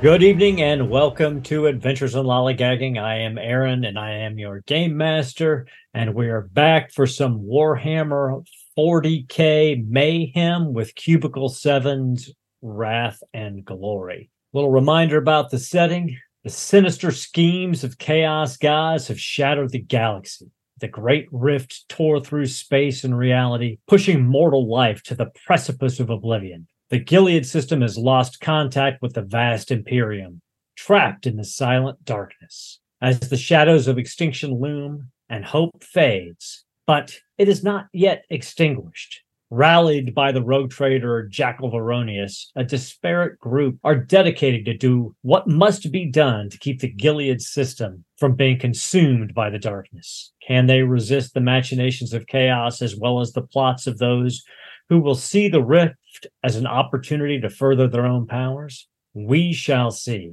Good 0.00 0.22
evening 0.22 0.62
and 0.62 0.90
welcome 0.90 1.42
to 1.42 1.66
Adventures 1.66 2.14
in 2.14 2.24
Lollygagging. 2.24 3.02
I 3.02 3.16
am 3.16 3.36
Aaron 3.36 3.84
and 3.84 3.98
I 3.98 4.12
am 4.12 4.38
your 4.38 4.60
game 4.60 4.96
master, 4.96 5.66
and 5.92 6.14
we 6.14 6.28
are 6.28 6.42
back 6.42 6.92
for 6.92 7.04
some 7.04 7.40
Warhammer 7.40 8.44
40k 8.78 9.88
mayhem 9.88 10.72
with 10.72 10.94
Cubicle 10.94 11.48
7's 11.48 12.32
Wrath 12.62 13.20
and 13.34 13.64
Glory. 13.64 14.30
Little 14.52 14.70
reminder 14.70 15.18
about 15.18 15.50
the 15.50 15.58
setting 15.58 16.16
the 16.44 16.50
sinister 16.50 17.10
schemes 17.10 17.82
of 17.82 17.98
Chaos 17.98 18.56
Gods 18.56 19.08
have 19.08 19.18
shattered 19.18 19.70
the 19.70 19.80
galaxy. 19.80 20.46
The 20.78 20.86
great 20.86 21.26
rift 21.32 21.88
tore 21.88 22.20
through 22.20 22.46
space 22.46 23.02
and 23.02 23.18
reality, 23.18 23.78
pushing 23.88 24.24
mortal 24.24 24.70
life 24.70 25.02
to 25.02 25.16
the 25.16 25.32
precipice 25.44 25.98
of 25.98 26.08
oblivion. 26.08 26.68
The 26.90 26.98
Gilead 26.98 27.44
system 27.44 27.82
has 27.82 27.98
lost 27.98 28.40
contact 28.40 29.02
with 29.02 29.12
the 29.12 29.22
vast 29.22 29.70
Imperium, 29.70 30.40
trapped 30.74 31.26
in 31.26 31.36
the 31.36 31.44
silent 31.44 32.02
darkness. 32.04 32.80
As 33.02 33.20
the 33.20 33.36
shadows 33.36 33.88
of 33.88 33.98
extinction 33.98 34.58
loom 34.58 35.10
and 35.28 35.44
hope 35.44 35.84
fades, 35.84 36.64
but 36.86 37.14
it 37.36 37.46
is 37.46 37.62
not 37.62 37.88
yet 37.92 38.24
extinguished. 38.30 39.20
Rallied 39.50 40.14
by 40.14 40.32
the 40.32 40.42
rogue 40.42 40.70
trader 40.70 41.26
Jackal 41.26 41.70
Varonius, 41.70 42.46
a 42.56 42.64
disparate 42.64 43.38
group 43.38 43.78
are 43.84 43.94
dedicated 43.94 44.64
to 44.64 44.76
do 44.76 45.14
what 45.22 45.46
must 45.46 45.92
be 45.92 46.10
done 46.10 46.48
to 46.50 46.58
keep 46.58 46.80
the 46.80 46.88
Gilead 46.88 47.40
system 47.42 48.04
from 48.16 48.34
being 48.34 48.58
consumed 48.58 49.34
by 49.34 49.50
the 49.50 49.58
darkness. 49.58 50.32
Can 50.46 50.66
they 50.66 50.82
resist 50.82 51.34
the 51.34 51.40
machinations 51.40 52.14
of 52.14 52.26
chaos 52.26 52.80
as 52.80 52.96
well 52.96 53.20
as 53.20 53.32
the 53.32 53.42
plots 53.42 53.86
of 53.86 53.98
those 53.98 54.42
who 54.88 55.00
will 55.00 55.14
see 55.14 55.48
the 55.48 55.62
rift 55.62 56.26
as 56.42 56.56
an 56.56 56.66
opportunity 56.66 57.40
to 57.40 57.50
further 57.50 57.88
their 57.88 58.06
own 58.06 58.26
powers? 58.26 58.88
We 59.14 59.52
shall 59.52 59.90
see. 59.90 60.32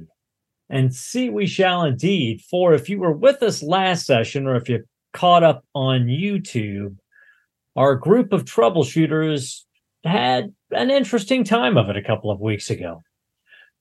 And 0.68 0.94
see 0.94 1.30
we 1.30 1.46
shall 1.46 1.84
indeed. 1.84 2.40
For 2.42 2.72
if 2.72 2.88
you 2.88 2.98
were 2.98 3.12
with 3.12 3.42
us 3.42 3.62
last 3.62 4.06
session, 4.06 4.46
or 4.46 4.56
if 4.56 4.68
you 4.68 4.84
caught 5.12 5.42
up 5.42 5.64
on 5.74 6.06
YouTube, 6.06 6.96
our 7.76 7.94
group 7.94 8.32
of 8.32 8.44
troubleshooters 8.44 9.62
had 10.04 10.52
an 10.70 10.90
interesting 10.90 11.44
time 11.44 11.76
of 11.76 11.88
it 11.88 11.96
a 11.96 12.02
couple 12.02 12.30
of 12.30 12.40
weeks 12.40 12.70
ago. 12.70 13.02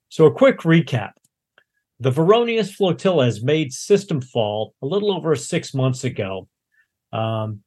So, 0.10 0.26
a 0.26 0.34
quick 0.34 0.60
recap 0.60 1.12
the 2.00 2.12
Veronius 2.12 2.74
flotilla 2.74 3.26
has 3.26 3.44
made 3.44 3.72
system 3.72 4.22
fall 4.22 4.74
a 4.82 4.86
little 4.86 5.16
over 5.16 5.36
six 5.36 5.74
months 5.74 6.04
ago, 6.04 6.48
um, 7.14 7.62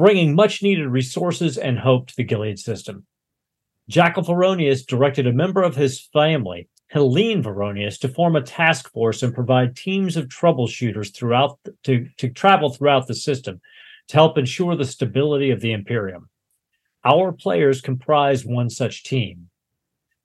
bringing 0.00 0.34
much 0.34 0.62
needed 0.62 0.88
resources 0.88 1.58
and 1.58 1.78
hope 1.78 2.06
to 2.06 2.16
the 2.16 2.24
Gilead 2.24 2.58
system. 2.58 3.04
Jackal 3.86 4.22
Varonius 4.22 4.86
directed 4.86 5.26
a 5.26 5.32
member 5.32 5.62
of 5.62 5.76
his 5.76 6.00
family, 6.00 6.70
Helene 6.86 7.42
Varonius, 7.42 7.98
to 7.98 8.08
form 8.08 8.34
a 8.34 8.40
task 8.40 8.90
force 8.92 9.22
and 9.22 9.34
provide 9.34 9.76
teams 9.76 10.16
of 10.16 10.28
troubleshooters 10.28 11.14
throughout 11.14 11.58
to, 11.84 12.06
to 12.16 12.30
travel 12.30 12.70
throughout 12.70 13.08
the 13.08 13.14
system 13.14 13.60
to 14.08 14.14
help 14.14 14.38
ensure 14.38 14.74
the 14.74 14.86
stability 14.86 15.50
of 15.50 15.60
the 15.60 15.72
Imperium. 15.72 16.30
Our 17.04 17.30
players 17.30 17.82
comprise 17.82 18.46
one 18.46 18.70
such 18.70 19.04
team. 19.04 19.50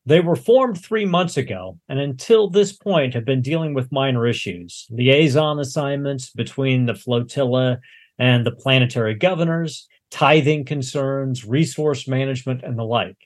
They 0.06 0.22
were 0.22 0.38
formed 0.38 0.82
three 0.82 1.06
months 1.06 1.36
ago, 1.36 1.80
and 1.90 2.00
until 2.00 2.50
this 2.50 2.72
point 2.72 3.14
have 3.14 3.26
been 3.26 3.42
dealing 3.42 3.74
with 3.74 3.92
minor 3.92 4.26
issues, 4.26 4.88
liaison 4.90 5.60
assignments 5.60 6.30
between 6.30 6.86
the 6.86 6.96
flotilla 6.96 7.80
and 8.18 8.46
the 8.46 8.52
planetary 8.52 9.16
governors, 9.16 9.88
tithing 10.12 10.66
concerns, 10.66 11.46
resource 11.46 12.08
management, 12.08 12.64
and 12.64 12.78
the 12.78 12.84
like. 12.84 13.18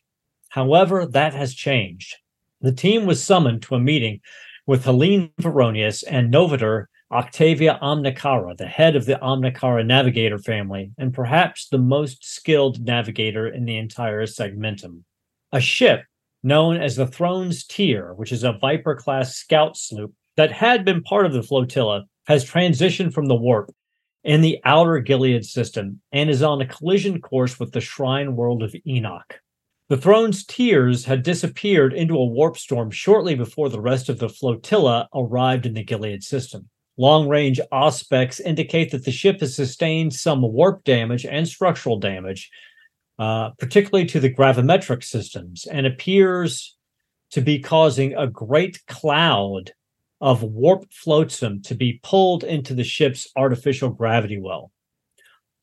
However, 0.49 1.05
that 1.05 1.33
has 1.33 1.53
changed. 1.53 2.15
The 2.61 2.71
team 2.71 3.05
was 3.05 3.23
summoned 3.23 3.61
to 3.63 3.75
a 3.75 3.79
meeting 3.79 4.21
with 4.65 4.83
Helene 4.83 5.31
Varonius 5.39 6.03
and 6.07 6.33
Novator 6.33 6.85
Octavia 7.11 7.79
Omnicara, 7.81 8.55
the 8.55 8.67
head 8.67 8.95
of 8.95 9.05
the 9.05 9.15
Omnicara 9.15 9.85
navigator 9.85 10.37
family, 10.37 10.91
and 10.97 11.13
perhaps 11.13 11.67
the 11.67 11.79
most 11.79 12.23
skilled 12.23 12.85
navigator 12.85 13.47
in 13.47 13.65
the 13.65 13.77
entire 13.77 14.27
segmentum. 14.27 15.03
A 15.51 15.59
ship 15.59 16.03
known 16.43 16.77
as 16.77 16.95
the 16.95 17.07
Throne's 17.07 17.65
Tear, 17.65 18.13
which 18.13 18.31
is 18.31 18.43
a 18.43 18.53
Viper 18.53 18.95
class 18.95 19.35
scout 19.35 19.75
sloop 19.75 20.13
that 20.37 20.51
had 20.51 20.85
been 20.85 21.01
part 21.01 21.25
of 21.25 21.33
the 21.33 21.43
flotilla, 21.43 22.05
has 22.27 22.45
transitioned 22.45 23.11
from 23.11 23.25
the 23.25 23.35
warp 23.35 23.71
in 24.23 24.41
the 24.41 24.59
outer 24.63 24.99
Gilead 24.99 25.45
system 25.45 26.01
and 26.11 26.29
is 26.29 26.43
on 26.43 26.61
a 26.61 26.67
collision 26.67 27.21
course 27.21 27.59
with 27.59 27.71
the 27.71 27.81
shrine 27.81 28.35
world 28.35 28.63
of 28.63 28.75
Enoch. 28.85 29.39
The 29.89 29.97
Throne's 29.97 30.45
Tears 30.45 31.05
had 31.05 31.23
disappeared 31.23 31.93
into 31.93 32.15
a 32.15 32.25
warp 32.25 32.57
storm 32.57 32.91
shortly 32.91 33.33
before 33.33 33.69
the 33.69 33.81
rest 33.81 34.07
of 34.07 34.19
the 34.19 34.29
flotilla 34.29 35.09
arrived 35.15 35.65
in 35.65 35.73
the 35.73 35.83
Gilead 35.83 36.23
system. 36.23 36.69
Long 36.97 37.27
range 37.27 37.59
auspex 37.71 38.39
indicate 38.39 38.91
that 38.91 39.05
the 39.05 39.11
ship 39.11 39.39
has 39.39 39.55
sustained 39.55 40.13
some 40.13 40.41
warp 40.41 40.83
damage 40.83 41.25
and 41.25 41.47
structural 41.47 41.97
damage, 41.97 42.51
uh, 43.17 43.51
particularly 43.57 44.05
to 44.07 44.19
the 44.19 44.31
gravimetric 44.31 45.03
systems, 45.03 45.65
and 45.65 45.87
appears 45.87 46.75
to 47.31 47.41
be 47.41 47.59
causing 47.59 48.13
a 48.15 48.27
great 48.27 48.85
cloud 48.85 49.71
of 50.21 50.43
warp 50.43 50.91
flotsam 50.91 51.61
to 51.61 51.75
be 51.75 51.99
pulled 52.03 52.43
into 52.43 52.73
the 52.73 52.83
ship's 52.83 53.27
artificial 53.35 53.89
gravity 53.89 54.39
well. 54.39 54.71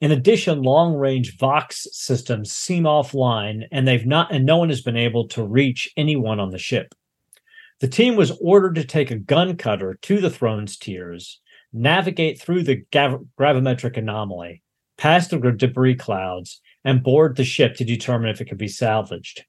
In 0.00 0.12
addition, 0.12 0.62
long-range 0.62 1.38
Vox 1.38 1.86
systems 1.90 2.52
seem 2.52 2.84
offline, 2.84 3.66
and 3.72 3.88
they've 3.88 4.06
not, 4.06 4.32
and 4.32 4.44
no 4.44 4.58
one 4.58 4.68
has 4.68 4.82
been 4.82 4.96
able 4.96 5.26
to 5.28 5.46
reach 5.46 5.90
anyone 5.96 6.38
on 6.38 6.50
the 6.50 6.58
ship. 6.58 6.94
The 7.80 7.88
team 7.88 8.16
was 8.16 8.36
ordered 8.40 8.74
to 8.76 8.84
take 8.84 9.10
a 9.10 9.16
gun 9.16 9.56
cutter 9.56 9.98
to 10.02 10.20
the 10.20 10.30
Throne's 10.30 10.76
Tears, 10.76 11.40
navigate 11.72 12.40
through 12.40 12.62
the 12.62 12.84
gav- 12.90 13.24
gravimetric 13.38 13.96
anomaly, 13.96 14.62
past 14.96 15.30
the 15.30 15.38
debris 15.38 15.96
clouds, 15.96 16.60
and 16.84 17.02
board 17.02 17.36
the 17.36 17.44
ship 17.44 17.74
to 17.76 17.84
determine 17.84 18.30
if 18.30 18.40
it 18.40 18.46
could 18.46 18.58
be 18.58 18.68
salvaged. 18.68 19.44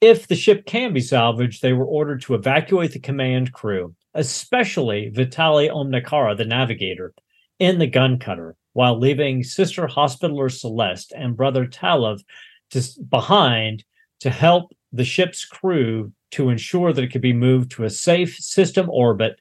If 0.00 0.26
the 0.26 0.34
ship 0.34 0.66
can 0.66 0.92
be 0.92 1.00
salvaged, 1.00 1.62
they 1.62 1.72
were 1.72 1.86
ordered 1.86 2.22
to 2.22 2.34
evacuate 2.34 2.92
the 2.92 2.98
command 2.98 3.52
crew 3.52 3.94
especially 4.14 5.08
Vitali 5.08 5.68
Omnicara, 5.68 6.36
the 6.36 6.44
navigator, 6.44 7.14
in 7.58 7.78
the 7.78 7.86
gun 7.86 8.18
cutter, 8.18 8.56
while 8.72 8.98
leaving 8.98 9.42
Sister 9.42 9.86
Hospitaller 9.86 10.48
Celeste 10.48 11.12
and 11.16 11.36
Brother 11.36 11.66
Tallov 11.66 12.22
to, 12.70 12.82
behind 13.08 13.84
to 14.20 14.30
help 14.30 14.74
the 14.92 15.04
ship's 15.04 15.44
crew 15.44 16.12
to 16.32 16.48
ensure 16.48 16.92
that 16.92 17.04
it 17.04 17.12
could 17.12 17.22
be 17.22 17.32
moved 17.32 17.70
to 17.72 17.84
a 17.84 17.90
safe 17.90 18.36
system 18.36 18.88
orbit 18.90 19.40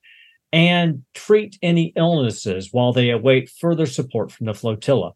and 0.53 1.03
treat 1.13 1.57
any 1.61 1.93
illnesses 1.95 2.69
while 2.71 2.91
they 2.91 3.09
await 3.09 3.49
further 3.49 3.85
support 3.85 4.31
from 4.31 4.45
the 4.45 4.53
flotilla. 4.53 5.13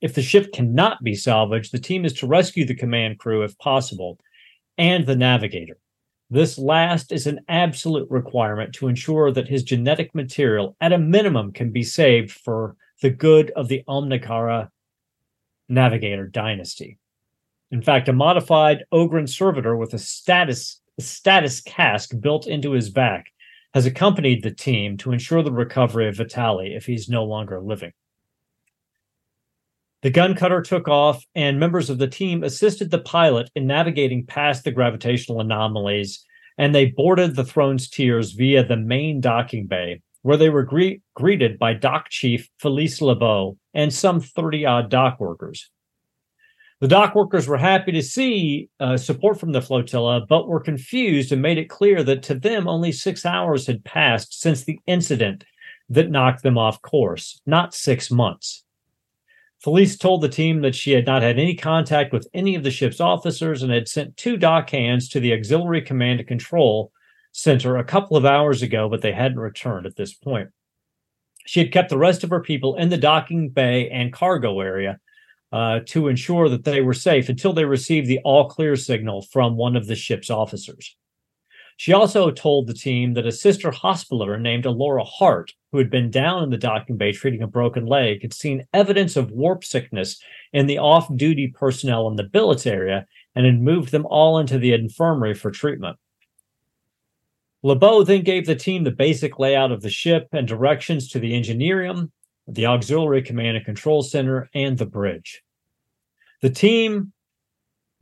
If 0.00 0.14
the 0.14 0.22
ship 0.22 0.52
cannot 0.52 1.02
be 1.02 1.14
salvaged, 1.14 1.72
the 1.72 1.78
team 1.78 2.04
is 2.04 2.14
to 2.14 2.26
rescue 2.26 2.64
the 2.64 2.74
command 2.74 3.18
crew 3.18 3.42
if 3.42 3.56
possible 3.58 4.18
and 4.78 5.06
the 5.06 5.16
navigator. 5.16 5.78
This 6.32 6.56
last 6.56 7.12
is 7.12 7.26
an 7.26 7.40
absolute 7.46 8.10
requirement 8.10 8.72
to 8.76 8.88
ensure 8.88 9.30
that 9.32 9.48
his 9.48 9.62
genetic 9.62 10.14
material, 10.14 10.74
at 10.80 10.94
a 10.94 10.96
minimum, 10.96 11.52
can 11.52 11.72
be 11.72 11.82
saved 11.82 12.30
for 12.30 12.74
the 13.02 13.10
good 13.10 13.50
of 13.50 13.68
the 13.68 13.84
Omnicara 13.86 14.70
Navigator 15.68 16.26
dynasty. 16.26 16.96
In 17.70 17.82
fact, 17.82 18.08
a 18.08 18.14
modified 18.14 18.82
Ogryn 18.94 19.28
servitor 19.28 19.76
with 19.76 19.92
a 19.92 19.98
stasis 19.98 20.80
a 20.98 21.02
stasis 21.02 21.60
cask 21.60 22.18
built 22.18 22.46
into 22.46 22.72
his 22.72 22.88
back 22.88 23.26
has 23.74 23.84
accompanied 23.84 24.42
the 24.42 24.54
team 24.54 24.96
to 24.96 25.12
ensure 25.12 25.42
the 25.42 25.52
recovery 25.52 26.08
of 26.08 26.16
Vitali 26.16 26.74
if 26.74 26.86
he's 26.86 27.10
no 27.10 27.24
longer 27.24 27.60
living. 27.60 27.92
The 30.02 30.10
gun 30.10 30.34
cutter 30.34 30.60
took 30.60 30.88
off, 30.88 31.24
and 31.36 31.60
members 31.60 31.88
of 31.88 31.98
the 31.98 32.08
team 32.08 32.42
assisted 32.42 32.90
the 32.90 32.98
pilot 32.98 33.50
in 33.54 33.68
navigating 33.68 34.26
past 34.26 34.64
the 34.64 34.72
gravitational 34.72 35.40
anomalies, 35.40 36.24
and 36.58 36.74
they 36.74 36.86
boarded 36.86 37.36
the 37.36 37.44
Throne's 37.44 37.88
Tears 37.88 38.32
via 38.32 38.64
the 38.64 38.76
main 38.76 39.20
docking 39.20 39.68
bay, 39.68 40.02
where 40.22 40.36
they 40.36 40.50
were 40.50 40.64
gre- 40.64 40.98
greeted 41.14 41.56
by 41.56 41.74
Dock 41.74 42.08
Chief 42.10 42.48
Felice 42.58 43.00
LeBeau 43.00 43.56
and 43.74 43.94
some 43.94 44.20
30 44.20 44.66
odd 44.66 44.90
dock 44.90 45.20
workers. 45.20 45.70
The 46.80 46.88
dock 46.88 47.14
workers 47.14 47.46
were 47.46 47.58
happy 47.58 47.92
to 47.92 48.02
see 48.02 48.70
uh, 48.80 48.96
support 48.96 49.38
from 49.38 49.52
the 49.52 49.62
flotilla, 49.62 50.26
but 50.28 50.48
were 50.48 50.58
confused 50.58 51.30
and 51.30 51.40
made 51.40 51.58
it 51.58 51.70
clear 51.70 52.02
that 52.02 52.24
to 52.24 52.34
them 52.34 52.66
only 52.66 52.90
six 52.90 53.24
hours 53.24 53.68
had 53.68 53.84
passed 53.84 54.40
since 54.40 54.64
the 54.64 54.80
incident 54.88 55.44
that 55.88 56.10
knocked 56.10 56.42
them 56.42 56.58
off 56.58 56.82
course, 56.82 57.40
not 57.46 57.72
six 57.72 58.10
months. 58.10 58.64
Felice 59.62 59.96
told 59.96 60.20
the 60.20 60.28
team 60.28 60.60
that 60.62 60.74
she 60.74 60.90
had 60.90 61.06
not 61.06 61.22
had 61.22 61.38
any 61.38 61.54
contact 61.54 62.12
with 62.12 62.28
any 62.34 62.56
of 62.56 62.64
the 62.64 62.70
ship's 62.70 63.00
officers 63.00 63.62
and 63.62 63.72
had 63.72 63.86
sent 63.86 64.16
two 64.16 64.36
dock 64.36 64.68
hands 64.70 65.08
to 65.08 65.20
the 65.20 65.32
Auxiliary 65.32 65.80
Command 65.80 66.18
and 66.18 66.28
Control 66.28 66.90
Center 67.30 67.76
a 67.76 67.84
couple 67.84 68.16
of 68.16 68.24
hours 68.24 68.60
ago, 68.62 68.88
but 68.88 69.02
they 69.02 69.12
hadn't 69.12 69.38
returned 69.38 69.86
at 69.86 69.94
this 69.94 70.12
point. 70.12 70.48
She 71.46 71.60
had 71.60 71.72
kept 71.72 71.90
the 71.90 71.98
rest 71.98 72.24
of 72.24 72.30
her 72.30 72.40
people 72.40 72.76
in 72.76 72.88
the 72.88 72.96
docking 72.96 73.50
bay 73.50 73.88
and 73.88 74.12
cargo 74.12 74.60
area 74.60 74.98
uh, 75.52 75.80
to 75.86 76.08
ensure 76.08 76.48
that 76.48 76.64
they 76.64 76.80
were 76.80 76.94
safe 76.94 77.28
until 77.28 77.52
they 77.52 77.64
received 77.64 78.08
the 78.08 78.20
all 78.24 78.48
clear 78.48 78.74
signal 78.74 79.22
from 79.22 79.56
one 79.56 79.76
of 79.76 79.86
the 79.86 79.94
ship's 79.94 80.30
officers. 80.30 80.96
She 81.76 81.92
also 81.92 82.30
told 82.30 82.66
the 82.66 82.74
team 82.74 83.14
that 83.14 83.26
a 83.26 83.32
sister 83.32 83.70
hospitaler 83.70 84.38
named 84.38 84.66
Alora 84.66 85.04
Hart, 85.04 85.52
who 85.70 85.78
had 85.78 85.90
been 85.90 86.10
down 86.10 86.42
in 86.42 86.50
the 86.50 86.58
docking 86.58 86.96
bay 86.96 87.12
treating 87.12 87.42
a 87.42 87.46
broken 87.46 87.86
leg, 87.86 88.22
had 88.22 88.32
seen 88.32 88.66
evidence 88.72 89.16
of 89.16 89.30
warp 89.30 89.64
sickness 89.64 90.20
in 90.52 90.66
the 90.66 90.78
off 90.78 91.14
duty 91.16 91.48
personnel 91.48 92.08
in 92.08 92.16
the 92.16 92.24
billets 92.24 92.66
area 92.66 93.06
and 93.34 93.46
had 93.46 93.60
moved 93.60 93.90
them 93.90 94.06
all 94.06 94.38
into 94.38 94.58
the 94.58 94.72
infirmary 94.72 95.34
for 95.34 95.50
treatment. 95.50 95.96
LeBeau 97.62 98.02
then 98.02 98.22
gave 98.22 98.46
the 98.46 98.56
team 98.56 98.84
the 98.84 98.90
basic 98.90 99.38
layout 99.38 99.70
of 99.70 99.82
the 99.82 99.90
ship 99.90 100.28
and 100.32 100.48
directions 100.48 101.08
to 101.08 101.18
the 101.18 101.32
engineerium, 101.32 102.10
the 102.48 102.66
auxiliary 102.66 103.22
command 103.22 103.56
and 103.56 103.64
control 103.64 104.02
center, 104.02 104.50
and 104.54 104.78
the 104.78 104.86
bridge. 104.86 105.42
The 106.42 106.50
team 106.50 107.12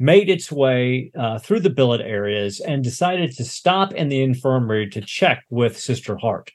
made 0.00 0.31
its 0.31 0.50
way 0.50 1.12
uh, 1.17 1.38
through 1.38 1.61
the 1.61 1.69
billet 1.69 2.00
areas 2.00 2.58
and 2.58 2.82
decided 2.82 3.31
to 3.37 3.44
stop 3.44 3.93
in 3.93 4.08
the 4.08 4.23
infirmary 4.23 4.88
to 4.88 5.00
check 5.02 5.44
with 5.50 5.79
Sister 5.79 6.17
Hart. 6.17 6.50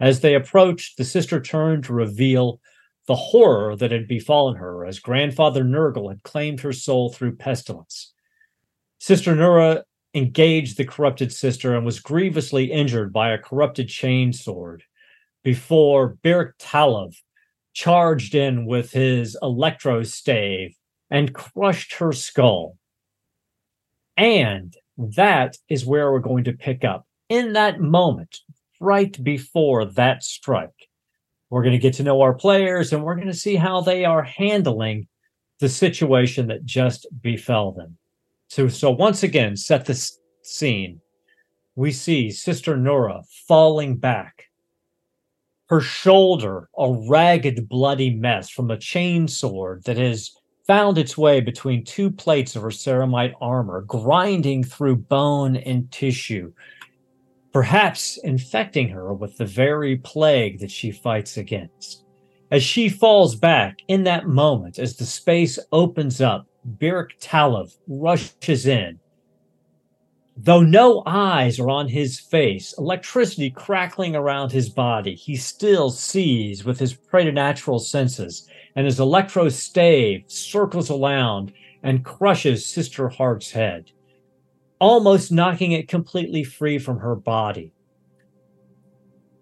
As 0.00 0.20
they 0.20 0.34
approached, 0.34 0.96
the 0.96 1.04
sister 1.04 1.38
turned 1.38 1.84
to 1.84 1.92
reveal 1.92 2.58
the 3.06 3.14
horror 3.14 3.76
that 3.76 3.92
had 3.92 4.08
befallen 4.08 4.56
her 4.56 4.86
as 4.86 4.98
grandfather 4.98 5.62
Nurgle 5.62 6.08
had 6.08 6.22
claimed 6.22 6.60
her 6.60 6.72
soul 6.72 7.12
through 7.12 7.36
pestilence. 7.36 8.14
Sister 8.98 9.34
Nura 9.34 9.82
engaged 10.14 10.78
the 10.78 10.84
corrupted 10.86 11.32
sister 11.32 11.76
and 11.76 11.84
was 11.84 12.00
grievously 12.00 12.72
injured 12.72 13.12
by 13.12 13.30
a 13.30 13.38
corrupted 13.38 13.88
chain 13.88 14.32
sword 14.32 14.82
before 15.44 16.16
Byrrc 16.24 16.52
Tallov 16.58 17.14
charged 17.74 18.34
in 18.34 18.64
with 18.64 18.90
his 18.90 19.36
electro 19.42 20.02
stave 20.02 20.74
and 21.10 21.34
crushed 21.34 21.94
her 21.94 22.12
skull. 22.12 22.78
And 24.16 24.74
that 24.96 25.56
is 25.68 25.84
where 25.84 26.10
we're 26.10 26.20
going 26.20 26.44
to 26.44 26.52
pick 26.52 26.84
up. 26.84 27.06
In 27.28 27.52
that 27.54 27.80
moment, 27.80 28.38
right 28.80 29.22
before 29.22 29.84
that 29.84 30.22
strike, 30.22 30.88
we're 31.50 31.62
going 31.62 31.72
to 31.72 31.78
get 31.78 31.94
to 31.94 32.02
know 32.02 32.20
our 32.20 32.34
players 32.34 32.92
and 32.92 33.04
we're 33.04 33.14
going 33.14 33.26
to 33.26 33.34
see 33.34 33.56
how 33.56 33.80
they 33.80 34.04
are 34.04 34.22
handling 34.22 35.06
the 35.60 35.68
situation 35.68 36.48
that 36.48 36.64
just 36.64 37.06
befell 37.22 37.72
them. 37.72 37.96
So, 38.48 38.68
so 38.68 38.90
once 38.90 39.22
again, 39.22 39.56
set 39.56 39.84
the 39.84 40.10
scene. 40.42 41.00
We 41.74 41.92
see 41.92 42.30
Sister 42.30 42.76
Nura 42.76 43.24
falling 43.46 43.96
back, 43.96 44.44
her 45.68 45.80
shoulder 45.80 46.68
a 46.76 46.92
ragged, 47.08 47.68
bloody 47.68 48.10
mess 48.10 48.48
from 48.48 48.70
a 48.70 48.78
chain 48.78 49.28
sword 49.28 49.84
that 49.84 49.98
has 49.98 50.32
found 50.66 50.98
its 50.98 51.16
way 51.16 51.40
between 51.40 51.84
two 51.84 52.10
plates 52.10 52.56
of 52.56 52.62
her 52.62 52.70
ceramite 52.70 53.34
armor, 53.40 53.82
grinding 53.82 54.64
through 54.64 54.96
bone 54.96 55.56
and 55.56 55.90
tissue, 55.92 56.52
perhaps 57.52 58.18
infecting 58.24 58.88
her 58.88 59.14
with 59.14 59.36
the 59.36 59.44
very 59.44 59.96
plague 59.96 60.58
that 60.58 60.70
she 60.70 60.90
fights 60.90 61.36
against. 61.36 62.02
As 62.50 62.62
she 62.62 62.88
falls 62.88 63.34
back 63.34 63.78
in 63.88 64.04
that 64.04 64.28
moment, 64.28 64.78
as 64.78 64.96
the 64.96 65.06
space 65.06 65.58
opens 65.72 66.20
up, 66.20 66.46
Byrrc 66.64 67.18
Tallov 67.20 67.76
rushes 67.86 68.66
in. 68.66 68.98
Though 70.36 70.62
no 70.62 71.02
eyes 71.06 71.58
are 71.58 71.70
on 71.70 71.88
his 71.88 72.20
face, 72.20 72.74
electricity 72.76 73.50
crackling 73.50 74.14
around 74.14 74.52
his 74.52 74.68
body, 74.68 75.14
he 75.14 75.34
still 75.34 75.90
sees 75.90 76.64
with 76.64 76.78
his 76.78 76.92
preternatural 76.92 77.78
senses 77.78 78.46
and 78.76 78.84
his 78.84 79.00
electro 79.00 79.48
stave 79.48 80.24
circles 80.28 80.90
around 80.90 81.52
and 81.82 82.04
crushes 82.04 82.66
Sister 82.66 83.08
Hart's 83.08 83.50
head, 83.50 83.90
almost 84.78 85.32
knocking 85.32 85.72
it 85.72 85.88
completely 85.88 86.44
free 86.44 86.78
from 86.78 86.98
her 86.98 87.16
body. 87.16 87.72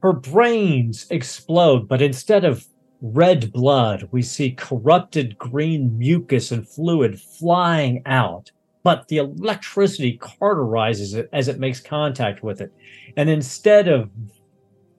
Her 0.02 0.12
brains 0.12 1.06
explode, 1.10 1.88
but 1.88 2.02
instead 2.02 2.44
of 2.44 2.66
red 3.00 3.52
blood, 3.52 4.08
we 4.12 4.22
see 4.22 4.52
corrupted 4.52 5.38
green 5.38 5.98
mucus 5.98 6.52
and 6.52 6.69
fluid 6.69 7.19
flying 7.19 8.02
out. 8.06 8.50
But 8.82 9.08
the 9.08 9.16
electricity 9.16 10.19
cauterizes 10.19 11.14
it 11.14 11.30
as 11.32 11.48
it 11.48 11.58
makes 11.58 11.80
contact 11.80 12.42
with 12.42 12.60
it. 12.60 12.70
And 13.16 13.30
instead 13.30 13.88
of 13.88 14.10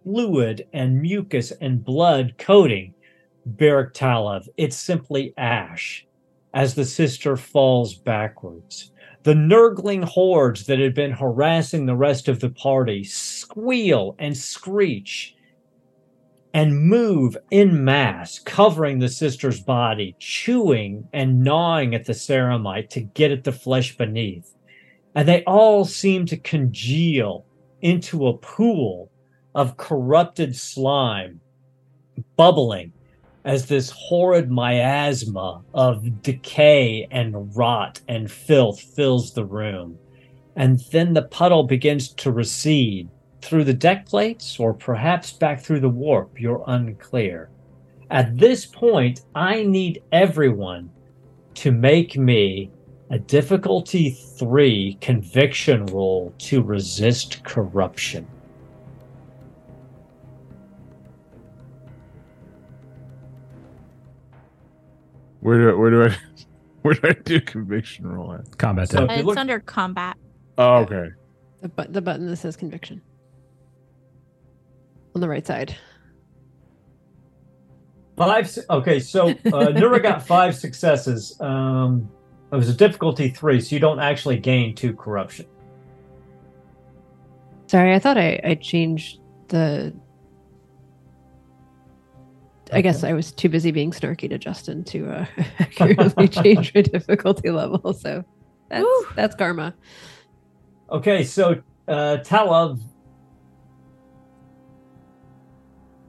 fluid 0.04 0.68
and 0.74 1.00
mucus 1.00 1.52
and 1.62 1.86
blood 1.86 2.34
coating, 2.40 2.95
Byrrc 3.46 3.94
Tallov. 3.94 4.48
It's 4.58 4.78
simply 4.78 5.34
ash 5.38 6.06
as 6.54 6.74
the 6.74 6.86
sister 6.86 7.38
falls 7.38 7.96
backwards. 7.96 8.92
The 9.24 9.36
nurgling 9.36 10.04
hordes 10.04 10.66
that 10.68 10.80
had 10.80 10.94
been 10.94 11.12
harassing 11.12 11.86
the 11.86 11.96
rest 11.96 12.28
of 12.28 12.40
the 12.40 12.50
party 12.50 13.04
squeal 13.04 14.16
and 14.20 14.38
screech 14.38 15.36
and 16.54 16.88
move 16.88 17.36
in 17.52 17.84
mass, 17.84 18.40
covering 18.40 19.00
the 19.00 19.10
sister's 19.10 19.60
body, 19.60 20.16
chewing 20.20 21.06
and 21.12 21.44
gnawing 21.44 21.94
at 21.94 22.06
the 22.06 22.14
ceramite 22.14 22.90
to 22.92 23.02
get 23.02 23.32
at 23.32 23.44
the 23.44 23.52
flesh 23.52 23.98
beneath. 23.98 24.56
And 25.16 25.28
they 25.28 25.44
all 25.44 25.84
seem 25.84 26.26
to 26.28 26.38
congeal 26.38 27.46
into 27.82 28.28
a 28.28 28.38
pool 28.38 29.12
of 29.54 29.76
corrupted 29.76 30.56
slime, 30.56 31.42
bubbling 32.38 32.94
as 33.46 33.68
this 33.68 33.92
horrid 33.92 34.50
miasma 34.50 35.62
of 35.74 36.22
decay 36.24 37.08
and 37.12 37.56
rot 37.56 38.02
and 38.08 38.30
filth 38.30 38.82
fills 38.82 39.34
the 39.34 39.46
room. 39.46 39.98
And 40.56 40.80
then 40.92 41.14
the 41.14 41.22
puddle 41.22 41.64
begins 41.64 42.10
to 42.16 42.32
recede 42.32 43.08
through 43.42 43.66
the 43.66 43.74
deck 43.74 44.08
plates 44.08 44.60
or 44.60 44.74
perhaps 44.74 45.32
back 45.32 45.62
through 45.62 45.82
the 45.82 45.90
warp. 45.90 46.42
You're 46.42 46.64
unclear. 46.66 47.50
At 48.10 48.38
this 48.38 48.66
point, 48.66 49.22
I 49.36 49.64
need 49.64 50.02
everyone 50.12 50.90
to 51.56 51.72
make 51.72 52.18
me 52.18 52.72
a 53.12 53.20
difficulty 53.20 54.10
three 54.10 54.98
conviction 55.02 55.86
roll 55.88 56.34
to 56.40 56.64
resist 56.64 57.44
corruption. 57.44 58.28
Where 65.46 65.60
do 65.60 65.70
I, 65.70 65.74
where 65.74 65.90
do 65.92 66.04
I 66.06 66.18
where 66.82 66.94
do 66.96 67.08
I 67.08 67.14
do 67.14 67.40
conviction 67.40 68.08
roll 68.08 68.34
at? 68.34 68.58
Combat 68.58 68.90
So 68.90 69.06
it's 69.06 69.24
look- 69.24 69.38
under 69.38 69.60
combat. 69.60 70.18
Oh, 70.58 70.78
okay. 70.78 71.10
The, 71.62 71.70
but- 71.70 71.94
the 71.94 72.02
button 72.02 72.26
that 72.26 72.38
says 72.38 72.56
conviction 72.56 73.00
on 75.14 75.22
the 75.22 75.30
right 75.30 75.46
side. 75.46 75.76
Five. 78.18 78.58
Okay, 78.72 79.00
so 79.00 79.30
uh, 79.30 79.34
Nura 79.76 80.02
got 80.02 80.26
five 80.28 80.56
successes. 80.56 81.40
Um, 81.40 82.10
it 82.52 82.56
was 82.56 82.70
a 82.70 82.74
difficulty 82.74 83.30
three, 83.30 83.62
so 83.62 83.76
you 83.76 83.80
don't 83.80 84.00
actually 84.00 84.40
gain 84.40 84.74
two 84.74 84.96
corruption. 84.96 85.46
Sorry, 87.68 87.94
I 87.94 88.00
thought 88.00 88.18
I, 88.18 88.40
I 88.44 88.56
changed 88.56 89.20
the. 89.50 89.94
I 92.74 92.82
guess 92.82 93.04
I 93.04 93.14
was 93.14 93.32
too 93.32 93.50
busy 93.50 93.72
being 93.72 93.92
snarky 93.92 94.30
to 94.30 94.38
Justin 94.38 94.84
to 94.86 95.10
uh, 95.10 95.26
accurately 95.60 96.28
change 96.28 96.74
my 96.74 96.82
difficulty 96.82 97.52
level. 97.52 97.94
So 97.94 98.24
that's 98.70 98.84
Woo. 98.84 99.06
that's 99.16 99.36
karma. 99.36 99.74
Okay, 100.90 101.24
so 101.24 101.62
uh, 101.88 102.18
Tallov. 102.24 102.80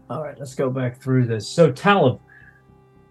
All 0.09 0.23
right, 0.23 0.39
let's 0.39 0.55
go 0.55 0.71
back 0.71 1.01
through 1.01 1.27
this. 1.27 1.49
So 1.49 1.73
Tallov, 1.73 2.21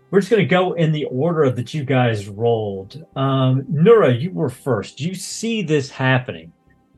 we're 0.09 0.21
just 0.21 0.31
going 0.31 0.41
to 0.41 0.47
go 0.47 0.73
in 0.73 0.91
the 0.91 1.05
order 1.05 1.49
that 1.49 1.73
you 1.73 1.83
guys 1.83 2.27
rolled. 2.27 3.05
Um, 3.15 3.63
Nura, 3.63 4.19
you 4.19 4.31
were 4.31 4.49
first. 4.49 5.01
You 5.01 5.13
see 5.13 5.61
this 5.61 5.89
happening. 5.89 6.51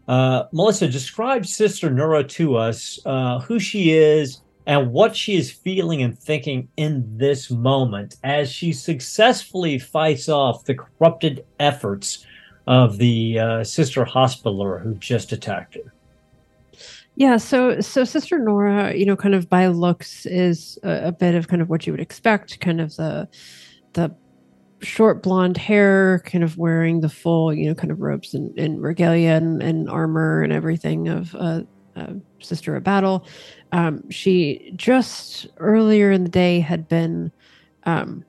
Uh, 0.07 0.43
Melissa, 0.53 0.87
describe 0.87 1.45
Sister 1.45 1.89
Nura 1.89 2.27
to 2.29 2.55
us, 2.55 2.99
uh, 3.05 3.39
who 3.39 3.59
she 3.59 3.91
is, 3.91 4.41
and 4.67 4.91
what 4.91 5.15
she 5.15 5.35
is 5.35 5.49
feeling 5.49 6.03
and 6.03 6.19
thinking 6.19 6.67
in 6.75 7.17
this 7.17 7.49
moment 7.49 8.17
as 8.23 8.51
she 8.51 8.73
successfully 8.73 9.79
fights 9.79 10.27
off 10.27 10.65
the 10.65 10.75
corrupted 10.75 11.45
efforts 11.59 12.25
of 12.67 12.97
the 12.97 13.39
uh, 13.39 13.63
sister 13.63 14.03
hospitaler 14.03 14.77
who 14.79 14.93
just 14.95 15.31
attacked 15.31 15.75
her. 15.75 15.93
Yeah, 17.15 17.37
so 17.37 17.79
so 17.79 18.03
Sister 18.03 18.37
Nura, 18.37 18.95
you 18.95 19.03
know, 19.03 19.15
kind 19.15 19.33
of 19.33 19.49
by 19.49 19.65
looks 19.67 20.27
is 20.27 20.77
a, 20.83 21.07
a 21.07 21.11
bit 21.11 21.33
of 21.33 21.47
kind 21.47 21.63
of 21.63 21.69
what 21.69 21.87
you 21.87 21.93
would 21.93 21.99
expect, 21.99 22.59
kind 22.59 22.79
of 22.79 22.95
the 22.95 23.27
the 23.93 24.13
short 24.81 25.23
blonde 25.23 25.57
hair, 25.57 26.21
kind 26.25 26.43
of 26.43 26.59
wearing 26.59 27.01
the 27.01 27.09
full, 27.09 27.51
you 27.51 27.69
know, 27.69 27.73
kind 27.73 27.89
of 27.89 28.01
robes 28.01 28.35
and, 28.35 28.55
and 28.59 28.83
regalia 28.83 29.31
and, 29.31 29.63
and 29.63 29.89
armor 29.89 30.43
and 30.43 30.53
everything 30.53 31.07
of 31.07 31.33
uh, 31.33 31.61
uh, 31.95 32.13
Sister 32.39 32.75
of 32.75 32.83
Battle. 32.83 33.25
Um, 33.71 34.09
she 34.09 34.71
just 34.75 35.47
earlier 35.57 36.11
in 36.11 36.23
the 36.23 36.29
day 36.29 36.59
had 36.59 36.87
been 36.87 37.31
um, 37.83 38.23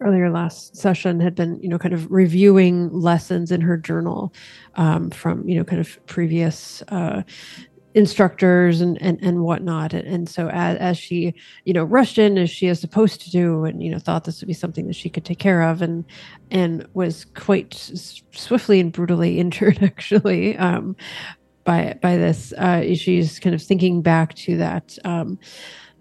earlier 0.00 0.30
last 0.30 0.76
session 0.76 1.20
had 1.20 1.34
been 1.34 1.60
you 1.60 1.68
know 1.68 1.78
kind 1.78 1.94
of 1.94 2.10
reviewing 2.10 2.90
lessons 2.92 3.50
in 3.50 3.60
her 3.60 3.76
journal 3.76 4.32
um, 4.76 5.10
from 5.10 5.48
you 5.48 5.56
know 5.56 5.64
kind 5.64 5.80
of 5.80 6.06
previous 6.06 6.82
uh, 6.88 7.22
instructors 7.94 8.80
and 8.80 9.00
and, 9.02 9.18
and 9.22 9.42
whatnot. 9.42 9.92
And, 9.92 10.28
so 10.28 10.48
as, 10.50 10.78
as 10.78 10.98
she 10.98 11.34
you 11.64 11.72
know 11.72 11.84
rushed 11.84 12.18
in 12.18 12.38
as 12.38 12.50
she 12.50 12.66
is 12.68 12.80
supposed 12.80 13.20
to 13.22 13.30
do 13.30 13.64
and 13.64 13.82
you 13.82 13.90
know 13.90 13.98
thought 13.98 14.24
this 14.24 14.40
would 14.40 14.46
be 14.46 14.54
something 14.54 14.86
that 14.86 14.94
she 14.94 15.10
could 15.10 15.24
take 15.24 15.38
care 15.38 15.62
of 15.62 15.82
and 15.82 16.04
and 16.50 16.86
was 16.94 17.24
quite 17.24 17.74
swiftly 18.32 18.80
and 18.80 18.92
brutally 18.92 19.38
injured 19.40 19.82
actually 19.82 20.56
um, 20.58 20.96
by 21.68 21.98
by 22.00 22.16
this 22.16 22.52
uh, 22.54 22.82
she's 22.94 23.38
kind 23.38 23.54
of 23.54 23.62
thinking 23.62 24.00
back 24.00 24.34
to 24.34 24.56
that 24.56 24.96
um, 25.04 25.38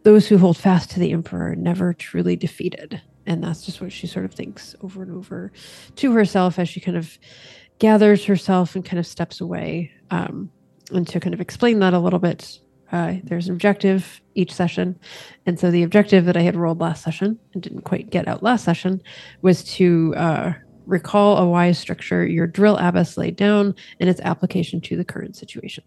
those 0.04 0.28
who 0.28 0.38
hold 0.38 0.58
fast 0.58 0.90
to 0.92 1.00
the 1.00 1.12
emperor 1.12 1.56
never 1.56 1.94
truly 1.94 2.36
defeated 2.36 3.02
and 3.26 3.44
that's 3.44 3.66
just 3.66 3.82
what 3.82 3.92
she 3.92 4.08
sort 4.08 4.26
of 4.26 4.34
thinks 4.34 4.76
over 4.82 5.04
and 5.04 5.12
over 5.12 5.52
to 5.96 6.14
herself 6.14 6.58
as 6.58 6.70
she 6.70 6.80
kind 6.80 6.96
of 6.96 7.20
gathers 7.80 8.26
herself 8.26 8.76
and 8.76 8.86
kind 8.86 9.00
of 9.00 9.06
steps 9.06 9.42
away 9.42 9.92
um, 10.10 10.50
and 10.92 11.08
to 11.08 11.20
kind 11.20 11.34
of 11.34 11.42
explain 11.42 11.80
that 11.80 11.94
a 11.94 12.00
little 12.00 12.20
bit, 12.20 12.60
uh, 12.92 13.16
there's 13.24 13.48
an 13.48 13.54
objective 13.54 14.22
each 14.36 14.54
session. 14.54 14.98
And 15.46 15.60
so 15.60 15.72
the 15.72 15.84
objective 15.84 16.26
that 16.26 16.38
I 16.38 16.42
had 16.42 16.56
rolled 16.56 16.80
last 16.80 17.04
session 17.04 17.40
and 17.54 17.62
didn't 17.62 17.82
quite 17.82 18.10
get 18.10 18.28
out 18.28 18.44
last 18.44 18.64
session 18.64 19.02
was 19.42 19.64
to 19.76 20.14
uh, 20.16 20.54
recall 20.88 21.38
a 21.38 21.46
wise 21.46 21.78
structure 21.78 22.26
your 22.26 22.48
drill 22.48 22.78
abbess 22.78 23.18
laid 23.18 23.36
down 23.36 23.76
and 24.00 24.10
its 24.10 24.22
application 24.22 24.82
to 24.82 24.96
the 24.96 25.06
current 25.06 25.36
situation. 25.36 25.84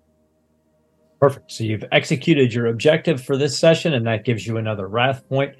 Perfect. 1.21 1.53
So 1.53 1.65
you've 1.65 1.85
executed 1.93 2.55
your 2.55 2.67
objective 2.67 3.23
for 3.23 3.37
this 3.37 3.59
session, 3.59 3.93
and 3.93 4.07
that 4.07 4.25
gives 4.25 4.47
you 4.47 4.57
another 4.57 4.89
wrath 4.89 5.29
point. 5.29 5.55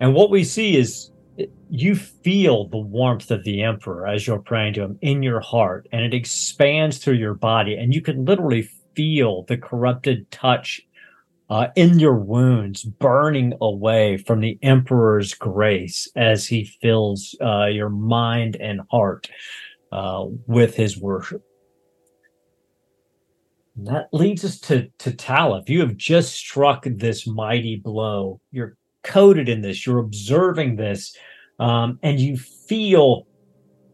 And 0.00 0.14
what 0.14 0.30
we 0.30 0.42
see 0.42 0.76
is 0.76 1.10
eh, 1.38 1.46
you 1.68 1.94
feel 1.94 2.68
the 2.68 2.78
warmth 2.78 3.30
of 3.30 3.44
the 3.44 3.62
emperor 3.62 4.06
as 4.06 4.26
you're 4.26 4.40
praying 4.40 4.74
to 4.74 4.82
him 4.82 4.98
in 5.00 5.22
your 5.22 5.40
heart 5.40 5.86
and 5.92 6.02
it 6.02 6.14
expands 6.14 6.98
through 6.98 7.14
your 7.14 7.34
body 7.34 7.74
and 7.74 7.94
you 7.94 8.00
can 8.00 8.24
literally 8.24 8.68
feel 8.94 9.44
the 9.44 9.56
corrupted 9.56 10.28
touch 10.30 10.80
uh, 11.50 11.66
in 11.76 11.98
your 11.98 12.16
wounds 12.16 12.84
burning 12.84 13.52
away 13.60 14.16
from 14.16 14.40
the 14.40 14.58
emperor's 14.62 15.34
grace 15.34 16.08
as 16.16 16.46
he 16.46 16.64
fills 16.64 17.34
uh, 17.42 17.66
your 17.66 17.90
mind 17.90 18.56
and 18.56 18.80
heart 18.90 19.28
uh, 19.92 20.24
with 20.46 20.74
his 20.74 20.98
worship 20.98 21.42
and 23.80 23.86
that 23.86 24.08
leads 24.12 24.44
us 24.44 24.58
to 24.60 24.88
to 24.98 25.10
Tallov. 25.10 25.68
You 25.68 25.80
have 25.80 25.96
just 25.96 26.34
struck 26.34 26.84
this 26.84 27.26
mighty 27.26 27.76
blow. 27.76 28.40
You're 28.50 28.76
coated 29.04 29.48
in 29.48 29.62
this. 29.62 29.86
You're 29.86 29.98
observing 29.98 30.76
this 30.76 31.16
um, 31.58 31.98
and 32.02 32.20
you 32.20 32.36
feel 32.36 33.26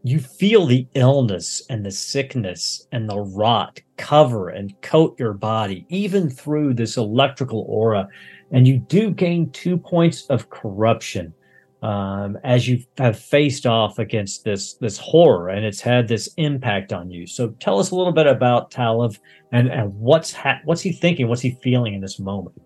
you 0.07 0.19
feel 0.19 0.65
the 0.65 0.87
illness 0.93 1.61
and 1.69 1.85
the 1.85 1.91
sickness 1.91 2.87
and 2.93 3.09
the 3.09 3.19
rot 3.19 3.81
cover 3.97 4.49
and 4.49 4.79
coat 4.81 5.19
your 5.19 5.33
body 5.33 5.85
even 5.89 6.29
through 6.29 6.73
this 6.73 6.95
electrical 6.95 7.65
aura 7.67 8.07
and 8.51 8.67
you 8.67 8.77
do 8.77 9.11
gain 9.11 9.51
two 9.51 9.77
points 9.77 10.25
of 10.27 10.49
corruption 10.49 11.33
um, 11.81 12.37
as 12.43 12.67
you 12.67 12.83
have 12.97 13.19
faced 13.19 13.65
off 13.65 13.99
against 13.99 14.43
this 14.43 14.75
this 14.75 14.97
horror 14.97 15.49
and 15.49 15.65
it's 15.65 15.81
had 15.81 16.07
this 16.07 16.27
impact 16.37 16.91
on 16.91 17.11
you. 17.11 17.27
So 17.27 17.49
tell 17.59 17.77
us 17.79 17.91
a 17.91 17.95
little 17.95 18.13
bit 18.13 18.25
about 18.25 18.71
Tallov 18.71 19.19
and, 19.51 19.69
and 19.69 19.93
what's 19.93 20.33
ha- 20.33 20.61
what's 20.65 20.81
he 20.81 20.91
thinking? 20.91 21.27
What's 21.27 21.41
he 21.41 21.59
feeling 21.61 21.93
in 21.93 22.01
this 22.01 22.17
moment? 22.17 22.59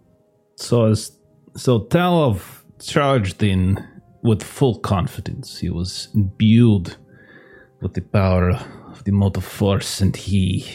So 0.55 0.85
as 0.85 1.17
so 1.57 1.81
Tallov 1.81 2.63
charged 2.79 3.43
in 3.43 3.85
with 4.23 4.43
full 4.43 4.79
confidence. 4.79 5.59
He 5.59 5.69
was 5.69 6.07
imbued 6.15 6.95
with 7.81 7.93
the 7.93 8.01
power 8.01 8.51
of 8.91 9.03
the 9.03 9.11
motive 9.11 9.43
force, 9.43 10.01
and 10.01 10.15
he 10.15 10.65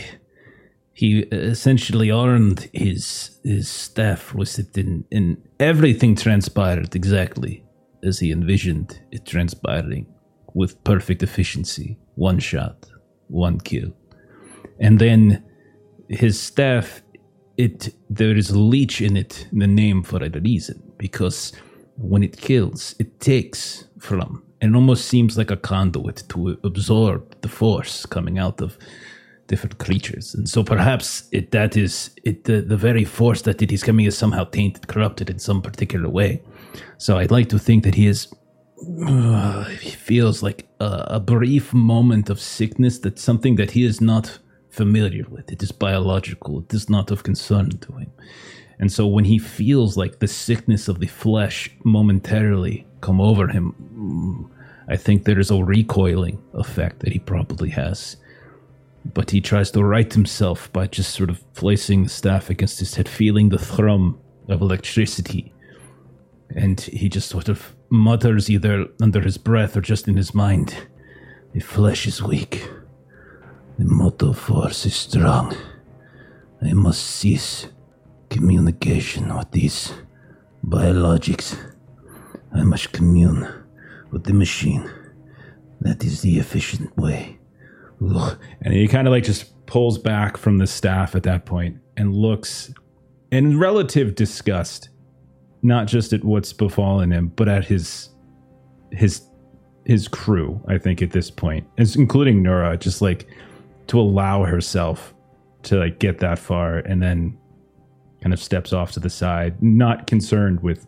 he 0.92 1.20
essentially 1.30 2.10
earned 2.10 2.68
his 2.72 3.38
his 3.44 3.68
staff 3.68 4.34
with 4.34 4.58
it, 4.58 4.76
and, 4.76 5.04
and 5.12 5.36
everything 5.60 6.16
transpired 6.16 6.94
exactly 6.94 7.64
as 8.02 8.18
he 8.18 8.32
envisioned 8.32 9.00
it 9.10 9.24
transpiring, 9.26 10.06
with 10.54 10.82
perfect 10.84 11.22
efficiency. 11.22 11.98
One 12.14 12.38
shot, 12.38 12.86
one 13.28 13.60
kill, 13.60 13.92
and 14.80 14.98
then 14.98 15.44
his 16.08 16.40
staff. 16.40 17.02
It 17.58 17.94
there 18.10 18.36
is 18.36 18.50
a 18.50 18.58
leech 18.58 19.00
in 19.00 19.16
it, 19.16 19.48
in 19.50 19.60
the 19.60 19.66
name 19.66 20.02
for 20.02 20.22
a 20.22 20.28
reason, 20.28 20.92
because 20.98 21.54
when 21.96 22.22
it 22.22 22.36
kills, 22.36 22.94
it 22.98 23.18
takes 23.18 23.86
from 23.98 24.42
and 24.60 24.74
almost 24.74 25.08
seems 25.08 25.36
like 25.36 25.50
a 25.50 25.56
conduit 25.56 26.22
to 26.28 26.58
absorb 26.64 27.40
the 27.42 27.48
force 27.48 28.06
coming 28.06 28.38
out 28.38 28.60
of 28.60 28.78
different 29.46 29.78
creatures. 29.78 30.34
And 30.34 30.48
so 30.48 30.64
perhaps 30.64 31.28
it, 31.32 31.50
that 31.52 31.76
is 31.76 32.10
it 32.24 32.44
the, 32.44 32.60
the 32.60 32.76
very 32.76 33.04
force 33.04 33.42
that 33.42 33.62
it 33.62 33.70
is 33.72 33.82
coming 33.82 34.06
is 34.06 34.16
somehow 34.16 34.44
tainted, 34.44 34.88
corrupted 34.88 35.30
in 35.30 35.38
some 35.38 35.62
particular 35.62 36.08
way. 36.08 36.42
So 36.98 37.18
I'd 37.18 37.30
like 37.30 37.48
to 37.50 37.58
think 37.58 37.84
that 37.84 37.94
he 37.94 38.06
is 38.06 38.28
uh, 39.06 39.64
he 39.64 39.90
feels 39.90 40.42
like 40.42 40.66
a, 40.80 41.06
a 41.10 41.20
brief 41.20 41.72
moment 41.72 42.28
of 42.28 42.38
sickness 42.40 42.98
that's 42.98 43.22
something 43.22 43.56
that 43.56 43.70
he 43.70 43.84
is 43.84 44.00
not 44.00 44.38
familiar 44.68 45.24
with. 45.30 45.50
It 45.50 45.62
is 45.62 45.72
biological. 45.72 46.60
It 46.60 46.74
is 46.74 46.90
not 46.90 47.10
of 47.10 47.22
concern 47.22 47.70
to 47.70 47.92
him. 47.92 48.12
And 48.78 48.92
so 48.92 49.06
when 49.06 49.24
he 49.24 49.38
feels 49.38 49.96
like 49.96 50.18
the 50.18 50.28
sickness 50.28 50.88
of 50.88 51.00
the 51.00 51.06
flesh 51.06 51.70
momentarily 51.84 52.86
come 53.06 53.20
over 53.20 53.46
him, 53.46 54.50
I 54.88 54.96
think 54.96 55.24
there 55.24 55.38
is 55.38 55.52
a 55.52 55.62
recoiling 55.62 56.42
effect 56.54 57.00
that 57.00 57.12
he 57.12 57.20
probably 57.20 57.70
has. 57.70 58.16
But 59.14 59.30
he 59.30 59.40
tries 59.40 59.70
to 59.70 59.84
right 59.84 60.12
himself 60.12 60.72
by 60.72 60.88
just 60.88 61.14
sort 61.14 61.30
of 61.30 61.38
placing 61.54 62.02
the 62.02 62.08
staff 62.08 62.50
against 62.50 62.80
his 62.80 62.96
head, 62.96 63.08
feeling 63.08 63.48
the 63.48 63.58
thrum 63.58 64.18
of 64.48 64.60
electricity. 64.60 65.52
And 66.56 66.80
he 66.80 67.08
just 67.08 67.28
sort 67.28 67.48
of 67.48 67.76
mutters 67.90 68.50
either 68.50 68.86
under 69.00 69.20
his 69.20 69.38
breath 69.38 69.76
or 69.76 69.80
just 69.80 70.08
in 70.08 70.16
his 70.16 70.34
mind 70.34 70.74
The 71.54 71.60
flesh 71.60 72.06
is 72.08 72.20
weak. 72.20 72.68
The 73.78 73.84
motive 73.84 74.36
force 74.36 74.84
is 74.84 74.96
strong. 74.96 75.54
I 76.60 76.72
must 76.72 77.04
cease 77.04 77.68
communication 78.30 79.32
with 79.36 79.50
these 79.52 79.92
biologics. 80.64 81.56
I 82.56 82.62
must 82.62 82.92
commune 82.92 83.46
with 84.10 84.24
the 84.24 84.32
machine. 84.32 84.90
That 85.80 86.04
is 86.04 86.22
the 86.22 86.38
efficient 86.38 86.96
way. 86.96 87.38
Ugh. 88.02 88.38
And 88.62 88.74
he 88.74 88.88
kind 88.88 89.06
of 89.06 89.12
like 89.12 89.24
just 89.24 89.66
pulls 89.66 89.98
back 89.98 90.36
from 90.36 90.58
the 90.58 90.66
staff 90.66 91.14
at 91.14 91.22
that 91.24 91.44
point 91.44 91.78
and 91.96 92.14
looks 92.14 92.72
in 93.30 93.58
relative 93.58 94.14
disgust, 94.14 94.90
not 95.62 95.86
just 95.86 96.12
at 96.12 96.24
what's 96.24 96.52
befallen 96.52 97.12
him, 97.12 97.28
but 97.36 97.48
at 97.48 97.64
his 97.64 98.10
his 98.92 99.22
his 99.84 100.08
crew. 100.08 100.60
I 100.68 100.78
think 100.78 101.02
at 101.02 101.10
this 101.10 101.30
point, 101.30 101.66
as 101.78 101.96
including 101.96 102.42
Nura, 102.42 102.78
just 102.78 103.02
like 103.02 103.28
to 103.88 104.00
allow 104.00 104.44
herself 104.44 105.14
to 105.64 105.76
like 105.76 105.98
get 105.98 106.18
that 106.18 106.38
far 106.38 106.78
and 106.78 107.02
then 107.02 107.36
kind 108.22 108.32
of 108.32 108.40
steps 108.40 108.72
off 108.72 108.92
to 108.92 109.00
the 109.00 109.10
side, 109.10 109.60
not 109.62 110.06
concerned 110.06 110.62
with 110.62 110.86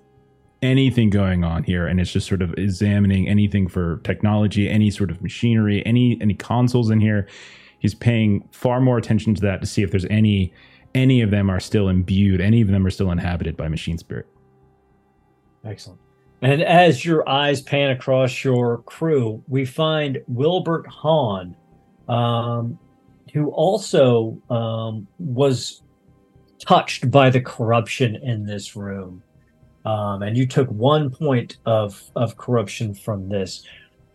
anything 0.62 1.10
going 1.10 1.44
on 1.44 1.62
here 1.62 1.86
and 1.86 2.00
it's 2.00 2.12
just 2.12 2.26
sort 2.26 2.42
of 2.42 2.52
examining 2.54 3.28
anything 3.28 3.68
for 3.68 3.98
technology 3.98 4.68
any 4.68 4.90
sort 4.90 5.10
of 5.10 5.22
machinery 5.22 5.84
any 5.86 6.18
any 6.20 6.34
consoles 6.34 6.90
in 6.90 7.00
here. 7.00 7.28
He's 7.78 7.94
paying 7.94 8.48
far 8.50 8.80
more 8.80 8.98
attention 8.98 9.34
to 9.36 9.40
that 9.42 9.60
to 9.60 9.66
see 9.66 9.82
if 9.82 9.90
there's 9.90 10.06
any 10.06 10.52
any 10.94 11.20
of 11.20 11.30
them 11.30 11.48
are 11.48 11.60
still 11.60 11.88
imbued 11.88 12.40
any 12.40 12.60
of 12.60 12.68
them 12.68 12.86
are 12.86 12.90
still 12.90 13.10
inhabited 13.10 13.56
by 13.56 13.68
machine 13.68 13.98
spirit. 13.98 14.26
Excellent. 15.64 16.00
And 16.40 16.62
as 16.62 17.04
your 17.04 17.28
eyes 17.28 17.60
pan 17.60 17.90
across 17.90 18.42
your 18.42 18.78
crew 18.82 19.42
we 19.46 19.64
find 19.64 20.18
Wigbert 20.28 20.86
hahn 20.88 21.56
um, 22.08 22.78
who 23.32 23.50
also 23.50 24.40
um, 24.50 25.06
was 25.18 25.82
touched 26.58 27.10
by 27.10 27.30
the 27.30 27.40
corruption 27.40 28.16
in 28.16 28.44
this 28.44 28.74
room. 28.74 29.22
Um, 29.88 30.22
and 30.22 30.36
you 30.36 30.46
took 30.46 30.68
one 30.68 31.08
point 31.08 31.56
of 31.64 32.02
of 32.14 32.36
corruption 32.36 32.92
from 32.92 33.30
this. 33.30 33.64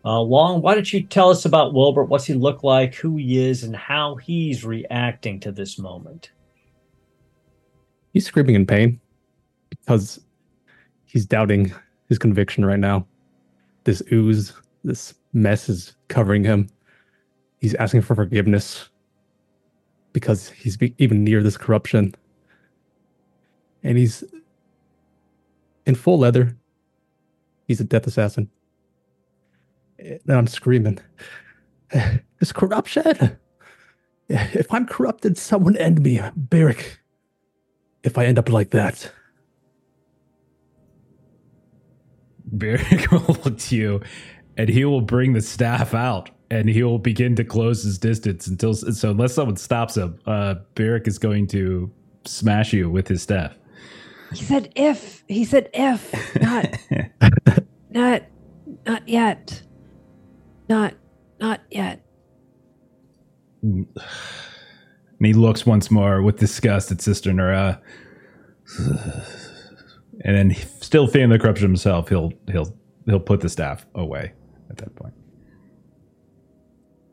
Uh, 0.05 0.21
Long, 0.21 0.61
why 0.61 0.75
don't 0.75 0.93
you 0.93 1.01
tell 1.01 1.31
us 1.31 1.45
about 1.45 1.73
Wigbert? 1.73 2.09
What's 2.09 2.25
he 2.25 2.35
look 2.35 2.63
like? 2.63 2.93
Who 2.93 3.15
he 3.15 3.43
is, 3.43 3.63
and 3.63 3.75
how 3.75 4.15
he's 4.15 4.63
reacting 4.63 5.39
to 5.39 5.51
this 5.51 5.79
moment? 5.79 6.31
He's 8.11 8.27
screaming 8.27 8.53
in 8.53 8.67
pain 8.67 8.99
because 9.71 10.19
he's 11.05 11.25
doubting 11.25 11.73
his 12.07 12.19
conviction 12.19 12.63
right 12.63 12.79
now. 12.79 13.07
This 13.83 14.03
ooze, 14.11 14.53
this 14.83 15.15
mess 15.33 15.69
is 15.69 15.95
covering 16.07 16.43
him. 16.43 16.69
He's 17.61 17.73
asking 17.75 18.03
for 18.03 18.13
forgiveness 18.13 18.89
because 20.11 20.49
he's 20.49 20.77
even 20.99 21.23
near 21.23 21.41
this 21.41 21.57
corruption 21.57 22.13
and 23.83 23.97
he's 23.97 24.23
in 25.85 25.95
full 25.95 26.19
leather. 26.19 26.57
He's 27.67 27.79
a 27.79 27.83
death 27.83 28.07
assassin. 28.07 28.49
And 29.99 30.19
I'm 30.29 30.47
screaming, 30.47 30.99
This 32.39 32.51
corruption! 32.51 33.37
If 34.29 34.73
I'm 34.73 34.85
corrupted, 34.85 35.37
someone 35.37 35.77
end 35.77 36.01
me, 36.01 36.17
Byrrc. 36.17 36.97
If 38.03 38.17
I 38.17 38.25
end 38.25 38.39
up 38.39 38.49
like 38.49 38.71
that. 38.71 39.11
Byrrc 42.55 43.11
will 43.11 43.35
look 43.45 43.57
to 43.57 43.75
you 43.75 44.01
and 44.57 44.69
he 44.69 44.85
will 44.85 45.01
bring 45.01 45.33
the 45.33 45.41
staff 45.41 45.93
out 45.93 46.29
and 46.51 46.69
he 46.69 46.83
will 46.83 46.99
begin 46.99 47.35
to 47.35 47.43
close 47.43 47.83
his 47.83 47.97
distance 47.97 48.47
until 48.47 48.73
so 48.73 49.11
unless 49.11 49.33
someone 49.33 49.55
stops 49.55 49.97
him, 49.97 50.19
uh 50.25 50.55
Byrrc 50.75 51.07
is 51.07 51.17
going 51.17 51.47
to 51.47 51.91
smash 52.25 52.73
you 52.73 52.89
with 52.89 53.07
his 53.07 53.21
staff. 53.21 53.57
He 54.33 54.43
said 54.43 54.71
if. 54.75 55.23
He 55.27 55.45
said 55.45 55.69
if. 55.73 56.13
Not 56.41 56.65
not 57.89 58.23
not 58.85 59.07
yet. 59.07 59.61
Not 60.69 60.93
not 61.39 61.61
yet. 61.69 62.05
And 63.63 63.87
he 65.19 65.33
looks 65.33 65.65
once 65.65 65.89
more 65.89 66.21
with 66.21 66.37
disgust 66.37 66.91
at 66.91 67.01
Sister 67.01 67.31
Nura. 67.31 67.79
And 70.25 70.35
then 70.35 70.55
still 70.81 71.07
feeling 71.07 71.29
the 71.29 71.39
corruption 71.39 71.67
himself, 71.67 72.09
he'll 72.09 72.33
he'll 72.51 72.75
he'll 73.05 73.19
put 73.19 73.41
the 73.41 73.49
staff 73.49 73.85
away 73.95 74.33
at 74.69 74.77
that 74.77 74.95
point. 74.95 75.13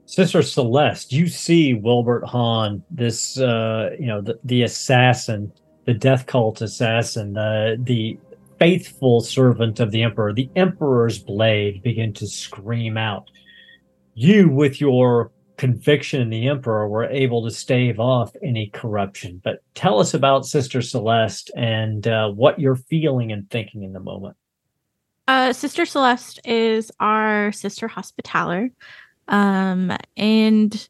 Sister 0.06 0.42
Celeste, 0.42 1.12
you 1.12 1.28
see 1.28 1.72
Wigbert 1.72 2.24
Hahn, 2.24 2.82
this 2.90 3.38
uh, 3.38 3.90
you 3.98 4.06
know, 4.06 4.20
the, 4.20 4.40
the 4.42 4.62
assassin, 4.62 5.52
the 5.90 5.98
death 5.98 6.26
cult 6.26 6.62
assassin, 6.62 7.36
uh, 7.36 7.74
the 7.80 8.16
faithful 8.60 9.20
servant 9.20 9.80
of 9.80 9.90
the 9.90 10.04
Emperor, 10.04 10.32
the 10.32 10.48
Emperor's 10.54 11.18
blade 11.18 11.82
begin 11.82 12.12
to 12.12 12.28
scream 12.28 12.96
out. 12.96 13.28
You, 14.14 14.48
with 14.48 14.80
your 14.80 15.32
conviction 15.56 16.20
in 16.20 16.30
the 16.30 16.46
Emperor, 16.46 16.88
were 16.88 17.06
able 17.06 17.42
to 17.42 17.50
stave 17.50 17.98
off 17.98 18.30
any 18.40 18.68
corruption. 18.68 19.40
But 19.42 19.64
tell 19.74 19.98
us 19.98 20.14
about 20.14 20.46
Sister 20.46 20.80
Celeste 20.80 21.50
and 21.56 22.06
uh, 22.06 22.28
what 22.28 22.60
you're 22.60 22.76
feeling 22.76 23.32
and 23.32 23.50
thinking 23.50 23.82
in 23.82 23.92
the 23.92 23.98
moment. 23.98 24.36
Uh, 25.26 25.52
sister 25.52 25.84
Celeste 25.84 26.38
is 26.44 26.92
our 27.00 27.50
sister 27.50 27.88
hospitaller. 27.88 28.70
Um, 29.26 29.92
and 30.16 30.88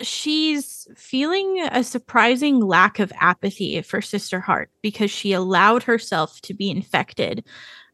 she's 0.00 0.86
feeling 0.96 1.66
a 1.70 1.82
surprising 1.82 2.60
lack 2.60 2.98
of 2.98 3.12
apathy 3.20 3.80
for 3.82 4.00
Sister 4.00 4.40
Hart 4.40 4.70
because 4.82 5.10
she 5.10 5.32
allowed 5.32 5.82
herself 5.82 6.40
to 6.42 6.54
be 6.54 6.70
infected. 6.70 7.44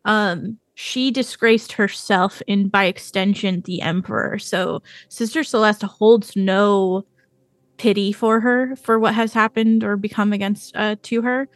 Um, 0.04 0.58
she 0.74 1.10
disgraced 1.10 1.72
herself 1.72 2.42
and 2.48 2.70
by 2.70 2.84
extension 2.84 3.62
the 3.62 3.80
emperor. 3.80 4.38
So 4.38 4.82
Sister 5.08 5.44
Celeste 5.44 5.84
holds 5.84 6.36
no 6.36 7.06
pity 7.76 8.12
for 8.12 8.40
her 8.40 8.76
for 8.76 8.98
what 8.98 9.14
has 9.14 9.32
happened 9.32 9.82
or 9.84 9.96
become 9.96 10.32
against 10.32 10.76
uh, 10.76 10.96
to 11.02 11.22
her. 11.22 11.48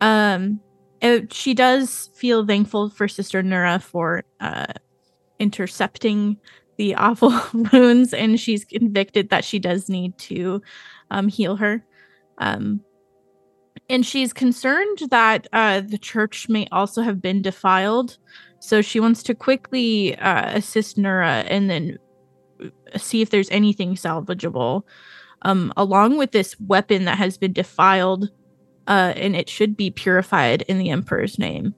Um, 0.00 0.60
it, 1.00 1.32
she 1.32 1.54
does 1.54 2.10
feel 2.14 2.46
thankful 2.46 2.90
for 2.90 3.08
Sister 3.08 3.42
Nura 3.42 3.80
for 3.82 4.24
uh, 4.40 4.72
intercepting 5.38 6.38
the 6.76 6.94
awful 6.94 7.32
wounds, 7.72 8.12
and 8.14 8.38
she's 8.38 8.64
convicted 8.64 9.30
that 9.30 9.44
she 9.44 9.58
does 9.58 9.88
need 9.88 10.16
to 10.18 10.62
um, 11.10 11.28
heal 11.28 11.56
her. 11.56 11.84
Um, 12.38 12.80
and 13.88 14.06
she's 14.06 14.32
concerned 14.32 14.98
that 15.10 15.46
uh, 15.52 15.80
the 15.80 15.98
church 15.98 16.48
may 16.48 16.66
also 16.72 17.02
have 17.02 17.20
been 17.20 17.42
defiled. 17.42 18.18
So 18.60 18.80
she 18.80 19.00
wants 19.00 19.22
to 19.24 19.34
quickly 19.34 20.16
uh, 20.16 20.56
assist 20.56 20.96
Nura 20.96 21.44
and 21.48 21.68
then 21.68 21.98
uh, 22.62 22.98
see 22.98 23.20
if 23.22 23.30
there's 23.30 23.50
anything 23.50 23.94
salvageable, 23.94 24.82
um, 25.42 25.72
along 25.76 26.16
with 26.16 26.30
this 26.30 26.58
weapon 26.60 27.04
that 27.04 27.18
has 27.18 27.36
been 27.36 27.52
defiled, 27.52 28.30
uh, 28.86 29.12
and 29.16 29.34
it 29.36 29.48
should 29.48 29.76
be 29.76 29.90
purified 29.90 30.62
in 30.62 30.78
the 30.78 30.90
Emperor's 30.90 31.38
name. 31.38 31.74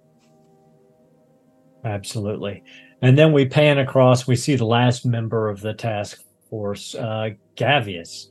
Absolutely. 1.84 2.62
And 3.04 3.18
then 3.18 3.32
we 3.32 3.44
pan 3.44 3.76
across, 3.76 4.26
we 4.26 4.34
see 4.34 4.56
the 4.56 4.64
last 4.64 5.04
member 5.04 5.50
of 5.50 5.60
the 5.60 5.74
task 5.74 6.24
force, 6.48 6.94
uh, 6.94 7.28
Gavious. 7.54 8.28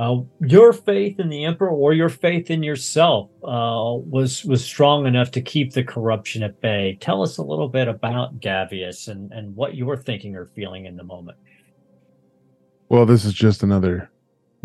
Uh, 0.00 0.22
your 0.40 0.72
faith 0.72 1.20
in 1.20 1.28
the 1.28 1.44
emperor 1.44 1.70
or 1.70 1.92
your 1.92 2.08
faith 2.08 2.50
in 2.50 2.64
yourself 2.64 3.30
uh, 3.44 3.94
was 3.94 4.44
was 4.44 4.64
strong 4.64 5.06
enough 5.06 5.30
to 5.30 5.40
keep 5.40 5.74
the 5.74 5.84
corruption 5.84 6.42
at 6.42 6.60
bay. 6.60 6.98
Tell 7.00 7.22
us 7.22 7.38
a 7.38 7.42
little 7.42 7.68
bit 7.68 7.86
about 7.86 8.40
Gavious 8.40 9.06
and, 9.06 9.30
and 9.30 9.54
what 9.54 9.76
you 9.76 9.86
were 9.86 9.96
thinking 9.96 10.34
or 10.34 10.44
feeling 10.44 10.86
in 10.86 10.96
the 10.96 11.04
moment. 11.04 11.38
Well, 12.88 13.06
this 13.06 13.24
is 13.24 13.32
just 13.32 13.62
another 13.62 14.10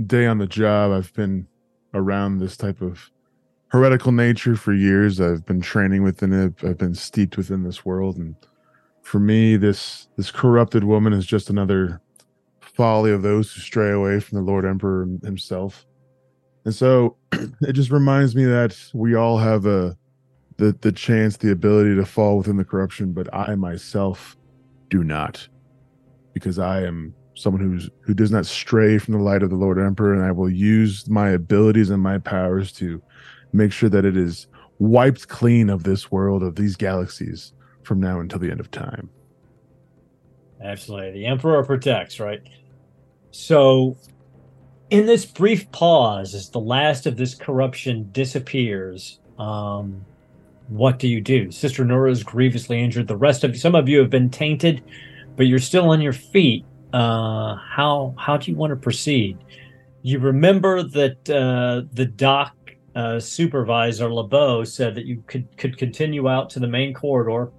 day 0.07 0.25
on 0.25 0.39
the 0.39 0.47
job. 0.47 0.91
I've 0.91 1.13
been 1.13 1.45
around 1.93 2.39
this 2.39 2.57
type 2.57 2.81
of 2.81 3.11
heretical 3.67 4.11
nature 4.11 4.55
for 4.55 4.73
years. 4.73 5.21
I've 5.21 5.45
been 5.45 5.61
training 5.61 6.01
within 6.01 6.33
it. 6.33 6.63
I've 6.63 6.79
been 6.79 6.95
steeped 6.95 7.37
within 7.37 7.61
this 7.61 7.85
world, 7.85 8.17
and 8.17 8.35
for 9.11 9.19
me, 9.19 9.57
this 9.57 10.07
this 10.15 10.31
corrupted 10.31 10.85
woman 10.85 11.11
is 11.11 11.25
just 11.25 11.49
another 11.49 11.99
folly 12.61 13.11
of 13.11 13.23
those 13.23 13.51
who 13.51 13.59
stray 13.59 13.91
away 13.91 14.21
from 14.21 14.37
the 14.37 14.41
Lord 14.41 14.63
Emperor 14.63 15.05
himself. 15.21 15.85
And 16.63 16.73
so 16.73 17.17
it 17.33 17.73
just 17.73 17.91
reminds 17.91 18.37
me 18.37 18.45
that 18.45 18.77
we 18.93 19.15
all 19.15 19.37
have 19.37 19.65
a 19.65 19.97
the 20.55 20.77
the 20.79 20.93
chance, 20.93 21.35
the 21.35 21.51
ability 21.51 21.93
to 21.97 22.05
fall 22.05 22.37
within 22.37 22.55
the 22.55 22.63
corruption, 22.63 23.11
but 23.11 23.27
I 23.33 23.55
myself 23.55 24.37
do 24.89 25.03
not. 25.03 25.45
Because 26.33 26.57
I 26.57 26.83
am 26.83 27.13
someone 27.35 27.61
who's 27.61 27.89
who 28.05 28.13
does 28.13 28.31
not 28.31 28.45
stray 28.45 28.97
from 28.97 29.15
the 29.15 29.23
light 29.23 29.43
of 29.43 29.49
the 29.49 29.57
Lord 29.57 29.77
Emperor, 29.77 30.13
and 30.13 30.23
I 30.23 30.31
will 30.31 30.49
use 30.49 31.09
my 31.09 31.31
abilities 31.31 31.89
and 31.89 32.01
my 32.01 32.17
powers 32.17 32.71
to 32.73 33.01
make 33.51 33.73
sure 33.73 33.89
that 33.89 34.05
it 34.05 34.15
is 34.15 34.47
wiped 34.79 35.27
clean 35.27 35.69
of 35.69 35.83
this 35.83 36.13
world, 36.13 36.43
of 36.43 36.55
these 36.55 36.77
galaxies, 36.77 37.51
from 37.91 37.99
now 37.99 38.21
until 38.21 38.39
the 38.39 38.49
end 38.49 38.61
of 38.61 38.71
time. 38.71 39.09
Absolutely. 40.63 41.11
The 41.11 41.25
Emperor 41.25 41.61
protects, 41.61 42.21
right? 42.21 42.41
So, 43.31 43.97
in 44.91 45.05
this 45.05 45.25
brief 45.25 45.69
pause, 45.73 46.33
as 46.33 46.49
the 46.49 46.61
last 46.61 47.05
of 47.05 47.17
this 47.17 47.35
corruption 47.35 48.07
disappears, 48.13 49.19
um, 49.37 50.05
what 50.69 50.99
do 50.99 51.09
you 51.09 51.19
do? 51.19 51.51
Sister 51.51 51.83
Nura 51.83 52.11
is 52.11 52.23
grievously 52.23 52.81
injured. 52.81 53.09
The 53.09 53.17
rest 53.17 53.43
of 53.43 53.57
some 53.57 53.75
of 53.75 53.89
you 53.89 53.99
have 53.99 54.09
been 54.09 54.29
tainted, 54.29 54.81
but 55.35 55.47
you're 55.47 55.59
still 55.59 55.89
on 55.89 55.99
your 55.99 56.13
feet. 56.13 56.63
Uh, 56.93 57.57
how 57.57 58.15
how 58.17 58.37
do 58.37 58.49
you 58.49 58.55
want 58.55 58.71
to 58.71 58.77
proceed? 58.77 59.37
You 60.01 60.19
remember 60.19 60.81
that 60.81 61.29
uh, 61.29 61.81
the 61.91 62.05
dock 62.05 62.55
uh, 62.95 63.19
supervisor 63.19 64.09
LeBeau 64.13 64.63
said 64.63 64.95
that 64.95 65.03
you 65.03 65.25
could 65.27 65.57
could 65.57 65.77
continue 65.77 66.29
out 66.29 66.49
to 66.51 66.61
the 66.61 66.67
main 66.69 66.93
corridor. 66.93 67.51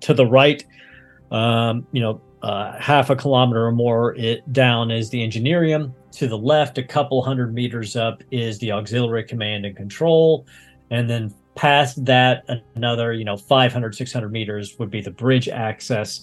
To 0.00 0.14
the 0.14 0.26
right, 0.26 0.64
um, 1.30 1.86
you 1.92 2.00
know, 2.00 2.20
uh, 2.42 2.78
half 2.78 3.10
a 3.10 3.16
kilometer 3.16 3.66
or 3.66 3.72
more 3.72 4.14
it, 4.16 4.50
down 4.52 4.90
is 4.90 5.10
the 5.10 5.26
engineerium. 5.26 5.92
To 6.12 6.26
the 6.26 6.38
left, 6.38 6.78
a 6.78 6.82
couple 6.82 7.22
hundred 7.22 7.54
meters 7.54 7.96
up, 7.96 8.22
is 8.30 8.58
the 8.58 8.72
auxiliary 8.72 9.24
command 9.24 9.66
and 9.66 9.76
control. 9.76 10.46
And 10.90 11.08
then 11.08 11.34
past 11.54 12.04
that, 12.06 12.44
another, 12.74 13.12
you 13.12 13.24
know, 13.24 13.36
500, 13.36 13.94
600 13.94 14.32
meters 14.32 14.78
would 14.78 14.90
be 14.90 15.00
the 15.02 15.10
bridge 15.10 15.48
access. 15.48 16.22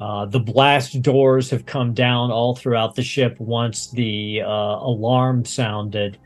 Uh, 0.00 0.26
the 0.26 0.40
blast 0.40 1.00
doors 1.00 1.48
have 1.50 1.64
come 1.64 1.94
down 1.94 2.32
all 2.32 2.56
throughout 2.56 2.96
the 2.96 3.02
ship 3.02 3.38
once 3.38 3.90
the 3.90 4.42
uh, 4.42 4.48
alarm 4.48 5.44
sounded, 5.44 6.18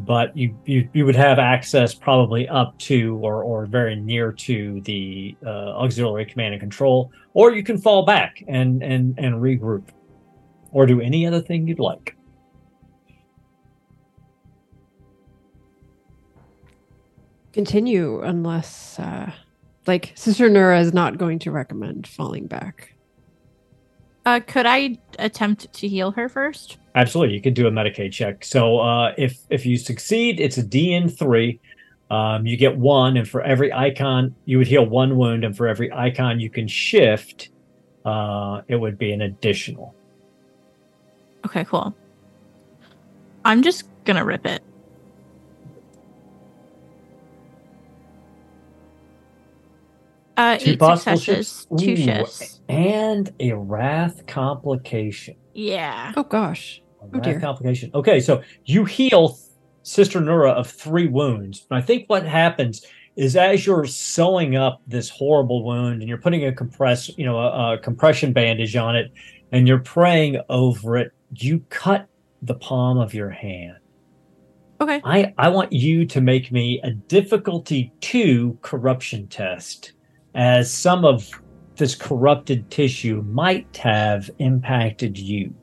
but 0.00 0.36
you, 0.36 0.56
you 0.64 0.88
you 0.92 1.06
would 1.06 1.14
have 1.14 1.38
access 1.38 1.94
probably 1.94 2.48
up 2.48 2.76
to 2.78 3.16
or 3.18 3.42
or 3.42 3.66
very 3.66 3.94
near 3.94 4.32
to 4.32 4.80
the 4.82 5.36
uh, 5.46 5.78
auxiliary 5.78 6.26
command 6.26 6.54
and 6.54 6.60
control 6.60 7.12
or 7.32 7.52
you 7.52 7.62
can 7.62 7.78
fall 7.78 8.04
back 8.04 8.42
and 8.48 8.82
and 8.82 9.16
and 9.18 9.36
regroup 9.36 9.84
or 10.72 10.84
do 10.84 11.00
any 11.00 11.26
other 11.26 11.40
thing 11.40 11.68
you'd 11.68 11.78
like 11.78 12.16
Continue 17.54 18.20
unless, 18.22 18.98
uh, 18.98 19.30
like, 19.86 20.10
Sister 20.16 20.50
Nura 20.50 20.80
is 20.80 20.92
not 20.92 21.18
going 21.18 21.38
to 21.38 21.52
recommend 21.52 22.04
falling 22.04 22.48
back. 22.48 22.96
Uh, 24.26 24.40
could 24.44 24.66
I 24.66 24.98
attempt 25.20 25.72
to 25.72 25.86
heal 25.86 26.10
her 26.10 26.28
first? 26.28 26.78
Absolutely 26.94 27.34
you 27.34 27.40
could 27.40 27.54
do 27.54 27.66
a 27.66 27.70
medicae 27.70 28.10
check 28.10 28.44
so 28.44 28.78
uh, 28.78 29.12
if 29.18 29.38
if 29.50 29.66
you 29.66 29.76
succeed 29.76 30.38
it's 30.40 30.58
a 30.58 30.62
dn3 30.62 31.58
um, 32.10 32.46
you 32.46 32.56
get 32.56 32.76
one 32.76 33.16
and 33.16 33.28
for 33.28 33.42
every 33.42 33.72
icon 33.72 34.34
you 34.44 34.58
would 34.58 34.66
heal 34.68 34.86
one 34.86 35.16
wound 35.16 35.44
and 35.44 35.56
for 35.56 35.66
every 35.66 35.92
icon 35.92 36.38
you 36.38 36.50
can 36.50 36.68
shift 36.68 37.50
uh, 38.04 38.60
it 38.68 38.76
would 38.76 38.96
be 38.98 39.12
an 39.12 39.22
additional 39.22 39.94
Okay, 41.44 41.64
cool. 41.64 41.94
I'm 43.44 43.62
just 43.62 43.84
gonna 44.04 44.24
rip 44.24 44.46
it. 44.46 44.62
Uh, 50.36 50.56
Two 50.56 50.72
eight 50.72 50.78
possible 50.80 51.16
successes, 51.18 51.66
shifts? 51.70 51.82
two 51.84 51.96
shifts. 51.96 52.60
And 52.68 53.32
a 53.38 53.52
wrath 53.52 54.26
complication. 54.26 55.36
Yeah. 55.52 56.12
Oh 56.16 56.24
gosh. 56.24 56.82
Oh, 57.12 57.20
dear. 57.20 57.40
complication. 57.40 57.90
Okay, 57.94 58.20
so 58.20 58.42
you 58.64 58.84
heal 58.84 59.38
Sister 59.82 60.20
Nura 60.20 60.52
of 60.52 60.70
three 60.70 61.08
wounds. 61.08 61.66
And 61.70 61.78
I 61.78 61.82
think 61.82 62.04
what 62.08 62.24
happens 62.24 62.84
is 63.16 63.36
as 63.36 63.66
you're 63.66 63.84
sewing 63.84 64.56
up 64.56 64.80
this 64.86 65.08
horrible 65.08 65.64
wound 65.64 66.00
and 66.00 66.08
you're 66.08 66.18
putting 66.18 66.44
a 66.46 66.52
compress, 66.52 67.10
you 67.16 67.24
know, 67.24 67.38
a, 67.38 67.74
a 67.74 67.78
compression 67.78 68.32
bandage 68.32 68.74
on 68.76 68.96
it, 68.96 69.12
and 69.52 69.68
you're 69.68 69.78
praying 69.78 70.40
over 70.48 70.96
it, 70.96 71.12
you 71.34 71.60
cut 71.68 72.08
the 72.42 72.54
palm 72.54 72.98
of 72.98 73.14
your 73.14 73.30
hand. 73.30 73.76
Okay. 74.80 75.00
I, 75.04 75.32
I 75.38 75.48
want 75.48 75.72
you 75.72 76.04
to 76.06 76.20
make 76.20 76.50
me 76.50 76.80
a 76.82 76.90
difficulty 76.90 77.92
two 78.00 78.58
corruption 78.62 79.28
test, 79.28 79.92
as 80.34 80.72
some 80.72 81.04
of 81.04 81.30
this 81.76 81.94
corrupted 81.94 82.70
tissue 82.70 83.22
might 83.28 83.76
have 83.76 84.30
impacted 84.38 85.16
you. 85.16 85.54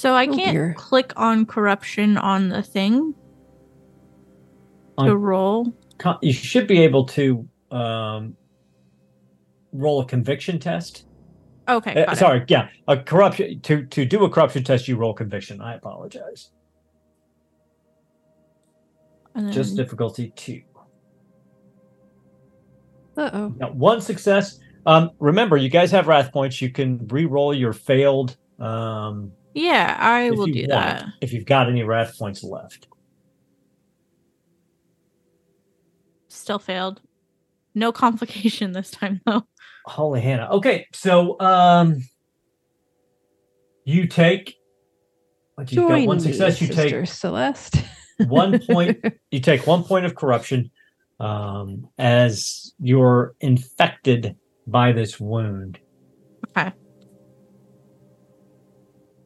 So 0.00 0.14
I 0.14 0.26
Oh, 0.26 0.34
can't 0.34 0.52
dear. 0.52 0.74
click 0.78 1.12
on 1.16 1.44
corruption 1.44 2.16
on 2.16 2.48
the 2.48 2.62
thing 2.62 3.14
to 4.98 5.14
roll. 5.14 5.74
You 6.22 6.32
should 6.32 6.66
be 6.66 6.82
able 6.82 7.04
to 7.08 7.46
um, 7.70 8.34
roll 9.72 10.00
a 10.00 10.06
conviction 10.06 10.58
test. 10.58 11.04
Okay. 11.68 11.90
Uh, 11.90 12.06
got 12.06 12.12
it. 12.14 12.16
sorry, 12.16 12.44
yeah, 12.48 12.68
a 12.88 12.96
corruption 12.96 13.60
to 13.60 13.84
to 13.84 14.06
do 14.06 14.24
a 14.24 14.30
corruption 14.30 14.64
test. 14.64 14.88
You 14.88 14.96
roll 14.96 15.12
conviction. 15.12 15.60
I 15.60 15.74
apologize. 15.74 16.50
And 19.34 19.52
Just 19.52 19.76
difficulty 19.76 20.32
two. 20.34 20.62
Uh 23.18 23.30
oh. 23.34 23.54
Now, 23.58 23.70
one 23.72 24.00
success. 24.00 24.60
Um, 24.86 25.10
remember, 25.18 25.58
you 25.58 25.68
guys 25.68 25.90
have 25.90 26.06
wrath 26.08 26.32
points. 26.32 26.62
You 26.62 26.70
can 26.70 27.06
re-roll 27.08 27.52
your 27.52 27.74
failed. 27.74 28.38
Um, 28.58 29.32
yeah, 29.54 29.96
I 29.98 30.30
will 30.30 30.46
do 30.46 30.60
want, 30.60 30.68
that. 30.68 31.06
if 31.20 31.32
you've 31.32 31.46
got 31.46 31.68
any 31.68 31.82
wrath 31.82 32.18
points 32.18 32.42
left. 32.42 32.86
Still 36.28 36.58
failed. 36.58 37.00
No 37.74 37.92
complication 37.92 38.72
this 38.74 38.90
time 38.90 39.20
though. 39.26 39.46
Holy 39.86 40.20
Hannah. 40.20 40.48
Okay, 40.50 40.86
so 40.92 41.38
um, 41.40 42.02
you 43.84 44.06
take. 44.06 44.56
what, 45.54 45.70
You've 45.72 45.88
got 45.88 45.96
Join 45.96 46.06
one 46.06 46.16
me, 46.18 46.22
success. 46.22 46.60
You 46.60 46.68
Sister 46.68 47.00
take 47.02 47.08
Celeste. 47.08 47.76
one 48.26 48.58
point. 48.60 49.04
You 49.30 49.38
take 49.40 49.64
one 49.66 49.84
point 49.84 50.04
of 50.06 50.16
corruption 50.16 50.70
um, 51.20 51.88
as 51.98 52.72
you're 52.80 53.34
infected 53.40 54.36
by 54.66 54.90
this 54.92 55.20
wound. 55.20 55.78
Okay. 56.48 56.72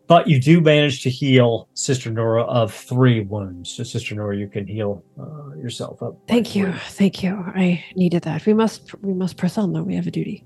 But 0.07 0.29
you 0.29 0.38
do 0.38 0.61
manage 0.61 1.03
to 1.05 1.11
heal 1.11 1.69
Sister 1.73 2.11
Nura 2.11 2.45
of 2.47 2.75
three 2.75 3.21
wounds. 3.21 3.71
So, 3.71 3.83
Sister 3.83 4.14
Nura, 4.14 4.38
you 4.38 4.49
can 4.49 4.67
heal 4.67 5.03
uh, 5.19 5.57
yourself 5.57 6.03
up. 6.03 6.17
Thank 6.29 6.55
you. 6.55 6.67
three. 6.67 6.81
Thank 6.88 7.23
you. 7.23 7.35
I 7.35 7.83
needed 7.97 8.23
that. 8.25 8.45
We 8.45 8.53
must 8.53 8.95
we 9.03 9.14
must 9.14 9.37
press 9.37 9.57
on 9.57 9.73
though. 9.73 9.83
We 9.83 9.95
have 9.95 10.07
a 10.07 10.11
duty. 10.11 10.45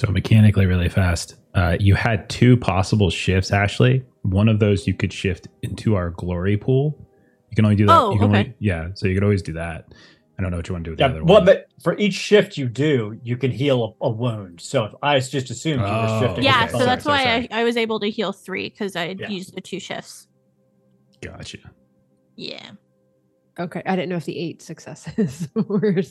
So 0.00 0.10
mechanically, 0.10 0.66
really 0.66 0.88
fast. 0.88 1.36
Uh, 1.54 1.76
you 1.78 1.94
had 1.94 2.28
two 2.28 2.56
possible 2.56 3.10
shifts, 3.10 3.52
Ashley. 3.52 4.04
One 4.22 4.48
of 4.48 4.58
those 4.58 4.86
you 4.86 4.94
could 4.94 5.12
shift 5.12 5.46
into 5.62 5.94
our 5.94 6.10
glory 6.10 6.56
pool. 6.56 6.98
You 7.50 7.56
can 7.56 7.64
only 7.64 7.76
do 7.76 7.86
that. 7.86 7.96
Oh, 7.96 8.12
you 8.12 8.18
can 8.18 8.30
okay. 8.30 8.38
only, 8.38 8.54
yeah. 8.58 8.88
So 8.94 9.06
you 9.06 9.14
could 9.14 9.22
always 9.22 9.42
do 9.42 9.52
that. 9.52 9.92
I 10.38 10.42
don't 10.42 10.50
know 10.50 10.56
what 10.56 10.68
you 10.68 10.72
want 10.74 10.84
to 10.84 10.88
do 10.88 10.92
with 10.92 11.00
Yeah, 11.00 11.08
the 11.08 11.14
other 11.16 11.24
well, 11.24 11.36
one. 11.38 11.44
but 11.44 11.66
for 11.82 11.96
each 11.98 12.14
shift 12.14 12.56
you 12.56 12.66
do, 12.68 13.18
you 13.22 13.36
can 13.36 13.50
heal 13.50 13.96
a, 14.00 14.06
a 14.06 14.10
wound. 14.10 14.60
So 14.60 14.84
if 14.84 14.92
I 15.02 15.18
just 15.20 15.50
assumed 15.50 15.80
you 15.80 15.86
were 15.86 16.06
Oh, 16.08 16.20
shifting. 16.20 16.44
Yeah, 16.44 16.64
okay. 16.64 16.72
so 16.72 16.78
that's 16.86 17.04
sorry, 17.04 17.18
why 17.18 17.24
sorry. 17.24 17.48
I, 17.52 17.60
I 17.60 17.64
was 17.64 17.76
able 17.76 18.00
to 18.00 18.08
heal 18.10 18.32
three 18.32 18.70
because 18.70 18.96
I 18.96 19.14
Yeah. 19.18 19.28
used 19.28 19.54
the 19.54 19.60
two 19.60 19.78
shifts. 19.78 20.26
Gotcha. 21.20 21.58
Yeah. 22.36 22.70
Okay. 23.60 23.82
I 23.84 23.94
didn't 23.94 24.08
know 24.08 24.16
if 24.16 24.24
the 24.24 24.38
eight 24.38 24.62
successes 24.62 25.48
were 25.54 26.02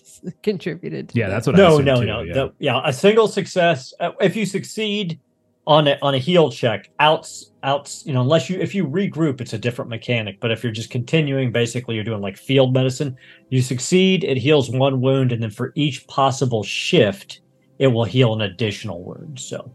contributed. 0.44 1.10
to 1.10 1.18
Yeah, 1.20 1.28
that. 1.28 1.34
that's 1.34 1.48
what 1.48 1.56
I 1.56 1.60
no, 1.60 1.68
assumed 1.74 1.86
no, 1.88 1.96
too, 2.02 2.06
no. 2.06 2.22
Yeah. 2.22 2.34
The- 2.34 2.54
yeah, 2.60 2.82
a 2.86 2.94
single 2.94 3.28
success. 3.28 3.94
Uh, 4.00 4.12
if 4.22 4.36
you 4.36 4.46
succeed 4.46 5.20
on 5.68 5.88
a 5.88 5.98
on 6.02 6.16
a 6.16 6.18
heal 6.18 6.52
check, 6.52 6.90
outs 7.00 7.52
outs. 7.64 8.04
You 8.06 8.14
know, 8.14 8.22
unless 8.22 8.50
you 8.50 8.60
if 8.60 8.74
you 8.74 8.88
regroup, 8.88 9.42
it's 9.42 9.54
a 9.54 9.58
different 9.58 9.90
mechanic. 9.90 10.40
But 10.40 10.52
if 10.52 10.64
you're 10.64 10.72
just 10.72 10.90
continuing, 10.90 11.52
basically, 11.52 11.96
you're 11.96 12.04
doing 12.04 12.22
like 12.22 12.38
field 12.38 12.74
medicine. 12.74 13.16
You 13.50 13.62
succeed, 13.62 14.24
it 14.24 14.38
heals 14.38 14.70
one 14.70 15.02
wound, 15.02 15.32
and 15.32 15.42
then 15.42 15.52
for 15.52 15.72
each 15.76 16.08
possible 16.08 16.64
shift, 16.64 17.42
it 17.80 17.88
will 17.88 18.06
heal 18.06 18.34
an 18.34 18.42
additional 18.42 19.04
wound. 19.04 19.40
So 19.40 19.72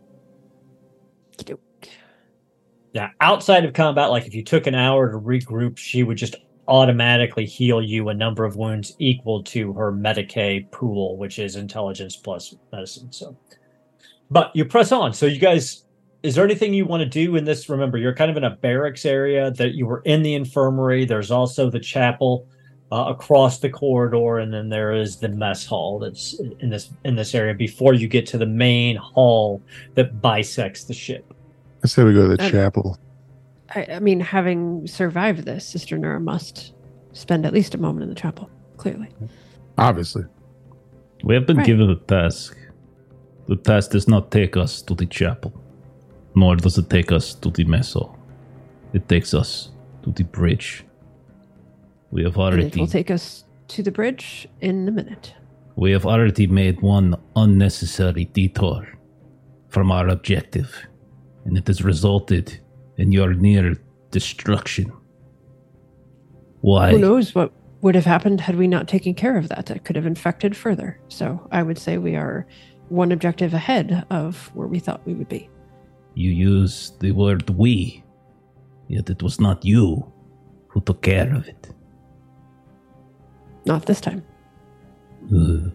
yeah, 2.97 3.11
outside 3.21 3.67
of 3.67 3.75
combat, 3.75 4.11
like 4.11 4.27
if 4.27 4.35
you 4.35 4.43
took 4.43 4.67
an 4.67 4.75
hour 4.75 5.13
to 5.13 5.19
regroup, 5.19 5.77
she 5.77 6.03
would 6.03 6.17
just 6.17 6.37
automatically 6.67 7.45
heal 7.45 7.83
you 7.83 8.09
a 8.09 8.15
number 8.15 8.47
of 8.47 8.57
wounds 8.57 8.97
equal 8.99 9.43
to 9.43 9.75
her 9.75 9.93
Medicae 9.93 10.71
pool, 10.71 11.19
which 11.19 11.39
is 11.39 11.57
intelligence 11.57 12.17
plus 12.17 12.55
medicine. 12.73 13.13
So, 13.13 13.37
but 14.31 14.51
you 14.55 14.65
press 14.65 14.93
on. 14.93 15.13
So, 15.15 15.27
you 15.27 15.39
guys, 15.39 15.85
is 16.23 16.35
there 16.35 16.45
anything 16.45 16.75
you 16.75 16.85
want 16.85 17.03
to 17.03 17.09
do 17.09 17.37
in 17.37 17.45
this? 17.45 17.69
Remember, 17.69 17.99
you're 17.99 18.15
kind 18.15 18.31
of 18.31 18.37
in 18.37 18.45
a 18.45 18.51
barracks 18.51 19.05
area. 19.07 19.51
That 19.53 19.75
you 19.75 19.87
were 19.87 20.03
in 20.05 20.23
the 20.23 20.35
infirmary. 20.35 21.05
There's 21.05 21.31
also 21.31 21.71
the 21.71 21.81
chapel 21.81 22.47
uh, 22.93 23.07
across 23.09 23.59
the 23.61 23.71
corridor, 23.71 24.39
and 24.39 24.53
then 24.53 24.69
there 24.69 24.93
is 24.93 25.17
the 25.17 25.29
mess 25.29 25.65
hall 25.67 25.99
that's 25.99 26.41
in 26.61 26.71
this 26.71 26.91
in 27.05 27.15
this 27.17 27.35
area 27.35 27.55
before 27.55 27.95
you 27.95 28.09
get 28.09 28.27
to 28.27 28.39
the 28.39 28.47
main 28.47 28.97
hall 28.97 29.63
that 29.95 30.21
bisects 30.21 30.85
the 30.85 30.95
ship. 30.95 31.33
I 31.85 31.89
say 31.89 32.05
we 32.05 32.15
go 32.15 32.29
to 32.29 32.37
the 32.37 32.43
Uh, 32.43 32.51
chapel. 32.51 32.99
I, 33.75 33.87
I 33.95 33.99
mean, 33.99 34.21
having 34.21 34.87
survived 34.87 35.45
this, 35.45 35.65
Sister 35.67 35.99
Nura 35.99 36.21
must 36.23 36.73
spend 37.13 37.45
at 37.47 37.53
least 37.53 37.75
a 37.75 37.79
moment 37.79 38.05
in 38.05 38.09
the 38.09 38.15
chapel. 38.15 38.49
Clearly. 38.77 39.09
Obviously. 39.79 40.25
We 41.25 41.35
have 41.35 41.47
been 41.47 41.57
Right. 41.59 41.67
given 41.67 41.91
a 41.91 41.97
task. 41.97 42.57
The 43.49 43.57
task 43.57 43.93
does 43.93 44.09
not 44.09 44.31
take 44.31 44.57
us 44.57 44.83
to 44.83 44.95
the 44.95 45.07
chapel, 45.07 45.53
nor 46.35 46.57
does 46.57 46.79
it 46.79 46.91
take 46.91 47.13
us 47.13 47.35
to 47.35 47.51
the 47.51 47.65
mess 47.65 47.93
hall. 47.93 48.19
It 48.93 49.09
takes 49.09 49.35
us 49.35 49.71
to 50.03 50.11
the 50.11 50.25
bridge. 50.25 50.85
We 52.11 52.25
have 52.25 52.37
And 52.37 52.61
it 52.61 52.77
will 52.77 52.87
take 52.87 53.11
us 53.11 53.45
to 53.69 53.83
the 53.83 53.91
bridge 53.91 54.49
in 54.61 54.89
a 54.89 54.93
minute. 54.93 55.35
we 55.77 55.93
have 55.93 56.07
already 56.07 56.47
made 56.47 56.81
one 56.81 57.15
unnecessary 57.35 58.25
detour 58.25 58.89
from 59.69 59.93
our 59.93 60.09
objective, 60.09 60.87
and 61.45 61.59
it 61.59 61.67
has 61.67 61.83
resulted 61.85 62.59
in 62.97 63.13
your 63.13 63.35
near 63.35 63.77
destruction. 64.11 64.91
Why? 66.63 66.93
Who 66.93 66.99
knows 66.99 67.35
what 67.35 67.53
would 67.83 67.95
have 67.95 68.07
happened 68.07 68.41
had 68.41 68.57
we 68.57 68.67
not 68.67 68.89
taken 68.89 69.15
care 69.15 69.37
of 69.37 69.49
that? 69.51 69.71
It 69.71 69.85
could 69.85 69.97
have 69.97 70.07
infected 70.07 70.57
further. 70.57 70.99
So 71.09 71.47
I 71.53 71.63
would 71.63 71.79
say 71.79 71.99
we 71.99 72.17
are 72.17 72.47
one 72.89 73.13
objective 73.13 73.55
ahead 73.55 74.07
of 74.11 74.51
where 74.55 74.67
we 74.67 74.79
thought 74.79 75.05
we 75.07 75.15
would 75.15 75.29
be. 75.29 75.49
You 76.15 76.31
use 76.31 76.93
the 77.01 77.13
word 77.13 77.51
we, 77.51 78.03
yet 78.89 79.11
it 79.11 79.23
was 79.23 79.41
not 79.41 79.65
you 79.65 80.11
who 80.69 80.81
took 80.81 81.03
care 81.03 81.35
of 81.35 81.47
it. 81.47 81.71
Not 83.65 83.87
this 83.87 84.01
time. 84.01 84.25
Ugh. 85.27 85.73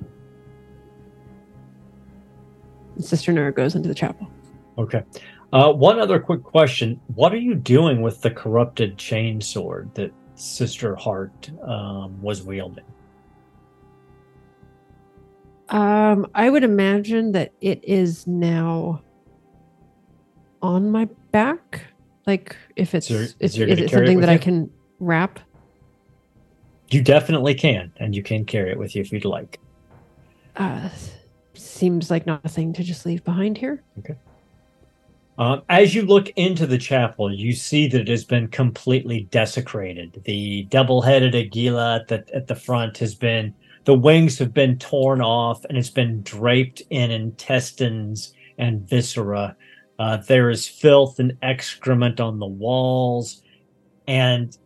And 2.96 3.06
Sister 3.06 3.34
Nura 3.34 3.54
goes 3.54 3.76
into 3.76 3.90
the 3.90 3.96
chapel. 3.96 4.30
Okay. 4.78 5.04
Uh, 5.54 5.72
one 5.74 6.00
other 6.00 6.20
quick 6.20 6.44
question: 6.44 7.00
What 7.16 7.34
are 7.34 7.38
you 7.38 7.56
doing 7.56 8.02
with 8.02 8.22
the 8.22 8.32
corrupted 8.32 8.98
chain 8.98 9.42
sword 9.42 9.94
that 9.96 10.14
Sister 10.36 10.96
Hart 10.96 11.52
um, 11.64 12.22
was 12.22 12.44
wielding? 12.44 12.86
Um, 15.72 16.28
I 16.36 16.50
would 16.50 16.64
imagine 16.64 17.32
that 17.32 17.54
it 17.62 17.84
is 17.84 18.28
now 18.28 19.02
on 20.62 20.92
my 20.92 21.06
back. 21.32 21.86
Like 22.28 22.56
if 22.76 22.94
it's 22.94 23.08
So 23.08 23.14
you're- 23.16 23.26
if, 23.40 23.54
so 23.54 23.62
is 23.64 23.80
it 23.80 23.80
it 23.80 23.90
something 23.90 24.18
with 24.18 24.26
that 24.26 24.30
I 24.34 24.38
can 24.38 24.70
wrap? 25.00 25.40
You 26.90 27.02
definitely 27.02 27.56
can, 27.56 27.92
and 27.98 28.14
you 28.14 28.22
can 28.22 28.44
carry 28.44 28.72
it 28.72 28.78
with 28.78 28.96
you 28.96 29.02
if 29.02 29.14
you'd 29.14 29.24
like. 29.24 29.60
Uh, 30.58 30.90
seems 31.54 32.12
like 32.12 32.26
nothing 32.28 32.74
to 32.74 32.84
just 32.84 33.06
leave 33.06 33.24
behind 33.24 33.58
here. 33.58 33.82
Okay. 34.00 34.16
Um, 35.38 35.62
as 35.70 35.96
you 35.96 36.02
look 36.02 36.30
into 36.36 36.68
the 36.68 36.78
chapel, 36.78 37.34
you 37.34 37.54
see 37.54 37.88
that 37.88 38.02
it 38.02 38.08
has 38.10 38.26
been 38.26 38.50
completely 38.50 39.22
desecrated. 39.32 40.22
The 40.26 40.64
double-headed 40.64 41.34
Aquila 41.34 41.96
at 42.02 42.10
the 42.10 42.26
at 42.36 42.48
the 42.48 42.56
front 42.56 42.98
has 42.98 43.16
been 43.16 43.56
the 43.86 43.96
wings 43.96 44.38
have 44.38 44.54
been 44.54 44.78
torn 44.78 45.22
off, 45.22 45.66
and 45.66 45.78
it's 45.78 45.90
been 45.90 46.22
draped 46.22 46.82
in 46.90 47.12
intestines 47.12 48.34
and 48.58 48.88
viscera. 48.88 49.56
Uh, 49.98 50.18
there 50.18 50.50
is 50.50 50.68
filth 50.68 51.20
and 51.20 51.38
excrement 51.42 52.20
on 52.20 52.40
the 52.40 52.46
walls, 52.46 53.42
and 54.08 54.58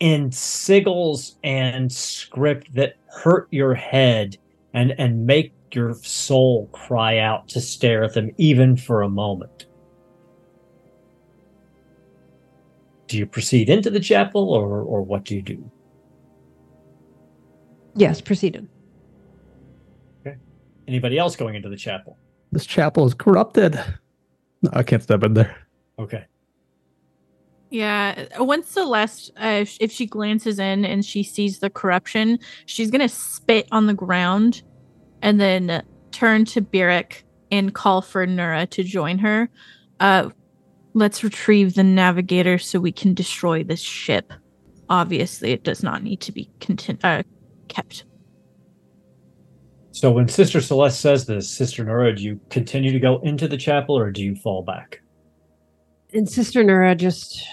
in 0.00 0.30
sigils 0.30 1.36
and 1.44 1.90
script 1.90 2.74
that 2.74 2.96
hurt 3.06 3.48
your 3.50 3.74
head 3.74 4.36
and 4.74 4.94
and 4.98 5.24
make 5.24 5.52
your 5.72 5.94
soul 5.94 6.68
cry 6.72 7.18
out 7.18 7.48
to 7.48 7.60
stare 7.60 8.04
at 8.04 8.14
them 8.14 8.30
even 8.36 8.76
for 8.76 9.02
a 9.02 9.08
moment. 9.08 9.66
Do 13.06 13.18
you 13.18 13.26
proceed 13.26 13.68
into 13.68 13.90
the 13.90 14.00
chapel 14.00 14.52
or 14.52 14.82
or 14.82 15.02
what 15.02 15.24
do 15.24 15.36
you 15.36 15.42
do? 15.42 15.70
Yes, 17.96 18.20
proceeded. 18.20 18.68
Okay. 20.20 20.36
Anybody 20.88 21.18
else 21.18 21.36
going 21.36 21.54
into 21.54 21.68
the 21.68 21.76
chapel? 21.76 22.18
This 22.52 22.66
chapel 22.66 23.06
is 23.06 23.14
corrupted. 23.14 23.74
No, 24.62 24.70
I 24.72 24.82
can't 24.82 25.02
step 25.02 25.22
in 25.22 25.34
there. 25.34 25.56
Okay. 25.98 26.24
Yeah, 27.70 28.26
once 28.38 28.68
Celeste, 28.68 29.32
uh, 29.42 29.46
if- 29.62 29.76
if 29.80 29.90
she 29.90 30.06
glances 30.06 30.58
in 30.58 30.84
and 30.84 31.04
she 31.04 31.22
sees 31.22 31.58
the 31.58 31.70
corruption, 31.70 32.38
she's 32.66 32.90
gonna 32.90 33.08
spit 33.08 33.66
on 33.72 33.86
the 33.86 33.94
ground, 33.94 34.62
and 35.22 35.40
then 35.40 35.82
turn 36.12 36.44
to 36.44 36.60
Byrrc 36.60 37.22
and 37.50 37.74
call 37.74 38.00
for 38.00 38.26
Nura 38.26 38.68
to 38.70 38.84
join 38.84 39.18
her. 39.18 39.48
Uh, 39.98 40.30
let's 40.92 41.24
retrieve 41.24 41.74
the 41.74 41.82
navigator 41.82 42.58
so 42.58 42.78
we 42.78 42.92
can 42.92 43.14
destroy 43.14 43.64
this 43.64 43.80
ship. 43.80 44.32
Obviously, 44.88 45.50
it 45.50 45.64
does 45.64 45.82
not 45.82 46.02
need 46.02 46.20
to 46.20 46.30
be 46.30 46.48
contin- 46.60 47.02
uh, 47.02 47.22
kept. 47.68 48.04
So 49.92 50.10
when 50.10 50.28
Sister 50.28 50.60
Celeste 50.60 51.00
says 51.00 51.26
this, 51.26 51.48
Sister 51.48 51.84
Nura, 51.84 52.16
do 52.16 52.22
you 52.22 52.40
continue 52.50 52.90
to 52.90 52.98
go 52.98 53.20
into 53.20 53.46
the 53.46 53.56
chapel 53.56 53.96
or 53.96 54.10
do 54.10 54.22
you 54.22 54.34
fall 54.34 54.62
back? 54.62 55.00
And 56.12 56.28
Sister 56.28 56.64
Nura 56.64 56.96
just 56.96 57.46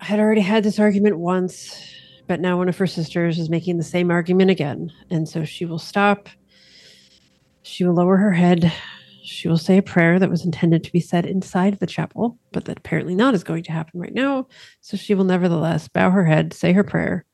had 0.00 0.18
already 0.18 0.40
had 0.40 0.64
this 0.64 0.78
argument 0.78 1.18
once, 1.18 1.92
but 2.26 2.40
now 2.40 2.56
one 2.56 2.68
of 2.68 2.76
her 2.78 2.86
sisters 2.86 3.38
is 3.38 3.50
making 3.50 3.76
the 3.76 3.84
same 3.84 4.10
argument 4.10 4.50
again. 4.50 4.92
And 5.10 5.28
so 5.28 5.44
she 5.44 5.64
will 5.64 5.78
stop. 5.78 6.28
She 7.62 7.84
will 7.84 7.94
lower 7.94 8.16
her 8.16 8.32
head. 8.32 8.72
She 9.22 9.46
will 9.46 9.58
say 9.58 9.76
a 9.76 9.82
prayer 9.82 10.18
that 10.18 10.30
was 10.30 10.44
intended 10.44 10.82
to 10.84 10.92
be 10.92 11.00
said 11.00 11.26
inside 11.26 11.78
the 11.78 11.86
chapel, 11.86 12.38
but 12.50 12.64
that 12.64 12.78
apparently 12.78 13.14
not 13.14 13.34
is 13.34 13.44
going 13.44 13.62
to 13.64 13.72
happen 13.72 14.00
right 14.00 14.14
now. 14.14 14.48
So 14.80 14.96
she 14.96 15.14
will 15.14 15.24
nevertheless 15.24 15.86
bow 15.86 16.10
her 16.10 16.24
head, 16.24 16.52
say 16.52 16.72
her 16.72 16.82
prayer, 16.82 17.26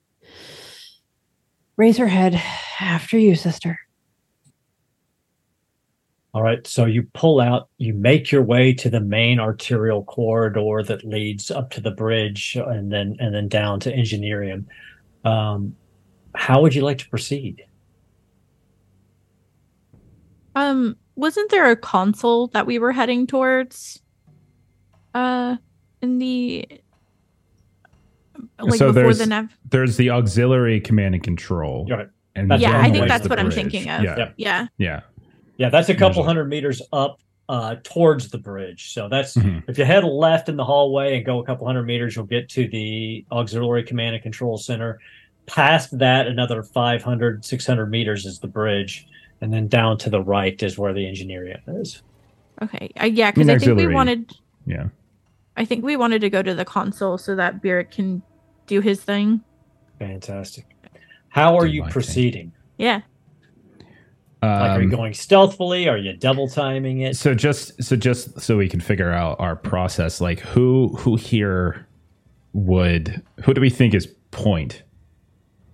raise 1.77 1.97
her 1.99 2.09
head 2.09 2.41
after 2.81 3.19
you, 3.19 3.35
sister. 3.35 3.79
All 6.33 6.43
right. 6.43 6.67
So 6.67 6.85
you 6.85 7.05
pull 7.15 7.41
out, 7.41 7.69
you 7.79 7.95
make 7.95 8.33
your 8.33 8.43
way 8.43 8.73
to 8.75 8.91
the 8.91 9.01
main 9.01 9.39
arterial 9.39 10.03
corridor 10.05 10.83
that 10.83 11.05
leads 11.05 11.51
up 11.53 11.71
to 11.71 11.81
the 11.81 11.93
bridge 11.93 12.57
and 12.57 12.93
then 12.93 13.17
and 13.21 13.33
then 13.33 13.47
down 13.47 13.79
to 13.81 13.95
Engineering. 13.95 14.67
Um, 15.25 15.77
how 16.35 16.61
would 16.61 16.75
you 16.75 16.83
like 16.83 16.99
to 16.99 17.09
proceed? 17.09 17.65
Um, 20.57 20.97
wasn't 21.15 21.51
there 21.53 21.71
a 21.71 21.77
console 21.77 22.49
that 22.49 22.67
we 22.67 22.81
were 22.81 22.93
heading 22.93 23.29
towards? 23.29 24.03
Uh, 25.15 25.57
in 26.03 26.19
the 26.19 26.67
like 28.61 28.75
So 28.79 28.87
before 28.89 28.93
there's- 29.03 29.19
the 29.19 29.27
nav. 29.27 29.49
There's 29.71 29.97
the 29.97 30.11
auxiliary 30.11 30.81
command 30.81 31.15
and 31.15 31.23
control. 31.25 31.87
All 31.91 31.97
right. 31.99 32.09
And 32.37 32.51
That's 32.51 32.63
Yeah, 32.63 32.81
I 32.81 32.91
think 32.91 33.07
that's 33.09 33.29
what 33.29 33.37
the 33.37 33.43
I'm 33.45 33.51
thinking 33.51 33.89
of. 33.89 34.03
Yeah. 34.03 34.31
Yeah. 34.37 34.67
Yeah. 34.77 35.01
Yeah, 35.57 35.69
that's 35.69 35.89
a 35.89 35.95
couple 35.95 36.09
Usually. 36.09 36.27
hundred 36.27 36.45
meters 36.47 36.83
up 36.93 37.19
uh, 37.49 37.77
towards 37.85 38.31
the 38.31 38.39
bridge. 38.39 38.93
So 38.93 39.07
that's 39.09 39.37
Mhm. 39.37 39.63
if 39.69 39.77
you 39.79 39.85
head 39.85 40.03
left 40.03 40.49
in 40.49 40.57
the 40.57 40.65
hallway 40.65 41.17
and 41.17 41.27
go 41.27 41.41
a 41.41 41.45
couple 41.45 41.67
hundred 41.67 41.83
meters, 41.85 42.17
you'll 42.17 42.25
get 42.25 42.49
to 42.51 42.67
the 42.67 43.25
auxiliary 43.31 43.83
command 43.85 44.15
and 44.15 44.23
control 44.23 44.57
center. 44.57 44.99
Past 45.47 45.97
that, 45.99 46.27
another 46.27 46.63
500, 46.63 47.45
600 47.45 47.87
meters 47.91 48.25
is 48.25 48.39
the 48.39 48.49
bridge. 48.49 49.07
And 49.43 49.53
then 49.53 49.69
down 49.69 49.99
to 49.99 50.11
the 50.11 50.23
right 50.23 50.61
is 50.63 50.79
where 50.79 50.95
the 50.95 51.07
engineering 51.07 51.57
is. 51.69 52.03
Okay. 52.63 52.91
Uh, 53.01 53.05
yeah, 53.07 53.29
I 53.29 53.31
because 53.33 53.47
mean, 53.47 53.57
I, 53.57 53.59
think 53.59 53.77
we 53.77 53.87
wanted. 53.89 54.33
Yeah. 54.67 54.87
I 55.57 55.65
think 55.67 55.85
we 55.85 55.97
wanted 55.97 56.21
to 56.23 56.31
go 56.31 56.43
to 56.43 56.55
the 56.55 56.65
console 56.65 57.19
so 57.19 57.37
that 57.37 57.63
Byrrc 57.63 57.91
can 57.91 58.23
do 58.67 58.81
his 58.81 59.03
thing. 59.03 59.43
Fantastic. 59.99 60.67
How 61.29 61.57
are 61.57 61.67
Do 61.67 61.73
you 61.73 61.83
my 61.83 61.93
thing. 61.93 61.93
proceeding? 61.93 62.53
Yeah. 62.79 63.03
Like, 64.59 64.73
are 64.73 64.81
you 64.81 64.89
Um, 64.89 64.91
going 64.91 65.15
stealthily? 65.15 65.89
Are 65.89 65.97
you 65.99 66.13
double 66.17 66.49
timing 66.49 67.01
it? 67.01 67.17
so 67.17 67.35
just 67.35 67.83
so 67.83 67.97
just 67.97 68.41
so 68.41 68.57
we 68.57 68.69
can 68.69 68.81
figure 68.81 69.13
out 69.13 69.39
our 69.41 69.57
process, 69.57 70.21
like 70.21 70.41
who 70.41 70.89
who 70.99 71.17
here 71.17 71.89
would 72.53 73.23
who 73.45 73.55
do 73.55 73.61
we 73.61 73.71
think 73.71 73.95
is 73.95 74.07
point? 74.31 74.83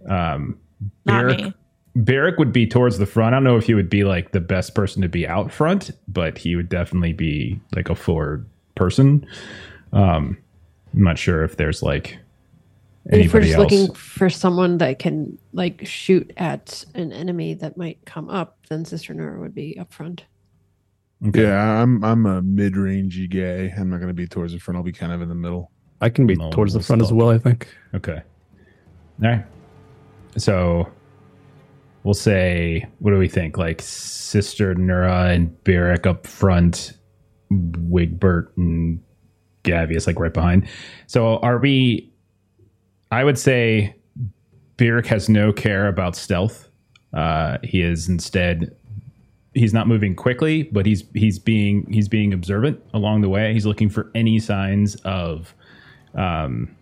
Um 0.09 0.59
Not 1.07 1.27
Byrrc, 1.27 1.37
me. 1.37 1.55
Byrrc 1.97 2.39
would 2.39 2.53
be 2.53 2.67
towards 2.67 2.99
the 2.99 3.07
front. 3.07 3.35
I 3.35 3.37
don't 3.37 3.45
know 3.45 3.57
if 3.57 3.67
he 3.67 3.75
would 3.75 3.91
be 3.91 4.05
like 4.05 4.33
the 4.33 4.41
best 4.41 4.75
person 4.75 5.03
to 5.03 5.09
be 5.09 5.27
out 5.27 5.53
front, 5.53 5.91
but 6.09 6.39
he 6.39 6.57
would 6.57 6.69
definitely 6.69 7.13
be 7.13 7.61
like 7.75 7.91
a 7.91 7.95
forward 7.95 8.49
person. 8.77 9.27
Um 9.93 10.39
I'm 10.95 11.03
not 11.05 11.19
sure 11.19 11.45
if 11.45 11.57
there's 11.57 11.83
like 11.83 12.11
And 12.13 12.21
if 13.13 13.35
we're 13.35 13.41
just 13.41 13.55
else. 13.55 13.71
looking 13.73 13.95
for 13.95 14.31
someone 14.31 14.79
that 14.79 14.99
can 14.99 15.39
like 15.53 15.87
shoot 15.87 16.33
at 16.37 16.85
an 16.95 17.13
enemy 17.13 17.55
that 17.55 17.77
might 17.77 17.99
come 18.05 18.29
up, 18.29 18.59
then 18.69 18.85
Sister 18.85 19.15
Nura 19.15 19.41
would 19.41 19.55
be 19.55 19.79
up 19.79 19.93
front. 19.93 20.25
Okay. 21.27 21.43
Yeah, 21.43 21.83
I'm 21.83 22.03
I'm 22.05 22.25
a 22.27 22.41
mid 22.41 22.75
rangey 22.75 23.29
guy. 23.29 23.75
I'm 23.79 23.91
not 23.91 23.97
going 23.97 24.09
to 24.09 24.15
be 24.15 24.27
towards 24.27 24.53
the 24.53 24.59
front. 24.59 24.77
I'll 24.79 24.83
be 24.83 24.93
kind 24.93 25.13
of 25.13 25.21
in 25.21 25.29
the 25.29 25.35
middle. 25.35 25.71
I 26.01 26.09
can 26.09 26.27
be 26.27 26.35
No, 26.35 26.51
towards 26.51 26.73
the 26.73 26.79
we'll 26.79 26.85
front 26.85 27.03
as 27.03 27.13
well, 27.13 27.29
I 27.31 27.39
think. 27.39 27.69
Okay. 27.95 28.23
All 29.23 29.29
right. 29.29 29.45
So 30.39 30.89
we'll 32.05 32.15
say, 32.15 32.87
what 33.01 33.11
do 33.11 33.19
we 33.19 33.29
think? 33.29 33.59
Like 33.59 33.83
Sister 33.83 34.75
Nura 34.75 35.35
and 35.35 35.55
Byrrc 35.65 36.07
up 36.07 36.27
front, 36.27 36.95
Wigbert 37.51 38.57
and 38.57 39.03
Gavious 39.63 40.07
like 40.07 40.19
right 40.19 40.33
behind. 40.33 40.67
So 41.07 41.37
are 41.39 41.59
we? 41.59 42.10
I 43.11 43.25
would 43.25 43.39
say 43.39 43.95
Byrrc 44.77 45.07
has 45.07 45.29
no 45.29 45.53
care 45.53 45.89
about 45.89 46.17
stealth. 46.17 46.69
Uh, 47.13 47.59
he 47.63 47.83
is 47.83 48.09
instead. 48.09 48.75
He's 49.53 49.75
not 49.75 49.89
moving 49.89 50.15
quickly, 50.15 50.63
but 50.65 50.87
he's 50.87 51.03
he's 51.15 51.39
being 51.39 51.91
he's 51.93 52.09
being 52.09 52.33
observant 52.33 52.81
along 52.95 53.23
the 53.23 53.29
way. 53.29 53.53
He's 53.53 53.67
looking 53.67 53.89
for 53.89 54.11
any 54.15 54.39
signs 54.39 54.95
of 54.97 55.55
um, 56.15 56.75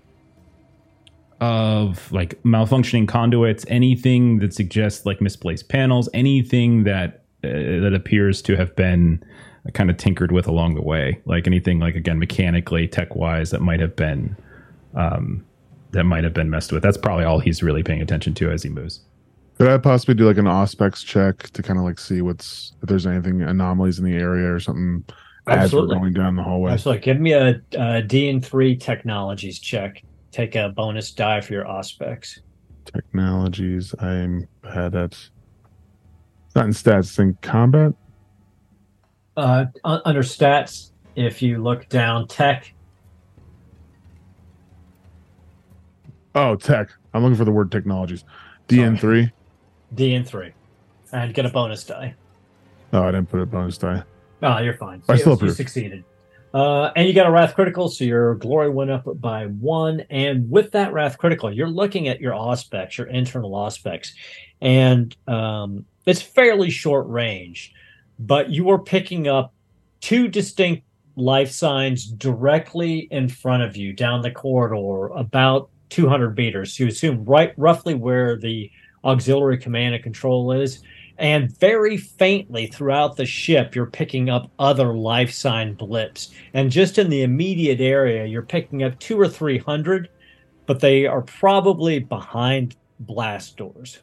of 1.41 2.11
like 2.13 2.41
malfunctioning 2.43 3.09
conduits, 3.09 3.65
anything 3.69 4.39
that 4.41 4.53
suggests 4.53 5.07
like 5.07 5.21
misplaced 5.21 5.69
panels, 5.69 6.09
anything 6.13 6.85
that 6.85 7.23
uh, 7.43 7.49
that 7.81 7.93
appears 7.95 8.43
to 8.43 8.57
have 8.57 8.77
been 8.77 9.23
kind 9.75 9.91
of 9.91 9.97
tinkered 9.97 10.33
with 10.33 10.47
along 10.47 10.75
the 10.75 10.83
way, 10.83 11.21
like 11.25 11.47
anything 11.47 11.79
like 11.79 11.95
again 11.95 12.19
mechanically, 12.19 12.87
tech 12.87 13.15
wise, 13.15 13.51
that 13.51 13.61
might 13.61 13.81
have 13.81 13.97
been 13.97 14.37
um, 14.95 15.45
that 15.93 16.05
might 16.05 16.25
have 16.25 16.35
been 16.35 16.51
messed 16.51 16.73
with. 16.73 16.83
That's 16.83 16.97
probably 16.97 17.25
all 17.25 17.39
he's 17.39 17.63
really 17.63 17.83
paying 17.83 18.03
attention 18.03 18.35
to 18.35 18.51
as 18.51 18.63
he 18.63 18.69
moves. 18.69 19.01
Could 19.59 19.69
I 19.69 19.79
possibly 19.79 20.15
do 20.15 20.27
like 20.27 20.37
an 20.37 20.45
auspex 20.45 21.05
check 21.05 21.51
to 21.51 21.63
kind 21.63 21.79
of 21.79 21.85
like 21.85 21.99
see 21.99 22.23
what's 22.23 22.75
if 22.83 22.89
there's 22.89 23.07
anything 23.07 23.43
anomalies 23.43 23.99
in 23.99 24.05
the 24.05 24.15
area 24.15 24.53
or 24.53 24.61
something 24.61 25.05
as 25.49 25.65
Absolutely. 25.65 25.97
we're 25.97 26.01
going 26.01 26.13
down 26.13 26.37
the 26.37 26.45
hallway? 26.45 26.73
Absolutely. 26.73 27.03
Give 27.03 27.21
me 27.21 27.33
a, 27.33 27.61
a 27.73 28.03
DN 28.03 28.45
three 28.45 28.77
technologies 28.77 29.59
check. 29.59 30.05
Take 30.31 30.55
a 30.55 30.69
bonus 30.69 31.11
die 31.11 31.41
for 31.41 31.55
your 31.55 31.65
auspex. 31.65 32.39
Technologies. 32.85 33.95
I'm 33.99 34.47
bad 34.63 34.95
at. 34.95 35.13
It's 35.13 36.55
not 36.55 36.67
in 36.67 36.71
stats. 36.71 36.99
It's 37.01 37.19
in 37.19 37.37
combat. 37.43 37.95
Uh, 39.37 39.67
under 39.85 40.23
stats, 40.23 40.91
if 41.17 41.43
you 41.43 41.63
look 41.63 41.89
down, 41.89 42.29
tech. 42.29 42.73
Oh, 46.39 46.55
tech. 46.55 46.91
I'm 47.13 47.23
looking 47.23 47.37
for 47.37 47.45
the 47.45 47.51
word 47.51 47.73
technologies. 47.73 48.25
DN 48.69 48.99
three. 48.99 49.33
DN 49.95 50.27
three, 50.27 50.53
and 51.13 51.35
get 51.35 51.47
a 51.47 51.49
bonus 51.49 51.83
die. 51.85 52.15
Oh, 52.93 53.03
I 53.03 53.11
didn't 53.11 53.29
put 53.31 53.41
a 53.41 53.47
bonus 53.47 53.77
die. 53.79 54.03
Oh, 54.43 54.59
you're 54.59 54.75
fine. 54.77 55.03
I 55.09 55.15
You- 55.15 55.19
still 55.19 55.39
you 55.43 55.51
succeeded. 55.51 56.05
Uh, 56.55 56.91
and 56.97 57.07
you 57.07 57.13
got 57.13 57.27
a 57.27 57.31
wrath 57.31 57.55
critical, 57.55 57.89
so 57.89 58.05
your 58.05 58.35
glory 58.37 58.71
went 58.71 58.91
up 58.91 59.03
by 59.21 59.47
one. 59.47 60.01
And 60.09 60.51
with 60.51 60.71
that 60.73 60.93
wrath 60.95 61.19
critical, 61.19 61.53
you're 61.53 61.69
looking 61.69 62.09
at 62.09 62.21
your 62.21 62.33
auspex, 62.33 62.97
your 62.97 63.07
internal 63.09 63.51
auspex, 63.51 64.13
and 64.63 65.15
um, 65.27 65.85
it's 66.07 66.23
fairly 66.23 66.71
short 66.71 67.07
range, 67.09 67.75
but 68.19 68.49
you 68.51 68.71
are 68.71 68.79
picking 68.79 69.29
up 69.29 69.53
two 70.01 70.29
distinct 70.29 70.85
life 71.17 71.51
signs 71.51 72.07
directly 72.07 73.09
in 73.11 73.29
front 73.29 73.63
of 73.63 73.77
you 73.77 73.93
down 73.93 74.23
the 74.23 74.31
corridor, 74.31 75.09
about 75.09 75.69
200 75.91 76.37
meters. 76.37 76.79
You 76.79 76.89
assume 76.89 77.25
right 77.25 77.53
roughly 77.57 77.95
where 77.95 78.37
the 78.37 78.71
auxiliary 79.05 79.59
command 79.59 79.95
and 79.95 80.03
control 80.03 80.53
is, 80.53 80.83
And 81.19 81.51
very 81.59 81.97
faintly 81.97 82.67
throughout 82.69 83.17
the 83.17 83.27
ship, 83.27 83.75
you're 83.75 83.87
picking 83.87 84.31
up 84.31 84.51
other 84.59 84.95
life 84.95 85.33
sign 85.33 85.75
blips. 85.75 86.31
And 86.55 86.71
just 86.71 86.99
in 86.99 87.11
the 87.11 87.23
immediate 87.23 87.81
area, 87.81 88.25
you're 88.25 88.43
picking 88.43 88.83
up 88.85 88.99
two 89.01 89.19
or 89.21 89.29
three 89.29 89.59
hundred, 89.59 90.11
but 90.67 90.81
they 90.81 91.07
are 91.07 91.23
probably 91.23 91.99
behind 91.99 92.77
blast 93.01 93.57
doors. 93.57 93.99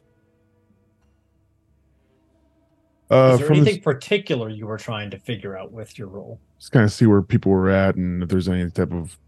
Uh, 3.10 3.30
Is 3.34 3.38
there 3.40 3.52
anything 3.52 3.76
this, 3.76 3.84
particular 3.84 4.48
you 4.48 4.66
were 4.66 4.78
trying 4.78 5.10
to 5.10 5.18
figure 5.18 5.56
out 5.56 5.72
with 5.72 5.98
your 5.98 6.08
role? 6.08 6.40
just 6.58 6.72
kind 6.72 6.84
of 6.84 6.92
see 6.92 7.06
where 7.06 7.22
people 7.22 7.52
were 7.52 7.68
at 7.68 7.96
and 7.96 8.22
if 8.22 8.28
there's 8.28 8.48
any 8.48 8.68
type 8.70 8.92
of 8.92 9.18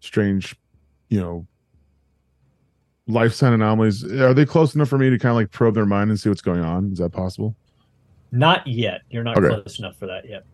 strange, 0.00 0.56
you 1.08 1.20
know, 1.20 1.46
life 3.08 3.32
sign 3.34 3.52
anomalies. 3.52 4.04
Are 4.04 4.34
they 4.34 4.44
close 4.46 4.74
enough 4.74 4.88
for 4.88 4.98
me 4.98 5.10
to 5.10 5.18
kind 5.18 5.30
of 5.30 5.36
like 5.36 5.50
probe 5.50 5.74
their 5.74 5.86
mind 5.86 6.10
and 6.10 6.18
see 6.18 6.28
what's 6.28 6.42
going 6.42 6.60
on? 6.60 6.92
Is 6.92 6.98
that 6.98 7.10
possible? 7.10 7.56
Not 8.30 8.66
yet. 8.66 9.02
You're 9.10 9.24
not 9.24 9.36
Okay. 9.38 9.48
close 9.48 9.78
enough 9.78 9.96
for 9.98 10.06
that 10.06 10.28
yet. 10.28 10.44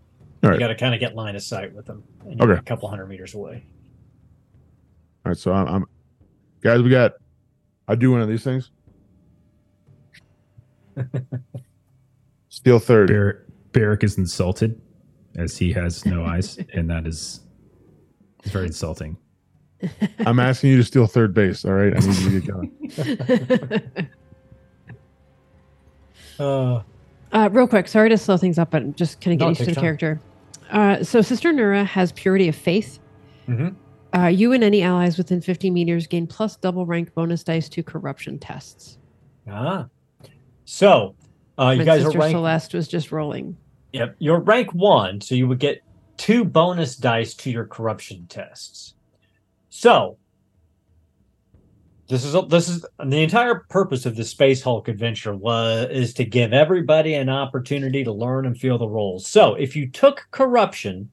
All 0.43 0.49
you 0.49 0.51
right. 0.51 0.59
got 0.59 0.69
to 0.69 0.75
kind 0.75 0.95
of 0.95 1.01
get 1.01 1.15
line 1.15 1.37
of 1.37 1.43
sight 1.43 1.73
with 1.75 1.87
them. 1.87 2.03
And 2.25 2.39
you're 2.39 2.53
Okay. 2.53 2.59
a 2.59 2.63
couple 2.63 2.89
hundred 2.89 3.07
meters 3.07 3.35
away. 3.35 3.65
All 5.25 5.31
right, 5.31 5.37
so 5.39 5.53
I'm, 5.53 5.67
I'm 5.69 5.85
guys. 6.61 6.81
We 6.83 6.91
got. 6.91 7.13
I 7.87 7.95
do 7.95 8.11
one 8.11 8.21
of 8.21 8.29
these 8.29 8.45
things. 8.45 8.71
Steel 12.49 12.79
third. 12.79 13.09
Bar- 13.09 13.45
Byrrc 13.73 14.03
is 14.05 14.19
insulted 14.19 14.81
as 15.37 15.57
he 15.57 15.73
has 15.73 16.05
no 16.07 16.25
eyes, 16.25 16.59
and 16.73 16.89
that 16.91 17.07
is 17.07 17.41
very 18.45 18.67
insulting. 18.67 19.17
I'm 20.21 20.41
asking 20.41 20.71
you 20.71 20.77
to 20.79 20.85
steal 20.85 21.07
third 21.07 21.33
base. 21.35 21.64
All 21.64 21.73
right, 21.73 21.95
I 21.95 22.01
need 22.01 22.17
you 22.19 22.41
to 22.41 22.41
get 22.41 22.53
going. 22.53 24.09
Uh, 26.38 26.83
Uh, 27.33 27.49
real 27.53 27.67
quick, 27.67 27.88
sorry 27.88 28.09
to 28.09 28.17
slow 28.17 28.37
things 28.37 28.59
up, 28.59 28.71
but 28.71 28.83
I'm 28.83 28.95
just 28.95 29.21
kind 29.21 29.33
of 29.35 29.38
get 29.41 29.45
No, 29.45 29.49
used 29.51 29.59
to 29.61 29.67
the 29.67 29.75
time. 29.75 29.83
character. 29.83 30.21
Uh, 30.71 31.03
so, 31.03 31.21
Sister 31.21 31.53
Nura 31.53 31.85
has 31.85 32.12
purity 32.12 32.49
of 32.49 32.55
faith. 32.57 32.99
mhm. 33.49 33.75
Uh, 34.17 34.27
you 34.27 34.53
and 34.53 34.62
any 34.64 34.83
allies 34.83 35.19
within 35.19 35.41
50 35.41 35.69
meters 35.71 36.07
gain 36.07 36.27
plus 36.27 36.57
double 36.57 36.87
rank 36.87 37.12
bonus 37.14 37.43
dice 37.45 37.69
to 37.71 37.83
corruption 37.83 38.38
tests. 38.38 38.99
Ah. 39.51 39.87
So, 40.64 41.14
uh, 41.59 41.71
you 41.71 41.79
My 41.79 41.85
guys 41.85 42.03
are 42.05 42.12
sister. 42.12 42.31
Celeste 42.31 42.73
was 42.75 42.88
just 42.88 43.12
rolling. 43.12 43.57
Yep, 43.93 44.17
you're 44.19 44.41
rank 44.41 44.73
one, 44.73 45.21
so 45.21 45.35
you 45.35 45.47
would 45.49 45.59
get 45.59 45.83
two 46.17 46.45
bonus 46.45 46.97
dice 46.97 47.35
to 47.35 47.51
your 47.51 47.67
corruption 47.67 48.27
tests. 48.29 48.95
So, 49.79 50.19
this 52.09 52.25
is 52.25 52.35
this 52.49 52.69
is 52.69 52.85
the 52.99 53.23
entire 53.23 53.64
purpose 53.71 54.07
of 54.07 54.17
the 54.17 54.25
Space 54.25 54.61
Hulk 54.61 54.88
adventure 54.88 55.37
was 55.37 55.88
is 55.93 56.14
to 56.14 56.25
give 56.25 56.53
everybody 56.53 57.14
an 57.14 57.29
opportunity 57.29 58.03
to 58.03 58.11
learn 58.11 58.45
and 58.45 58.59
feel 58.59 58.77
the 58.77 58.88
roles. 58.88 59.29
So, 59.29 59.55
if 59.55 59.77
you 59.77 59.88
took 59.88 60.27
corruption, 60.33 61.12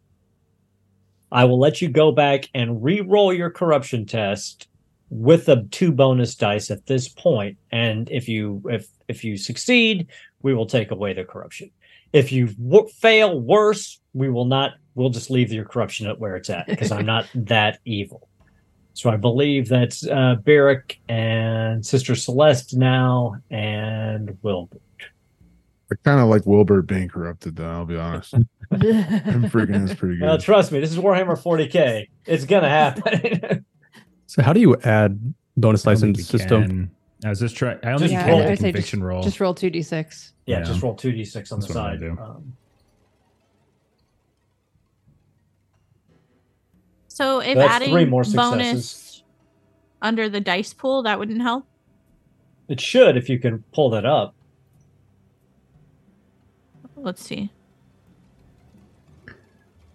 I 1.32 1.46
will 1.46 1.60
let 1.60 1.80
you 1.80 1.90
go 1.90 2.12
back 2.12 2.50
and 2.56 2.84
re-roll 2.84 3.32
your 3.32 3.52
corruption 3.52 4.08
test 4.08 4.68
with 5.12 5.46
the 5.46 5.68
two 5.70 5.92
bonus 5.92 6.34
dice 6.34 6.72
at 6.72 6.88
this 6.88 7.08
point. 7.08 7.18
point, 7.18 7.58
and 7.72 8.10
if 8.10 8.28
you 8.28 8.64
if 8.68 8.88
if 9.08 9.24
you 9.24 9.38
succeed, 9.38 10.08
we 10.42 10.56
will 10.56 10.66
take 10.66 10.90
away 10.90 11.14
the 11.14 11.24
corruption. 11.24 11.70
If 12.14 12.32
you 12.32 12.48
w- 12.48 12.88
fail 12.88 13.40
worse, 13.40 14.00
we 14.16 14.28
will 14.28 14.46
not. 14.46 14.72
We'll 14.96 15.12
just 15.12 15.30
leave 15.30 15.52
your 15.52 15.66
corruption 15.66 16.08
at 16.08 16.18
where 16.18 16.36
it's 16.36 16.50
at 16.50 16.66
because 16.66 16.92
I'm 16.92 17.06
not 17.06 17.30
that 17.36 17.78
evil. 17.86 18.28
So 18.96 19.10
I 19.10 19.18
believe 19.18 19.68
that's 19.68 20.08
uh, 20.08 20.38
Byrrc 20.44 20.96
and 21.10 21.86
Sister 21.86 22.16
Celeste 22.16 22.76
now, 22.78 23.36
and 23.52 24.38
Wilbur. 24.42 24.78
I 25.92 25.96
kind 26.04 26.20
of 26.20 26.30
like 26.30 26.46
Wilbur 26.48 26.82
being 26.82 27.10
corrupted, 27.10 27.58
though. 27.58 27.70
I'll 27.70 27.86
be 27.86 27.98
honest. 27.98 28.34
Him 28.34 28.48
freaking 28.72 29.88
is 29.88 29.94
pretty 29.96 30.18
Now, 30.18 30.38
good. 30.38 30.42
trust 30.46 30.72
me, 30.72 30.80
this 30.80 30.92
is 30.92 30.98
Warhammer 30.98 31.38
40k. 31.40 32.08
It's 32.26 32.46
gonna 32.46 32.70
happen. 32.70 33.66
So 34.28 34.42
how 34.42 34.54
do 34.54 34.60
you 34.60 34.76
add 34.84 35.34
bonus 35.56 35.86
I 35.86 35.92
don't 35.92 35.94
dice 35.94 36.02
in 36.04 36.14
think 36.16 36.18
the 36.28 36.34
we 36.34 36.40
system? 36.40 36.64
can- 36.68 36.92
I 37.24 37.30
was 37.30 37.40
just 37.40 37.56
trying. 37.56 37.78
I 37.84 37.92
only 37.92 38.00
Just 38.08 38.12
yeah, 38.14 38.26
roll. 38.28 38.32
roll 38.40 38.42
I, 38.42 38.46
the 38.48 38.52
I'd 38.54 38.58
say 38.60 38.72
conviction 38.72 39.00
just, 39.00 39.06
roll. 39.06 39.24
just 39.24 39.40
roll 39.40 39.54
2d6. 39.56 40.32
yeah, 40.48 40.58
Yeah. 40.60 40.64
just 40.66 40.82
roll 40.82 40.96
two 40.96 41.12
d6 41.14 41.52
on 41.54 41.60
That's 41.60 41.68
the 41.68 41.74
side. 41.74 42.00
gonna. 42.02 42.22
Um, 42.22 42.54
So 47.16 47.40
if 47.40 47.56
That's 47.56 47.76
adding 47.76 47.92
three 47.92 48.04
more 48.04 48.26
bonus 48.26 49.24
under 50.02 50.28
the 50.28 50.42
dice 50.42 50.74
pool, 50.74 51.02
that 51.04 51.18
wouldn't 51.18 51.42
help. 51.42 51.66
it 52.68 52.82
should 52.82 53.16
if 53.16 53.30
you 53.30 53.40
can 53.40 53.64
pull 53.72 53.90
that 53.92 54.06
up. 54.06 54.36
Let's 56.98 57.24
see. 57.24 57.54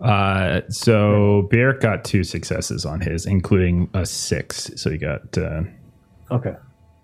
Uh, 0.00 0.62
so 0.70 1.46
Byrrc 1.52 1.80
got 1.83 2.04
two 2.06 2.24
successes 2.24 2.87
on 2.87 3.02
his, 3.02 3.26
including 3.26 3.90
a 3.92 4.06
six. 4.06 4.70
So 4.76 4.90
he 4.90 4.96
got. 4.96 5.37
Uh, 5.37 5.64
Okay, 6.30 6.54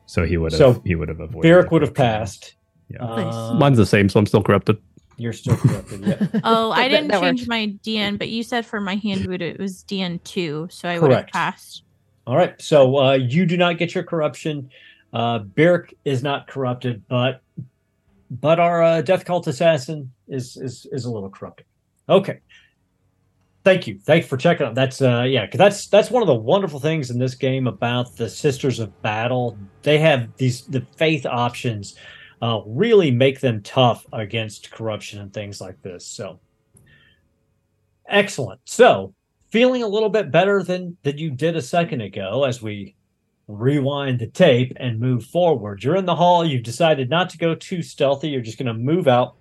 so 0.07 0.25
he 0.25 0.39
would 0.39 0.53
have. 0.53 0.59
So, 0.59 0.83
he 0.87 0.95
would 0.95 1.09
have 1.11 1.21
avoided. 1.21 1.47
Byrrc 1.47 1.65
the 1.65 1.69
would 1.73 1.83
have 1.83 1.93
passed. 1.95 2.55
Yeah. 2.89 3.05
Nice. 3.05 3.61
Mine's 3.61 3.77
the 3.77 3.85
same, 3.85 4.09
so 4.09 4.19
I'm 4.19 4.25
still 4.27 4.43
corrupted. 4.43 4.79
You're 5.19 5.33
still 5.33 5.57
corrupted. 5.57 6.01
Yeah. 6.05 6.41
Oh, 6.45 6.71
I 6.71 6.89
didn't 6.89 7.09
that 7.09 7.21
change 7.21 7.41
works. 7.43 7.49
my 7.49 7.69
DN, 7.85 8.19
but 8.19 8.29
you 8.29 8.43
said 8.43 8.67
for 8.67 8.81
my 8.81 8.97
hand 8.97 9.25
boot 9.27 9.41
it 9.41 9.59
was 9.59 9.83
DN 9.85 10.23
two, 10.25 10.69
so 10.71 10.89
I 10.89 10.99
would 10.99 11.11
have 11.11 11.21
Correct. 11.21 11.33
passed. 11.33 11.83
All 12.27 12.37
right. 12.37 12.61
So 12.61 12.97
uh, 12.99 13.13
you 13.15 13.47
do 13.47 13.57
not 13.57 13.79
get 13.79 13.95
your 13.95 14.05
corruption. 14.05 14.69
Uh, 15.13 15.39
Byrrc 15.41 15.93
is 16.05 16.23
not 16.23 16.47
corrupted, 16.49 17.03
but 17.09 17.41
but 18.31 18.59
our 18.61 18.83
uh, 18.83 19.01
death 19.03 19.25
cult 19.25 19.47
assassin 19.47 20.13
is 20.29 20.57
is 20.57 20.87
is 20.93 21.05
a 21.07 21.11
little 21.11 21.31
corrupted. 21.31 21.65
Okay. 22.09 22.41
Thank 23.65 23.87
you. 23.89 23.99
Thanks 23.99 24.27
for 24.29 24.37
checking 24.37 24.67
out. 24.67 24.75
That's 24.77 25.03
uh 25.03 25.23
yeah, 25.23 25.47
'cause 25.47 25.59
that's 25.59 25.87
that's 25.89 26.11
one 26.11 26.23
of 26.23 26.29
the 26.29 26.35
wonderful 26.35 26.79
things 26.79 27.11
in 27.11 27.19
this 27.19 27.35
game 27.35 27.67
about 27.67 28.15
the 28.17 28.29
Sisters 28.29 28.79
of 28.79 29.01
Battle. 29.03 29.59
They 29.83 29.99
have 29.99 30.29
these 30.37 30.67
the 30.67 30.83
faith 30.97 31.27
options 31.27 31.97
uh 32.43 32.61
really 32.67 33.11
make 33.11 33.41
them 33.41 33.63
tough 33.63 34.07
against 34.13 34.71
corruption 34.71 35.21
and 35.21 35.33
things 35.33 35.61
like 35.61 35.81
this. 35.83 36.07
So 36.07 36.41
excellent. 38.09 38.61
So 38.65 39.15
feeling 39.51 39.83
a 39.83 39.89
little 39.89 40.11
bit 40.11 40.31
better 40.31 40.63
than 40.63 40.97
than 41.03 41.19
you 41.19 41.31
did 41.31 41.57
a 41.57 41.63
second 41.63 42.01
ago 42.01 42.45
as 42.45 42.61
we 42.61 42.95
rewind 43.49 44.19
the 44.19 44.27
tape 44.27 44.73
and 44.77 44.99
move 44.99 45.25
forward. 45.25 45.83
You're 45.83 45.97
in 45.97 46.05
the 46.05 46.17
hall. 46.17 46.45
You've 46.45 46.65
decided 46.65 47.09
not 47.09 47.31
to 47.31 47.39
go 47.39 47.55
too 47.55 47.83
stealthy. 47.83 48.29
You're 48.29 48.41
just 48.41 48.59
going 48.59 48.67
to 48.67 48.75
move 48.75 49.07
out. 49.07 49.37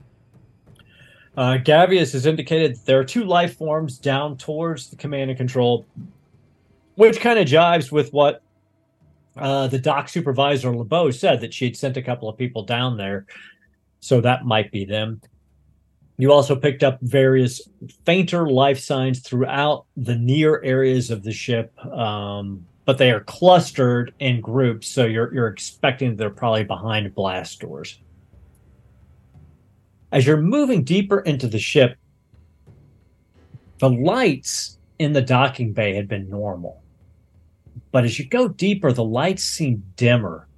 Uh, 1.36 1.58
Gavious 1.58 2.13
has 2.13 2.25
indicated 2.25 2.77
there 2.86 2.99
are 2.99 3.03
two 3.03 3.25
life 3.25 3.58
forms 3.58 3.97
down 3.97 4.38
towards 4.38 4.89
the 4.89 4.95
command 4.95 5.31
and 5.31 5.38
control, 5.38 5.86
which 6.95 7.19
kind 7.19 7.39
of 7.39 7.47
jives 7.47 7.91
with 7.91 8.13
what 8.13 8.41
uh, 9.37 9.67
the 9.67 9.79
dock 9.79 10.09
supervisor 10.09 10.75
LeBeau 10.75 11.11
said 11.11 11.41
that 11.41 11.53
she 11.53 11.65
had 11.65 11.75
sent 11.75 11.97
a 11.97 12.01
couple 12.01 12.29
of 12.29 12.37
people 12.37 12.63
down 12.63 12.97
there. 12.97 13.25
So 13.99 14.21
that 14.21 14.45
might 14.45 14.71
be 14.71 14.85
them. 14.85 15.21
You 16.17 16.31
also 16.31 16.55
picked 16.55 16.83
up 16.83 16.99
various 17.01 17.61
fainter 18.05 18.47
life 18.47 18.79
signs 18.79 19.19
throughout 19.19 19.85
the 19.97 20.15
near 20.15 20.61
areas 20.63 21.11
of 21.11 21.23
the 21.23 21.33
ship, 21.33 21.77
um, 21.85 22.65
but 22.85 22.97
they 22.97 23.11
are 23.11 23.19
clustered 23.21 24.13
in 24.19 24.39
groups. 24.39 24.87
So 24.87 25.05
you're 25.05 25.33
you're 25.33 25.47
expecting 25.47 26.15
they're 26.15 26.29
probably 26.29 26.63
behind 26.63 27.13
blast 27.13 27.59
doors. 27.59 27.99
As 30.11 30.25
you're 30.25 30.37
moving 30.37 30.83
deeper 30.85 31.19
into 31.19 31.47
the 31.47 31.59
ship, 31.59 31.97
the 33.79 33.89
lights 33.89 34.79
in 34.99 35.11
the 35.11 35.21
docking 35.21 35.73
bay 35.73 35.93
had 35.95 36.07
been 36.07 36.29
normal, 36.29 36.81
but 37.95 38.03
as 38.03 38.19
you 38.19 38.25
go 38.25 38.49
deeper, 38.49 38.91
the 38.91 39.05
lights 39.05 39.41
seem 39.41 39.81
dimmer 39.95 40.49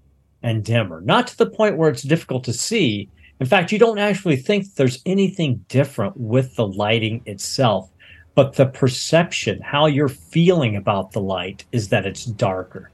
and 0.42 0.66
dimmer. 0.66 1.02
Not 1.02 1.28
to 1.28 1.38
the 1.38 1.46
point 1.46 1.78
where 1.78 1.88
it's 1.88 2.02
difficult 2.02 2.44
to 2.46 2.52
see, 2.52 3.12
in 3.40 3.46
fact, 3.46 3.72
you 3.72 3.78
don't 3.78 4.00
actually 4.00 4.38
think 4.38 4.74
there's 4.74 5.04
anything 5.06 5.64
different 5.68 6.18
with 6.18 6.56
the 6.56 6.66
lighting 6.66 7.22
itself, 7.28 7.92
but 8.34 8.54
the 8.54 8.66
perception, 8.66 9.62
how 9.62 9.86
you're 9.86 10.08
feeling 10.08 10.76
about 10.76 11.12
the 11.12 11.22
light, 11.22 11.64
is 11.72 11.90
that 11.90 12.08
it's 12.08 12.26
darker. 12.26 12.90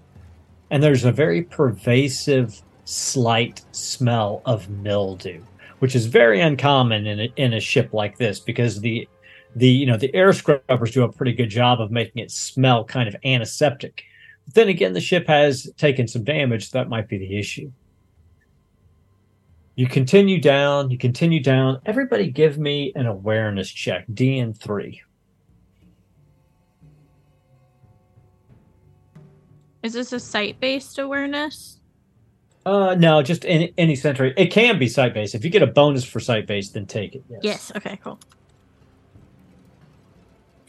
And 0.72 0.84
there's 0.84 1.05
a 1.05 1.11
very 1.13 1.43
pervasive, 1.43 2.61
slight 2.84 3.61
smell 3.72 4.41
of 4.45 4.70
mildew, 4.70 5.41
which 5.80 5.95
is 5.95 6.05
very 6.05 6.41
uncommon 6.41 7.07
in 7.07 7.20
a, 7.22 7.34
in 7.38 7.53
a 7.53 7.61
ship 7.61 7.93
like 7.93 8.17
this 8.17 8.41
because 8.41 8.82
the 8.82 9.07
the 9.55 9.70
you 9.70 9.86
know 9.86 9.95
the 9.95 10.13
air 10.13 10.34
scrubbers 10.34 10.91
do 10.91 11.03
a 11.03 11.13
pretty 11.13 11.32
good 11.32 11.49
job 11.49 11.80
of 11.80 11.91
making 11.91 12.22
it 12.22 12.30
smell 12.30 12.84
kind 12.84 13.07
of 13.07 13.15
antiseptic. 13.24 14.03
Then 14.53 14.67
again, 14.67 14.93
the 14.93 15.01
ship 15.01 15.27
has 15.27 15.71
taken 15.77 16.07
some 16.07 16.23
damage, 16.23 16.69
so 16.69 16.77
that 16.77 16.89
might 16.89 17.07
be 17.07 17.17
the 17.17 17.37
issue. 17.37 17.71
You 19.75 19.87
continue 19.87 20.39
down, 20.39 20.91
you 20.91 20.97
continue 20.97 21.41
down. 21.41 21.81
Everybody 21.85 22.29
give 22.29 22.59
me 22.59 22.91
an 22.95 23.07
awareness 23.07 23.71
check, 23.71 24.05
DN3. 24.07 24.99
Is 29.81 29.93
this 29.93 30.13
a 30.13 30.19
site 30.19 30.59
based 30.59 30.99
awareness? 30.99 31.79
Uh, 32.65 32.95
no, 32.97 33.21
just 33.21 33.45
any 33.45 33.73
any 33.77 33.95
sentry. 33.95 34.33
It 34.37 34.47
can 34.47 34.79
be 34.79 34.87
site 34.87 35.13
based. 35.13 35.35
If 35.35 35.43
you 35.43 35.49
get 35.49 35.61
a 35.61 35.67
bonus 35.67 36.05
for 36.05 36.21
site 36.21 36.47
based, 36.47 36.75
then 36.75 36.85
take 36.85 37.15
it. 37.15 37.23
Yes. 37.29 37.41
Yes. 37.43 37.71
Okay. 37.75 37.99
Cool. 38.01 38.17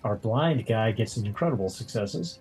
Our 0.02 0.16
blind 0.16 0.66
guy 0.66 0.90
gets 0.90 1.14
some 1.14 1.24
incredible 1.24 1.68
successes. 1.68 2.40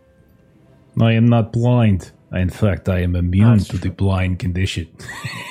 I 1.02 1.14
am 1.14 1.26
not 1.28 1.52
blind. 1.52 2.12
In 2.32 2.50
fact, 2.50 2.89
I 2.89 3.02
am 3.02 3.16
immune 3.16 3.58
That's 3.58 3.68
to 3.70 3.78
the 3.78 3.89
blind 3.89 4.39
condition. 4.39 4.88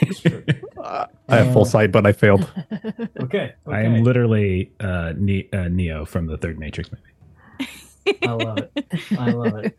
That's 0.01 0.21
true. 0.21 0.45
I 0.85 1.09
have 1.29 1.53
full 1.53 1.65
sight, 1.65 1.93
but 1.93 2.07
I 2.07 2.13
failed. 2.13 2.51
okay. 3.21 3.53
I 3.67 3.83
am 3.83 4.03
literally 4.03 4.73
uh, 4.81 5.13
ne- 5.17 5.49
uh, 5.53 5.69
Neo 5.69 6.05
from 6.05 6.27
the 6.27 6.37
third 6.37 6.59
Matrix 6.59 6.91
movie. 6.91 8.19
I 8.27 8.33
love 8.33 8.59
it. 8.59 8.73
I 9.17 9.31
love 9.31 9.57
it. 9.59 9.79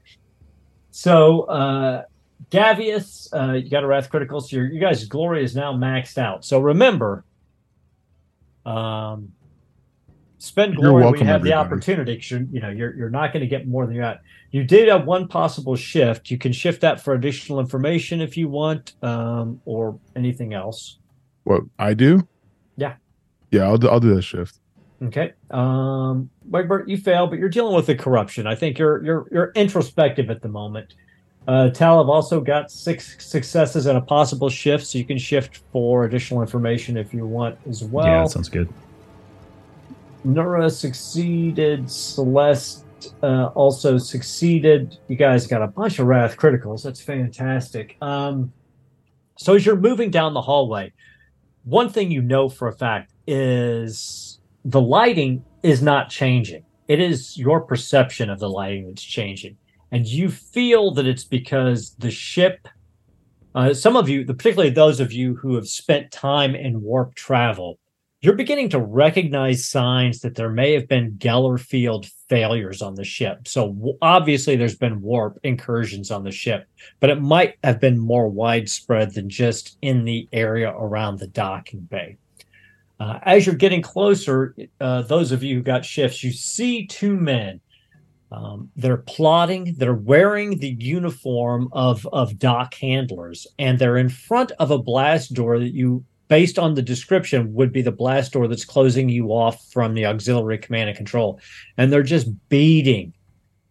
So, 0.91 1.41
uh, 1.41 2.03
Gavious, 2.49 3.27
uh, 3.33 3.53
you 3.53 3.69
got 3.69 3.83
a 3.83 3.87
Wrath 3.87 4.09
Critical. 4.09 4.39
So, 4.39 4.55
your, 4.55 4.65
you 4.67 4.79
guys' 4.79 5.03
glory 5.05 5.43
is 5.43 5.55
now 5.55 5.73
maxed 5.73 6.17
out. 6.17 6.45
So, 6.45 6.59
remember, 6.59 7.25
um, 8.65 9.33
spend 10.43 10.73
You're 10.73 10.81
glory 10.89 10.93
when 10.93 11.01
you 11.01 11.05
welcome, 11.11 11.27
have 11.27 11.41
the 11.43 11.53
opportunity 11.53 12.11
opportunity. 12.11 12.17
'cause 12.17 12.31
you're, 12.31 12.41
you 12.51 12.59
know, 12.59 12.69
you're, 12.69 12.95
you're 12.97 13.09
not 13.09 13.31
going 13.31 13.41
to 13.41 13.47
get 13.47 13.65
more 13.67 13.85
than 13.85 13.95
you 13.95 14.01
got. 14.01 14.19
You 14.51 14.63
did 14.65 14.89
have 14.89 15.05
one 15.05 15.27
possible 15.29 15.75
shift. 15.77 16.29
You 16.29 16.37
can 16.37 16.51
shift 16.51 16.81
that 16.81 16.99
for 16.99 17.13
additional 17.13 17.59
information 17.61 18.19
if 18.21 18.35
you 18.35 18.49
want, 18.49 18.93
um, 19.01 19.61
or 19.65 19.97
anything 20.15 20.53
else. 20.53 20.97
What 21.45 21.63
I 21.79 21.93
do? 21.93 22.27
Yeah. 22.75 22.95
Yeah, 23.51 23.63
I'll 23.63 23.77
do, 23.77 23.87
I'll 23.87 23.99
do 24.01 24.13
that 24.15 24.21
shift. 24.23 24.59
Okay. 25.01 25.33
Um 25.51 26.29
Wigbert, 26.49 26.87
you 26.89 26.97
fail, 26.97 27.27
but 27.27 27.37
you're 27.39 27.49
dealing 27.49 27.75
with 27.75 27.85
the 27.87 27.95
corruption. 27.95 28.47
I 28.47 28.55
think 28.55 28.77
you're 28.77 29.03
you're 29.03 29.27
you're 29.31 29.51
introspective 29.55 30.29
at 30.29 30.41
the 30.41 30.47
moment. 30.49 30.93
Uh 31.47 31.69
Tallov 31.73 32.07
also 32.07 32.39
got 32.39 32.71
six 32.71 33.15
successes 33.25 33.85
and 33.85 33.97
a 33.97 34.01
possible 34.01 34.49
shift, 34.49 34.85
so 34.87 34.97
you 34.97 35.03
can 35.05 35.17
shift 35.17 35.61
for 35.73 36.05
additional 36.05 36.41
information 36.41 36.95
if 36.95 37.13
you 37.13 37.25
want 37.27 37.57
as 37.67 37.83
well. 37.83 38.05
yeah, 38.05 38.21
that 38.23 38.29
sounds 38.31 38.47
good. 38.49 38.69
Nura 40.25 40.71
succeeded. 40.71 41.89
Celeste 41.89 42.85
uh, 43.21 43.47
also 43.55 43.97
succeeded. 43.97 44.97
You 45.07 45.15
guys 45.15 45.47
got 45.47 45.61
a 45.61 45.67
bunch 45.67 45.99
of 45.99 46.07
wrath 46.07 46.37
criticals. 46.37 46.83
That's 46.83 47.01
fantastic. 47.01 47.97
Um, 48.01 48.53
so 49.37 49.55
as 49.55 49.65
you're 49.65 49.75
moving 49.75 50.11
down 50.11 50.33
the 50.33 50.41
hallway, 50.41 50.93
one 51.63 51.89
thing 51.89 52.11
you 52.11 52.21
know 52.21 52.49
for 52.49 52.67
a 52.67 52.73
fact 52.73 53.13
is 53.27 54.39
the 54.65 54.81
lighting 54.81 55.43
is 55.63 55.81
not 55.81 56.09
changing. 56.09 56.65
It 56.87 56.99
is 56.99 57.37
your 57.37 57.61
perception 57.61 58.29
of 58.29 58.39
the 58.39 58.49
lighting 58.49 58.87
that's 58.87 59.03
changing, 59.03 59.57
and 59.91 60.05
you 60.05 60.29
feel 60.29 60.91
that 60.91 61.07
it's 61.07 61.23
because 61.23 61.95
the 61.99 62.11
ship. 62.11 62.67
Uh, 63.55 63.73
some 63.73 63.95
of 63.95 64.09
you, 64.09 64.25
particularly 64.25 64.71
those 64.71 64.99
of 64.99 65.13
you 65.13 65.35
who 65.35 65.55
have 65.55 65.67
spent 65.67 66.11
time 66.11 66.55
in 66.55 66.81
warp 66.81 67.13
travel, 67.15 67.79
you're 68.23 68.35
beginning 68.35 68.69
to 68.69 68.79
recognize 68.79 69.67
signs 69.67 70.21
that 70.21 70.35
there 70.35 70.49
may 70.49 70.71
have 70.71 70.87
been 70.87 71.17
Geller 71.17 71.59
field 71.59 72.05
failures 72.29 72.81
on 72.81 72.95
the 72.95 73.03
ship. 73.03 73.49
So 73.49 73.97
obviously 74.01 74.55
there's 74.55 74.77
been 74.77 75.01
warp 75.01 75.37
incursions 75.43 76.09
on 76.09 76.23
the 76.23 76.31
ship, 76.31 76.65
but 77.01 77.09
it 77.09 77.21
might 77.21 77.55
have 77.65 77.81
been 77.81 77.99
more 77.99 78.29
widespread 78.29 79.13
than 79.13 79.27
just 79.27 79.77
in 79.81 80.05
the 80.05 80.29
area 80.31 80.71
around 80.71 81.19
the 81.19 81.27
docking 81.27 81.81
bay. 81.81 82.15
Uh, 82.97 83.19
as 83.23 83.45
you're 83.45 83.55
getting 83.55 83.81
closer, 83.81 84.55
uh, 84.79 85.01
those 85.01 85.33
of 85.33 85.43
you 85.43 85.55
who 85.55 85.61
got 85.61 85.83
shifts, 85.83 86.23
you 86.23 86.31
see 86.31 86.87
two 86.87 87.17
men. 87.17 87.59
Um, 88.31 88.71
they're 88.77 88.97
plotting. 88.97 89.75
They're 89.77 89.93
wearing 89.93 90.59
the 90.59 90.75
uniform 90.79 91.67
of 91.71 92.07
of 92.11 92.39
dock 92.39 92.73
handlers, 92.73 93.45
and 93.59 93.77
they're 93.77 93.97
in 93.97 94.09
front 94.09 94.53
of 94.59 94.71
a 94.71 94.79
blast 94.79 95.33
door 95.33 95.59
that 95.59 95.73
you 95.73 96.03
based 96.27 96.57
on 96.57 96.73
the 96.73 96.81
description, 96.81 97.53
would 97.53 97.71
be 97.71 97.81
the 97.81 97.91
blast 97.91 98.33
door 98.33 98.47
that's 98.47 98.65
closing 98.65 99.09
you 99.09 99.27
off 99.29 99.71
from 99.71 99.93
the 99.93 100.05
auxiliary 100.05 100.57
command 100.57 100.89
and 100.89 100.97
control. 100.97 101.39
And 101.77 101.91
they're 101.91 102.03
just 102.03 102.27
beating 102.49 103.13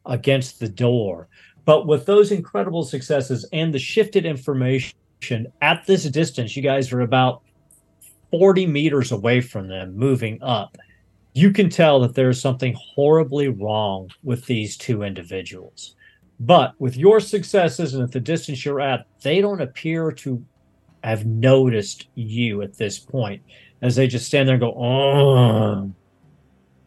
against 0.06 0.60
the 0.60 0.68
door. 0.68 1.28
But 1.64 1.86
with 1.86 2.06
those 2.06 2.32
incredible 2.32 2.84
successes 2.84 3.46
and 3.52 3.72
the 3.72 3.78
shifted 3.78 4.26
information 4.26 4.94
at 5.60 5.86
this 5.86 6.04
distance, 6.04 6.56
you 6.56 6.62
guys 6.62 6.92
are 6.92 7.00
about 7.00 7.42
40 8.30 8.66
meters 8.66 9.12
away 9.12 9.40
from 9.40 9.68
them, 9.68 9.96
moving 9.96 10.42
up. 10.42 10.76
You 11.34 11.52
can 11.52 11.70
tell 11.70 12.00
that 12.00 12.14
there's 12.14 12.40
something 12.40 12.76
horribly 12.78 13.48
wrong 13.48 14.10
with 14.22 14.44
these 14.46 14.76
two 14.76 15.02
individuals. 15.02 15.94
But 16.40 16.74
with 16.80 16.96
your 16.96 17.20
successes 17.20 17.94
and 17.94 18.02
at 18.02 18.10
the 18.10 18.20
distance 18.20 18.64
you're 18.64 18.80
at, 18.80 19.06
they 19.22 19.40
don't 19.40 19.60
appear 19.60 20.10
to 20.12 20.44
have 21.02 21.26
noticed 21.26 22.08
you 22.14 22.62
at 22.62 22.76
this 22.76 22.98
point 22.98 23.42
as 23.80 23.96
they 23.96 24.06
just 24.06 24.26
stand 24.26 24.48
there 24.48 24.54
and 24.54 24.60
go, 24.60 24.74
oh. 24.74 25.74
And 25.74 25.94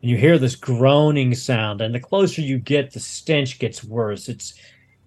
you 0.01 0.17
hear 0.17 0.37
this 0.37 0.55
groaning 0.55 1.33
sound, 1.33 1.81
and 1.81 1.93
the 1.93 1.99
closer 1.99 2.41
you 2.41 2.57
get, 2.59 2.91
the 2.91 2.99
stench 2.99 3.59
gets 3.59 3.83
worse. 3.83 4.29
It's 4.29 4.53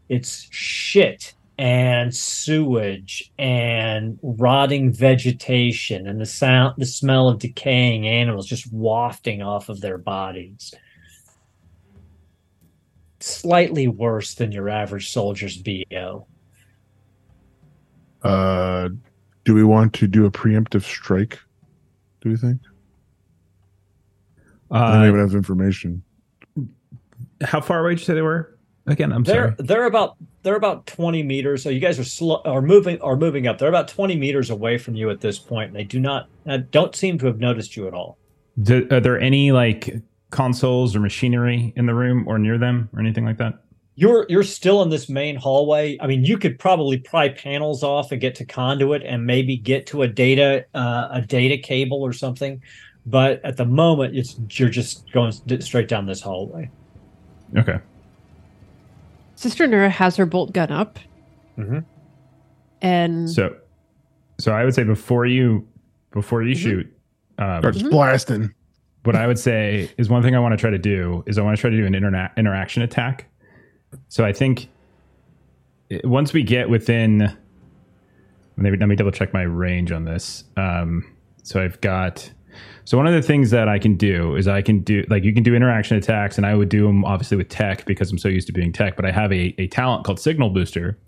it's 0.09 0.49
shit 0.51 1.35
and 1.59 2.15
sewage 2.15 3.33
and 3.39 4.19
rotting 4.23 4.93
vegetation 4.93 6.07
and 6.07 6.21
the 6.21 6.27
sound 6.27 6.75
the 6.79 6.87
smell 6.87 7.29
of 7.29 7.41
decaying 7.41 8.07
animals 8.07 8.47
just 8.47 8.73
wafting 8.73 9.43
off 9.43 9.69
of 9.69 9.81
their 9.81 9.99
bodies. 9.99 10.73
Slightly 13.21 13.89
worse 13.89 14.35
than 14.35 14.53
your 14.53 14.69
average 14.69 15.11
soldier's 15.11 15.57
BO. 15.57 16.27
Uh, 18.29 18.89
do 19.45 19.55
we 19.55 19.65
want 19.65 19.93
to 19.95 20.07
do 20.07 20.27
a 20.27 20.31
preemptive 20.31 20.83
strike? 20.83 21.39
Do 22.21 22.31
we 22.31 22.37
think? 22.37 22.61
I 24.71 24.93
don't 24.93 25.03
Uh, 25.05 25.09
even 25.09 25.21
have 25.21 25.35
information. 25.35 26.03
how 27.43 27.61
far 27.61 27.81
away 27.81 27.93
did 27.93 28.01
you 28.01 28.05
say 28.05 28.15
they 28.15 28.23
were? 28.23 28.55
Again, 28.87 29.13
I'm 29.13 29.23
they're 29.23 29.55
sorry. 29.57 29.67
they're 29.67 29.87
about 29.87 30.17
they're 30.43 30.57
about 30.57 30.87
20 30.87 31.23
meters 31.23 31.63
so 31.63 31.69
you 31.69 31.79
guys 31.79 31.99
are 31.99 32.05
slow 32.05 32.41
are 32.47 32.63
moving 32.63 32.99
are 33.03 33.17
moving 33.17 33.47
up 33.47 33.59
they're 33.59 33.69
about 33.69 33.87
20 33.87 34.17
meters 34.17 34.49
away 34.49 34.79
from 34.79 34.95
you 34.95 35.11
at 35.11 35.21
this 35.21 35.39
point 35.39 35.69
and 35.69 35.77
they 35.77 35.85
do 35.85 36.01
not 36.01 36.29
uh, 36.47 36.57
don't 36.71 36.95
seem 36.97 37.19
to 37.19 37.27
have 37.27 37.39
noticed 37.39 37.77
you 37.77 37.87
at 37.87 37.93
all 37.93 38.17
Do, 38.63 38.89
are 38.91 39.01
there 39.01 39.21
any 39.21 39.53
like 39.53 39.95
consoles 40.31 40.97
or 40.97 41.01
machinery 41.01 41.75
in 41.77 41.85
the 41.85 41.93
room 41.95 42.27
or 42.27 42.39
near 42.39 42.57
them 42.57 42.89
or 42.95 43.01
anything 43.01 43.27
like 43.27 43.37
that? 43.39 43.59
You're 44.01 44.27
you're 44.29 44.45
still 44.45 44.81
in 44.83 44.91
this 44.91 45.09
main 45.09 45.35
hallway 45.35 45.99
i 46.01 46.07
mean 46.07 46.25
you 46.25 46.39
could 46.39 46.57
probably 46.57 46.97
pry 46.99 47.29
panels 47.29 47.83
off 47.83 48.13
and 48.13 48.21
get 48.21 48.33
to 48.37 48.45
conduit 48.45 49.03
and 49.03 49.27
maybe 49.27 49.57
get 49.57 49.87
to 49.89 50.03
a 50.03 50.07
data 50.09 50.65
uh, 50.75 51.09
a 51.11 51.21
data 51.21 51.59
cable 51.59 52.01
or 52.01 52.13
something 52.13 52.63
but 53.07 53.45
at 53.45 53.57
the 53.57 53.65
moment 53.65 54.17
it's 54.17 54.39
you're 54.51 54.69
just 54.69 55.11
going 55.13 55.33
straight 55.61 55.89
down 55.89 56.07
this 56.07 56.21
hallway 56.23 56.71
Okay. 57.57 57.79
Sister 59.37 59.67
Nura 59.67 59.89
has 59.91 60.17
her 60.17 60.27
bolt 60.27 60.53
gun 60.53 60.71
up. 60.71 60.99
Mhm. 61.57 61.83
And 62.83 63.31
So, 63.31 63.57
so 64.39 64.53
I 64.53 64.65
would 64.65 64.75
say 64.75 64.85
before 64.85 65.25
you 65.25 65.67
before 66.13 66.43
you 66.43 66.55
shoot, 66.55 66.87
um, 67.39 67.61
Starts 67.63 67.83
blasting. 67.85 68.53
what 69.05 69.17
I 69.17 69.27
would 69.27 69.39
say 69.39 69.91
is 69.97 70.11
one 70.11 70.23
thing 70.23 70.35
I 70.37 70.41
want 70.41 70.53
to 70.53 70.57
try 70.59 70.69
to 70.69 70.77
do 70.79 71.25
is 71.27 71.39
I 71.39 71.43
want 71.43 71.57
to 71.57 71.61
try 71.61 71.71
to 71.71 71.77
do 71.77 71.87
an 71.87 71.95
interna- 71.95 72.37
interaction 72.37 72.83
attack. 72.83 73.25
So 74.09 74.25
I 74.25 74.33
think 74.33 74.69
once 76.05 76.33
we 76.33 76.43
get 76.43 76.69
within, 76.69 77.19
let 77.19 77.37
me, 78.57 78.71
let 78.71 78.89
me 78.89 78.97
double 78.97 79.13
check 79.13 79.33
my 79.33 79.43
range 79.43 79.93
on 79.93 80.05
this. 80.05 80.45
Um, 80.57 81.15
so 81.43 81.63
I've 81.63 81.81
got, 81.81 82.31
so 82.85 82.97
one 82.97 83.07
of 83.07 83.15
the 83.15 83.23
things 83.23 83.51
that 83.51 83.69
I 83.69 83.79
can 83.79 83.97
do 83.97 84.37
is 84.37 84.49
I 84.49 84.63
can 84.63 84.81
do 84.81 85.05
like 85.09 85.23
you 85.23 85.35
can 85.35 85.43
do 85.43 85.55
interaction 85.55 85.97
attacks, 85.97 86.39
and 86.39 86.47
I 86.47 86.55
would 86.55 86.69
do 86.69 86.87
them 86.87 87.05
obviously 87.05 87.37
with 87.37 87.49
tech 87.49 87.85
because 87.85 88.11
I'm 88.11 88.19
so 88.19 88.29
used 88.29 88.47
to 88.47 88.53
being 88.53 88.73
tech. 88.73 88.97
But 88.97 89.05
I 89.05 89.11
have 89.11 89.31
a, 89.33 89.55
a 89.59 89.67
talent 89.69 90.05
called 90.05 90.19
Signal 90.19 90.51
Booster, 90.51 90.99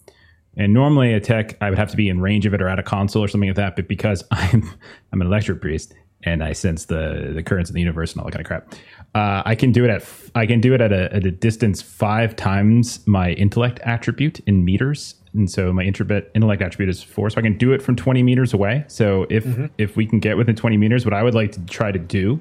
and 0.56 0.74
normally 0.74 1.14
a 1.14 1.20
tech 1.20 1.56
I 1.62 1.70
would 1.70 1.78
have 1.78 1.90
to 1.90 1.96
be 1.96 2.08
in 2.08 2.20
range 2.20 2.44
of 2.44 2.52
it 2.54 2.60
or 2.60 2.68
at 2.68 2.78
a 2.78 2.82
console 2.82 3.24
or 3.24 3.28
something 3.28 3.48
like 3.48 3.56
that. 3.56 3.76
But 3.76 3.88
because 3.88 4.22
I'm 4.30 4.70
I'm 5.12 5.20
an 5.20 5.26
electric 5.26 5.60
priest 5.60 5.94
and 6.22 6.44
I 6.44 6.52
sense 6.52 6.84
the 6.84 7.32
the 7.34 7.42
currents 7.42 7.70
in 7.70 7.74
the 7.74 7.80
universe 7.80 8.12
and 8.12 8.20
all 8.20 8.26
that 8.26 8.32
kind 8.32 8.42
of 8.42 8.46
crap, 8.46 8.74
uh, 9.14 9.42
I 9.44 9.54
can 9.54 9.72
do 9.72 9.84
it 9.84 9.90
at 9.90 10.02
f- 10.02 10.30
I 10.34 10.46
can 10.46 10.60
do 10.60 10.72
it 10.72 10.80
at 10.80 10.92
a, 10.92 11.12
at 11.12 11.26
a 11.26 11.30
distance 11.30 11.82
five 11.82 12.36
times 12.36 13.06
my 13.06 13.32
intellect 13.32 13.80
attribute 13.82 14.38
in 14.40 14.64
meters. 14.64 15.16
And 15.34 15.50
so 15.50 15.72
my 15.72 15.82
intellect 15.82 16.30
intellect 16.34 16.62
attribute 16.62 16.88
is 16.88 17.02
four, 17.02 17.30
so 17.30 17.38
I 17.38 17.42
can 17.42 17.58
do 17.58 17.72
it 17.72 17.82
from 17.82 17.96
20 17.96 18.22
meters 18.22 18.52
away. 18.52 18.84
So 18.88 19.26
if 19.28 19.44
if 19.78 19.96
we 19.96 20.06
can 20.06 20.20
get 20.20 20.36
within 20.36 20.54
20 20.54 20.76
meters, 20.76 21.04
what 21.04 21.14
I 21.14 21.22
would 21.22 21.34
like 21.34 21.52
to 21.52 21.66
try 21.66 21.90
to 21.90 21.98
do, 21.98 22.40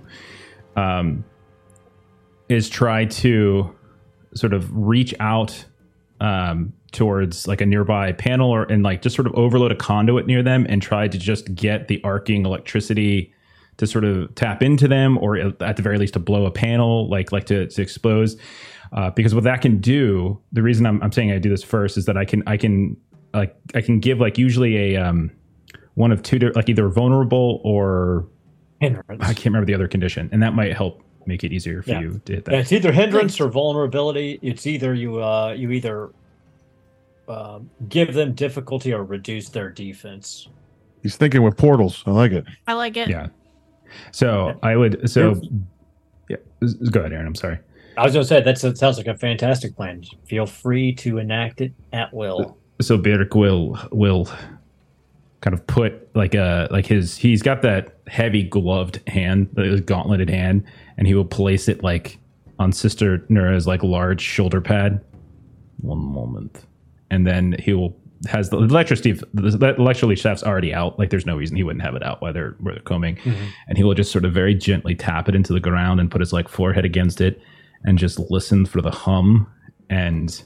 um, 0.75 1.25
is 2.49 2.69
try 2.69 3.05
to 3.05 3.75
sort 4.35 4.53
of 4.53 4.69
reach 4.71 5.15
out 5.19 5.65
um, 6.21 6.73
towards 6.91 7.47
like 7.47 7.61
a 7.61 7.65
nearby 7.65 8.11
panel 8.11 8.51
or 8.51 8.63
and 8.63 8.83
like 8.83 9.01
just 9.01 9.15
sort 9.15 9.27
of 9.27 9.33
overload 9.33 9.71
a 9.71 9.75
conduit 9.75 10.27
near 10.27 10.43
them 10.43 10.65
and 10.69 10.81
try 10.81 11.07
to 11.07 11.17
just 11.17 11.53
get 11.55 11.87
the 11.87 12.01
arcing 12.03 12.45
electricity 12.45 13.33
to 13.79 13.87
sort 13.87 14.05
of 14.05 14.33
tap 14.35 14.61
into 14.63 14.87
them 14.87 15.17
or 15.17 15.35
at 15.37 15.75
the 15.75 15.81
very 15.81 15.97
least 15.97 16.13
to 16.13 16.19
blow 16.19 16.45
a 16.45 16.51
panel 16.51 17.09
like 17.09 17.31
like 17.31 17.45
to, 17.47 17.67
to 17.67 17.81
expose 17.81 18.37
uh, 18.93 19.09
because 19.11 19.35
what 19.35 19.43
that 19.43 19.61
can 19.61 19.79
do 19.81 20.39
the 20.53 20.61
reason 20.61 20.85
I'm, 20.85 21.01
I'm 21.03 21.11
saying 21.11 21.31
i 21.31 21.39
do 21.39 21.49
this 21.49 21.63
first 21.63 21.97
is 21.97 22.05
that 22.05 22.15
i 22.17 22.23
can 22.25 22.43
i 22.47 22.55
can 22.57 22.95
like 23.33 23.55
I 23.75 23.81
can 23.81 23.99
give 23.99 24.19
like 24.19 24.39
usually 24.39 24.95
a 24.95 25.01
um 25.01 25.29
one 25.93 26.11
of 26.11 26.23
two 26.23 26.39
like 26.55 26.67
either 26.67 26.87
vulnerable 26.89 27.61
or 27.63 28.27
Hindrance. 28.81 29.21
I 29.21 29.33
can't 29.33 29.45
remember 29.47 29.65
the 29.65 29.73
other 29.75 29.87
condition, 29.87 30.29
and 30.31 30.41
that 30.41 30.53
might 30.55 30.73
help 30.75 31.03
make 31.25 31.43
it 31.43 31.51
easier 31.51 31.83
for 31.83 31.91
Yeah. 31.91 31.99
you 31.99 32.21
to 32.25 32.33
hit 32.33 32.45
that. 32.45 32.53
Yeah, 32.53 32.59
it's 32.61 32.71
either 32.71 32.91
hindrance 32.91 33.39
or 33.39 33.49
vulnerability. 33.49 34.39
It's 34.41 34.65
either 34.65 34.93
you 34.95 35.21
uh 35.21 35.53
you 35.55 35.69
either 35.71 36.09
uh, 37.27 37.59
give 37.89 38.13
them 38.13 38.33
difficulty 38.33 38.93
or 38.93 39.03
reduce 39.03 39.49
their 39.49 39.69
defense. 39.69 40.47
He's 41.03 41.15
thinking 41.15 41.43
with 41.43 41.55
portals. 41.57 42.03
I 42.07 42.11
like 42.11 42.31
it. 42.31 42.45
I 42.67 42.73
like 42.73 42.97
it. 42.97 43.09
Yeah. 43.09 43.27
So 44.11 44.57
I 44.63 44.75
would 44.75 45.09
so 45.09 45.41
yeah. 46.29 46.37
Go 46.91 47.01
ahead, 47.01 47.13
Aaron. 47.13 47.27
I'm 47.27 47.35
sorry. 47.35 47.59
I 47.97 48.03
was 48.03 48.13
going 48.13 48.23
to 48.23 48.27
say 48.27 48.41
that 48.41 48.57
sounds 48.77 48.97
like 48.97 49.07
a 49.07 49.17
fantastic 49.17 49.75
plan. 49.75 50.03
Feel 50.25 50.45
free 50.45 50.93
to 50.95 51.17
enact 51.17 51.59
it 51.59 51.73
at 51.91 52.13
will. 52.13 52.57
so 52.79 52.97
Byrrc 52.97 53.35
will 53.35 53.77
will 53.91 54.29
kind 55.41 55.53
of 55.53 55.65
put 55.67 56.13
like 56.15 56.33
a 56.33 56.67
like 56.71 56.85
his 56.85 57.17
he's 57.17 57.41
got 57.41 57.61
that 57.63 57.97
heavy 58.07 58.43
gloved 58.43 59.01
hand, 59.07 59.49
the 59.53 59.81
gauntleted 59.81 60.29
hand, 60.29 60.63
and 60.97 61.07
he 61.07 61.13
will 61.13 61.25
place 61.25 61.67
it 61.67 61.83
like 61.83 62.19
on 62.57 62.71
Sister 62.71 63.25
Nura's 63.29 63.67
like 63.67 63.83
large 63.83 64.21
shoulder 64.21 64.61
pad. 64.61 65.01
One 65.81 65.99
moment, 65.99 66.65
and 67.09 67.25
then 67.25 67.55
he 67.59 67.73
will 67.73 67.95
has 68.27 68.49
the 68.49 68.57
electricity 68.57 69.13
the 69.33 69.75
electrical 69.77 70.13
shaft's 70.15 70.43
already 70.43 70.73
out. 70.73 70.99
Like 70.99 71.09
there's 71.09 71.25
no 71.25 71.37
reason 71.37 71.55
he 71.55 71.63
wouldn't 71.63 71.83
have 71.83 71.95
it 71.95 72.03
out 72.03 72.21
while 72.21 72.33
they're 72.33 72.55
where 72.59 72.73
they're 72.73 72.83
combing, 72.83 73.15
mm-hmm. 73.17 73.45
and 73.67 73.77
he 73.77 73.83
will 73.83 73.93
just 73.93 74.11
sort 74.11 74.25
of 74.25 74.33
very 74.33 74.55
gently 74.55 74.95
tap 74.95 75.29
it 75.29 75.35
into 75.35 75.53
the 75.53 75.59
ground 75.59 75.99
and 75.99 76.11
put 76.11 76.21
his 76.21 76.33
like 76.33 76.47
forehead 76.49 76.85
against 76.85 77.21
it, 77.21 77.41
and 77.83 77.97
just 77.97 78.19
listen 78.29 78.65
for 78.65 78.81
the 78.81 78.91
hum 78.91 79.47
and 79.89 80.43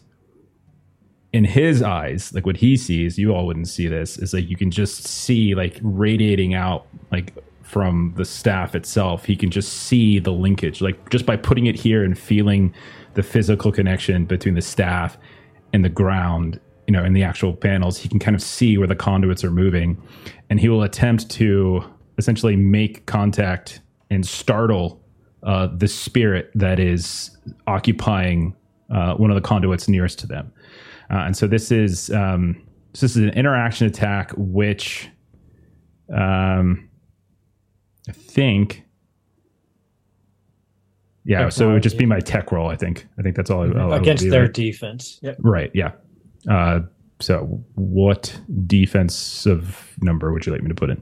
in 1.33 1.43
his 1.43 1.81
eyes, 1.81 2.31
like 2.33 2.45
what 2.45 2.57
he 2.57 2.77
sees, 2.77 3.17
you 3.17 3.33
all 3.33 3.47
wouldn't 3.47 3.67
see 3.67 3.87
this, 3.87 4.19
is 4.19 4.35
like 4.35 4.47
you 4.47 4.55
can 4.55 4.69
just 4.69 5.03
see 5.03 5.55
like 5.55 5.79
radiating 5.81 6.53
out 6.53 6.85
like 7.11 7.33
from 7.63 8.13
the 8.17 8.23
staff 8.23 8.75
itself. 8.75 9.25
He 9.25 9.35
can 9.35 9.49
just 9.49 9.73
see 9.73 10.19
the 10.19 10.31
linkage, 10.31 10.79
like 10.79 11.09
just 11.09 11.25
by 11.25 11.35
putting 11.35 11.65
it 11.65 11.75
here 11.75 12.03
and 12.03 12.17
feeling 12.17 12.71
the 13.15 13.23
physical 13.23 13.71
connection 13.71 14.25
between 14.25 14.53
the 14.53 14.61
staff 14.61 15.17
and 15.73 15.83
the 15.83 15.89
ground, 15.89 16.59
you 16.87 16.91
know, 16.91 17.03
in 17.03 17.13
the 17.13 17.23
actual 17.23 17.53
panels, 17.53 17.97
he 17.97 18.09
can 18.09 18.19
kind 18.19 18.35
of 18.35 18.41
see 18.41 18.77
where 18.77 18.87
the 18.87 18.95
conduits 18.95 19.43
are 19.43 19.51
moving. 19.51 20.01
And 20.49 20.59
he 20.59 20.69
will 20.69 20.83
attempt 20.83 21.29
to 21.31 21.83
essentially 22.17 22.55
make 22.55 23.05
contact 23.05 23.81
and 24.09 24.25
startle 24.25 25.01
uh, 25.43 25.67
the 25.75 25.87
spirit 25.87 26.51
that 26.55 26.79
is 26.79 27.35
occupying 27.67 28.55
uh, 28.93 29.15
one 29.15 29.31
of 29.31 29.35
the 29.35 29.41
conduits 29.41 29.87
nearest 29.87 30.19
to 30.19 30.27
them. 30.27 30.51
Uh, 31.09 31.17
and 31.25 31.35
so 31.37 31.47
this 31.47 31.71
is 31.71 32.09
um, 32.11 32.61
so 32.93 33.05
this 33.05 33.15
is 33.15 33.23
an 33.23 33.29
interaction 33.31 33.87
attack, 33.87 34.31
which 34.37 35.09
um, 36.13 36.89
I 38.07 38.11
think, 38.11 38.83
yeah. 41.25 41.49
So 41.49 41.69
it 41.69 41.73
would 41.73 41.83
just 41.83 41.97
be 41.97 42.05
my 42.05 42.19
tech 42.19 42.51
roll. 42.51 42.69
I 42.69 42.75
think. 42.75 43.07
I 43.17 43.21
think 43.21 43.35
that's 43.35 43.49
all. 43.49 43.61
I- 43.63 43.79
all 43.79 43.91
I 43.93 43.95
would 43.95 44.01
against 44.01 44.29
their 44.29 44.47
defense. 44.47 45.19
Yep. 45.21 45.37
right. 45.39 45.71
Yeah. 45.73 45.91
Uh, 46.49 46.81
so 47.19 47.63
what 47.75 48.37
defensive 48.67 49.95
number 50.01 50.33
would 50.33 50.45
you 50.45 50.51
like 50.51 50.61
me 50.61 50.69
to 50.69 50.75
put 50.75 50.89
in? 50.89 51.01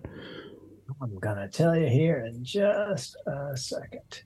I'm 1.01 1.17
gonna 1.19 1.47
tell 1.47 1.75
you 1.75 1.87
here 1.87 2.23
in 2.25 2.43
just 2.43 3.15
a 3.25 3.57
second. 3.57 4.23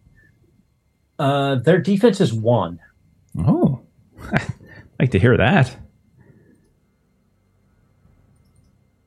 Uh, 1.18 1.55
their 1.55 1.80
defense 1.80 2.20
is 2.20 2.34
one. 2.34 2.80
Oh, 3.39 3.80
I'd 4.34 4.53
like 4.99 5.11
to 5.11 5.20
hear 5.20 5.38
that. 5.38 5.76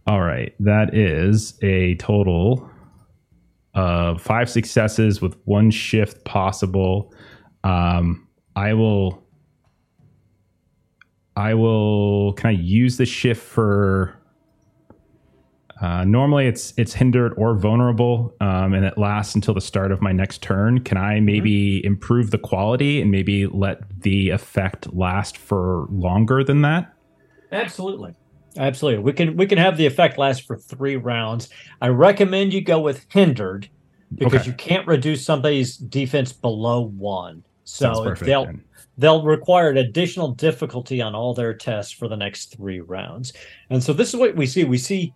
All 0.06 0.22
right, 0.22 0.54
that 0.60 0.94
is 0.94 1.58
a 1.62 1.96
total 1.96 2.70
of 3.74 4.22
five 4.22 4.48
successes 4.48 5.20
with 5.20 5.36
one 5.44 5.70
shift 5.70 6.24
possible. 6.24 7.12
Um, 7.64 8.26
I 8.56 8.72
will. 8.72 9.22
I 11.38 11.54
will. 11.54 12.32
Can 12.32 12.48
I 12.48 12.52
use 12.52 12.96
the 12.96 13.06
shift 13.06 13.42
for? 13.42 14.14
Uh, 15.80 16.02
normally, 16.04 16.46
it's 16.48 16.74
it's 16.76 16.92
hindered 16.92 17.32
or 17.36 17.54
vulnerable, 17.54 18.34
um, 18.40 18.74
and 18.74 18.84
it 18.84 18.98
lasts 18.98 19.36
until 19.36 19.54
the 19.54 19.60
start 19.60 19.92
of 19.92 20.02
my 20.02 20.10
next 20.10 20.42
turn. 20.42 20.80
Can 20.82 20.98
I 20.98 21.20
maybe 21.20 21.84
improve 21.84 22.32
the 22.32 22.38
quality 22.38 23.00
and 23.00 23.12
maybe 23.12 23.46
let 23.46 23.78
the 24.00 24.30
effect 24.30 24.92
last 24.92 25.36
for 25.38 25.86
longer 25.90 26.42
than 26.42 26.62
that? 26.62 26.92
Absolutely. 27.52 28.14
Absolutely. 28.56 29.04
We 29.04 29.12
can 29.12 29.36
we 29.36 29.46
can 29.46 29.58
have 29.58 29.76
the 29.76 29.86
effect 29.86 30.18
last 30.18 30.44
for 30.44 30.56
three 30.56 30.96
rounds. 30.96 31.48
I 31.80 31.88
recommend 31.88 32.52
you 32.52 32.60
go 32.60 32.80
with 32.80 33.06
hindered 33.10 33.68
because 34.16 34.40
Okay. 34.40 34.50
you 34.50 34.56
can't 34.56 34.86
reduce 34.88 35.24
somebody's 35.24 35.76
defense 35.76 36.32
below 36.32 36.80
one. 36.80 37.44
So 37.62 38.02
perfect. 38.02 38.26
they'll 38.26 38.46
then. 38.46 38.64
They'll 38.98 39.22
require 39.22 39.70
an 39.70 39.78
additional 39.78 40.32
difficulty 40.32 41.00
on 41.00 41.14
all 41.14 41.32
their 41.32 41.54
tests 41.54 41.92
for 41.92 42.08
the 42.08 42.16
next 42.16 42.56
three 42.56 42.80
rounds. 42.80 43.32
And 43.70 43.82
so 43.82 43.92
this 43.92 44.08
is 44.08 44.16
what 44.16 44.34
we 44.34 44.44
see. 44.44 44.64
We 44.64 44.78
see 44.78 45.14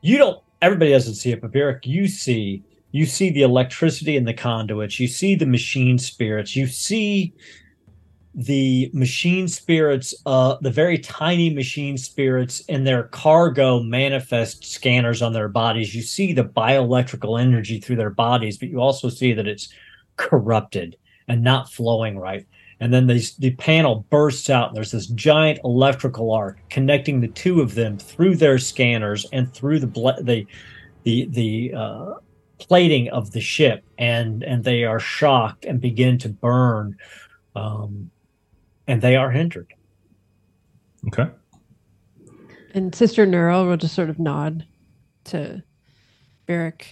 you 0.00 0.16
don't 0.16 0.42
everybody 0.62 0.90
doesn't 0.90 1.14
see 1.14 1.30
it, 1.30 1.40
but 1.40 1.52
Byrrc, 1.52 1.86
you 1.86 2.08
see 2.08 2.64
you 2.92 3.06
see 3.06 3.30
the 3.30 3.42
electricity 3.42 4.16
in 4.16 4.24
the 4.24 4.34
conduits, 4.34 4.98
you 4.98 5.06
see 5.06 5.34
the 5.36 5.46
machine 5.46 5.98
spirits, 5.98 6.56
you 6.56 6.66
see 6.66 7.32
the 8.34 8.90
machine 8.92 9.48
spirits, 9.48 10.14
uh, 10.26 10.56
the 10.60 10.70
very 10.70 10.98
tiny 10.98 11.52
machine 11.52 11.98
spirits 11.98 12.60
in 12.60 12.84
their 12.84 13.04
cargo 13.04 13.80
manifest 13.82 14.64
scanners 14.64 15.20
on 15.20 15.32
their 15.32 15.48
bodies. 15.48 15.94
You 15.94 16.02
see 16.02 16.32
the 16.32 16.44
bioelectrical 16.44 17.40
energy 17.40 17.80
through 17.80 17.96
their 17.96 18.10
bodies, 18.10 18.56
but 18.56 18.68
you 18.68 18.80
also 18.80 19.08
see 19.08 19.32
that 19.34 19.48
it's 19.48 19.68
corrupted 20.16 20.96
and 21.28 21.42
not 21.42 21.72
flowing 21.72 22.18
right. 22.18 22.46
And 22.80 22.94
then 22.94 23.06
these, 23.06 23.36
the 23.36 23.50
panel 23.52 24.06
bursts 24.08 24.48
out, 24.48 24.68
and 24.68 24.76
there's 24.76 24.92
this 24.92 25.06
giant 25.06 25.60
electrical 25.64 26.32
arc 26.32 26.58
connecting 26.70 27.20
the 27.20 27.28
two 27.28 27.60
of 27.60 27.74
them 27.74 27.98
through 27.98 28.36
their 28.36 28.58
scanners 28.58 29.26
and 29.32 29.52
through 29.52 29.80
the 29.80 29.86
ble- 29.86 30.22
the 30.22 30.46
the 31.02 31.26
the 31.30 31.74
uh, 31.76 32.14
plating 32.58 33.10
of 33.10 33.32
the 33.32 33.40
ship, 33.40 33.84
and 33.98 34.42
and 34.42 34.64
they 34.64 34.84
are 34.84 34.98
shocked 34.98 35.66
and 35.66 35.80
begin 35.80 36.16
to 36.18 36.30
burn, 36.30 36.96
um, 37.54 38.10
and 38.86 39.02
they 39.02 39.16
are 39.16 39.30
hindered. 39.30 39.72
Okay. 41.08 41.30
And 42.72 42.94
Sister 42.94 43.26
Nura 43.26 43.66
will 43.66 43.76
just 43.76 43.94
sort 43.94 44.10
of 44.10 44.18
nod 44.18 44.64
to 45.24 45.62
Byrrc. 46.46 46.82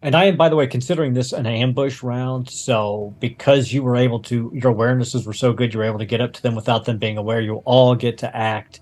And 0.00 0.14
I 0.14 0.26
am, 0.26 0.36
by 0.36 0.48
the 0.48 0.54
way, 0.56 0.66
considering 0.66 1.12
this 1.12 1.32
an 1.32 1.46
ambush 1.46 2.02
round. 2.02 2.48
So 2.48 3.14
because 3.18 3.72
you 3.72 3.82
were 3.82 3.96
able 3.96 4.20
to, 4.20 4.50
your 4.54 4.72
awarenesses 4.72 5.26
were 5.26 5.32
so 5.32 5.52
good, 5.52 5.74
you 5.74 5.78
were 5.80 5.84
able 5.86 5.98
to 5.98 6.06
get 6.06 6.20
up 6.20 6.32
to 6.34 6.42
them 6.42 6.54
without 6.54 6.84
them 6.84 6.98
being 6.98 7.18
aware. 7.18 7.40
You 7.40 7.56
all 7.64 7.94
get 7.96 8.16
to 8.18 8.36
act 8.36 8.80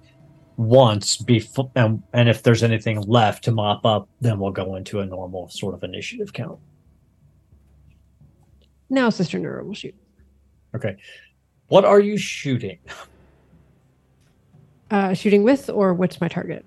once 0.58 1.16
before, 1.16 1.70
and, 1.74 2.02
and 2.12 2.28
if 2.28 2.42
there's 2.42 2.62
anything 2.62 3.00
left 3.02 3.44
to 3.44 3.50
mop 3.52 3.84
up, 3.86 4.08
then 4.20 4.38
we'll 4.38 4.50
go 4.52 4.74
into 4.76 5.00
a 5.00 5.06
normal 5.06 5.48
sort 5.48 5.74
of 5.74 5.82
initiative 5.84 6.32
count. 6.32 6.58
Now 8.88 9.10
Sister 9.10 9.38
Nura 9.38 9.64
will 9.66 9.74
shoot. 9.74 9.94
Okay, 10.74 10.96
what 11.68 11.84
are 11.84 12.00
you 12.00 12.16
shooting? 12.16 12.78
Uh, 14.90 15.12
shooting 15.14 15.42
with 15.42 15.68
or 15.68 15.92
what's 15.94 16.20
my 16.20 16.28
target? 16.28 16.64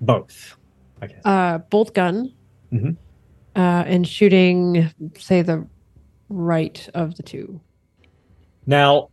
Both. 0.00 0.56
Okay. 1.02 1.16
Uh, 1.24 1.58
bolt 1.58 1.94
gun. 1.94 2.34
Mhm. 2.72 2.96
Uh, 3.56 3.84
and 3.86 4.06
shooting, 4.06 4.90
say, 5.18 5.42
the 5.42 5.66
right 6.28 6.88
of 6.94 7.16
the 7.16 7.22
two. 7.22 7.60
Now, 8.66 9.10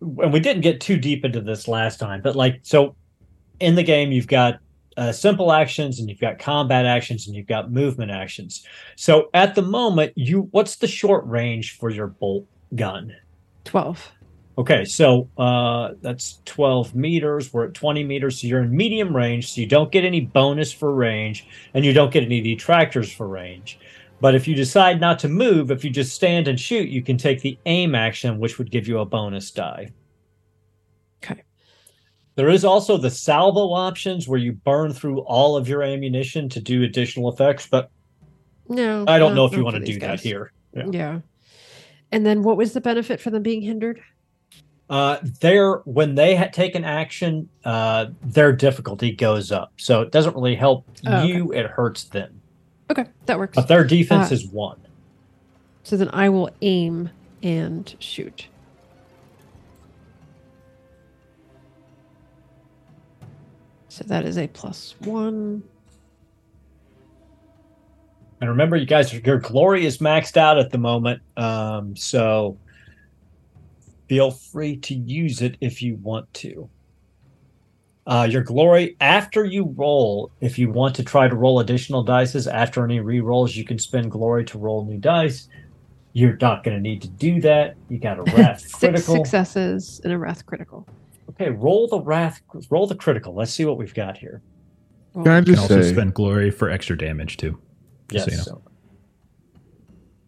and 0.00 0.32
we 0.32 0.40
didn't 0.40 0.62
get 0.62 0.80
too 0.80 0.96
deep 0.96 1.24
into 1.24 1.40
this 1.40 1.66
last 1.66 1.98
time, 1.98 2.20
but 2.22 2.36
like, 2.36 2.60
so 2.62 2.94
in 3.60 3.74
the 3.74 3.82
game, 3.82 4.12
you've 4.12 4.28
got 4.28 4.60
uh, 4.96 5.12
simple 5.12 5.52
actions 5.52 6.00
and 6.00 6.08
you've 6.08 6.20
got 6.20 6.38
combat 6.38 6.84
actions 6.84 7.26
and 7.26 7.36
you've 7.36 7.46
got 7.46 7.70
movement 7.70 8.10
actions. 8.10 8.66
So 8.96 9.30
at 9.32 9.54
the 9.54 9.62
moment, 9.62 10.12
you 10.16 10.48
what's 10.50 10.76
the 10.76 10.88
short 10.88 11.24
range 11.26 11.78
for 11.78 11.88
your 11.90 12.08
bolt 12.08 12.46
gun? 12.74 13.14
12. 13.64 14.12
Okay, 14.58 14.84
so 14.84 15.28
uh, 15.38 15.90
that's 16.02 16.40
12 16.44 16.92
meters. 16.92 17.52
We're 17.52 17.66
at 17.66 17.74
20 17.74 18.02
meters, 18.02 18.40
so 18.40 18.48
you're 18.48 18.64
in 18.64 18.76
medium 18.76 19.14
range, 19.14 19.52
so 19.52 19.60
you 19.60 19.68
don't 19.68 19.92
get 19.92 20.04
any 20.04 20.20
bonus 20.20 20.72
for 20.72 20.92
range, 20.92 21.46
and 21.74 21.84
you 21.84 21.92
don't 21.92 22.12
get 22.12 22.24
any 22.24 22.40
detractors 22.40 23.10
for 23.10 23.28
range. 23.28 23.78
But 24.20 24.34
if 24.34 24.48
you 24.48 24.56
decide 24.56 25.00
not 25.00 25.20
to 25.20 25.28
move, 25.28 25.70
if 25.70 25.84
you 25.84 25.90
just 25.90 26.12
stand 26.12 26.48
and 26.48 26.58
shoot, 26.58 26.88
you 26.88 27.02
can 27.02 27.16
take 27.16 27.40
the 27.40 27.56
aim 27.66 27.94
action, 27.94 28.40
which 28.40 28.58
would 28.58 28.72
give 28.72 28.88
you 28.88 28.98
a 28.98 29.04
bonus 29.04 29.52
die. 29.52 29.92
Okay. 31.22 31.44
There 32.34 32.48
is 32.48 32.64
also 32.64 32.96
the 32.96 33.10
salvo 33.10 33.72
options 33.72 34.26
where 34.26 34.40
you 34.40 34.54
burn 34.54 34.92
through 34.92 35.20
all 35.20 35.56
of 35.56 35.68
your 35.68 35.84
ammunition 35.84 36.48
to 36.48 36.60
do 36.60 36.82
additional 36.82 37.32
effects, 37.32 37.68
but 37.70 37.92
No. 38.68 39.04
I 39.06 39.20
don't 39.20 39.36
no, 39.36 39.42
know 39.42 39.44
if 39.44 39.52
you 39.52 39.62
want 39.62 39.76
to 39.76 39.84
do 39.84 40.00
that 40.00 40.18
here. 40.18 40.52
Yeah. 40.74 40.86
Yeah. 40.90 41.20
And 42.10 42.26
then 42.26 42.42
what 42.42 42.56
was 42.56 42.72
the 42.72 42.80
benefit 42.80 43.20
for 43.20 43.30
them 43.30 43.44
being 43.44 43.62
hindered? 43.62 44.00
Uh, 44.90 45.18
their 45.40 45.74
when 45.84 46.14
they 46.14 46.34
ha- 46.34 46.48
take 46.50 46.74
an 46.74 46.84
action, 46.84 47.48
uh, 47.64 48.06
their 48.22 48.52
difficulty 48.52 49.12
goes 49.12 49.52
up, 49.52 49.70
so 49.76 50.00
it 50.00 50.10
doesn't 50.10 50.34
really 50.34 50.54
help 50.56 50.86
Oh, 51.06 51.12
okay. 51.18 51.26
you. 51.26 51.52
It 51.52 51.66
hurts 51.66 52.04
them, 52.04 52.40
Okay, 52.90 53.04
that 53.26 53.38
works. 53.38 53.54
but 53.56 53.68
their 53.68 53.84
defense 53.84 54.30
Uh, 54.30 54.34
is 54.36 54.46
one. 54.48 54.78
So 55.82 55.96
then 55.98 56.08
I 56.14 56.30
will 56.30 56.48
aim 56.62 57.10
and 57.42 57.94
shoot. 57.98 58.48
So 63.88 64.04
that 64.04 64.24
is 64.24 64.38
a 64.38 64.46
plus 64.48 64.94
one. 65.00 65.62
And 68.40 68.48
remember, 68.50 68.76
you 68.76 68.86
guys, 68.86 69.12
your 69.12 69.38
glory 69.38 69.84
is 69.84 69.98
maxed 69.98 70.36
out 70.36 70.58
at 70.58 70.70
the 70.70 70.78
moment, 70.78 71.20
um, 71.36 71.96
so 71.96 72.56
feel 74.08 74.30
free 74.30 74.76
to 74.78 74.94
use 74.94 75.42
it 75.42 75.56
if 75.60 75.82
you 75.82 75.96
want 75.96 76.32
to. 76.34 76.68
Uh, 78.06 78.26
your 78.30 78.42
glory, 78.42 78.96
after 79.02 79.44
you 79.44 79.64
roll, 79.76 80.30
if 80.40 80.58
you 80.58 80.70
want 80.70 80.94
to 80.94 81.04
try 81.04 81.28
to 81.28 81.36
roll 81.36 81.60
additional 81.60 82.02
dices 82.02 82.46
after 82.50 82.82
any 82.82 83.00
re-rolls, 83.00 83.54
you 83.54 83.64
can 83.64 83.78
spend 83.78 84.10
glory 84.10 84.44
to 84.46 84.56
roll 84.58 84.84
new 84.86 84.96
dice. 84.96 85.46
You're 86.14 86.38
not 86.40 86.64
going 86.64 86.74
to 86.76 86.80
need 86.80 87.02
to 87.02 87.08
do 87.08 87.38
that. 87.42 87.76
You 87.90 87.98
got 87.98 88.18
a 88.18 88.22
wrath 88.36 88.60
Six 88.60 88.78
critical. 88.78 89.16
successes 89.16 90.00
and 90.04 90.12
a 90.12 90.18
wrath 90.18 90.46
critical. 90.46 90.86
Okay, 91.30 91.50
roll 91.50 91.86
the 91.86 92.00
wrath, 92.00 92.40
roll 92.70 92.86
the 92.86 92.94
critical. 92.94 93.34
Let's 93.34 93.52
see 93.52 93.66
what 93.66 93.76
we've 93.76 93.92
got 93.94 94.16
here. 94.16 94.40
Roll. 95.14 95.24
Can 95.24 95.32
I 95.32 95.38
You 95.40 95.44
can 95.44 95.58
also 95.58 95.82
say, 95.82 95.92
spend 95.92 96.14
glory 96.14 96.50
for 96.50 96.70
extra 96.70 96.96
damage 96.96 97.36
too. 97.36 97.60
Yes. 98.10 98.24
So 98.24 98.30
you 98.30 98.36
know. 98.38 98.42
so- 98.44 98.62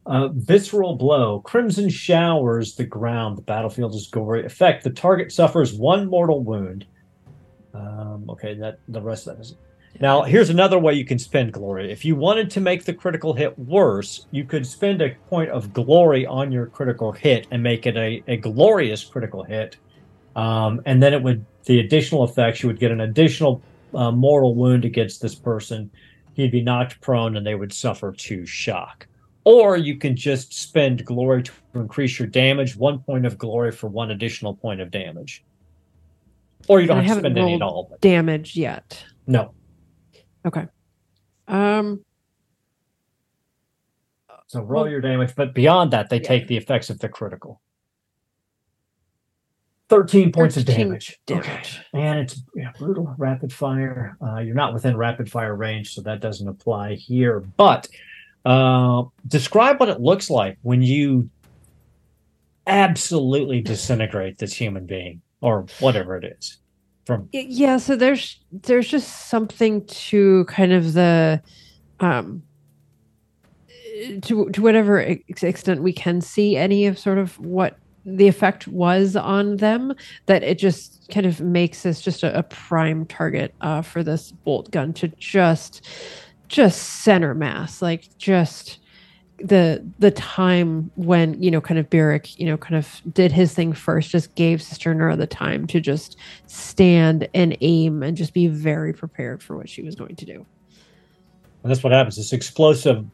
Uh, 0.06 0.28
visceral 0.28 0.96
blow. 0.96 1.40
Crimson 1.40 1.88
showers 1.88 2.74
the 2.74 2.84
ground. 2.84 3.36
The 3.36 3.42
battlefield 3.42 3.94
is 3.94 4.08
gory. 4.08 4.44
Effect. 4.44 4.82
The 4.82 4.90
target 4.90 5.30
suffers 5.30 5.74
one 5.74 6.08
mortal 6.08 6.42
wound. 6.42 6.86
Um, 7.74 8.24
okay, 8.30 8.54
that 8.54 8.80
the 8.88 9.00
rest 9.00 9.26
of 9.26 9.36
that 9.36 9.42
is. 9.42 9.56
Now, 10.00 10.22
here's 10.22 10.50
another 10.50 10.78
way 10.78 10.94
you 10.94 11.04
can 11.04 11.18
spend 11.18 11.52
glory. 11.52 11.92
If 11.92 12.04
you 12.04 12.16
wanted 12.16 12.50
to 12.52 12.60
make 12.60 12.84
the 12.84 12.94
critical 12.94 13.34
hit 13.34 13.58
worse, 13.58 14.26
you 14.30 14.44
could 14.44 14.66
spend 14.66 15.02
a 15.02 15.14
point 15.28 15.50
of 15.50 15.72
glory 15.72 16.24
on 16.24 16.50
your 16.50 16.66
critical 16.66 17.12
hit 17.12 17.46
and 17.50 17.62
make 17.62 17.86
it 17.86 17.96
a, 17.96 18.22
a 18.26 18.36
glorious 18.36 19.04
critical 19.04 19.42
hit. 19.42 19.76
Um, 20.36 20.80
and 20.86 21.02
then 21.02 21.12
it 21.12 21.22
would, 21.22 21.44
the 21.64 21.80
additional 21.80 22.24
effects, 22.24 22.62
you 22.62 22.68
would 22.68 22.78
get 22.78 22.92
an 22.92 23.00
additional 23.00 23.60
uh, 23.92 24.10
mortal 24.10 24.54
wound 24.54 24.84
against 24.84 25.20
this 25.20 25.34
person 25.34 25.90
he'd 26.34 26.50
be 26.50 26.62
knocked 26.62 27.00
prone 27.00 27.36
and 27.36 27.46
they 27.46 27.54
would 27.54 27.72
suffer 27.72 28.12
two 28.12 28.46
shock. 28.46 29.06
Or 29.44 29.76
you 29.76 29.96
can 29.96 30.16
just 30.16 30.52
spend 30.52 31.04
glory 31.04 31.42
to 31.44 31.52
increase 31.74 32.18
your 32.18 32.28
damage, 32.28 32.76
one 32.76 32.98
point 32.98 33.24
of 33.26 33.38
glory 33.38 33.72
for 33.72 33.88
one 33.88 34.10
additional 34.10 34.54
point 34.54 34.80
of 34.80 34.90
damage. 34.90 35.44
Or 36.68 36.80
you 36.80 36.86
don't 36.86 37.04
have 37.04 37.16
to 37.16 37.20
spend 37.22 37.38
any 37.38 37.54
at 37.54 37.62
all. 37.62 37.86
But 37.90 38.00
Damage 38.00 38.54
yet. 38.56 39.02
no. 39.26 39.54
Okay. 40.44 40.66
Um. 41.48 42.04
So 44.46 44.60
roll 44.62 44.82
Well- 44.82 44.90
your 44.90 45.00
damage, 45.00 45.34
but 45.36 45.54
beyond 45.54 45.92
that, 45.92 46.10
they 46.10 46.16
Yeah. 46.20 46.28
take 46.28 46.46
the 46.48 46.56
effects 46.56 46.90
of 46.90 46.98
the 46.98 47.08
critical. 47.08 47.60
13 49.88 50.30
points 50.32 50.56
of 50.56 50.64
damage. 50.64 51.18
damage. 51.26 51.46
Okay. 51.48 51.62
And 51.92 52.20
it's 52.20 52.42
yeah, 52.54 52.70
brutal 52.78 53.12
rapid 53.18 53.52
fire. 53.52 54.16
Uh, 54.22 54.38
you're 54.38 54.54
not 54.54 54.72
within 54.72 54.96
rapid 54.96 55.28
fire 55.30 55.54
range, 55.56 55.94
so 55.94 56.00
that 56.02 56.20
doesn't 56.20 56.46
apply 56.46 56.94
here. 56.94 57.40
But 57.40 57.88
uh, 58.44 59.02
describe 59.26 59.80
what 59.80 59.88
it 59.88 60.00
looks 60.00 60.30
like 60.30 60.58
when 60.62 60.82
you 60.82 61.28
absolutely 62.66 63.60
disintegrate 63.60 64.38
this 64.38 64.52
human 64.52 64.86
being 64.86 65.20
or 65.40 65.66
whatever 65.80 66.16
it 66.16 66.24
is. 66.38 66.58
From 67.06 67.28
yeah 67.32 67.78
so 67.78 67.96
there's 67.96 68.38
there's 68.52 68.86
just 68.86 69.28
something 69.30 69.84
to 69.86 70.44
kind 70.44 70.72
of 70.72 70.92
the 70.92 71.42
um 71.98 72.42
to 74.22 74.50
to 74.50 74.62
whatever 74.62 75.00
extent 75.00 75.82
we 75.82 75.92
can 75.92 76.20
see 76.20 76.56
any 76.56 76.86
of 76.86 76.98
sort 76.98 77.18
of 77.18 77.38
what 77.40 77.78
the 78.04 78.28
effect 78.28 78.66
was 78.68 79.16
on 79.16 79.56
them 79.56 79.94
that 80.26 80.42
it 80.42 80.58
just 80.58 81.08
kind 81.10 81.26
of 81.26 81.40
makes 81.40 81.82
this 81.82 82.00
just 82.00 82.22
a, 82.22 82.38
a 82.38 82.42
prime 82.44 83.04
target 83.06 83.54
uh, 83.60 83.82
for 83.82 84.02
this 84.02 84.32
bolt 84.32 84.70
gun 84.70 84.92
to 84.92 85.08
just 85.18 85.86
just 86.50 87.02
center 87.02 87.32
mass 87.32 87.80
like 87.80 88.08
just 88.18 88.80
the 89.38 89.82
the 90.00 90.10
time 90.10 90.90
when 90.96 91.40
you 91.42 91.50
know 91.50 91.60
kind 91.60 91.78
of 91.78 91.88
Byrrc 91.88 92.38
you 92.38 92.44
know 92.44 92.58
kind 92.58 92.76
of 92.76 93.00
did 93.12 93.32
his 93.32 93.54
thing 93.54 93.72
first 93.72 94.10
just 94.10 94.34
gave 94.34 94.60
Sister 94.60 94.94
Nura 94.94 95.16
the 95.16 95.26
time 95.26 95.66
to 95.68 95.80
just 95.80 96.16
stand 96.46 97.28
and 97.32 97.56
aim 97.60 98.02
and 98.02 98.16
just 98.16 98.34
be 98.34 98.48
very 98.48 98.92
prepared 98.92 99.42
for 99.42 99.56
what 99.56 99.68
she 99.68 99.82
was 99.82 99.94
going 99.94 100.16
to 100.16 100.26
do. 100.26 100.44
And 101.62 101.70
that's 101.70 101.82
what 101.82 101.92
happens. 101.92 102.16
This 102.16 102.32
explosive 102.32 103.06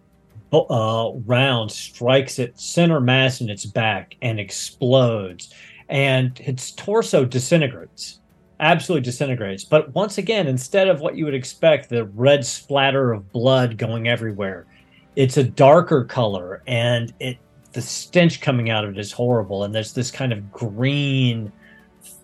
uh, 0.53 1.11
round 1.27 1.71
strikes 1.71 2.39
at 2.39 2.59
center 2.59 3.01
mass 3.01 3.41
in 3.41 3.51
its 3.51 3.67
back 3.67 4.17
and 4.23 4.41
explodes, 4.41 5.53
and 5.89 6.41
its 6.41 6.73
torso 6.73 7.25
disintegrates. 7.25 8.21
Absolutely 8.59 9.05
disintegrates. 9.05 9.65
But 9.65 9.95
once 9.95 10.19
again, 10.19 10.47
instead 10.47 10.89
of 10.89 11.01
what 11.01 11.17
you 11.17 11.25
would 11.25 11.35
expect, 11.35 11.89
the 11.89 12.07
red 12.07 12.45
splatter 12.47 13.13
of 13.13 13.31
blood 13.33 13.77
going 13.77 14.09
everywhere, 14.09 14.67
it's 15.15 15.37
a 15.37 15.45
darker 15.45 16.05
color, 16.05 16.63
and 16.67 17.13
it 17.21 17.39
the 17.73 17.83
stench 17.83 18.41
coming 18.41 18.71
out 18.71 18.85
of 18.85 18.91
it 18.91 18.99
is 18.99 19.13
horrible. 19.13 19.65
And 19.65 19.75
there's 19.75 19.93
this 19.93 20.11
kind 20.11 20.33
of 20.33 20.51
green 20.51 21.53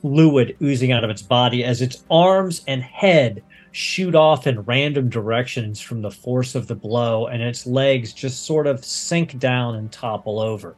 fluid 0.01 0.57
oozing 0.63 0.93
out 0.93 1.05
of 1.05 1.11
its 1.11 1.21
body 1.21 1.63
as 1.63 1.83
its 1.83 2.05
arms 2.11 2.63
and 2.67 2.83
head 2.83 3.43
shoot 3.73 4.15
off 4.15 4.47
in 4.47 4.63
random 4.63 5.11
directions 5.11 5.81
from 5.81 6.01
the 6.01 6.11
force 6.11 6.55
of 6.55 6.67
the 6.69 6.75
blow, 6.75 7.27
and 7.27 7.43
its 7.43 7.67
legs 7.67 8.13
just 8.13 8.45
sort 8.45 8.67
of 8.67 8.85
sink 8.85 9.39
down 9.39 9.75
and 9.75 9.91
topple 9.93 10.41
over. 10.41 10.77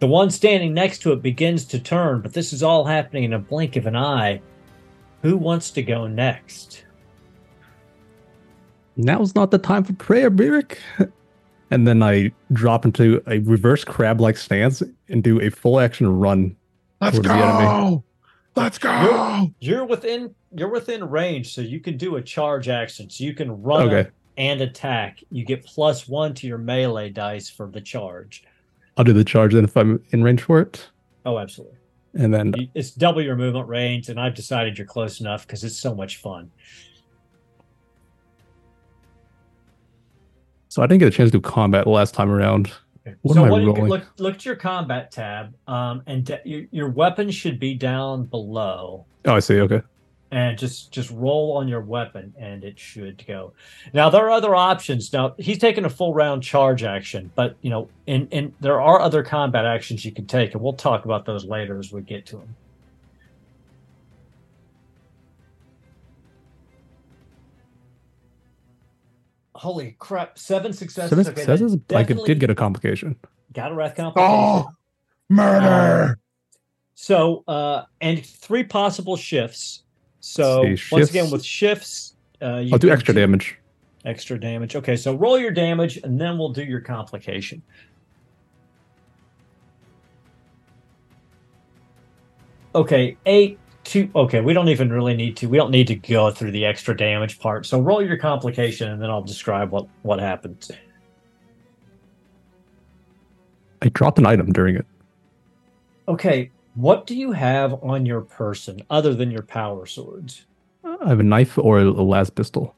The 0.00 0.06
one 0.06 0.30
standing 0.30 0.74
next 0.74 0.98
to 1.02 1.12
it 1.12 1.22
begins 1.22 1.64
to 1.66 1.78
turn, 1.78 2.20
but 2.20 2.32
this 2.32 2.52
is 2.52 2.62
all 2.62 2.84
happening 2.84 3.24
in 3.24 3.32
a 3.32 3.38
blink 3.38 3.76
of 3.76 3.86
an 3.86 3.96
eye. 3.96 4.42
Who 5.24 5.38
wants 5.38 5.70
to 5.70 5.82
go 5.82 6.06
next? 6.06 6.84
Now's 8.96 9.34
not 9.34 9.50
the 9.50 9.58
time 9.58 9.82
for 9.82 9.94
prayer, 9.94 10.30
Byrrc. 10.30 10.76
And 11.70 11.88
then 11.88 12.02
I 12.04 12.30
drop 12.52 12.84
into 12.84 13.20
a 13.26 13.38
reverse 13.40 13.82
crab 13.84 14.20
like 14.20 14.36
stance 14.36 14.80
and 15.08 15.24
do 15.24 15.40
a 15.40 15.50
full 15.50 15.80
action 15.80 16.06
run. 16.20 16.54
let's 17.00 17.16
Towards 17.16 17.26
the 17.28 17.34
enemy. 17.34 17.64
go. 17.64 18.04
Let's 18.54 18.78
go. 18.78 19.50
You're 19.58 19.84
within 19.86 20.34
you're 20.54 20.68
within 20.68 21.08
range, 21.08 21.52
so 21.52 21.62
you 21.62 21.80
can 21.80 21.96
do 21.96 22.14
a 22.16 22.22
charge 22.22 22.68
action. 22.68 23.10
So 23.10 23.24
you 23.24 23.32
can 23.34 23.60
run 23.62 23.88
Okay. 23.88 24.10
and 24.36 24.60
attack. 24.60 25.18
You 25.32 25.44
get 25.44 25.64
plus 25.64 26.06
one 26.06 26.34
to 26.34 26.46
your 26.46 26.58
melee 26.58 27.08
dice 27.08 27.48
for 27.50 27.66
the 27.66 27.80
charge. 27.80 28.44
I'll 28.96 29.04
do 29.04 29.14
the 29.14 29.24
charge 29.24 29.54
then 29.54 29.64
if 29.64 29.76
I'm 29.76 30.00
in 30.10 30.22
range 30.22 30.42
for 30.42 30.60
it. 30.60 30.86
Oh, 31.26 31.38
absolutely. 31.40 31.78
And 32.16 32.32
then 32.32 32.54
It's 32.74 32.90
double 32.90 33.22
your 33.22 33.36
movement 33.36 33.68
range, 33.68 34.08
and 34.08 34.20
I've 34.20 34.34
decided 34.34 34.78
you're 34.78 34.86
close 34.86 35.20
enough 35.20 35.46
because 35.46 35.64
it's 35.64 35.76
so 35.76 35.94
much 35.94 36.18
fun. 36.18 36.50
so 40.74 40.82
I 40.82 40.88
didn't 40.88 40.98
get 40.98 41.06
a 41.06 41.16
chance 41.16 41.30
to 41.30 41.38
do 41.38 41.40
combat 41.40 41.84
the 41.84 41.90
last 41.90 42.14
time 42.14 42.32
around. 42.32 42.72
What 43.22 43.34
so 43.34 43.42
am 43.42 43.46
I 43.46 43.50
what 43.52 43.62
you 43.62 43.68
rolling? 43.68 43.86
look 43.86 44.02
look 44.18 44.34
at 44.34 44.44
your 44.44 44.56
combat 44.56 45.12
tab, 45.12 45.54
um, 45.68 46.02
and 46.08 46.24
de- 46.24 46.40
your, 46.44 46.62
your 46.72 46.88
weapon 46.88 47.30
should 47.30 47.60
be 47.60 47.74
down 47.74 48.24
below, 48.24 49.06
Oh, 49.24 49.34
I 49.36 49.38
see. 49.38 49.60
Okay. 49.60 49.82
And 50.34 50.58
just 50.58 50.90
just 50.90 51.10
roll 51.10 51.56
on 51.56 51.68
your 51.68 51.80
weapon, 51.80 52.34
and 52.38 52.64
it 52.64 52.78
should 52.78 53.24
go. 53.26 53.52
Now 53.92 54.10
there 54.10 54.24
are 54.26 54.30
other 54.30 54.54
options. 54.54 55.12
Now 55.12 55.34
he's 55.38 55.58
taking 55.58 55.84
a 55.84 55.90
full 55.90 56.14
round 56.14 56.42
charge 56.42 56.82
action, 56.82 57.30
but 57.34 57.56
you 57.62 57.70
know, 57.70 57.88
in 58.06 58.26
in 58.28 58.52
there 58.60 58.80
are 58.80 59.00
other 59.00 59.22
combat 59.22 59.64
actions 59.64 60.04
you 60.04 60.12
can 60.12 60.26
take, 60.26 60.52
and 60.54 60.62
we'll 60.62 60.72
talk 60.72 61.04
about 61.04 61.24
those 61.24 61.44
later 61.44 61.78
as 61.78 61.92
we 61.92 62.00
get 62.02 62.26
to 62.26 62.36
them. 62.36 62.56
Holy 69.54 69.94
crap! 69.98 70.38
Seven 70.38 70.72
successes. 70.72 71.10
Seven 71.10 71.26
Okay, 71.26 71.36
successes. 71.36 71.78
I 71.94 72.04
could, 72.04 72.18
did 72.24 72.40
get 72.40 72.50
a 72.50 72.54
complication. 72.54 73.16
got 73.52 73.70
a 73.70 73.74
wrath 73.74 73.94
complication. 73.94 74.30
Oh, 74.30 74.68
murder. 75.28 76.18
So, 76.94 77.44
uh, 77.46 77.84
and 78.00 78.24
three 78.24 78.64
possible 78.64 79.16
shifts. 79.16 79.84
So 80.26 80.62
once 80.90 81.10
again, 81.10 81.30
with 81.30 81.44
shifts, 81.44 82.16
uh, 82.40 82.56
you 82.56 82.72
I'll 82.72 82.78
do 82.78 82.88
extra 82.88 83.12
damage. 83.12 83.58
Extra 84.06 84.40
damage. 84.40 84.74
Okay, 84.74 84.96
so 84.96 85.14
roll 85.14 85.38
your 85.38 85.50
damage, 85.50 85.98
and 85.98 86.18
then 86.18 86.38
we'll 86.38 86.48
do 86.48 86.64
your 86.64 86.80
complication. 86.80 87.62
Okay, 92.74 93.18
eight, 93.26 93.58
two. 93.84 94.10
Okay, 94.16 94.40
we 94.40 94.54
don't 94.54 94.70
even 94.70 94.90
really 94.90 95.14
need 95.14 95.36
to. 95.36 95.46
We 95.46 95.58
don't 95.58 95.70
need 95.70 95.88
to 95.88 95.94
go 95.94 96.30
through 96.30 96.52
the 96.52 96.64
extra 96.64 96.96
damage 96.96 97.38
part. 97.38 97.66
So 97.66 97.78
roll 97.78 98.02
your 98.02 98.16
complication, 98.16 98.90
and 98.90 99.02
then 99.02 99.10
I'll 99.10 99.22
describe 99.22 99.70
what 99.72 99.86
what 100.02 100.20
happens. 100.20 100.70
I 103.82 103.90
dropped 103.90 104.18
an 104.18 104.24
item 104.24 104.52
during 104.54 104.76
it. 104.76 104.86
Okay, 106.08 106.50
What 106.74 107.06
do 107.06 107.14
you 107.14 107.32
have 107.32 107.74
on 107.84 108.04
your 108.04 108.20
person 108.20 108.82
other 108.90 109.14
than 109.14 109.30
your 109.30 109.42
power 109.42 109.86
swords? 109.86 110.46
I 110.84 111.08
have 111.08 111.20
a 111.20 111.24
knife 111.24 111.56
or 111.56 111.78
a 111.78 111.84
las 111.84 112.30
pistol. 112.30 112.74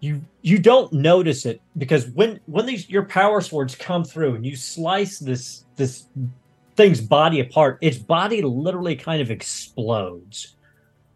You 0.00 0.20
you 0.42 0.58
don't 0.58 0.92
notice 0.92 1.46
it 1.46 1.60
because 1.78 2.08
when 2.08 2.40
when 2.46 2.66
these 2.66 2.88
your 2.90 3.04
power 3.04 3.40
swords 3.40 3.74
come 3.74 4.04
through 4.04 4.34
and 4.34 4.44
you 4.44 4.54
slice 4.54 5.18
this 5.18 5.64
this 5.76 6.06
thing's 6.76 7.00
body 7.00 7.40
apart, 7.40 7.78
its 7.80 7.96
body 7.96 8.42
literally 8.42 8.94
kind 8.94 9.22
of 9.22 9.30
explodes 9.30 10.55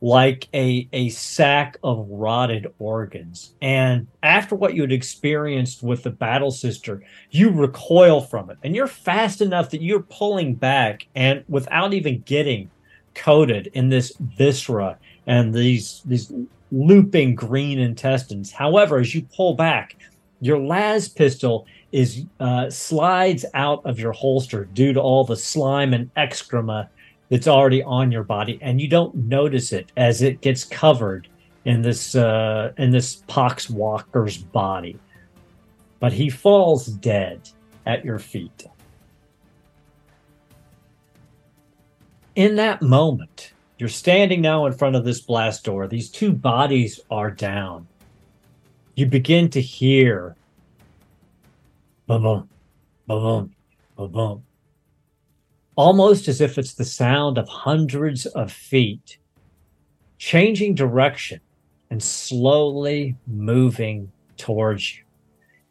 like 0.00 0.48
a 0.54 0.88
a 0.92 1.10
sack 1.10 1.76
of 1.84 2.06
rotted 2.08 2.72
organs. 2.78 3.54
And 3.60 4.06
after 4.22 4.54
what 4.54 4.74
you 4.74 4.82
had 4.82 4.92
experienced 4.92 5.82
with 5.82 6.02
the 6.02 6.10
battle 6.10 6.50
sister, 6.50 7.02
you 7.30 7.50
recoil 7.50 8.20
from 8.20 8.50
it. 8.50 8.58
And 8.62 8.74
you're 8.74 8.86
fast 8.86 9.40
enough 9.40 9.70
that 9.70 9.82
you're 9.82 10.02
pulling 10.02 10.54
back 10.54 11.06
and 11.14 11.44
without 11.48 11.92
even 11.92 12.20
getting 12.20 12.70
coated 13.14 13.68
in 13.74 13.88
this 13.88 14.16
viscera 14.18 14.98
and 15.26 15.52
these 15.52 16.02
these 16.06 16.32
looping 16.72 17.34
green 17.34 17.78
intestines. 17.78 18.52
However, 18.52 18.98
as 18.98 19.14
you 19.14 19.22
pull 19.34 19.54
back, 19.54 19.96
your 20.40 20.58
las 20.58 21.08
pistol 21.08 21.66
is 21.92 22.24
uh, 22.38 22.70
slides 22.70 23.44
out 23.54 23.84
of 23.84 23.98
your 23.98 24.12
holster 24.12 24.66
due 24.66 24.92
to 24.92 25.00
all 25.00 25.24
the 25.24 25.36
slime 25.36 25.92
and 25.92 26.12
excrema 26.14 26.88
that's 27.30 27.48
already 27.48 27.82
on 27.82 28.12
your 28.12 28.24
body, 28.24 28.58
and 28.60 28.80
you 28.80 28.88
don't 28.88 29.14
notice 29.14 29.72
it 29.72 29.92
as 29.96 30.20
it 30.20 30.40
gets 30.40 30.64
covered 30.64 31.28
in 31.64 31.80
this 31.80 32.14
uh, 32.14 32.72
in 32.76 32.90
this 32.90 33.22
pox 33.28 33.70
walker's 33.70 34.36
body. 34.36 34.98
But 36.00 36.12
he 36.12 36.28
falls 36.28 36.86
dead 36.86 37.48
at 37.86 38.04
your 38.04 38.18
feet. 38.18 38.66
In 42.34 42.56
that 42.56 42.82
moment, 42.82 43.52
you're 43.78 43.88
standing 43.88 44.40
now 44.40 44.66
in 44.66 44.72
front 44.72 44.96
of 44.96 45.04
this 45.04 45.20
blast 45.20 45.64
door. 45.64 45.86
These 45.86 46.10
two 46.10 46.32
bodies 46.32 47.00
are 47.10 47.30
down. 47.30 47.86
You 48.94 49.06
begin 49.06 49.50
to 49.50 49.60
hear 49.60 50.36
boom, 52.06 52.22
boom, 52.22 52.48
boom, 53.06 53.54
boom, 53.96 54.42
almost 55.80 56.28
as 56.28 56.40
if 56.40 56.58
it's 56.58 56.74
the 56.74 56.84
sound 56.84 57.38
of 57.38 57.48
hundreds 57.48 58.26
of 58.26 58.52
feet 58.52 59.18
changing 60.18 60.74
direction 60.74 61.40
and 61.90 62.02
slowly 62.02 63.16
moving 63.26 64.12
towards 64.36 64.94
you. 64.94 65.02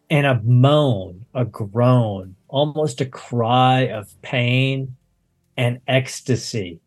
And 0.10 0.26
a 0.26 0.42
moan, 0.44 1.26
a 1.36 1.46
groan, 1.46 2.36
almost 2.48 3.00
a 3.02 3.06
cry 3.06 3.82
of 3.82 4.20
pain 4.24 4.96
and 5.56 5.80
ecstasy 5.88 6.80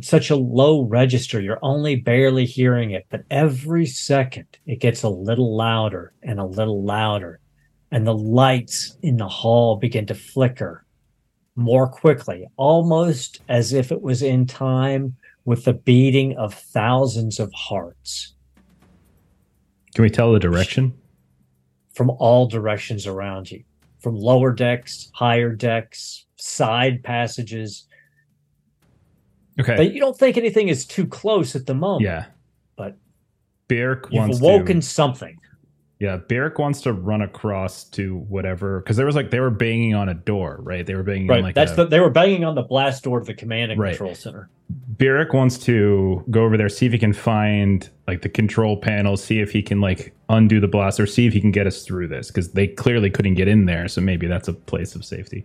it's 0.00 0.08
such 0.08 0.30
a 0.30 0.36
low 0.36 0.80
register. 0.84 1.42
You're 1.42 1.58
only 1.60 1.94
barely 1.94 2.46
hearing 2.46 2.92
it, 2.92 3.04
but 3.10 3.24
every 3.30 3.84
second 3.84 4.46
it 4.64 4.80
gets 4.80 5.02
a 5.02 5.10
little 5.10 5.54
louder 5.54 6.14
and 6.22 6.40
a 6.40 6.44
little 6.46 6.82
louder. 6.82 7.38
And 7.90 8.06
the 8.06 8.14
lights 8.14 8.96
in 9.02 9.18
the 9.18 9.28
hall 9.28 9.76
begin 9.76 10.06
to 10.06 10.14
flicker 10.14 10.86
more 11.56 11.88
quickly, 11.88 12.46
almost 12.56 13.40
as 13.48 13.72
if 13.72 13.92
it 13.92 14.00
was 14.00 14.22
in 14.22 14.46
time 14.46 15.16
with 15.44 15.64
the 15.64 15.72
beating 15.72 16.36
of 16.36 16.54
thousands 16.54 17.40
of 17.40 17.52
hearts. 17.52 18.34
Can 19.94 20.02
we 20.02 20.10
tell 20.10 20.32
the 20.32 20.38
direction? 20.38 20.92
From 21.94 22.10
all 22.10 22.46
directions 22.46 23.06
around 23.06 23.50
you, 23.50 23.64
from 24.00 24.14
lower 24.16 24.52
decks, 24.52 25.10
higher 25.12 25.50
decks, 25.54 26.26
side 26.36 27.02
passages 27.02 27.86
Okay. 29.60 29.76
But 29.76 29.92
you 29.92 30.00
don't 30.00 30.16
think 30.16 30.36
anything 30.36 30.68
is 30.68 30.86
too 30.86 31.06
close 31.06 31.54
at 31.54 31.66
the 31.66 31.74
moment. 31.74 32.04
Yeah. 32.04 32.26
But 32.76 32.96
Byrrc 33.68 34.08
you've 34.10 34.40
awoken 34.40 34.80
to, 34.80 34.86
something. 34.86 35.36
Yeah, 36.00 36.16
Byrrc 36.16 36.58
wants 36.58 36.80
to 36.82 36.94
run 36.94 37.20
across 37.20 37.84
to 37.84 38.16
whatever 38.20 38.80
because 38.80 38.96
there 38.96 39.04
was 39.04 39.14
like 39.14 39.30
they 39.30 39.38
were 39.38 39.50
banging 39.50 39.94
on 39.94 40.08
a 40.08 40.14
door, 40.14 40.58
right? 40.62 40.84
They 40.86 40.94
were 40.94 41.02
banging 41.02 41.26
right. 41.28 41.36
on 41.38 41.42
like 41.42 41.54
That's 41.54 41.72
a, 41.72 41.76
the, 41.76 41.84
they 41.84 42.00
were 42.00 42.08
banging 42.08 42.42
on 42.42 42.54
the 42.54 42.62
blast 42.62 43.04
door 43.04 43.18
of 43.18 43.26
the 43.26 43.34
command 43.34 43.70
and 43.70 43.78
Right. 43.78 43.90
control 43.90 44.14
center. 44.14 44.48
Byrrc 44.96 45.34
wants 45.34 45.58
to 45.58 46.24
go 46.30 46.42
over 46.42 46.56
there, 46.56 46.70
see 46.70 46.86
if 46.86 46.92
he 46.92 46.98
can 46.98 47.12
find 47.12 47.90
like 48.08 48.22
the 48.22 48.30
control 48.30 48.78
panel, 48.78 49.18
see 49.18 49.40
if 49.40 49.52
he 49.52 49.60
can 49.60 49.82
like 49.82 50.14
undo 50.30 50.58
the 50.58 50.68
blast, 50.68 50.98
or 50.98 51.06
see 51.06 51.26
if 51.26 51.34
he 51.34 51.40
can 51.40 51.50
get 51.50 51.66
us 51.66 51.84
through 51.84 52.08
this 52.08 52.28
because 52.28 52.52
they 52.52 52.66
clearly 52.66 53.10
couldn't 53.10 53.34
get 53.34 53.46
in 53.46 53.66
there. 53.66 53.86
So 53.86 54.00
maybe 54.00 54.26
that's 54.26 54.48
a 54.48 54.54
place 54.54 54.94
of 54.94 55.04
safety. 55.04 55.44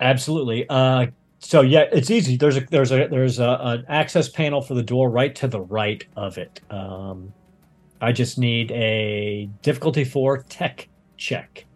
Absolutely. 0.00 0.66
Uh, 0.68 1.06
so 1.38 1.62
yeah, 1.62 1.86
it's 1.90 2.10
easy. 2.10 2.36
There's 2.36 2.58
a 2.58 2.60
there's 2.60 2.92
a 2.92 3.08
there's 3.08 3.38
a, 3.38 3.58
an 3.62 3.84
access 3.88 4.28
panel 4.28 4.60
for 4.60 4.74
the 4.74 4.82
door 4.82 5.08
right 5.08 5.34
to 5.36 5.48
the 5.48 5.60
right 5.60 6.04
of 6.16 6.36
it. 6.36 6.60
Um, 6.68 7.32
I 8.00 8.12
just 8.12 8.38
need 8.38 8.70
a 8.72 9.48
difficulty 9.62 10.04
four 10.04 10.38
tech 10.48 10.88
check. 11.16 11.66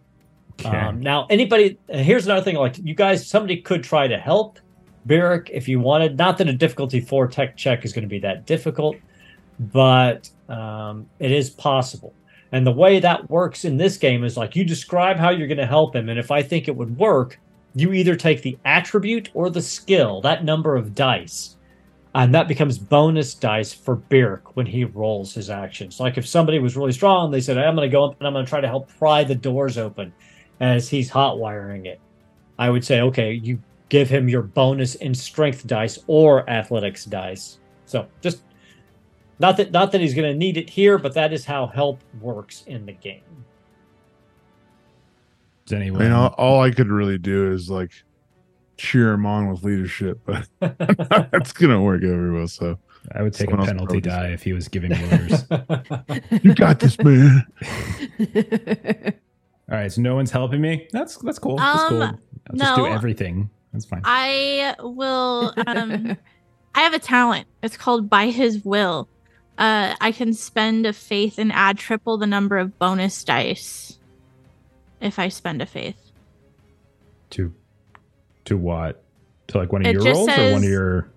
Okay. 0.59 0.69
Um, 0.69 1.01
now, 1.01 1.27
anybody, 1.29 1.77
here's 1.89 2.25
another 2.25 2.41
thing 2.41 2.55
like 2.55 2.77
you 2.77 2.95
guys, 2.95 3.27
somebody 3.27 3.57
could 3.57 3.83
try 3.83 4.07
to 4.07 4.17
help 4.17 4.59
Byrrc 5.07 5.49
if 5.51 5.67
you 5.67 5.79
wanted. 5.79 6.17
Not 6.17 6.37
that 6.37 6.47
a 6.47 6.53
difficulty 6.53 7.01
four 7.01 7.27
tech 7.27 7.57
check 7.57 7.85
is 7.85 7.93
going 7.93 8.03
to 8.03 8.09
be 8.09 8.19
that 8.19 8.45
difficult, 8.45 8.95
but 9.59 10.29
um, 10.49 11.07
it 11.19 11.31
is 11.31 11.49
possible. 11.49 12.13
And 12.51 12.65
the 12.65 12.71
way 12.71 12.99
that 12.99 13.29
works 13.29 13.65
in 13.65 13.77
this 13.77 13.97
game 13.97 14.23
is 14.23 14.37
like 14.37 14.55
you 14.55 14.63
describe 14.63 15.17
how 15.17 15.29
you're 15.29 15.47
going 15.47 15.57
to 15.57 15.65
help 15.65 15.95
him. 15.95 16.09
And 16.09 16.17
if 16.17 16.31
I 16.31 16.41
think 16.41 16.67
it 16.67 16.75
would 16.75 16.97
work, 16.97 17.39
you 17.73 17.91
either 17.91 18.15
take 18.15 18.41
the 18.41 18.57
attribute 18.63 19.29
or 19.33 19.49
the 19.49 19.61
skill, 19.61 20.21
that 20.21 20.45
number 20.45 20.75
of 20.75 20.95
dice. 20.95 21.54
And 22.15 22.33
that 22.33 22.47
becomes 22.47 22.77
bonus 22.77 23.33
dice 23.33 23.73
for 23.73 23.97
Byrrc 23.97 24.55
when 24.55 24.65
he 24.65 24.85
rolls 24.85 25.33
his 25.33 25.49
actions. 25.49 25.99
Like 25.99 26.17
if 26.17 26.25
somebody 26.25 26.59
was 26.59 26.77
really 26.77 26.93
strong, 26.93 27.29
they 27.29 27.41
said, 27.41 27.57
I'm 27.57 27.75
going 27.75 27.89
to 27.89 27.91
go 27.91 28.05
up 28.05 28.17
and 28.17 28.25
I'm 28.25 28.31
going 28.31 28.45
to 28.45 28.49
try 28.49 28.61
to 28.61 28.69
help 28.69 28.87
pry 28.97 29.25
the 29.25 29.35
doors 29.35 29.77
open 29.77 30.13
as 30.61 30.87
he's 30.87 31.09
hot 31.09 31.39
wiring 31.39 31.87
it. 31.87 31.99
I 32.57 32.69
would 32.69 32.85
say, 32.85 33.01
okay, 33.01 33.33
you 33.33 33.61
give 33.89 34.09
him 34.09 34.29
your 34.29 34.43
bonus 34.43 34.95
in 34.95 35.13
strength 35.13 35.67
dice 35.67 35.99
or 36.07 36.49
athletics 36.49 37.03
dice. 37.03 37.59
So 37.85 38.07
just 38.21 38.43
not 39.39 39.57
that 39.57 39.71
not 39.71 39.91
that 39.91 39.99
he's 39.99 40.13
going 40.13 40.31
to 40.31 40.37
need 40.37 40.55
it 40.55 40.69
here, 40.69 40.97
but 40.97 41.13
that 41.15 41.33
is 41.33 41.43
how 41.43 41.67
help 41.67 41.99
works 42.21 42.63
in 42.65 42.85
the 42.85 42.93
game. 42.93 43.23
Anyway, 45.69 45.99
I 45.99 46.03
mean, 46.03 46.11
all, 46.13 46.33
all 46.37 46.61
I 46.61 46.71
could 46.71 46.87
really 46.87 47.17
do 47.17 47.51
is 47.51 47.69
like 47.69 47.91
cheer 48.77 49.13
him 49.13 49.25
on 49.25 49.49
with 49.49 49.63
leadership, 49.63 50.19
but 50.25 50.47
that's 51.31 51.53
gonna 51.53 51.81
work 51.81 52.03
everywhere. 52.03 52.47
So 52.47 52.77
I 53.13 53.21
would 53.21 53.33
take 53.33 53.49
a 53.49 53.51
someone 53.51 53.67
else 53.67 53.69
penalty 53.69 54.01
die 54.01 54.29
if 54.29 54.43
he 54.43 54.53
was 54.53 54.67
giving 54.67 54.91
orders. 54.91 55.45
you 56.43 56.53
got 56.55 56.79
this, 56.79 56.97
man. 56.99 57.45
All 59.71 59.77
right, 59.77 59.91
so 59.91 60.01
no 60.01 60.15
one's 60.15 60.31
helping 60.31 60.61
me. 60.61 60.87
That's 60.91 61.17
that's 61.17 61.39
cool. 61.39 61.57
That's 61.57 61.89
cool. 61.89 62.03
Um, 62.03 62.19
I'll 62.49 62.57
just 62.57 62.75
do 62.75 62.87
everything. 62.87 63.49
That's 63.73 63.85
fine. 63.85 64.01
I 64.03 64.75
will. 64.79 65.53
Um, 65.67 66.17
I 66.75 66.81
have 66.81 66.93
a 66.93 66.99
talent. 66.99 67.47
It's 67.63 67.77
called 67.77 68.09
By 68.09 68.27
His 68.27 68.63
Will. 68.63 69.07
Uh, 69.57 69.95
I 70.01 70.11
can 70.11 70.33
spend 70.33 70.85
a 70.85 70.93
faith 70.93 71.39
and 71.39 71.51
add 71.51 71.77
triple 71.77 72.17
the 72.17 72.27
number 72.27 72.57
of 72.57 72.77
bonus 72.77 73.23
dice 73.23 73.97
if 74.99 75.17
I 75.17 75.29
spend 75.29 75.61
a 75.61 75.65
faith. 75.65 76.11
to 77.31 77.53
to 78.45 78.57
what? 78.57 79.03
To 79.47 79.57
like 79.59 79.71
one 79.71 79.81
of 79.81 79.87
It 79.87 79.93
your 79.93 80.01
just 80.01 80.15
rolls 80.15 80.29
or 80.37 80.51
one 80.51 80.63
of 80.63 80.69
your 80.69 81.11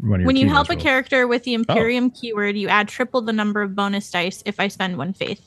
one 0.00 0.14
of 0.14 0.20
your 0.20 0.26
When 0.26 0.36
you 0.36 0.48
help 0.48 0.68
a 0.70 0.74
rolls? 0.74 0.82
character 0.82 1.26
with 1.26 1.44
the 1.44 1.54
Imperium 1.54 2.10
keyword, 2.10 2.56
you 2.56 2.68
add 2.68 2.88
triple 2.88 3.22
the 3.22 3.32
number 3.32 3.62
of 3.62 3.74
bonus 3.74 4.10
dice 4.10 4.42
if 4.46 4.60
I 4.60 4.68
spend 4.68 4.96
one 4.98 5.12
faith. 5.12 5.40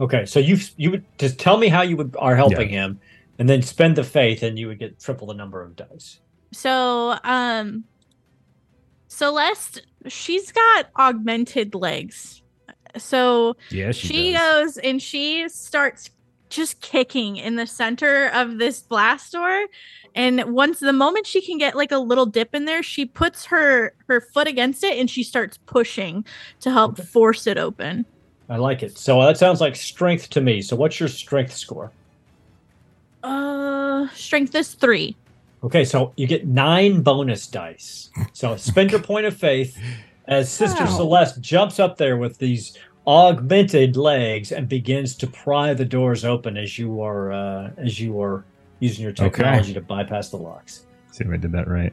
okay, 0.00 0.26
so 0.26 0.38
you 0.40 0.58
you 0.76 0.90
would 0.90 1.04
just 1.18 1.38
tell 1.38 1.56
me 1.58 1.68
how 1.68 1.82
you 1.82 1.96
would 1.96 2.14
are 2.18 2.36
helping 2.36 2.68
him, 2.68 3.00
and 3.38 3.48
then 3.48 3.62
spend 3.62 3.96
the 3.96 4.04
faith, 4.04 4.42
and 4.42 4.58
you 4.58 4.68
would 4.68 4.78
get 4.78 4.98
triple 5.00 5.26
the 5.28 5.34
number 5.34 5.62
of 5.62 5.76
dice. 5.76 6.20
So, 6.52 7.18
um, 7.24 7.84
Celeste, 9.08 9.82
she's 10.08 10.52
got 10.52 10.88
augmented 10.98 11.74
legs. 11.74 12.42
So 12.96 13.56
Yeah, 13.70 13.90
she, 13.90 14.06
she, 14.06 14.32
goes 14.34 14.76
and 14.78 15.02
she 15.02 15.48
starts 15.48 16.10
just 16.48 16.80
kicking 16.80 17.36
in 17.36 17.56
the 17.56 17.66
center 17.66 18.28
of 18.28 18.58
this 18.58 18.82
blast 18.82 19.32
door. 19.32 19.66
And 20.14 20.54
once 20.54 20.78
the 20.78 20.92
moment 20.92 21.26
she 21.26 21.40
can 21.44 21.58
get 21.58 21.74
like 21.74 21.90
a 21.92 21.98
little 21.98 22.26
dip 22.26 22.54
in 22.54 22.64
there, 22.66 22.82
she 22.82 23.04
puts 23.04 23.46
her 23.46 23.94
her 24.08 24.20
foot 24.20 24.46
against 24.46 24.84
it 24.84 24.98
and 24.98 25.10
she 25.10 25.24
starts 25.24 25.58
pushing 25.66 26.24
to 26.60 26.70
help 26.70 26.92
Okay. 26.92 27.02
force 27.02 27.46
it 27.46 27.58
open. 27.58 28.06
I 28.48 28.56
like 28.56 28.82
it. 28.82 28.98
So 28.98 29.20
that 29.22 29.38
sounds 29.38 29.60
like 29.60 29.74
strength 29.74 30.30
to 30.30 30.40
me. 30.40 30.62
So 30.62 30.76
what's 30.76 31.00
your 31.00 31.08
strength 31.08 31.54
score? 31.54 31.92
Uh, 33.22 34.06
strength 34.14 34.54
is 34.54 34.74
three. 34.74 35.16
Okay, 35.62 35.84
so 35.84 36.12
you 36.16 36.26
get 36.26 36.46
nine 36.46 37.02
bonus 37.02 37.46
dice. 37.46 38.10
So 38.32 38.54
spend 38.58 38.90
your 38.90 39.00
point 39.00 39.26
of 39.26 39.36
faith 39.36 39.80
as 40.28 40.52
Sister 40.52 40.84
Wow. 40.84 40.90
Celeste 40.90 41.40
jumps 41.40 41.80
up 41.80 41.96
there 41.96 42.18
with 42.18 42.38
these 42.38 42.76
augmented 43.06 43.96
legs 43.96 44.52
and 44.52 44.68
begins 44.68 45.16
to 45.16 45.26
pry 45.26 45.74
the 45.74 45.84
doors 45.84 46.24
open 46.24 46.56
as 46.56 46.78
you 46.78 47.00
are 47.02 47.32
uh, 47.32 47.70
as 47.78 47.98
you 48.00 48.20
are 48.20 48.46
using 48.80 49.02
your 49.02 49.12
Okay. 49.12 49.24
technology 49.30 49.72
to 49.74 49.80
bypass 49.80 50.30
the 50.30 50.36
locks. 50.36 50.86
See 51.12 51.24
if 51.24 51.30
I 51.30 51.36
did 51.36 51.52
that 51.52 51.68
right. 51.68 51.92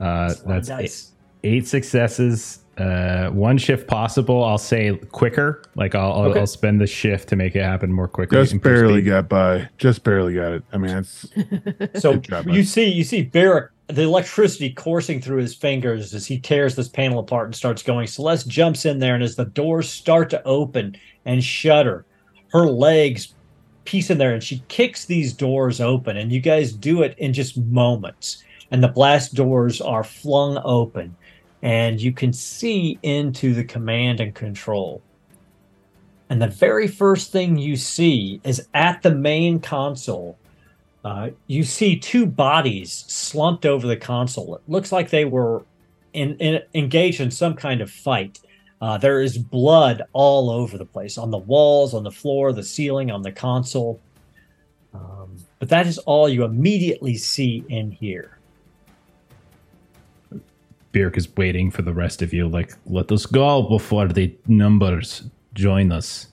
Uh, 0.00 0.28
That's 0.28 0.40
a 0.42 0.48
lot 0.48 0.58
of 0.58 0.66
that's 0.66 0.68
dice. 0.68 1.12
eight 1.44 1.66
successes. 1.66 2.60
Uh, 2.76 3.28
one 3.30 3.58
shift 3.58 3.88
possible. 3.88 4.44
I'll 4.44 4.56
say 4.56 4.94
quicker. 5.10 5.62
Like 5.74 5.96
I'll 5.96 6.12
I'll, 6.12 6.22
Okay. 6.30 6.38
I'll 6.40 6.46
spend 6.46 6.80
the 6.80 6.86
shift 6.86 7.28
to 7.30 7.36
make 7.36 7.56
it 7.56 7.62
happen 7.64 7.92
more 7.92 8.06
quickly. 8.06 8.38
Just 8.38 8.60
barely 8.62 9.02
got 9.02 9.28
by. 9.28 9.68
Just 9.78 10.04
barely 10.04 10.34
got 10.34 10.52
it. 10.52 10.62
I 10.72 10.78
mean, 10.78 10.90
it's 10.92 11.26
So 12.00 12.14
job, 12.16 12.46
you 12.46 12.62
bud. 12.62 12.66
see, 12.66 12.84
you 12.88 13.02
see 13.02 13.24
Byrrc, 13.24 13.70
the 13.88 14.02
electricity 14.02 14.70
coursing 14.70 15.20
through 15.20 15.38
his 15.40 15.56
fingers 15.56 16.14
as 16.14 16.24
he 16.26 16.38
tears 16.38 16.76
this 16.76 16.86
panel 16.88 17.18
apart 17.18 17.46
and 17.46 17.56
starts 17.56 17.82
going. 17.82 18.06
Celeste 18.06 18.46
jumps 18.46 18.84
in 18.84 19.00
there, 19.00 19.16
and 19.16 19.24
as 19.24 19.34
the 19.34 19.46
doors 19.46 19.88
start 19.90 20.30
to 20.30 20.44
open 20.44 20.94
and 21.24 21.42
shutter, 21.42 22.04
her 22.52 22.66
legs 22.66 23.34
piece 23.88 24.10
in 24.10 24.18
there, 24.18 24.34
and 24.34 24.44
she 24.44 24.62
kicks 24.68 25.06
these 25.06 25.32
doors 25.32 25.80
open. 25.80 26.18
And 26.18 26.30
you 26.30 26.40
guys 26.40 26.72
do 26.72 27.02
it 27.02 27.16
in 27.16 27.32
just 27.32 27.56
moments, 27.56 28.44
and 28.70 28.84
the 28.84 28.88
blast 28.88 29.34
doors 29.34 29.80
are 29.80 30.04
flung 30.04 30.60
open, 30.62 31.16
and 31.62 31.98
you 31.98 32.12
can 32.12 32.32
see 32.34 32.98
into 33.02 33.54
the 33.54 33.64
command 33.64 34.20
and 34.20 34.34
control. 34.34 35.00
And 36.28 36.42
the 36.42 36.48
very 36.48 36.86
first 36.86 37.32
thing 37.32 37.56
you 37.56 37.76
see 37.76 38.42
is 38.44 38.68
at 38.74 39.00
the 39.02 39.14
main 39.14 39.58
console. 39.58 40.36
Uh, 41.02 41.30
you 41.46 41.64
see 41.64 41.98
two 41.98 42.26
bodies 42.26 42.92
slumped 43.08 43.64
over 43.64 43.86
the 43.86 43.96
console. 43.96 44.56
It 44.56 44.62
looks 44.68 44.92
like 44.92 45.08
they 45.08 45.24
were 45.24 45.64
in, 46.12 46.36
in, 46.36 46.60
engaged 46.74 47.22
in 47.22 47.30
some 47.30 47.54
kind 47.54 47.80
of 47.80 47.90
fight. 47.90 48.40
Uh, 48.80 48.96
there 48.96 49.20
is 49.20 49.36
blood 49.36 50.02
all 50.12 50.50
over 50.50 50.78
the 50.78 50.84
place 50.84 51.18
on 51.18 51.30
the 51.30 51.38
walls, 51.38 51.94
on 51.94 52.04
the 52.04 52.10
floor, 52.10 52.52
the 52.52 52.62
ceiling, 52.62 53.10
on 53.10 53.22
the 53.22 53.32
console. 53.32 54.00
Um, 54.94 55.36
but 55.58 55.68
that 55.68 55.86
is 55.86 55.98
all 55.98 56.28
you 56.28 56.44
immediately 56.44 57.16
see 57.16 57.64
in 57.68 57.90
here. 57.90 58.38
Byrrc 60.92 61.16
is 61.16 61.28
waiting 61.36 61.70
for 61.70 61.82
the 61.82 61.92
rest 61.92 62.22
of 62.22 62.32
you. 62.32 62.48
Like, 62.48 62.72
let 62.86 63.10
us 63.12 63.26
go 63.26 63.62
before 63.62 64.08
the 64.08 64.34
numbers 64.46 65.24
join 65.54 65.92
us. 65.92 66.28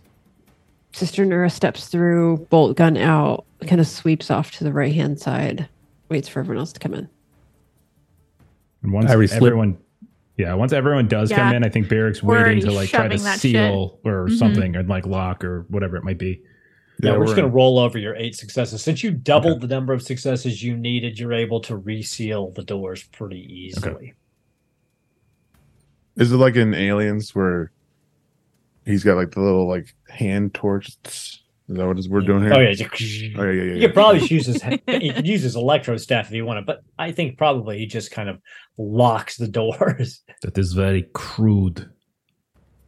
Sister 0.94 1.26
Nura 1.26 1.52
steps 1.52 1.88
through, 1.88 2.38
bolt 2.50 2.78
gun 2.78 2.96
out, 2.96 3.44
kind 3.68 3.82
of 3.82 3.88
sweeps 3.88 4.32
off 4.32 4.52
to 4.52 4.64
the 4.64 4.72
right 4.72 4.94
hand 4.94 5.20
side, 5.20 5.68
waits 6.08 6.30
for 6.30 6.40
everyone 6.40 6.60
else 6.60 6.72
to 6.72 6.80
come 6.80 6.94
in. 6.94 7.10
And 8.82 8.94
once 8.94 9.12
I 9.12 9.16
reslip- 9.16 9.36
everyone, 9.36 9.78
yeah, 10.38 10.54
once 10.54 10.74
everyone 10.74 11.08
does 11.08 11.32
come 11.32 11.54
in, 11.54 11.64
I 11.64 11.70
think 11.70 11.88
Byrrc's 11.88 12.22
We're 12.24 12.44
waiting 12.44 12.64
to 12.64 12.72
like 12.72 12.90
try 12.90 13.08
to 13.08 13.18
shoving 13.18 13.24
that 13.24 13.40
seal 13.40 14.00
or 14.04 14.28
Mhm. 14.28 14.38
something, 14.38 14.76
or 14.76 14.84
like 14.84 15.06
lock 15.06 15.44
or 15.44 15.62
whatever 15.70 15.96
it 15.98 16.04
might 16.04 16.18
be. 16.18 16.42
Yeah, 17.02 17.12
Yeah, 17.12 17.18
we're, 17.18 17.26
just 17.26 17.32
we're 17.32 17.42
going 17.42 17.52
to 17.52 17.56
roll 17.56 17.80
over 17.80 17.98
your 17.98 18.16
eight 18.16 18.36
successes. 18.36 18.82
Since 18.84 19.04
you 19.04 19.12
doubled 19.12 19.62
the 19.62 19.68
number 19.68 19.92
of 19.94 20.02
successes 20.02 20.64
you 20.64 20.78
needed, 20.78 21.20
you're 21.20 21.34
able 21.34 21.60
to 21.62 21.76
reseal 21.78 22.52
the 22.52 22.64
doors 22.64 23.04
pretty 23.04 23.42
easily. 23.54 24.14
is 26.18 26.32
it 26.32 26.38
like 26.38 26.56
in 26.56 26.74
Aliens 26.74 27.36
where 27.36 27.72
he's 28.86 29.04
got 29.04 29.18
like 29.18 29.32
the 29.32 29.42
little 29.42 29.68
like 29.68 29.94
hand 30.10 30.54
torch? 30.54 31.42
Is 31.68 31.78
that 31.78 31.88
what 31.88 31.98
is- 31.98 32.08
we're 32.10 32.22
doing 32.22 32.44
here? 32.44 32.54
Oh, 32.54 32.60
yeah. 32.60 32.74
just- 32.74 32.94
Oh, 33.38 33.44
yeah, 33.44 33.52
yeah, 33.52 33.64
yeah. 33.64 33.74
You 33.74 33.88
could 33.88 33.94
probably 33.96 34.26
use 34.28 34.46
his 34.46 34.64
you 34.88 35.14
could 35.14 35.28
use 35.28 35.42
his 35.42 35.56
electro 35.56 35.98
staff 35.98 36.28
if 36.28 36.34
you 36.34 36.46
wanted, 36.46 36.66
but 36.66 36.82
I 37.00 37.12
think 37.12 37.38
probably 37.38 37.80
he 37.80 37.86
just 37.88 38.12
kind 38.12 38.30
of 38.30 38.40
locks 38.78 39.38
the 39.38 39.48
doors. 39.62 40.22
That 40.44 40.58
is 40.58 40.74
very 40.74 41.04
crude. 41.14 41.90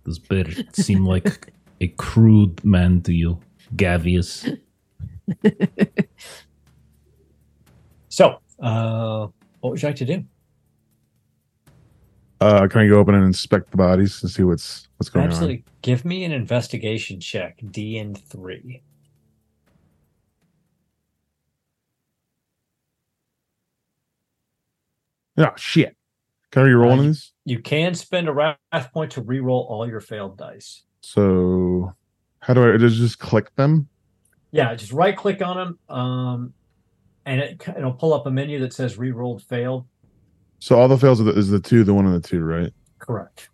Does 0.06 0.20
Bear 0.20 0.46
seem 0.74 1.06
like 1.06 1.52
a 1.82 1.88
crude 1.90 2.64
man 2.64 3.02
to 3.02 3.14
you, 3.14 3.40
Gavious? 3.76 4.48
So, 8.10 8.40
uh, 8.60 9.28
what 9.60 9.72
would 9.72 9.82
you 9.82 9.88
like 9.90 9.98
to 9.98 10.06
do? 10.06 10.24
Uh, 12.40 12.68
can 12.68 12.82
I 12.82 12.88
go 12.88 13.00
open 13.00 13.16
and 13.16 13.26
inspect 13.26 13.72
the 13.72 13.78
bodies 13.78 14.22
and 14.22 14.32
see 14.32 14.44
what's 14.44 14.87
what's 14.98 15.10
going 15.10 15.26
Absolutely. 15.26 15.64
Give 15.82 16.04
me 16.06 16.24
an 16.24 16.32
investigation 16.32 17.20
check, 17.20 17.60
DN 17.62 18.18
three. 18.18 18.82
Oh 25.38 25.52
shit! 25.56 25.96
Can 26.52 26.64
I 26.64 26.66
re-roll 26.66 26.92
Uh, 26.92 26.98
on 26.98 27.06
these? 27.08 27.32
You 27.46 27.60
can 27.60 27.94
spend 27.94 28.28
a 28.28 28.34
wrath 28.34 28.58
point 28.94 29.12
to 29.14 29.22
re-roll 29.22 29.68
all 29.70 29.88
your 29.88 30.02
failed 30.02 30.38
dice. 30.38 30.84
So, 31.02 31.94
how 32.40 32.54
do 32.54 32.74
I? 32.74 32.78
Does 32.78 32.98
just 32.98 33.20
click 33.20 33.54
them? 33.56 33.88
Yeah, 34.52 34.74
just 34.76 34.92
right 34.92 35.16
click 35.16 35.42
on 35.42 35.58
them, 35.58 35.96
um, 35.96 36.54
and 37.26 37.40
it, 37.42 37.68
it'll 37.78 37.94
pull 37.94 38.14
up 38.14 38.26
a 38.26 38.32
menu 38.32 38.60
that 38.60 38.74
says 38.74 38.98
re-rolled 38.98 39.44
failed. 39.44 39.86
So 40.60 40.80
all 40.80 40.88
the 40.88 40.98
fails 40.98 41.22
are 41.22 41.26
the, 41.26 41.34
is 41.34 41.50
the 41.50 41.60
two, 41.60 41.84
the 41.84 41.94
one 41.94 42.08
and 42.08 42.16
the 42.16 42.28
two, 42.28 42.44
right? 42.44 42.74
Correct. 42.98 43.50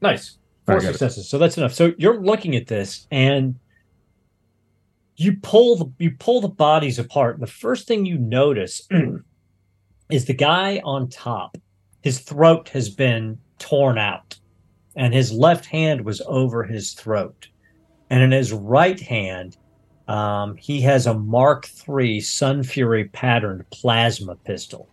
Nice. 0.00 0.38
Four 0.66 0.76
got 0.76 0.84
it. 0.84 0.86
successes. 0.88 1.28
So 1.28 1.38
that's 1.38 1.56
enough. 1.56 1.72
So 1.72 1.92
you're 1.98 2.20
looking 2.20 2.54
at 2.54 2.66
this 2.66 3.06
and 3.10 3.58
you 5.16 5.36
pull 5.42 5.76
the 5.76 5.92
you 5.98 6.12
pull 6.12 6.40
the 6.40 6.48
bodies 6.48 6.98
apart. 6.98 7.34
And 7.34 7.42
the 7.42 7.50
first 7.50 7.86
thing 7.86 8.06
you 8.06 8.18
notice 8.18 8.86
is 10.10 10.24
the 10.24 10.34
guy 10.34 10.80
on 10.84 11.08
top. 11.08 11.58
His 12.02 12.20
throat 12.20 12.68
has 12.70 12.88
been 12.88 13.38
torn 13.58 13.98
out, 13.98 14.38
and 14.94 15.12
his 15.12 15.32
left 15.32 15.66
hand 15.66 16.04
was 16.04 16.22
over 16.26 16.62
his 16.62 16.92
throat. 16.92 17.48
And 18.10 18.22
in 18.22 18.30
his 18.30 18.52
right 18.52 19.00
hand, 19.00 19.56
um, 20.06 20.56
he 20.56 20.80
has 20.82 21.06
a 21.06 21.14
Mark 21.14 21.68
III 21.88 22.20
Sun 22.20 22.62
Fury 22.62 23.06
patterned 23.08 23.68
plasma 23.70 24.36
pistol. 24.36 24.88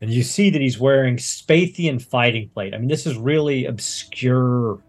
And 0.00 0.10
you 0.10 0.22
see 0.22 0.50
that 0.50 0.60
he's 0.60 0.78
wearing 0.78 1.16
Spathian 1.16 2.00
fighting 2.00 2.48
plate. 2.48 2.74
I 2.74 2.78
mean, 2.78 2.88
this 2.88 3.06
is 3.06 3.16
really 3.16 3.66
obscure, 3.66 4.82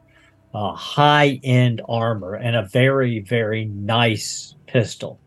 uh, 0.54 0.74
high 0.74 1.40
end 1.44 1.82
armor 1.90 2.36
and 2.36 2.56
a 2.56 2.64
very, 2.64 3.20
very 3.20 3.66
nice 3.66 4.56
pistol. 4.68 5.20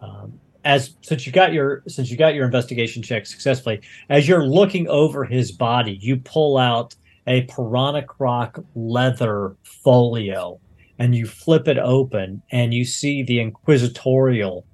Um, 0.00 0.40
as 0.64 0.96
since 1.02 1.26
you 1.26 1.32
got 1.32 1.52
your 1.52 1.82
since 1.88 2.10
you 2.10 2.16
got 2.16 2.34
your 2.34 2.44
investigation 2.44 3.02
check 3.02 3.26
successfully, 3.26 3.80
as 4.08 4.28
you're 4.28 4.44
looking 4.44 4.88
over 4.88 5.24
his 5.24 5.52
body, 5.52 5.98
you 6.00 6.16
pull 6.16 6.58
out 6.58 6.94
a 7.26 7.42
Piranha 7.42 8.02
Croc 8.02 8.58
leather 8.74 9.56
folio 9.62 10.60
and 10.98 11.14
you 11.14 11.26
flip 11.26 11.68
it 11.68 11.78
open 11.78 12.42
and 12.50 12.74
you 12.74 12.84
see 12.84 13.22
the 13.22 13.40
inquisitorial 13.40 14.66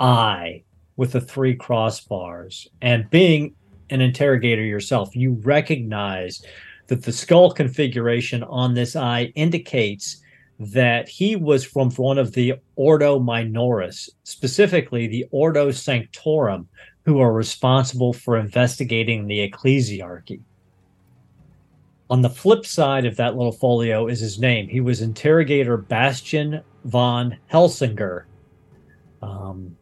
eye 0.00 0.62
with 0.96 1.12
the 1.12 1.20
three 1.20 1.56
crossbars. 1.56 2.66
And 2.82 3.08
being 3.10 3.54
an 3.90 4.00
interrogator 4.00 4.64
yourself, 4.64 5.14
you 5.14 5.32
recognize 5.42 6.44
that 6.88 7.02
the 7.02 7.12
skull 7.12 7.50
configuration 7.50 8.42
on 8.44 8.74
this 8.74 8.96
eye 8.96 9.32
indicates 9.34 10.22
that 10.58 11.08
he 11.08 11.36
was 11.36 11.64
from 11.64 11.90
one 11.92 12.18
of 12.18 12.32
the 12.32 12.54
Ordo 12.76 13.18
Minoris, 13.18 14.08
specifically 14.24 15.06
the 15.06 15.26
Ordo 15.30 15.70
Sanctorum, 15.70 16.68
who 17.04 17.20
are 17.20 17.32
responsible 17.32 18.12
for 18.12 18.36
investigating 18.36 19.26
the 19.26 19.50
ecclesiarchy. 19.50 20.40
On 22.08 22.22
the 22.22 22.30
flip 22.30 22.64
side 22.64 23.04
of 23.04 23.16
that 23.16 23.36
little 23.36 23.52
folio 23.52 24.06
is 24.06 24.20
his 24.20 24.38
name. 24.38 24.68
He 24.68 24.80
was 24.80 25.02
interrogator 25.02 25.76
Bastian 25.76 26.62
von 26.84 27.36
Helsinger. 27.52 28.24
Um, 29.22 29.76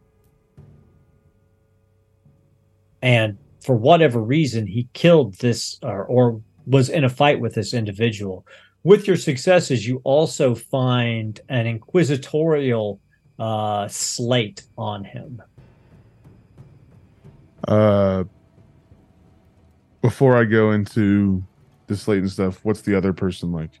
and 3.05 3.37
for 3.63 3.75
whatever 3.75 4.19
reason, 4.19 4.65
he 4.65 4.89
killed 4.93 5.35
this 5.35 5.77
or, 5.83 6.05
or 6.05 6.41
was 6.65 6.89
in 6.89 7.03
a 7.03 7.09
fight 7.09 7.39
with 7.39 7.53
this 7.53 7.71
individual. 7.71 8.47
With 8.83 9.07
your 9.07 9.15
successes, 9.15 9.87
you 9.87 10.01
also 10.03 10.55
find 10.55 11.39
an 11.47 11.67
inquisitorial 11.67 12.99
uh, 13.37 13.87
slate 13.89 14.63
on 14.75 15.03
him. 15.03 15.39
Uh, 17.67 18.23
before 20.01 20.35
I 20.35 20.45
go 20.45 20.71
into 20.71 21.43
the 21.85 21.95
slate 21.95 22.19
and 22.19 22.31
stuff, 22.31 22.59
what's 22.63 22.81
the 22.81 22.97
other 22.97 23.13
person 23.13 23.51
like? 23.51 23.79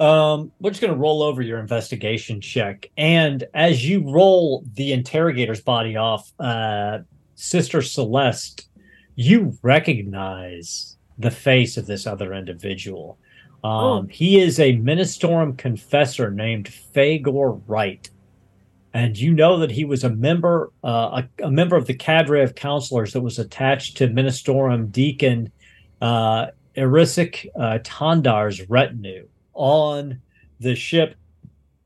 Um, 0.00 0.50
we're 0.60 0.70
just 0.70 0.80
going 0.80 0.94
to 0.94 0.98
roll 0.98 1.22
over 1.22 1.42
your 1.42 1.58
investigation 1.58 2.40
check. 2.40 2.90
And 2.96 3.44
as 3.52 3.86
you 3.86 4.10
roll 4.10 4.64
the 4.74 4.92
interrogator's 4.92 5.60
body 5.60 5.96
off, 5.96 6.32
uh, 6.38 7.00
Sister 7.34 7.82
Celeste, 7.82 8.68
you 9.16 9.56
recognize 9.62 10.96
the 11.18 11.30
face 11.30 11.76
of 11.76 11.86
this 11.86 12.06
other 12.06 12.34
individual. 12.34 13.18
Um, 13.62 14.08
He 14.08 14.40
is 14.40 14.60
a 14.60 14.76
Ministorum 14.76 15.56
confessor 15.56 16.30
named 16.30 16.66
Fagor 16.94 17.60
Wright. 17.66 18.10
And 18.92 19.18
you 19.18 19.32
know 19.32 19.58
that 19.58 19.72
he 19.72 19.84
was 19.84 20.04
a 20.04 20.10
member, 20.10 20.70
uh, 20.84 21.22
a, 21.40 21.44
a 21.46 21.50
member 21.50 21.76
of 21.76 21.86
the 21.86 21.94
cadre 21.94 22.44
of 22.44 22.54
counselors 22.54 23.12
that 23.12 23.22
was 23.22 23.40
attached 23.40 23.96
to 23.96 24.06
Ministorum 24.06 24.92
Deacon 24.92 25.50
uh, 26.00 26.46
Erisic 26.76 27.46
uh, 27.56 27.78
Tandar's 27.82 28.68
retinue 28.68 29.26
on 29.52 30.20
the 30.60 30.76
ship, 30.76 31.16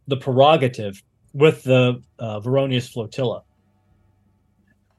the 0.06 0.16
Prerogative, 0.16 1.02
with 1.32 1.62
the 1.62 2.02
uh, 2.18 2.40
Veronius 2.40 2.88
flotilla. 2.88 3.42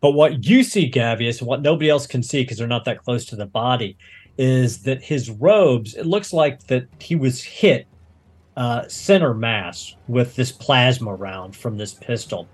But 0.02 0.12
what 0.12 0.46
you 0.46 0.64
see, 0.64 0.90
Gavious, 0.90 1.40
and 1.40 1.48
what 1.48 1.62
nobody 1.62 1.90
else 1.90 2.08
can 2.08 2.24
see 2.24 2.44
because 2.44 2.58
they're 2.58 2.68
not 2.68 2.86
that 2.86 3.04
close 3.04 3.26
to 3.26 3.36
the 3.36 3.46
body, 3.46 3.98
is 4.38 4.84
that 4.84 5.04
his 5.04 5.30
robes, 5.30 5.96
it 5.96 6.06
looks 6.06 6.32
like 6.32 6.66
that 6.68 6.88
he 7.00 7.16
was 7.16 7.44
hit 7.44 7.86
uh, 8.56 8.88
center 8.88 9.34
mass 9.34 9.96
with 10.08 10.36
this 10.36 10.52
plasma 10.52 11.14
round 11.14 11.56
from 11.56 11.78
this 11.78 11.94
pistol. 11.94 12.48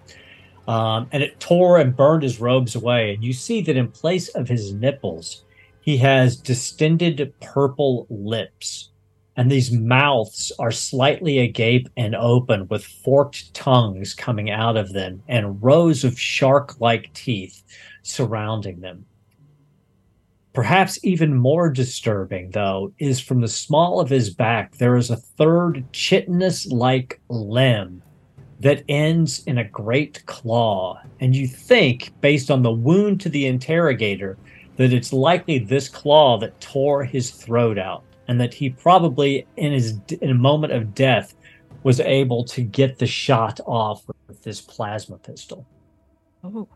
Um, 0.67 1.07
and 1.11 1.21
it 1.21 1.39
tore 1.39 1.79
and 1.79 1.95
burned 1.95 2.23
his 2.23 2.39
robes 2.39 2.75
away. 2.75 3.13
And 3.13 3.23
you 3.23 3.33
see 3.33 3.61
that 3.61 3.77
in 3.77 3.89
place 3.89 4.29
of 4.29 4.47
his 4.47 4.73
nipples, 4.73 5.43
he 5.81 5.97
has 5.97 6.35
distended 6.37 7.31
purple 7.41 8.07
lips. 8.09 8.89
And 9.37 9.51
these 9.51 9.71
mouths 9.71 10.51
are 10.59 10.71
slightly 10.71 11.39
agape 11.39 11.89
and 11.97 12.15
open 12.15 12.67
with 12.69 12.85
forked 12.85 13.53
tongues 13.53 14.13
coming 14.13 14.49
out 14.49 14.77
of 14.77 14.93
them 14.93 15.21
and 15.27 15.61
rows 15.61 16.03
of 16.03 16.19
shark 16.19 16.79
like 16.79 17.13
teeth 17.13 17.63
surrounding 18.01 18.79
them. 18.79 19.05
Perhaps 20.53 20.99
even 21.03 21.35
more 21.35 21.69
disturbing, 21.69 22.51
though, 22.51 22.93
is 22.97 23.19
from 23.19 23.41
the 23.41 23.47
small 23.49 23.99
of 23.99 24.09
his 24.09 24.33
back, 24.33 24.77
there 24.77 24.95
is 24.95 25.09
a 25.09 25.17
third 25.17 25.83
chitinous 25.91 26.65
like 26.67 27.19
limb 27.27 28.01
that 28.61 28.85
ends 28.87 29.43
in 29.47 29.57
a 29.57 29.67
great 29.67 30.25
claw. 30.27 30.97
And 31.19 31.35
you 31.35 31.45
think, 31.45 32.13
based 32.21 32.49
on 32.49 32.63
the 32.63 32.71
wound 32.71 33.19
to 33.21 33.29
the 33.29 33.47
interrogator, 33.47 34.37
that 34.77 34.93
it's 34.93 35.11
likely 35.11 35.59
this 35.59 35.89
claw 35.89 36.37
that 36.37 36.61
tore 36.61 37.03
his 37.03 37.31
throat 37.31 37.77
out, 37.77 38.04
and 38.27 38.39
that 38.41 38.53
he 38.53 38.69
probably, 38.69 39.45
in 39.57 39.71
his 39.73 39.99
in 40.21 40.31
a 40.31 40.35
moment 40.35 40.73
of 40.73 40.93
death, 40.95 41.35
was 41.83 41.99
able 41.99 42.43
to 42.45 42.61
get 42.61 42.97
the 42.97 43.05
shot 43.05 43.59
off 43.65 44.05
with 44.27 44.41
this 44.43 44.61
plasma 44.61 45.17
pistol. 45.17 45.65
Oh. 46.43 46.67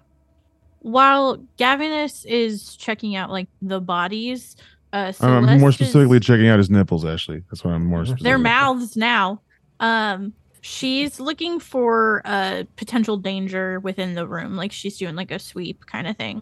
While 0.81 1.37
Gavious 1.57 2.25
is 2.25 2.75
checking 2.75 3.15
out 3.15 3.29
like 3.29 3.47
the 3.61 3.81
bodies, 3.81 4.55
uh, 4.93 5.11
I'm 5.19 5.43
Celeste 5.43 5.59
more 5.59 5.69
is- 5.69 5.75
specifically 5.75 6.19
checking 6.19 6.47
out 6.47 6.57
his 6.57 6.69
nipples. 6.69 7.05
Actually, 7.05 7.43
that's 7.49 7.63
what 7.63 7.73
I'm 7.73 7.85
more. 7.85 7.99
Their 7.99 8.05
Specifically. 8.05 8.29
their 8.29 8.37
mouths 8.37 8.95
now. 8.95 9.41
Um, 9.79 10.33
she's 10.61 11.19
looking 11.19 11.59
for 11.59 12.21
uh 12.25 12.63
potential 12.75 13.17
danger 13.17 13.79
within 13.79 14.13
the 14.15 14.27
room, 14.27 14.55
like 14.55 14.71
she's 14.71 14.97
doing 14.97 15.15
like 15.15 15.31
a 15.31 15.39
sweep 15.39 15.85
kind 15.85 16.07
of 16.07 16.15
thing. 16.17 16.41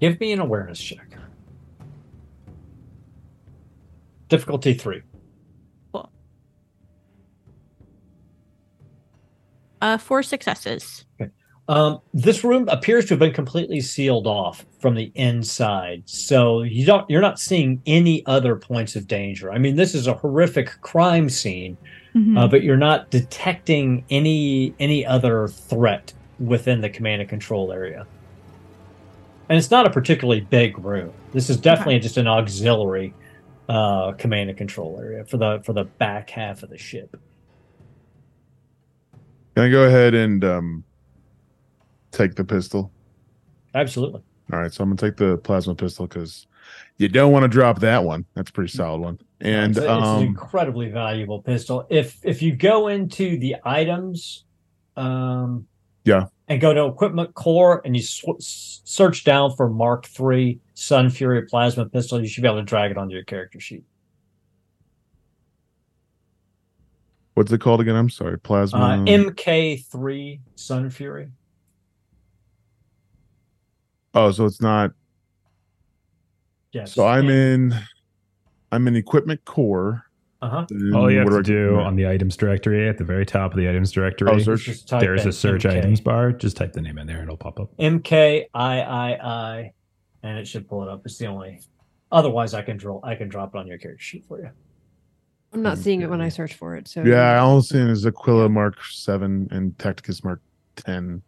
Give 0.00 0.18
me 0.20 0.32
an 0.32 0.40
awareness 0.40 0.78
check. 0.80 1.13
Difficulty 4.34 4.74
three. 4.74 5.00
Uh, 9.80 9.96
four 9.96 10.24
successes. 10.24 11.04
Um, 11.68 12.00
this 12.12 12.42
room 12.42 12.68
appears 12.68 13.04
to 13.04 13.10
have 13.10 13.20
been 13.20 13.32
completely 13.32 13.80
sealed 13.80 14.26
off 14.26 14.66
from 14.80 14.96
the 14.96 15.12
inside, 15.14 16.02
so 16.06 16.62
you 16.62 16.84
don't 16.84 17.08
you're 17.08 17.20
not 17.20 17.38
seeing 17.38 17.80
any 17.86 18.26
other 18.26 18.56
points 18.56 18.96
of 18.96 19.06
danger. 19.06 19.52
I 19.52 19.58
mean, 19.58 19.76
this 19.76 19.94
is 19.94 20.08
a 20.08 20.14
horrific 20.14 20.80
crime 20.80 21.30
scene, 21.30 21.76
Mhm. 22.16 22.36
uh, 22.36 22.48
but 22.48 22.64
you're 22.64 22.76
not 22.76 23.10
detecting 23.10 24.04
any 24.10 24.74
any 24.80 25.06
other 25.06 25.46
threat 25.46 26.12
within 26.40 26.80
the 26.80 26.90
command 26.90 27.20
and 27.20 27.30
control 27.30 27.70
area. 27.70 28.04
And 29.48 29.56
it's 29.58 29.70
not 29.70 29.86
a 29.86 29.90
particularly 29.90 30.40
big 30.40 30.76
room. 30.84 31.12
This 31.32 31.48
is 31.48 31.56
definitely 31.56 32.00
just 32.00 32.16
an 32.16 32.26
auxiliary 32.26 33.14
uh, 33.68 34.12
command 34.12 34.50
and 34.50 34.58
control 34.58 34.98
area 35.00 35.24
for 35.24 35.36
the 35.36 35.60
for 35.64 35.72
the 35.72 35.84
back 35.84 36.30
half 36.30 36.62
of 36.62 36.70
the 36.70 36.78
ship. 36.78 37.16
Can 39.54 39.64
I 39.64 39.70
go 39.70 39.84
ahead 39.84 40.14
and 40.14 40.44
um, 40.44 40.84
take 42.10 42.34
the 42.34 42.44
pistol? 42.44 42.90
Absolutely. 43.74 44.22
All 44.52 44.58
right, 44.58 44.72
so 44.72 44.82
I'm 44.82 44.90
gonna 44.90 44.96
take 44.96 45.16
the 45.16 45.38
plasma 45.38 45.74
pistol 45.74 46.06
because 46.06 46.46
you 46.98 47.08
don't 47.08 47.32
want 47.32 47.44
to 47.44 47.48
drop 47.48 47.80
that 47.80 48.04
one. 48.04 48.24
That's 48.34 48.50
a 48.50 48.52
pretty 48.52 48.70
solid 48.70 49.00
one. 49.00 49.18
And 49.40 49.72
it's, 49.72 49.78
it's 49.78 49.86
an 49.86 50.02
um, 50.02 50.22
incredibly 50.22 50.90
valuable 50.90 51.42
pistol. 51.42 51.86
If 51.88 52.18
if 52.22 52.42
you 52.42 52.54
go 52.54 52.88
into 52.88 53.38
the 53.38 53.56
items, 53.64 54.44
um, 54.96 55.66
Yeah. 56.04 56.26
and 56.48 56.60
go 56.60 56.72
to 56.74 56.84
equipment 56.84 57.34
core 57.34 57.80
and 57.84 57.96
you 57.96 58.02
sw- 58.02 58.38
search 58.38 59.24
down 59.24 59.56
for 59.56 59.68
Mark 59.70 60.06
III 60.20 60.60
Sun 60.74 61.10
Fury 61.10 61.46
plasma 61.46 61.86
pistol, 61.86 62.20
you 62.20 62.28
should 62.28 62.42
be 62.42 62.48
able 62.48 62.58
to 62.58 62.64
drag 62.64 62.90
it 62.90 62.98
onto 62.98 63.14
your 63.14 63.24
character 63.24 63.60
sheet. 63.60 63.84
what's 67.34 67.50
it 67.52 67.60
called 67.60 67.80
again? 67.80 67.96
I'm 67.96 68.10
sorry, 68.10 68.38
plasma. 68.38 68.78
Uh, 68.78 68.96
MK3 68.98 70.40
Sun 70.54 70.90
Fury. 70.90 71.28
oh, 74.14 74.30
so 74.30 74.44
it's 74.46 74.60
not. 74.60 74.92
Yes. 76.72 76.92
So 76.92 77.06
I'm 77.06 77.28
in. 77.28 77.74
I'm 78.72 78.88
in 78.88 78.96
equipment 78.96 79.44
core. 79.44 80.04
Uh 80.44 80.48
huh. 80.50 80.66
All 80.94 81.10
you 81.10 81.18
have 81.20 81.26
what 81.28 81.42
do 81.44 81.54
to 81.54 81.70
do 81.70 81.76
on 81.80 81.96
the 81.96 82.06
items 82.06 82.36
directory 82.36 82.86
at 82.88 82.98
the 82.98 83.04
very 83.04 83.24
top 83.24 83.52
of 83.52 83.56
the 83.58 83.66
items 83.68 83.90
directory, 83.92 84.28
Oh, 84.30 84.38
search. 84.38 84.84
there's 84.90 85.24
a 85.24 85.32
search 85.32 85.64
MK. 85.64 85.78
items 85.78 86.00
bar. 86.02 86.32
Just 86.32 86.56
type 86.58 86.72
the 86.74 86.82
name 86.82 86.98
in 86.98 87.06
there 87.06 87.16
and 87.16 87.24
it'll 87.24 87.36
pop 87.38 87.58
up. 87.58 87.74
MKIII, 87.78 89.70
and 90.22 90.38
it 90.38 90.46
should 90.46 90.68
pull 90.68 90.82
it 90.82 90.88
up. 90.88 91.02
It's 91.06 91.16
the 91.18 91.26
only. 91.26 91.60
Otherwise, 92.12 92.52
I 92.52 92.60
can 92.62 92.76
draw. 92.76 93.00
I 93.02 93.14
can 93.14 93.28
drop 93.28 93.54
it 93.54 93.58
on 93.58 93.66
your 93.66 93.78
character 93.78 94.02
sheet 94.02 94.24
for 94.26 94.38
you. 94.38 94.50
I'm 95.52 95.62
not 95.62 95.78
seeing 95.78 96.00
it 96.02 96.10
when 96.10 96.20
I 96.20 96.28
search 96.28 96.54
for 96.54 96.74
it. 96.76 96.88
So 96.88 97.02
Yeah, 97.02 97.40
all 97.40 97.56
I'm 97.56 97.62
seeing 97.62 97.88
is 97.88 98.04
Aquila 98.04 98.48
Mark 98.48 98.84
Seven 98.84 99.48
and 99.50 99.76
Tacticus 99.78 100.22
Mark 100.24 100.42
Ten. 100.76 101.22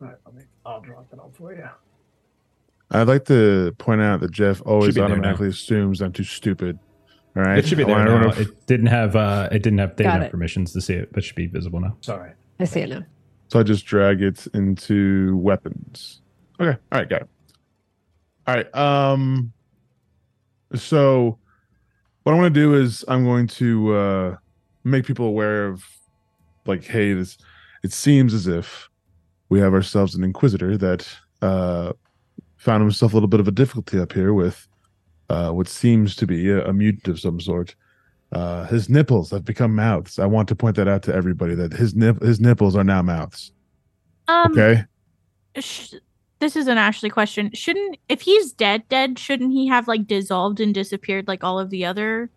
All 0.00 0.06
right, 0.08 0.16
let 0.26 0.34
me. 0.34 0.42
I'll 0.64 0.80
drop 0.80 1.06
it 1.12 1.18
on 1.18 1.32
for 1.32 1.54
you. 1.54 1.68
I'd 2.92 3.08
like 3.08 3.24
to 3.26 3.72
point 3.78 4.00
out 4.00 4.20
that 4.20 4.30
Jeff 4.32 4.60
always 4.66 4.94
be 4.94 5.00
there 5.00 5.08
now. 5.08 5.14
automatically 5.14 5.48
assumes 5.48 6.00
I'm 6.02 6.12
too 6.12 6.24
stupid. 6.24 6.78
All 7.36 7.42
right, 7.44 7.58
It 7.58 7.66
should 7.66 7.78
be 7.78 7.84
there 7.84 7.94
wanna- 7.96 8.10
I 8.10 8.14
now. 8.20 8.26
wanna- 8.28 8.40
It 8.40 8.66
didn't 8.66 8.86
have 8.86 9.14
uh 9.16 9.48
it 9.52 9.62
didn't 9.62 9.78
have 9.78 9.90
they 9.96 10.04
didn't 10.04 10.12
Got 10.14 10.20
have 10.20 10.28
it. 10.28 10.30
permissions 10.32 10.72
to 10.72 10.80
see 10.80 10.94
it, 10.94 11.10
but 11.12 11.18
it 11.22 11.26
should 11.26 11.36
be 11.36 11.46
visible 11.46 11.80
now. 11.80 11.96
Sorry. 12.00 12.32
I 12.58 12.64
see 12.64 12.80
it 12.80 12.88
now. 12.90 13.04
So 13.48 13.60
I 13.60 13.62
just 13.62 13.86
drag 13.86 14.20
it 14.22 14.46
into 14.54 15.36
weapons. 15.36 16.20
Okay. 16.60 16.78
All 16.92 16.98
right, 16.98 17.08
got 17.08 17.22
it. 17.22 17.28
All 18.46 18.54
right. 18.56 18.74
Um 18.76 19.52
so 20.74 21.38
what 22.24 22.32
I'm 22.32 22.38
gonna 22.38 22.50
do 22.50 22.74
is 22.74 23.04
I'm 23.08 23.24
going 23.24 23.46
to 23.48 23.94
uh 23.94 24.36
make 24.84 25.04
people 25.06 25.26
aware 25.26 25.66
of 25.66 25.84
like, 26.66 26.84
hey, 26.84 27.12
this 27.12 27.38
it 27.82 27.92
seems 27.92 28.34
as 28.34 28.46
if 28.46 28.88
we 29.48 29.58
have 29.60 29.72
ourselves 29.72 30.14
an 30.14 30.24
inquisitor 30.24 30.76
that 30.76 31.06
uh 31.42 31.92
found 32.56 32.82
himself 32.82 33.12
a 33.12 33.16
little 33.16 33.28
bit 33.28 33.40
of 33.40 33.48
a 33.48 33.52
difficulty 33.52 33.98
up 33.98 34.12
here 34.12 34.34
with 34.34 34.66
uh 35.30 35.50
what 35.52 35.68
seems 35.68 36.14
to 36.16 36.26
be 36.26 36.50
a, 36.50 36.66
a 36.66 36.72
mutant 36.72 37.08
of 37.08 37.18
some 37.20 37.40
sort. 37.40 37.74
Uh, 38.32 38.64
his 38.66 38.88
nipples 38.88 39.30
have 39.30 39.44
become 39.44 39.74
mouths. 39.74 40.18
I 40.18 40.26
want 40.26 40.46
to 40.48 40.54
point 40.54 40.76
that 40.76 40.86
out 40.86 41.02
to 41.04 41.14
everybody 41.14 41.54
that 41.56 41.72
his 41.72 41.94
nip 41.96 42.20
his 42.22 42.38
nipples 42.40 42.76
are 42.76 42.84
now 42.84 43.02
mouths. 43.02 43.52
Um, 44.28 44.52
Okay. 44.52 44.84
sh- 45.58 45.94
this 46.38 46.54
is 46.56 46.68
an 46.68 46.78
Ashley 46.78 47.10
question. 47.10 47.50
Shouldn't 47.54 47.96
if 48.08 48.20
he's 48.22 48.52
dead, 48.52 48.88
dead, 48.88 49.18
shouldn't 49.18 49.52
he 49.52 49.66
have 49.68 49.88
like 49.88 50.06
dissolved 50.06 50.60
and 50.60 50.72
disappeared 50.74 51.26
like 51.28 51.42
all 51.44 51.58
of 51.58 51.70
the 51.70 51.84
other 51.84 52.30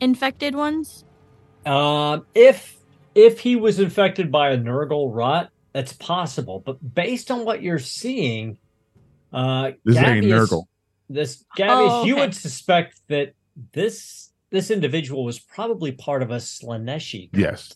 infected 0.00 0.54
ones? 0.54 1.04
Um, 1.66 2.24
if 2.34 2.76
if 3.14 3.40
he 3.40 3.56
was 3.56 3.78
infected 3.78 4.32
by 4.32 4.50
a 4.52 4.56
Nurgle 4.58 5.14
rot, 5.14 5.50
that's 5.74 5.92
possible. 5.92 6.62
But 6.64 6.94
based 6.94 7.30
on 7.30 7.44
what 7.44 7.62
you're 7.62 7.78
seeing, 7.78 8.56
uh, 9.32 9.72
This 9.84 9.96
is 9.96 10.02
a 10.02 10.04
Gavious- 10.06 10.50
Nurgle. 10.50 10.64
This 11.10 11.44
Gabby, 11.56 11.72
Oh, 11.74 12.04
you 12.04 12.16
would 12.16 12.34
suspect 12.34 13.00
that 13.08 13.34
this 13.72 14.30
this 14.50 14.70
individual 14.70 15.24
was 15.24 15.40
probably 15.40 15.92
part 15.92 16.22
of 16.22 16.30
a 16.30 16.36
Slaaneshi. 16.36 17.30
Yes. 17.32 17.74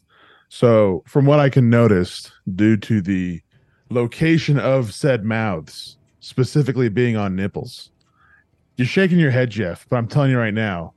So, 0.49 1.03
from 1.07 1.27
what 1.27 1.41
I 1.41 1.49
can 1.49 1.69
notice, 1.69 2.31
due 2.55 2.77
to 2.79 3.01
the 3.01 3.43
location 3.91 4.59
of 4.59 4.95
said 4.95 5.25
mouths, 5.25 5.97
specifically 6.21 6.89
being 6.89 7.17
on 7.17 7.35
nipples, 7.35 7.91
you're 8.77 8.87
shaking 8.87 9.19
your 9.19 9.33
head, 9.33 9.51
Jeff. 9.51 9.85
But 9.89 9.97
I'm 9.97 10.07
telling 10.07 10.31
you 10.31 10.39
right 10.39 10.55
now, 10.55 10.95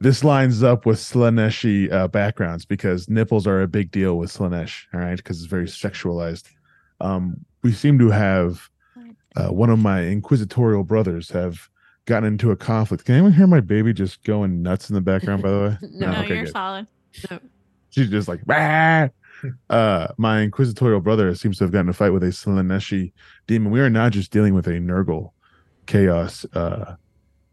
this 0.00 0.22
lines 0.22 0.62
up 0.62 0.84
with 0.84 0.98
Slaaneshi 0.98 1.90
uh, 1.90 2.08
backgrounds 2.08 2.66
because 2.66 3.08
nipples 3.08 3.46
are 3.46 3.62
a 3.62 3.68
big 3.68 3.90
deal 3.90 4.18
with 4.18 4.30
Slaanesh. 4.30 4.84
All 4.92 5.00
right, 5.00 5.16
because 5.16 5.38
it's 5.38 5.50
very 5.50 5.66
sexualized. 5.66 6.44
Um, 7.00 7.44
we 7.62 7.72
seem 7.72 7.98
to 8.00 8.10
have 8.10 8.68
uh, 9.36 9.48
one 9.48 9.70
of 9.70 9.78
my 9.78 10.04
inquisitorial 10.04 10.84
brothers 10.84 11.30
have 11.30 11.68
gotten 12.06 12.26
into 12.28 12.50
a 12.50 12.56
conflict. 12.56 13.04
Can 13.04 13.14
anyone 13.14 13.32
hear 13.32 13.46
my 13.46 13.60
baby 13.60 13.92
just 13.92 14.22
going 14.24 14.62
nuts 14.62 14.90
in 14.90 14.94
the 14.94 15.00
background? 15.00 15.42
By 15.42 15.50
the 15.50 15.58
way, 15.58 15.88
No. 15.92 16.12
No, 16.12 16.18
okay, 16.20 16.34
you're 16.36 16.44
good. 16.44 16.52
solid. 16.52 16.86
she's 17.90 18.10
just 18.10 18.28
like 18.28 18.44
"Bah!" 18.44 19.08
uh 19.70 20.08
my 20.16 20.42
inquisitorial 20.42 21.00
brother 21.00 21.34
seems 21.34 21.58
to 21.58 21.64
have 21.64 21.72
gotten 21.72 21.88
a 21.88 21.92
fight 21.92 22.10
with 22.10 22.22
a 22.22 22.28
Slaaneshi 22.28 23.12
demon. 23.46 23.72
We 23.72 23.80
are 23.80 23.90
not 23.90 24.12
just 24.12 24.30
dealing 24.30 24.54
with 24.54 24.66
a 24.66 24.72
Nurgle 24.78 25.30
chaos 25.86 26.44
uh 26.54 26.94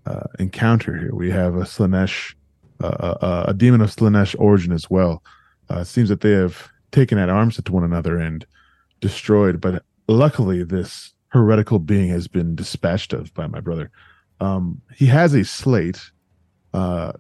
uh 0.05 0.23
encounter 0.39 0.97
here. 0.97 1.13
We 1.15 1.29
have 1.31 1.55
a 1.55 1.61
Slaanesh 1.61 2.33
uh, 2.81 2.87
uh, 3.21 3.45
a 3.47 3.53
demon 3.53 3.81
of 3.81 3.91
Slaanesh 3.95 4.35
origin 4.39 4.71
as 4.71 4.89
well. 4.89 5.21
Uh, 5.69 5.79
it 5.81 5.85
seems 5.85 6.09
that 6.09 6.21
they 6.21 6.31
have 6.31 6.67
taken 6.91 7.17
at 7.19 7.29
arms 7.29 7.61
to 7.61 7.71
one 7.71 7.83
another 7.83 8.17
and 8.17 8.43
destroyed, 9.01 9.61
but 9.61 9.83
luckily 10.07 10.63
this 10.63 11.13
heretical 11.31 11.79
being 11.79 12.09
has 12.09 12.27
been 12.27 12.55
dispatched 12.55 13.13
of 13.13 13.33
by 13.33 13.47
my 13.47 13.59
brother. 13.59 13.89
Um, 14.39 14.81
he 14.95 15.05
has 15.07 15.33
a 15.33 15.43
slate. 15.43 16.01
Uh, 16.73 17.13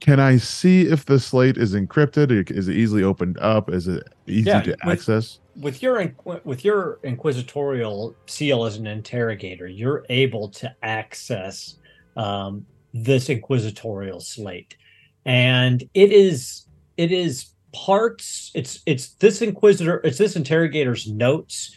can 0.00 0.20
I 0.20 0.36
see 0.36 0.82
if 0.82 1.06
the 1.06 1.18
slate 1.18 1.56
is 1.56 1.74
encrypted? 1.74 2.50
Is 2.50 2.68
it 2.68 2.76
easily 2.76 3.02
opened 3.02 3.36
up? 3.38 3.68
Is 3.70 3.88
it 3.88 4.04
easy 4.26 4.48
Yeah, 4.48 4.62
to 4.62 4.70
with- 4.84 4.98
access? 4.98 5.40
with 5.60 5.82
your 5.82 6.12
with 6.44 6.64
your 6.64 7.00
inquisitorial 7.02 8.14
seal 8.26 8.64
as 8.64 8.76
an 8.76 8.86
interrogator, 8.86 9.66
you're 9.66 10.06
able 10.08 10.48
to 10.50 10.72
access 10.84 11.74
um, 12.16 12.64
this 12.94 13.28
inquisitorial 13.28 14.20
slate, 14.20 14.76
and 15.24 15.82
it 15.94 16.12
is 16.12 16.66
it 16.96 17.10
is 17.10 17.46
parts. 17.74 18.52
It's 18.54 18.80
it's 18.86 19.14
this 19.14 19.42
inquisitor. 19.42 20.00
It's 20.04 20.18
this 20.18 20.36
interrogator's 20.36 21.08
notes, 21.08 21.74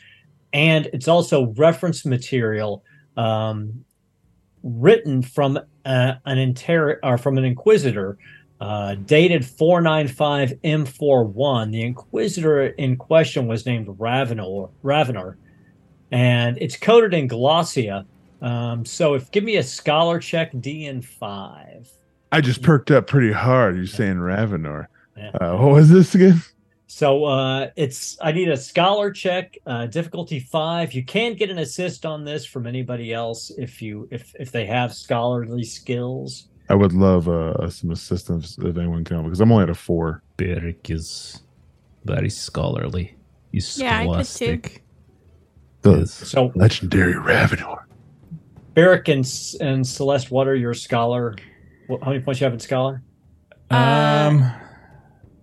and 0.53 0.87
it's 0.93 1.07
also 1.07 1.53
reference 1.57 2.05
material 2.05 2.83
um, 3.17 3.83
written 4.63 5.21
from 5.21 5.59
uh, 5.85 6.13
an 6.25 6.37
inter 6.37 6.99
or 7.03 7.17
from 7.17 7.37
an 7.37 7.43
inquisitor 7.43 8.17
uh, 8.61 8.93
dated 8.93 9.43
495 9.43 10.53
M41. 10.63 11.71
The 11.71 11.81
Inquisitor 11.81 12.67
in 12.67 12.95
question 12.95 13.47
was 13.47 13.65
named 13.65 13.87
Ravenor, 13.97 14.69
Ravenor, 14.83 15.37
and 16.11 16.59
it's 16.61 16.77
coded 16.77 17.13
in 17.15 17.27
Glossia. 17.27 18.05
Um, 18.41 18.85
so 18.85 19.15
if 19.15 19.31
give 19.31 19.43
me 19.43 19.57
a 19.57 19.63
scholar 19.63 20.19
check 20.19 20.53
DN5. 20.53 21.89
I 22.31 22.41
just 22.41 22.61
perked 22.61 22.91
up 22.91 23.07
pretty 23.07 23.31
hard. 23.31 23.75
You're 23.75 23.87
saying 23.87 24.19
Ravenor. 24.19 24.89
Yeah. 25.17 25.31
Uh, 25.41 25.57
what 25.57 25.73
was 25.73 25.89
this 25.89 26.13
again? 26.13 26.41
So 26.93 27.23
uh, 27.23 27.69
it's 27.77 28.17
I 28.21 28.33
need 28.33 28.49
a 28.49 28.57
scholar 28.57 29.11
check, 29.11 29.57
uh, 29.65 29.85
difficulty 29.85 30.41
five. 30.41 30.91
You 30.91 31.05
can 31.05 31.35
get 31.35 31.49
an 31.49 31.57
assist 31.59 32.05
on 32.05 32.25
this 32.25 32.45
from 32.45 32.67
anybody 32.67 33.13
else 33.13 33.49
if 33.57 33.81
you 33.81 34.09
if 34.11 34.35
if 34.37 34.51
they 34.51 34.65
have 34.65 34.93
scholarly 34.93 35.63
skills. 35.63 36.49
I 36.67 36.75
would 36.75 36.91
love 36.91 37.29
uh, 37.29 37.69
some 37.69 37.91
assistance 37.91 38.57
if 38.57 38.77
anyone 38.77 39.05
can, 39.05 39.23
because 39.23 39.39
I'm 39.39 39.53
only 39.53 39.63
at 39.63 39.69
a 39.69 39.73
four. 39.73 40.21
Byrrc 40.37 40.91
is 40.91 41.43
very 42.03 42.29
scholarly. 42.29 43.15
He's 43.53 43.79
Yeah, 43.79 43.97
I 43.99 44.05
could 44.07 44.15
too. 44.17 44.23
scholastic. 44.23 44.83
The 45.83 46.05
So 46.05 46.51
legendary 46.55 47.17
Ravenor. 47.17 47.87
Byrrc 48.75 49.07
and 49.07 49.25
and 49.61 49.87
Celeste, 49.87 50.29
what 50.29 50.45
are 50.45 50.55
your 50.55 50.73
scholar? 50.73 51.37
What, 51.87 52.03
how 52.03 52.11
many 52.11 52.21
points 52.21 52.41
you 52.41 52.45
have 52.45 52.53
in 52.53 52.59
scholar? 52.59 53.01
Um, 53.69 54.51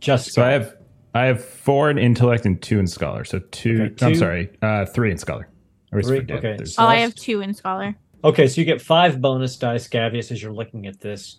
Just 0.00 0.32
so 0.32 0.44
I 0.44 0.50
have 0.50 0.77
I 1.14 1.26
have 1.26 1.44
four 1.44 1.90
in 1.90 1.98
intellect 1.98 2.44
and 2.46 2.60
two 2.60 2.78
in 2.78 2.86
scholar. 2.86 3.24
So 3.24 3.40
two. 3.50 3.90
Okay, 3.92 4.06
I'm 4.06 4.14
sorry, 4.14 4.50
uh, 4.62 4.84
three 4.86 5.10
in 5.10 5.18
scholar. 5.18 5.48
I 5.92 6.02
Three? 6.02 6.18
Okay. 6.18 6.38
There's- 6.56 6.76
Oh, 6.78 6.84
I 6.84 6.96
have 6.96 7.14
two 7.14 7.40
in 7.40 7.54
scholar. 7.54 7.94
Okay, 8.22 8.46
so 8.46 8.60
you 8.60 8.64
get 8.66 8.82
five 8.82 9.20
bonus 9.22 9.56
dice, 9.56 9.88
Gavious, 9.88 10.30
as 10.30 10.42
you're 10.42 10.52
looking 10.52 10.86
at 10.86 11.00
this. 11.00 11.38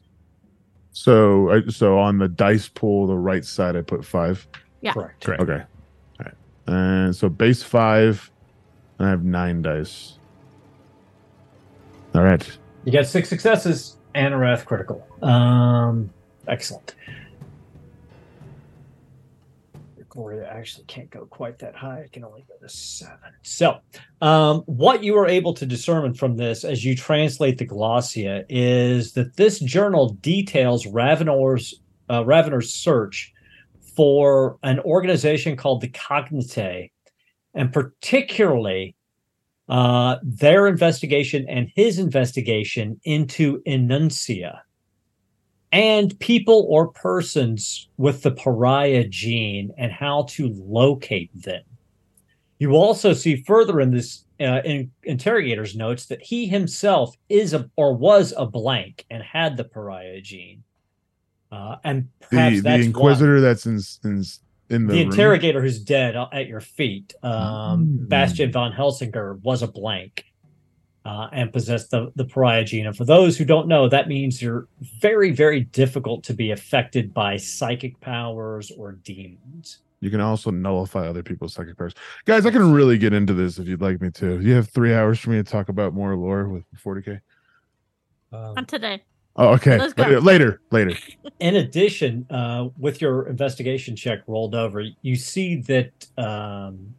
So, 0.91 1.51
I, 1.51 1.67
so 1.67 1.99
on 1.99 2.17
the 2.17 2.27
dice 2.27 2.67
pool, 2.67 3.05
the 3.05 3.15
right 3.15 3.45
side, 3.45 3.75
I 3.75 3.81
put 3.81 4.03
five. 4.03 4.47
Yeah. 4.81 4.93
Correct. 4.93 5.23
Correct. 5.23 5.41
Okay. 5.43 5.61
All 5.61 6.25
right. 6.25 6.33
And 6.67 7.15
so 7.15 7.29
base 7.29 7.61
five, 7.61 8.31
and 8.97 9.07
I 9.07 9.11
have 9.11 9.23
nine 9.23 9.61
dice. 9.61 10.17
All 12.15 12.23
right. 12.23 12.57
You 12.85 12.91
get 12.91 13.07
six 13.07 13.29
successes 13.29 13.97
and 14.15 14.33
a 14.33 14.37
wrath 14.37 14.65
critical. 14.65 15.05
Um, 15.21 16.09
excellent. 16.47 16.95
Gloria 20.09 20.47
actually 20.49 20.85
can't 20.85 21.09
go 21.09 21.25
quite 21.25 21.59
that 21.59 21.75
high. 21.75 21.99
It 21.99 22.11
can 22.11 22.23
only 22.25 22.45
go 22.47 22.55
to 22.61 22.69
seven. 22.69 23.17
So, 23.43 23.79
um, 24.21 24.61
what 24.65 25.03
you 25.03 25.17
are 25.17 25.27
able 25.27 25.53
to 25.53 25.65
discern 25.65 26.13
from 26.13 26.35
this 26.35 26.63
as 26.63 26.83
you 26.83 26.95
translate 26.95 27.57
the 27.57 27.67
Glossia 27.67 28.45
is 28.49 29.13
that 29.13 29.37
this 29.37 29.59
journal 29.59 30.09
details 30.21 30.85
Ravenor's 30.85 31.79
uh, 32.09 32.23
Ravenor's 32.23 32.73
search 32.73 33.33
for 33.95 34.57
an 34.63 34.79
organization 34.79 35.55
called 35.55 35.81
the 35.81 35.89
Cognitae, 35.89 36.91
and 37.53 37.71
particularly 37.71 38.95
uh, 39.67 40.17
their 40.23 40.67
investigation 40.67 41.45
and 41.47 41.71
his 41.75 41.99
investigation 41.99 42.99
into 43.03 43.61
Enuncia 43.67 44.59
and 45.71 46.19
people 46.19 46.65
or 46.69 46.87
persons 46.87 47.89
with 47.97 48.23
the 48.23 48.31
pariah 48.31 49.07
gene 49.07 49.71
and 49.77 49.91
how 49.91 50.23
to 50.29 50.49
locate 50.65 51.29
them. 51.43 51.63
You 52.57 52.71
also 52.71 53.13
see 53.13 53.43
further 53.43 53.79
in 53.79 53.91
this 53.91 54.25
uh, 54.41 54.61
in 54.65 54.91
interrogator's 55.03 55.75
notes 55.75 56.05
that 56.07 56.21
he 56.21 56.47
himself 56.47 57.15
is 57.29 57.53
a 57.53 57.69
or 57.75 57.93
was 57.93 58.33
a 58.37 58.45
blank 58.45 59.05
and 59.09 59.21
had 59.21 59.57
the 59.57 59.63
pariah 59.65 60.21
gene. 60.21 60.63
Uh, 61.51 61.75
and 61.83 62.07
perhaps 62.21 62.55
The, 62.55 62.61
the 62.61 62.61
that's 62.61 62.79
why- 62.79 62.85
Inquisitor 62.85 63.41
that's 63.41 63.65
in 63.65 63.79
in, 64.03 64.23
in 64.69 64.87
the, 64.87 64.93
the, 64.93 65.01
interrogator 65.01 65.61
who's 65.61 65.79
dead 65.79 66.15
at 66.31 66.47
your 66.47 66.61
feet, 66.61 67.13
um, 67.23 67.85
Mm. 67.85 68.09
Bastian 68.09 68.51
von 68.51 68.71
Helsinger, 68.71 69.41
was 69.41 69.61
a 69.63 69.67
blank 69.67 70.25
uh, 71.09 71.27
and 71.31 71.51
possess 71.51 71.87
the, 71.87 72.11
the 72.15 72.23
pariah 72.23 72.63
gene. 72.63 72.85
And 72.85 72.95
for 72.95 73.03
those 73.03 73.35
who 73.35 73.43
don't 73.43 73.67
know, 73.67 73.89
that 73.89 74.07
means 74.07 74.43
you're 74.43 74.67
very, 75.01 75.31
very 75.31 75.61
difficult 75.61 76.23
to 76.25 76.35
be 76.35 76.51
affected 76.51 77.15
by 77.15 77.35
psychic 77.35 77.99
powers 77.99 78.71
or 78.77 78.91
demons. 78.91 79.79
You 80.01 80.11
can 80.11 80.21
also 80.21 80.51
nullify 80.51 81.07
other 81.07 81.23
people's 81.23 81.55
psychic 81.55 81.79
powers. 81.79 81.95
Guys, 82.25 82.45
I 82.45 82.51
can 82.51 82.71
really 82.71 82.99
get 82.99 83.11
into 83.11 83.33
this 83.33 83.57
if 83.57 83.67
you'd 83.67 83.81
like 83.81 83.99
me 84.01 84.11
to. 84.11 84.39
You 84.39 84.53
have 84.53 84.69
three 84.69 84.93
hours 84.93 85.19
for 85.19 85.31
me 85.31 85.37
to 85.37 85.43
talk 85.43 85.69
about 85.69 85.95
more 85.95 86.15
lore 86.15 86.47
with 86.47 86.63
40k. 86.77 87.19
Um, 88.31 88.53
Not 88.53 88.67
today. 88.67 89.01
Oh, 89.35 89.47
okay. 89.53 89.79
Later, 89.97 90.21
later, 90.21 90.61
later. 90.69 90.91
in 91.39 91.55
addition, 91.55 92.27
uh, 92.29 92.69
with 92.77 93.01
your 93.01 93.27
investigation 93.27 93.95
check 93.95 94.19
rolled 94.27 94.53
over, 94.53 94.83
you 95.01 95.15
see 95.15 95.55
that 95.61 95.91
um, 96.19 96.93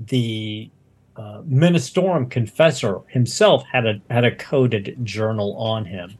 the 0.00 0.68
uh, 1.16 1.42
Ministorum 1.42 2.30
confessor 2.30 3.00
himself 3.08 3.64
had 3.70 3.86
a 3.86 4.00
had 4.10 4.24
a 4.24 4.34
coded 4.34 4.96
journal 5.02 5.56
on 5.56 5.84
him. 5.84 6.16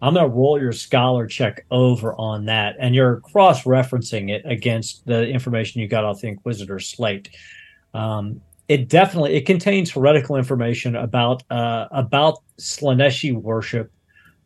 I'm 0.00 0.14
going 0.14 0.28
to 0.28 0.36
roll 0.36 0.60
your 0.60 0.72
scholar 0.72 1.28
check 1.28 1.64
over 1.70 2.14
on 2.16 2.46
that, 2.46 2.74
and 2.80 2.94
you're 2.94 3.20
cross 3.20 3.62
referencing 3.62 4.30
it 4.30 4.42
against 4.44 5.06
the 5.06 5.28
information 5.28 5.80
you 5.80 5.86
got 5.86 6.04
off 6.04 6.20
the 6.20 6.26
Inquisitor's 6.26 6.88
slate. 6.88 7.28
Um, 7.94 8.40
it 8.68 8.88
definitely 8.88 9.34
it 9.34 9.46
contains 9.46 9.92
heretical 9.92 10.36
information 10.36 10.96
about 10.96 11.44
uh, 11.50 11.86
about 11.92 12.38
Slaaneshi 12.58 13.32
worship 13.32 13.92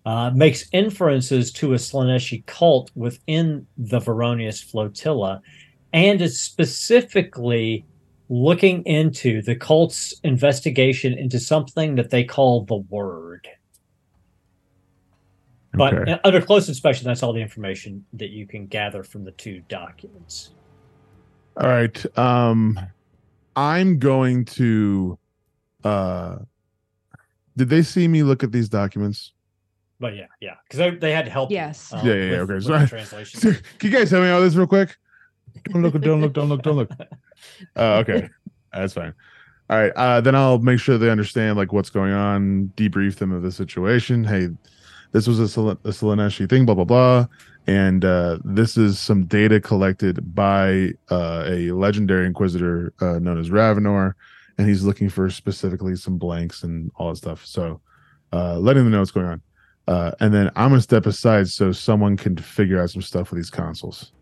uh, 0.05 0.31
makes 0.35 0.69
inferences 0.73 1.51
to 1.53 1.73
a 1.73 1.77
Slaaneshi 1.77 2.45
cult 2.47 2.91
within 2.95 3.67
the 3.79 3.99
Veronius 3.99 4.61
flotilla, 4.61 5.41
and 5.93 6.21
is 6.21 6.41
specifically 6.41 7.85
looking 8.29 8.83
into 8.85 9.41
the 9.43 9.55
cult's 9.55 10.15
investigation 10.25 11.17
into 11.17 11.39
something 11.39 11.95
that 11.95 12.11
they 12.11 12.25
call 12.25 12.65
the 12.65 12.77
Word. 12.77 13.47
But 15.73 15.95
Okay. 15.95 16.19
under 16.25 16.41
close 16.41 16.69
inspection, 16.69 17.07
that's 17.07 17.23
all 17.23 17.33
the 17.33 17.41
information 17.41 18.05
that 18.15 18.31
you 18.31 18.47
can 18.47 18.67
gather 18.67 19.03
from 19.03 19.25
the 19.25 19.33
two 19.33 19.63
documents. 19.69 20.51
All 21.57 21.69
right. 21.69 22.19
Um 22.19 22.79
I'm 23.55 23.99
going 23.99 24.45
to 24.47 25.19
uh 25.85 26.37
did 27.57 27.69
they 27.71 27.83
see 27.83 28.07
me 28.09 28.23
look 28.23 28.43
at 28.43 28.53
these 28.53 28.69
documents? 28.69 29.33
But 29.99 30.15
yeah, 30.15 30.27
yeah, 30.41 30.57
because 30.65 30.79
they, 30.79 30.91
they 30.91 31.13
had 31.13 31.27
help. 31.27 31.51
Yes. 31.51 31.91
uh, 31.93 32.03
Yeah, 32.05 32.13
yeah, 32.15 32.25
yeah, 32.25 32.31
with- 32.43 32.51
okay, 32.51 32.55
with 32.55 32.65
so 32.65 32.87
translation. 32.87 33.41
Can 33.79 33.91
you 33.91 33.97
guys 33.97 34.11
tell 34.11 34.21
me 34.21 34.29
all 34.29 34.43
this 34.43 34.55
real 34.55 34.67
quick? 34.67 34.97
Don't 35.73 35.83
look, 35.83 36.01
don't 36.01 36.21
look, 36.21 36.33
don't 36.33 36.49
look, 36.49 36.63
don't 36.63 36.77
look. 36.77 36.91
Uh, 37.75 38.03
okay. 38.07 38.29
That's 38.73 38.95
fine. 38.95 39.15
All 39.69 39.79
right. 39.79 39.93
Uh, 39.97 40.21
then 40.21 40.35
I'll 40.35 40.59
make 40.59 40.79
sure 40.79 40.99
they 40.99 41.11
understand 41.11 41.57
like 41.57 41.73
what's 41.73 41.91
going 41.91 42.13
on, 42.13 42.73
debrief 42.77 43.17
them 43.17 43.33
of 43.33 43.43
the 43.43 43.51
situation. 43.51 44.25
Hey, 44.25 44.49
this 45.13 45.27
was 45.27 45.41
a, 45.41 45.49
Sel- 45.49 45.71
a 45.71 45.77
Seleneshi 45.77 46.49
thing, 46.49 46.67
blah, 46.67 46.75
blah, 46.75 46.85
blah. 46.85 47.27
And 47.67 48.05
uh, 48.05 48.39
this 48.45 48.77
is 48.77 48.99
some 48.99 49.25
data 49.25 49.61
collected 49.61 50.35
by 50.35 50.93
uh, 51.11 51.45
a 51.47 51.73
legendary 51.73 52.27
inquisitor 52.27 52.93
uh, 53.01 53.19
known 53.19 53.39
as 53.39 53.51
Ravenor. 53.51 54.15
And 54.59 54.69
he's 54.69 54.85
looking 54.85 55.09
for 55.09 55.29
specifically 55.31 55.97
some 55.97 56.17
blanks 56.17 56.63
and 56.63 56.91
all 56.97 57.11
that 57.11 57.17
stuff. 57.17 57.45
So 57.45 57.81
uh, 58.33 58.59
letting 58.59 58.85
them 58.85 58.93
know 58.93 59.01
what's 59.01 59.11
going 59.11 59.27
on. 59.27 59.43
Uh, 59.89 60.13
and 60.21 60.33
then 60.33 60.51
I'm 60.57 60.71
going 60.71 60.79
to 60.79 60.83
step 60.83 61.07
aside 61.07 61.49
so 61.49 61.73
someone 61.73 62.17
can 62.17 62.37
figure 62.37 62.81
out 62.81 62.91
some 62.91 63.03
stuff 63.03 63.31
with 63.31 63.39
these 63.39 63.51
consoles. 63.51 64.13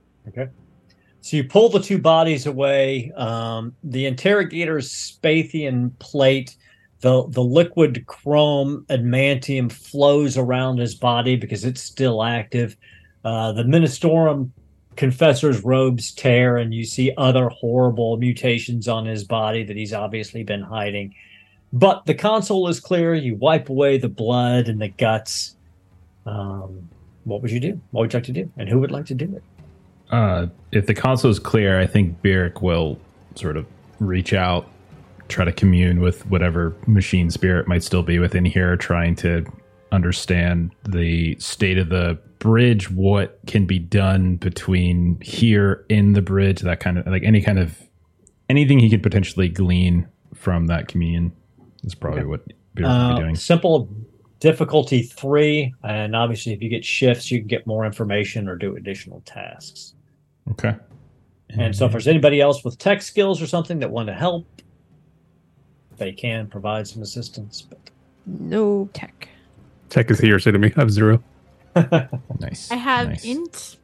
So 1.24 1.38
you 1.38 1.44
pull 1.44 1.70
the 1.70 1.80
two 1.80 1.96
bodies 1.96 2.44
away. 2.44 3.10
Um, 3.16 3.74
the 3.82 4.04
interrogator's 4.04 4.92
Spathian 4.92 5.98
plate, 5.98 6.54
the 7.00 7.26
the 7.30 7.42
liquid 7.42 8.04
chrome 8.04 8.84
adamantium 8.90 9.72
flows 9.72 10.36
around 10.36 10.80
his 10.80 10.94
body 10.94 11.36
because 11.36 11.64
it's 11.64 11.80
still 11.80 12.22
active. 12.22 12.76
Uh, 13.24 13.52
the 13.52 13.62
Ministorum 13.62 14.50
confessor's 14.96 15.64
robes 15.64 16.12
tear, 16.12 16.58
and 16.58 16.74
you 16.74 16.84
see 16.84 17.10
other 17.16 17.48
horrible 17.48 18.18
mutations 18.18 18.86
on 18.86 19.06
his 19.06 19.24
body 19.24 19.64
that 19.64 19.78
he's 19.78 19.94
obviously 19.94 20.44
been 20.44 20.60
hiding. 20.60 21.14
but 21.72 22.04
the 22.04 22.14
console 22.14 22.68
is 22.68 22.80
clear. 22.80 23.14
You 23.14 23.36
wipe 23.36 23.70
away 23.70 23.96
the 23.96 24.10
blood 24.10 24.68
and 24.68 24.78
the 24.78 24.88
guts. 24.88 25.56
Um, 26.26 26.86
what 27.24 27.40
would 27.40 27.50
you 27.50 27.60
do? 27.60 27.80
What 27.92 28.02
would 28.02 28.12
you 28.12 28.18
like 28.18 28.26
to 28.26 28.32
do? 28.32 28.52
And 28.58 28.68
who 28.68 28.78
would 28.80 28.90
like 28.90 29.06
to 29.06 29.14
do 29.14 29.34
it? 29.34 29.42
Uh, 30.10 30.46
if 30.72 30.86
the 30.86 30.94
console 30.94 31.30
is 31.30 31.38
clear, 31.38 31.80
I 31.80 31.86
think 31.86 32.20
Byrrc 32.22 32.62
will 32.62 32.98
sort 33.34 33.56
of 33.56 33.66
reach 34.00 34.32
out, 34.32 34.68
try 35.28 35.44
to 35.44 35.52
commune 35.52 36.00
with 36.00 36.26
whatever 36.26 36.74
machine 36.86 37.30
spirit 37.30 37.66
might 37.66 37.82
still 37.82 38.02
be 38.02 38.18
within 38.18 38.44
here, 38.44 38.76
trying 38.76 39.16
to 39.16 39.44
understand 39.92 40.70
the 40.88 41.36
state 41.38 41.78
of 41.78 41.88
the 41.88 42.18
bridge, 42.38 42.90
what 42.90 43.38
can 43.46 43.64
be 43.64 43.78
done 43.78 44.36
between 44.36 45.18
here 45.20 45.84
in 45.88 46.12
the 46.12 46.20
bridge, 46.22 46.60
that 46.60 46.80
kind 46.80 46.98
of 46.98 47.06
like 47.06 47.22
any 47.22 47.40
kind 47.40 47.58
of 47.58 47.80
anything 48.50 48.78
he 48.78 48.90
could 48.90 49.02
potentially 49.02 49.48
glean 49.48 50.06
from 50.34 50.66
that 50.66 50.88
communion 50.88 51.32
is 51.84 51.94
probably 51.94 52.20
Okay. 52.20 52.26
what 52.28 52.46
Byrrc 52.76 52.82
would 52.82 52.84
Uh, 52.86 53.14
be 53.16 53.22
doing. 53.22 53.34
simple 53.36 53.88
difficulty 54.44 55.02
three, 55.02 55.72
and 55.82 56.14
obviously, 56.14 56.52
if 56.52 56.62
you 56.62 56.68
get 56.68 56.84
shifts, 56.84 57.30
you 57.30 57.38
can 57.38 57.48
get 57.48 57.66
more 57.66 57.86
information 57.86 58.46
or 58.46 58.56
do 58.56 58.76
additional 58.76 59.22
tasks. 59.24 59.94
Okay. 60.50 60.76
And 61.48 61.74
so, 61.74 61.86
if 61.86 61.92
there's 61.92 62.06
anybody 62.06 62.42
else 62.42 62.62
with 62.62 62.76
tech 62.76 63.00
skills 63.00 63.40
or 63.40 63.46
something 63.46 63.78
that 63.78 63.90
want 63.90 64.08
to 64.08 64.12
help, 64.12 64.46
they 65.96 66.12
can 66.12 66.46
provide 66.46 66.86
some 66.86 67.00
assistance. 67.00 67.62
But 67.62 67.78
No 68.26 68.90
tech. 68.92 69.30
Tech 69.88 70.10
is 70.10 70.18
here, 70.18 70.38
say 70.38 70.50
to 70.50 70.58
me. 70.58 70.70
I 70.76 70.80
have 70.80 70.90
zero. 70.90 71.22
Nice. 72.38 72.70
I 72.70 72.76
have 72.76 73.08
nice. 73.08 73.24
int. 73.24 73.76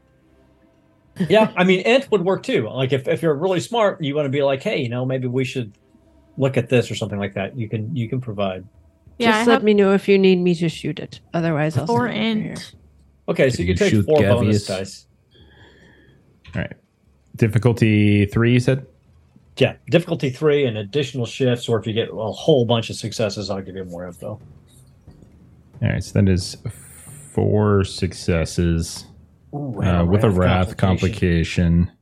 yeah, 1.28 1.52
I 1.56 1.64
mean, 1.64 1.80
int 1.80 2.10
would 2.10 2.22
work 2.22 2.42
too. 2.42 2.68
Like 2.68 2.92
if, 2.92 3.08
if 3.08 3.22
you're 3.22 3.34
really 3.34 3.60
smart, 3.60 4.02
you 4.02 4.14
want 4.14 4.26
to 4.26 4.30
be 4.30 4.42
like, 4.42 4.62
hey, 4.62 4.78
you 4.82 4.90
know, 4.90 5.06
maybe 5.06 5.26
we 5.26 5.44
should 5.44 5.72
look 6.36 6.58
at 6.58 6.68
this 6.68 6.90
or 6.90 6.94
something 6.94 7.18
like 7.18 7.32
that. 7.34 7.56
You 7.56 7.68
can 7.68 7.96
you 7.96 8.10
can 8.10 8.20
provide. 8.20 8.64
Yeah, 9.20 9.32
Just 9.32 9.36
I 9.42 9.44
let 9.44 9.52
have 9.56 9.62
me 9.64 9.74
know 9.74 9.92
if 9.92 10.08
you 10.08 10.18
need 10.18 10.38
me 10.40 10.54
to 10.56 10.68
shoot 10.68 10.98
it. 10.98 11.20
Otherwise, 11.34 11.76
I'll 11.76 11.86
four 11.86 12.08
send 12.08 12.16
it 12.16 12.20
over 12.30 12.40
here. 12.40 12.52
int. 12.52 12.74
Okay, 13.28 13.50
so 13.50 13.56
Can 13.58 13.66
you 13.66 13.74
can 13.74 13.78
take 13.78 13.90
shoot 13.92 14.06
four 14.06 14.20
bonus 14.22 14.66
Gavious? 14.66 14.66
dice. 14.66 15.06
All 16.54 16.62
right. 16.62 16.72
Difficulty 17.36 18.26
three, 18.26 18.52
you 18.54 18.60
said? 18.60 18.86
Yeah, 19.56 19.74
difficulty 19.90 20.30
three 20.30 20.64
and 20.64 20.78
additional 20.78 21.26
shifts, 21.26 21.68
or 21.68 21.78
if 21.78 21.86
you 21.86 21.92
get 21.92 22.08
a 22.10 22.32
whole 22.32 22.64
bunch 22.64 22.88
of 22.90 22.96
successes, 22.96 23.50
I'll 23.50 23.60
give 23.60 23.76
you 23.76 23.84
more 23.84 24.06
info. 24.06 24.40
All 25.82 25.88
right. 25.88 26.02
So 26.02 26.20
that 26.20 26.28
is 26.30 26.56
four 27.34 27.84
successes 27.84 29.04
Ooh, 29.54 29.80
and 29.82 30.00
uh, 30.02 30.04
with 30.06 30.24
a 30.24 30.30
wrath 30.30 30.76
complication. 30.76 31.86
complication. 31.86 31.92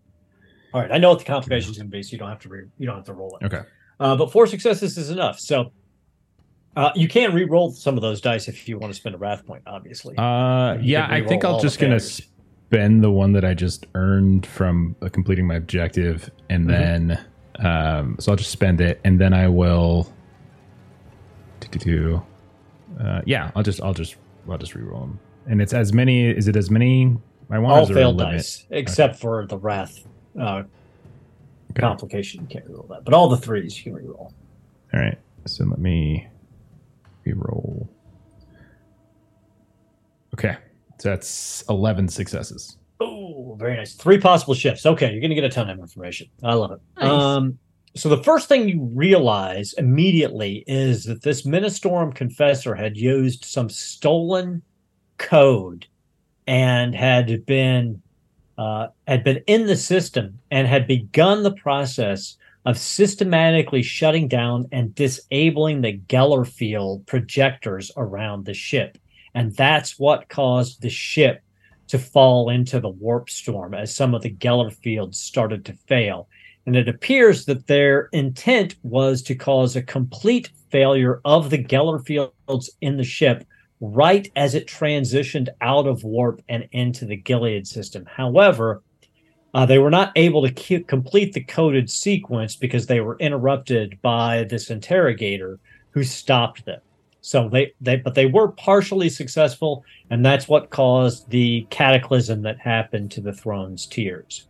All 0.75 0.83
right, 0.83 0.93
I 0.93 0.99
know 0.99 1.11
what 1.11 1.19
the 1.19 1.25
complication 1.25 1.71
is 1.73 1.79
going 1.79 1.91
to 1.91 1.97
be, 1.97 2.03
so 2.03 2.13
you 2.13 2.19
don't 2.19 2.29
have 2.29 2.41
to 2.41 2.49
re- 2.49 2.69
you 2.79 2.87
don't 2.87 2.97
have 2.97 3.07
to 3.07 3.15
roll 3.15 3.37
it. 3.41 3.47
Okay. 3.47 3.63
Uh, 4.01 4.15
but 4.17 4.31
four 4.31 4.47
successes 4.47 4.97
is 4.97 5.11
enough. 5.11 5.41
So 5.41 5.73
uh, 6.77 6.91
you 6.95 7.09
can 7.09 7.35
re-roll 7.35 7.71
some 7.71 7.97
of 7.97 8.03
those 8.03 8.21
dice 8.21 8.49
if 8.49 8.69
you 8.69 8.79
want 8.79 8.93
to 8.93 8.99
spend 8.99 9.15
a 9.15 9.19
wrath 9.19 9.45
point. 9.47 9.63
Obviously, 9.67 10.17
Uh, 10.17 10.77
yeah, 10.81 11.07
I 11.11 11.23
think 11.23 11.45
I'll 11.45 11.61
just 11.61 11.79
gonna 11.79 12.01
spend 12.01 13.03
the 13.03 13.11
one 13.11 13.33
that 13.33 13.45
I 13.45 13.55
just 13.55 13.87
earned 13.95 14.47
from 14.47 14.95
uh, 15.03 15.09
completing 15.09 15.47
my 15.47 15.55
objective, 15.57 16.31
and 16.51 16.67
Mhm. 16.67 16.69
then 16.69 17.19
um, 17.61 18.17
so 18.21 18.31
I'll 18.33 18.37
just 18.37 18.53
spend 18.53 18.81
it, 18.81 19.01
and 19.05 19.21
then 19.21 19.33
I 19.33 19.49
will. 19.49 20.13
do 21.81 22.23
Uh, 22.99 23.21
yeah, 23.27 23.51
I'll 23.55 23.63
just 23.63 23.81
I'll 23.83 23.93
just 23.95 24.17
I'll 24.49 24.59
just 24.59 24.75
re-roll 24.75 25.01
them, 25.01 25.21
and 25.47 25.61
it's 25.61 25.73
as 25.75 25.93
many. 25.93 26.27
Is 26.31 26.49
it 26.49 26.57
as 26.57 26.71
many? 26.71 27.17
I 27.51 27.59
want 27.59 27.79
all 27.79 27.87
failed 27.87 28.19
dice 28.19 28.65
except 28.71 29.17
for 29.17 29.47
the 29.47 29.59
wrath 29.59 29.95
uh, 30.41 30.63
Okay. 31.73 31.81
complication. 31.81 32.43
You 32.43 32.49
can't 32.49 32.65
re-roll 32.67 32.87
that, 32.89 33.05
but 33.05 33.13
all 33.15 33.29
the 33.29 33.37
threes 33.37 33.77
you 33.77 33.85
can 33.93 33.95
re-roll. 33.95 34.33
All 34.95 35.01
right, 35.01 35.19
so 35.47 35.65
let 35.67 35.79
me 35.79 36.27
re-roll. 37.33 37.91
Okay, 40.35 40.57
so 40.99 41.09
that's 41.09 41.65
eleven 41.69 42.09
successes. 42.09 42.77
Oh, 43.01 43.57
very 43.59 43.77
nice. 43.77 43.95
Three 43.95 44.19
possible 44.19 44.55
shifts. 44.55 44.85
Okay, 44.85 45.11
you're 45.11 45.21
going 45.21 45.31
to 45.31 45.35
get 45.35 45.45
a 45.45 45.49
ton 45.49 45.71
of 45.71 45.79
information. 45.79 46.29
I 46.43 46.55
love 46.55 46.73
it. 46.73 46.81
Nice. 46.97 47.11
Um, 47.11 47.59
so 47.95 48.09
the 48.09 48.23
first 48.23 48.49
thing 48.49 48.69
you 48.69 48.91
realize 48.93 49.73
immediately 49.75 50.65
is 50.67 51.05
that 51.05 51.23
this 51.23 51.43
Ministorum 51.47 52.15
confessor 52.15 52.75
had 52.75 52.97
used 52.97 53.45
some 53.45 53.69
stolen 53.69 54.63
code 55.17 55.87
and 56.47 56.95
had 56.95 57.45
been 57.47 58.01
uh, 58.57 58.89
had 59.07 59.25
been 59.25 59.43
in 59.47 59.67
the 59.67 59.77
system 59.77 60.39
and 60.51 60.67
had 60.67 60.87
begun 60.87 61.43
the 61.43 61.53
process 61.53 62.37
of 62.65 62.79
systematically 62.79 63.83
shutting 63.83 64.29
down 64.29 64.67
and 64.73 64.95
disabling 64.95 65.81
the 65.81 65.99
Geller 65.99 66.47
field 66.47 67.07
projectors 67.07 67.91
around 67.97 68.45
the 68.45 68.55
ship. 68.55 68.99
And 69.35 69.55
that's 69.55 69.99
what 69.99 70.29
caused 70.29 70.83
the 70.83 70.91
ship 70.91 71.43
to 71.89 71.99
fall 71.99 72.51
into 72.51 72.81
the 72.81 72.89
warp 72.89 73.31
storm 73.31 73.75
as 73.75 73.95
some 73.95 74.15
of 74.15 74.23
the 74.23 74.35
Geller 74.35 74.73
fields 74.73 75.19
started 75.19 75.65
to 75.65 75.73
fail. 75.73 76.29
And 76.67 76.77
it 76.77 76.89
appears 76.89 77.47
that 77.47 77.67
their 77.67 78.11
intent 78.13 78.75
was 78.83 79.23
to 79.23 79.35
cause 79.35 79.75
a 79.75 79.83
complete 79.83 80.51
failure 80.71 81.21
of 81.25 81.49
the 81.51 81.65
Geller 81.65 82.05
fields 82.05 82.71
in 82.81 82.99
the 82.99 83.05
ship 83.05 83.47
right 83.81 84.31
as 84.37 84.55
it 84.55 84.67
transitioned 84.67 85.49
out 85.61 85.87
of 85.87 86.05
warp 86.05 86.43
and 86.49 86.69
into 86.73 87.07
the 87.07 87.17
Gilead 87.17 87.67
system. 87.67 88.05
However, 88.07 88.83
uh, 89.55 89.65
they 89.67 89.79
were 89.79 89.91
not 89.91 90.13
able 90.17 90.47
to 90.47 90.81
complete 90.85 91.33
the 91.33 91.43
coded 91.43 91.91
sequence 91.91 92.55
because 92.55 92.87
they 92.87 93.01
were 93.01 93.17
interrupted 93.19 94.01
by 94.03 94.45
this 94.45 94.71
interrogator 94.71 95.59
who 95.91 96.05
stopped 96.05 96.65
them. 96.65 96.81
So 97.21 97.49
they, 97.49 97.73
they 97.81 97.97
but 97.97 98.15
they 98.15 98.27
were 98.27 98.49
partially 98.49 99.09
successful, 99.09 99.85
and 100.11 100.25
that's 100.25 100.49
what 100.49 100.71
caused 100.71 101.29
the 101.31 101.67
cataclysm 101.71 102.43
that 102.43 102.59
happened 102.59 103.11
to 103.13 103.21
the 103.21 103.33
throne's 103.33 103.87
tears. 103.87 104.47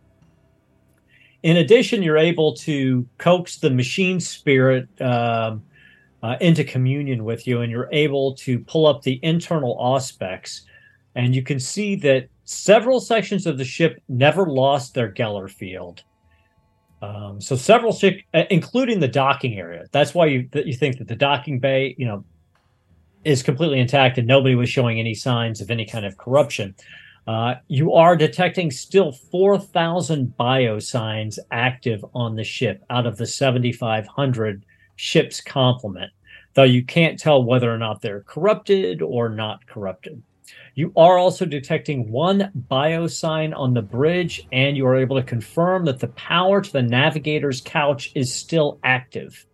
In 1.41 1.57
addition, 1.57 2.03
you're 2.03 2.17
able 2.17 2.53
to 2.57 3.07
coax 3.17 3.57
the 3.57 3.69
machine 3.69 4.19
spirit 4.19 4.89
um, 5.01 5.63
uh, 6.21 6.35
into 6.41 6.63
communion 6.63 7.23
with 7.23 7.47
you, 7.47 7.61
and 7.61 7.71
you're 7.71 7.89
able 7.91 8.35
to 8.35 8.59
pull 8.59 8.85
up 8.85 9.01
the 9.01 9.19
internal 9.23 9.77
aspects, 9.95 10.61
and 11.15 11.33
you 11.33 11.41
can 11.41 11.59
see 11.59 11.95
that 11.95 12.27
several 12.49 12.99
sections 12.99 13.45
of 13.45 13.59
the 13.59 13.63
ship 13.63 14.01
never 14.09 14.47
lost 14.47 14.95
their 14.95 15.11
Geller 15.11 15.49
field. 15.49 16.01
Um, 17.01 17.39
so 17.39 17.55
several, 17.55 17.93
shi- 17.93 18.25
uh, 18.33 18.43
including 18.49 18.99
the 18.99 19.07
docking 19.07 19.57
area. 19.57 19.85
That's 19.91 20.15
why 20.15 20.25
you 20.25 20.49
you 20.53 20.73
think 20.73 20.97
that 20.97 21.07
the 21.07 21.15
docking 21.15 21.59
bay, 21.59 21.95
you 21.97 22.05
know, 22.05 22.25
is 23.23 23.43
completely 23.43 23.79
intact 23.79 24.17
and 24.17 24.27
nobody 24.27 24.55
was 24.55 24.69
showing 24.69 24.99
any 24.99 25.13
signs 25.13 25.61
of 25.61 25.69
any 25.69 25.85
kind 25.85 26.05
of 26.05 26.17
corruption. 26.17 26.73
Uh, 27.27 27.55
you 27.67 27.93
are 27.93 28.15
detecting 28.15 28.71
still 28.71 29.11
4,000 29.11 30.33
biosigns 30.39 31.37
active 31.51 32.03
on 32.15 32.35
the 32.35 32.43
ship 32.43 32.83
out 32.89 33.05
of 33.05 33.17
the 33.17 33.27
7,500 33.27 34.65
ship's 34.95 35.39
complement, 35.39 36.11
though 36.55 36.63
you 36.63 36.83
can't 36.83 37.19
tell 37.19 37.43
whether 37.43 37.71
or 37.71 37.77
not 37.77 38.01
they're 38.01 38.23
corrupted 38.23 39.03
or 39.03 39.29
not 39.29 39.67
corrupted. 39.67 40.23
You 40.75 40.93
are 40.95 41.17
also 41.17 41.45
detecting 41.45 42.11
one 42.11 42.51
biosign 42.69 43.57
on 43.57 43.73
the 43.73 43.81
bridge, 43.81 44.47
and 44.51 44.77
you 44.77 44.85
are 44.87 44.95
able 44.95 45.17
to 45.17 45.23
confirm 45.23 45.85
that 45.85 45.99
the 45.99 46.07
power 46.09 46.61
to 46.61 46.71
the 46.71 46.81
navigator's 46.81 47.61
couch 47.61 48.11
is 48.15 48.33
still 48.33 48.79
active. 48.83 49.45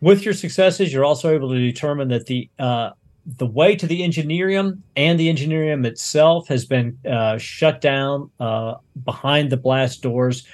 With 0.00 0.24
your 0.24 0.34
successes, 0.34 0.92
you're 0.92 1.04
also 1.04 1.34
able 1.34 1.50
to 1.50 1.58
determine 1.58 2.08
that 2.08 2.26
the 2.26 2.48
uh, 2.58 2.90
the 3.26 3.46
way 3.46 3.76
to 3.76 3.86
the 3.86 4.00
engineerium 4.00 4.80
and 4.96 5.20
the 5.20 5.32
engineerium 5.32 5.84
itself 5.86 6.48
has 6.48 6.64
been 6.64 6.98
uh, 7.08 7.38
shut 7.38 7.80
down 7.80 8.30
uh, 8.40 8.74
behind 9.04 9.50
the 9.50 9.56
blast 9.56 10.02
doors 10.02 10.46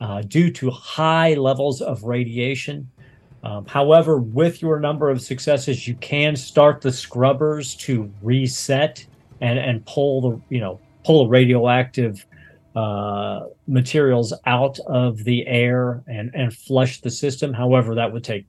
uh, 0.00 0.22
due 0.22 0.50
to 0.52 0.70
high 0.70 1.34
levels 1.34 1.80
of 1.80 2.04
radiation. 2.04 2.90
Um, 3.42 3.66
however, 3.66 4.18
with 4.18 4.60
your 4.62 4.80
number 4.80 5.10
of 5.10 5.20
successes, 5.20 5.86
you 5.86 5.94
can 5.96 6.36
start 6.36 6.80
the 6.80 6.92
scrubbers 6.92 7.74
to 7.76 8.12
reset 8.22 9.06
and 9.40 9.58
and 9.58 9.84
pull 9.86 10.20
the 10.20 10.40
you 10.54 10.60
know 10.60 10.80
pull 11.04 11.24
the 11.24 11.30
radioactive 11.30 12.26
uh, 12.74 13.46
materials 13.66 14.32
out 14.46 14.78
of 14.86 15.24
the 15.24 15.46
air 15.46 16.02
and 16.06 16.30
and 16.34 16.54
flush 16.54 17.00
the 17.00 17.10
system. 17.10 17.52
However, 17.52 17.94
that 17.94 18.12
would 18.12 18.24
take 18.24 18.46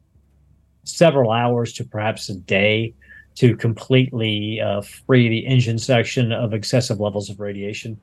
several 0.83 1.31
hours 1.31 1.73
to 1.73 1.83
perhaps 1.83 2.29
a 2.29 2.35
day 2.35 2.93
to 3.35 3.55
completely 3.55 4.59
uh, 4.59 4.81
free 4.81 5.29
the 5.29 5.45
engine 5.45 5.77
section 5.77 6.31
of 6.31 6.53
excessive 6.53 6.99
levels 6.99 7.29
of 7.29 7.39
radiation. 7.39 7.99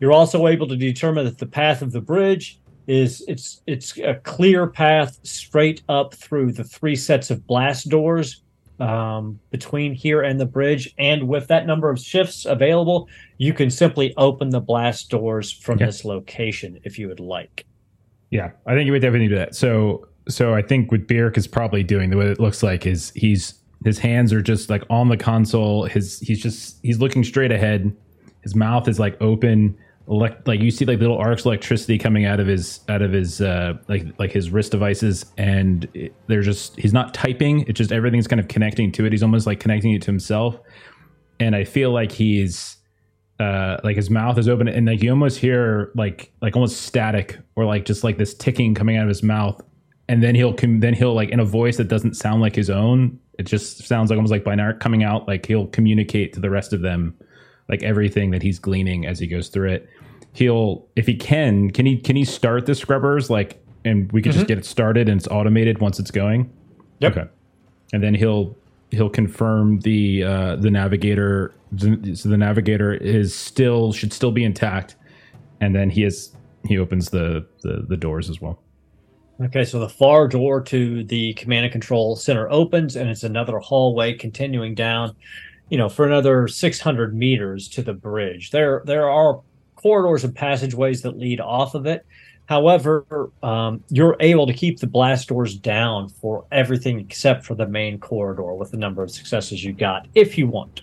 You're 0.00 0.12
also 0.12 0.46
able 0.46 0.66
to 0.68 0.76
determine 0.76 1.26
that 1.26 1.38
the 1.38 1.46
path 1.46 1.82
of 1.82 1.92
the 1.92 2.00
bridge 2.00 2.59
is 2.86 3.24
it's 3.28 3.62
it's 3.66 3.96
a 3.98 4.14
clear 4.22 4.66
path 4.66 5.18
straight 5.22 5.82
up 5.88 6.14
through 6.14 6.52
the 6.52 6.64
three 6.64 6.96
sets 6.96 7.30
of 7.30 7.46
blast 7.46 7.88
doors 7.88 8.42
um, 8.80 9.38
between 9.50 9.94
here 9.94 10.22
and 10.22 10.40
the 10.40 10.46
bridge. 10.46 10.92
And 10.98 11.28
with 11.28 11.46
that 11.48 11.66
number 11.66 11.90
of 11.90 11.98
shifts 11.98 12.46
available, 12.46 13.08
you 13.38 13.52
can 13.52 13.70
simply 13.70 14.14
open 14.16 14.50
the 14.50 14.60
blast 14.60 15.10
doors 15.10 15.52
from 15.52 15.78
this 15.78 16.04
location 16.04 16.80
if 16.84 16.98
you 16.98 17.08
would 17.08 17.20
like. 17.20 17.66
Yeah, 18.30 18.50
I 18.66 18.74
think 18.74 18.86
you 18.86 18.92
would 18.92 19.02
definitely 19.02 19.28
do 19.28 19.36
that. 19.36 19.54
So 19.54 20.06
so 20.28 20.54
I 20.54 20.62
think 20.62 20.90
what 20.90 21.06
Byrrc 21.06 21.36
is 21.36 21.46
probably 21.46 21.82
doing, 21.82 22.10
the 22.10 22.16
way 22.16 22.26
it 22.26 22.40
looks 22.40 22.62
like, 22.62 22.86
is 22.86 23.12
he's 23.14 23.54
his 23.84 23.98
hands 23.98 24.32
are 24.32 24.42
just 24.42 24.70
like 24.70 24.84
on 24.90 25.08
the 25.08 25.16
console. 25.16 25.84
His 25.84 26.20
he's 26.20 26.40
just 26.40 26.78
he's 26.82 27.00
looking 27.00 27.24
straight 27.24 27.52
ahead. 27.52 27.94
His 28.42 28.54
mouth 28.54 28.88
is 28.88 28.98
like 28.98 29.20
open. 29.20 29.76
Elect, 30.08 30.48
like 30.48 30.60
you 30.60 30.70
see 30.70 30.84
like 30.84 30.98
little 30.98 31.18
arcs 31.18 31.42
of 31.42 31.46
electricity 31.46 31.96
coming 31.96 32.24
out 32.24 32.40
of 32.40 32.46
his 32.46 32.80
out 32.88 33.00
of 33.00 33.12
his 33.12 33.40
uh 33.40 33.74
like 33.88 34.06
like 34.18 34.32
his 34.32 34.50
wrist 34.50 34.72
devices 34.72 35.26
and 35.38 35.86
it, 35.94 36.14
they're 36.26 36.42
just 36.42 36.76
he's 36.80 36.92
not 36.92 37.14
typing. 37.14 37.60
It's 37.68 37.78
just 37.78 37.92
everything's 37.92 38.26
kind 38.26 38.40
of 38.40 38.48
connecting 38.48 38.90
to 38.92 39.04
it. 39.04 39.12
He's 39.12 39.22
almost 39.22 39.46
like 39.46 39.60
connecting 39.60 39.92
it 39.92 40.02
to 40.02 40.06
himself. 40.06 40.58
And 41.38 41.54
i 41.56 41.64
feel 41.64 41.90
like 41.92 42.12
he's 42.12 42.76
uh 43.38 43.78
like 43.84 43.96
his 43.96 44.10
mouth 44.10 44.36
is 44.36 44.48
open 44.48 44.68
and 44.68 44.86
like 44.86 45.02
you 45.02 45.10
almost 45.10 45.38
hear 45.38 45.90
like 45.94 46.32
like 46.42 46.56
almost 46.56 46.82
static 46.82 47.38
or 47.56 47.64
like 47.64 47.84
just 47.84 48.02
like 48.02 48.18
this 48.18 48.34
ticking 48.34 48.74
coming 48.74 48.96
out 48.96 49.04
of 49.04 49.08
his 49.08 49.22
mouth. 49.22 49.60
And 50.08 50.22
then 50.24 50.34
he'll 50.34 50.54
com- 50.54 50.80
then 50.80 50.92
he'll 50.92 51.14
like 51.14 51.28
in 51.28 51.38
a 51.38 51.44
voice 51.44 51.76
that 51.76 51.88
doesn't 51.88 52.14
sound 52.14 52.42
like 52.42 52.56
his 52.56 52.68
own 52.68 53.18
it 53.38 53.44
just 53.44 53.86
sounds 53.86 54.10
like 54.10 54.16
almost 54.18 54.32
like 54.32 54.44
binary 54.44 54.74
coming 54.80 55.02
out 55.02 55.26
like 55.26 55.46
he'll 55.46 55.68
communicate 55.68 56.34
to 56.34 56.40
the 56.40 56.50
rest 56.50 56.74
of 56.74 56.82
them 56.82 57.14
like 57.70 57.82
everything 57.82 58.32
that 58.32 58.42
he's 58.42 58.58
gleaning 58.58 59.06
as 59.06 59.18
he 59.18 59.26
goes 59.26 59.48
through 59.48 59.70
it. 59.70 59.88
He'll 60.32 60.86
if 60.96 61.06
he 61.06 61.16
can 61.16 61.70
can 61.70 61.86
he 61.86 61.96
can 61.96 62.16
he 62.16 62.24
start 62.24 62.66
the 62.66 62.74
scrubbers 62.74 63.30
like 63.30 63.64
and 63.84 64.10
we 64.12 64.20
can 64.20 64.32
just 64.32 64.46
get 64.46 64.58
it 64.58 64.66
started 64.66 65.08
and 65.08 65.18
it's 65.18 65.28
automated 65.28 65.78
once 65.78 65.98
it's 65.98 66.10
going? 66.10 66.52
Yep. 66.98 67.16
okay. 67.16 67.30
And 67.92 68.02
then 68.02 68.14
he'll 68.14 68.56
he'll 68.90 69.08
confirm 69.08 69.80
the 69.80 70.24
uh 70.24 70.56
the 70.56 70.70
navigator 70.70 71.54
so 71.78 72.28
the 72.28 72.36
navigator 72.36 72.92
is 72.92 73.34
still 73.34 73.92
should 73.92 74.12
still 74.12 74.32
be 74.32 74.44
intact. 74.44 74.96
And 75.60 75.74
then 75.74 75.90
he 75.90 76.04
is 76.04 76.34
he 76.66 76.78
opens 76.78 77.10
the 77.10 77.46
the, 77.62 77.86
the 77.88 77.96
doors 77.96 78.28
as 78.28 78.40
well. 78.40 78.60
Okay, 79.42 79.64
so 79.64 79.78
the 79.78 79.88
far 79.88 80.28
door 80.28 80.60
to 80.60 81.02
the 81.02 81.32
command 81.34 81.64
and 81.64 81.72
control 81.72 82.14
center 82.14 82.50
opens, 82.50 82.94
and 82.94 83.08
it's 83.08 83.22
another 83.22 83.58
hallway 83.58 84.12
continuing 84.12 84.74
down, 84.74 85.16
you 85.70 85.78
know, 85.78 85.88
for 85.88 86.06
another 86.06 86.46
600 86.48 87.14
meters 87.16 87.68
to 87.68 87.82
the 87.82 87.94
bridge. 87.94 88.50
There, 88.50 88.82
there 88.84 89.08
are 89.08 89.40
corridors 89.76 90.24
and 90.24 90.34
passageways 90.34 91.02
that 91.02 91.16
lead 91.16 91.40
off 91.40 91.74
of 91.74 91.86
it. 91.86 92.04
However, 92.46 93.30
um, 93.42 93.82
you're 93.88 94.16
able 94.20 94.46
to 94.46 94.52
keep 94.52 94.80
the 94.80 94.86
blast 94.88 95.28
doors 95.28 95.56
down 95.56 96.08
for 96.08 96.44
everything 96.50 96.98
except 96.98 97.46
for 97.46 97.54
the 97.54 97.66
main 97.66 97.98
corridor 97.98 98.52
with 98.54 98.72
the 98.72 98.76
number 98.76 99.02
of 99.02 99.10
successes 99.10 99.62
you 99.64 99.72
got, 99.72 100.08
if 100.14 100.36
you 100.36 100.48
want. 100.48 100.82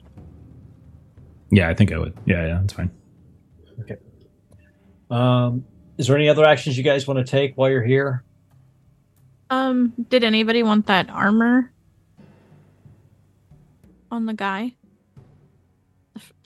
yeah 1.51 1.69
i 1.69 1.73
think 1.73 1.91
i 1.91 1.97
would 1.97 2.13
yeah 2.25 2.45
yeah 2.47 2.59
that's 2.61 2.73
fine 2.73 2.89
Okay. 3.81 3.97
Um, 5.11 5.63
is 5.97 6.07
there 6.07 6.15
any 6.15 6.29
other 6.29 6.43
actions 6.45 6.77
you 6.77 6.83
guys 6.83 7.05
want 7.07 7.19
to 7.19 7.23
take 7.23 7.55
while 7.55 7.69
you're 7.69 7.83
here? 7.83 8.23
Um, 9.51 9.93
did 10.09 10.23
anybody 10.23 10.63
want 10.63 10.87
that 10.87 11.09
armor 11.11 11.71
on 14.09 14.25
the 14.25 14.33
guy? 14.33 14.73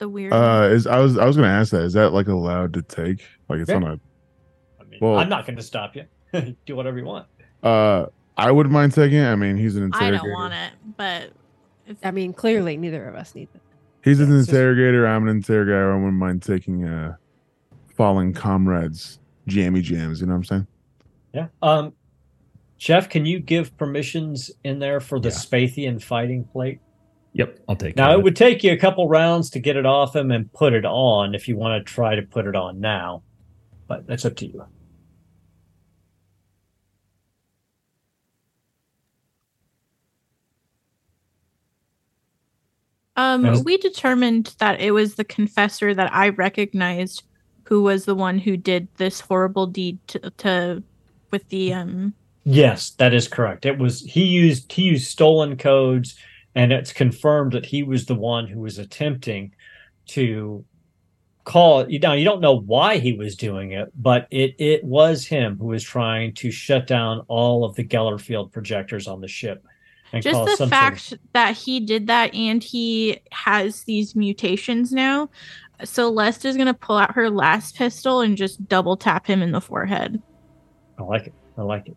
The, 0.02 0.08
weird. 0.08 0.32
Uh, 0.32 0.68
is 0.72 0.86
I 0.88 0.98
was 0.98 1.16
I 1.16 1.24
was 1.26 1.36
gonna 1.36 1.48
ask 1.48 1.70
that. 1.70 1.82
Is 1.82 1.92
that 1.92 2.12
like 2.12 2.26
allowed 2.26 2.72
to 2.74 2.82
take? 2.82 3.24
Like 3.48 3.60
it's 3.60 3.70
Yeah. 3.70 3.76
on 3.76 3.84
I 3.84 4.84
mean, 4.84 4.98
Well- 5.00 5.16
I'm 5.18 5.28
not 5.28 5.46
going 5.46 5.54
to 5.56 5.62
stop 5.62 5.94
you. 5.94 6.04
Do 6.66 6.74
whatever 6.74 6.98
you 6.98 7.04
want. 7.04 7.26
Uh, 7.62 8.06
I 8.36 8.50
wouldn't 8.50 8.72
mind 8.72 8.94
taking 8.94 9.18
it. 9.18 9.26
I 9.28 9.36
mean, 9.36 9.56
he's 9.56 9.76
an 9.76 9.84
I 9.84 9.86
interrogator. 9.86 10.18
don't 10.24 10.32
want 10.32 10.54
it, 10.54 10.72
but 10.96 11.30
if, 11.86 11.96
I 12.02 12.10
mean, 12.10 12.32
clearly 12.32 12.76
neither 12.76 13.06
of 13.06 13.14
us 13.14 13.34
need 13.36 13.48
it. 13.54 13.60
He's 14.02 14.18
an 14.18 14.28
Yeah, 14.28 14.38
it's 14.38 14.46
just- 14.46 14.54
interrogator. 14.56 15.06
I'm 15.06 15.22
an 15.28 15.36
interrogator. 15.36 15.92
I 15.92 15.96
wouldn't 15.96 16.14
mind 16.14 16.42
taking 16.42 16.84
uh, 16.84 17.14
fallen 17.96 18.32
comrades 18.32 19.20
jammy 19.46 19.82
jams. 19.82 20.20
You 20.20 20.26
know 20.26 20.32
what 20.32 20.38
I'm 20.38 20.44
saying? 20.44 20.66
Yeah. 21.32 21.46
Um, 21.62 21.92
Jeff, 22.76 23.08
can 23.08 23.24
you 23.24 23.38
give 23.38 23.76
permissions 23.76 24.50
in 24.64 24.80
there 24.80 24.98
for 24.98 25.20
the 25.20 25.28
Yeah. 25.28 25.34
Spathian 25.36 26.02
fighting 26.02 26.42
plate? 26.42 26.80
Yep 27.32 27.58
i'll 27.68 27.76
take 27.76 27.96
Now, 27.96 28.10
care 28.10 28.18
it 28.18 28.22
would 28.22 28.36
take 28.36 28.62
you 28.62 28.72
a 28.72 28.76
couple 28.76 29.08
rounds 29.08 29.50
to 29.50 29.60
get 29.60 29.76
it 29.76 29.86
off 29.86 30.14
him 30.14 30.30
and 30.30 30.52
put 30.52 30.72
it 30.72 30.84
on 30.84 31.34
if 31.34 31.48
you 31.48 31.56
want 31.56 31.84
to 31.84 31.92
try 31.92 32.14
to 32.14 32.22
put 32.22 32.46
it 32.46 32.56
on 32.56 32.80
now, 32.80 33.22
but 33.88 34.06
that's 34.06 34.24
up 34.24 34.36
to 34.36 34.46
you. 34.46 34.64
um, 43.16 43.44
Yes. 43.44 43.64
we 43.64 43.76
determined 43.76 44.54
that 44.58 44.80
it 44.80 44.92
was 44.92 45.14
the 45.14 45.24
confessor 45.24 45.94
that 45.94 46.12
I 46.14 46.30
recognized 46.30 47.22
who 47.64 47.82
was 47.82 48.04
the 48.04 48.14
one 48.14 48.38
who 48.38 48.56
did 48.56 48.88
this 48.96 49.20
horrible 49.20 49.66
deed 49.66 49.98
to, 50.08 50.30
to 50.38 50.82
with 51.30 51.48
the 51.48 51.72
um 51.74 52.14
Yes, 52.44 52.90
that 52.98 53.14
is 53.14 53.28
correct. 53.28 53.64
It 53.66 53.78
was 53.78 54.00
he 54.00 54.24
used 54.24 54.72
he 54.72 54.82
used 54.82 55.08
stolen 55.08 55.56
codes, 55.56 56.16
and 56.54 56.72
it's 56.72 56.92
confirmed 56.92 57.52
that 57.52 57.66
he 57.66 57.82
was 57.82 58.06
the 58.06 58.14
one 58.14 58.46
who 58.46 58.60
was 58.60 58.78
attempting 58.78 59.54
to 60.08 60.64
call. 61.44 61.86
Now 61.86 62.12
you 62.12 62.24
don't 62.24 62.40
know 62.40 62.58
why 62.58 62.98
he 62.98 63.12
was 63.12 63.36
doing 63.36 63.72
it, 63.72 63.90
but 63.96 64.26
it 64.30 64.54
it 64.58 64.84
was 64.84 65.26
him 65.26 65.58
who 65.58 65.66
was 65.66 65.82
trying 65.82 66.34
to 66.34 66.50
shut 66.50 66.86
down 66.86 67.24
all 67.28 67.64
of 67.64 67.74
the 67.74 67.84
Gellerfield 67.84 68.52
projectors 68.52 69.08
on 69.08 69.20
the 69.20 69.28
ship. 69.28 69.64
And 70.12 70.22
just 70.22 70.38
the 70.38 70.56
some 70.56 70.56
sort 70.56 70.66
of- 70.66 70.70
fact 70.70 71.14
that 71.32 71.56
he 71.56 71.80
did 71.80 72.06
that 72.08 72.34
and 72.34 72.62
he 72.62 73.20
has 73.30 73.84
these 73.84 74.14
mutations 74.14 74.92
now. 74.92 75.30
Celeste 75.84 76.44
is 76.44 76.56
gonna 76.56 76.74
pull 76.74 76.98
out 76.98 77.14
her 77.14 77.30
last 77.30 77.76
pistol 77.76 78.20
and 78.20 78.36
just 78.36 78.68
double 78.68 78.96
tap 78.96 79.26
him 79.26 79.42
in 79.42 79.52
the 79.52 79.60
forehead. 79.60 80.20
I 80.98 81.02
like 81.02 81.28
it. 81.28 81.34
I 81.56 81.62
like 81.62 81.88
it. 81.88 81.96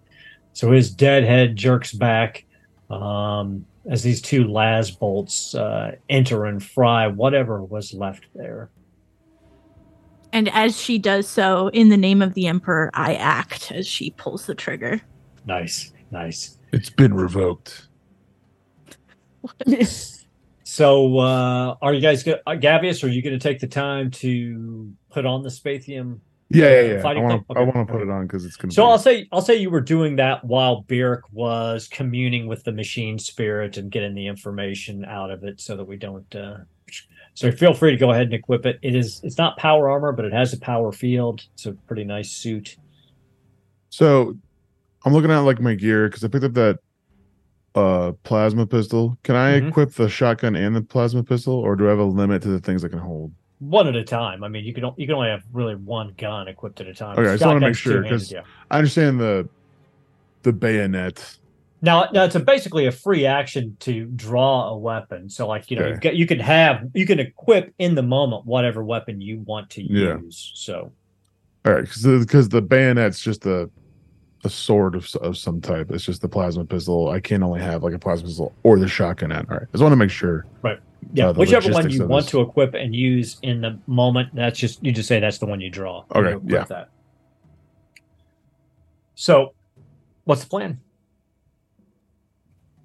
So 0.54 0.72
his 0.72 0.90
dead 0.90 1.26
head 1.26 1.56
jerks 1.56 1.92
back 1.92 2.46
um, 2.90 3.66
as 3.90 4.04
these 4.04 4.22
two 4.22 4.46
las 4.46 4.92
bolts 4.92 5.54
uh, 5.56 5.96
enter 6.10 6.46
and 6.46 6.64
fry 6.64 7.08
whatever 7.08 7.64
was 7.64 7.94
left 7.94 8.26
there. 8.34 8.70
And 10.34 10.50
as 10.50 10.80
she 10.80 10.98
does 10.98 11.28
so, 11.28 11.70
in 11.70 11.90
the 11.90 11.98
name 11.98 12.22
of 12.22 12.34
the 12.34 12.48
Emperor, 12.48 12.90
I 12.94 13.16
act 13.16 13.72
as 13.72 13.88
she 13.88 14.12
pulls 14.12 14.48
the 14.48 14.56
trigger. 14.56 15.02
Nice, 15.46 15.94
nice. 16.12 16.58
It's 16.74 16.90
been 16.90 17.14
revoked. 17.14 17.88
So, 20.68 21.20
uh, 21.20 21.76
are 21.82 21.94
you 21.94 22.02
guys, 22.02 22.24
go- 22.24 22.40
uh, 22.46 22.56
Gavious, 22.56 23.02
are 23.04 23.08
you 23.08 23.22
going 23.22 23.38
to 23.38 23.40
take 23.40 23.60
the 23.60 23.68
time 23.68 24.12
to 24.12 24.92
put 25.10 25.26
on 25.26 25.42
the 25.42 25.50
Spathian? 25.50 26.20
Yeah, 26.50 26.70
yeah, 26.70 26.82
yeah. 26.94 27.08
I 27.08 27.20
want 27.20 27.48
to. 27.48 27.60
Okay. 27.60 27.92
put 27.92 28.02
it 28.02 28.10
on 28.10 28.28
because 28.28 28.46
it's 28.46 28.56
gonna. 28.56 28.72
So 28.72 28.84
be, 28.84 28.90
I'll 28.90 29.00
say 29.00 29.28
I'll 29.32 29.42
say 29.42 29.56
you 29.56 29.70
were 29.72 29.82
doing 29.82 30.16
that 30.18 30.44
while 30.46 30.84
Byrrc 30.84 31.22
was 31.32 31.88
communing 31.88 32.48
with 32.48 32.64
the 32.64 32.72
machine 32.72 33.18
spirit 33.18 33.78
and 33.78 33.90
getting 33.92 34.14
the 34.14 34.28
information 34.28 35.04
out 35.06 35.32
of 35.32 35.44
it, 35.44 35.60
so 35.60 35.76
that 35.76 35.86
we 35.86 35.98
don't. 35.98 36.34
Uh, 36.36 36.58
so 37.34 37.52
feel 37.52 37.74
free 37.74 37.92
to 37.92 37.98
go 37.98 38.12
ahead 38.12 38.24
and 38.28 38.34
equip 38.34 38.66
it. 38.66 38.78
It 38.84 38.96
is 38.96 39.20
it's 39.24 39.38
not 39.40 39.58
power 39.58 39.90
armor, 39.90 40.12
but 40.12 40.24
it 40.26 40.34
has 40.34 40.54
a 40.54 40.60
power 40.60 40.92
field. 40.92 41.42
It's 41.56 41.66
a 41.66 41.74
pretty 41.88 42.04
nice 42.04 42.32
suit. 42.32 42.78
So, 43.90 44.38
I'm 45.04 45.14
looking 45.14 45.32
at 45.32 45.40
like 45.40 45.60
my 45.60 45.74
gear 45.74 46.08
because 46.08 46.24
I 46.24 46.28
picked 46.28 46.46
up 46.46 46.54
that 46.54 46.80
uh 47.74 48.12
plasma 48.24 48.68
pistol. 48.68 49.18
Can 49.24 49.36
I 49.36 49.60
Mhm. 49.60 49.70
equip 49.70 49.94
the 49.94 50.08
shotgun 50.10 50.56
and 50.56 50.76
the 50.76 50.82
plasma 50.82 51.24
pistol, 51.24 51.56
or 51.56 51.76
do 51.76 51.88
I 51.88 51.90
have 51.90 52.00
a 52.00 52.04
limit 52.04 52.42
to 52.44 52.50
the 52.50 52.60
things 52.60 52.86
I 52.86 52.88
can 52.88 53.00
hold? 53.00 53.34
One 53.60 53.88
at 53.88 53.96
a 53.96 54.04
time. 54.04 54.44
I 54.44 54.48
mean, 54.50 54.66
you 54.66 54.74
can 54.74 54.84
you 54.98 55.08
can 55.08 55.16
only 55.16 55.30
have 55.30 55.44
really 55.54 55.76
one 55.76 56.14
gun 56.18 56.48
equipped 56.48 56.82
at 56.82 56.88
a 56.88 56.94
time. 56.94 57.18
Okay, 57.18 57.30
I 57.30 57.34
just 57.36 57.46
wanna 57.46 57.62
make 57.62 57.76
sure, 57.76 57.94
two-handed, 57.94 58.12
'cause- 58.12 58.32
yeah. 58.32 58.42
I 58.70 58.78
understand 58.78 59.20
the 59.20 59.48
the 60.44 60.52
bayonet. 60.54 61.38
Now, 61.82 62.08
now 62.14 62.24
it's 62.24 62.36
a 62.36 62.40
basically 62.40 62.86
a 62.88 62.92
free 62.92 63.26
action 63.26 63.78
to 63.82 64.06
draw 64.06 64.70
a 64.70 64.78
weapon. 64.78 65.30
So, 65.30 65.48
like 65.48 65.70
you 65.72 65.78
know, 65.78 65.84
Okay. 65.84 65.92
you've 65.92 66.02
got, 66.02 66.16
you 66.16 66.26
can 66.28 66.40
have 66.40 66.90
you 66.94 67.06
can 67.06 67.20
equip 67.20 67.74
in 67.80 67.96
the 67.96 68.04
moment 68.04 68.46
whatever 68.46 68.84
weapon 68.84 69.22
you 69.22 69.40
want 69.40 69.70
to 69.72 69.84
Yeah. 69.84 70.18
use. 70.20 70.52
So, 70.56 70.92
All 71.66 71.74
right, 71.74 71.82
because 71.84 72.50
the 72.50 72.62
bayonet's 72.62 73.20
just 73.20 73.46
a 73.46 73.70
a 74.46 74.50
sword 74.50 74.96
of, 74.96 75.14
of 75.16 75.38
some 75.38 75.60
type. 75.62 75.92
It's 75.92 76.04
just 76.06 76.22
the 76.22 76.30
plasma 76.30 76.66
pistol. 76.66 77.10
I 77.10 77.20
can 77.20 77.44
only 77.44 77.62
have 77.62 77.84
like 77.84 77.94
a 77.94 78.00
plasma 78.00 78.28
pistol 78.28 78.54
or 78.64 78.80
the 78.80 78.88
shotgun. 78.88 79.32
At 79.32 79.50
all 79.50 79.58
right, 79.58 79.64
I 79.64 79.72
just 79.72 79.82
want 79.82 79.92
to 79.94 79.98
make 79.98 80.10
sure. 80.10 80.46
Right. 80.62 80.80
Yeah, 81.14 81.30
uh, 81.30 81.34
whichever 81.34 81.72
one 81.72 81.90
you 81.90 82.08
want 82.08 82.26
this. 82.26 82.32
to 82.32 82.42
equip 82.42 82.74
and 82.74 82.96
use 82.96 83.38
in 83.44 83.62
the 83.62 83.80
moment, 83.88 84.34
that's 84.34 84.58
just 84.58 84.84
you 84.84 84.92
just 84.92 85.08
say 85.08 85.20
that's 85.20 85.38
the 85.38 85.46
one 85.46 85.62
you 85.62 85.70
draw. 85.70 86.04
Okay, 86.16 86.34
equip 86.34 86.50
yeah. 86.52 86.64
That. 86.64 86.90
So, 89.16 89.54
what's 90.24 90.42
the 90.44 90.50
plan? 90.50 90.80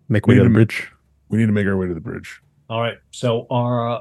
Make 0.08 0.26
We 0.26 0.34
way 0.34 0.38
to 0.38 0.42
need 0.42 0.44
the 0.44 0.48
to- 0.50 0.54
bridge. 0.54 0.92
We 1.28 1.38
need 1.38 1.46
to 1.46 1.52
make 1.52 1.66
our 1.66 1.76
way 1.76 1.86
to 1.86 1.94
the 1.94 2.00
bridge. 2.00 2.42
All 2.68 2.80
right. 2.80 2.98
So, 3.10 3.46
are 3.50 3.88
uh, 3.96 4.00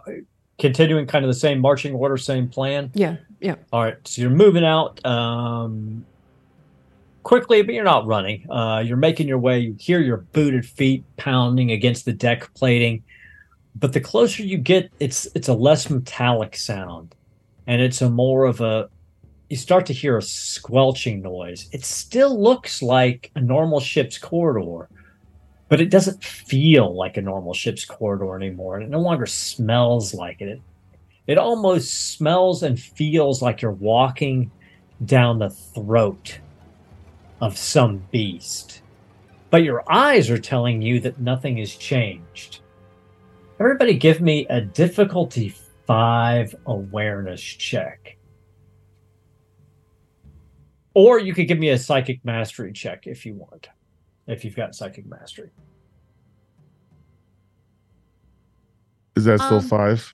continuing 0.60 1.07
kind 1.07 1.23
of 1.26 1.30
the 1.30 1.40
same 1.40 1.60
marching 1.60 1.95
order, 1.95 2.18
same 2.18 2.48
plan. 2.49 2.91
Yeah, 2.94 3.18
yeah. 3.40 3.56
All 3.72 3.84
right, 3.84 3.95
so 4.06 4.22
you're 4.22 4.31
moving 4.31 4.65
out 4.65 5.03
um, 5.06 6.06
quickly, 7.30 7.61
but 7.61 7.76
you're 7.76 7.84
not 7.84 8.07
running. 8.07 8.43
Uh, 8.49 8.80
you're 8.84 8.97
making 8.97 9.27
your 9.27 9.38
way. 9.38 9.60
You 9.60 9.76
hear 9.80 9.99
your 9.99 10.18
booted 10.18 10.65
feet 10.65 11.03
pounding 11.15 11.69
against 11.69 12.06
the 12.06 12.11
deck 12.11 12.51
plating, 12.56 13.03
but 13.76 13.93
the 13.93 14.01
closer 14.01 14.41
you 14.41 14.57
get, 14.57 14.91
it's 14.99 15.27
it's 15.35 15.47
a 15.47 15.53
less 15.53 15.91
metallic 15.91 16.57
sound, 16.57 17.14
and 17.68 17.84
it's 17.84 18.01
a 18.01 18.10
more 18.10 18.45
of 18.45 18.61
a 18.61 18.89
you 19.47 19.57
start 19.57 19.85
to 19.85 19.93
hear 19.93 20.18
a 20.18 20.23
squelching 20.23 21.22
noise. 21.22 21.69
It 21.72 21.85
still 21.85 22.41
looks 22.41 22.81
like 22.81 23.30
a 23.35 23.41
normal 23.41 23.80
ship's 23.80 24.18
corridor, 24.18 24.89
but 25.68 25.80
it 25.80 25.91
doesn't 25.91 26.23
feel 26.23 26.95
like 26.95 27.15
a 27.15 27.22
normal 27.22 27.53
ship's 27.53 27.85
corridor 27.85 28.35
anymore. 28.38 28.76
And 28.76 28.85
it 28.85 28.89
no 28.89 29.01
longer 29.01 29.27
smells 29.27 30.15
like 30.15 30.41
it. 30.41 30.47
It, 30.47 30.61
it 31.27 31.38
almost 31.38 32.15
smells 32.15 32.64
and 32.64 32.80
feels 32.80 33.39
like 33.39 33.61
you're 33.61 33.72
walking 33.72 34.49
down 35.06 35.38
the 35.38 35.51
throat 35.51 36.39
of 37.41 37.57
some 37.57 37.98
beast. 38.11 38.82
But 39.49 39.64
your 39.64 39.84
eyes 39.91 40.30
are 40.30 40.38
telling 40.38 40.82
you 40.82 40.99
that 40.99 41.20
nothing 41.20 41.57
has 41.57 41.76
changed. 41.76 42.61
Everybody 43.60 43.95
give 43.95 44.22
me 44.22 44.45
a 44.48 44.61
difficulty 44.61 45.56
five 45.88 46.56
awareness 46.66 47.41
check. 47.41 48.18
Or 50.94 51.20
you 51.20 51.34
could 51.34 51.48
give 51.48 51.60
me 51.60 51.70
a 51.70 51.78
psychic 51.78 52.24
mastery 52.24 52.74
check 52.74 53.07
if 53.07 53.26
you 53.26 53.34
want, 53.34 53.70
if 54.28 54.45
you've 54.45 54.56
got 54.56 54.76
psychic 54.76 55.06
mastery. 55.06 55.49
Is 59.16 59.26
that 59.26 59.40
still 59.40 59.57
Um, 59.57 59.68
five? 59.68 60.14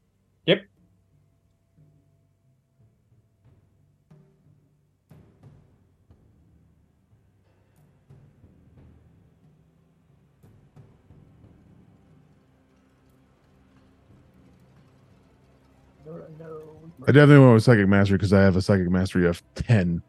I 17.07 17.11
definitely 17.11 17.39
went 17.45 17.53
with 17.55 17.63
psychic 17.63 17.87
mastery 17.87 18.17
because 18.17 18.33
I 18.33 18.41
have 18.41 18.55
a 18.55 18.61
psychic 18.61 18.89
mastery 18.89 19.27
of 19.27 19.41
ten. 19.55 20.01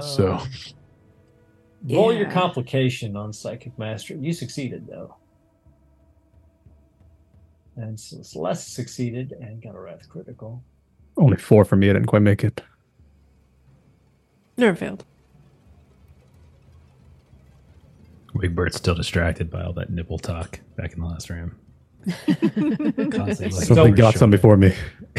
So 0.00 0.32
Um, 0.34 0.48
roll 1.88 2.12
your 2.12 2.30
complication 2.30 3.16
on 3.16 3.32
psychic 3.32 3.78
mastery. 3.78 4.18
You 4.20 4.32
succeeded 4.34 4.86
though, 4.86 5.16
and 7.76 7.98
C- 7.98 8.22
Celeste 8.22 8.74
succeeded 8.74 9.32
and 9.40 9.62
got 9.62 9.74
a 9.74 9.80
wrath 9.80 10.06
critical. 10.08 10.62
Only 11.16 11.38
four 11.38 11.64
for 11.64 11.76
me. 11.76 11.88
I 11.88 11.94
didn't 11.94 12.06
quite 12.08 12.22
make 12.22 12.44
it. 12.44 12.60
Never 14.58 14.76
failed. 14.76 15.04
Big 18.38 18.54
Bird's 18.54 18.76
still 18.76 18.94
distracted 18.94 19.50
by 19.50 19.62
all 19.64 19.72
that 19.72 19.90
nipple 19.90 20.18
talk 20.18 20.60
back 20.76 20.92
in 20.92 21.00
the 21.00 21.06
last 21.06 21.28
room. 21.30 21.56
Constantly 22.26 23.50
like, 23.50 23.64
Something 23.64 23.94
got 23.94 24.14
some 24.14 24.30
before 24.30 24.56
me. 24.56 24.74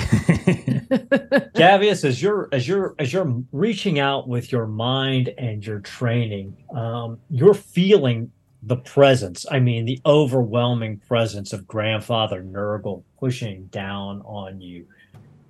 Gavious, 1.55 2.03
as 2.03 2.21
you're 2.21 2.49
as 2.51 2.67
you're 2.67 2.95
as 2.99 3.11
you're 3.13 3.43
reaching 3.51 3.99
out 3.99 4.27
with 4.27 4.51
your 4.51 4.65
mind 4.65 5.33
and 5.37 5.65
your 5.65 5.79
training, 5.79 6.55
um, 6.73 7.19
you're 7.29 7.53
feeling 7.53 8.31
the 8.63 8.77
presence. 8.77 9.45
I 9.49 9.59
mean, 9.59 9.85
the 9.85 9.99
overwhelming 10.05 10.97
presence 11.07 11.53
of 11.53 11.67
grandfather 11.67 12.43
Nurgle 12.43 13.03
pushing 13.19 13.65
down 13.67 14.21
on 14.21 14.61
you. 14.61 14.85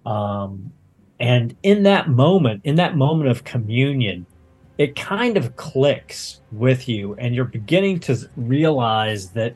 Um, 0.05 0.71
and 1.19 1.55
in 1.63 1.83
that 1.83 2.09
moment, 2.09 2.61
in 2.63 2.75
that 2.75 2.95
moment 2.95 3.29
of 3.29 3.43
communion, 3.43 4.25
it 4.77 4.95
kind 4.95 5.35
of 5.35 5.57
clicks 5.57 6.39
with 6.51 6.87
you, 6.87 7.13
and 7.15 7.35
you're 7.35 7.45
beginning 7.45 7.99
to 7.99 8.17
realize 8.37 9.31
that 9.31 9.55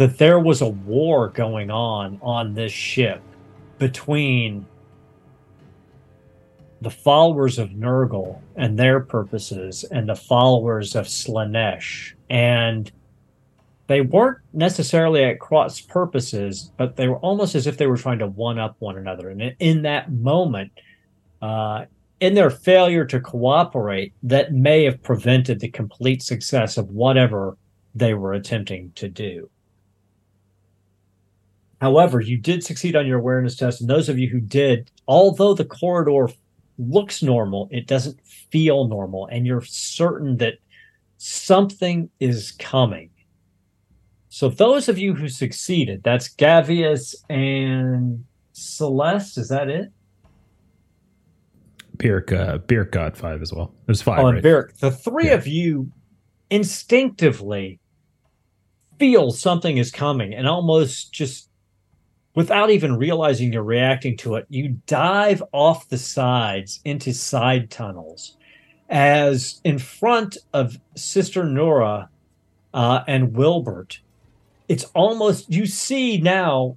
that 0.00 0.16
there 0.16 0.40
was 0.40 0.62
a 0.62 0.68
war 0.68 1.28
going 1.28 1.70
on 1.70 2.18
on 2.22 2.54
this 2.54 2.72
ship 2.72 3.20
between 3.76 4.64
the 6.80 6.88
followers 6.88 7.58
of 7.58 7.68
Nurgle 7.68 8.40
and 8.56 8.78
their 8.78 9.00
purposes 9.00 9.84
and 9.84 10.08
the 10.08 10.16
followers 10.16 10.96
of 10.96 11.04
Slaanesh. 11.04 12.14
And 12.30 12.90
they 13.88 14.00
weren't 14.00 14.38
necessarily 14.54 15.22
at 15.22 15.38
cross 15.38 15.82
purposes, 15.82 16.72
but 16.78 16.96
they 16.96 17.06
were 17.06 17.18
almost 17.18 17.54
as 17.54 17.66
if 17.66 17.76
they 17.76 17.86
were 17.86 17.98
trying 17.98 18.20
to 18.20 18.26
one 18.26 18.58
up 18.58 18.76
one 18.78 18.96
another. 18.96 19.28
And 19.28 19.54
in- 19.58 19.82
that 19.82 20.10
moment, 20.10 20.72
uh, 21.42 21.84
in 22.20 22.32
their 22.32 22.48
failure 22.48 23.04
to 23.04 23.20
cooperate, 23.20 24.14
that 24.22 24.54
may 24.54 24.84
have 24.84 25.02
prevented 25.02 25.60
the 25.60 25.68
complete 25.68 26.22
success 26.22 26.78
of 26.78 26.88
whatever 26.88 27.58
they 27.94 28.14
were 28.14 28.32
attempting 28.32 28.92
to 28.94 29.06
do. 29.06 29.50
However, 31.80 32.20
you 32.20 32.36
did 32.36 32.62
succeed 32.62 32.94
on 32.94 33.06
your 33.06 33.18
awareness 33.18 33.56
test, 33.56 33.80
and 33.80 33.88
those 33.88 34.08
of 34.08 34.18
you 34.18 34.28
who 34.28 34.40
did, 34.40 34.90
although 35.08 35.54
the 35.54 35.64
corridor 35.64 36.28
looks 36.78 37.22
normal, 37.22 37.68
it 37.70 37.86
doesn't 37.86 38.20
feel 38.26 38.86
normal, 38.86 39.26
and 39.26 39.46
you're 39.46 39.62
certain 39.62 40.36
that 40.38 40.54
something 41.16 42.10
is 42.20 42.52
coming. 42.52 43.10
So, 44.28 44.48
those 44.48 44.88
of 44.88 44.98
you 44.98 45.14
who 45.14 45.28
succeeded, 45.28 46.02
that's 46.02 46.28
Gavious 46.28 47.14
and 47.28 48.24
Celeste, 48.52 49.38
is 49.38 49.48
that 49.48 49.68
it? 49.68 49.90
Byrrc, 51.96 52.32
uh, 52.32 52.58
Byrrc 52.58 52.92
got 52.92 53.16
five 53.16 53.42
as 53.42 53.52
well. 53.52 53.74
There's 53.86 54.02
five, 54.02 54.20
Oh, 54.20 54.28
and 54.28 54.36
right? 54.36 54.44
Byrrc, 54.44 54.78
the 54.78 54.90
three 54.90 55.26
Yeah. 55.26 55.34
of 55.34 55.46
you 55.46 55.90
instinctively 56.50 57.80
feel 58.98 59.30
something 59.30 59.78
is 59.78 59.90
coming 59.90 60.34
and 60.34 60.46
almost 60.46 61.12
just 61.12 61.49
without 62.34 62.70
even 62.70 62.96
realizing 62.96 63.52
you're 63.52 63.62
reacting 63.62 64.16
to 64.18 64.36
it, 64.36 64.46
you 64.48 64.80
dive 64.86 65.42
off 65.52 65.88
the 65.88 65.98
sides 65.98 66.80
into 66.84 67.12
side 67.12 67.70
tunnels 67.70 68.36
as 68.88 69.60
in 69.64 69.78
front 69.78 70.36
of 70.52 70.78
Sister 70.96 71.44
Nura 71.44 72.08
uh, 72.74 73.00
and 73.06 73.32
Wigbert. 73.32 74.00
It's 74.68 74.84
almost, 74.94 75.50
you 75.50 75.66
see 75.66 76.18
now 76.18 76.76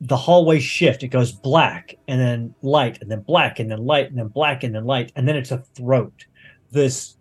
the 0.00 0.16
hallway 0.16 0.60
shift. 0.60 1.02
It 1.02 1.08
goes 1.08 1.32
black 1.32 1.94
and 2.08 2.20
then 2.20 2.54
light 2.62 2.98
and 3.00 3.10
then 3.10 3.20
black 3.20 3.60
and 3.60 3.70
then 3.70 3.84
light 3.84 4.08
and 4.08 4.18
then 4.18 4.28
black 4.28 4.64
and 4.64 4.74
then 4.74 4.84
light. 4.84 5.12
And 5.14 5.28
then 5.28 5.36
it's 5.36 5.50
a 5.50 5.58
throat, 5.58 6.24
this 6.70 7.17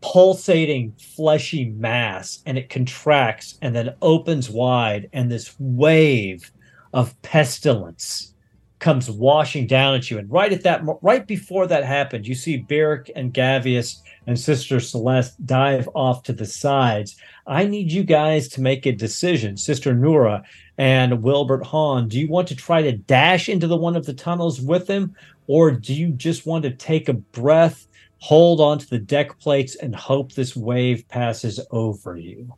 pulsating 0.00 0.92
fleshy 0.98 1.70
mass, 1.70 2.42
and 2.46 2.56
it 2.56 2.70
contracts 2.70 3.58
and 3.62 3.74
then 3.74 3.94
opens 4.00 4.48
wide. 4.48 5.08
And 5.12 5.30
this 5.30 5.54
wave 5.58 6.50
of 6.92 7.20
pestilence 7.22 8.34
comes 8.78 9.10
washing 9.10 9.66
down 9.66 9.94
at 9.94 10.10
you. 10.10 10.18
And 10.18 10.30
right 10.30 10.52
at 10.52 10.62
that, 10.62 10.82
right 11.02 11.26
before 11.26 11.66
that 11.66 11.84
happened, 11.84 12.26
you 12.26 12.34
see 12.34 12.64
Byrrc 12.66 13.10
and 13.14 13.32
Gavious 13.32 14.00
and 14.26 14.38
Sister 14.38 14.80
Celeste 14.80 15.44
dive 15.46 15.88
off 15.94 16.22
to 16.24 16.32
the 16.32 16.46
sides. 16.46 17.16
I 17.46 17.64
need 17.64 17.92
you 17.92 18.04
guys 18.04 18.48
to 18.48 18.62
make 18.62 18.86
a 18.86 18.92
decision. 18.92 19.56
Sister 19.56 19.94
Nura 19.94 20.42
and 20.78 21.22
Wigbert 21.22 21.64
Hahn, 21.64 22.08
do 22.08 22.18
you 22.18 22.28
want 22.28 22.48
to 22.48 22.56
try 22.56 22.80
to 22.80 22.92
dash 22.92 23.48
into 23.48 23.66
the 23.66 23.76
one 23.76 23.96
of 23.96 24.06
the 24.06 24.14
tunnels 24.14 24.60
with 24.60 24.88
him, 24.88 25.14
or 25.46 25.70
do 25.70 25.92
you 25.92 26.08
just 26.12 26.46
want 26.46 26.62
to 26.64 26.70
take 26.70 27.08
a 27.08 27.14
breath, 27.14 27.86
hold 28.20 28.60
onto 28.60 28.86
the 28.86 28.98
deck 28.98 29.38
plates, 29.38 29.74
and 29.76 29.94
hope 29.94 30.32
this 30.32 30.54
wave 30.54 31.06
passes 31.08 31.58
over 31.70 32.16
you? 32.16 32.54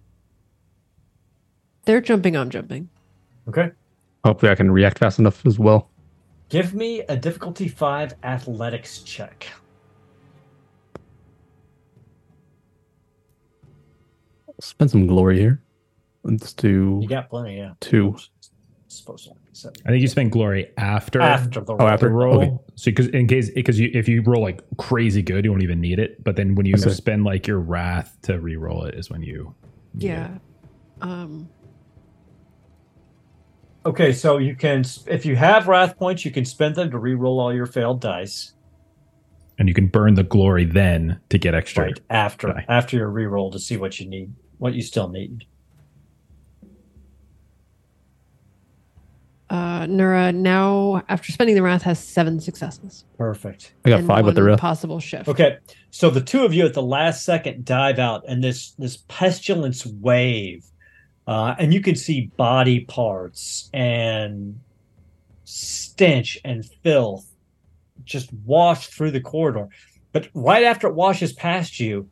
They're 1.85 2.01
jumping, 2.01 2.37
I'm 2.37 2.51
jumping. 2.51 2.89
Okay. 3.49 3.71
Hopefully, 4.25 4.53
I 4.53 4.55
can 4.55 4.71
react 4.71 4.99
fast 4.99 5.19
enough 5.19 5.45
as 5.47 5.59
well. 5.59 5.89
Give 6.49 6.75
me 6.75 7.01
a 7.09 7.17
difficulty 7.17 7.67
five 7.67 8.15
athletics 8.23 8.99
check. 9.03 9.47
Spend 14.61 14.91
some 14.91 15.07
glory 15.09 15.41
here. 15.41 15.61
Let's 16.23 16.53
do 16.53 17.01
You 17.03 17.09
got 17.09 17.29
plenty, 17.29 17.57
yeah. 17.57 17.73
two. 17.81 18.17
Supposed 18.87 19.25
to 19.25 19.35
only 19.53 19.73
be 19.73 19.77
seven. 19.77 19.77
I 19.87 19.91
think 19.91 20.03
you 20.03 20.09
spend 20.09 20.33
glory 20.33 20.71
after 20.77 21.21
After 21.21 21.61
the 21.61 21.75
roll. 21.75 21.89
Oh, 21.89 21.91
after 21.91 22.09
roll. 22.09 22.43
Okay. 22.43 22.57
So 22.77 22.91
because 22.91 23.09
in 23.09 23.27
case 23.27 23.51
because 23.51 23.79
you 23.79 23.91
if 23.95 24.09
you 24.09 24.23
roll 24.23 24.43
like 24.43 24.63
crazy 24.79 25.23
good, 25.23 25.45
you 25.45 25.51
won't 25.51 25.63
even 25.63 25.81
need 25.81 25.99
it. 25.99 26.23
But 26.25 26.37
then 26.37 26.55
when 26.55 26.67
you 26.67 26.75
I 26.75 26.79
see. 26.79 26.91
spend 26.91 27.25
like 27.25 27.47
your 27.47 27.61
wrath 27.61 28.17
to 28.23 28.41
re-roll 28.41 28.85
it 28.85 28.95
is 28.95 29.11
when 29.11 29.23
you 29.23 29.55
Yeah. 29.97 30.39
Um, 31.01 31.49
Okay, 33.85 34.13
so 34.13 34.39
you 34.39 34.55
can, 34.55 34.85
if 35.09 35.27
you 35.27 35.35
have 35.35 35.67
wrath 35.67 35.97
points, 35.99 36.25
you 36.25 36.31
can 36.31 36.45
spend 36.45 36.77
them 36.77 36.93
to 36.93 36.99
re-roll 36.99 37.41
all 37.41 37.53
your 37.53 37.67
failed 37.67 38.01
dice. 38.01 38.53
and 39.59 39.69
you 39.69 39.75
can 39.75 39.89
burn 39.89 40.15
the 40.15 40.23
glory 40.23 40.65
then 40.65 41.21
to 41.31 41.39
get 41.39 41.55
extra. 41.55 41.87
Right 41.87 42.01
after 42.09 42.47
die. 42.49 42.65
after 42.69 42.97
your 42.97 43.09
re-roll 43.11 43.51
to 43.51 43.59
see 43.59 43.77
what 43.77 43.99
you 43.99 44.09
need, 44.09 44.35
what 44.59 44.75
you 44.75 44.83
still 44.83 45.09
need. 45.09 45.47
Uh, 49.53 49.85
Nura 49.85 50.35
now, 50.35 51.03
after 51.11 51.31
spending 51.31 51.55
the 51.55 51.61
wrath, 51.61 51.83
has 51.83 52.03
seven 52.03 52.41
successes. 52.41 53.05
Perfect. 53.19 53.75
I 53.85 53.91
got 53.91 53.99
and 53.99 54.09
five 54.09 54.25
with 54.25 54.35
the 54.35 54.41
one 54.41 54.53
rest. 54.53 54.63
possible 54.63 54.99
shift. 54.99 55.29
Okay, 55.29 55.59
so 55.91 56.09
the 56.09 56.23
two 56.23 56.47
of 56.47 56.55
you 56.55 56.65
at 56.65 56.73
the 56.73 56.83
last 56.83 57.23
second 57.23 57.67
dive 57.67 57.99
out, 57.99 58.25
and 58.27 58.43
this 58.43 58.71
this 58.79 59.05
pestilence 59.09 59.85
wave, 59.85 60.65
uh, 61.27 61.55
and 61.59 61.75
you 61.75 61.83
can 61.83 61.97
see 61.97 62.31
body 62.39 62.87
parts 62.87 63.69
and 63.75 64.59
stench 65.45 66.39
and 66.47 66.65
filth 66.83 67.31
just 68.05 68.33
wash 68.47 68.87
through 68.87 69.11
the 69.11 69.21
corridor. 69.21 69.69
But 70.13 70.31
right 70.33 70.65
after 70.65 70.87
it 70.87 70.95
washes 70.95 71.35
past 71.35 71.79
you, 71.79 72.09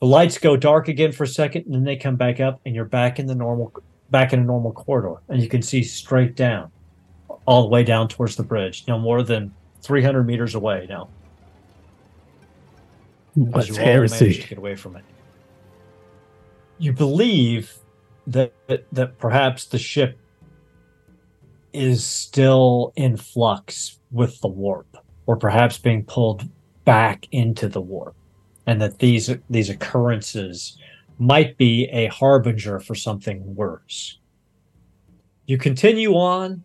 the 0.00 0.06
lights 0.06 0.38
go 0.38 0.56
dark 0.56 0.86
again 0.86 1.10
for 1.10 1.24
a 1.24 1.28
second, 1.28 1.64
and 1.66 1.74
then 1.74 1.82
they 1.82 1.96
come 1.96 2.14
back 2.14 2.38
up, 2.38 2.60
and 2.64 2.72
you're 2.72 2.84
back 2.84 3.18
in 3.18 3.26
the 3.26 3.34
normal, 3.34 3.72
back 4.10 4.32
in 4.32 4.40
a 4.40 4.44
normal 4.44 4.72
corridor, 4.72 5.20
and 5.28 5.40
you 5.40 5.48
can 5.48 5.62
see 5.62 5.82
straight 5.82 6.36
down, 6.36 6.70
all 7.46 7.62
the 7.62 7.68
way 7.68 7.84
down 7.84 8.08
towards 8.08 8.36
the 8.36 8.42
bridge. 8.42 8.84
No 8.88 8.98
more 8.98 9.22
than 9.22 9.54
300 9.82 10.24
meters 10.24 10.54
away 10.54 10.86
now. 10.88 11.08
What's 13.34 13.68
you 13.68 13.74
all 13.74 14.08
to 14.08 14.48
get 14.48 14.58
away 14.58 14.74
from 14.74 14.96
it. 14.96 15.04
You 16.78 16.92
believe 16.92 17.72
that, 18.26 18.52
that 18.66 18.86
that 18.92 19.18
perhaps 19.18 19.66
the 19.66 19.78
ship 19.78 20.18
is 21.72 22.04
still 22.04 22.92
in 22.96 23.16
flux 23.16 23.98
with 24.10 24.40
the 24.40 24.48
warp, 24.48 24.96
or 25.26 25.36
perhaps 25.36 25.78
being 25.78 26.04
pulled 26.04 26.48
back 26.84 27.28
into 27.30 27.68
the 27.68 27.80
warp, 27.80 28.16
and 28.66 28.80
that 28.80 28.98
these 28.98 29.30
these 29.48 29.70
occurrences 29.70 30.76
might 31.20 31.56
be 31.58 31.84
a 31.92 32.06
harbinger 32.06 32.80
for 32.80 32.94
something 32.94 33.54
worse. 33.54 34.18
You 35.46 35.58
continue 35.58 36.14
on, 36.14 36.64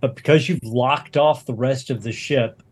but 0.00 0.16
because 0.16 0.48
you've 0.48 0.64
locked 0.64 1.16
off 1.16 1.44
the 1.44 1.54
rest 1.54 1.90
of 1.90 2.02
the 2.02 2.12
ship, 2.12 2.62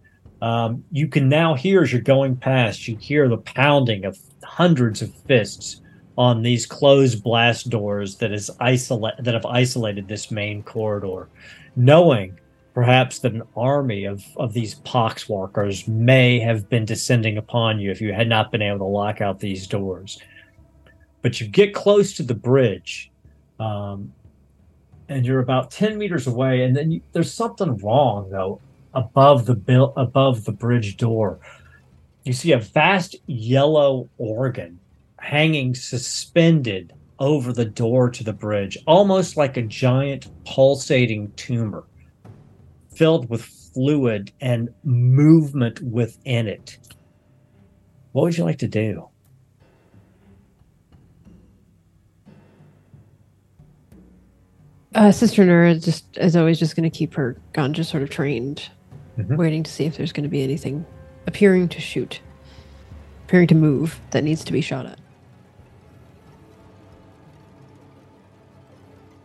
um, 0.41 0.83
you 0.91 1.07
can 1.07 1.29
now 1.29 1.55
hear 1.55 1.83
as 1.83 1.93
you're 1.93 2.01
going 2.01 2.37
past, 2.37 2.89
you 2.89 2.97
hear 2.97 3.29
the 3.29 3.39
pounding 3.39 4.05
of 4.05 4.19
hundreds 4.43 5.03
of 5.03 5.15
fists 5.27 5.83
on 6.17 6.43
these 6.43 6.65
closed 6.65 7.23
blast 7.23 7.71
doors 7.71 8.17
that 8.17 8.33
is 8.33 8.51
isolate 8.61 9.15
that 9.19 9.35
have 9.35 9.47
isolated 9.47 10.09
this 10.09 10.31
main 10.31 10.63
corridor, 10.63 11.29
knowing 11.77 12.39
perhaps 12.73 13.19
that 13.21 13.33
an 13.33 13.43
army 13.57 14.05
of, 14.05 14.25
of 14.37 14.53
these 14.53 14.77
poxwalkers 14.81 15.87
may 15.87 16.39
have 16.41 16.69
been 16.69 16.85
descending 16.85 17.37
upon 17.37 17.79
you 17.79 17.91
if 17.91 18.01
you 18.01 18.13
had 18.13 18.29
not 18.29 18.51
been 18.51 18.63
able 18.63 18.79
to 18.79 18.85
lock 18.85 19.21
out 19.21 19.39
these 19.39 19.67
doors. 19.67 20.19
But 21.25 21.41
you 21.41 21.49
get 21.49 21.73
close 21.73 22.13
to 22.19 22.23
the 22.23 22.35
bridge, 22.35 23.11
um, 23.59 24.13
and 25.09 25.25
you're 25.25 25.41
about 25.41 25.71
10 25.71 25.97
meters 25.97 26.27
away, 26.27 26.65
and 26.65 26.77
then 26.77 26.91
you, 26.91 27.01
there's 27.13 27.33
something 27.33 27.79
wrong 27.79 28.29
though 28.29 28.61
above 28.93 29.47
the 29.47 29.55
bill 29.55 29.95
above 29.97 30.45
the 30.45 30.53
bridge 30.53 30.99
door. 30.99 31.41
You 32.25 32.35
see 32.35 32.53
a 32.53 32.59
vast 32.59 33.17
yellow 33.27 34.07
organ 34.19 34.79
hanging 35.19 35.75
suspended 35.75 36.93
over 37.19 37.55
the 37.55 37.65
door 37.65 38.11
to 38.11 38.23
the 38.23 38.35
bridge, 38.35 38.77
almost 38.87 39.39
like 39.39 39.57
a 39.57 39.63
giant 39.63 40.29
pulsating 40.45 41.33
tumor 41.37 41.85
filled 42.95 43.31
with 43.31 43.47
fluid 43.73 44.31
and 44.43 44.69
movement 44.85 45.81
within 45.81 46.49
it. 46.49 46.77
What 48.13 48.25
would 48.25 48.37
you 48.37 48.45
like 48.45 48.59
to 48.59 48.69
do? 48.69 49.09
Uh, 54.95 55.11
Sister 55.11 55.43
Nura 55.45 55.83
just 55.83 56.05
is 56.19 56.37
always 56.37 56.59
just 56.59 56.77
going 56.77 56.89
to 56.89 56.97
keep 56.97 57.15
her 57.15 57.37
gun 57.53 57.73
just 57.75 57.91
sort 57.91 58.03
of 58.03 58.11
trained, 58.11 58.69
Mhm. 59.19 59.37
waiting 59.37 59.63
to 59.65 59.71
see 59.71 59.85
if 59.87 59.97
there's 59.97 60.13
going 60.13 60.23
to 60.23 60.29
be 60.29 60.43
anything 60.43 60.85
appearing 61.27 61.69
to 61.71 61.81
shoot, 61.81 62.21
appearing 63.27 63.49
to 63.49 63.55
move 63.55 64.01
that 64.11 64.23
needs 64.23 64.45
to 64.45 64.53
be 64.53 64.61
shot 64.61 64.87
at. 64.87 64.99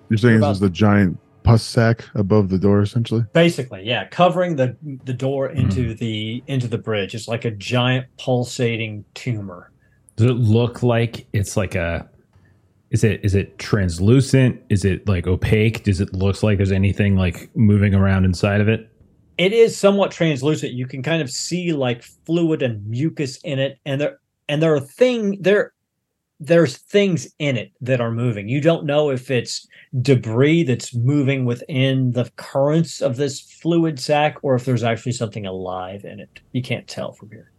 You're 0.09 0.17
saying 0.17 0.37
About- 0.37 0.49
this 0.49 0.55
is 0.57 0.61
the 0.61 0.69
giant 0.71 1.19
pus 1.43 1.61
sack 1.61 2.03
above 2.15 2.49
the 2.49 2.57
door, 2.57 2.81
essentially? 2.81 3.23
Basically, 3.33 3.83
yeah, 3.85 4.05
covering 4.05 4.55
the 4.55 4.75
the 5.05 5.13
door 5.13 5.49
into 5.49 5.93
the 5.93 6.43
into 6.47 6.67
the 6.67 6.79
bridge. 6.79 7.13
It's 7.13 7.27
like 7.27 7.45
a 7.45 7.51
giant 7.51 8.07
pulsating 8.17 9.05
tumor. 9.13 9.69
Does 10.15 10.31
it 10.31 10.33
look 10.33 10.81
like 10.81 11.27
it's 11.31 11.55
like 11.55 11.75
a? 11.75 12.07
Is 12.91 13.03
it 13.03 13.23
is 13.23 13.35
it 13.35 13.59
translucent? 13.59 14.61
Is 14.69 14.83
it 14.83 15.07
like 15.07 15.27
opaque? 15.27 15.83
Does 15.83 16.01
it 16.01 16.13
look 16.13 16.41
like 16.41 16.57
there's 16.57 16.71
anything 16.71 17.15
like 17.15 17.49
moving 17.55 17.93
around 17.93 18.25
inside 18.25 18.61
of 18.61 18.67
it? 18.67 18.89
It 19.37 19.53
is 19.53 19.77
somewhat 19.77 20.11
translucent. 20.11 20.73
You 20.73 20.87
can 20.87 21.03
kind 21.03 21.21
of 21.21 21.29
see 21.29 21.71
like 21.71 22.03
fluid 22.03 22.61
and 22.61 22.85
mucus 22.87 23.37
in 23.43 23.59
it, 23.59 23.77
and 23.85 24.01
there 24.01 24.19
and 24.47 24.61
there 24.61 24.73
are 24.73 24.79
thing 24.79 25.37
there 25.39 25.73
there's 26.39 26.77
things 26.77 27.27
in 27.37 27.57
it 27.57 27.71
that 27.81 28.01
are 28.01 28.11
moving. 28.11 28.47
You 28.47 28.61
don't 28.61 28.85
know 28.85 29.09
if 29.11 29.29
it's 29.29 29.67
debris 30.01 30.63
that's 30.63 30.95
moving 30.95 31.45
within 31.45 32.13
the 32.13 32.31
currents 32.37 33.01
of 33.01 33.17
this 33.17 33.41
fluid 33.41 33.99
sac 33.99 34.37
or 34.41 34.55
if 34.55 34.65
there's 34.65 34.83
actually 34.83 35.11
something 35.11 35.45
alive 35.45 36.05
in 36.05 36.19
it. 36.19 36.39
You 36.53 36.61
can't 36.61 36.87
tell 36.87 37.11
from 37.11 37.29
here. 37.29 37.51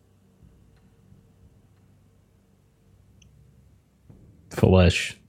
Flesh. 4.51 5.20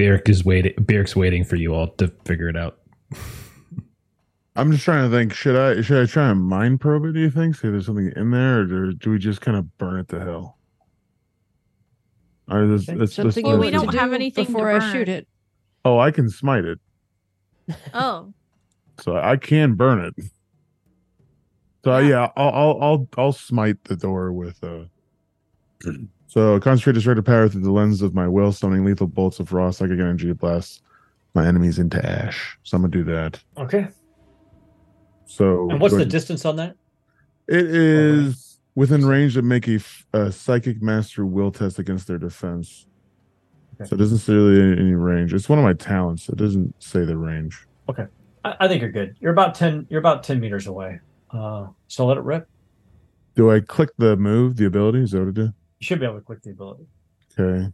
Byrrc 0.00 0.30
is 0.30 0.44
waiting. 0.46 0.72
Byrrc's 0.76 1.14
waiting 1.14 1.44
for 1.44 1.56
you 1.56 1.74
all 1.74 1.88
to 1.88 2.08
figure 2.24 2.48
it 2.48 2.56
out. 2.56 2.78
I'm 4.56 4.72
just 4.72 4.82
trying 4.82 5.08
to 5.10 5.14
think. 5.14 5.34
Should 5.34 5.56
I 5.56 5.82
should 5.82 6.02
I 6.02 6.06
try 6.06 6.30
and 6.30 6.42
mind 6.42 6.80
probe 6.80 7.04
it? 7.04 7.12
Do 7.12 7.20
you 7.20 7.30
think? 7.30 7.54
See 7.54 7.68
if 7.68 7.72
there's 7.72 7.84
something 7.86 8.10
in 8.16 8.30
there, 8.30 8.60
or 8.60 8.64
do- 8.64 8.94
do 8.94 9.10
we 9.10 9.18
just 9.18 9.42
kind 9.42 9.58
of 9.58 9.76
burn 9.76 10.00
it 10.00 10.08
to 10.08 10.20
hell? 10.20 10.56
All 12.50 12.58
right, 12.60 12.66
let's, 12.68 12.88
Okay. 12.88 12.98
let's, 12.98 13.16
let's 13.18 13.34
Something 13.36 13.44
do 13.44 13.50
Well, 13.50 13.58
we 13.60 13.70
don't 13.70 13.94
have 13.94 14.08
do 14.10 14.14
anything 14.14 14.46
to 14.46 14.50
before 14.52 14.70
I 14.70 14.90
shoot 14.90 15.08
it. 15.08 15.28
Oh, 15.84 15.98
I 15.98 16.10
can 16.10 16.28
smite 16.30 16.64
it, 16.64 16.78
Oh, 17.94 18.32
so 18.98 19.16
I 19.16 19.36
can 19.36 19.74
burn 19.74 20.00
it. 20.00 20.14
So 21.84 21.98
Yeah. 21.98 22.08
yeah, 22.08 22.28
I'll 22.36 22.48
I'll 22.54 22.78
I'll 22.82 23.08
I'll 23.18 23.32
smite 23.32 23.84
the 23.84 23.96
door 23.96 24.32
with 24.32 24.64
uh. 24.64 24.84
So 26.30 26.60
concentrate 26.60 26.92
destructive 26.92 27.24
power 27.24 27.48
through 27.48 27.62
the 27.62 27.72
lens 27.72 28.02
of 28.02 28.14
my 28.14 28.28
will, 28.28 28.52
summoning 28.52 28.84
lethal 28.84 29.08
bolts 29.08 29.40
of 29.40 29.52
raw 29.52 29.72
psychic 29.72 29.98
energy 29.98 30.28
to 30.28 30.34
blast 30.36 30.80
my 31.34 31.44
enemies 31.44 31.80
into 31.80 31.98
ash. 32.08 32.56
So 32.62 32.76
I'm 32.76 32.82
gonna 32.82 32.92
do 32.92 33.02
that. 33.02 33.42
Okay. 33.56 33.88
So 35.26 35.68
And 35.70 35.80
what's 35.80 35.96
the 35.96 36.04
distance 36.04 36.44
on 36.44 36.54
that? 36.54 36.76
It 37.48 37.66
is 37.66 38.60
within 38.76 39.04
range 39.04 39.34
to 39.34 39.42
make 39.42 39.66
a 39.66 40.30
psychic 40.30 40.80
master 40.80 41.26
will 41.26 41.50
test 41.50 41.80
against 41.80 42.06
their 42.06 42.18
defense. 42.18 42.86
Okay. 43.74 43.88
So 43.88 43.94
it 43.94 43.98
doesn't 43.98 44.18
say 44.18 44.32
really 44.32 44.78
any, 44.78 44.94
range. 44.94 45.34
It's 45.34 45.48
one 45.48 45.58
of 45.58 45.64
my 45.64 45.72
talents. 45.72 46.28
It 46.28 46.36
doesn't 46.36 46.80
say 46.80 47.04
the 47.04 47.16
range. 47.16 47.66
I, 48.44 48.54
I 48.60 48.68
think 48.68 48.82
you're 48.82 48.92
good. 48.92 49.16
You're 49.18 49.32
about 49.32 49.56
ten. 49.56 49.84
You're 49.90 49.98
about 49.98 50.22
ten 50.22 50.38
meters 50.38 50.68
away. 50.68 51.00
Uh, 51.32 51.66
so 51.88 52.06
let 52.06 52.18
it 52.18 52.22
rip. 52.22 52.48
Do 53.34 53.50
I 53.50 53.58
click 53.58 53.90
the 53.98 54.16
move, 54.16 54.58
the 54.58 54.66
ability? 54.66 55.00
Is 55.02 55.10
that 55.10 55.18
what 55.18 55.28
it 55.28 55.34
did? 55.34 55.52
You 55.80 55.86
should 55.86 55.98
be 55.98 56.04
able 56.04 56.16
to 56.16 56.20
click 56.20 56.42
the 56.42 56.50
ability. 56.50 56.86
Okay. 57.38 57.72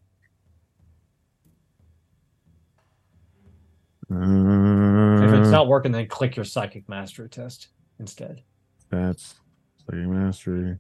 If 4.09 5.33
it's 5.33 5.49
Uh, 5.49 5.51
not 5.51 5.67
working, 5.67 5.91
then 5.91 6.07
click 6.07 6.37
your 6.37 6.45
psychic 6.45 6.89
mastery 6.89 7.29
test 7.29 7.69
instead. 7.99 8.43
that's 8.91 9.35
psychic 9.85 10.07
mastery. 10.07 10.79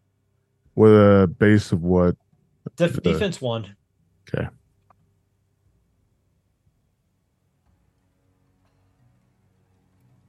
With 0.76 0.92
a 0.92 1.26
base 1.38 1.72
of 1.72 1.82
what? 1.82 2.14
Def- 2.76 2.98
Uh, 2.98 3.00
defense 3.00 3.40
one. 3.40 3.74
Okay. 4.32 4.46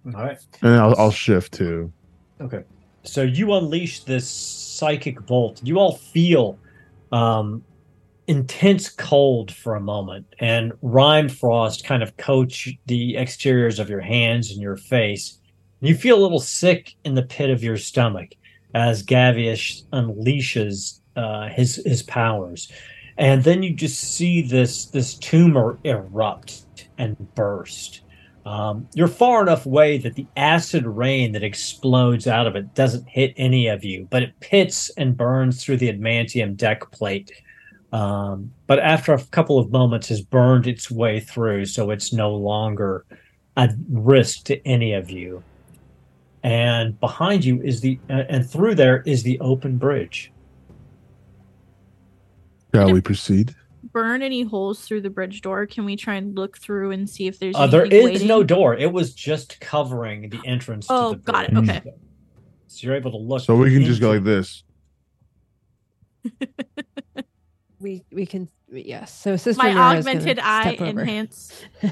All 0.05 0.11
right. 0.23 0.37
And 0.61 0.75
I'll, 0.75 0.95
I'll 0.97 1.11
shift 1.11 1.53
too. 1.53 1.91
Okay. 2.39 2.63
So 3.03 3.23
you 3.23 3.53
unleash 3.53 4.01
this 4.03 4.29
psychic 4.29 5.25
bolt. 5.25 5.61
You 5.63 5.79
all 5.79 5.95
feel 5.95 6.57
um, 7.11 7.63
intense 8.27 8.89
cold 8.89 9.51
for 9.51 9.75
a 9.75 9.81
moment, 9.81 10.25
and 10.39 10.73
rime 10.81 11.29
frost 11.29 11.85
kind 11.85 12.03
of 12.03 12.17
coats 12.17 12.69
the 12.85 13.17
exteriors 13.17 13.79
of 13.79 13.89
your 13.89 14.01
hands 14.01 14.51
and 14.51 14.61
your 14.61 14.77
face. 14.77 15.39
You 15.81 15.95
feel 15.95 16.17
a 16.17 16.23
little 16.23 16.39
sick 16.39 16.95
in 17.03 17.15
the 17.15 17.23
pit 17.23 17.49
of 17.49 17.63
your 17.63 17.77
stomach 17.77 18.29
as 18.73 19.03
Gavish 19.03 19.83
unleashes 19.93 20.99
uh, 21.15 21.47
his 21.49 21.77
his 21.85 22.03
powers, 22.03 22.71
and 23.17 23.43
then 23.43 23.63
you 23.63 23.73
just 23.73 23.99
see 23.99 24.41
this 24.41 24.85
this 24.87 25.15
tumor 25.15 25.79
erupt 25.83 26.63
and 26.97 27.15
burst. 27.35 28.01
Um, 28.47 28.87
you're 28.93 29.09
far 29.09 29.41
enough 29.41 29.65
away 29.65 29.97
that 29.97 30.15
the 30.15 30.25
acid 30.37 30.85
rain 30.85 31.33
that 31.33 31.43
explodes 31.43 32.27
out 32.27 32.47
of 32.47 32.55
it 32.55 32.73
doesn't 32.75 33.05
hit 33.05 33.33
any 33.35 33.67
of 33.67 33.83
you, 33.83 34.07
but 34.09 34.23
it 34.23 34.39
pits 34.39 34.89
and 34.91 35.17
burns 35.17 35.61
through 35.61 35.75
the 35.75 35.91
adamantium 35.91 36.55
deck 36.55 36.89
plate. 36.91 37.29
Um, 37.91 38.53
but 38.65 38.79
after 38.79 39.13
a 39.13 39.21
couple 39.21 39.59
of 39.59 39.69
moments, 39.69 40.07
has 40.07 40.21
burned 40.21 40.65
its 40.65 40.89
way 40.89 41.19
through, 41.19 41.65
so 41.65 41.91
it's 41.91 42.13
no 42.13 42.33
longer 42.33 43.03
a 43.57 43.69
risk 43.89 44.45
to 44.45 44.65
any 44.65 44.93
of 44.93 45.11
you. 45.11 45.43
And 46.41 46.97
behind 47.01 47.43
you 47.43 47.61
is 47.61 47.81
the, 47.81 47.99
uh, 48.09 48.23
and 48.29 48.49
through 48.49 48.75
there 48.75 49.01
is 49.01 49.23
the 49.23 49.37
open 49.41 49.77
bridge. 49.77 50.31
Shall 52.73 52.93
we 52.93 53.01
proceed? 53.01 53.53
Burn 53.97 54.21
any 54.21 54.43
holes 54.43 54.81
through 54.81 55.01
the 55.01 55.09
bridge 55.09 55.41
door? 55.41 55.65
Can 55.65 55.83
we 55.83 55.95
try 55.95 56.13
and 56.13 56.35
look 56.35 56.59
through 56.59 56.91
and 56.91 57.09
see 57.09 57.25
if 57.25 57.39
there's 57.39 57.55
Uh, 57.55 57.65
there 57.65 57.81
anything 57.81 58.05
waiting? 58.05 58.27
no 58.27 58.43
door. 58.43 58.75
It 58.75 58.93
was 58.93 59.15
just 59.15 59.59
covering 59.59 60.29
the 60.29 60.39
entrance. 60.45 60.85
Oh, 60.87 61.15
to 61.15 61.19
the 61.19 61.31
got 61.31 61.45
it. 61.45 61.57
Okay. 61.57 61.81
So 62.67 62.85
you're 62.85 62.95
able 62.95 63.09
to 63.09 63.17
look. 63.17 63.41
So 63.41 63.55
we 63.55 63.73
can 63.73 63.83
just 63.85 63.99
go 63.99 64.11
like 64.11 64.23
this. 64.23 64.61
We 67.79 68.03
we 68.11 68.25
can 68.27 68.49
yes. 68.71 69.11
So 69.13 69.35
sister 69.35 69.61
My 69.63 69.71
Nura 69.71 69.97
augmented 69.97 70.37
eye 70.39 70.75
step 70.75 70.87
enhance. 70.87 71.63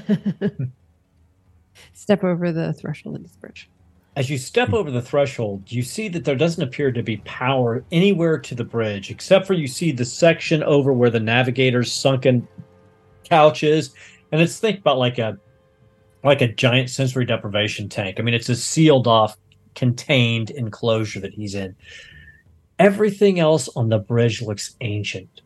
step 1.92 2.22
over 2.24 2.50
the 2.52 2.72
threshold 2.72 3.16
into 3.16 3.30
the 3.30 3.38
bridge. 3.38 3.68
As 4.16 4.30
you 4.30 4.38
step 4.38 4.72
over 4.72 4.90
the 4.90 5.02
threshold, 5.02 5.70
you 5.70 5.82
see 5.82 6.08
that 6.08 6.24
there 6.24 6.36
doesn't 6.36 6.62
appear 6.62 6.90
to 6.90 7.02
be 7.02 7.18
power 7.18 7.84
anywhere 7.92 8.38
to 8.38 8.54
the 8.54 8.64
bridge, 8.64 9.10
except 9.10 9.46
for 9.46 9.52
you 9.52 9.68
see 9.68 9.92
the 9.92 10.06
section 10.06 10.62
over 10.62 10.90
where 10.90 11.10
the 11.10 11.20
navigator's 11.20 11.92
sunken 11.92 12.48
couch 13.24 13.62
is, 13.62 13.94
and 14.32 14.40
it's 14.40 14.58
think 14.58 14.80
about 14.80 14.96
like 14.96 15.18
a 15.18 15.38
like 16.24 16.40
a 16.40 16.48
giant 16.48 16.88
sensory 16.88 17.26
deprivation 17.26 17.90
tank. 17.90 18.18
I 18.18 18.22
mean, 18.22 18.34
it's 18.34 18.48
a 18.48 18.56
sealed 18.56 19.06
off, 19.06 19.36
contained 19.74 20.48
enclosure 20.50 21.20
that 21.20 21.34
he's 21.34 21.54
in. 21.54 21.76
Everything 22.78 23.38
else 23.38 23.68
on 23.76 23.90
the 23.90 23.98
bridge 23.98 24.40
looks 24.40 24.76
ancient. 24.80 25.42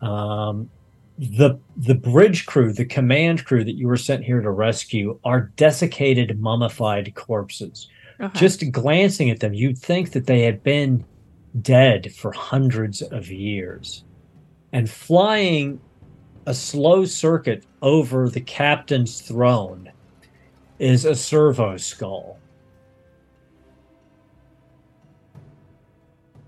Um, 0.00 0.70
the 1.18 1.58
the 1.76 1.94
bridge 1.94 2.46
crew, 2.46 2.72
the 2.72 2.84
command 2.84 3.44
crew 3.44 3.64
that 3.64 3.74
you 3.74 3.88
were 3.88 3.96
sent 3.96 4.22
here 4.22 4.40
to 4.40 4.50
rescue, 4.50 5.18
are 5.24 5.52
desiccated, 5.56 6.38
mummified 6.40 7.12
corpses. 7.16 7.88
Okay. 8.20 8.38
Just 8.38 8.70
glancing 8.72 9.30
at 9.30 9.40
them, 9.40 9.52
you'd 9.52 9.78
think 9.78 10.12
that 10.12 10.26
they 10.26 10.42
had 10.42 10.62
been 10.62 11.04
dead 11.60 12.12
for 12.14 12.32
hundreds 12.32 13.02
of 13.02 13.30
years. 13.30 14.04
And 14.72 14.88
flying 14.88 15.80
a 16.46 16.54
slow 16.54 17.04
circuit 17.04 17.64
over 17.82 18.28
the 18.28 18.40
captain's 18.40 19.20
throne 19.20 19.90
is 20.78 21.04
a 21.04 21.14
servo 21.14 21.76
skull. 21.76 22.38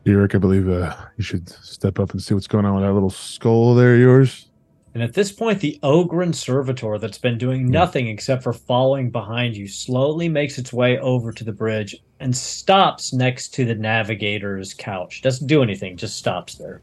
Eric, 0.06 0.34
I 0.34 0.38
believe 0.38 0.68
uh, 0.68 0.94
you 1.16 1.24
should 1.24 1.48
step 1.48 1.98
up 1.98 2.12
and 2.12 2.22
see 2.22 2.32
what's 2.32 2.46
going 2.46 2.64
on 2.64 2.74
with 2.74 2.84
that 2.84 2.92
little 2.94 3.10
skull 3.10 3.74
there, 3.74 3.94
of 3.94 4.00
yours. 4.00 4.47
And 4.94 5.02
at 5.02 5.14
this 5.14 5.30
point, 5.30 5.60
the 5.60 5.78
Ogryn 5.82 6.34
servitor 6.34 6.98
that's 6.98 7.18
been 7.18 7.38
doing 7.38 7.66
hmm. 7.66 7.72
nothing 7.72 8.08
except 8.08 8.42
for 8.42 8.52
following 8.52 9.10
behind 9.10 9.56
you 9.56 9.68
slowly 9.68 10.28
makes 10.28 10.58
its 10.58 10.72
way 10.72 10.98
over 10.98 11.32
to 11.32 11.44
the 11.44 11.52
bridge 11.52 11.96
and 12.20 12.36
stops 12.36 13.12
next 13.12 13.54
to 13.54 13.64
the 13.64 13.74
navigator's 13.74 14.74
couch. 14.74 15.22
Doesn't 15.22 15.46
do 15.46 15.62
anything, 15.62 15.96
just 15.96 16.16
stops 16.16 16.54
there. 16.56 16.80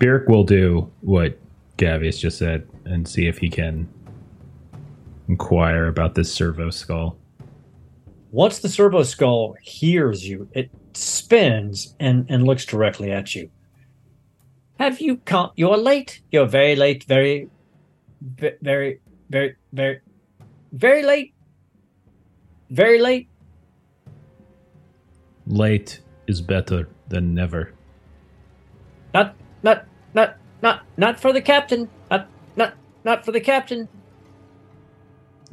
Byrrc 0.00 0.28
will 0.28 0.44
do 0.44 0.90
what 1.00 1.38
Gavious 1.76 2.18
just 2.18 2.38
said 2.38 2.66
and 2.84 3.06
see 3.06 3.26
if 3.26 3.38
he 3.38 3.48
can 3.48 3.88
inquire 5.28 5.86
about 5.86 6.14
this 6.14 6.32
servo 6.32 6.70
skull. 6.70 7.16
Once 8.32 8.58
the 8.58 8.68
servo 8.68 9.02
skull 9.02 9.54
hears 9.62 10.26
you, 10.28 10.48
it 10.52 10.70
spins 10.94 11.94
and, 12.00 12.26
and 12.28 12.44
looks 12.44 12.64
directly 12.64 13.12
at 13.12 13.34
you. 13.34 13.48
Have 14.78 15.00
you 15.00 15.18
come? 15.18 15.50
You're 15.56 15.76
late. 15.76 16.20
You're 16.32 16.46
very 16.46 16.74
late. 16.76 17.04
Very, 17.04 17.48
very, 18.20 19.00
very, 19.30 19.56
very, 19.72 20.00
very 20.72 21.02
late. 21.02 21.34
Very 22.70 23.00
late. 23.00 23.28
Late 25.46 26.00
is 26.26 26.40
better 26.40 26.88
than 27.08 27.34
never. 27.34 27.72
Not, 29.12 29.36
not, 29.62 29.86
not, 30.14 30.36
not, 30.62 30.82
not 30.96 31.20
for 31.20 31.32
the 31.32 31.42
captain. 31.42 31.88
Not, 32.10 32.28
not, 32.56 32.74
not 33.04 33.24
for 33.24 33.30
the 33.32 33.40
captain. 33.40 33.88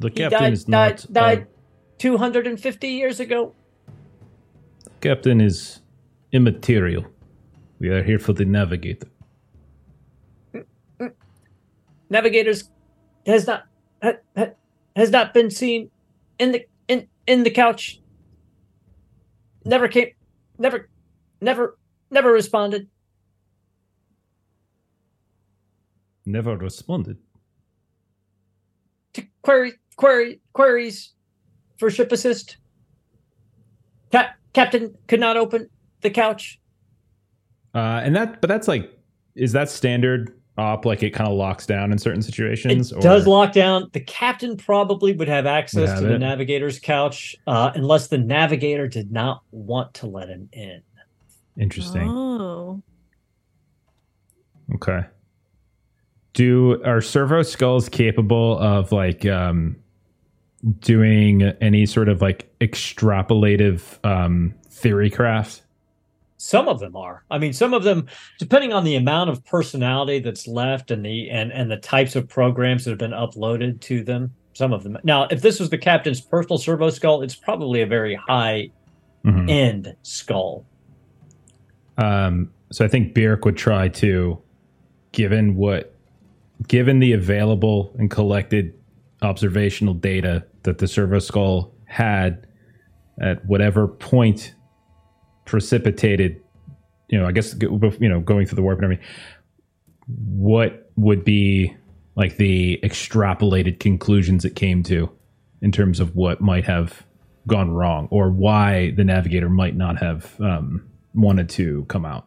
The 0.00 0.08
He 0.08 0.14
captain 0.14 0.40
died, 0.40 0.52
is 0.52 0.66
not. 0.68 0.96
died, 0.96 1.12
died 1.12 1.42
uh, 1.42 1.44
250 1.98 2.88
years 2.88 3.20
ago. 3.20 3.54
captain 5.00 5.40
is 5.40 5.80
immaterial. 6.32 7.06
We 7.78 7.88
are 7.90 8.02
here 8.02 8.18
for 8.18 8.32
the 8.32 8.44
navigator. 8.44 9.08
Navigators 12.12 12.68
has 13.24 13.46
not 13.46 13.64
ha, 14.02 14.12
ha, 14.36 14.48
has 14.94 15.10
not 15.10 15.32
been 15.32 15.48
seen 15.50 15.90
in 16.38 16.52
the 16.52 16.66
in 16.86 17.08
in 17.26 17.42
the 17.42 17.50
couch. 17.50 18.00
Never 19.64 19.88
came, 19.88 20.08
never, 20.58 20.90
never, 21.40 21.78
never 22.10 22.30
responded. 22.30 22.88
Never 26.26 26.54
responded. 26.58 27.16
to 29.14 29.22
query 29.40 29.72
query 29.96 30.42
queries 30.52 31.14
for 31.78 31.90
ship 31.90 32.12
assist. 32.12 32.58
Cap- 34.10 34.36
Captain 34.52 34.94
could 35.08 35.20
not 35.20 35.38
open 35.38 35.70
the 36.02 36.10
couch. 36.10 36.60
Uh, 37.74 38.02
and 38.04 38.14
that, 38.14 38.42
but 38.42 38.48
that's 38.48 38.68
like, 38.68 38.92
is 39.34 39.52
that 39.52 39.70
standard 39.70 40.41
op? 40.58 40.84
Like 40.84 41.02
it 41.02 41.10
kind 41.10 41.28
of 41.28 41.36
locks 41.36 41.66
down 41.66 41.92
in 41.92 41.98
certain 41.98 42.22
situations 42.22 42.72
It 42.72 42.84
situations. 42.84 43.04
does 43.04 43.26
lock 43.26 43.52
down. 43.52 43.88
The 43.92 44.00
captain 44.00 44.56
probably 44.56 45.12
would 45.12 45.28
have 45.28 45.46
access 45.46 45.88
have 45.90 46.00
to 46.00 46.06
the 46.06 46.18
navigator's 46.18 46.78
couch, 46.78 47.34
uh, 47.46 47.72
unless 47.74 48.08
the 48.08 48.18
navigator 48.18 48.86
did 48.88 49.10
not 49.12 49.42
want 49.50 49.94
to 49.94 50.06
let 50.06 50.28
him 50.28 50.48
in. 50.52 50.82
Interesting. 51.58 52.08
Oh. 52.08 52.82
Okay. 54.74 55.00
Do 56.32 56.82
are 56.84 57.00
servo 57.02 57.42
skulls 57.42 57.88
capable 57.88 58.58
of 58.58 58.90
like 58.92 59.26
um 59.26 59.76
doing 60.80 61.42
any 61.60 61.84
sort 61.86 62.08
of 62.08 62.22
like 62.22 62.50
extrapolative 62.60 63.98
um 64.04 64.54
theory 64.70 65.10
craft? 65.10 65.61
Some 66.42 66.66
of 66.66 66.80
them 66.80 66.96
are. 66.96 67.22
I 67.30 67.38
mean, 67.38 67.52
some 67.52 67.72
of 67.72 67.84
them, 67.84 68.08
depending 68.40 68.72
on 68.72 68.82
the 68.82 68.96
amount 68.96 69.30
of 69.30 69.44
personality 69.44 70.18
that's 70.18 70.48
left 70.48 70.90
and 70.90 71.06
the 71.06 71.30
and 71.30 71.52
and 71.52 71.70
the 71.70 71.76
types 71.76 72.16
of 72.16 72.28
programs 72.28 72.84
that 72.84 72.90
have 72.90 72.98
been 72.98 73.12
uploaded 73.12 73.80
to 73.82 74.02
them. 74.02 74.34
Some 74.52 74.72
of 74.72 74.82
them. 74.82 74.98
Now, 75.04 75.28
if 75.30 75.40
this 75.40 75.60
was 75.60 75.70
the 75.70 75.78
captain's 75.78 76.20
personal 76.20 76.58
servo 76.58 76.90
skull, 76.90 77.22
it's 77.22 77.36
probably 77.36 77.80
a 77.80 77.86
very 77.86 78.16
high 78.16 78.70
Mhm. 79.24 79.48
end 79.48 79.94
skull. 80.02 80.66
Um 81.96 82.50
so 82.72 82.84
I 82.84 82.88
think 82.88 83.14
Byrrc 83.14 83.44
would 83.44 83.56
try 83.56 83.86
to 83.88 84.36
given 85.12 85.54
what 85.54 85.94
given 86.66 86.98
the 86.98 87.12
available 87.12 87.94
and 88.00 88.10
collected 88.10 88.74
observational 89.22 89.94
data 89.94 90.44
that 90.64 90.78
the 90.78 90.88
servo 90.88 91.20
skull 91.20 91.72
had 91.84 92.48
at 93.20 93.46
whatever 93.46 93.86
point 93.86 94.54
precipitated 95.44 96.40
you 97.08 97.18
know 97.18 97.26
i 97.26 97.32
guess 97.32 97.54
you 97.60 98.08
know 98.08 98.20
going 98.20 98.46
through 98.46 98.56
the 98.56 98.62
warp 98.62 98.78
and 98.78 98.84
everything 98.84 99.04
what 100.06 100.90
would 100.96 101.24
be 101.24 101.74
like 102.16 102.36
the 102.36 102.78
extrapolated 102.82 103.78
conclusions 103.80 104.44
it 104.44 104.54
came 104.54 104.82
to 104.82 105.10
in 105.60 105.72
terms 105.72 106.00
of 106.00 106.14
what 106.16 106.40
might 106.40 106.64
have 106.64 107.04
gone 107.46 107.70
wrong 107.70 108.08
or 108.10 108.30
why 108.30 108.90
the 108.92 109.04
navigator 109.04 109.48
might 109.48 109.74
not 109.76 109.98
have 109.98 110.40
um, 110.40 110.86
wanted 111.14 111.48
to 111.48 111.84
come 111.86 112.04
out 112.04 112.26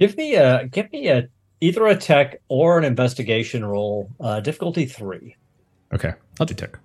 Give 0.00 0.16
me 0.16 0.34
a 0.34 0.66
give 0.66 0.90
me 0.92 1.08
a 1.08 1.28
either 1.60 1.86
a 1.86 1.94
tech 1.94 2.40
or 2.48 2.78
an 2.78 2.84
investigation 2.84 3.62
roll. 3.62 4.10
Uh, 4.18 4.40
difficulty 4.40 4.86
three. 4.86 5.36
okay 5.92 6.14
i'll 6.40 6.46
do 6.46 6.54
tech 6.54 6.78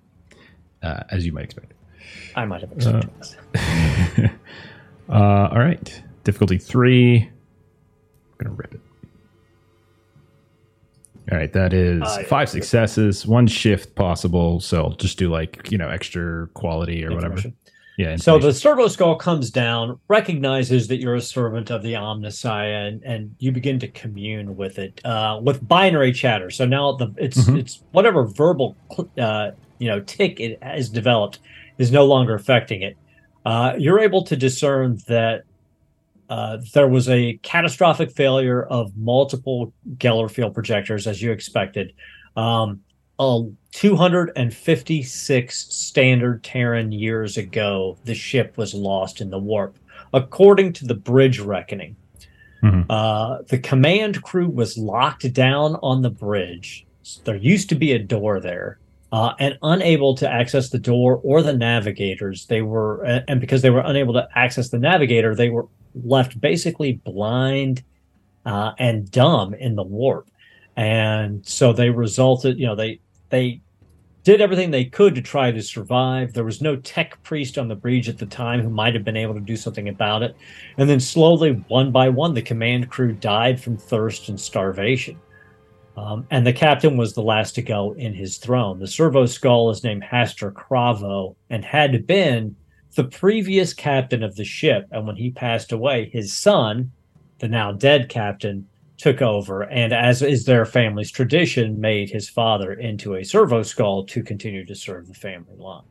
uh, 0.82 1.02
as 1.10 1.24
you 1.24 1.32
might 1.32 1.44
expect 1.44 1.72
I 2.36 2.44
might 2.44 2.60
have 2.60 2.72
accepted 2.72 3.10
this. 3.18 3.36
uh, 5.08 5.48
all 5.52 5.58
right. 5.58 6.02
Difficulty 6.24 6.58
three. 6.58 7.18
I'm 7.18 8.44
gonna 8.44 8.54
rip 8.54 8.74
it. 8.74 8.80
All 11.32 11.38
right, 11.38 11.52
that 11.54 11.72
is 11.72 12.02
Uh, 12.02 12.22
five 12.28 12.48
successes, 12.48 13.26
one 13.26 13.46
shift 13.48 13.94
possible. 13.96 14.60
So 14.60 14.84
I'll 14.84 14.90
just 14.96 15.18
do 15.18 15.28
like 15.28 15.70
you 15.70 15.78
know 15.78 15.88
extra 15.88 16.46
quality 16.54 17.04
or 17.04 17.12
whatever. 17.14 17.38
Yeah. 17.98 18.16
So 18.16 18.38
the 18.38 18.52
servo 18.52 18.88
skull 18.88 19.16
comes 19.16 19.50
down, 19.50 19.98
recognizes 20.08 20.86
that 20.88 20.98
you're 21.00 21.14
a 21.14 21.20
servant 21.20 21.70
of 21.70 21.82
the 21.82 21.94
Omnissiah, 21.94 22.88
and, 22.88 23.02
and 23.04 23.34
you 23.38 23.52
begin 23.52 23.78
to 23.78 23.88
commune 23.88 24.54
with 24.54 24.78
it 24.78 25.00
uh, 25.04 25.40
with 25.42 25.66
binary 25.66 26.12
chatter. 26.12 26.50
So 26.50 26.66
now 26.66 26.92
the 26.92 27.12
it's 27.16 27.38
Mhm. 27.48 27.58
it's 27.58 27.82
whatever 27.92 28.24
verbal 28.26 28.76
uh, 29.18 29.52
you 29.78 29.88
know 29.88 30.00
tick 30.00 30.38
it 30.40 30.62
has 30.62 30.90
developed 30.90 31.38
is 31.78 31.90
no 31.90 32.04
longer 32.04 32.34
affecting 32.34 32.82
it. 32.82 32.96
Uh, 33.46 33.74
you're 33.78 34.00
able 34.00 34.24
to 34.24 34.34
discern 34.34 34.98
that 35.06 35.44
uh, 36.28 36.58
there 36.74 36.88
was 36.88 37.08
a 37.08 37.38
catastrophic 37.44 38.10
failure 38.10 38.64
of 38.64 38.96
multiple 38.96 39.72
Geller 39.98 40.28
field 40.28 40.52
projectors, 40.52 41.06
as 41.06 41.22
you 41.22 41.30
expected. 41.30 41.92
Um, 42.36 42.80
uh, 43.20 43.42
256 43.70 45.58
standard 45.72 46.42
Terran 46.42 46.90
years 46.90 47.36
ago, 47.36 47.96
the 48.04 48.16
ship 48.16 48.56
was 48.56 48.74
lost 48.74 49.20
in 49.20 49.30
the 49.30 49.38
warp, 49.38 49.78
according 50.12 50.72
to 50.72 50.84
the 50.84 50.94
bridge 50.94 51.38
reckoning. 51.38 51.94
Mm-hmm. 52.64 52.90
Uh, 52.90 53.42
the 53.42 53.58
command 53.60 54.22
crew 54.24 54.48
was 54.48 54.76
locked 54.76 55.32
down 55.32 55.76
on 55.84 56.02
the 56.02 56.10
bridge. 56.10 56.84
There 57.22 57.36
used 57.36 57.68
to 57.68 57.76
be 57.76 57.92
a 57.92 57.98
door 58.00 58.40
there. 58.40 58.80
Uh, 59.12 59.34
and 59.38 59.56
unable 59.62 60.16
to 60.16 60.28
access 60.28 60.70
the 60.70 60.78
door 60.78 61.20
or 61.22 61.40
the 61.40 61.52
navigators, 61.52 62.46
they 62.46 62.60
were, 62.60 63.04
and 63.28 63.40
because 63.40 63.62
they 63.62 63.70
were 63.70 63.82
unable 63.84 64.12
to 64.12 64.28
access 64.34 64.68
the 64.70 64.78
navigator, 64.78 65.34
they 65.34 65.48
were 65.48 65.66
left 66.04 66.40
basically 66.40 66.94
blind 67.04 67.84
uh, 68.44 68.72
and 68.78 69.10
dumb 69.10 69.54
in 69.54 69.76
the 69.76 69.82
warp. 69.82 70.28
And 70.76 71.46
so 71.46 71.72
they 71.72 71.90
resulted, 71.90 72.58
you 72.58 72.66
know, 72.66 72.74
they 72.74 73.00
they 73.30 73.60
did 74.24 74.40
everything 74.40 74.72
they 74.72 74.84
could 74.84 75.14
to 75.14 75.22
try 75.22 75.52
to 75.52 75.62
survive. 75.62 76.32
There 76.32 76.44
was 76.44 76.60
no 76.60 76.74
tech 76.74 77.22
priest 77.22 77.58
on 77.58 77.68
the 77.68 77.76
bridge 77.76 78.08
at 78.08 78.18
the 78.18 78.26
time 78.26 78.60
who 78.60 78.68
might 78.68 78.94
have 78.94 79.04
been 79.04 79.16
able 79.16 79.34
to 79.34 79.40
do 79.40 79.56
something 79.56 79.88
about 79.88 80.24
it. 80.24 80.36
And 80.78 80.90
then 80.90 80.98
slowly, 80.98 81.64
one 81.68 81.92
by 81.92 82.08
one, 82.08 82.34
the 82.34 82.42
command 82.42 82.90
crew 82.90 83.12
died 83.12 83.60
from 83.60 83.76
thirst 83.76 84.28
and 84.28 84.38
starvation. 84.38 85.18
Um, 85.96 86.26
and 86.30 86.46
the 86.46 86.52
captain 86.52 86.96
was 86.96 87.14
the 87.14 87.22
last 87.22 87.54
to 87.54 87.62
go 87.62 87.94
in 87.94 88.12
his 88.12 88.36
throne. 88.36 88.78
The 88.78 88.86
servo 88.86 89.24
skull 89.26 89.70
is 89.70 89.82
named 89.82 90.02
Haster 90.02 90.52
Cravo 90.52 91.36
and 91.48 91.64
had 91.64 92.06
been 92.06 92.54
the 92.94 93.04
previous 93.04 93.72
captain 93.72 94.22
of 94.22 94.36
the 94.36 94.44
ship. 94.44 94.86
And 94.90 95.06
when 95.06 95.16
he 95.16 95.30
passed 95.30 95.72
away, 95.72 96.10
his 96.10 96.34
son, 96.34 96.92
the 97.38 97.48
now 97.48 97.72
dead 97.72 98.08
captain, 98.08 98.66
took 98.96 99.20
over 99.20 99.62
and 99.62 99.92
as 99.92 100.22
is 100.22 100.44
their 100.44 100.64
family's 100.64 101.10
tradition 101.10 101.80
made 101.80 102.10
his 102.10 102.28
father 102.28 102.72
into 102.72 103.14
a 103.14 103.24
servo 103.24 103.62
skull 103.62 104.04
to 104.04 104.22
continue 104.22 104.64
to 104.64 104.74
serve 104.74 105.06
the 105.06 105.14
family 105.14 105.54
line 105.56 105.82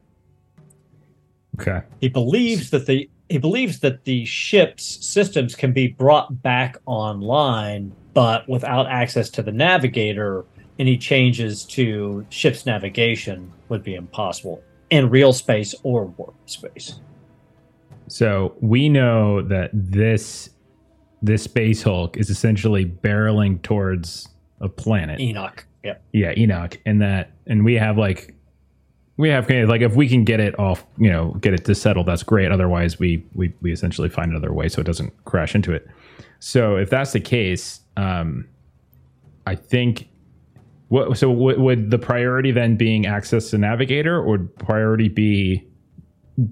okay 1.60 1.82
he 2.02 2.10
believes 2.10 2.72
that 2.72 2.86
the 2.86 3.10
he 3.30 3.38
believes 3.38 3.80
that 3.80 4.04
the 4.06 4.26
ship's 4.26 5.06
systems 5.06 5.56
can 5.56 5.72
be 5.72 5.88
brought 5.88 6.42
back 6.42 6.78
online 6.86 7.92
but 8.16 8.50
without 8.50 8.88
access 8.88 9.30
to 9.30 9.44
the 9.44 9.52
navigator 9.52 10.44
any 10.80 10.98
changes 10.98 11.64
to 11.64 12.26
ship's 12.30 12.66
navigation 12.66 13.54
would 13.70 13.84
be 13.84 13.94
impossible 13.94 14.64
in 14.90 15.10
real 15.10 15.32
space 15.32 15.76
or 15.84 16.06
warp 16.06 16.36
space 16.48 17.00
so 18.08 18.56
we 18.62 18.90
know 18.90 19.42
that 19.42 19.70
this 19.74 20.50
this 21.22 21.44
space 21.44 21.82
Hulk 21.82 22.18
is 22.18 22.30
essentially 22.30 22.86
barreling 22.86 23.62
towards 23.62 24.30
a 24.62 24.70
planet. 24.70 25.20
Enoch. 25.20 25.66
Yeah. 25.84 25.96
Yeah, 26.14 26.34
Enoch. 26.38 26.80
And 26.86 27.02
that 27.02 27.32
and 27.48 27.66
we 27.66 27.76
have 27.76 27.98
like 27.98 28.36
we 29.18 29.30
have 29.30 29.48
kind 29.48 29.62
of 29.62 29.70
like 29.70 29.82
if 29.82 29.96
we 29.96 30.08
can 30.08 30.24
get 30.24 30.40
it 30.40 30.58
off, 30.60 30.86
you 30.98 31.10
know, 31.10 31.32
get 31.42 31.54
it 31.54 31.66
to 31.66 31.76
settle, 31.76 32.04
that's 32.04 32.24
great. 32.24 32.52
Otherwise 32.52 33.00
we 33.00 33.26
we 33.34 33.54
we 33.62 33.72
essentially 33.72 34.10
find 34.10 34.32
another 34.32 34.54
way 34.54 34.70
so 34.70 34.82
it 34.82 34.86
doesn't 34.86 35.14
crash 35.26 35.56
into 35.56 35.72
it. 35.72 35.88
So 36.40 36.76
if 36.76 36.90
that's 36.90 37.14
the 37.14 37.20
case, 37.20 37.82
um 37.98 38.48
I 39.48 39.56
think 39.56 40.10
what 40.90 41.18
so 41.18 41.34
w- 41.34 41.60
would 41.60 41.92
the 41.92 42.00
priority 42.00 42.52
then 42.52 42.76
being 42.76 43.06
access 43.06 43.50
to 43.52 43.58
navigator 43.58 44.18
or 44.18 44.38
would 44.38 44.56
priority 44.58 45.10
be 45.10 45.68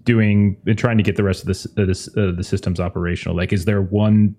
doing 0.04 0.58
and 0.66 0.78
trying 0.78 0.98
to 0.98 1.04
get 1.04 1.18
the 1.18 1.24
rest 1.24 1.42
of 1.42 1.48
this, 1.48 1.66
uh, 1.66 1.86
the, 1.86 2.14
uh, 2.18 2.36
the 2.36 2.44
systems 2.44 2.80
operational 2.80 3.36
like 3.36 3.52
is 3.52 3.66
there 3.66 3.82
one 3.82 4.36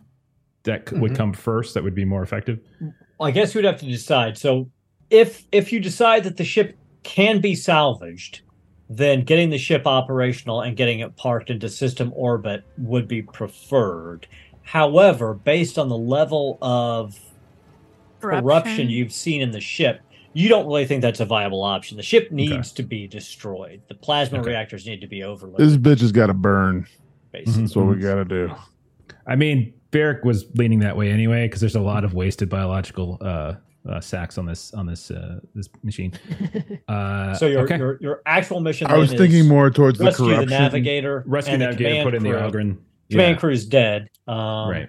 that 0.64 0.86
mm-hmm. 0.86 1.01
would 1.01 1.14
come 1.16 1.32
first 1.32 1.74
that 1.74 1.82
would 1.82 1.94
be 1.94 2.05
more 2.05 2.22
effective? 2.22 2.59
Well, 2.81 3.28
I 3.28 3.31
guess 3.31 3.55
you'd 3.55 3.64
have 3.64 3.78
to 3.81 3.86
decide. 3.86 4.36
So 4.36 4.70
if 5.10 5.44
if 5.52 5.72
you 5.72 5.81
decide 5.81 6.24
that 6.24 6.36
the 6.36 6.44
ship 6.44 6.76
can 7.02 7.40
be 7.40 7.55
salvaged, 7.55 8.40
then 8.90 9.22
getting 9.22 9.51
the 9.51 9.59
ship 9.59 9.86
operational 9.86 10.60
and 10.60 10.76
getting 10.76 11.01
it 11.01 11.16
parked 11.16 11.51
into 11.51 11.68
system 11.68 12.12
orbit 12.14 12.64
would 12.78 13.06
be 13.06 13.22
preferred. 13.22 14.26
However, 14.65 15.35
based 15.35 15.78
on 15.78 15.89
the 15.89 15.97
level 15.97 16.59
of 16.61 17.19
corruption, 18.20 18.43
corruption 18.43 18.91
you've 18.91 19.12
seen 19.12 19.41
in 19.41 19.53
the 19.53 19.61
ship, 19.61 20.01
you 20.32 20.49
don't 20.49 20.66
really 20.66 20.86
think 20.86 21.03
that's 21.03 21.20
a 21.20 21.24
viable 21.24 21.62
option. 21.62 21.97
The 21.97 22.03
ship 22.03 22.32
needs 22.32 22.53
okay. 22.53 22.77
to 22.77 22.82
be 22.82 23.07
destroyed. 23.07 23.82
The 23.89 23.95
plasma 23.95 24.41
okay. 24.41 24.51
reactors 24.51 24.86
need 24.86 25.01
to 25.01 25.07
be 25.07 25.23
overloaded. 25.23 25.65
This 25.65 25.77
bitch 25.77 26.01
has 26.01 26.12
got 26.12 26.27
to 26.27 26.35
burn. 26.35 26.86
Basically. 27.31 27.62
That's 27.62 27.77
what 27.77 27.86
we 27.86 27.97
got 27.97 28.16
to 28.16 28.24
do. 28.24 28.55
I 29.27 29.36
mean, 29.36 29.73
Barrick 29.91 30.24
was 30.24 30.47
leaning 30.57 30.81
that 30.81 30.97
way 30.97 31.11
anyway 31.11 31.47
because 31.47 31.61
there's 31.61 31.77
a 31.77 31.81
lot 31.81 32.05
of 32.05 32.15
wasted 32.15 32.49
biological 32.49 33.19
uh, 33.20 33.55
uh, 33.89 34.01
sacks 34.01 34.39
on 34.39 34.47
this 34.47 34.73
on 34.74 34.86
this 34.86 35.11
uh, 35.11 35.41
this 35.55 35.69
machine. 35.82 36.12
Uh, 36.86 37.35
so 37.35 37.47
your, 37.47 37.62
okay. 37.62 37.78
your 37.78 37.99
your 38.01 38.23
actual 38.27 38.61
mission. 38.61 38.86
I 38.86 38.99
was 38.99 39.11
thinking 39.11 39.49
more 39.49 39.70
towards 39.70 39.99
the 39.99 40.12
corruption. 40.12 40.41
the 40.41 40.47
navigator, 40.47 41.24
rescue 41.27 41.57
navigator, 41.57 42.05
put 42.05 42.15
in 42.15 42.23
the 42.23 42.28
Ogryn. 42.28 42.77
Command 43.10 43.39
crew 43.39 43.52
is 43.52 43.66
dead. 43.66 44.09
Um, 44.26 44.68
right. 44.68 44.89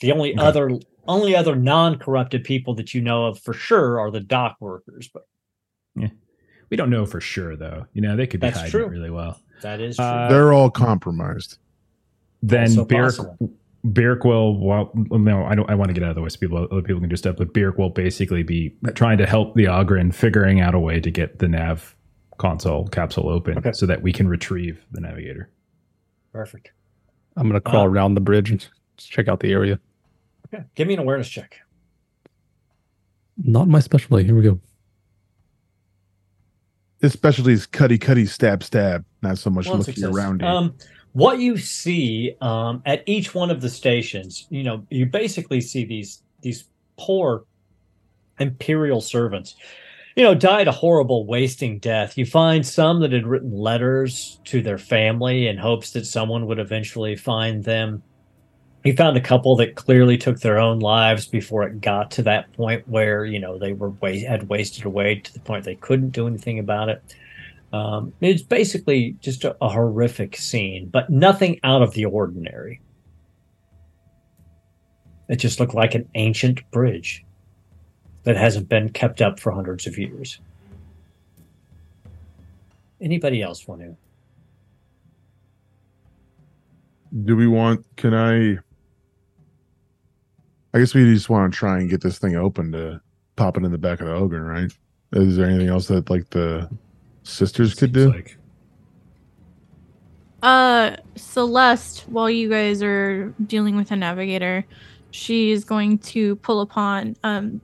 The 0.00 0.12
only 0.12 0.34
okay. 0.34 0.42
other 0.42 0.70
only 1.06 1.34
other 1.34 1.56
non-corrupted 1.56 2.44
people 2.44 2.74
that 2.74 2.94
you 2.94 3.00
know 3.00 3.26
of 3.26 3.38
for 3.38 3.52
sure 3.52 3.98
are 3.98 4.10
the 4.10 4.20
dock 4.20 4.56
workers, 4.60 5.08
but 5.12 5.26
yeah, 5.96 6.08
we 6.70 6.76
don't 6.76 6.90
know 6.90 7.06
for 7.06 7.20
sure 7.20 7.56
though. 7.56 7.86
You 7.92 8.02
know, 8.02 8.16
they 8.16 8.26
could 8.26 8.40
be 8.40 8.46
That's 8.46 8.58
hiding 8.58 8.70
true. 8.70 8.86
really 8.86 9.10
well. 9.10 9.40
That 9.62 9.80
is 9.80 9.98
uh, 9.98 10.02
true. 10.02 10.20
Uh, 10.20 10.28
They're 10.28 10.52
all 10.52 10.70
compromised. 10.70 11.58
Then 12.42 12.84
Barrick 12.84 13.16
Byrrc 13.84 14.24
will, 14.24 14.58
well, 14.58 14.90
no, 14.94 15.44
I 15.44 15.54
don't. 15.54 15.68
I 15.70 15.74
want 15.74 15.88
to 15.88 15.94
get 15.94 16.02
out 16.02 16.10
of 16.10 16.16
the 16.16 16.22
way 16.22 16.28
so 16.28 16.38
people, 16.38 16.68
other 16.70 16.82
people 16.82 17.00
can 17.00 17.08
do 17.08 17.16
stuff. 17.16 17.36
But 17.36 17.54
Byrrc 17.54 17.78
will 17.78 17.90
basically 17.90 18.42
be 18.42 18.74
trying 18.94 19.18
to 19.18 19.26
help 19.26 19.54
the 19.54 19.64
Ogryn 19.64 20.12
figuring 20.14 20.60
out 20.60 20.74
a 20.74 20.78
way 20.78 21.00
to 21.00 21.10
get 21.10 21.38
the 21.38 21.48
nav 21.48 21.96
console 22.38 22.88
capsule 22.88 23.28
open 23.28 23.58
okay. 23.58 23.72
so 23.72 23.86
that 23.86 24.02
we 24.02 24.12
can 24.12 24.28
retrieve 24.28 24.84
the 24.92 25.00
navigator. 25.00 25.50
Perfect. 26.32 26.72
I'm 27.36 27.48
gonna 27.48 27.60
crawl 27.60 27.84
uh, 27.84 27.88
around 27.88 28.14
the 28.14 28.20
bridge 28.20 28.50
and 28.50 28.66
check 28.96 29.28
out 29.28 29.40
the 29.40 29.52
area. 29.52 29.78
Okay, 30.52 30.64
give 30.74 30.88
me 30.88 30.94
an 30.94 31.00
awareness 31.00 31.28
check. 31.28 31.60
Not 33.42 33.68
my 33.68 33.80
specialty. 33.80 34.24
Here 34.24 34.34
we 34.34 34.42
go. 34.42 34.60
His 37.00 37.12
specialty 37.12 37.52
is 37.52 37.66
cutty, 37.66 37.96
cutty, 37.96 38.26
stab, 38.26 38.62
stab. 38.62 39.04
Not 39.22 39.38
so 39.38 39.48
much 39.48 39.66
looking 39.66 40.04
around 40.04 40.40
you. 40.42 40.46
Um, 40.46 40.74
what 41.12 41.38
you 41.38 41.56
see 41.56 42.36
um, 42.40 42.82
at 42.84 43.02
each 43.06 43.34
one 43.34 43.50
of 43.50 43.60
the 43.60 43.68
stations, 43.68 44.46
you 44.50 44.62
know, 44.62 44.86
you 44.90 45.06
basically 45.06 45.60
see 45.60 45.84
these 45.84 46.22
these 46.42 46.64
poor 46.98 47.44
imperial 48.38 49.00
servants, 49.00 49.56
you 50.16 50.24
know, 50.24 50.34
died 50.34 50.68
a 50.68 50.72
horrible, 50.72 51.24
wasting 51.24 51.78
death. 51.78 52.18
You 52.18 52.26
find 52.26 52.66
some 52.66 53.00
that 53.00 53.12
had 53.12 53.26
written 53.26 53.56
letters 53.56 54.40
to 54.44 54.60
their 54.60 54.78
family 54.78 55.46
in 55.46 55.56
hopes 55.56 55.92
that 55.92 56.06
someone 56.06 56.46
would 56.46 56.58
eventually 56.58 57.16
find 57.16 57.62
them. 57.62 58.02
You 58.84 58.96
found 58.96 59.16
a 59.16 59.20
couple 59.20 59.56
that 59.56 59.76
clearly 59.76 60.16
took 60.16 60.40
their 60.40 60.58
own 60.58 60.78
lives 60.78 61.26
before 61.26 61.64
it 61.64 61.80
got 61.80 62.10
to 62.12 62.22
that 62.22 62.52
point 62.54 62.88
where 62.88 63.24
you 63.24 63.38
know 63.38 63.58
they 63.58 63.72
were 63.72 63.90
wa- 63.90 64.26
had 64.26 64.48
wasted 64.48 64.84
away 64.84 65.16
to 65.16 65.32
the 65.34 65.40
point 65.40 65.64
they 65.64 65.74
couldn't 65.76 66.10
do 66.10 66.26
anything 66.26 66.58
about 66.58 66.88
it. 66.88 67.02
Um, 67.72 68.12
it's 68.20 68.42
basically 68.42 69.16
just 69.20 69.44
a, 69.44 69.56
a 69.60 69.68
horrific 69.68 70.36
scene, 70.36 70.88
but 70.88 71.10
nothing 71.10 71.60
out 71.62 71.82
of 71.82 71.92
the 71.92 72.06
ordinary. 72.06 72.80
It 75.28 75.36
just 75.36 75.60
looked 75.60 75.74
like 75.74 75.94
an 75.94 76.08
ancient 76.14 76.68
bridge 76.72 77.24
that 78.24 78.36
hasn't 78.36 78.68
been 78.68 78.90
kept 78.90 79.22
up 79.22 79.40
for 79.40 79.52
hundreds 79.52 79.86
of 79.86 79.98
years. 79.98 80.40
Anybody 83.00 83.42
else 83.42 83.66
want 83.66 83.80
to? 83.80 83.96
Do 87.24 87.34
we 87.34 87.46
want? 87.46 87.84
Can 87.96 88.14
I? 88.14 88.58
I 90.72 90.78
guess 90.78 90.94
we 90.94 91.12
just 91.12 91.28
want 91.28 91.52
to 91.52 91.58
try 91.58 91.78
and 91.78 91.90
get 91.90 92.02
this 92.02 92.18
thing 92.18 92.36
open 92.36 92.70
to 92.72 93.00
pop 93.36 93.56
it 93.56 93.64
in 93.64 93.72
the 93.72 93.78
back 93.78 94.00
of 94.00 94.06
the 94.06 94.12
Ogryn, 94.12 94.46
right? 94.46 94.70
Is 95.12 95.36
there 95.36 95.48
anything 95.48 95.68
else 95.68 95.88
that 95.88 96.10
like 96.10 96.28
the 96.30 96.70
sisters 97.22 97.74
could 97.74 97.92
do? 97.92 98.12
Like. 98.12 98.36
Uh, 100.42 100.96
Celeste, 101.16 102.02
while 102.08 102.30
you 102.30 102.48
guys 102.48 102.82
are 102.82 103.34
dealing 103.46 103.76
with 103.76 103.90
a 103.90 103.96
navigator, 103.96 104.64
she's 105.10 105.64
going 105.64 105.98
to 105.98 106.36
pull 106.36 106.60
upon 106.60 107.16
um 107.24 107.60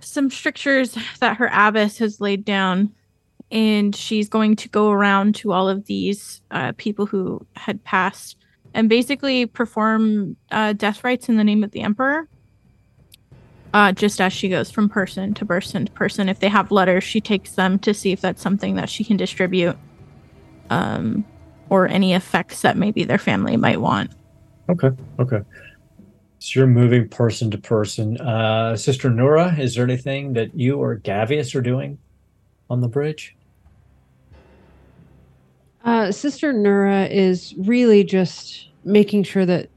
some 0.00 0.30
strictures 0.30 0.96
that 1.20 1.36
her 1.36 1.50
abbess 1.52 1.98
has 1.98 2.20
laid 2.20 2.44
down, 2.44 2.92
and 3.50 3.94
she's 3.94 4.28
going 4.28 4.56
to 4.56 4.68
go 4.68 4.90
around 4.90 5.34
to 5.36 5.52
all 5.52 5.68
of 5.68 5.86
these 5.86 6.40
uh, 6.50 6.72
people 6.76 7.06
who 7.06 7.46
had 7.56 7.82
passed 7.84 8.36
and 8.72 8.88
basically 8.88 9.46
perform 9.46 10.36
uh, 10.50 10.72
death 10.72 11.04
rites 11.04 11.28
in 11.28 11.36
the 11.36 11.44
name 11.44 11.62
of 11.62 11.70
the 11.70 11.80
emperor 11.80 12.28
uh, 13.74 13.90
just 13.90 14.20
as 14.20 14.32
she 14.32 14.48
goes 14.48 14.70
from 14.70 14.88
person 14.88 15.34
to 15.34 15.44
person 15.44 15.84
to 15.84 15.92
person. 15.92 16.28
If 16.28 16.38
they 16.38 16.48
have 16.48 16.70
letters, 16.70 17.02
she 17.02 17.20
takes 17.20 17.52
them 17.52 17.78
to 17.80 17.92
see 17.92 18.12
if 18.12 18.20
that's 18.20 18.40
something 18.40 18.76
that 18.76 18.88
she 18.88 19.02
can 19.02 19.16
distribute, 19.16 19.76
um, 20.70 21.24
or 21.68 21.88
any 21.88 22.14
effects 22.14 22.62
that 22.62 22.76
maybe 22.76 23.02
their 23.02 23.18
family 23.18 23.56
might 23.56 23.80
want. 23.80 24.12
Okay. 24.68 24.92
Okay. 25.18 25.42
So 26.44 26.60
you're 26.60 26.66
moving 26.66 27.08
person 27.08 27.50
to 27.52 27.56
person. 27.56 28.20
Uh, 28.20 28.76
Sister 28.76 29.08
Nura, 29.08 29.58
is 29.58 29.74
there 29.74 29.84
anything 29.84 30.34
that 30.34 30.54
you 30.54 30.76
or 30.76 30.96
Gavious 30.96 31.54
are 31.54 31.62
doing 31.62 31.96
on 32.68 32.82
the 32.82 32.86
bridge? 32.86 33.34
Uh, 35.86 36.12
Sister 36.12 36.52
Nura 36.52 37.10
is 37.10 37.54
really 37.56 38.04
just 38.04 38.68
making 38.84 39.22
sure 39.22 39.46
that 39.46 39.70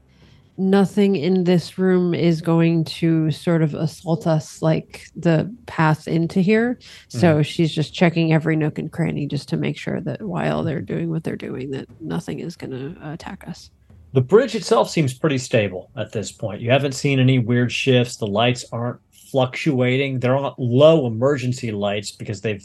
nothing 0.58 1.16
in 1.16 1.44
this 1.44 1.78
room 1.78 2.12
is 2.12 2.42
going 2.42 2.84
to 2.84 3.30
sort 3.30 3.62
of 3.62 3.72
assault 3.72 4.26
us 4.26 4.60
like 4.60 5.06
the 5.16 5.50
path 5.64 6.06
into 6.06 6.42
here. 6.42 6.78
So 7.08 7.42
she's 7.42 7.74
just 7.74 7.94
checking 7.94 8.34
every 8.34 8.56
nook 8.56 8.78
and 8.78 8.92
cranny 8.92 9.26
just 9.26 9.48
to 9.48 9.56
make 9.56 9.78
sure 9.78 10.02
that 10.02 10.20
while 10.20 10.64
they're 10.64 10.82
doing 10.82 11.08
what 11.08 11.24
they're 11.24 11.34
doing, 11.34 11.70
that 11.70 11.88
nothing 12.02 12.40
is 12.40 12.56
going 12.56 12.72
to 12.72 13.10
attack 13.10 13.48
us. 13.48 13.70
The 14.12 14.20
bridge 14.22 14.54
itself 14.54 14.90
seems 14.90 15.12
pretty 15.12 15.38
stable 15.38 15.90
at 15.96 16.12
this 16.12 16.32
point. 16.32 16.62
You 16.62 16.70
haven't 16.70 16.92
seen 16.92 17.20
any 17.20 17.38
weird 17.38 17.70
shifts. 17.70 18.16
The 18.16 18.26
lights 18.26 18.64
aren't 18.72 19.00
fluctuating. 19.12 20.20
They're 20.20 20.36
on 20.36 20.54
low 20.56 21.06
emergency 21.06 21.72
lights 21.72 22.10
because 22.10 22.40
they've, 22.40 22.64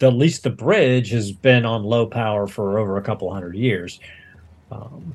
at 0.00 0.14
least 0.14 0.44
the 0.44 0.50
bridge 0.50 1.10
has 1.10 1.32
been 1.32 1.64
on 1.64 1.82
low 1.82 2.06
power 2.06 2.46
for 2.46 2.78
over 2.78 2.96
a 2.96 3.02
couple 3.02 3.32
hundred 3.32 3.56
years. 3.56 3.98
Um, 4.70 5.14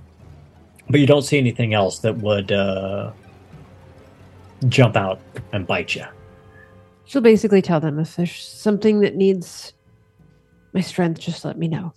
but 0.90 1.00
you 1.00 1.08
don't 1.08 1.22
see 1.22 1.38
anything 1.38 1.74
else 1.74 2.00
that 2.00 2.18
would 2.18 2.52
uh, 2.52 3.12
jump 4.68 4.98
out 4.98 5.22
and 5.54 5.66
bite 5.66 5.96
you. 5.96 6.06
She'll 7.06 7.22
basically 7.22 7.62
tell 7.62 7.80
them 7.80 7.98
if 7.98 8.18
there's 8.18 8.36
something 8.36 9.00
that 9.02 9.16
needs 9.16 9.74
my 10.74 10.82
strength, 10.82 11.20
just 11.20 11.46
let 11.46 11.58
me 11.58 11.68
know. 11.68 11.94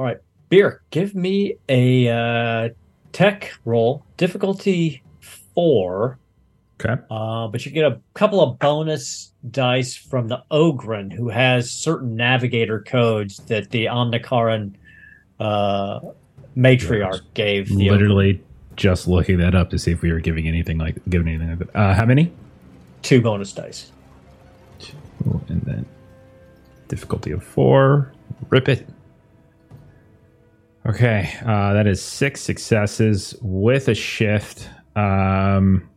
All 0.00 0.06
right, 0.06 0.16
beer. 0.48 0.80
Give 0.88 1.14
me 1.14 1.56
a 1.68 2.08
uh, 2.08 2.68
tech 3.12 3.52
roll, 3.66 4.02
difficulty 4.16 5.02
four. 5.54 6.18
Okay. 6.82 7.02
Uh, 7.10 7.48
but 7.48 7.66
you 7.66 7.70
get 7.70 7.84
a 7.84 8.00
couple 8.14 8.40
of 8.40 8.58
bonus 8.58 9.32
dice 9.50 9.94
from 9.94 10.28
the 10.28 10.42
Ogryn, 10.50 11.12
who 11.12 11.28
has 11.28 11.70
certain 11.70 12.16
navigator 12.16 12.80
codes 12.80 13.36
that 13.48 13.68
the 13.72 13.84
Omnicaran 13.84 14.72
uh, 15.38 16.00
matriarch 16.56 17.20
gave. 17.34 17.66
Ogryn. 17.66 17.90
Literally 17.90 18.42
just 18.76 19.06
looking 19.06 19.36
that 19.36 19.54
up 19.54 19.68
to 19.68 19.78
see 19.78 19.90
if 19.92 20.00
we 20.00 20.10
were 20.10 20.20
giving 20.20 20.48
anything 20.48 20.78
like 20.78 20.96
giving 21.10 21.28
anything 21.28 21.50
like 21.50 21.58
that. 21.58 21.76
Uh, 21.78 21.92
how 21.92 22.06
many? 22.06 22.32
two 23.02 23.20
bonus 23.20 23.52
dice. 23.52 23.92
Two, 24.78 24.96
and 25.48 25.60
then 25.60 25.84
difficulty 26.88 27.32
of 27.32 27.44
four. 27.44 28.14
Rip 28.48 28.70
it. 28.70 28.88
Okay, 30.86 31.32
uh, 31.44 31.72
that 31.74 31.86
is 31.86 32.02
six 32.02 32.40
successes 32.40 33.34
with 33.42 33.88
a 33.88 33.94
shift. 33.94 34.68
Um, 34.96 35.88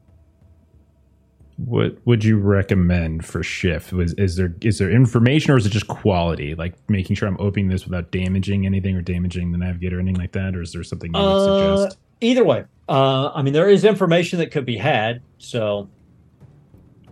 what 1.58 1.98
would 2.06 2.24
you 2.24 2.38
recommend 2.38 3.26
for 3.26 3.44
shift? 3.44 3.94
Was 3.94 4.14
is 4.16 4.36
there 4.36 4.54
is 4.62 4.80
there 4.80 4.90
information 4.92 5.52
or 5.52 5.58
is 5.58 5.66
it 5.66 5.70
just 5.70 5.88
quality? 5.88 6.54
Like 6.56 6.74
making 6.90 7.16
sure 7.16 7.28
I'm 7.30 7.38
opening 7.40 7.70
this 7.70 7.86
without 7.86 8.12
damaging 8.12 8.66
anything 8.66 8.96
or 8.98 9.02
damaging 9.02 9.52
the 9.52 9.58
navigator 9.58 9.98
or 9.98 10.00
anything 10.02 10.20
like 10.20 10.34
that, 10.34 10.56
or 10.56 10.62
is 10.62 10.74
there 10.74 10.84
something 10.84 11.14
you 11.14 11.20
would 11.22 11.28
Uh, 11.28 11.78
suggest? 11.78 11.98
either 12.22 12.44
way, 12.44 12.66
uh, 12.90 13.32
I 13.34 13.42
mean, 13.42 13.54
there 13.54 13.70
is 13.70 13.86
information 13.86 14.40
that 14.40 14.52
could 14.52 14.66
be 14.66 14.78
had. 14.78 15.22
So, 15.38 15.90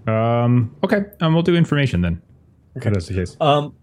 Um, 0.07 0.76
okay, 0.84 1.03
um, 1.22 1.34
we'll 1.34 1.43
do 1.43 1.56
information 1.56 2.02
then. 2.02 2.22
Okay, 2.77 2.89
that's 2.89 3.07
the 3.07 3.14
case. 3.14 3.38
um, 3.39 3.73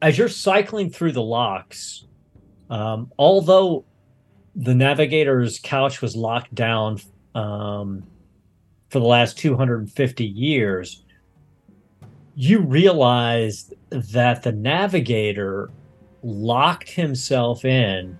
as 0.00 0.16
you're 0.16 0.28
cycling 0.28 0.88
through 0.90 1.12
the 1.12 1.22
locks, 1.22 2.03
um, 2.70 3.10
although 3.18 3.84
the 4.56 4.74
navigator's 4.74 5.58
couch 5.58 6.00
was 6.00 6.14
locked 6.14 6.54
down 6.54 6.98
um, 7.34 8.04
for 8.88 9.00
the 9.00 9.06
last 9.06 9.38
250 9.38 10.24
years, 10.24 11.04
you 12.36 12.60
realized 12.60 13.74
that 13.90 14.42
the 14.42 14.52
navigator 14.52 15.70
locked 16.22 16.90
himself 16.90 17.64
in 17.64 18.18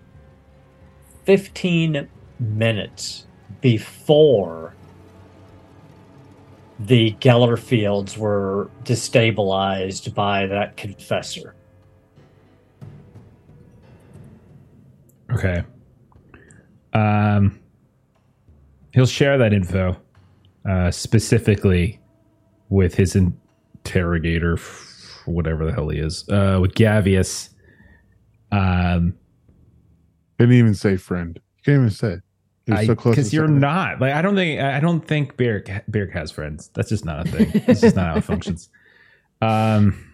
15 1.25 2.09
minutes 2.39 3.27
before 3.61 4.75
the 6.79 7.13
Geller 7.21 7.59
fields 7.59 8.19
were 8.19 8.69
destabilized 8.83 10.15
by 10.15 10.47
that 10.47 10.77
confessor. 10.77 11.55
Okay. 15.35 15.65
Um, 16.93 17.59
he'll 18.93 19.07
share 19.07 19.37
that 19.39 19.53
info 19.53 19.97
uh, 20.69 20.91
specifically 20.91 22.01
with 22.69 22.95
his 22.95 23.17
interrogator, 23.17 24.59
whatever 25.27 25.67
the 25.67 25.73
hell 25.73 25.89
he 25.89 25.99
is, 25.99 26.29
uh, 26.29 26.59
with 26.61 26.75
Gavious. 26.75 27.51
Um, 28.53 29.15
Didn't 30.39 30.55
even 30.55 30.75
say 30.75 30.97
friend. 30.97 31.39
You 31.59 31.63
can't 31.65 31.77
even 31.77 31.91
say. 31.91 32.19
He 32.67 32.87
so 32.87 32.95
close 32.95 33.17
because 33.17 33.35
you're 33.35 33.47
not 33.47 34.01
like 34.01 34.15
I 34.15 34.23
don't 34.23 34.37
think 34.37 34.59
I 34.59 34.81
don't 34.81 35.07
think 35.07 35.37
Beric 35.37 35.85
Beric 35.87 36.13
has 36.15 36.31
friends. 36.31 36.71
That's 36.73 36.89
just 36.89 37.05
not 37.05 37.27
a 37.27 37.31
thing. 37.31 37.63
That's 37.67 37.83
just 37.83 37.95
not 37.95 38.07
how 38.07 38.17
it 38.17 38.25
functions. 38.25 38.71
Um, 39.43 40.14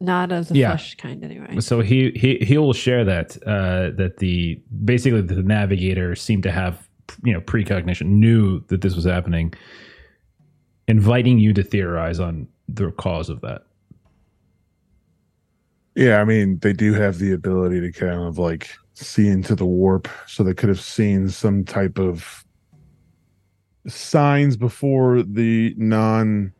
Not 0.00 0.30
as 0.30 0.50
a 0.50 0.54
Yeah. 0.54 0.70
flesh 0.70 0.94
kind, 0.96 1.24
anyway. 1.24 1.58
so 1.60 1.80
he 1.80 2.12
he 2.14 2.36
he 2.38 2.56
will 2.56 2.72
share 2.72 3.04
that 3.04 3.36
uh, 3.46 3.90
that 3.96 4.18
the 4.18 4.60
basically 4.84 5.22
the 5.22 5.42
navigator 5.42 6.14
seemed 6.14 6.44
to 6.44 6.52
have 6.52 6.88
you 7.24 7.32
know 7.32 7.40
precognition, 7.40 8.20
knew 8.20 8.60
that 8.68 8.80
this 8.80 8.94
was 8.94 9.04
happening, 9.04 9.52
inviting 10.86 11.38
you 11.38 11.52
to 11.54 11.62
theorize 11.64 12.20
on 12.20 12.46
the 12.68 12.92
cause 12.92 13.28
of 13.28 13.40
that. 13.40 13.62
Yeah, 15.96 16.20
I 16.20 16.24
mean, 16.24 16.60
they 16.60 16.72
do 16.72 16.92
have 16.94 17.18
the 17.18 17.32
ability 17.32 17.80
to 17.80 17.90
kind 17.90 18.20
of 18.22 18.38
like 18.38 18.70
see 18.94 19.26
into 19.26 19.56
the 19.56 19.66
warp, 19.66 20.06
so 20.28 20.44
they 20.44 20.54
could 20.54 20.68
have 20.68 20.80
seen 20.80 21.28
some 21.28 21.64
type 21.64 21.98
of 21.98 22.44
signs 23.88 24.56
before 24.56 25.22
the 25.22 25.74
non 25.76 26.52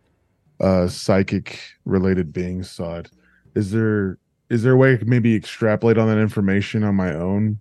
uh 0.60 0.88
psychic 0.88 1.60
related 1.84 2.32
beings 2.32 2.68
saw 2.68 2.96
it. 2.96 3.10
Is 3.58 3.72
there 3.72 4.18
is 4.50 4.62
there 4.62 4.72
a 4.72 4.76
way 4.76 4.92
I 4.92 4.96
could 4.96 5.08
maybe 5.08 5.34
extrapolate 5.34 5.98
on 5.98 6.06
that 6.06 6.18
information 6.18 6.84
on 6.84 6.94
my 6.94 7.12
own? 7.12 7.58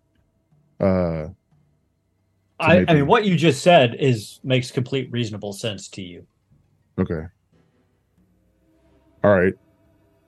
Uh 0.79 1.29
I, 2.59 2.85
I 2.87 2.93
mean, 2.93 3.07
what 3.07 3.25
you 3.25 3.35
just 3.35 3.63
said 3.63 3.95
is 3.99 4.39
makes 4.43 4.69
complete 4.69 5.11
reasonable 5.11 5.53
sense 5.53 5.87
to 5.89 6.01
you. 6.03 6.25
okay. 6.99 7.23
All 9.23 9.31
right. 9.35 9.53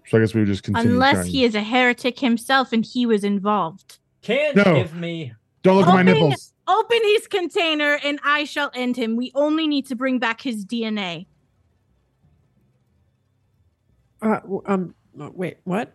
So 0.08 0.18
I 0.18 0.22
guess 0.22 0.34
we 0.34 0.42
would 0.42 0.48
just 0.48 0.64
continue. 0.64 0.92
Unless 0.92 1.14
trying- 1.14 1.28
he 1.28 1.44
is 1.44 1.54
a 1.54 1.62
heretic 1.62 2.18
himself 2.20 2.74
and 2.74 2.84
he 2.84 3.06
was 3.06 3.24
involved. 3.24 4.00
Can 4.24 4.56
No. 4.56 4.64
give 4.76 4.96
me 4.96 5.34
Don't 5.62 5.78
look 5.78 5.88
at 5.88 5.94
my 5.94 6.02
Open- 6.02 6.14
nipples. 6.14 6.54
Open 6.68 7.00
his 7.04 7.28
container 7.28 8.00
and 8.04 8.20
I 8.24 8.44
shall 8.46 8.72
end 8.74 8.96
him. 8.98 9.16
We 9.16 9.32
only 9.36 9.68
need 9.68 9.86
to 9.88 9.96
bring 9.96 10.18
back 10.18 10.42
his 10.42 10.66
DNA. 10.66 11.28
Uh, 14.22 14.40
um, 14.66 14.94
wait, 15.20 15.58
what? 15.66 15.94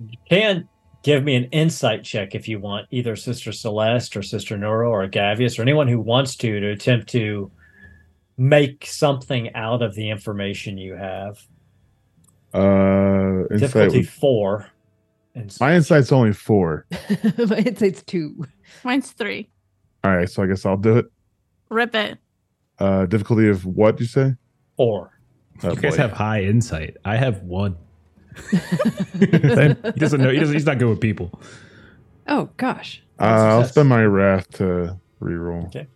You 0.00 0.18
can 0.28 0.68
give 1.02 1.24
me 1.24 1.36
an 1.36 1.44
insight 1.44 2.04
check 2.04 2.34
if 2.34 2.48
you 2.48 2.58
want, 2.60 2.86
either 2.90 3.16
Sister 3.16 3.52
Celeste 3.52 4.16
or 4.16 4.22
Sister 4.22 4.56
Nura 4.58 4.88
or 4.90 5.06
Gavious 5.06 5.58
or 5.58 5.62
anyone 5.62 5.88
who 5.88 6.00
wants 6.00 6.36
to 6.36 6.60
to 6.60 6.70
attempt 6.70 7.08
to 7.10 7.50
make 8.36 8.84
something 8.86 9.54
out 9.54 9.80
of 9.82 9.94
the 9.94 10.10
information 10.10 10.76
you 10.76 10.94
have. 10.94 11.38
Uh 12.52 13.44
Difficulty 13.56 13.98
would- 13.98 14.08
four. 14.08 14.66
And 15.34 15.54
my 15.60 15.74
insight's 15.74 16.12
only 16.12 16.32
four. 16.32 16.86
My 17.38 17.58
insight's 17.58 18.02
two. 18.02 18.46
Mine's 18.84 19.10
three. 19.12 19.50
All 20.02 20.16
right, 20.16 20.30
so 20.30 20.42
I 20.42 20.46
guess 20.46 20.64
I'll 20.64 20.78
do 20.78 20.96
it. 20.96 21.06
Rip 21.68 21.94
it. 21.94 22.18
Uh 22.78 23.06
difficulty 23.06 23.48
of 23.48 23.64
what 23.66 24.00
you 24.00 24.06
say? 24.06 24.34
four. 24.76 25.15
Oh, 25.62 25.70
you 25.70 25.76
guys 25.76 25.92
boy. 25.96 26.02
have 26.02 26.12
high 26.12 26.42
insight. 26.42 26.96
I 27.04 27.16
have 27.16 27.42
one. 27.42 27.76
he 28.50 29.26
doesn't 29.26 30.20
know. 30.20 30.30
He 30.30 30.38
doesn't. 30.38 30.54
He's 30.54 30.66
not 30.66 30.78
good 30.78 30.88
with 30.88 31.00
people. 31.00 31.40
Oh 32.28 32.50
gosh. 32.56 33.02
Uh, 33.18 33.24
I'll 33.24 33.64
spend 33.64 33.88
my 33.88 34.04
wrath 34.04 34.50
to 34.54 34.98
reroll. 35.22 35.66
Okay. 35.66 35.86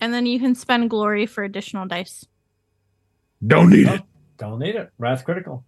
And 0.00 0.14
then 0.14 0.24
you 0.24 0.38
can 0.40 0.54
spend 0.54 0.88
glory 0.88 1.26
for 1.26 1.44
additional 1.44 1.86
dice. 1.86 2.24
Don't 3.46 3.70
need 3.70 3.88
Oh, 3.88 3.94
it. 3.94 4.02
don't 4.38 4.58
need 4.58 4.76
it. 4.76 4.90
Wrath 4.98 5.24
critical. 5.24 5.64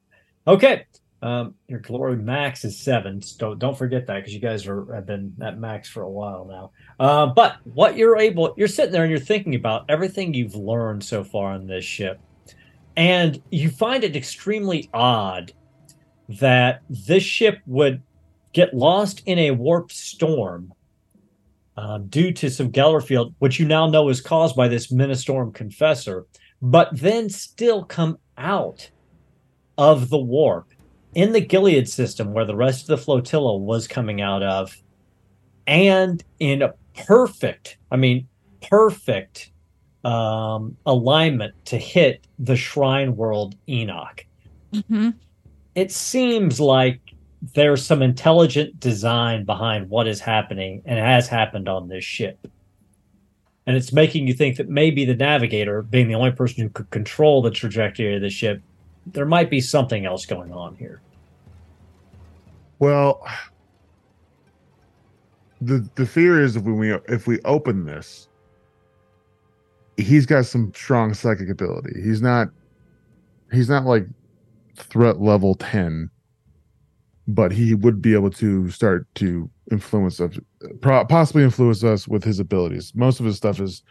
Okay. 0.46 0.86
Um, 1.20 1.54
your 1.68 1.78
glory 1.78 2.16
max 2.16 2.64
is 2.64 2.78
seven. 2.78 3.20
So 3.22 3.36
don't 3.38 3.58
don't 3.58 3.78
forget 3.78 4.06
that 4.06 4.16
because 4.16 4.32
you 4.34 4.40
guys 4.40 4.66
are 4.66 4.92
have 4.94 5.06
been 5.06 5.34
at 5.42 5.58
max 5.58 5.88
for 5.88 6.02
a 6.02 6.10
while 6.10 6.46
now. 6.46 6.70
Uh, 6.98 7.26
but 7.26 7.56
what 7.64 7.96
you're 7.96 8.16
able, 8.18 8.54
you're 8.56 8.68
sitting 8.68 8.92
there 8.92 9.02
and 9.02 9.10
you're 9.10 9.20
thinking 9.20 9.54
about 9.54 9.84
everything 9.88 10.34
you've 10.34 10.54
learned 10.56 11.04
so 11.04 11.22
far 11.22 11.52
on 11.52 11.66
this 11.66 11.84
ship, 11.84 12.20
and 12.96 13.42
you 13.50 13.68
find 13.68 14.04
it 14.04 14.16
extremely 14.16 14.88
odd 14.92 15.52
that 16.28 16.82
this 16.88 17.22
ship 17.22 17.60
would 17.66 18.02
get 18.52 18.74
lost 18.74 19.22
in 19.26 19.38
a 19.38 19.50
warp 19.52 19.90
storm 19.90 20.72
um, 21.76 22.06
due 22.08 22.32
to 22.32 22.50
some 22.50 22.70
Gellerfield, 22.70 23.34
which 23.38 23.58
you 23.58 23.66
now 23.66 23.88
know 23.88 24.08
is 24.08 24.20
caused 24.20 24.54
by 24.54 24.68
this 24.68 24.92
Ministorum 24.92 25.54
Confessor, 25.54 26.26
but 26.60 26.90
then 26.92 27.30
still 27.30 27.84
come 27.84 28.18
out 28.36 28.90
of 29.78 30.10
the 30.10 30.18
warp 30.18 30.68
in 31.14 31.32
the 31.32 31.40
Gilead 31.40 31.88
system 31.88 32.32
where 32.32 32.44
the 32.44 32.56
rest 32.56 32.82
of 32.82 32.88
the 32.88 32.98
flotilla 32.98 33.56
was 33.56 33.88
coming 33.88 34.20
out 34.20 34.42
of 34.42 34.76
and 35.66 36.22
in 36.40 36.62
a 36.62 36.74
perfect, 37.06 37.78
I 37.90 37.96
mean, 37.96 38.28
perfect 38.60 39.51
um, 40.04 40.76
alignment 40.86 41.54
to 41.66 41.78
hit 41.78 42.26
the 42.38 42.56
Shrine 42.56 43.16
World 43.16 43.54
Enoch. 43.68 44.24
hmm 44.88 45.10
It 45.74 45.92
seems 45.92 46.60
like 46.60 47.00
there's 47.54 47.84
some 47.84 48.02
intelligent 48.02 48.78
design 48.78 49.44
behind 49.44 49.90
what 49.90 50.06
is 50.06 50.20
happening 50.20 50.82
and 50.84 50.98
has 50.98 51.26
happened 51.28 51.68
on 51.68 51.88
this 51.88 52.04
ship. 52.04 52.46
And 53.66 53.76
it's 53.76 53.92
making 53.92 54.26
you 54.26 54.34
think 54.34 54.56
that 54.56 54.68
maybe 54.68 55.04
the 55.04 55.14
navigator, 55.14 55.82
being 55.82 56.08
the 56.08 56.14
only 56.14 56.32
person 56.32 56.62
who 56.62 56.68
could 56.68 56.90
control 56.90 57.42
the 57.42 57.50
trajectory 57.50 58.16
of 58.16 58.22
the 58.22 58.30
ship, 58.30 58.60
there 59.06 59.26
might 59.26 59.50
be 59.50 59.60
something 59.60 60.04
else 60.04 60.26
going 60.26 60.52
on 60.52 60.76
here. 60.76 61.00
Well, 62.78 63.24
the 65.60 65.88
the 65.94 66.06
fear 66.06 66.42
is 66.42 66.56
if 66.56 66.64
we 66.64 66.92
if 67.08 67.26
we 67.26 67.40
open 67.42 67.84
this, 67.84 68.28
he's 70.02 70.26
got 70.26 70.46
some 70.46 70.72
strong 70.74 71.14
psychic 71.14 71.48
ability. 71.48 72.00
He's 72.02 72.22
not 72.22 72.48
he's 73.52 73.68
not 73.68 73.84
like 73.84 74.06
threat 74.76 75.20
level 75.20 75.54
10 75.54 76.10
but 77.28 77.52
he 77.52 77.74
would 77.74 78.02
be 78.02 78.14
able 78.14 78.30
to 78.30 78.68
start 78.70 79.06
to 79.14 79.48
influence 79.70 80.20
us 80.20 80.36
possibly 80.80 81.44
influence 81.44 81.84
us 81.84 82.08
with 82.08 82.24
his 82.24 82.40
abilities 82.40 82.92
most 82.94 83.20
of 83.20 83.26
his 83.26 83.36
stuff 83.36 83.60
is 83.60 83.82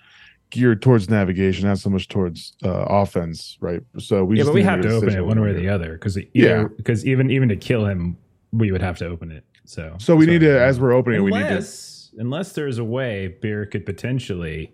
geared 0.50 0.82
towards 0.82 1.10
navigation 1.10 1.68
not 1.68 1.78
so 1.78 1.90
much 1.90 2.08
towards 2.08 2.54
uh, 2.64 2.86
offense 2.90 3.58
right 3.62 3.82
so 3.98 4.24
we 4.24 4.36
yeah, 4.36 4.42
just 4.42 4.50
but 4.50 4.56
we 4.56 4.64
have 4.64 4.82
to 4.82 4.90
open 4.92 5.16
it 5.16 5.26
one 5.26 5.40
way 5.40 5.50
or 5.50 5.54
the 5.54 5.70
other 5.70 5.94
because 5.94 6.18
Yeah. 6.34 6.66
because 6.76 7.06
even 7.06 7.32
even 7.32 7.48
to 7.50 7.56
kill 7.56 7.86
him, 7.86 8.18
we 8.52 8.72
would 8.72 8.82
have 8.82 8.98
to 8.98 9.08
open 9.08 9.32
it. 9.32 9.46
So 9.66 9.96
so 9.98 10.16
we 10.16 10.26
need 10.26 10.40
to 10.40 10.60
as 10.60 10.80
we're 10.80 10.92
opening 10.92 11.22
it 11.22 11.24
we 11.24 11.32
need 11.32 11.40
to 11.40 11.48
unless 11.48 12.12
unless 12.18 12.52
there's 12.52 12.80
a 12.80 12.84
way 12.84 13.38
beer 13.42 13.66
could 13.66 13.86
potentially 13.86 14.74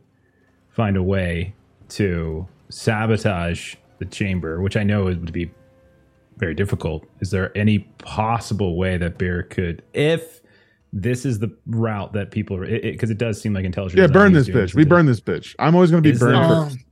find 0.78 0.96
a 0.96 1.02
way 1.04 1.54
to 1.90 2.48
sabotage 2.70 3.74
the 3.98 4.06
chamber, 4.06 4.62
which 4.62 4.78
I 4.78 4.84
know 4.84 5.06
would 5.06 5.34
be 5.34 5.50
very 6.38 6.54
difficult. 6.54 7.04
Is 7.20 7.32
there 7.32 7.52
any 7.58 7.80
possible 7.98 8.78
way 8.78 8.96
that 8.98 9.18
beer 9.18 9.42
could, 9.42 9.82
if 9.96 10.40
this 10.94 11.26
is 11.26 11.40
the 11.40 11.52
route 11.66 12.14
that 12.14 12.30
people, 12.30 12.58
are, 12.58 12.66
because 12.68 12.84
it, 12.84 13.00
'cause 13.00 13.10
it 13.10 13.18
does 13.18 13.42
seem 13.42 13.54
like 13.54 13.66
intelligent. 13.66 14.00
yeah 14.00 14.08
burn 14.08 14.32
this 14.34 14.48
bitch 14.48 14.74
we 14.74 14.86
burn 14.86 15.06
this 15.06 15.20
bitch 15.20 15.54
i'm 15.60 15.76
always 15.76 15.92
going 15.92 16.02
to 16.02 16.08
be 16.10 16.14
Is 16.14 16.20
burned 16.20 16.36
there- 16.36 16.48
first 16.48 16.76
Um, 16.78 16.84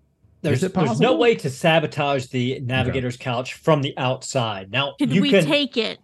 there's, 0.42 0.64
it 0.64 0.74
there's 0.74 1.00
no 1.00 1.16
way 1.16 1.34
to 1.36 1.50
sabotage 1.50 2.26
the 2.28 2.60
navigator's 2.60 3.18
couch 3.18 3.54
from 3.54 3.82
the 3.82 3.98
outside. 3.98 4.70
Now 4.72 4.94
Could 5.00 5.12
you 5.14 5.22
we 5.22 5.30
can 5.32 5.46
take 5.46 5.78
it? 5.78 5.98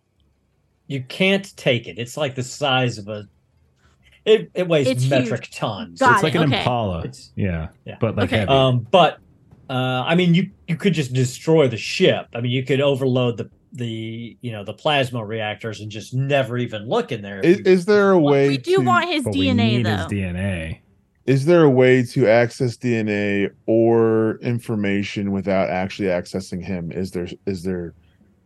you 0.87 1.03
can't 1.03 1.55
take 1.57 1.87
it. 1.87 1.99
It's 1.99 2.15
like 2.17 2.33
the 2.35 2.43
size 2.43 2.97
of 2.97 3.07
a 3.07 3.27
it, 4.25 4.51
it 4.53 4.67
weighs 4.67 4.87
It's 4.87 5.09
metric 5.09 5.45
huge. 5.45 5.57
tons. 5.57 5.99
Got 5.99 6.15
it's 6.15 6.23
like 6.23 6.35
an 6.35 6.43
okay. 6.43 6.59
Impala. 6.59 6.99
It's- 6.99 7.31
yeah, 7.35 7.69
Yeah. 7.85 7.97
but 7.99 8.15
like 8.15 8.25
Okay. 8.29 8.37
heavy. 8.39 8.49
Um, 8.51 8.79
but 8.91 9.17
uh, 9.69 9.73
I 10.05 10.15
mean, 10.15 10.33
you 10.33 10.51
you 10.67 10.75
could 10.75 10.93
just 10.93 11.13
destroy 11.13 11.67
the 11.67 11.77
ship. 11.77 12.27
I 12.35 12.41
mean, 12.41 12.51
you 12.51 12.63
could 12.63 12.81
overload 12.81 13.37
the 13.37 13.49
the 13.73 14.37
you 14.41 14.51
know 14.51 14.63
the 14.65 14.73
plasma 14.73 15.23
reactors 15.25 15.79
and 15.79 15.89
just 15.89 16.13
never 16.13 16.57
even 16.57 16.87
look 16.89 17.11
in 17.11 17.21
there. 17.21 17.39
Is, 17.39 17.59
is, 17.59 17.65
you- 17.65 17.71
is 17.73 17.85
there 17.85 18.11
a 18.11 18.19
way 18.19 18.49
we 18.49 18.57
do 18.57 18.75
to- 18.77 18.81
want 18.81 19.09
his 19.09 19.23
but 19.23 19.33
we 19.33 19.47
DNA 19.47 19.55
need 19.55 19.85
though. 19.85 19.95
his 19.97 20.05
DNA. 20.07 20.79
is 21.25 21.45
there 21.45 21.63
a 21.63 21.69
way 21.69 22.03
to 22.03 22.27
access 22.27 22.75
DNA 22.75 23.49
or 23.67 24.37
information 24.41 25.31
without 25.31 25.69
actually 25.69 26.09
accessing 26.09 26.63
him? 26.63 26.91
Is 26.91 27.11
there 27.11 27.27
is 27.45 27.63
there 27.63 27.93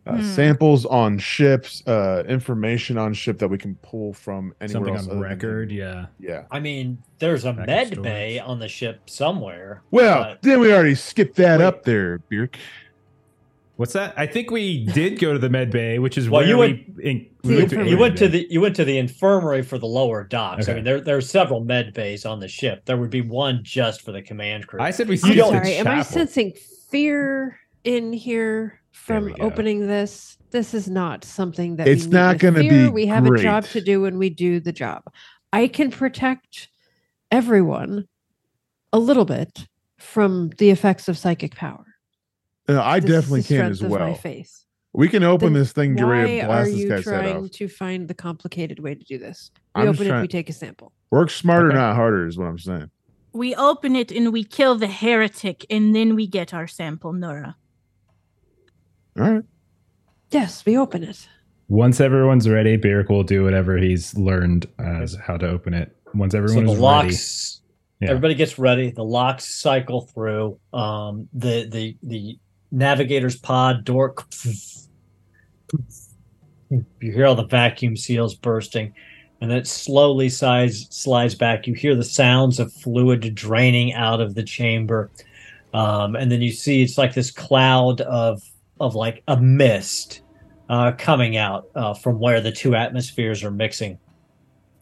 uh, 0.06 0.16
Hmm. 0.16 0.22
samples 0.22 0.86
on 0.86 1.18
ships, 1.18 1.82
uh, 1.86 2.22
information 2.28 2.96
on 2.96 3.12
ship 3.12 3.38
that 3.38 3.48
we 3.48 3.58
can 3.58 3.74
pull 3.82 4.12
from 4.12 4.54
anywhere 4.60 4.68
Something 4.72 4.94
else 4.94 5.04
on 5.06 5.10
other 5.10 5.20
than 5.20 5.30
record. 5.30 5.72
Yeah. 5.72 6.06
Yeah. 6.20 6.44
I 6.50 6.60
mean, 6.60 6.98
there's 7.18 7.44
a 7.44 7.52
Back 7.52 7.68
in 7.68 7.74
med 7.74 7.86
storage. 7.88 8.02
bay 8.04 8.38
on 8.38 8.58
the 8.60 8.68
ship 8.68 9.10
somewhere. 9.10 9.82
Well, 9.90 10.22
but- 10.22 10.42
then 10.42 10.60
we 10.60 10.72
already 10.72 10.94
skipped 10.94 11.36
that 11.36 11.58
Wait. 11.58 11.64
up 11.64 11.82
there, 11.84 12.20
Byrrc. 12.30 12.54
What's 13.76 13.92
that? 13.92 14.14
I 14.16 14.24
think 14.26 14.50
we 14.50 14.86
did 14.86 15.18
go 15.18 15.34
to 15.34 15.38
the 15.38 15.50
med 15.50 15.70
bay, 15.70 15.98
which 15.98 16.16
is 16.16 16.30
Well, 16.30 16.40
where 16.40 16.48
you 16.48 16.56
we, 16.56 16.86
in, 17.02 17.26
we 17.44 17.56
went 17.56 17.70
to 17.70 17.84
you 17.86 17.98
went 17.98 18.16
to 18.16 18.26
the 18.28 18.46
you 18.48 18.58
went 18.62 18.74
to 18.76 18.86
the 18.86 18.96
infirmary 18.96 19.60
for 19.60 19.76
the 19.76 19.86
lower 19.86 20.24
docks. 20.24 20.66
I 20.70 20.74
mean, 20.74 20.84
there 20.84 20.98
there 20.98 21.16
are 21.18 21.20
several 21.20 21.60
med 21.62 21.92
bays 21.92 22.24
on 22.24 22.40
the 22.40 22.48
ship. 22.48 22.86
There 22.86 22.96
would 22.96 23.10
be 23.10 23.20
one 23.20 23.60
just 23.64 24.00
for 24.00 24.12
the 24.12 24.22
command 24.22 24.66
crew. 24.66 24.80
I 24.80 24.92
said 24.92 25.08
we. 25.08 25.16
I'm 25.16 25.18
skipped 25.18 25.36
the 25.36 25.42
sorry. 25.50 25.74
Am 25.74 25.86
I 25.88 26.00
sensing 26.00 26.54
fear 26.88 27.58
in 27.84 28.14
here 28.14 28.80
from 28.96 29.34
opening 29.40 29.86
this? 29.86 30.38
This 30.50 30.74
is 30.74 30.88
not 30.88 31.24
something 31.24 31.76
that 31.76 31.86
It's 31.86 32.06
we 32.06 32.10
not 32.12 32.38
gonna 32.38 32.60
be. 32.60 32.88
We 32.88 33.06
have 33.06 33.26
a 33.26 33.38
job 33.38 33.64
to 33.66 33.80
do, 33.80 34.04
and 34.06 34.18
we 34.18 34.30
do 34.30 34.58
the 34.58 34.72
job. 34.72 35.02
I 35.52 35.68
can 35.68 35.90
protect 35.90 36.68
everyone 37.30 38.08
a 38.92 38.98
little 38.98 39.24
bit 39.24 39.66
from 39.98 40.50
the 40.58 40.70
effects 40.70 41.08
of 41.08 41.18
psychic 41.18 41.54
power. 41.54 41.84
Uh, 42.68 42.80
I 42.82 43.00
This 43.00 43.10
is 43.10 43.16
definitely 43.16 43.40
the 43.42 43.46
can 43.48 43.56
strength 43.56 43.70
as 43.72 43.82
of 43.82 43.90
My 43.90 43.96
well. 43.98 44.14
faith. 44.14 44.62
We 44.92 45.08
can 45.08 45.22
open 45.22 45.52
Then 45.52 45.60
this 45.62 45.72
thing, 45.72 45.94
get 45.94 46.06
ready 46.06 46.36
Why 46.36 46.40
to 46.40 46.44
are 46.44 46.46
blast 46.46 46.70
this 46.70 46.80
you 46.80 46.88
guy's 46.88 47.04
head 47.04 47.20
trying 47.20 47.48
to 47.50 47.68
find 47.68 48.08
the 48.08 48.14
complicated 48.14 48.78
way 48.80 48.94
to 48.94 49.04
do 49.04 49.18
this? 49.18 49.50
We 49.74 49.82
I'm 49.82 49.88
just 49.92 50.00
open 50.00 50.16
it. 50.16 50.20
We 50.22 50.28
take 50.28 50.48
a 50.48 50.54
sample. 50.54 50.92
Work 51.10 51.28
smarter, 51.30 51.68
Okay. 51.68 51.76
not 51.76 51.94
harder, 51.96 52.26
is 52.26 52.38
what 52.38 52.46
I'm 52.46 52.58
saying. 52.58 52.90
We 53.34 53.54
open 53.54 53.94
it 53.94 54.10
and 54.10 54.32
we 54.32 54.42
kill 54.42 54.76
the 54.76 54.86
heretic, 54.86 55.66
and 55.68 55.94
then 55.94 56.14
we 56.14 56.26
get 56.26 56.54
our 56.54 56.66
sample, 56.66 57.12
Nura. 57.12 57.56
All 59.18 59.30
right. 59.30 59.42
Yes, 60.30 60.64
we 60.66 60.76
open 60.76 61.02
it. 61.04 61.28
Once 61.68 62.00
everyone's 62.00 62.48
ready, 62.48 62.76
Beric 62.76 63.08
will 63.08 63.22
do 63.22 63.44
whatever 63.44 63.76
he's 63.76 64.16
learned 64.16 64.66
as 64.78 65.16
how 65.16 65.36
to 65.36 65.48
open 65.48 65.74
it. 65.74 65.96
Once 66.14 66.32
so 66.32 66.38
everyone 66.38 66.66
the 66.66 66.72
is 66.72 66.78
locks 66.78 67.60
Yeah. 68.00 68.10
everybody 68.10 68.34
gets 68.34 68.58
ready 68.58 68.90
the 68.90 69.02
locks 69.04 69.54
cycle 69.54 70.02
through 70.02 70.58
um 70.72 71.28
the 71.34 71.66
the 71.68 71.96
the 72.02 72.38
navigator's 72.70 73.36
pod 73.36 73.84
door 73.84 74.14
you 76.70 76.84
hear 77.00 77.26
all 77.26 77.34
the 77.34 77.44
vacuum 77.46 77.96
seals 77.96 78.34
bursting 78.34 78.94
and 79.40 79.50
then 79.50 79.58
it 79.58 79.66
slowly 79.66 80.28
slides 80.28 80.86
slides 80.94 81.34
back 81.34 81.66
you 81.66 81.74
hear 81.74 81.94
the 81.94 82.04
sounds 82.04 82.58
of 82.58 82.72
fluid 82.72 83.34
draining 83.34 83.92
out 83.92 84.20
of 84.20 84.34
the 84.34 84.42
chamber 84.42 85.10
um 85.74 86.16
and 86.16 86.30
then 86.30 86.40
you 86.42 86.52
see 86.52 86.82
it's 86.82 86.96
like 86.98 87.14
this 87.14 87.30
cloud 87.30 88.00
of 88.02 88.42
of 88.80 88.94
like 88.94 89.22
a 89.28 89.36
mist 89.36 90.22
uh 90.68 90.92
coming 90.92 91.36
out 91.36 91.68
uh 91.74 91.94
from 91.94 92.18
where 92.18 92.40
the 92.40 92.52
two 92.52 92.74
atmospheres 92.74 93.44
are 93.44 93.50
mixing. 93.50 93.98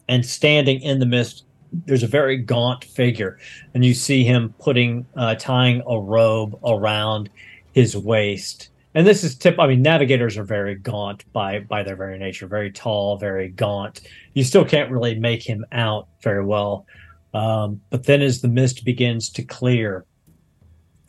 And 0.07 0.25
standing 0.25 0.81
in 0.81 0.99
the 0.99 1.05
mist 1.05 1.45
there's 1.85 2.03
a 2.03 2.07
very 2.07 2.37
gaunt 2.37 2.83
figure 2.83 3.37
and 3.73 3.83
you 3.83 3.93
see 3.93 4.23
him 4.23 4.53
putting 4.59 5.05
uh, 5.17 5.35
tying 5.35 5.81
a 5.87 5.99
robe 5.99 6.57
around 6.65 7.29
his 7.73 7.97
waist. 7.97 8.69
And 8.93 9.05
this 9.05 9.23
is 9.23 9.35
tip 9.35 9.59
i 9.59 9.67
mean 9.67 9.81
navigators 9.81 10.37
are 10.37 10.43
very 10.43 10.75
gaunt 10.75 11.31
by 11.33 11.59
by 11.59 11.83
their 11.83 11.95
very 11.95 12.17
nature 12.17 12.47
very 12.47 12.71
tall 12.71 13.17
very 13.17 13.49
gaunt. 13.49 14.01
You 14.33 14.43
still 14.43 14.65
can't 14.65 14.91
really 14.91 15.15
make 15.15 15.43
him 15.43 15.65
out 15.71 16.07
very 16.21 16.45
well. 16.45 16.85
Um, 17.33 17.81
but 17.89 18.05
then 18.05 18.21
as 18.21 18.41
the 18.41 18.47
mist 18.47 18.85
begins 18.85 19.29
to 19.31 19.43
clear 19.43 20.05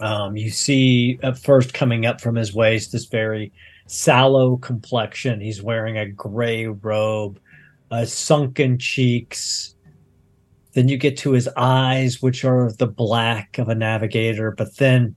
um, 0.01 0.37
you 0.37 0.51
see 0.51 1.19
at 1.23 1.39
first 1.39 1.75
coming 1.75 2.07
up 2.07 2.21
from 2.21 2.35
his 2.35 2.55
waist 2.55 2.93
this 2.93 3.07
very 3.07 3.53
sallow 3.87 4.57
complexion 4.57 5.41
he's 5.41 5.63
wearing 5.63 5.97
a 5.97 6.07
gray 6.07 6.67
robe 6.67 7.39
uh, 7.91 8.05
sunken 8.05 8.79
cheeks 8.79 9.77
then 10.77 10.89
you 10.89 10.99
get 10.99 11.17
to 11.17 11.33
his 11.33 11.49
eyes, 11.57 12.21
which 12.21 12.45
are 12.45 12.71
the 12.71 12.87
black 12.87 13.57
of 13.57 13.71
a 13.71 13.75
navigator, 13.75 14.51
but 14.51 14.77
then 14.77 15.17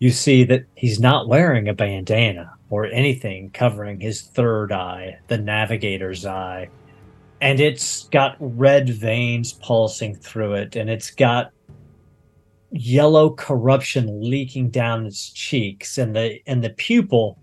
you 0.00 0.10
see 0.10 0.44
that 0.44 0.66
he's 0.74 1.00
not 1.00 1.28
wearing 1.28 1.66
a 1.66 1.72
bandana 1.72 2.52
or 2.68 2.84
anything 2.84 3.48
covering 3.52 4.00
his 4.00 4.20
third 4.20 4.70
eye, 4.70 5.18
the 5.28 5.38
navigator's 5.38 6.26
eye. 6.26 6.68
And 7.40 7.58
it's 7.58 8.06
got 8.08 8.36
red 8.38 8.90
veins 8.90 9.54
pulsing 9.54 10.14
through 10.14 10.52
it, 10.56 10.76
and 10.76 10.90
it's 10.90 11.10
got 11.10 11.52
yellow 12.72 13.30
corruption 13.30 14.20
leaking 14.20 14.70
down 14.70 15.06
its 15.06 15.30
cheeks, 15.30 15.98
and 15.98 16.14
the 16.14 16.40
and 16.46 16.62
the 16.62 16.70
pupil 16.70 17.38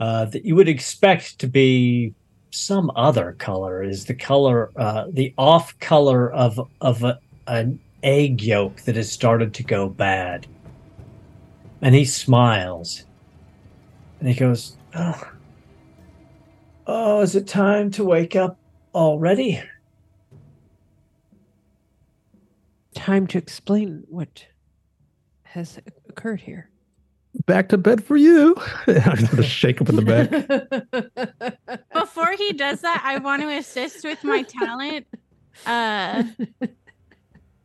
uh, 0.00 0.26
that 0.26 0.44
you 0.44 0.54
would 0.54 0.68
expect 0.68 1.38
to 1.38 1.46
be 1.46 2.14
some 2.50 2.90
other 2.96 3.32
color 3.38 3.82
is 3.82 4.06
the 4.06 4.14
color 4.14 4.70
uh, 4.76 5.04
the 5.10 5.32
off 5.38 5.78
color 5.78 6.32
of 6.32 6.60
of 6.80 7.02
a, 7.02 7.18
an 7.46 7.78
egg 8.02 8.42
yolk 8.42 8.80
that 8.82 8.96
has 8.96 9.10
started 9.10 9.54
to 9.54 9.62
go 9.62 9.88
bad. 9.88 10.46
And 11.82 11.94
he 11.94 12.04
smiles. 12.04 13.04
And 14.20 14.28
he 14.28 14.34
goes 14.34 14.76
oh 14.94 15.32
oh 16.86 17.20
is 17.20 17.36
it 17.36 17.46
time 17.46 17.90
to 17.92 18.04
wake 18.04 18.36
up 18.36 18.58
already? 18.94 19.62
Time 22.94 23.26
to 23.26 23.38
explain 23.38 24.04
what 24.08 24.46
has 25.56 25.78
occurred 26.08 26.40
here. 26.40 26.70
Back 27.44 27.68
to 27.70 27.78
bed 27.78 28.02
for 28.02 28.16
you. 28.16 28.54
I 28.86 29.16
sort 29.16 29.40
of 29.40 29.44
shake 29.44 29.80
up 29.80 29.88
in 29.88 29.96
the 29.96 30.02
back. 30.02 30.30
Before 31.92 32.32
he 32.32 32.52
does 32.52 32.80
that, 32.80 33.02
I 33.04 33.18
want 33.18 33.42
to 33.42 33.48
assist 33.48 34.04
with 34.04 34.22
my 34.24 34.42
talent 34.42 35.06
uh 35.64 36.22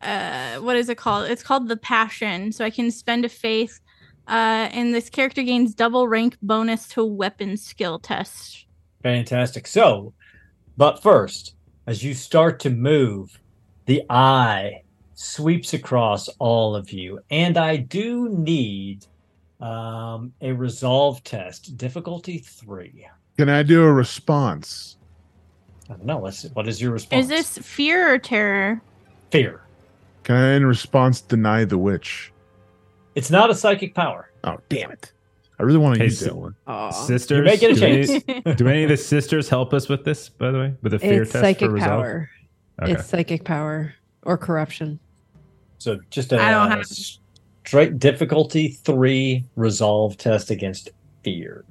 uh 0.00 0.56
what 0.56 0.76
is 0.76 0.88
it 0.88 0.96
called 0.96 1.30
it's 1.30 1.42
called 1.42 1.68
the 1.68 1.76
passion 1.76 2.50
so 2.50 2.64
i 2.64 2.70
can 2.70 2.90
spend 2.90 3.22
a 3.22 3.28
faith 3.28 3.80
uh 4.28 4.66
and 4.72 4.94
this 4.94 5.10
character 5.10 5.42
gains 5.42 5.74
double 5.74 6.08
rank 6.08 6.38
bonus 6.40 6.88
to 6.88 7.04
weapon 7.04 7.54
skill 7.54 7.98
test 7.98 8.62
Fantastic. 9.02 9.66
So, 9.66 10.14
but 10.76 11.02
first, 11.02 11.54
as 11.86 12.04
you 12.04 12.14
start 12.14 12.60
to 12.60 12.70
move, 12.70 13.40
the 13.86 14.02
eye 14.08 14.81
sweeps 15.26 15.72
across 15.72 16.28
all 16.38 16.74
of 16.74 16.90
you, 16.90 17.20
and 17.30 17.56
I 17.56 17.76
do 17.76 18.28
need 18.30 19.06
um, 19.60 20.32
a 20.40 20.52
resolve 20.52 21.22
test, 21.24 21.76
difficulty 21.76 22.38
three. 22.38 23.06
Can 23.38 23.48
I 23.48 23.62
do 23.62 23.82
a 23.84 23.92
response? 23.92 24.96
I 25.88 25.94
don't 25.94 26.04
know. 26.04 26.20
Let's. 26.20 26.44
What 26.54 26.68
is 26.68 26.80
your 26.80 26.90
response? 26.92 27.24
is 27.24 27.28
this 27.28 27.58
fear 27.66 28.12
or 28.14 28.18
terror 28.18 28.82
fear? 29.30 29.62
Can 30.24 30.36
I, 30.36 30.54
in 30.54 30.66
response, 30.66 31.20
deny 31.20 31.64
the 31.64 31.78
witch? 31.78 32.32
It's 33.14 33.30
not 33.30 33.50
a 33.50 33.54
psychic 33.54 33.94
power. 33.94 34.30
Oh, 34.44 34.58
damn 34.68 34.90
it. 34.90 35.12
I 35.58 35.64
really 35.64 35.78
want 35.78 35.94
to 35.96 35.98
Hey, 36.00 36.04
use 36.06 36.20
that 36.20 36.34
one. 36.36 36.54
Aw. 36.66 36.90
Sisters, 36.90 37.38
You 37.38 37.44
may 37.44 37.56
get 37.56 37.70
a 37.72 37.74
do 37.74 37.84
any- 37.84 38.06
chance. 38.06 38.56
do 38.58 38.68
any 38.68 38.82
of 38.84 38.88
the 38.88 38.96
sisters 38.96 39.48
help 39.48 39.74
us 39.74 39.88
with 39.88 40.04
this, 40.04 40.28
by 40.28 40.50
the 40.50 40.58
way? 40.58 40.74
With 40.82 40.94
a 40.94 40.98
fear 40.98 41.22
it's 41.22 41.32
test 41.32 41.42
psychic 41.42 41.68
for 41.68 41.74
resolve? 41.74 41.90
power. 42.02 42.30
Okay. 42.82 42.92
It's 42.92 43.06
psychic 43.06 43.44
power 43.44 43.94
or 44.22 44.38
corruption. 44.38 44.98
So 45.82 45.98
just 46.10 46.30
a 46.32 46.40
I 46.40 46.52
don't 46.52 46.70
have- 46.70 46.86
straight 46.86 47.98
difficulty 47.98 48.68
three 48.84 49.44
resolve 49.56 50.16
test 50.16 50.50
against 50.52 50.90
fear. 51.24 51.64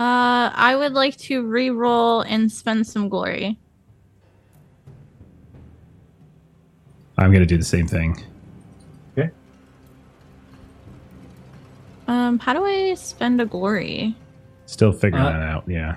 uh 0.00 0.50
i 0.54 0.76
would 0.76 0.92
like 0.92 1.16
to 1.16 1.42
re-roll 1.46 2.20
and 2.22 2.52
spend 2.52 2.86
some 2.86 3.08
glory 3.08 3.58
I'm 7.16 7.30
going 7.32 7.40
to 7.40 7.46
do 7.46 7.56
the 7.58 7.64
same 7.64 7.88
thing. 7.88 8.22
Okay. 9.18 9.30
Um 12.06 12.38
how 12.38 12.52
do 12.52 12.64
i 12.64 12.94
spend 12.94 13.40
a 13.40 13.46
glory 13.46 14.14
Still 14.66 14.92
figuring 14.92 15.24
Uh, 15.24 15.32
that 15.32 15.42
out. 15.42 15.64
Yeah. 15.66 15.96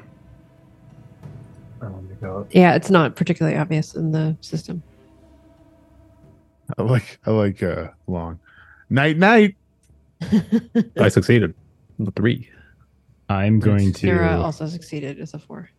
Let 1.82 1.92
me 2.04 2.16
go- 2.22 2.48
Yeah, 2.52 2.76
it's 2.76 2.90
not 2.90 3.16
particularly 3.18 3.58
obvious 3.58 3.94
in 3.96 4.12
the 4.14 4.38
system. 4.42 4.82
I 6.78 6.84
like, 6.84 7.20
I 7.26 7.32
like, 7.32 7.64
uh, 7.64 7.90
long. 8.08 8.40
Night, 8.90 9.18
night. 9.18 9.56
I 11.00 11.10
succeeded. 11.10 11.54
The 12.00 12.12
three. 12.12 12.50
I'm 13.30 13.60
going 13.60 13.94
to. 13.94 14.08
Nura 14.08 14.38
also 14.38 14.68
succeeded 14.68 15.20
as 15.20 15.34
a 15.34 15.40
four. 15.40 15.70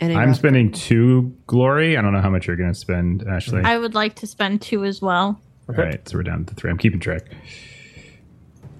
And 0.00 0.12
a 0.12 0.16
I'm 0.16 0.28
wrath- 0.28 0.38
spending 0.38 0.72
two 0.72 1.36
glory. 1.46 1.96
I 1.96 2.02
don't 2.02 2.12
know 2.12 2.20
how 2.20 2.30
much 2.30 2.46
you're 2.46 2.56
going 2.56 2.72
to 2.72 2.78
spend, 2.78 3.26
Ashley. 3.28 3.62
i 3.64 3.78
would 3.78 3.94
like 3.94 4.14
to 4.16 4.26
spend 4.26 4.60
two 4.62 4.84
as 4.84 5.00
well 5.00 5.40
All 5.68 5.74
right, 5.76 6.06
so 6.08 6.16
we're 6.18 6.22
down 6.24 6.44
to 6.46 6.54
three. 6.54 6.70
I'm 6.70 6.78
keeping 6.78 7.00
track. 7.00 7.22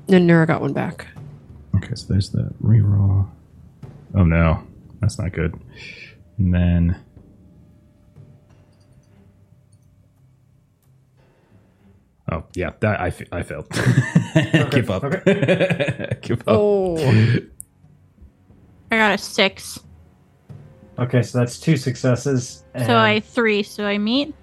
And 0.09 0.29
Nura 0.29 0.47
got 0.47 0.61
one 0.61 0.73
back. 0.73 1.07
Okay, 1.77 1.95
so 1.95 2.13
there's 2.13 2.31
the 2.31 2.53
reroll. 2.63 3.29
Oh 4.15 4.25
no, 4.25 4.63
that's 5.01 5.19
not 5.19 5.33
good. 5.33 5.59
And 6.39 6.53
then. 6.55 7.04
Oh 12.33 12.45
yeah, 12.55 12.71
that 12.81 13.01
I, 13.01 13.13
I 13.33 13.43
failed. 13.43 13.69
Give 14.71 14.91
up. 14.91 15.03
Give 16.23 16.41
up. 16.41 16.49
Oh. 16.49 16.97
i 18.91 18.97
got 18.97 19.15
a 19.15 19.19
six 19.19 19.81
Okay, 20.99 21.23
so 21.23 21.39
that's 21.39 21.59
two 21.59 21.77
successes. 21.77 22.65
so 22.87 22.97
i 22.97 23.21
three 23.21 23.63
so 23.63 23.85
i 23.85 23.99
meet 23.99 24.35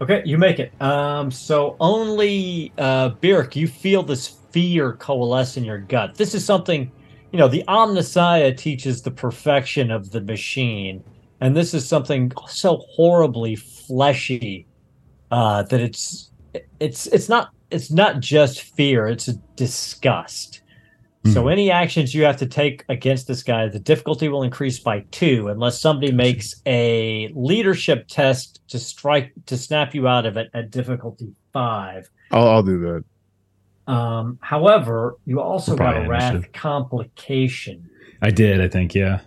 Okay, 0.00 0.22
you 0.24 0.36
make 0.38 0.58
it. 0.58 0.72
Um, 0.82 1.30
so 1.30 1.76
only 1.78 2.72
uh 2.78 3.10
Byrrc, 3.10 3.54
you 3.54 3.68
feel 3.68 4.02
this 4.02 4.26
fear 4.50 4.94
coalesce 4.94 5.56
in 5.56 5.64
your 5.64 5.78
gut. 5.78 6.16
This 6.16 6.34
is 6.34 6.44
something, 6.44 6.90
you 7.32 7.38
know, 7.38 7.48
the 7.48 7.62
Omnissiah 7.68 8.56
teaches 8.56 9.02
the 9.02 9.10
perfection 9.12 9.90
of 9.90 10.10
the 10.10 10.20
machine, 10.20 11.02
and 11.40 11.56
this 11.56 11.74
is 11.74 11.88
something 11.88 12.32
so 12.48 12.78
horribly 12.90 13.54
fleshy 13.54 14.66
uh 15.30 15.62
that 15.62 15.80
it's 15.80 16.30
it's 16.84 17.06
it's 17.08 17.28
not 17.28 17.50
it's 17.70 17.90
not 17.90 18.20
just 18.20 18.62
fear, 18.62 19.06
it's 19.08 19.26
disgust. 19.56 20.60
So 21.32 21.44
Mhm. 21.44 21.52
any 21.52 21.70
actions 21.70 22.14
you 22.14 22.24
have 22.24 22.36
to 22.36 22.46
take 22.46 22.84
against 22.90 23.26
this 23.26 23.42
guy, 23.42 23.66
the 23.68 23.78
difficulty 23.80 24.28
will 24.28 24.42
increase 24.42 24.78
by 24.78 25.04
two 25.10 25.48
unless 25.48 25.80
somebody 25.80 26.12
makes 26.12 26.54
a 26.66 27.30
leadership 27.34 28.06
test 28.08 28.60
to 28.68 28.78
strike 28.78 29.32
to 29.46 29.56
snap 29.56 29.94
you 29.94 30.06
out 30.06 30.26
of 30.26 30.36
it 30.36 30.50
at 30.52 30.70
difficulty 30.70 31.32
five. 31.52 32.10
I'll, 32.30 32.48
I'll 32.48 32.62
do 32.62 32.78
that. 32.80 33.92
Um, 33.92 34.38
however, 34.42 35.16
you 35.24 35.40
also 35.40 35.74
got 35.76 36.04
a 36.04 36.08
wrath 36.08 36.52
complication. 36.52 37.88
I 38.20 38.30
did. 38.30 38.60
I 38.60 38.68
think. 38.68 38.94
Yeah. 38.94 39.20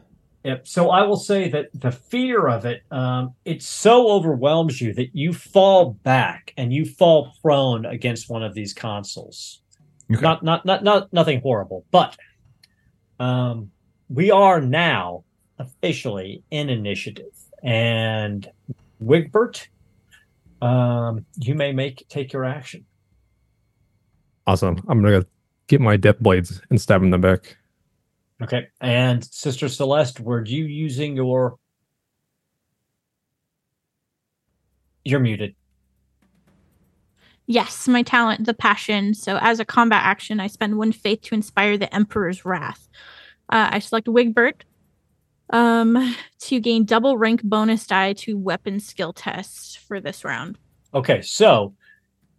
Yep. 0.48 0.66
So 0.66 0.92
I 0.92 1.04
will 1.04 1.18
say 1.18 1.50
that 1.50 1.68
the 1.74 1.92
fear 1.92 2.48
of 2.48 2.64
it, 2.64 2.82
um, 2.90 3.34
it 3.44 3.62
so 3.62 4.10
overwhelms 4.10 4.80
you 4.80 4.94
that 4.94 5.14
you 5.14 5.34
fall 5.34 6.00
back 6.04 6.54
and 6.56 6.72
you 6.72 6.86
fall 6.86 7.34
prone 7.42 7.86
against 7.86 8.30
one 8.30 8.44
of 8.44 8.54
these 8.54 8.74
consoles. 8.74 9.62
Okay. 10.10 10.22
Not, 10.22 10.44
not, 10.44 10.66
not, 10.66 10.86
not, 10.86 11.12
nothing 11.12 11.42
horrible, 11.42 11.84
but 11.92 12.16
um, 13.20 13.72
we 14.08 14.32
are 14.32 14.62
now 14.62 15.26
officially 15.60 16.44
in 16.50 16.70
initiative, 16.70 17.34
and 17.62 18.50
Wigbert, 19.04 19.68
um, 20.62 21.26
you 21.36 21.56
may 21.56 21.74
make 21.74 22.08
take 22.08 22.32
your 22.32 22.46
action. 22.46 22.86
Awesome. 24.46 24.82
I'm 24.88 25.02
gonna 25.02 25.26
get 25.68 25.82
my 25.82 25.98
death 25.98 26.20
blades 26.22 26.62
and 26.70 26.80
stab 26.80 27.02
him 27.02 27.08
in 27.08 27.12
the 27.12 27.18
back. 27.18 27.58
Okay. 28.42 28.68
And 28.80 29.24
Sister 29.24 29.68
Celeste, 29.68 30.20
were 30.20 30.44
you 30.46 30.66
using 30.66 31.16
your? 31.16 31.58
You're 35.04 35.20
muted. 35.20 35.56
Yes, 37.48 37.88
my 37.88 38.04
talent, 38.04 38.46
the 38.46 38.54
passion. 38.54 39.14
So, 39.14 39.38
as 39.42 39.60
a 39.60 39.66
combat 39.66 40.04
action, 40.04 40.40
I 40.40 40.48
spend 40.48 40.78
one 40.78 40.92
faith 40.92 41.22
to 41.24 41.36
inspire 41.36 41.78
the 41.78 41.94
Emperor's 41.96 42.44
wrath. 42.44 42.90
Uh, 43.50 43.70
I 43.72 43.80
select 43.80 44.08
Wigbert 44.08 44.66
um, 45.50 46.16
to 46.40 46.60
gain 46.60 46.84
double 46.84 47.18
rank 47.18 47.42
bonus 47.44 47.88
die 47.88 48.14
to 48.14 48.38
weapon 48.38 48.80
skill 48.80 49.14
tests 49.14 49.76
for 49.76 50.00
this 50.02 50.26
round. 50.26 50.58
Okay, 50.94 51.22
so 51.22 51.74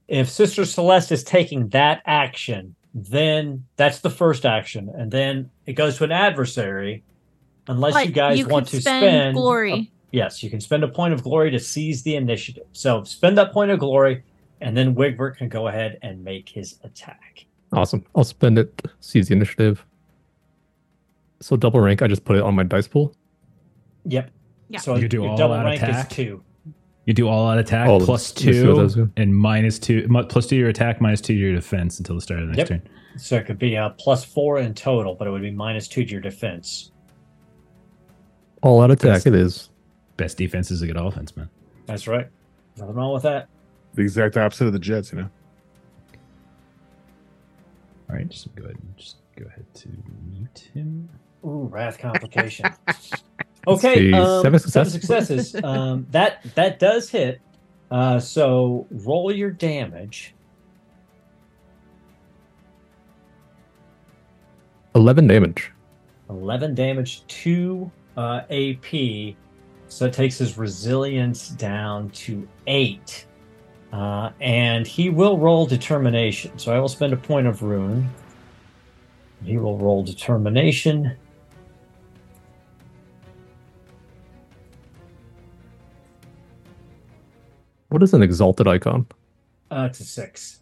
if 0.08 0.28
Sister 0.28 0.64
Celeste 0.64 1.12
is 1.12 1.24
taking 1.24 1.68
that 1.68 2.02
action, 2.04 2.76
then 3.04 3.64
that's 3.76 4.00
the 4.00 4.10
first 4.10 4.44
action, 4.46 4.90
and 4.94 5.10
then 5.10 5.50
it 5.66 5.74
goes 5.74 5.96
to 5.98 6.04
an 6.04 6.12
adversary. 6.12 7.02
Unless 7.66 7.92
But 7.94 8.06
you 8.06 8.12
guys 8.12 8.42
could 8.42 8.50
want 8.50 8.68
to 8.68 8.80
spend 8.80 9.02
spend 9.02 9.34
glory. 9.34 9.72
a- 9.74 9.90
yes, 10.10 10.42
you 10.42 10.48
can 10.48 10.60
spend 10.60 10.84
a 10.84 10.88
point 10.88 11.12
of 11.12 11.22
glory 11.22 11.50
to 11.50 11.58
seize 11.58 12.02
the 12.02 12.16
initiative. 12.16 12.64
So 12.72 13.04
spend 13.04 13.36
that 13.36 13.52
point 13.52 13.70
of 13.70 13.78
glory, 13.78 14.22
and 14.62 14.74
then 14.74 14.94
Wigbert 14.94 15.36
can 15.36 15.50
go 15.50 15.68
ahead 15.68 15.98
and 16.00 16.24
make 16.24 16.48
his 16.48 16.78
attack. 16.82 17.44
Awesome. 17.72 18.04
I'll 18.14 18.24
spend 18.24 18.58
it. 18.58 18.82
Seize 19.00 19.28
the 19.28 19.34
initiative. 19.34 19.84
So 21.40 21.56
double 21.56 21.80
rank. 21.80 22.00
I 22.00 22.08
just 22.08 22.24
put 22.24 22.36
it 22.36 22.42
on 22.42 22.54
my 22.54 22.62
dice 22.62 22.88
pool. 22.88 23.14
Yep. 24.06 24.30
Yeah. 24.70 24.80
So 24.80 24.94
You 24.94 25.02
could 25.02 25.10
do 25.10 25.22
your 25.22 25.28
all 25.30 25.36
double 25.36 25.56
rank 25.56 25.82
attack? 25.82 26.10
is 26.10 26.16
two. 26.16 26.42
You 27.08 27.14
do 27.14 27.26
all 27.26 27.48
out 27.48 27.56
attack 27.58 27.88
Oh, 27.88 27.98
plus 28.00 28.34
let's 28.36 28.42
see 28.58 28.66
what 28.68 28.76
those 28.76 28.94
two 28.94 29.10
and 29.16 29.34
minus 29.34 29.78
two, 29.78 30.06
mu- 30.10 30.24
plus 30.24 30.46
two 30.46 30.56
your 30.56 30.68
attack, 30.68 31.00
minus 31.00 31.22
two 31.22 31.32
your 31.32 31.54
defense 31.54 31.98
until 31.98 32.16
the 32.16 32.20
start 32.20 32.40
of 32.42 32.50
the 32.50 32.56
next 32.56 32.70
Yep. 32.70 32.82
turn. 32.82 32.90
So 33.16 33.36
it 33.38 33.46
could 33.46 33.58
be 33.58 33.76
a 33.76 33.94
plus 33.98 34.26
four 34.26 34.58
in 34.58 34.74
total, 34.74 35.14
but 35.14 35.26
it 35.26 35.30
would 35.30 35.40
be 35.40 35.50
minus 35.50 35.88
two 35.88 36.04
to 36.04 36.10
your 36.12 36.20
defense. 36.20 36.92
All 38.62 38.82
out 38.82 38.90
attack. 38.90 39.24
It 39.26 39.34
is. 39.34 39.70
Best 40.18 40.36
defense 40.36 40.70
is 40.70 40.82
a 40.82 40.86
good 40.86 40.98
offense, 40.98 41.34
man. 41.34 41.48
That's 41.86 42.06
right. 42.06 42.28
Nothing 42.76 42.94
wrong 42.94 43.14
with 43.14 43.22
that. 43.22 43.48
The 43.94 44.02
exact 44.02 44.36
opposite 44.36 44.66
of 44.66 44.74
the 44.74 44.78
Jets, 44.78 45.10
you 45.10 45.20
know. 45.20 45.30
All 48.10 48.16
right, 48.16 48.28
just 48.28 48.54
go 48.54 48.64
ahead 48.64 48.76
and 48.76 48.96
just 48.98 49.16
go 49.34 49.46
ahead 49.46 49.64
to 49.76 49.88
mute 50.30 50.68
him. 50.74 51.08
Ooh, 51.42 51.68
wrath 51.72 51.98
complication. 51.98 52.70
okay, 53.66 54.12
um, 54.12 54.42
seven 54.42 54.58
seven 54.58 54.90
successes. 54.90 55.54
um, 55.64 56.06
that 56.10 56.42
that 56.54 56.78
does 56.78 57.10
hit. 57.10 57.40
Uh, 57.90 58.18
so 58.20 58.86
roll 58.90 59.32
your 59.32 59.50
damage. 59.50 60.34
Eleven 64.94 65.26
damage. 65.26 65.72
Eleven 66.28 66.74
damage, 66.74 67.26
two 67.26 67.90
uh, 68.16 68.42
AP. 68.50 69.36
So 69.88 70.04
it 70.06 70.12
takes 70.12 70.36
his 70.36 70.58
resilience 70.58 71.48
down 71.48 72.10
to 72.10 72.46
eight. 72.66 73.26
Uh, 73.92 74.30
and 74.40 74.86
he 74.86 75.08
will 75.08 75.38
roll 75.38 75.64
determination. 75.66 76.58
So 76.58 76.74
I 76.74 76.78
will 76.78 76.88
spend 76.88 77.12
a 77.14 77.16
point 77.16 77.46
of 77.46 77.62
ruin. 77.62 78.08
He 79.44 79.56
will 79.56 79.78
roll 79.78 80.02
determination. 80.02 81.16
What 87.88 88.02
is 88.02 88.12
an 88.14 88.22
exalted 88.22 88.68
icon? 88.68 89.06
Uh, 89.70 89.86
it's 89.90 90.00
a 90.00 90.04
six. 90.04 90.60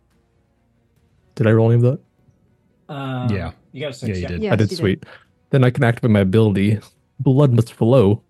Did 1.35 1.47
I 1.47 1.53
roll 1.53 1.70
any 1.70 1.77
of 1.77 1.82
that? 1.82 2.01
Um, 2.93 3.31
Yeah. 3.31 3.53
You 3.73 3.81
got 3.82 3.90
a 3.90 3.94
six. 3.94 4.19
Yeah, 4.19 4.23
you 4.23 4.28
did. 4.28 4.43
Yes, 4.43 4.53
I 4.53 4.57
did 4.57 4.70
you 4.70 4.77
sweet. 4.77 5.05
Then 5.51 5.65
I 5.65 5.70
can 5.70 5.85
activate 5.85 6.11
my 6.11 6.20
ability, 6.20 6.78
Blood 7.20 7.53
Must 7.53 7.73
Flow, 7.73 8.23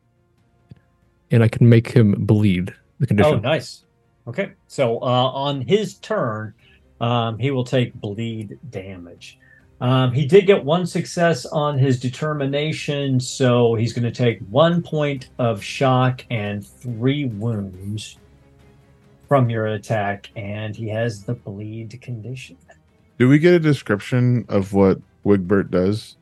and 1.31 1.43
I 1.43 1.49
can 1.49 1.69
make 1.69 1.89
him 1.89 2.15
bleed. 2.27 2.75
The 2.99 3.07
condition. 3.07 3.35
Oh, 3.35 3.39
nice. 3.39 3.85
Okay. 4.27 4.53
So 4.67 4.99
uh, 4.99 5.05
on 5.05 5.61
his 5.61 5.95
turn, 5.95 6.55
um, 7.01 7.39
he 7.39 7.51
will 7.51 7.65
take 7.65 7.95
bleed 7.95 8.59
damage. 8.71 9.39
Um, 9.81 10.13
he 10.13 10.25
did 10.25 10.47
get 10.47 10.65
one 10.65 10.87
success 10.87 11.45
on 11.45 11.77
his 11.79 12.01
determination, 12.01 13.21
so 13.21 13.75
he's 13.75 13.93
going 13.93 14.05
to 14.05 14.11
take 14.11 14.41
one 14.49 14.83
point 14.83 15.29
of 15.39 15.63
shock 15.63 16.25
and 16.31 16.67
three 16.67 17.27
wounds 17.27 18.17
from 19.29 19.51
your 19.51 19.67
attack, 19.67 20.31
and 20.37 20.75
he 20.75 20.89
has 20.89 21.25
the 21.25 21.35
bleed 21.35 22.01
condition. 22.01 22.57
Do 23.19 23.29
we 23.29 23.39
get 23.39 23.55
a 23.55 23.59
description 23.59 24.45
of 24.49 24.73
what 24.73 25.01
Wigbert 25.25 25.71
does? 25.71 26.17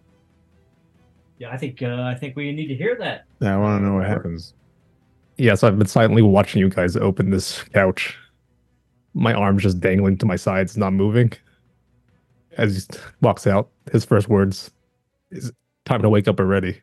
Yeah, 1.39 1.51
I 1.51 1.56
think 1.56 1.82
uh, 1.82 2.02
I 2.02 2.14
think 2.14 2.36
we 2.36 2.52
need 2.52 2.68
to 2.68 2.74
hear 2.74 2.97
that. 2.97 3.24
Yeah, 3.40 3.55
I 3.55 3.59
want 3.59 3.82
to 3.82 3.86
know 3.86 3.94
what 3.97 4.06
happens. 4.06 4.55
Yeah, 5.36 5.55
so 5.55 5.66
I've 5.66 5.78
been 5.78 5.89
silently 5.89 6.22
watching 6.22 6.60
you 6.60 6.68
guys 6.68 6.97
open 6.97 7.31
this 7.31 7.62
couch. 7.74 8.16
My 9.14 9.35
arm's 9.35 9.62
just 9.62 9.81
dangling 9.81 10.16
to 10.18 10.26
my 10.26 10.36
sides, 10.36 10.76
not 10.76 10.93
moving. 10.93 11.32
As 12.56 12.86
he 12.86 12.98
walks 13.20 13.47
out, 13.47 13.68
his 13.90 14.05
first 14.05 14.28
words 14.28 14.70
is 15.31 15.52
time 15.85 16.02
to 16.02 16.09
wake 16.09 16.28
up 16.28 16.39
already. 16.39 16.81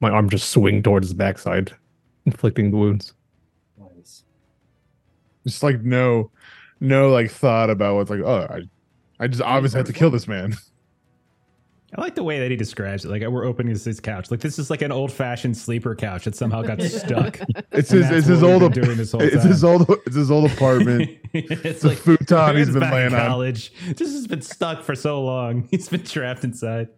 My 0.00 0.10
arm 0.10 0.30
just 0.30 0.50
swing 0.50 0.82
towards 0.82 1.08
his 1.08 1.14
backside, 1.14 1.72
inflicting 2.26 2.70
the 2.70 2.76
wounds. 2.76 3.12
Nice. 5.48 5.52
Just 5.54 5.62
like 5.62 5.82
no, 5.82 6.30
no 6.80 7.10
like 7.10 7.30
thought 7.30 7.70
about 7.70 7.96
what's 7.96 8.10
like. 8.10 8.20
Oh, 8.20 8.46
I, 8.50 8.62
I 9.24 9.26
just 9.26 9.42
obviously 9.42 9.78
have 9.78 9.86
to 9.86 9.92
kill 9.92 10.10
this 10.10 10.28
man. 10.28 10.54
I 11.96 12.02
like 12.02 12.14
the 12.14 12.22
way 12.22 12.38
that 12.40 12.50
he 12.50 12.56
describes 12.56 13.06
it. 13.06 13.08
Like 13.10 13.22
we're 13.26 13.46
opening 13.46 13.72
this, 13.72 13.84
this 13.84 13.98
couch. 13.98 14.30
Like 14.30 14.40
this 14.40 14.58
is 14.58 14.68
like 14.68 14.82
an 14.82 14.92
old 14.92 15.10
fashioned 15.10 15.56
sleeper 15.56 15.94
couch 15.94 16.26
that 16.26 16.36
somehow 16.36 16.60
got 16.60 16.82
stuck. 16.82 17.40
It's 17.72 17.88
his, 17.90 18.10
it's 18.10 18.26
his 18.26 18.42
old, 18.42 18.60
been 18.60 18.82
doing 18.84 18.98
this 18.98 19.12
whole 19.12 19.22
it's 19.22 19.42
his 19.42 19.64
old, 19.64 19.88
it's 20.04 20.14
his 20.14 20.30
old 20.30 20.50
apartment. 20.50 21.10
it's 21.32 21.64
It's 21.64 21.84
a 21.84 21.96
futon 21.96 22.56
he's 22.56 22.68
Aaron's 22.68 22.70
been 22.72 22.80
back 22.80 22.92
in 22.92 22.94
laying 22.98 23.14
on. 23.14 23.26
college. 23.26 23.72
This 23.96 24.12
has 24.12 24.26
been 24.26 24.42
stuck 24.42 24.82
for 24.82 24.94
so 24.94 25.22
long. 25.24 25.66
He's 25.70 25.88
been 25.88 26.04
trapped 26.04 26.44
inside. 26.44 26.88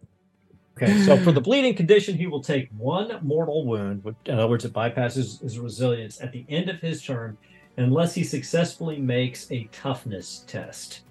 Okay, 0.76 1.02
so 1.04 1.16
for 1.18 1.30
the 1.30 1.40
bleeding 1.40 1.74
condition, 1.76 2.16
he 2.16 2.26
will 2.26 2.42
take 2.42 2.68
one 2.76 3.16
mortal 3.22 3.64
wound. 3.66 4.02
which- 4.02 4.16
In 4.26 4.38
other 4.40 4.48
words, 4.48 4.64
it 4.64 4.72
bypasses 4.72 5.40
his 5.40 5.56
resilience 5.60 6.20
at 6.20 6.32
the 6.32 6.44
end 6.48 6.68
of 6.68 6.80
his 6.80 7.00
turn, 7.00 7.36
unless 7.76 8.14
he 8.14 8.24
successfully 8.24 8.98
makes 8.98 9.50
a 9.50 9.64
toughness 9.72 10.44
test. 10.46 11.02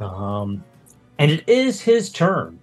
Um, 0.00 0.64
and 1.18 1.30
it 1.30 1.48
is 1.48 1.80
his 1.80 2.10
turn. 2.10 2.58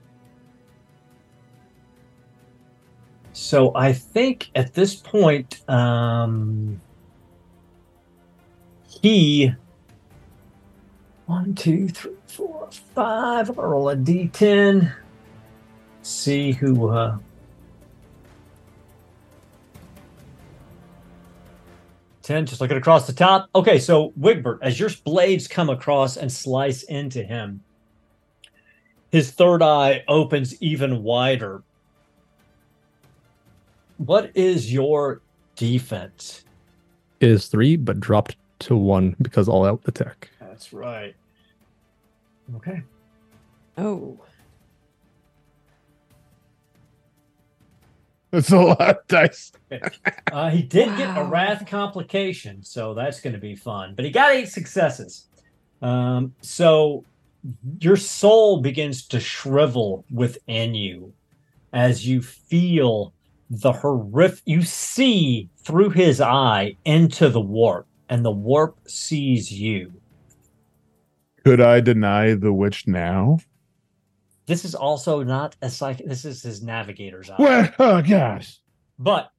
So 3.34 3.72
I 3.76 3.94
think 3.94 4.52
at 4.56 4.74
this 4.74 4.96
point, 4.96 5.68
um, 5.68 6.80
he 8.88 9.54
one, 11.26 11.56
two, 11.56 11.88
three, 11.90 12.12
four, 12.28 12.70
five. 12.94 13.48
Gonna 13.56 13.68
roll 13.68 13.90
a 13.90 13.96
d10 13.96 14.94
see 16.04 16.52
who 16.52 16.90
uh 16.90 17.18
Ten, 22.24 22.46
just 22.46 22.62
looking 22.62 22.78
across 22.78 23.06
the 23.06 23.14
top. 23.14 23.50
Okay, 23.54 23.78
so 23.78 24.14
Wigbert, 24.18 24.60
as 24.62 24.80
your 24.80 24.90
blades 25.04 25.46
come 25.46 25.70
across 25.70 26.16
and 26.16 26.32
slice 26.32 26.84
into 26.84 27.22
him, 27.22 27.62
his 29.12 29.30
third 29.30 29.62
eye 29.62 30.04
opens 30.08 30.60
even 30.62 31.04
wider. 31.04 31.62
What 33.98 34.32
is 34.36 34.72
your 34.72 35.22
defense? 35.58 36.46
It 37.20 37.30
is 37.30 37.48
three, 37.48 37.76
but 37.76 38.00
dropped 38.00 38.38
to 38.60 38.76
one 38.78 39.18
because 39.22 39.50
all 39.50 39.66
out 39.66 39.82
attack. 39.86 40.30
That's 40.40 40.72
right. 40.72 41.16
Okay. 42.56 42.82
Oh. 43.78 44.18
That's 48.34 48.52
a 48.52 48.58
lot 48.58 48.82
of 48.82 49.08
dice. 49.08 49.52
Uh, 50.32 50.50
he 50.50 50.64
did 50.64 50.98
get 50.98 51.16
a 51.16 51.24
wrath 51.24 51.68
complication, 51.68 52.64
so 52.64 52.96
that's 52.96 53.22
going 53.22 53.34
to 53.34 53.40
be 53.40 53.56
fun. 53.56 53.94
But 53.96 54.06
he 54.06 54.10
got 54.10 54.32
eight 54.32 54.50
successes. 54.50 55.28
Um, 55.84 56.34
so 56.42 57.06
your 57.80 57.96
soul 57.96 58.62
begins 58.62 59.06
to 59.10 59.20
shrivel 59.20 60.06
within 60.12 60.74
you 60.74 61.14
as 61.72 62.08
you 62.08 62.24
feel 62.24 63.14
the 63.52 63.72
horrific. 63.72 64.42
You 64.46 64.64
see 64.64 65.50
through 65.60 65.92
his 65.92 66.20
eye 66.20 66.78
into 66.86 67.30
the 67.30 67.42
warp, 67.42 67.86
and 68.10 68.26
the 68.26 68.32
warp 68.32 68.76
sees 68.88 69.52
you. 69.52 69.94
Could 71.46 71.62
I 71.62 71.80
deny 71.80 72.34
the 72.34 72.54
witch 72.54 72.88
now? 72.88 73.38
This 74.46 74.66
is 74.66 74.76
also 74.76 75.24
not 75.24 75.56
a 75.62 75.70
psych. 75.70 76.00
This 76.06 76.26
is 76.26 76.44
his 76.44 76.62
navigator's 76.62 77.30
eye. 77.30 77.36
Well, 77.40 77.70
oh 77.80 78.02
gosh. 78.02 78.60
But 79.00 79.30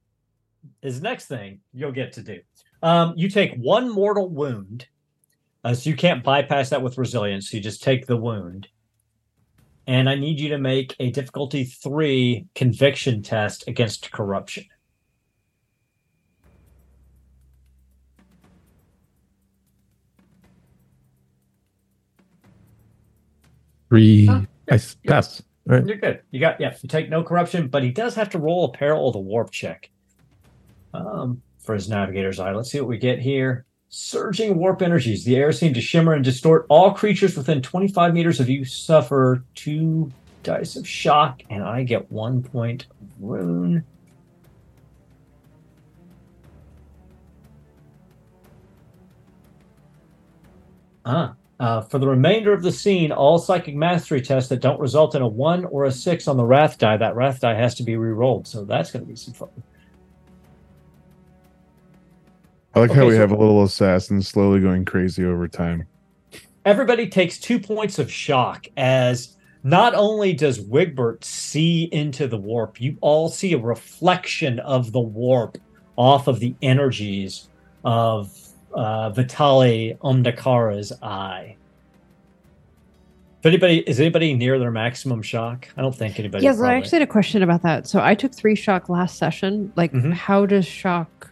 his 0.81 1.01
next 1.01 1.27
thing 1.27 1.59
you'll 1.73 1.91
get 1.91 2.13
to 2.13 2.21
do. 2.21 2.39
Um, 2.81 3.13
you 3.15 3.29
take 3.29 3.55
one 3.55 3.89
mortal 3.89 4.29
wound. 4.29 4.87
Uh, 5.63 5.73
so 5.73 5.89
you 5.89 5.95
can't 5.95 6.23
bypass 6.23 6.69
that 6.69 6.81
with 6.81 6.97
resilience. 6.97 7.49
So 7.49 7.57
you 7.57 7.63
just 7.63 7.83
take 7.83 8.05
the 8.05 8.17
wound. 8.17 8.67
And 9.87 10.09
I 10.09 10.15
need 10.15 10.39
you 10.39 10.49
to 10.49 10.57
make 10.57 10.95
a 10.99 11.11
difficulty 11.11 11.63
three 11.63 12.47
conviction 12.55 13.21
test 13.21 13.67
against 13.67 14.11
corruption. 14.11 14.65
Three. 23.89 24.27
Oh, 24.29 24.45
I 24.69 24.75
s- 24.75 24.95
pass. 25.07 25.41
All 25.69 25.75
right. 25.77 25.85
You're 25.85 25.97
good. 25.97 26.21
You 26.31 26.39
got 26.39 26.59
yeah. 26.59 26.75
You 26.81 26.87
take 26.87 27.09
no 27.09 27.23
corruption, 27.23 27.67
but 27.67 27.83
he 27.83 27.91
does 27.91 28.15
have 28.15 28.29
to 28.31 28.39
roll 28.39 28.65
a 28.65 28.71
peril 28.71 29.07
of 29.07 29.13
the 29.13 29.19
warp 29.19 29.51
check. 29.51 29.89
Um, 30.93 31.41
for 31.59 31.73
his 31.73 31.89
navigator's 31.89 32.39
eye. 32.39 32.51
Let's 32.53 32.71
see 32.71 32.79
what 32.79 32.89
we 32.89 32.97
get 32.97 33.19
here. 33.19 33.65
Surging 33.89 34.57
warp 34.57 34.81
energies. 34.81 35.23
The 35.25 35.35
air 35.35 35.51
seemed 35.51 35.75
to 35.75 35.81
shimmer 35.81 36.13
and 36.13 36.23
distort. 36.23 36.65
All 36.69 36.93
creatures 36.93 37.35
within 37.35 37.61
25 37.61 38.13
meters 38.13 38.39
of 38.39 38.49
you 38.49 38.63
suffer 38.65 39.43
two 39.55 40.11
dice 40.43 40.75
of 40.75 40.87
shock, 40.87 41.41
and 41.49 41.63
I 41.63 41.83
get 41.83 42.11
one 42.11 42.43
point 42.43 42.85
of 43.01 43.07
ruin. 43.19 43.83
Ah, 51.05 51.35
uh, 51.59 51.81
for 51.81 51.99
the 51.99 52.07
remainder 52.07 52.51
of 52.53 52.63
the 52.63 52.71
scene, 52.71 53.11
all 53.11 53.37
psychic 53.37 53.75
mastery 53.75 54.21
tests 54.21 54.49
that 54.49 54.59
don't 54.59 54.79
result 54.79 55.15
in 55.15 55.21
a 55.21 55.27
one 55.27 55.65
or 55.65 55.85
a 55.85 55.91
six 55.91 56.27
on 56.27 56.37
the 56.37 56.43
wrath 56.43 56.77
die, 56.77 56.97
that 56.97 57.15
wrath 57.15 57.41
die 57.41 57.55
has 57.55 57.75
to 57.75 57.83
be 57.83 57.95
re-rolled. 57.95 58.47
So 58.47 58.65
that's 58.65 58.91
going 58.91 59.05
to 59.05 59.09
be 59.09 59.15
some 59.15 59.33
fun. 59.33 59.49
I 62.73 62.81
like 62.81 62.91
how 62.91 63.05
we 63.05 63.13
so- 63.13 63.19
have 63.19 63.31
a 63.31 63.37
little 63.37 63.63
assassin 63.63 64.21
slowly 64.21 64.59
going 64.59 64.83
crazy 64.85 65.23
over 65.23 65.47
time. 65.47 65.87
Everybody 66.65 67.07
takes 67.07 67.37
two 67.37 67.59
points 67.59 67.99
of 67.99 68.11
shock 68.11 68.67
as 68.75 69.37
not 69.63 69.95
only 69.95 70.33
does 70.33 70.59
Wigbert 70.59 71.23
see 71.23 71.83
into 71.91 72.27
the 72.27 72.37
warp, 72.37 72.81
you 72.81 72.97
all 73.01 73.29
see 73.29 73.53
a 73.53 73.57
reflection 73.57 74.59
of 74.59 74.91
the 74.91 74.99
warp 74.99 75.57
off 75.95 76.27
of 76.27 76.39
the 76.39 76.55
energies 76.61 77.49
of 77.83 78.35
uh, 78.75 79.09
Vitali 79.09 79.97
Omdakara's 80.03 80.91
eye. 81.01 81.55
If 83.39 83.45
anybody 83.45 83.79
is 83.87 83.99
anybody 83.99 84.33
near 84.33 84.57
their 84.59 84.71
maximum 84.71 85.21
shock? 85.21 85.67
I 85.77 85.81
don't 85.81 85.95
think 85.95 86.19
anybody. 86.19 86.43
Yeah, 86.43 86.53
so 86.53 86.63
I 86.65 86.73
actually 86.75 86.99
had 86.99 87.07
a 87.07 87.11
question 87.11 87.43
about 87.43 87.61
that. 87.63 87.87
So 87.87 88.01
I 88.01 88.15
took 88.15 88.33
three 88.33 88.55
shock 88.55 88.89
last 88.89 89.17
session. 89.17 89.71
Like, 89.75 89.91
Mhm. 89.93 90.13
how 90.13 90.45
does 90.45 90.65
shock? 90.65 91.31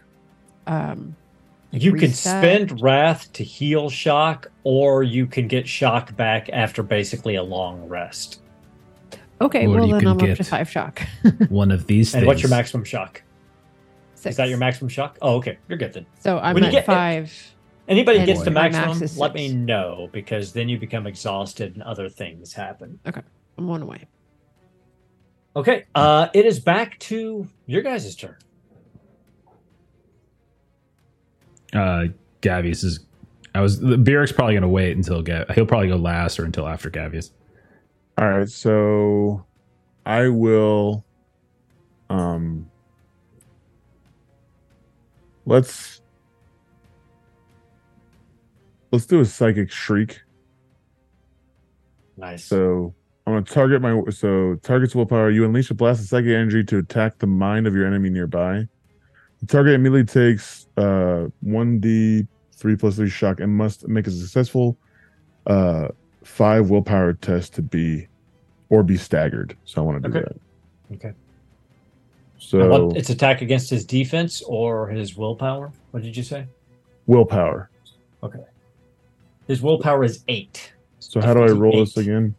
Um, 0.66 1.16
You 1.72 1.92
can 1.94 2.10
spend 2.12 2.80
wrath 2.80 3.32
to 3.32 3.42
heal 3.42 3.90
shock, 3.90 4.48
or 4.62 5.02
you 5.02 5.26
can 5.26 5.48
get 5.48 5.66
shock 5.66 6.16
back 6.16 6.48
after 6.52 6.84
basically 6.84 7.34
a 7.34 7.42
long 7.42 7.88
rest. 7.88 8.40
okay, 9.40 9.66
Or 9.66 9.70
well 9.80 9.88
then 9.88 10.06
I'm 10.06 10.20
up 10.20 10.36
to 10.36 10.44
five 10.44 10.70
shock. 10.70 11.02
One 11.48 11.72
of 11.72 11.88
these 11.88 12.14
And 12.14 12.20
things. 12.20 12.26
what's 12.28 12.42
your 12.42 12.50
maximum 12.50 12.84
shock? 12.84 13.22
Six. 14.24 14.32
Is 14.32 14.36
that 14.38 14.48
your 14.48 14.56
maximum 14.56 14.88
shock? 14.88 15.18
Oh, 15.20 15.34
okay, 15.36 15.58
you're 15.68 15.76
good 15.76 15.92
then. 15.92 16.06
So 16.18 16.38
I'm 16.38 16.54
when 16.54 16.62
you 16.62 16.68
at 16.68 16.72
get- 16.72 16.86
five. 16.86 17.50
Anybody 17.86 18.24
gets 18.24 18.40
to 18.40 18.50
my 18.50 18.70
max 18.70 19.00
maximum, 19.00 19.18
let 19.20 19.34
me 19.34 19.52
know 19.52 20.08
because 20.10 20.54
then 20.54 20.70
you 20.70 20.78
become 20.78 21.06
exhausted 21.06 21.74
and 21.74 21.82
other 21.82 22.08
things 22.08 22.54
happen. 22.54 22.98
Okay. 23.06 23.20
I'm 23.58 23.68
one 23.68 23.82
away. 23.82 24.06
Okay, 25.54 25.84
uh, 25.94 26.28
it 26.32 26.46
is 26.46 26.58
back 26.58 26.98
to 27.00 27.46
your 27.66 27.82
guys' 27.82 28.16
turn. 28.16 28.36
Uh, 31.74 32.06
Gavious 32.40 32.82
is. 32.84 33.00
I 33.54 33.60
was 33.60 33.78
Byrrc's 33.78 34.32
probably 34.32 34.54
gonna 34.54 34.66
wait 34.68 34.96
until 34.96 35.20
Gav. 35.20 35.50
He'll 35.50 35.66
probably 35.66 35.88
go 35.88 35.96
last 35.96 36.40
or 36.40 36.44
until 36.46 36.66
after 36.66 36.88
Gavious. 36.88 37.32
All 38.16 38.28
right, 38.30 38.48
so 38.48 39.44
I 40.06 40.28
will. 40.28 41.04
Um, 42.08 42.70
let's 45.46 46.00
let's 48.92 49.06
do 49.06 49.20
a 49.20 49.24
psychic 49.24 49.70
shriek. 49.70 50.20
Nice. 52.16 52.44
So 52.44 52.94
I'm 53.26 53.34
gonna 53.34 53.44
target 53.44 53.82
my 53.82 54.02
so 54.10 54.56
targets 54.62 54.94
willpower. 54.94 55.30
You 55.30 55.44
unleash 55.44 55.70
a 55.70 55.74
blast 55.74 56.00
of 56.00 56.06
psychic 56.06 56.30
energy 56.30 56.64
to 56.64 56.78
attack 56.78 57.18
the 57.18 57.26
mind 57.26 57.66
of 57.66 57.74
your 57.74 57.86
enemy 57.86 58.10
nearby. 58.10 58.66
The 59.40 59.46
target 59.46 59.74
immediately 59.74 60.04
takes 60.04 60.66
uh 60.76 61.26
one 61.40 61.80
d 61.80 62.26
three 62.56 62.76
plus 62.76 62.96
three 62.96 63.10
shock 63.10 63.40
and 63.40 63.52
must 63.54 63.88
make 63.88 64.06
a 64.06 64.10
successful 64.10 64.78
uh 65.46 65.88
five 66.24 66.70
willpower 66.70 67.14
test 67.14 67.54
to 67.54 67.62
be 67.62 68.08
or 68.70 68.82
be 68.82 68.96
staggered. 68.96 69.56
So 69.64 69.82
I 69.82 69.84
want 69.84 70.02
to 70.02 70.08
do 70.10 70.18
Okay. 70.18 70.26
that. 70.90 70.96
Okay. 70.96 71.12
So 72.46 72.68
what, 72.68 72.96
it's 72.96 73.10
attack 73.10 73.40
against 73.40 73.70
his 73.70 73.84
defense 73.84 74.42
or 74.46 74.88
his 74.88 75.16
willpower. 75.16 75.72
What 75.92 76.02
did 76.02 76.16
you 76.16 76.22
say? 76.22 76.46
willpower. 77.06 77.70
Okay. 78.22 78.44
His 79.46 79.60
willpower 79.60 80.04
is 80.04 80.24
eight. 80.28 80.72
So 81.00 81.20
how 81.20 81.34
do 81.34 81.42
I 81.42 81.48
roll 81.48 81.80
this 81.80 81.96
again? 81.96 82.34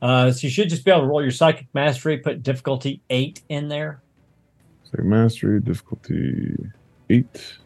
Uh, 0.00 0.30
so 0.30 0.46
you 0.46 0.50
should 0.50 0.68
just 0.68 0.84
be 0.84 0.90
able 0.90 1.02
to 1.02 1.06
roll 1.06 1.22
your 1.22 1.30
psychic 1.30 1.66
mastery, 1.74 2.18
put 2.18 2.42
difficulty 2.42 3.00
eight 3.10 3.42
in 3.48 3.68
there. 3.68 4.00
So 4.84 5.02
mastery 5.02 5.60
difficulty 5.60 6.56
eight. 7.10 7.58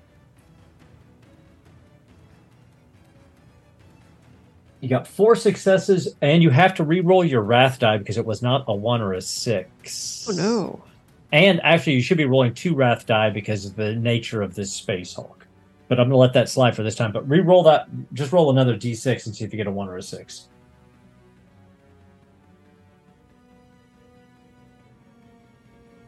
You 4.80 4.88
got 4.88 5.06
four 5.06 5.36
successes, 5.36 6.16
and 6.20 6.42
you 6.42 6.50
have 6.50 6.74
to 6.74 6.82
re-roll 6.82 7.24
your 7.24 7.42
wrath 7.42 7.78
die 7.78 7.98
because 7.98 8.18
it 8.18 8.26
was 8.26 8.42
not 8.42 8.64
a 8.66 8.74
one 8.74 9.00
or 9.00 9.12
a 9.12 9.20
six. 9.20 10.26
Oh 10.28 10.32
no. 10.32 10.84
And 11.32 11.60
actually, 11.64 11.94
you 11.94 12.02
should 12.02 12.18
be 12.18 12.26
rolling 12.26 12.52
two 12.54 12.74
wrath 12.74 13.06
die 13.06 13.30
because 13.30 13.64
of 13.64 13.74
the 13.74 13.94
nature 13.94 14.42
of 14.42 14.54
this 14.54 14.72
space 14.72 15.14
hulk. 15.14 15.46
But 15.88 15.98
I'm 15.98 16.08
gonna 16.08 16.16
let 16.16 16.34
that 16.34 16.48
slide 16.48 16.76
for 16.76 16.82
this 16.82 16.94
time. 16.94 17.10
But 17.12 17.28
re-roll 17.28 17.62
that. 17.64 17.88
Just 18.12 18.32
roll 18.32 18.50
another 18.50 18.76
d6 18.76 19.26
and 19.26 19.34
see 19.34 19.44
if 19.44 19.52
you 19.52 19.56
get 19.56 19.66
a 19.66 19.70
one 19.70 19.88
or 19.88 19.96
a 19.96 20.02
six. 20.02 20.48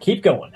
Keep 0.00 0.22
going. 0.22 0.52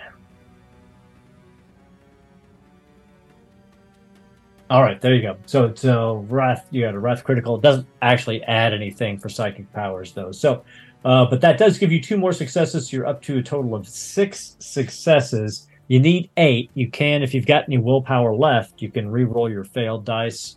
All 4.70 4.82
right, 4.82 5.01
there 5.01 5.15
you 5.15 5.23
go. 5.23 5.39
So, 5.47 5.73
so 5.74 6.27
wrath, 6.28 6.66
you 6.70 6.82
got 6.82 6.95
a 6.95 6.99
wrath 6.99 7.24
critical. 7.24 7.57
It 7.57 7.62
doesn't 7.62 7.86
actually 8.03 8.43
add 8.43 8.74
anything 8.74 9.19
for 9.19 9.31
psychic 9.31 9.73
powers, 9.73 10.12
though. 10.12 10.31
So, 10.31 10.62
uh, 11.05 11.27
but 11.27 11.41
that 11.41 11.59
does 11.59 11.79
give 11.79 11.93
you 11.93 12.01
two 12.01 12.16
more 12.16 12.33
successes. 12.33 12.89
So 12.91 12.97
you're 12.97 13.07
up 13.07 13.23
to 13.23 13.39
a 13.39 13.43
total 13.43 13.75
of 13.75 13.89
six 13.89 14.57
successes. 14.59 15.66
You 15.89 16.01
need 16.01 16.31
eight. 16.37 16.70
You 16.75 16.91
can, 16.91 17.23
if 17.23 17.33
you've 17.35 17.47
got 17.47 17.65
any 17.65 17.79
willpower 17.79 18.35
left, 18.35 18.83
you 18.83 18.91
can 18.91 19.11
re-roll 19.11 19.49
your 19.51 19.65
failed 19.65 20.05
dice. 20.05 20.57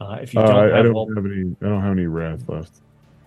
Uh, 0.00 0.18
if 0.22 0.32
you 0.32 0.40
Uh, 0.40 0.46
don't 0.46 0.56
I, 0.56 0.60
I 0.72 0.76
have 0.76 0.84
don't 0.86 0.94
will- 0.94 1.14
have 1.14 1.26
any. 1.26 1.56
I 1.60 1.68
don't 1.68 1.82
have 1.82 1.92
any 1.92 2.06
wrath 2.06 2.48
left. 2.48 2.72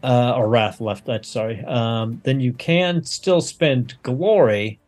uh, 0.04 0.34
or 0.36 0.50
wrath 0.50 0.82
left. 0.82 1.06
That's 1.06 1.28
sorry. 1.30 1.64
Um, 1.66 2.20
then 2.24 2.40
you 2.40 2.52
can 2.54 3.04
still 3.04 3.41
spend 3.41 3.95
glory 4.04 4.80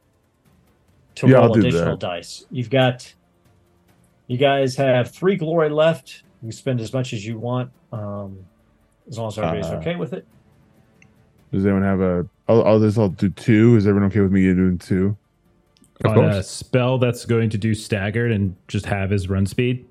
to 1.15 1.27
Yeah, 1.27 1.35
roll 1.37 1.57
additional 1.57 1.91
that. 1.95 1.99
dice. 1.99 2.45
You've 2.51 2.69
got. 2.71 3.13
You 4.27 4.37
guys 4.39 4.75
have 4.77 5.11
three 5.11 5.35
glory 5.35 5.69
left. 5.69 6.23
You 6.41 6.47
can 6.47 6.51
spend 6.53 6.81
as 6.81 6.91
much 6.91 7.13
as 7.13 7.23
you 7.23 7.37
want, 7.37 7.69
um, 7.91 8.39
as 9.07 9.19
long 9.19 9.27
as 9.27 9.37
everybody's 9.37 9.67
Uh, 9.71 9.75
okay 9.77 9.95
with 9.95 10.13
it. 10.13 10.25
Does 11.55 11.65
anyone 11.65 11.83
have 11.83 12.01
a? 12.01 12.27
I'll, 12.49 12.65
I'll 12.65 12.79
just. 12.81 12.97
I'll 12.97 13.07
do 13.07 13.29
two. 13.29 13.77
Is 13.77 13.87
everyone 13.87 14.11
okay 14.11 14.19
with 14.19 14.33
me 14.33 14.41
doing 14.53 14.77
two? 14.77 15.15
Of 16.03 16.17
On 16.17 16.25
a 16.25 16.43
spell 16.43 16.97
that's 16.97 17.23
going 17.25 17.49
to 17.51 17.57
do 17.57 17.73
staggered 17.73 18.33
and 18.33 18.57
just 18.67 18.85
have 18.85 19.09
his 19.09 19.29
run 19.29 19.45
speed. 19.45 19.87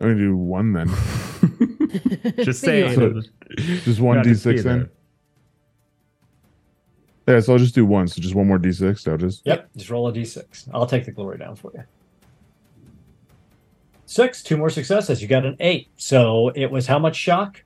I'm 0.00 0.08
gonna 0.08 0.18
do 0.18 0.36
one 0.36 0.72
then. 0.72 0.88
Just 2.38 2.64
But 2.64 2.74
you 2.74 2.88
saying. 2.88 3.24
Just 3.56 4.00
one 4.00 4.16
Not 4.16 4.24
d 4.24 4.30
to 4.30 4.36
six 4.36 4.62
see 4.62 4.68
then. 4.68 4.90
Yeah, 7.28 7.38
so 7.38 7.52
I'll 7.52 7.58
just 7.60 7.74
do 7.76 7.86
one. 7.86 8.08
So 8.08 8.20
just 8.20 8.34
one 8.34 8.48
more 8.48 8.58
d 8.58 8.72
six. 8.72 9.04
So 9.04 9.12
I'll 9.12 9.18
just. 9.18 9.46
Yep, 9.46 9.70
just 9.76 9.90
roll 9.90 10.08
a 10.08 10.12
d6. 10.12 10.68
I'll 10.74 10.86
take 10.86 11.04
the 11.04 11.12
glory 11.12 11.38
down 11.38 11.54
for 11.54 11.70
you. 11.72 11.84
Six, 14.06 14.42
two 14.42 14.56
more 14.56 14.70
successes. 14.70 15.22
You 15.22 15.28
got 15.28 15.46
an 15.46 15.56
eight. 15.60 15.88
So 15.96 16.48
it 16.56 16.72
was 16.72 16.88
how 16.88 16.98
much 16.98 17.14
shock? 17.14 17.62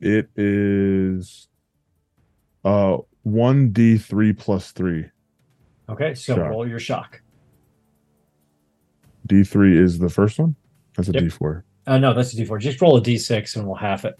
It 0.00 0.28
is. 0.36 1.48
Uh, 2.64 2.98
one 3.22 3.70
d 3.72 3.96
three 3.98 4.32
plus 4.32 4.72
three. 4.72 5.06
Okay, 5.88 6.14
so 6.14 6.34
Shock. 6.36 6.50
roll 6.50 6.68
your 6.68 6.78
shock. 6.80 7.20
D 9.26 9.42
three 9.44 9.78
is 9.78 9.98
the 9.98 10.08
first 10.10 10.38
one. 10.38 10.54
That's 10.96 11.08
a 11.08 11.12
Yep. 11.12 11.22
D 11.22 11.28
four. 11.28 11.64
Uh, 11.86 11.98
no, 11.98 12.12
that's 12.14 12.32
a 12.34 12.36
d4. 12.36 12.60
Just 12.60 12.80
roll 12.82 12.96
a 12.96 13.00
d6 13.00 13.54
and 13.54 13.64
we'll 13.64 13.76
half 13.76 14.04
it. 14.04 14.18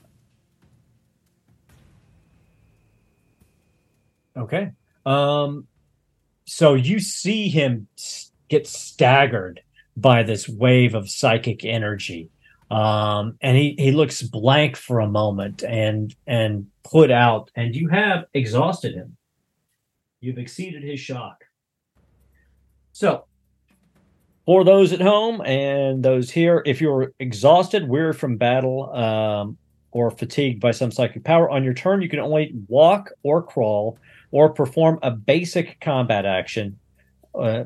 Okay. 4.36 4.70
Um, 5.04 5.66
so 6.44 6.74
you 6.74 7.00
see 7.00 7.48
him 7.48 7.88
get 8.48 8.66
staggered 8.68 9.62
by 9.96 10.22
this 10.22 10.48
wave 10.48 10.94
of 10.94 11.08
psychic 11.10 11.64
energy. 11.64 12.30
Um, 12.70 13.38
and 13.40 13.56
he, 13.56 13.76
he 13.78 13.92
looks 13.92 14.22
blank 14.22 14.76
for 14.76 15.00
a 15.00 15.08
moment 15.08 15.62
and 15.62 16.14
and 16.26 16.66
put 16.82 17.10
out, 17.10 17.50
and 17.54 17.74
you 17.74 17.88
have 17.88 18.24
exhausted 18.34 18.94
him. 18.94 19.16
You've 20.20 20.38
exceeded 20.38 20.82
his 20.82 20.98
shock. 20.98 21.44
So 22.92 23.26
for 24.46 24.64
those 24.64 24.92
at 24.92 25.00
home 25.00 25.42
and 25.42 26.02
those 26.02 26.30
here, 26.30 26.62
if 26.64 26.80
you're 26.80 27.12
exhausted, 27.20 27.88
weary 27.88 28.12
from 28.12 28.36
battle, 28.36 28.90
um, 28.94 29.58
or 29.90 30.10
fatigued 30.10 30.60
by 30.60 30.70
some 30.70 30.90
psychic 30.90 31.24
power, 31.24 31.50
on 31.50 31.62
your 31.62 31.74
turn 31.74 32.02
you 32.02 32.08
can 32.08 32.20
only 32.20 32.52
walk 32.68 33.10
or 33.22 33.42
crawl 33.42 33.98
or 34.30 34.48
perform 34.50 34.98
a 35.02 35.10
basic 35.10 35.80
combat 35.80 36.26
action. 36.26 36.78
Uh, 37.34 37.64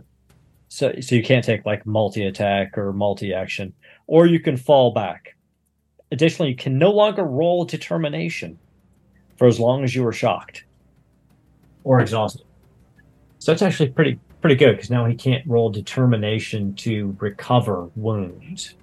so, 0.68 0.94
so 1.00 1.14
you 1.14 1.22
can't 1.22 1.44
take 1.44 1.66
like 1.66 1.84
multi 1.86 2.24
attack 2.24 2.78
or 2.78 2.92
multi 2.92 3.34
action, 3.34 3.72
or 4.10 4.26
you 4.26 4.40
can 4.40 4.56
fall 4.56 4.90
back. 4.92 5.36
Additionally, 6.10 6.50
you 6.50 6.56
can 6.56 6.76
no 6.76 6.90
longer 6.90 7.22
roll 7.22 7.64
determination 7.64 8.58
for 9.36 9.46
as 9.46 9.60
long 9.60 9.84
as 9.84 9.94
you 9.94 10.04
are 10.04 10.12
shocked 10.12 10.64
or 11.84 12.00
exhausted. 12.00 12.42
So 13.38 13.52
that's 13.52 13.62
actually 13.62 13.90
pretty 13.90 14.18
pretty 14.40 14.56
good 14.56 14.74
because 14.74 14.90
now 14.90 15.06
he 15.06 15.14
can't 15.14 15.46
roll 15.46 15.70
determination 15.70 16.74
to 16.74 17.16
recover 17.20 17.88
wounds. 17.94 18.74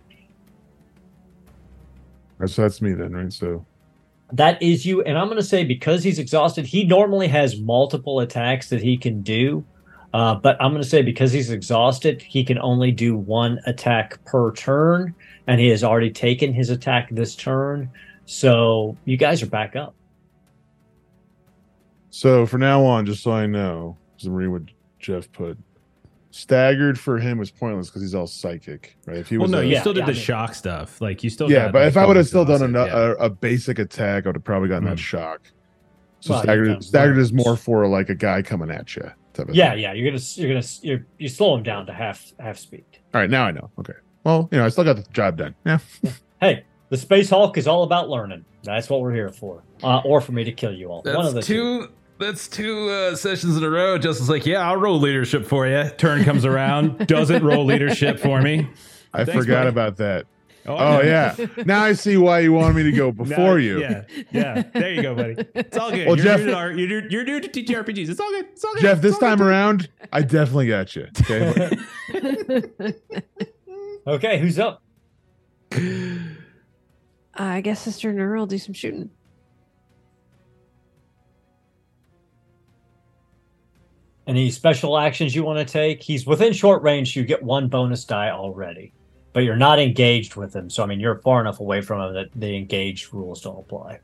That's 2.39 2.55
that's 2.55 2.81
me 2.81 2.93
then, 2.93 3.11
right? 3.11 3.33
So 3.33 3.65
That 4.31 4.63
is 4.63 4.85
you, 4.85 5.01
and 5.01 5.17
I'm 5.17 5.27
going 5.27 5.41
to 5.41 5.43
say 5.43 5.65
because 5.65 6.03
he's 6.05 6.19
exhausted, 6.19 6.65
he 6.65 6.85
normally 6.85 7.27
has 7.27 7.59
multiple 7.59 8.21
attacks 8.21 8.69
that 8.69 8.81
he 8.81 8.97
can 8.97 9.21
do. 9.23 9.65
Uh, 10.13 10.35
but 10.35 10.55
I'm 10.61 10.71
going 10.71 10.81
to 10.81 10.87
say 10.89 11.01
because 11.01 11.31
he's 11.31 11.49
exhausted, 11.51 12.21
he 12.21 12.43
can 12.43 12.57
only 12.59 12.91
do 12.91 13.15
one 13.17 13.59
attack 13.65 14.23
per 14.25 14.51
turn, 14.53 15.13
and 15.47 15.59
he 15.59 15.67
has 15.69 15.83
already 15.83 16.09
taken 16.11 16.53
his 16.53 16.69
attack 16.69 17.09
this 17.11 17.35
turn. 17.35 17.89
So 18.25 18.97
you 19.05 19.17
guys 19.17 19.43
are 19.43 19.47
back 19.47 19.75
up. 19.75 19.93
So 22.09 22.45
for 22.45 22.57
now 22.57 22.83
on, 22.83 23.05
just 23.05 23.21
so 23.23 23.31
I 23.31 23.45
know, 23.45 23.97
because 24.15 24.27
I'm 24.27 24.33
reading 24.33 24.53
what 24.53 24.63
Jeff 24.99 25.31
put, 25.31 25.57
staggered 26.31 26.99
for 26.99 27.19
him 27.19 27.37
was 27.37 27.51
pointless 27.51 27.87
because 27.89 28.01
he's 28.01 28.15
all 28.15 28.27
psychic, 28.27 28.97
right? 29.05 29.17
If 29.17 29.29
he 29.29 29.37
Well, 29.37 29.43
was 29.43 29.51
no, 29.51 29.59
a- 29.59 29.63
you 29.65 29.77
still 29.77 29.93
did 29.93 30.01
yeah, 30.01 30.05
the 30.07 30.11
I 30.11 30.15
mean- 30.15 30.23
shock 30.23 30.55
stuff. 30.55 31.01
Like 31.01 31.23
you 31.23 31.29
still. 31.29 31.49
yeah, 31.51 31.65
got, 31.65 31.73
but 31.73 31.79
like, 31.81 31.87
if 31.89 31.97
I 31.97 32.05
would 32.05 32.15
have 32.15 32.27
still 32.27 32.45
done 32.45 32.75
a, 32.75 32.85
yeah. 32.85 32.95
a, 32.95 33.11
a 33.25 33.29
basic 33.29 33.77
attack, 33.79 34.25
I 34.25 34.29
would 34.29 34.35
have 34.37 34.43
probably 34.43 34.69
gotten 34.69 34.85
that 34.85 34.97
Mm. 34.97 35.01
shock. 35.01 35.41
So 36.21 36.33
Well, 36.33 36.43
staggered, 36.43 36.83
staggered 36.83 37.17
is 37.19 37.31
more 37.31 37.55
for 37.55 37.87
like 37.87 38.09
a 38.09 38.15
guy 38.15 38.41
coming 38.41 38.71
at 38.71 38.95
you. 38.95 39.11
Type 39.37 39.49
of 39.49 39.55
Yeah, 39.55 39.71
thing. 39.71 39.79
yeah, 39.79 39.93
you're 39.93 40.09
gonna 40.11 40.23
you're 40.35 40.49
gonna 40.49 40.65
you're, 40.81 41.05
you 41.19 41.29
slow 41.29 41.55
him 41.55 41.63
down 41.63 41.85
to 41.85 41.93
half 41.93 42.25
half 42.39 42.57
speed. 42.57 42.83
All 43.13 43.21
right, 43.21 43.29
now 43.29 43.45
I 43.45 43.51
know. 43.51 43.69
Okay. 43.79 43.93
Well, 44.23 44.49
you 44.51 44.57
know, 44.57 44.65
I 44.65 44.69
still 44.69 44.83
got 44.83 44.95
the 44.97 45.03
job 45.13 45.37
done. 45.37 45.55
Yeah. 45.65 45.79
Hey, 46.41 46.65
the 46.89 46.97
Space 46.97 47.29
Hulk 47.29 47.57
is 47.57 47.67
all 47.67 47.83
about 47.83 48.09
learning. 48.09 48.43
That's 48.63 48.89
what 48.89 48.99
we're 49.01 49.13
here 49.13 49.29
for, 49.29 49.63
uh, 49.83 49.99
or 50.03 50.19
for 50.21 50.31
me 50.33 50.43
to 50.43 50.51
kill 50.51 50.73
you 50.73 50.89
all. 50.89 51.01
One 51.03 51.15
of 51.25 51.25
the 51.27 51.31
That's 51.35 51.47
two. 51.47 51.87
two. 51.87 51.91
That's 52.19 52.47
two 52.47 52.89
uh, 52.89 53.15
sessions 53.15 53.55
in 53.57 53.63
a 53.63 53.69
row. 53.69 53.97
Justin's 53.99 54.27
like, 54.29 54.45
"Yeah, 54.45 54.67
I'll 54.67 54.77
roll 54.77 54.99
leadership 54.99 55.45
for 55.45 55.67
you." 55.67 55.89
Turn 55.97 56.23
comes 56.23 56.45
around, 56.45 57.05
doesn't 57.07 57.43
roll 57.43 57.63
leadership 57.63 58.19
for 58.19 58.41
me. 58.41 58.67
I 59.13 59.23
Thanks, 59.23 59.45
forgot 59.45 59.59
buddy. 59.61 59.69
about 59.69 59.97
that. 59.97 60.25
Oh, 60.67 60.75
oh 60.75 61.01
yeah. 61.01 61.35
Now 61.65 61.83
I 61.83 61.93
see 61.93 62.17
why 62.17 62.39
you 62.39 62.51
wanted 62.53 62.75
me 62.75 62.83
to 62.83 62.91
go 62.91 63.05
Now- 63.17 63.23
before 63.23 63.59
you. 63.59 63.79
Yeah, 63.79 64.03
yeah. 64.31 64.63
There 64.73 64.93
you 64.93 65.01
go, 65.01 65.15
buddy. 65.15 65.35
It's 65.55 65.77
all 65.77 65.91
good. 65.91 66.07
Well, 66.07 66.15
you're, 66.17 66.25
Jeff- 66.25 66.39
new 66.41 66.45
to 66.47 66.53
our, 66.55 66.71
you're, 66.73 67.07
you're 67.09 67.23
new 67.23 67.39
to 67.39 67.47
TTRPGs. 67.47 68.09
It's 68.09 68.19
all 68.19 68.29
good. 68.31 68.45
It's 68.51 68.63
all 68.65 68.73
good. 68.73 68.81
Jeff, 68.81 68.97
It's 68.97 69.01
this 69.03 69.17
time 69.17 69.37
good. 69.37 69.47
around, 69.47 69.89
I 70.11 70.21
definitely 70.23 70.67
got 70.67 70.95
you. 70.95 71.07
Okay. 71.29 71.71
Okay, 74.07 74.39
who's 74.39 74.57
up? 74.57 74.81
Uh, 75.73 75.79
I 77.37 77.59
guess 77.59 77.81
Sister 77.81 78.13
Nura 78.13 78.37
will 78.37 78.45
do 78.45 78.57
some 78.57 78.73
shooting. 78.73 79.09
Any 84.25 84.49
special 84.51 84.97
actions 84.97 85.33
you 85.35 85.43
want 85.43 85.65
to 85.65 85.71
take? 85.71 86.03
He's 86.03 86.25
within 86.25 86.51
short 86.51 86.81
range. 86.83 87.15
You 87.15 87.23
get 87.23 87.41
one 87.41 87.67
bonus 87.69 88.03
die 88.03 88.29
already, 88.29 88.93
but 89.37 89.43
you're 89.43 89.55
not 89.55 89.77
engaged 89.77 90.35
with 90.35 90.51
them. 90.51 90.67
So 90.67 90.81
I 90.81 90.87
mean, 90.87 90.99
you're 90.99 91.19
far 91.19 91.39
enough 91.39 91.59
away 91.59 91.81
from 91.81 92.01
them 92.01 92.15
that 92.15 92.29
the 92.33 92.57
engaged 92.57 93.13
rules 93.13 93.39
don't 93.39 93.59
apply. 93.59 93.99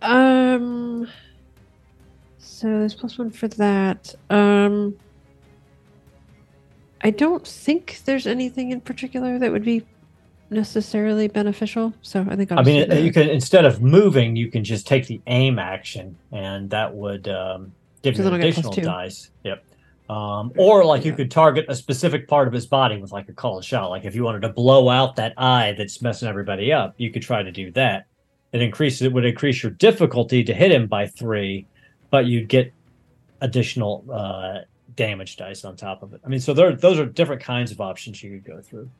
Um. 0.00 1.08
So 2.38 2.68
there's 2.68 2.94
plus 2.94 3.18
one 3.18 3.30
for 3.30 3.48
that. 3.48 4.14
Um. 4.30 4.96
I 7.00 7.10
don't 7.10 7.44
think 7.44 8.02
there's 8.04 8.28
anything 8.28 8.70
in 8.70 8.80
particular 8.80 9.40
that 9.40 9.50
would 9.50 9.64
be 9.64 9.84
necessarily 10.50 11.26
beneficial. 11.26 11.92
So 12.02 12.24
I 12.30 12.36
think 12.36 12.52
I'll 12.52 12.60
I 12.60 12.62
mean, 12.62 12.88
you 13.04 13.12
can 13.12 13.28
instead 13.28 13.64
of 13.64 13.82
moving, 13.82 14.36
you 14.36 14.52
can 14.52 14.62
just 14.62 14.86
take 14.86 15.08
the 15.08 15.20
aim 15.26 15.58
action, 15.58 16.16
and 16.30 16.70
that 16.70 16.94
would 16.94 17.26
um, 17.26 17.72
give 18.02 18.14
So 18.14 18.22
you 18.22 18.28
an 18.28 18.34
I'll 18.34 18.40
get 18.40 18.54
plus 18.54 18.66
additional 18.66 18.94
dice. 18.94 19.30
Yep. 19.42 19.64
Um, 20.10 20.50
or 20.58 20.84
like 20.84 21.04
you 21.04 21.12
could 21.12 21.30
target 21.30 21.66
a 21.68 21.76
specific 21.76 22.26
part 22.26 22.48
of 22.48 22.52
his 22.52 22.66
body 22.66 22.96
with 22.96 23.12
like 23.12 23.28
a 23.28 23.32
call 23.32 23.58
of 23.58 23.64
shot. 23.64 23.90
Like 23.90 24.04
if 24.04 24.16
you 24.16 24.24
wanted 24.24 24.42
to 24.42 24.48
blow 24.48 24.88
out 24.88 25.14
that 25.16 25.34
eye 25.36 25.72
that's 25.78 26.02
messing 26.02 26.26
everybody 26.28 26.72
up, 26.72 26.94
you 26.96 27.12
could 27.12 27.22
try 27.22 27.44
to 27.44 27.52
do 27.52 27.70
that. 27.72 28.06
It 28.50 28.60
increases. 28.60 29.02
It 29.02 29.12
would 29.12 29.24
increase 29.24 29.62
your 29.62 29.70
difficulty 29.70 30.42
to 30.42 30.52
hit 30.52 30.72
him 30.72 30.88
by 30.88 31.06
three, 31.06 31.64
but 32.10 32.26
you'd 32.26 32.48
get 32.48 32.72
additional 33.40 34.04
uh, 34.12 34.62
damage 34.96 35.36
dice 35.36 35.64
on 35.64 35.76
top 35.76 36.02
of 36.02 36.12
it. 36.12 36.20
I 36.24 36.28
mean, 36.28 36.40
so 36.40 36.54
there, 36.54 36.74
those 36.74 36.98
are 36.98 37.06
different 37.06 37.40
kinds 37.40 37.70
of 37.70 37.80
options 37.80 38.20
you 38.20 38.30
could 38.30 38.44
go 38.44 38.60
through. 38.60 38.90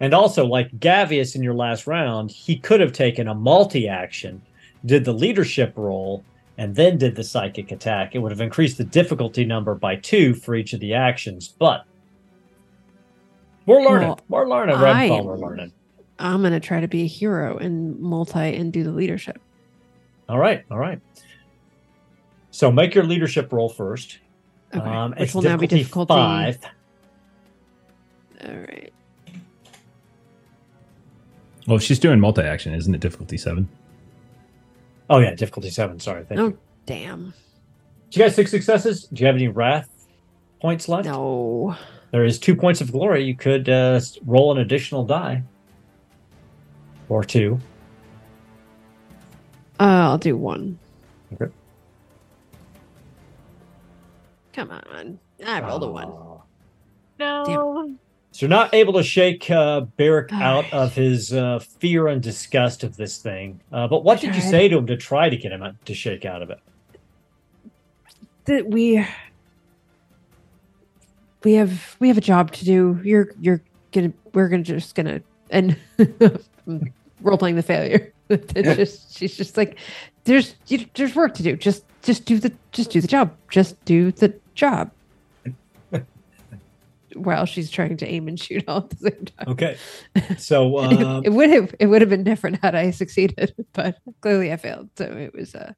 And 0.00 0.12
also, 0.12 0.44
like 0.44 0.76
Gavious 0.80 1.36
in 1.36 1.44
your 1.44 1.54
last 1.54 1.86
round, 1.86 2.32
he 2.32 2.56
could 2.56 2.80
have 2.80 2.92
taken 2.92 3.28
a 3.28 3.34
multi 3.34 3.86
action, 3.86 4.42
did 4.84 5.04
the 5.04 5.12
leadership 5.12 5.72
role, 5.76 6.24
and 6.62 6.76
then 6.76 6.96
did 6.96 7.16
the 7.16 7.24
psychic 7.24 7.72
attack. 7.72 8.14
It 8.14 8.20
would 8.20 8.30
have 8.30 8.40
increased 8.40 8.78
the 8.78 8.84
difficulty 8.84 9.44
number 9.44 9.74
by 9.74 9.96
two 9.96 10.32
for 10.32 10.54
each 10.54 10.72
of 10.72 10.78
the 10.78 10.94
actions. 10.94 11.48
But 11.58 11.84
we're 13.66 13.82
learning. 13.82 14.10
Well, 14.10 14.20
we're 14.28 14.48
learning. 14.48 14.76
I 14.76 15.08
Redfall, 15.08 15.24
we're 15.24 15.38
learning. 15.38 15.72
I'm 16.20 16.40
gonna 16.40 16.60
try 16.60 16.80
to 16.80 16.86
be 16.86 17.02
a 17.02 17.06
hero 17.06 17.58
and 17.58 17.98
multi 17.98 18.38
and 18.38 18.72
do 18.72 18.84
the 18.84 18.92
leadership. 18.92 19.40
All 20.28 20.38
right. 20.38 20.64
All 20.70 20.78
right. 20.78 21.00
So 22.52 22.70
make 22.70 22.94
your 22.94 23.04
leadership 23.04 23.52
roll 23.52 23.68
first. 23.68 24.20
Okay, 24.72 24.88
Um, 24.88 25.10
which 25.10 25.20
it's 25.20 25.34
will 25.34 25.42
now 25.42 25.56
be 25.56 25.66
difficulty 25.66 26.14
five. 26.14 26.58
All 28.46 28.54
right. 28.54 28.92
Well, 31.66 31.78
if 31.78 31.82
she's 31.82 31.98
doing 31.98 32.20
multi 32.20 32.42
action, 32.42 32.72
isn't 32.72 32.94
it 32.94 33.00
difficulty 33.00 33.36
seven? 33.36 33.68
Oh 35.10 35.18
yeah, 35.18 35.34
difficulty 35.34 35.70
seven. 35.70 36.00
Sorry. 36.00 36.24
Thank 36.24 36.40
Oh 36.40 36.46
you. 36.48 36.58
damn. 36.86 37.34
Do 38.10 38.20
you 38.20 38.24
guys 38.26 38.34
six 38.34 38.50
successes? 38.50 39.04
Do 39.04 39.20
you 39.20 39.26
have 39.26 39.36
any 39.36 39.48
wrath 39.48 39.88
points 40.60 40.88
left? 40.88 41.06
No. 41.06 41.76
There 42.10 42.24
is 42.24 42.38
two 42.38 42.54
points 42.54 42.80
of 42.80 42.92
glory. 42.92 43.24
You 43.24 43.34
could 43.34 43.68
uh, 43.68 44.00
roll 44.26 44.52
an 44.52 44.58
additional 44.58 45.04
die. 45.04 45.42
Or 47.08 47.24
two. 47.24 47.58
Uh, 49.80 49.84
I'll 50.10 50.18
do 50.18 50.36
one. 50.36 50.78
Okay. 51.32 51.52
Come 54.52 54.70
on. 54.70 55.18
I 55.44 55.60
rolled 55.62 55.82
a 55.82 55.90
one. 55.90 56.08
Oh. 56.08 56.42
No. 57.18 57.96
So 58.32 58.46
you're 58.46 58.50
not 58.50 58.72
able 58.74 58.94
to 58.94 59.02
shake 59.02 59.50
uh, 59.50 59.82
Byrrc 59.98 60.32
All 60.32 60.42
out 60.42 60.64
right. 60.64 60.72
of 60.72 60.94
his 60.94 61.34
uh, 61.34 61.58
fear 61.58 62.08
and 62.08 62.22
disgust 62.22 62.82
of 62.82 62.96
this 62.96 63.18
thing. 63.18 63.60
Uh, 63.70 63.86
but 63.86 64.04
what 64.04 64.20
did 64.20 64.34
you 64.34 64.40
say 64.40 64.68
to 64.68 64.78
him 64.78 64.86
to 64.86 64.96
try 64.96 65.28
to 65.28 65.36
get 65.36 65.52
him 65.52 65.62
out- 65.62 65.84
to 65.84 65.94
shake 65.94 66.24
out 66.24 66.40
of 66.40 66.48
it? 66.48 66.58
That 68.46 68.66
we 68.68 69.06
we 71.44 71.52
have 71.54 71.96
we 72.00 72.08
have 72.08 72.16
a 72.18 72.22
job 72.22 72.52
to 72.52 72.64
do. 72.64 73.00
You're 73.04 73.28
you're 73.40 73.60
gonna 73.92 74.12
we're 74.32 74.48
gonna 74.48 74.62
just 74.62 74.94
gonna 74.94 75.20
and 75.50 75.76
role 77.20 77.38
playing 77.38 77.56
the 77.56 77.62
failure. 77.62 78.12
It's 78.30 78.76
just 78.76 79.18
she's 79.18 79.36
just 79.36 79.58
like 79.58 79.78
there's 80.24 80.54
you, 80.68 80.86
there's 80.94 81.14
work 81.14 81.34
to 81.34 81.42
do. 81.42 81.54
Just 81.54 81.84
just 82.00 82.24
do 82.24 82.38
the 82.38 82.50
just 82.70 82.90
do 82.90 83.02
the 83.02 83.06
job. 83.06 83.30
Just 83.50 83.82
do 83.84 84.10
the 84.10 84.32
job. 84.54 84.90
While 87.14 87.46
she's 87.46 87.70
trying 87.70 87.96
to 87.98 88.06
aim 88.06 88.28
and 88.28 88.38
shoot 88.38 88.64
all 88.68 88.78
at 88.78 88.90
the 88.90 88.96
same 88.96 89.24
time. 89.26 89.48
Okay. 89.48 89.76
So 90.38 90.76
uh, 90.78 91.20
it 91.24 91.30
would 91.30 91.50
have 91.50 91.74
it 91.78 91.86
would 91.86 92.00
have 92.00 92.10
been 92.10 92.24
different 92.24 92.60
had 92.62 92.74
I 92.74 92.90
succeeded, 92.90 93.54
but 93.72 93.98
clearly 94.20 94.52
I 94.52 94.56
failed. 94.56 94.90
So 94.96 95.04
it 95.04 95.34
was 95.34 95.54
uh 95.54 95.72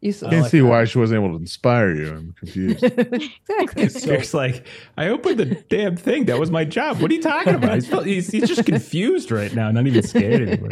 useless. 0.00 0.30
Can't 0.30 0.46
see 0.46 0.62
why 0.62 0.84
she 0.84 0.98
wasn't 0.98 1.22
able 1.22 1.34
to 1.36 1.40
inspire 1.40 1.94
you. 1.94 2.10
I'm 2.10 2.32
confused. 2.38 2.82
exactly. 2.84 3.88
So- 3.88 4.10
Eric's 4.10 4.34
like, 4.34 4.66
I 4.96 5.08
opened 5.08 5.38
the 5.38 5.46
damn 5.68 5.96
thing. 5.96 6.26
That 6.26 6.38
was 6.38 6.50
my 6.50 6.64
job. 6.64 7.00
What 7.00 7.10
are 7.10 7.14
you 7.14 7.22
talking 7.22 7.54
about? 7.54 7.74
He's, 7.76 8.04
he's, 8.04 8.30
he's 8.30 8.48
just 8.48 8.66
confused 8.66 9.30
right 9.30 9.52
now, 9.54 9.70
not 9.70 9.86
even 9.86 10.02
scared 10.02 10.48
anymore. 10.48 10.70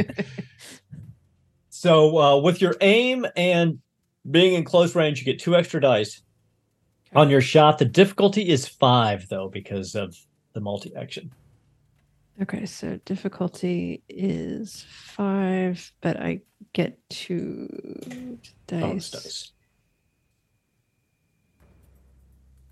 so 1.71 2.19
uh, 2.19 2.37
with 2.41 2.61
your 2.61 2.77
aim 2.81 3.27
and 3.37 3.79
being 4.31 4.55
in 4.55 4.65
close 4.65 4.95
range, 4.95 5.19
you 5.19 5.25
get 5.25 5.39
two 5.41 5.57
extra 5.57 5.81
dice 5.81 6.23
on 7.15 7.31
your 7.31 7.41
shot. 7.41 7.79
The 7.79 7.85
difficulty 7.85 8.49
is 8.49 8.67
five 8.67 9.29
though 9.29 9.49
because 9.49 9.95
of 9.95 10.17
the 10.53 10.61
multi 10.61 10.95
action. 10.95 11.33
Okay, 12.41 12.67
so 12.67 12.99
difficulty 13.05 14.03
is 14.09 14.85
five, 14.89 15.93
but 16.01 16.19
I 16.19 16.41
get 16.73 16.99
two 17.11 17.69
Bonus 18.67 19.11
dice. 19.11 19.11
dice. 19.11 19.53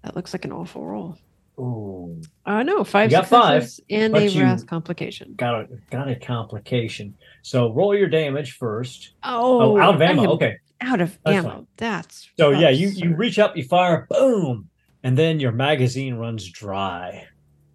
That 0.03 0.17
looks 0.17 0.33
like 0.33 0.47
an 0.47 0.53
awful 0.53 0.85
roll. 0.87 1.19
Ooh. 1.61 2.21
Uh 2.47 2.63
no, 2.63 2.83
five 2.85 3.11
You 3.11 3.19
got 3.19 3.27
five, 3.29 3.69
and 3.91 4.17
a 4.17 4.29
wrath 4.41 4.67
complication. 4.67 5.35
Got 5.37 5.61
a 5.63 5.69
got 5.91 6.09
a 6.09 6.17
complication. 6.17 7.15
So 7.43 7.73
roll 7.73 7.95
your 7.95 8.09
damage 8.09 8.53
first. 8.53 9.13
Oh, 9.23 9.77
Oh, 9.77 9.79
out 9.81 9.95
of 9.97 10.03
ammo. 10.03 10.31
Okay. 10.33 10.57
Out 10.81 11.01
of 11.01 11.19
That's 11.25 11.37
ammo. 11.37 11.49
fine. 11.51 11.67
That's 11.77 12.31
So 12.39 12.51
yeah, 12.51 12.71
you 12.71 12.89
you 12.89 13.15
reach 13.15 13.39
up, 13.39 13.57
you 13.57 13.65
fire, 13.65 14.07
boom, 14.09 14.69
and 15.03 15.17
then 15.19 15.39
your 15.39 15.53
magazine 15.53 16.15
runs 16.15 16.49
dry. 16.49 17.27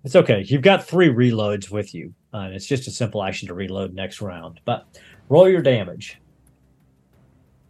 It's 0.03 0.15
okay. 0.15 0.43
You've 0.45 0.61
got 0.61 0.85
three 0.85 1.09
reloads 1.09 1.69
with 1.71 1.93
you, 1.93 2.13
uh, 2.33 2.37
and 2.37 2.53
it's 2.55 2.65
just 2.67 2.87
a 2.87 2.91
simple 2.91 3.23
action 3.23 3.47
to 3.47 3.53
reload 3.53 3.93
next 3.93 4.21
round. 4.21 4.59
But 4.65 4.85
roll 5.29 5.47
your 5.49 5.61
damage. 5.61 6.19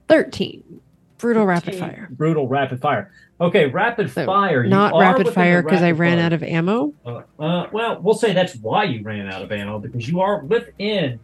thirteen. 0.08 0.82
Brutal 1.18 1.46
rapid 1.46 1.76
fire. 1.76 2.08
Brutal 2.12 2.48
rapid 2.48 2.82
fire. 2.82 3.12
Okay, 3.40 3.68
rapid 3.68 4.12
So, 4.12 4.26
fire. 4.26 4.64
Not 4.64 5.00
rapid 5.00 5.34
fire 5.34 5.62
because 5.62 5.82
I 5.82 5.92
ran 5.92 6.18
fire. 6.18 6.26
out 6.26 6.34
of 6.34 6.44
ammo. 6.44 6.94
Uh, 7.06 7.22
uh, 7.40 7.68
well, 7.72 8.00
we'll 8.02 8.16
say 8.16 8.34
that's 8.34 8.56
why 8.58 8.84
you 8.84 9.02
ran 9.04 9.28
out 9.28 9.42
of 9.42 9.52
ammo 9.52 9.80
because 9.80 10.08
you 10.08 10.20
are 10.22 10.44
within 10.44 11.20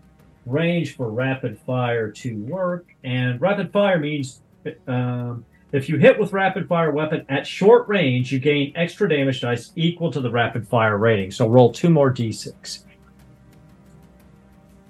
range 0.45 0.95
for 0.95 1.09
rapid 1.09 1.59
fire 1.65 2.09
to 2.11 2.35
work, 2.37 2.87
and 3.03 3.39
rapid 3.39 3.71
fire 3.71 3.99
means 3.99 4.41
um, 4.87 5.45
if 5.71 5.87
you 5.87 5.97
hit 5.97 6.19
with 6.19 6.33
rapid 6.33 6.67
fire 6.67 6.91
weapon 6.91 7.25
at 7.29 7.45
short 7.45 7.87
range, 7.87 8.31
you 8.31 8.39
gain 8.39 8.73
extra 8.75 9.07
damage 9.07 9.41
dice 9.41 9.71
equal 9.75 10.11
to 10.11 10.19
the 10.19 10.31
rapid 10.31 10.67
fire 10.67 10.97
rating. 10.97 11.31
So 11.31 11.47
roll 11.47 11.71
two 11.71 11.89
more 11.89 12.11
d6. 12.13 12.83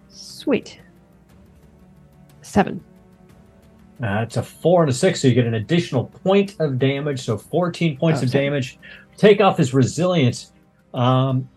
Sweet. 0.09 0.79
Seven. 2.41 2.83
Uh, 4.03 4.21
it's 4.23 4.37
a 4.37 4.43
four 4.43 4.81
and 4.81 4.89
a 4.89 4.93
six, 4.93 5.21
so 5.21 5.27
you 5.27 5.33
get 5.35 5.45
an 5.45 5.53
additional 5.55 6.05
point 6.05 6.55
of 6.59 6.79
damage, 6.79 7.21
so 7.21 7.37
14 7.37 7.97
points 7.97 8.21
Oh, 8.21 8.23
of 8.23 8.29
sorry. 8.31 8.45
damage. 8.45 8.79
Take 9.17 9.41
off 9.41 9.57
his 9.57 9.73
resilience. 9.73 10.51
Um, 10.93 11.47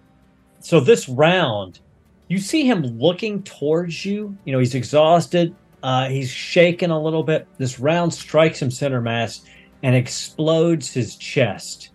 so 0.61 0.81
this 0.81 1.09
round, 1.09 1.81
you 2.29 2.39
see 2.39 2.67
him 2.67 2.83
looking 2.83 3.43
towards 3.45 4.05
you. 4.05 4.37
You 4.45 4.53
know, 4.53 4.59
he's 4.59 4.75
exhausted. 4.75 5.55
Uh, 5.83 6.09
he's 6.09 6.31
shaking 6.31 6.91
a 6.91 7.01
little 7.03 7.23
bit. 7.23 7.47
This 7.59 7.79
round 7.79 8.13
strikes 8.13 8.61
him 8.61 8.71
center 8.71 9.01
mass 9.01 9.43
and 9.83 9.95
explodes 9.95 10.93
his 10.93 11.17
chest. 11.17 11.91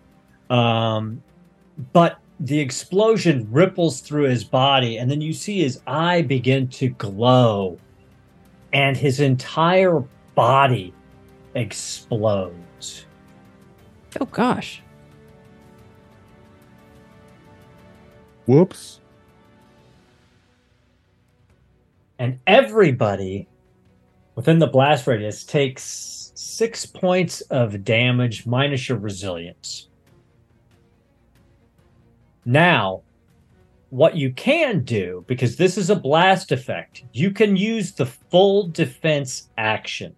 Um, 0.48 1.22
but 1.92 2.18
the 2.40 2.58
explosion 2.58 3.46
ripples 3.50 4.00
through 4.00 4.24
his 4.24 4.44
body, 4.44 4.96
and 4.98 5.10
then 5.10 5.20
you 5.20 5.32
see 5.32 5.60
his 5.62 5.80
eye 5.86 6.22
begin 6.22 6.68
to 6.68 6.88
glow, 6.90 7.78
and 8.72 8.96
his 8.96 9.20
entire 9.20 10.02
body 10.40 10.94
explodes. 11.54 13.04
Oh 14.18 14.24
gosh. 14.24 14.80
Whoops. 18.46 19.00
and 22.20 22.38
everybody 22.46 23.48
within 24.34 24.58
the 24.58 24.66
blast 24.66 25.06
radius 25.06 25.42
takes 25.42 26.32
six 26.34 26.84
points 26.84 27.40
of 27.42 27.82
damage 27.82 28.46
minus 28.46 28.88
your 28.90 28.98
resilience. 28.98 29.88
Now, 32.44 33.02
what 33.88 34.16
you 34.16 34.32
can 34.32 34.84
do, 34.84 35.24
because 35.26 35.56
this 35.56 35.78
is 35.78 35.88
a 35.88 35.96
blast 35.96 36.52
effect, 36.52 37.04
you 37.12 37.30
can 37.30 37.56
use 37.56 37.92
the 37.92 38.06
full 38.06 38.68
defense 38.68 39.48
action. 39.56 40.14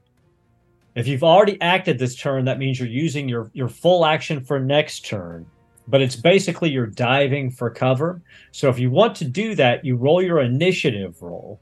If 0.94 1.06
you've 1.08 1.24
already 1.24 1.60
acted 1.60 1.98
this 1.98 2.14
turn, 2.14 2.44
that 2.44 2.58
means 2.58 2.78
you're 2.78 2.88
using 2.88 3.28
your, 3.28 3.50
your 3.54 3.68
full 3.68 4.04
action 4.04 4.44
for 4.44 4.60
next 4.60 5.06
turn. 5.06 5.46
But 5.88 6.00
it's 6.02 6.16
basically 6.16 6.70
you're 6.70 6.86
diving 6.86 7.50
for 7.50 7.70
cover. 7.70 8.20
So 8.52 8.68
if 8.68 8.78
you 8.78 8.90
want 8.90 9.16
to 9.16 9.24
do 9.24 9.54
that, 9.56 9.84
you 9.84 9.96
roll 9.96 10.22
your 10.22 10.40
initiative 10.40 11.20
roll. 11.22 11.60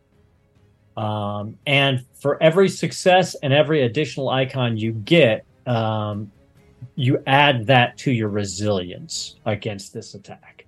Um, 0.96 1.56
and 1.66 2.04
for 2.20 2.42
every 2.42 2.68
success 2.68 3.34
and 3.42 3.52
every 3.52 3.82
additional 3.82 4.28
icon 4.28 4.76
you 4.76 4.92
get, 4.92 5.46
um, 5.66 6.30
you 6.96 7.22
add 7.26 7.66
that 7.68 7.96
to 7.98 8.10
your 8.10 8.28
resilience 8.28 9.36
against 9.46 9.94
this 9.94 10.14
attack. 10.14 10.66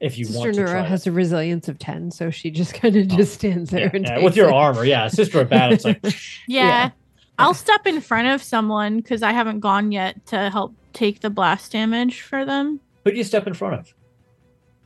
If 0.00 0.16
you 0.16 0.24
Sister 0.24 0.38
want 0.40 0.54
to 0.54 0.60
Nura 0.62 0.70
try 0.70 0.82
has 0.82 1.06
it. 1.06 1.10
a 1.10 1.12
resilience 1.12 1.68
of 1.68 1.78
10, 1.78 2.10
so 2.12 2.30
she 2.30 2.50
just 2.50 2.74
kind 2.80 2.96
of 2.96 3.08
just 3.08 3.34
stands 3.34 3.70
there 3.70 3.82
Yeah, 3.82 3.90
and 3.94 4.04
yeah, 4.04 4.14
takes 4.14 4.24
with 4.24 4.36
your 4.36 4.48
it. 4.48 4.54
armor, 4.54 4.84
yeah. 4.84 5.08
Sister 5.08 5.40
of 5.40 5.48
Battle, 5.50 5.74
it's 5.74 5.84
like 5.84 6.00
Yeah. 6.02 6.10
Yeah. 6.48 6.90
I'll 7.38 7.54
step 7.54 7.86
in 7.86 8.00
front 8.00 8.28
of 8.28 8.42
someone 8.42 8.96
because 8.98 9.22
I 9.22 9.32
haven't 9.32 9.60
gone 9.60 9.92
yet 9.92 10.26
to 10.26 10.50
help 10.50 10.74
take 10.92 11.20
the 11.20 11.30
blast 11.30 11.72
damage 11.72 12.22
for 12.22 12.44
them. 12.44 12.80
who 13.04 13.12
do 13.12 13.16
you 13.16 13.24
step 13.24 13.46
in 13.46 13.54
front 13.54 13.74
of? 13.74 13.94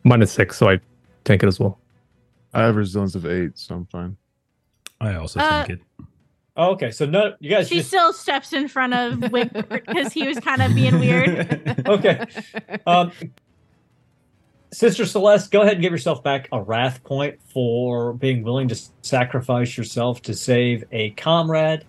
Minus 0.04 0.32
six, 0.32 0.56
so 0.58 0.68
I 0.68 0.80
take 1.24 1.42
it 1.42 1.46
as 1.46 1.58
well. 1.58 1.78
I 2.52 2.62
have 2.64 2.76
resilience 2.76 3.14
of 3.14 3.24
eight, 3.26 3.52
so 3.58 3.74
I'm 3.76 3.86
fine. 3.86 4.16
I 5.00 5.14
also 5.14 5.40
Uh, 5.40 5.64
take 5.64 5.78
it. 5.78 5.82
Oh, 6.54 6.72
okay, 6.72 6.90
so 6.90 7.06
no, 7.06 7.32
you 7.40 7.48
guys 7.48 7.68
She 7.68 7.76
just 7.76 7.88
still 7.88 8.12
steps 8.12 8.52
in 8.52 8.68
front 8.68 8.92
of 8.92 9.18
Wigbert 9.32 9.86
because 9.86 10.12
he 10.12 10.26
was 10.28 10.38
kind 10.38 10.60
of 10.60 10.74
being 10.74 10.98
weird. 11.00 11.82
Okay. 11.88 12.24
Um, 12.86 13.10
Sister 14.72 15.04
Celeste, 15.06 15.50
go 15.50 15.60
ahead 15.62 15.74
and 15.74 15.82
give 15.82 15.92
yourself 15.92 16.22
back 16.22 16.48
a 16.52 16.60
wrath 16.62 17.02
point 17.04 17.38
for 17.42 18.12
being 18.14 18.42
willing 18.42 18.68
to 18.68 18.78
sacrifice 19.02 19.76
yourself 19.76 20.22
to 20.22 20.34
save 20.34 20.84
a 20.92 21.10
comrade. 21.10 21.84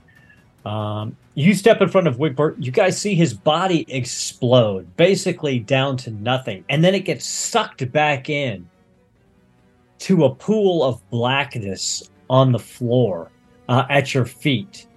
Um, 0.66 1.18
you 1.36 1.54
step 1.54 1.82
in 1.82 1.90
front 1.90 2.08
of 2.08 2.18
Wigbert. 2.18 2.56
You 2.60 2.72
guys 2.72 3.00
see 3.00 3.16
his 3.16 3.34
body 3.34 3.86
explode, 3.90 4.96
basically 4.96 5.60
down 5.60 5.98
to 5.98 6.12
nothing, 6.12 6.64
and 6.70 6.84
then 6.84 6.96
it 6.96 7.02
gets 7.02 7.26
sucked 7.26 7.92
back 7.92 8.30
in 8.30 8.68
to 10.00 10.26
a 10.26 10.36
pool 10.36 10.84
of 10.84 11.08
blackness 11.10 12.10
on 12.30 12.52
the 12.52 12.60
floor 12.60 13.32
uh, 13.70 13.86
at 13.90 14.14
your 14.14 14.26
feet. 14.26 14.88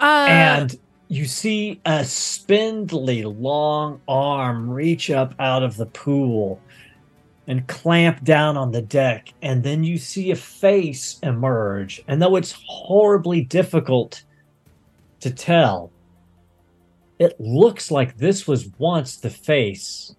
Uh, 0.00 0.26
and 0.28 0.78
you 1.08 1.24
see 1.24 1.80
a 1.84 2.04
spindly 2.04 3.24
long 3.24 4.00
arm 4.06 4.70
reach 4.70 5.10
up 5.10 5.34
out 5.38 5.62
of 5.62 5.76
the 5.76 5.86
pool 5.86 6.60
and 7.48 7.66
clamp 7.66 8.22
down 8.22 8.56
on 8.56 8.70
the 8.70 8.82
deck 8.82 9.32
and 9.42 9.64
then 9.64 9.82
you 9.82 9.98
see 9.98 10.30
a 10.30 10.36
face 10.36 11.18
emerge. 11.22 12.04
And 12.06 12.20
though 12.20 12.36
it's 12.36 12.54
horribly 12.66 13.40
difficult 13.40 14.22
to 15.20 15.30
tell 15.30 15.90
it 17.18 17.40
looks 17.40 17.90
like 17.90 18.16
this 18.16 18.46
was 18.46 18.70
once 18.78 19.16
the 19.16 19.30
face 19.30 20.14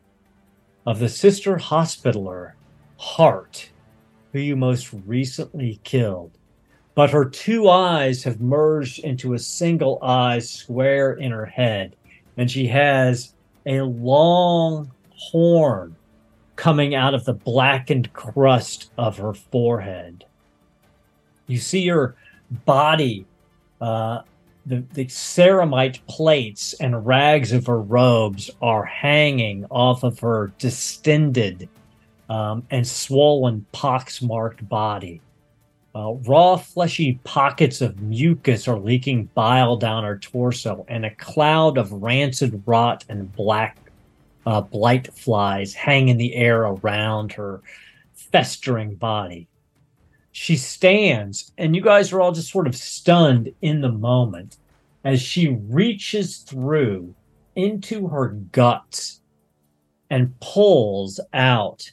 of 0.86 1.00
the 1.00 1.08
sister 1.08 1.58
hospitaller 1.58 2.56
hart 2.98 3.70
who 4.34 4.40
you 4.40 4.56
most 4.56 4.94
recently 5.06 5.80
killed. 5.84 6.32
But 6.96 7.12
her 7.12 7.26
two 7.26 7.70
eyes 7.70 8.24
have 8.24 8.42
merged 8.42 9.00
into 9.00 9.34
a 9.34 9.40
single 9.40 10.00
eye 10.02 10.40
square 10.40 11.14
in 11.14 11.32
her 11.32 11.46
head, 11.46 11.96
and 12.36 12.52
she 12.52 12.68
has 12.68 13.34
a 13.66 13.82
long 13.82 14.92
horn 15.16 15.96
coming 16.60 16.94
out 16.94 17.14
of 17.14 17.24
the 17.24 17.32
blackened 17.32 18.12
crust 18.12 18.92
of 18.98 19.18
her 19.18 19.34
forehead. 19.34 20.26
You 21.48 21.58
see 21.58 21.88
her 21.88 22.18
body, 22.66 23.26
uh, 23.80 24.24
the, 24.66 24.84
the 24.94 25.06
ceramite 25.06 26.06
plates 26.08 26.74
and 26.74 27.06
rags 27.06 27.54
of 27.54 27.66
her 27.68 27.80
robes 27.80 28.52
are 28.62 28.84
hanging 28.84 29.68
off 29.72 30.04
of 30.04 30.20
her 30.20 30.52
distended 30.58 31.70
um, 32.28 32.68
and 32.70 32.86
swollen, 32.86 33.66
pox-marked 33.72 34.68
body. 34.68 35.22
Uh, 35.96 36.12
raw, 36.28 36.58
fleshy 36.58 37.22
pockets 37.24 37.80
of 37.80 38.02
mucus 38.02 38.68
are 38.68 38.78
leaking 38.78 39.30
bile 39.34 39.78
down 39.78 40.04
her 40.04 40.18
torso, 40.18 40.86
and 40.90 41.06
a 41.06 41.16
cloud 41.16 41.78
of 41.78 41.90
rancid 41.94 42.62
rot 42.66 43.06
and 43.08 43.34
black 43.34 43.78
uh, 44.46 44.62
blight 44.62 45.14
flies 45.14 45.74
hang 45.74 46.10
in 46.10 46.18
the 46.18 46.36
air 46.36 46.64
around 46.64 47.34
her 47.34 47.62
festering 48.14 48.96
body. 48.96 49.48
She 50.32 50.56
stands, 50.56 51.52
and 51.58 51.76
you 51.76 51.82
guys 51.82 52.14
are 52.14 52.22
all 52.22 52.32
just 52.32 52.52
sort 52.52 52.68
of 52.68 52.76
stunned 52.76 53.52
in 53.62 53.82
the 53.82 53.92
moment 53.92 54.58
as 55.04 55.22
she 55.22 55.50
reaches 55.68 56.38
through 56.38 57.14
into 57.56 58.08
her 58.08 58.30
guts 58.30 59.22
and 60.10 60.40
pulls 60.40 61.20
out 61.34 61.92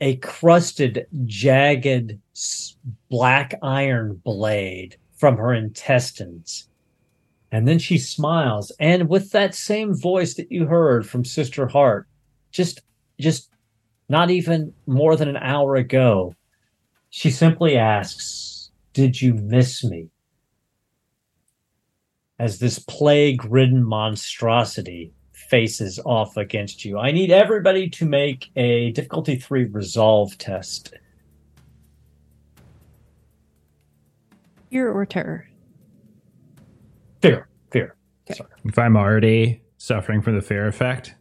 a 0.00 0.16
crusted, 0.16 1.06
jagged 1.24 2.18
black 3.10 3.54
iron 3.62 4.20
blade 4.24 4.96
from 5.16 5.36
her 5.36 5.52
intestines. 5.52 6.68
And 7.50 7.66
then 7.66 7.78
she 7.78 7.96
smiles, 7.96 8.70
and 8.78 9.08
with 9.08 9.30
that 9.30 9.54
same 9.54 9.94
voice 9.94 10.34
that 10.34 10.52
you 10.52 10.66
heard 10.66 11.08
from 11.08 11.24
Sister 11.24 11.66
Hart, 11.66 12.06
just 12.50 12.82
just 13.18 13.50
not 14.08 14.30
even 14.30 14.74
more 14.86 15.16
than 15.16 15.28
an 15.28 15.38
hour 15.38 15.76
ago, 15.76 16.34
she 17.10 17.30
simply 17.30 17.76
asks, 17.76 18.70
Did 18.92 19.20
you 19.20 19.34
miss 19.34 19.82
me? 19.82 20.08
As 22.38 22.58
this 22.58 22.78
plague 22.78 23.44
ridden 23.44 23.82
monstrosity 23.82 25.12
faces 25.48 25.98
off 26.04 26.36
against 26.36 26.84
you. 26.84 26.98
I 26.98 27.10
need 27.10 27.30
everybody 27.30 27.88
to 27.90 28.04
make 28.04 28.50
a 28.56 28.92
difficulty 28.92 29.36
three 29.36 29.64
resolve 29.64 30.36
test. 30.38 30.94
Fear 34.70 34.92
or 34.92 35.06
terror? 35.06 35.48
Fear, 37.22 37.48
fear. 37.70 37.94
If 38.64 38.78
I'm 38.78 38.96
already 38.96 39.62
suffering 39.78 40.20
from 40.22 40.34
the 40.34 40.42
fear 40.42 40.66
effect, 40.68 41.14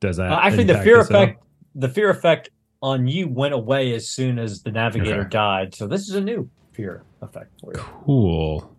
does 0.00 0.16
that 0.18 0.30
Uh, 0.30 0.40
actually, 0.42 0.64
the 0.64 0.78
fear 0.78 0.98
this 0.98 1.10
at 1.10 1.16
effect, 1.16 1.42
the 1.74 1.88
fear 1.88 2.10
effect 2.10 2.50
on 2.82 3.06
you 3.08 3.28
went 3.28 3.54
away 3.54 3.94
as 3.94 4.08
soon 4.08 4.38
as 4.38 4.62
the 4.62 4.70
navigator 4.72 5.20
Okay. 5.20 5.28
died. 5.30 5.74
So 5.74 5.86
this 5.86 6.02
is 6.08 6.14
a 6.14 6.20
new 6.20 6.48
fear 6.72 7.02
effect 7.20 7.50
for 7.60 7.72
you. 7.74 7.80
Cool. 7.80 8.74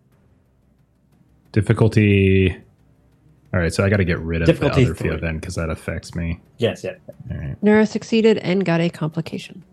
Difficulty. 1.51 2.51
All 3.53 3.59
right, 3.59 3.71
so 3.73 3.85
I 3.85 3.89
got 3.89 3.97
to 3.97 4.05
get 4.05 4.19
rid 4.19 4.41
of 4.41 4.47
Difficulty 4.47 4.83
the 4.85 4.89
other 4.91 4.95
fear 4.95 5.11
three. 5.13 5.21
then 5.21 5.35
because 5.39 5.55
that 5.55 5.69
affects 5.69 6.15
me. 6.15 6.39
Yes, 6.57 6.83
yeah. 6.83 6.93
All 7.31 7.37
right. 7.37 7.55
Nura 7.63 7.87
succeeded 7.87 8.39
and 8.39 8.65
got 8.65 8.81
a 8.81 8.89
complication. 8.89 9.63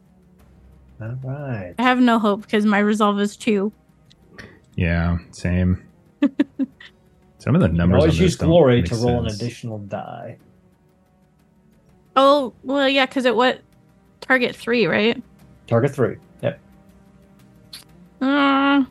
All 1.00 1.16
right. 1.24 1.74
I 1.78 1.82
have 1.82 1.98
no 1.98 2.18
hope 2.18 2.42
because 2.42 2.66
my 2.66 2.78
resolve 2.78 3.18
is 3.20 3.36
two. 3.36 3.72
Yeah, 4.76 5.16
same. 5.30 5.82
Some 7.38 7.54
of 7.54 7.60
the 7.60 7.68
You 7.68 7.74
numbers. 7.74 8.00
always 8.02 8.18
on 8.18 8.22
use 8.24 8.36
glory 8.36 8.82
to 8.82 8.94
roll 8.96 9.20
an 9.20 9.26
additional 9.26 9.78
die. 9.78 10.36
Oh, 12.16 12.52
well, 12.64 12.88
yeah, 12.88 13.06
because 13.06 13.24
it 13.24 13.34
what? 13.34 13.60
Target 14.20 14.54
three, 14.54 14.86
right? 14.86 15.22
Target 15.66 15.94
three. 15.94 16.16
Yep. 16.42 16.60
Uh, 18.20 18.84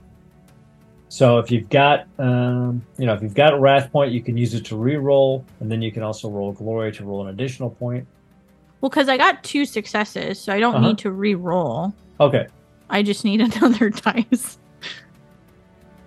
So 1.10 1.38
if 1.40 1.52
you've 1.52 1.70
got, 1.70 2.08
um, 2.18 2.82
you 2.98 3.06
know, 3.06 3.14
if 3.14 3.22
you've 3.22 3.34
got 3.36 3.54
a 3.54 3.60
wrath 3.60 3.92
point, 3.92 4.12
you 4.12 4.22
can 4.22 4.38
use 4.38 4.54
it 4.54 4.66
to 4.66 4.76
re-roll, 4.78 5.46
and 5.60 5.72
then 5.72 5.82
you 5.82 5.92
can 5.92 6.02
also 6.04 6.30
roll 6.30 6.52
glory 6.54 6.92
to 6.94 7.04
roll 7.04 7.24
an 7.24 7.30
additional 7.30 7.70
point. 7.70 8.08
well, 8.82 8.90
because 8.90 9.10
I 9.10 9.18
got 9.18 9.44
two 9.44 9.66
successes, 9.66 10.40
so 10.40 10.54
I 10.54 10.60
don't 10.60 10.76
Uh-huh. 10.76 10.88
need 10.88 10.98
to 11.00 11.12
re-roll. 11.12 11.94
Okay, 12.20 12.48
I 12.90 13.04
just 13.04 13.24
need 13.26 13.42
another 13.56 13.90
dice. 13.90 14.58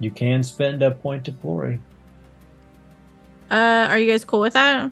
You 0.02 0.10
can 0.10 0.42
spend 0.42 0.82
a 0.82 0.90
point 0.90 1.28
of 1.28 1.40
glory. 1.40 1.80
Uh, 3.48 3.86
are 3.88 4.00
you 4.00 4.10
guys 4.10 4.24
cool 4.24 4.40
with 4.40 4.54
that? 4.54 4.90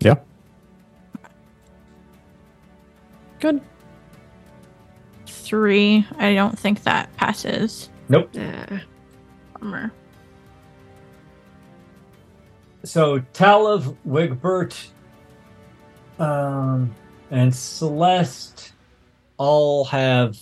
Yeah. 0.00 0.16
Good. 3.38 3.60
Three. 5.28 6.04
I 6.18 6.34
don't 6.34 6.58
think 6.58 6.82
that 6.82 7.14
passes. 7.16 7.90
Nope. 8.08 8.34
Nah. 8.34 8.80
Bummer. 9.60 9.92
So 12.82 13.20
Tallov, 13.34 13.96
Wigbert, 14.04 14.88
um, 16.18 16.92
and 17.30 17.54
Celeste, 17.54 18.72
all 19.36 19.84
have 19.84 20.36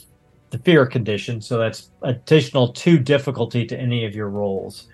the 0.53 0.59
fear 0.59 0.87
condition, 0.87 1.41
so 1.41 1.59
that's 1.59 1.91
additional 2.03 2.69
two 2.69 2.99
difficulty 2.99 3.67
to 3.67 3.77
any 3.77 4.05
of 4.05 4.15
your 4.15 4.29
rolls. 4.29 4.87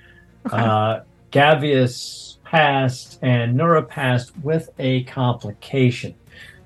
Okay. 0.47 0.57
Uh, 0.57 1.01
Gavious 1.31 2.39
passed 2.45 3.19
and 3.21 3.59
Nura 3.59 3.87
passed 3.87 4.33
with 4.39 4.71
a 4.79 5.03
complication. 5.05 6.15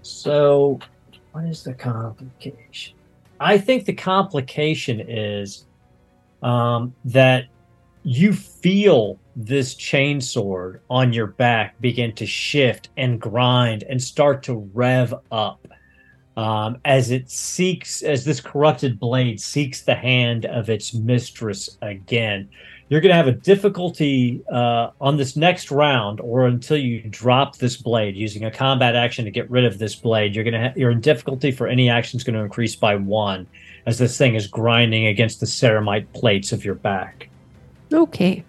So, 0.02 0.78
what 1.32 1.44
is 1.46 1.64
the 1.64 1.74
complication? 1.74 2.94
I 3.40 3.58
think 3.58 3.86
the 3.86 3.94
complication 3.94 5.00
is 5.00 5.64
um, 6.42 6.94
that 7.06 7.46
you 8.04 8.32
feel 8.32 9.18
this 9.34 9.74
chainsword 9.74 10.80
on 10.90 11.12
your 11.12 11.28
back 11.28 11.80
begin 11.80 12.12
to 12.16 12.26
shift 12.26 12.90
and 12.96 13.20
grind 13.20 13.84
and 13.84 14.02
start 14.02 14.42
to 14.44 14.68
rev 14.74 15.14
up 15.30 15.61
um, 16.36 16.78
as 16.84 17.10
it 17.10 17.30
seeks, 17.30 18.02
as 18.02 18.24
this 18.24 18.40
corrupted 18.40 18.98
blade 18.98 19.40
seeks 19.40 19.82
the 19.82 19.94
hand 19.94 20.46
of 20.46 20.70
its 20.70 20.94
mistress 20.94 21.76
again. 21.82 22.48
You're 22.88 23.00
going 23.00 23.10
to 23.10 23.16
have 23.16 23.28
a 23.28 23.32
difficulty 23.32 24.42
uh, 24.52 24.90
on 25.00 25.16
this 25.16 25.34
next 25.34 25.70
round, 25.70 26.20
or 26.20 26.46
until 26.46 26.76
you 26.76 27.00
drop 27.02 27.56
this 27.56 27.76
blade 27.76 28.16
using 28.16 28.44
a 28.44 28.50
combat 28.50 28.94
action 28.94 29.24
to 29.24 29.30
get 29.30 29.50
rid 29.50 29.64
of 29.64 29.78
this 29.78 29.94
blade. 29.94 30.34
You're 30.34 30.44
going 30.44 30.54
to 30.54 30.68
ha- 30.68 30.74
you're 30.76 30.90
in 30.90 31.00
difficulty 31.00 31.52
for 31.52 31.66
any 31.66 31.88
action 31.88 32.18
is 32.18 32.24
going 32.24 32.34
to 32.34 32.42
increase 32.42 32.76
by 32.76 32.96
one, 32.96 33.46
as 33.86 33.98
this 33.98 34.18
thing 34.18 34.34
is 34.34 34.46
grinding 34.46 35.06
against 35.06 35.40
the 35.40 35.46
ceramite 35.46 36.06
plates 36.12 36.52
of 36.52 36.66
your 36.66 36.74
back. 36.74 37.30
Okay. 37.92 38.44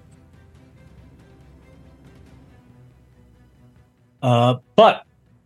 Uh, 4.21 4.55
but 4.75 5.05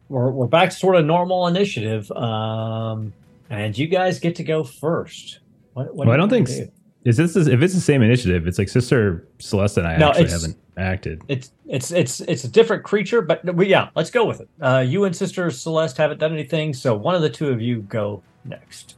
we're 0.10 0.32
we're 0.32 0.48
back 0.48 0.70
to 0.70 0.76
sort 0.76 0.96
of 0.96 1.06
normal 1.06 1.48
initiative, 1.48 2.12
um, 2.12 3.14
and 3.50 3.78
you 3.78 3.88
guys 3.88 4.20
get 4.20 4.36
to 4.36 4.44
go 4.44 4.64
first. 4.64 5.40
What, 5.74 5.94
what 5.96 6.08
Well, 6.08 6.12
I 6.12 6.18
do 6.18 6.22
don't 6.22 6.30
think 6.30 6.48
do? 6.48 6.72
is 7.06 7.18
this 7.18 7.36
if 7.36 7.62
it's 7.62 7.74
the 7.74 7.82
same 7.82 8.02
initiative. 8.02 8.48
It's 8.48 8.58
like 8.58 8.70
Sister 8.70 9.28
Celeste 9.40 9.78
and 9.78 9.88
I 9.88 9.98
No, 9.98 10.10
actually 10.10 10.30
haven't 10.30 10.58
acted. 10.78 11.22
It's 11.28 11.52
it's 11.68 11.92
it's 11.92 12.22
it's 12.22 12.44
a 12.44 12.48
different 12.50 12.84
creature, 12.84 13.22
but 13.22 13.56
we, 13.56 13.68
yeah, 13.68 13.90
let's 13.96 14.10
go 14.10 14.26
with 14.26 14.42
it. 14.42 14.50
Uh, 14.62 14.84
you 14.86 15.06
and 15.06 15.16
Sister 15.16 15.50
Celeste 15.52 15.98
haven't 15.98 16.20
done 16.20 16.34
anything, 16.34 16.74
so 16.74 16.96
one 16.96 17.16
of 17.16 17.22
the 17.22 17.30
two 17.30 17.50
of 17.50 17.62
you 17.62 17.82
go 17.84 18.24
next. 18.46 18.96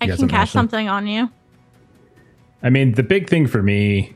I 0.00 0.06
can 0.06 0.28
cast 0.28 0.32
Ashley? 0.50 0.58
something 0.58 0.88
on 0.88 1.06
you. 1.06 1.30
I 2.62 2.70
mean, 2.70 2.92
the 2.92 3.02
big 3.02 3.28
thing 3.28 3.46
for 3.46 3.62
me 3.62 4.14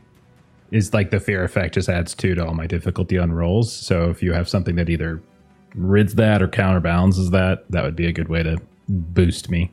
is 0.71 0.93
like 0.95 1.11
the 1.11 1.21
fear 1.21 1.43
effect 1.45 1.75
just 1.75 1.89
adds 1.89 2.15
two 2.15 2.35
to 2.35 2.47
all 2.47 2.55
my 2.55 2.67
difficulty 2.67 3.19
on 3.19 3.33
rolls. 3.33 3.73
So 3.73 4.11
if 4.11 4.23
you 4.23 4.33
have 4.33 4.49
something 4.49 4.77
that 4.77 4.89
either 4.89 5.23
rids 5.75 6.15
that 6.17 6.43
or 6.43 6.49
counterbalances 6.49 7.31
that, 7.31 7.65
that 7.71 7.83
would 7.85 7.97
be 7.97 8.07
a 8.07 8.13
good 8.13 8.29
way 8.29 8.43
to 8.43 8.59
boost 8.89 9.51
me. 9.51 9.71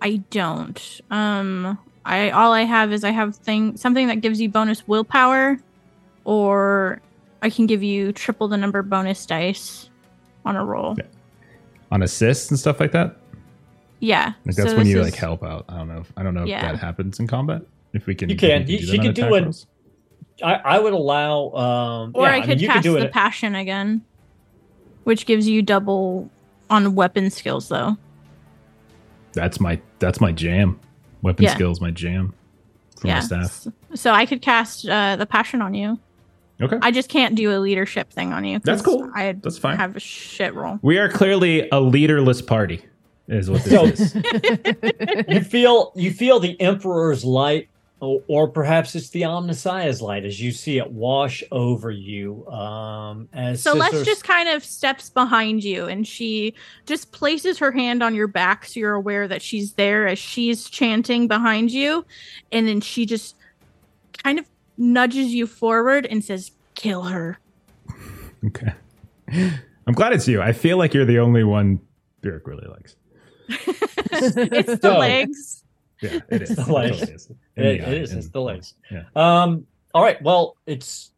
I 0.00 0.16
don't. 0.30 1.00
Um, 1.10 1.78
I 2.04 2.30
all 2.30 2.52
I 2.52 2.62
have 2.62 2.92
is 2.92 3.04
I 3.04 3.10
have 3.10 3.36
thing 3.36 3.76
something 3.76 4.08
that 4.08 4.20
gives 4.20 4.40
you 4.40 4.48
bonus 4.48 4.86
willpower, 4.88 5.58
or 6.24 7.00
I 7.42 7.50
can 7.50 7.66
give 7.66 7.82
you 7.82 8.12
triple 8.12 8.48
the 8.48 8.56
number 8.56 8.82
bonus 8.82 9.24
dice 9.26 9.88
on 10.44 10.56
a 10.56 10.64
roll. 10.64 10.96
Yeah. 10.98 11.04
On 11.92 12.02
assists 12.02 12.50
and 12.50 12.58
stuff 12.58 12.80
like 12.80 12.90
that. 12.92 13.16
Yeah. 14.00 14.32
Like 14.44 14.56
that's 14.56 14.70
so 14.70 14.76
when 14.76 14.86
you 14.88 14.98
is- 15.00 15.04
like 15.06 15.14
help 15.14 15.44
out. 15.44 15.64
I 15.68 15.76
don't 15.78 15.88
know. 15.88 15.98
If, 16.00 16.12
I 16.16 16.22
don't 16.24 16.34
know 16.34 16.44
Yeah. 16.44 16.56
if 16.66 16.72
that 16.72 16.78
happens 16.84 17.20
in 17.20 17.28
combat. 17.28 17.62
If 17.92 18.06
we 18.06 18.14
can, 18.16 18.28
You 18.30 18.36
can. 18.36 18.66
You- 18.66 18.78
that 18.80 18.86
she 18.86 18.98
can 18.98 19.12
do 19.14 19.22
attack 19.26 19.36
an- 19.36 19.44
rolls. 19.44 19.66
I, 20.42 20.54
I 20.54 20.78
would 20.80 20.94
allow. 20.94 21.50
Um, 21.52 22.12
Or 22.14 22.24
yeah, 22.26 22.32
I 22.32 22.38
mean, 22.40 22.48
could 22.48 22.60
you 22.60 22.66
cast 22.68 22.82
do 22.82 22.94
the 22.94 23.04
it. 23.06 23.12
passion 23.12 23.54
again, 23.54 24.02
which 25.04 25.26
gives 25.26 25.48
you 25.48 25.62
double 25.62 26.30
on 26.70 26.94
weapon 26.94 27.30
skills 27.30 27.68
though. 27.68 27.96
That's 29.32 29.60
my 29.60 29.80
that's 29.98 30.20
my 30.20 30.32
jam. 30.32 30.78
Weapon 31.22 31.44
Yeah. 31.44 31.54
skills, 31.54 31.80
my 31.80 31.90
jam. 31.90 32.34
For 33.00 33.06
my 33.08 33.14
yeah. 33.14 33.20
staff. 33.20 33.66
So 33.94 34.12
I 34.12 34.26
could 34.26 34.42
cast 34.42 34.88
uh, 34.88 35.16
the 35.16 35.26
passion 35.26 35.62
on 35.62 35.74
you. 35.74 35.98
Okay. 36.60 36.78
I 36.82 36.90
just 36.92 37.08
can't 37.08 37.34
do 37.34 37.50
a 37.56 37.58
leadership 37.58 38.12
thing 38.12 38.32
on 38.32 38.44
you. 38.44 38.60
That's 38.60 38.82
cool. 38.82 39.10
I 39.14 39.32
That's 39.32 39.58
fine. 39.58 39.76
have 39.78 39.96
a 39.96 40.00
shit 40.00 40.54
roll. 40.54 40.78
We 40.82 40.98
are 40.98 41.08
clearly 41.08 41.68
a 41.70 41.80
leaderless 41.80 42.40
party, 42.42 42.84
is 43.26 43.50
what 43.50 43.62
So- 43.62 43.86
this 43.86 44.14
is. 44.14 44.74
you 45.28 45.40
feel 45.40 45.92
you 45.96 46.12
feel 46.12 46.38
the 46.38 46.60
Emperor's 46.60 47.24
light, 47.24 47.68
or, 48.02 48.20
or 48.26 48.48
perhaps 48.48 48.96
it's 48.96 49.10
the 49.10 49.22
Omnissiah's 49.22 50.02
light, 50.02 50.24
as 50.24 50.40
you 50.40 50.50
see 50.50 50.78
it 50.78 50.90
wash 50.90 51.42
over 51.52 51.90
you. 51.90 52.44
Um, 52.48 53.28
as 53.32 53.62
So 53.62 53.74
Les 53.74 53.90
Sister- 53.90 54.04
just 54.04 54.24
kind 54.24 54.48
of 54.48 54.64
steps 54.64 55.08
behind 55.08 55.62
you 55.62 55.86
and 55.86 56.06
she 56.06 56.54
just 56.84 57.12
places 57.12 57.58
her 57.58 57.70
hand 57.70 58.02
on 58.02 58.14
your 58.14 58.26
back 58.26 58.66
so 58.66 58.80
you're 58.80 58.94
aware 58.94 59.28
that 59.28 59.40
she's 59.40 59.74
there 59.74 60.08
as 60.08 60.18
she's 60.18 60.68
chanting 60.68 61.28
behind 61.28 61.70
you. 61.70 62.04
And 62.50 62.66
then 62.66 62.80
she 62.80 63.06
just 63.06 63.36
kind 64.22 64.38
of 64.40 64.46
nudges 64.76 65.28
you 65.28 65.46
forward 65.46 66.04
and 66.06 66.24
says, 66.24 66.50
Kill 66.74 67.02
her. 67.02 67.38
Okay. 68.46 68.72
I'm 69.86 69.94
glad 69.94 70.12
it's 70.12 70.26
you. 70.26 70.42
I 70.42 70.52
feel 70.52 70.76
like 70.76 70.92
you're 70.92 71.04
the 71.04 71.20
only 71.20 71.44
one 71.44 71.78
Byrrc 72.22 72.46
really 72.46 72.66
likes. 72.66 72.96
it's 73.48 74.34
the 74.34 74.78
So- 74.82 74.98
legs. 74.98 75.61
Yeah, 76.02 76.14
it 76.30 76.42
It's 76.42 76.50
is. 76.50 76.56
the 76.56 76.62
It 76.62 76.68
legs. 76.68 76.98
totally 76.98 77.14
is. 77.14 77.26
It- 77.30 77.36
And 77.56 77.66
it 77.66 77.80
eye 77.82 77.92
is, 77.92 78.10
and 78.10 78.18
it's 78.18 78.28
the 78.30 78.40
legs. 78.40 78.74
Yeah. 78.90 79.04
Um. 79.16 79.66
All 79.94 80.02
right. 80.02 80.20
Well, 80.22 80.56
it's 80.66 81.12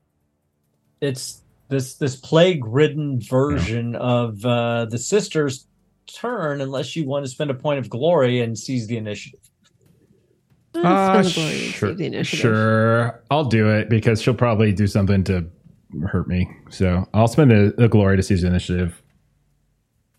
it's 1.01 1.43
this 1.69 1.95
this 1.97 2.17
plague 2.17 2.65
ridden 2.67 3.21
version 3.21 3.95
of 3.97 4.45
uh, 4.45 4.85
the 4.87 4.99
sisters' 4.99 5.67
turn, 6.07 6.61
unless 6.61 6.95
you 6.97 7.07
want 7.07 7.25
to 7.25 7.31
spend 7.31 7.51
a 7.51 7.55
point 7.55 7.79
of 7.79 7.89
glory 7.89 8.41
and 8.41 8.59
seize 8.59 8.87
the 8.87 8.97
initiative. 8.97 9.41
Let's 10.75 10.87
Uh, 10.87 11.23
spend 11.23 11.27
the 11.27 11.33
glory 11.35 11.65
and 11.67 11.75
sure, 11.75 11.95
the 11.95 12.07
initiative. 12.07 12.41
sure. 12.41 13.25
I'll 13.31 13.45
do 13.45 13.69
it 13.71 13.89
because 13.89 14.21
she'll 14.21 14.35
probably 14.35 14.73
do 14.73 14.87
something 14.89 15.23
to 15.25 15.47
hurt 16.09 16.27
me. 16.27 16.49
So 16.71 17.09
I'll 17.15 17.29
spend 17.29 17.53
the, 17.53 17.73
the 17.79 17.89
glory 17.89 18.17
to 18.17 18.23
seize 18.25 18.43
the 18.43 18.49
initiative. 18.49 19.01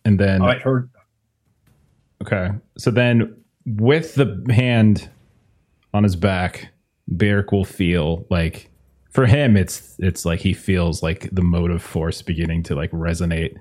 And 0.05 0.17
then 0.19 0.41
All 0.41 0.47
right. 0.47 0.61
Her. 0.61 0.89
Okay. 2.21 2.51
So 2.77 2.89
then 2.91 3.35
with 3.65 4.15
the 4.15 4.45
hand 4.49 5.09
on 5.93 6.03
his 6.03 6.15
back, 6.15 6.69
Byrrc 7.09 7.51
will 7.51 7.65
feel 7.65 8.25
like 8.29 8.69
for 9.11 9.25
him 9.25 9.55
it's 9.55 9.95
it's 9.99 10.25
like 10.25 10.41
he 10.41 10.53
feels 10.53 11.01
like 11.01 11.29
the 11.31 11.41
motive 11.41 11.81
force 11.81 12.21
beginning 12.21 12.63
to 12.63 12.75
like 12.75 12.91
resonate. 12.91 13.55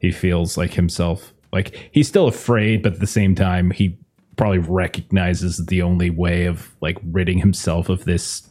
He 0.00 0.10
feels 0.10 0.56
like 0.56 0.74
himself 0.74 1.32
like 1.52 1.90
he's 1.92 2.08
still 2.08 2.26
afraid, 2.26 2.82
but 2.82 2.94
at 2.94 3.00
the 3.00 3.06
same 3.06 3.34
time 3.34 3.70
he 3.70 3.98
probably 4.36 4.58
recognizes 4.58 5.64
the 5.66 5.80
only 5.80 6.10
way 6.10 6.46
of 6.46 6.74
like 6.80 6.98
ridding 7.04 7.38
himself 7.38 7.88
of 7.88 8.04
this 8.04 8.48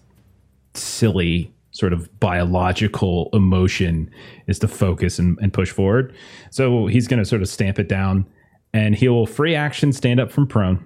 silly 0.74 1.54
sort 1.72 1.94
of 1.94 2.20
biological 2.20 3.30
emotion 3.34 4.10
is 4.48 4.58
to 4.60 4.68
focus 4.68 5.20
and, 5.20 5.38
and 5.42 5.54
push 5.54 5.70
forward. 5.70 6.16
So 6.50 6.88
he's 6.88 7.08
going 7.08 7.20
to 7.20 7.26
sort 7.26 7.42
of 7.42 7.50
stamp 7.50 7.80
it 7.80 7.90
down 7.90 8.26
and 8.74 8.96
he 8.96 9.10
will 9.10 9.28
free 9.28 9.56
action 9.56 9.92
stand 9.92 10.20
up 10.20 10.32
from 10.32 10.48
prone. 10.48 10.86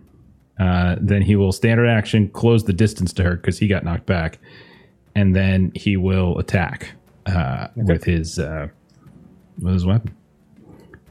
Uh, 0.59 0.97
then 0.99 1.21
he 1.21 1.35
will 1.35 1.51
standard 1.51 1.87
action 1.87 2.27
close 2.29 2.65
the 2.65 2.73
distance 2.73 3.13
to 3.13 3.23
her 3.23 3.35
because 3.35 3.57
he 3.57 3.67
got 3.67 3.83
knocked 3.83 4.05
back. 4.05 4.39
And 5.15 5.35
then 5.35 5.71
he 5.75 5.97
will 5.97 6.37
attack 6.37 6.91
uh, 7.25 7.67
with 7.75 8.03
his 8.03 8.39
uh, 8.39 8.67
with 9.59 9.73
his 9.73 9.85
weapon. 9.85 10.15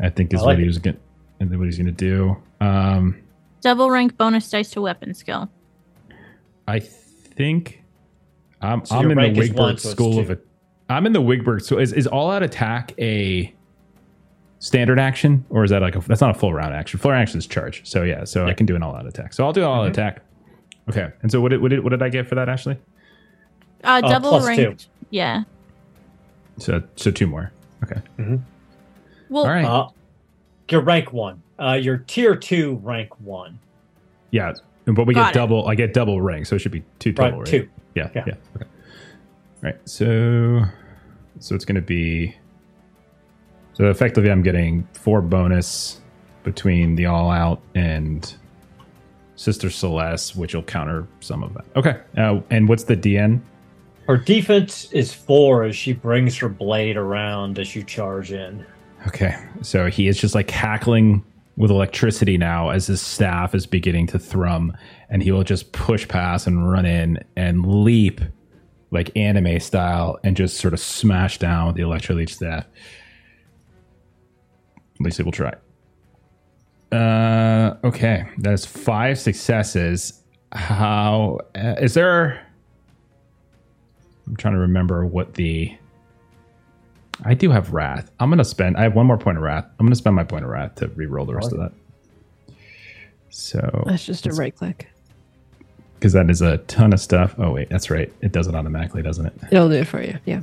I 0.01 0.10
think 0.10 0.33
is 0.33 0.41
I 0.41 0.44
like 0.44 0.52
what 0.52 0.59
he 0.59 0.65
it. 0.65 0.67
was 0.68 0.78
going. 0.78 0.99
And 1.41 1.51
then 1.51 1.59
what 1.59 1.67
he's 1.67 1.78
going 1.78 1.86
to 1.86 1.93
do. 1.93 2.36
Um, 2.60 3.23
Double 3.60 3.91
rank 3.91 4.17
bonus 4.17 4.51
dice 4.51 4.70
to 4.70 4.81
weapon 4.81 5.15
skill. 5.15 5.51
I 6.67 6.81
think 6.81 7.83
I'm, 8.60 8.85
So 8.85 8.97
I'm 8.97 9.05
in 9.05 9.09
the 9.10 9.17
rank 9.17 9.39
is 9.39 9.51
Wigbert 9.51 9.59
one, 9.59 9.78
so 9.78 9.89
it's 9.89 9.91
school 9.91 10.18
of 10.18 10.31
it. 10.31 10.47
I'm 10.89 11.07
in 11.07 11.12
the 11.12 11.23
Wigbert. 11.23 11.65
So 11.65 11.78
is, 11.78 11.93
is 11.93 12.07
all 12.07 12.31
out 12.31 12.43
attack 12.43 12.93
a 12.99 13.52
standard 14.61 14.99
action 14.99 15.45
or 15.51 15.62
is 15.65 15.70
that 15.70 15.83
like 15.83 15.95
a, 15.95 16.01
that's 16.01 16.20
not 16.20 16.35
a 16.35 16.39
full 16.39 16.53
round 16.53 16.75
action? 16.75 16.99
Full 16.99 17.11
round 17.11 17.23
action 17.23 17.39
is 17.39 17.47
charge. 17.47 17.89
So 17.89 18.03
yeah, 18.03 18.25
so 18.25 18.47
I 18.47 18.55
can 18.55 18.67
do 18.67 18.75
an 18.77 18.83
all 18.83 18.95
out 18.97 19.07
attack. 19.07 19.33
So 19.33 19.45
I'll 19.45 19.53
do 19.53 19.62
all 19.65 19.83
out 19.83 19.87
Mhm. 19.89 19.91
attack. 19.93 20.23
Okay. 20.89 21.11
And 21.23 21.31
so 21.31 21.41
what 21.41 21.51
did, 21.51 21.61
what 21.62 21.69
did 21.70 21.85
what 21.85 21.91
did 21.91 22.03
I 22.03 22.09
get 22.09 22.27
for 22.27 22.35
that, 22.35 22.49
Ashley? 22.49 22.77
Uh, 23.85 24.01
Uh, 24.05 24.09
double 24.09 24.31
plus 24.31 24.57
two. 24.57 24.65
ranked. 24.67 24.89
Yeah. 25.11 25.43
So 26.59 26.83
so 26.97 27.11
two 27.11 27.27
more. 27.27 27.53
Okay. 27.85 28.01
Well, 29.28 29.45
all 29.45 29.51
right. 29.51 29.65
Uh, 29.65 29.89
your 30.70 30.81
rank 30.83 31.12
one. 31.12 31.43
Uh, 31.59 31.73
your 31.81 31.99
tier 31.99 32.35
two 32.37 32.81
rank 32.83 33.19
one. 33.20 33.59
yeah. 34.31 34.53
But 34.87 35.07
we 35.07 35.12
Got 35.12 35.27
get 35.27 35.31
it. 35.37 35.39
double. 35.41 35.69
I 35.69 35.75
get 35.75 35.93
double 35.93 36.19
rank, 36.23 36.47
so 36.47 36.57
it 36.57 36.61
should 36.61 36.73
be 36.73 36.83
two 36.99 37.11
Right. 37.11 37.17
total. 37.17 37.41
Right. 37.41 37.47
Two. 37.47 37.69
Yeah, 37.95 38.09
yeah. 38.15 38.25
Yeah. 38.27 38.35
Okay. 38.57 38.65
All 38.65 39.62
right. 39.62 39.77
So 39.89 40.62
so 41.41 41.55
it's 41.55 41.67
going 41.67 41.75
to 41.77 41.83
be 41.83 42.35
so 43.78 43.89
effectively 43.89 44.28
I'm 44.28 44.42
getting 44.42 44.86
four 44.92 45.23
bonus 45.23 46.00
between 46.42 46.97
the 46.97 47.07
all 47.07 47.31
out 47.31 47.62
and 47.76 48.34
Sister 49.36 49.70
Celeste, 49.70 50.34
which 50.34 50.52
will 50.52 50.65
counter 50.65 51.07
some 51.20 51.44
of 51.44 51.55
that. 51.55 51.65
Okay. 51.76 52.00
Uh, 52.16 52.40
and 52.50 52.68
what's 52.68 52.84
the 52.84 52.97
DN? 52.97 53.40
Her 54.08 54.16
defense 54.16 54.90
is 54.90 55.15
four 55.15 55.62
as 55.62 55.76
she 55.76 55.92
brings 55.92 56.36
her 56.39 56.48
blade 56.48 56.97
around 56.97 57.60
as 57.60 57.76
you 57.76 57.84
charge 57.84 58.32
in. 58.32 58.66
Okay. 59.07 59.36
So 59.62 59.86
he 59.86 60.08
is 60.08 60.18
just 60.18 60.34
like 60.34 60.48
cackling 60.48 61.24
with 61.57 61.70
electricity 61.70 62.36
now 62.36 62.70
as 62.70 62.89
his 62.89 63.00
staff 63.00 63.55
is 63.55 63.65
beginning 63.65 64.08
to 64.08 64.18
thrum, 64.18 64.76
and 65.08 65.23
he 65.23 65.31
will 65.31 65.44
just 65.44 65.70
push 65.70 66.08
past 66.08 66.48
and 66.48 66.68
run 66.68 66.84
in 66.84 67.23
and 67.36 67.65
leap 67.65 68.20
like 68.90 69.16
anime 69.16 69.60
style 69.60 70.18
and 70.24 70.36
just 70.36 70.57
sort 70.57 70.74
of 70.74 70.81
smash 70.81 71.39
down 71.39 71.68
with 71.68 71.76
the 71.76 71.82
electroleech 71.82 72.31
staff. 72.31 72.65
At 74.99 75.05
least 75.05 75.17
he 75.18 75.23
will 75.23 75.33
try. 75.33 75.55
Uh, 76.91 77.77
okay, 77.85 78.25
that 78.39 78.52
is 78.52 78.65
five 78.65 79.18
successes. 79.18 80.23
How 80.52 81.39
uh, 81.55 81.75
is 81.81 81.94
there? 81.94 82.47
I'm 84.27 84.36
trying 84.36 84.55
to 84.55 84.60
remember 84.60 85.05
what 85.07 85.35
the. 85.35 85.77
I 87.25 87.35
do 87.35 87.51
have 87.51 87.73
wrath. 87.73 88.10
I'm 88.20 88.31
gonna 88.31 88.44
spend. 88.44 88.77
I 88.77 88.83
have 88.83 88.94
one 88.94 89.07
more 89.07 89.18
point 89.18 89.36
of 89.36 89.43
wrath. 89.43 89.67
I'm 89.78 89.86
gonna 89.86 89.97
spend 89.97 90.17
my 90.17 90.25
point 90.25 90.44
of 90.44 90.51
wrath 90.51 90.77
to 90.77 90.89
re-roll 90.89 91.27
the 91.27 91.35
rest 91.35 91.52
of 91.52 91.59
that. 91.59 91.73
So 93.31 93.85
That's 93.86 94.05
just 94.07 94.27
a 94.27 94.33
right 94.33 94.55
click. 94.55 94.89
because 95.94 96.12
that 96.15 96.31
is 96.31 96.41
a 96.43 96.59
ton 96.59 96.93
of 96.93 97.01
stuff. 97.01 97.35
Oh 97.39 97.51
wait, 97.52 97.68
that's 97.68 97.91
right. 97.91 98.12
It 98.23 98.33
does 98.33 98.47
it 98.47 98.55
automatically, 98.55 99.02
doesn't 99.02 99.27
it? 99.27 99.35
It'll 99.51 99.68
do 99.68 99.75
it 99.75 99.86
for 99.86 100.02
you. 100.02 100.18
Yeah. 100.25 100.43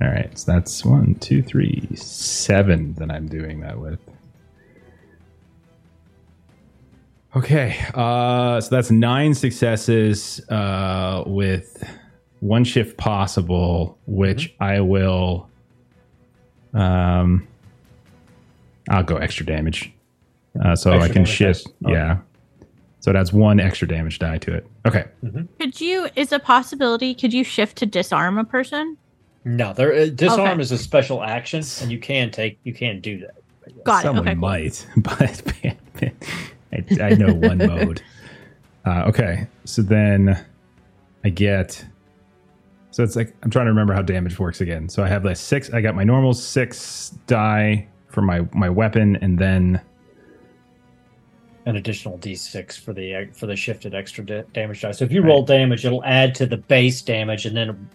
Yep. 0.00 0.08
All 0.08 0.14
right, 0.14 0.38
so 0.38 0.52
that's 0.52 0.84
one, 0.84 1.14
two, 1.16 1.42
three, 1.42 1.88
seven 1.94 2.94
that 2.94 3.10
I'm 3.10 3.28
doing 3.28 3.60
that 3.60 3.78
with. 3.78 4.00
Okay, 7.36 7.76
uh, 7.94 8.60
so 8.60 8.74
that's 8.74 8.90
nine 8.90 9.34
successes 9.34 10.40
uh, 10.48 11.22
with 11.26 11.84
one 12.40 12.64
shift 12.64 12.96
possible, 12.96 13.98
which 14.06 14.54
I 14.58 14.80
will. 14.80 15.48
Um, 16.74 17.46
I'll 18.88 19.04
go 19.04 19.16
extra 19.16 19.46
damage, 19.46 19.92
uh, 20.64 20.74
so 20.74 20.92
Extra 20.92 21.10
I 21.10 21.12
can 21.12 21.24
shift. 21.24 21.68
Oh. 21.84 21.90
Yeah, 21.90 22.18
so 23.00 23.10
it 23.10 23.16
adds 23.16 23.32
one 23.32 23.60
extra 23.60 23.86
damage 23.86 24.18
die 24.18 24.38
to 24.38 24.54
it. 24.54 24.66
Okay, 24.86 25.04
Could 25.58 25.80
you, 25.80 26.08
is 26.16 26.32
a 26.32 26.38
possibility, 26.38 27.14
could 27.14 27.32
you 27.32 27.44
shift 27.44 27.76
to 27.78 27.86
disarm 27.86 28.38
a 28.38 28.44
person? 28.44 28.96
No, 29.44 29.72
there 29.72 29.92
uh, 29.94 30.06
disarm 30.06 30.40
Okay. 30.40 30.60
is 30.60 30.72
a 30.72 30.78
special 30.78 31.22
action, 31.22 31.62
and 31.80 31.90
you 31.90 31.98
can 31.98 32.30
take 32.30 32.58
you 32.64 32.74
can 32.74 33.00
do 33.00 33.18
that. 33.20 33.36
But 33.64 33.74
yes. 33.74 33.84
Got 33.84 34.02
Someone 34.02 34.28
it. 34.28 34.30
Okay. 34.32 34.40
cool. 34.40 34.48
might, 34.48 34.86
but 34.96 35.42
I, 37.00 37.04
I 37.04 37.10
know 37.14 37.34
one 37.34 37.58
mode. 37.58 38.02
Uh, 38.86 39.04
okay, 39.08 39.46
so 39.64 39.82
then 39.82 40.44
I 41.24 41.28
get. 41.30 41.84
So 42.90 43.02
it's 43.04 43.16
like 43.16 43.34
I'm 43.42 43.50
trying 43.50 43.66
to 43.66 43.70
remember 43.70 43.94
how 43.94 44.02
damage 44.02 44.38
works 44.38 44.60
again. 44.60 44.88
So 44.88 45.02
I 45.02 45.08
have 45.08 45.24
like 45.24 45.36
six. 45.36 45.72
I 45.72 45.80
got 45.80 45.94
my 45.94 46.04
normal 46.04 46.34
six 46.34 47.10
die 47.26 47.86
for 48.08 48.20
my 48.20 48.46
my 48.52 48.68
weapon, 48.68 49.16
and 49.16 49.38
then 49.38 49.80
An 51.66 51.76
additional 51.76 52.18
d6 52.18 52.78
for 52.78 52.92
the 52.92 53.14
uh, 53.14 53.24
for 53.32 53.46
the 53.46 53.54
shifted 53.56 53.94
extra 53.94 54.24
da- 54.24 54.42
damage 54.52 54.80
die. 54.82 54.92
So 54.92 55.04
if 55.04 55.12
you 55.12 55.22
roll 55.22 55.44
damage, 55.44 55.84
it'll 55.86 56.04
add 56.04 56.34
to 56.36 56.46
the 56.46 56.56
base 56.56 57.00
damage, 57.02 57.46
and 57.46 57.56
then 57.56 57.88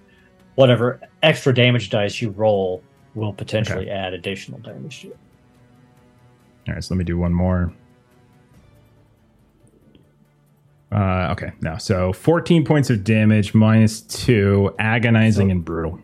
whatever 0.56 1.00
extra 1.24 1.54
damage 1.54 1.90
dice 1.90 2.22
you 2.22 2.30
roll 2.32 2.82
will 3.14 3.34
potentially 3.34 3.90
add 3.90 4.14
additional 4.14 4.60
damage 4.60 5.02
to 5.02 5.08
it. 5.08 5.18
all 6.68 6.74
right. 6.74 6.84
So 6.84 6.94
let 6.94 6.98
me 7.00 7.06
do 7.06 7.18
one 7.18 7.34
more. 7.34 7.72
Uh, 10.92 11.30
okay, 11.32 11.52
now 11.62 11.78
so 11.78 12.14
14 12.14 12.64
points 12.64 12.90
of 12.90 13.04
damage 13.04 13.54
minus 13.54 14.02
two, 14.02 14.74
agonizing 14.80 15.48
So- 15.48 15.52
and 15.52 15.66
brutal. 15.66 16.00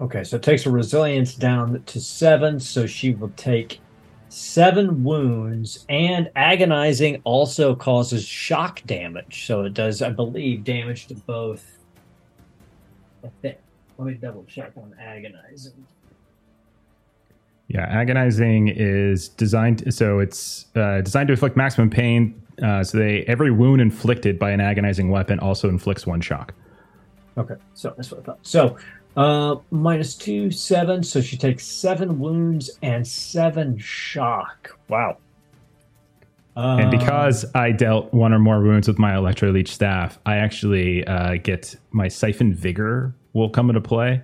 Okay, 0.00 0.24
so 0.24 0.36
it 0.36 0.42
takes 0.42 0.64
her 0.64 0.70
resilience 0.72 1.34
down 1.36 1.80
to 1.86 2.00
seven, 2.00 2.58
so 2.58 2.84
she 2.84 3.14
will 3.14 3.32
take 3.36 3.80
seven 4.28 5.04
wounds, 5.04 5.86
and 5.88 6.28
agonizing 6.34 7.20
also 7.22 7.76
causes 7.76 8.24
shock 8.24 8.82
damage. 8.86 9.46
So 9.46 9.62
it 9.62 9.72
does, 9.72 10.02
I 10.02 10.10
believe, 10.10 10.64
damage 10.64 11.06
to 11.06 11.14
both. 11.14 11.78
I 13.24 13.28
think. 13.40 13.56
Let 13.98 14.06
me 14.06 14.14
double 14.14 14.44
check 14.44 14.72
on 14.76 14.94
agonizing. 15.00 15.86
Yeah, 17.68 17.82
agonizing 17.82 18.68
is 18.68 19.28
designed 19.28 19.94
so 19.94 20.18
it's 20.18 20.66
uh, 20.76 21.00
designed 21.00 21.28
to 21.28 21.32
inflict 21.32 21.56
maximum 21.56 21.90
pain. 21.90 22.40
Uh, 22.62 22.84
so 22.84 22.98
they 22.98 23.22
every 23.22 23.50
wound 23.50 23.80
inflicted 23.80 24.38
by 24.38 24.50
an 24.50 24.60
agonizing 24.60 25.10
weapon 25.10 25.38
also 25.40 25.68
inflicts 25.68 26.06
one 26.06 26.20
shock. 26.20 26.52
Okay, 27.38 27.54
so 27.72 27.94
that's 27.96 28.10
what 28.10 28.20
I 28.20 28.24
thought. 28.24 28.38
So 28.42 28.76
uh 29.16 29.56
minus 29.70 30.14
two, 30.16 30.50
seven, 30.50 31.02
so 31.02 31.20
she 31.20 31.36
takes 31.36 31.64
seven 31.66 32.18
wounds 32.18 32.70
and 32.82 33.06
seven 33.06 33.78
shock. 33.78 34.78
Wow. 34.88 35.18
Uh, 36.56 36.76
And 36.80 36.90
because 36.90 37.44
I 37.54 37.72
dealt 37.72 38.12
one 38.12 38.32
or 38.32 38.38
more 38.38 38.60
wounds 38.60 38.86
with 38.86 38.98
my 38.98 39.12
electroleech 39.12 39.68
staff, 39.68 40.18
I 40.26 40.36
actually 40.36 41.04
uh, 41.06 41.36
get 41.42 41.74
my 41.90 42.06
siphon 42.08 42.54
vigor 42.54 43.14
will 43.34 43.50
come 43.50 43.68
into 43.68 43.80
play. 43.82 44.22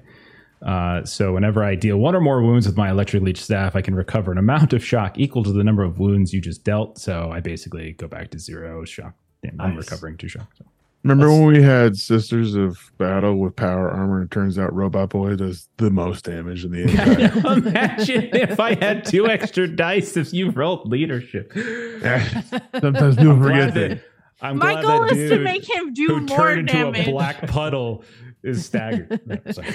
Uh, 0.62 1.04
so 1.04 1.32
whenever 1.34 1.62
I 1.64 1.74
deal 1.74 1.96
one 1.98 2.14
or 2.14 2.20
more 2.20 2.42
wounds 2.42 2.66
with 2.66 2.76
my 2.76 2.90
electric 2.90 3.22
leech 3.22 3.40
staff, 3.42 3.74
I 3.76 3.80
can 3.82 3.94
recover 3.94 4.30
an 4.32 4.38
amount 4.38 4.72
of 4.72 4.84
shock 4.84 5.18
equal 5.18 5.42
to 5.44 5.52
the 5.52 5.64
number 5.64 5.82
of 5.82 5.98
wounds 5.98 6.32
you 6.34 6.40
just 6.40 6.64
dealt. 6.64 6.98
So 6.98 7.30
I 7.32 7.40
basically 7.40 7.92
go 7.92 8.06
back 8.08 8.30
to 8.32 8.38
zero 8.38 8.84
shock. 8.84 9.14
Damn, 9.42 9.60
I'm 9.60 9.76
recovering 9.76 10.16
two 10.18 10.28
shock. 10.28 10.48
So. 10.58 10.64
Remember 11.02 11.28
That's- 11.28 11.40
when 11.40 11.52
we 11.54 11.62
had 11.62 11.96
Sisters 11.96 12.54
of 12.54 12.92
Battle 12.98 13.36
with 13.38 13.56
power 13.56 13.90
armor? 13.90 14.20
It 14.20 14.30
turns 14.30 14.58
out 14.58 14.74
Robot 14.74 15.08
Boy 15.08 15.34
does 15.34 15.66
the 15.78 15.90
most 15.90 16.26
damage 16.26 16.62
in 16.66 16.72
the 16.72 16.82
entire. 16.90 17.56
Imagine 17.56 18.28
if 18.34 18.60
I 18.60 18.74
had 18.74 19.06
two 19.06 19.26
extra 19.26 19.66
dice 19.66 20.18
if 20.18 20.34
you 20.34 20.50
rolled 20.50 20.86
leadership. 20.90 21.52
Sometimes 21.54 23.16
people 23.16 23.38
forget 23.40 23.72
glad 23.72 23.74
that. 23.74 24.00
I'm 24.42 24.58
My 24.58 24.72
glad 24.72 24.82
goal 24.84 25.00
that 25.06 25.16
is 25.16 25.30
to 25.30 25.38
make 25.38 25.64
him 25.74 25.94
do 25.94 26.06
who 26.06 26.20
more 26.20 26.36
turned 26.36 26.60
into 26.68 26.72
damage. 26.72 27.08
a 27.08 27.10
black 27.10 27.46
puddle 27.48 28.04
is 28.42 28.64
staggered. 28.64 29.20
No, 29.26 29.36
sorry. 29.52 29.74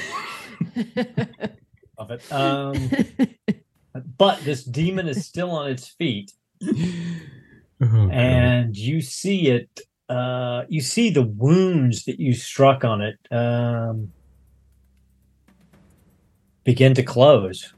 of 1.98 2.12
it. 2.12 2.32
Um, 2.32 2.90
but 4.18 4.40
this 4.42 4.64
demon 4.64 5.08
is 5.08 5.26
still 5.26 5.52
on 5.52 5.70
its 5.72 5.88
feet, 5.88 6.32
Oh, 6.64 6.74
God. 7.82 8.12
and 8.12 8.76
you 8.78 9.02
see 9.02 9.48
it. 9.50 9.82
Uh, 10.08 10.64
you 10.70 10.82
see 10.82 11.10
the 11.10 11.24
wounds 11.24 12.06
that 12.06 12.20
you 12.20 12.34
struck 12.34 12.84
on 12.86 13.02
it 13.02 13.18
um, 13.32 14.12
begin 16.64 16.94
to 16.94 17.04
close. 17.04 17.74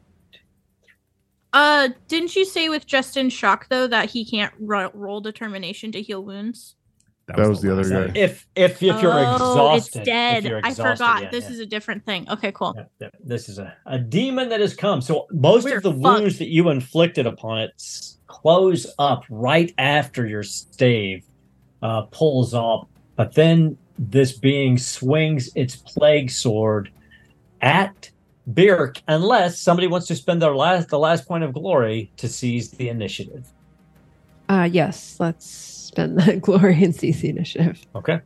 Uh, 1.53 1.89
didn't 2.07 2.35
you 2.35 2.45
say 2.45 2.69
with 2.69 2.85
Justin 2.85 3.29
Shock 3.29 3.67
though 3.69 3.87
that 3.87 4.09
he 4.11 4.25
can't 4.25 4.53
ro- 4.59 4.91
roll 4.93 5.21
determination 5.21 5.91
to 5.93 6.01
heal 6.01 6.23
wounds? 6.23 6.75
That 7.27 7.49
was 7.49 7.61
the 7.61 7.73
other 7.73 7.83
guy. 7.89 8.11
If 8.15 8.47
if 8.55 8.81
if 8.81 9.01
you're 9.01 9.11
oh, 9.13 9.33
exhausted, 9.33 9.99
it's 9.99 10.05
dead. 10.05 10.45
If 10.45 10.49
you're 10.49 10.61
I 10.63 10.73
forgot. 10.73 11.23
yeah, 11.23 11.29
this 11.29 11.43
yeah. 11.43 11.51
is 11.51 11.59
a 11.59 11.65
different 11.65 12.05
thing. 12.05 12.29
Okay, 12.29 12.53
cool. 12.53 12.73
Yeah, 12.77 12.85
yeah. 13.01 13.09
This 13.21 13.49
is 13.49 13.59
a, 13.59 13.75
a 13.85 13.99
demon 13.99 14.47
that 14.47 14.61
has 14.61 14.73
come. 14.73 15.01
So 15.01 15.27
most 15.31 15.65
We're 15.65 15.77
of 15.77 15.83
the 15.83 15.91
fucked. 15.91 16.21
wounds 16.21 16.37
that 16.39 16.47
you 16.47 16.69
inflicted 16.69 17.27
upon 17.27 17.59
it 17.59 17.71
close 18.27 18.87
up 18.97 19.25
right 19.29 19.73
after 19.77 20.25
your 20.25 20.43
stave 20.43 21.25
uh, 21.81 22.03
pulls 22.03 22.53
off. 22.53 22.87
But 23.17 23.35
then 23.35 23.77
this 23.99 24.31
being 24.31 24.77
swings 24.77 25.49
its 25.53 25.75
plague 25.75 26.31
sword 26.31 26.91
at 27.61 28.09
Byrrc, 28.49 29.01
unless 29.09 29.59
somebody 29.59 29.87
wants 29.87 30.07
to 30.07 30.15
spend 30.15 30.41
their 30.41 30.55
last 30.55 30.87
the 30.87 30.99
last 30.99 31.27
point 31.27 31.43
of 31.43 31.53
glory 31.53 32.09
to 32.15 32.29
seize 32.29 32.71
the 32.71 32.87
initiative. 32.87 33.51
Uh, 34.47 34.69
yes, 34.71 35.17
let's 35.19 35.76
spend 35.97 36.19
the 36.19 36.35
glory 36.41 36.83
and 36.83 36.95
seize 36.95 37.21
the 37.21 37.29
initiative. 37.29 37.83
Okay. 37.95 38.19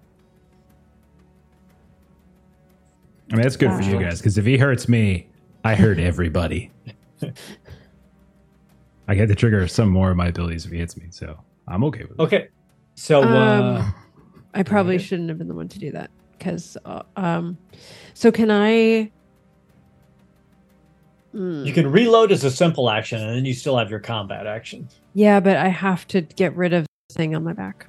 I 3.32 3.36
mean, 3.36 3.44
that's 3.44 3.56
good 3.56 3.72
for 3.72 3.82
you 3.82 3.98
guys 3.98 4.20
because 4.20 4.38
if 4.38 4.46
he 4.46 4.58
hurts 4.58 4.90
me, 4.90 5.30
I 5.64 5.76
hurt 5.76 6.00
everybody. 6.00 6.72
I 9.08 9.16
get 9.16 9.28
to 9.28 9.36
trigger 9.36 9.66
some 9.70 9.90
more 9.90 10.12
of 10.12 10.18
my 10.18 10.28
abilities 10.28 10.66
if 10.66 10.72
he 10.72 10.80
hits 10.80 10.98
me, 10.98 11.06
so 11.12 11.40
I'm 11.68 11.84
okay 11.86 12.02
with 12.04 12.12
it. 12.12 12.20
Okay. 12.20 12.48
So 12.96 13.24
uh, 13.24 13.78
Um, 13.80 13.94
I 14.54 14.64
probably 14.64 14.96
ahead. 14.96 15.08
shouldn't 15.08 15.30
have 15.30 15.38
been 15.38 15.48
the 15.48 15.54
one 15.54 15.70
to 15.70 15.80
do 15.80 15.92
that 15.92 16.12
because, 16.38 16.76
uh, 16.84 17.04
um, 17.16 17.58
so 18.14 18.32
can 18.32 18.52
I? 18.52 19.12
Hmm. 21.32 21.64
you 21.64 21.72
can 21.72 21.90
reload 21.90 22.34
as 22.34 22.44
a 22.44 22.52
simple 22.52 22.90
action, 22.90 23.22
and 23.22 23.34
then 23.34 23.46
you 23.46 23.54
still 23.54 23.78
have 23.78 23.90
your 23.90 24.02
combat 24.02 24.46
action. 24.46 24.90
Yeah, 25.14 25.40
but 25.40 25.56
I 25.56 25.70
have 25.70 26.06
to 26.10 26.20
get 26.20 26.54
rid 26.58 26.74
of 26.74 26.84
the 26.84 26.91
thing 27.16 27.36
on 27.36 27.44
my 27.44 27.54
back. 27.54 27.88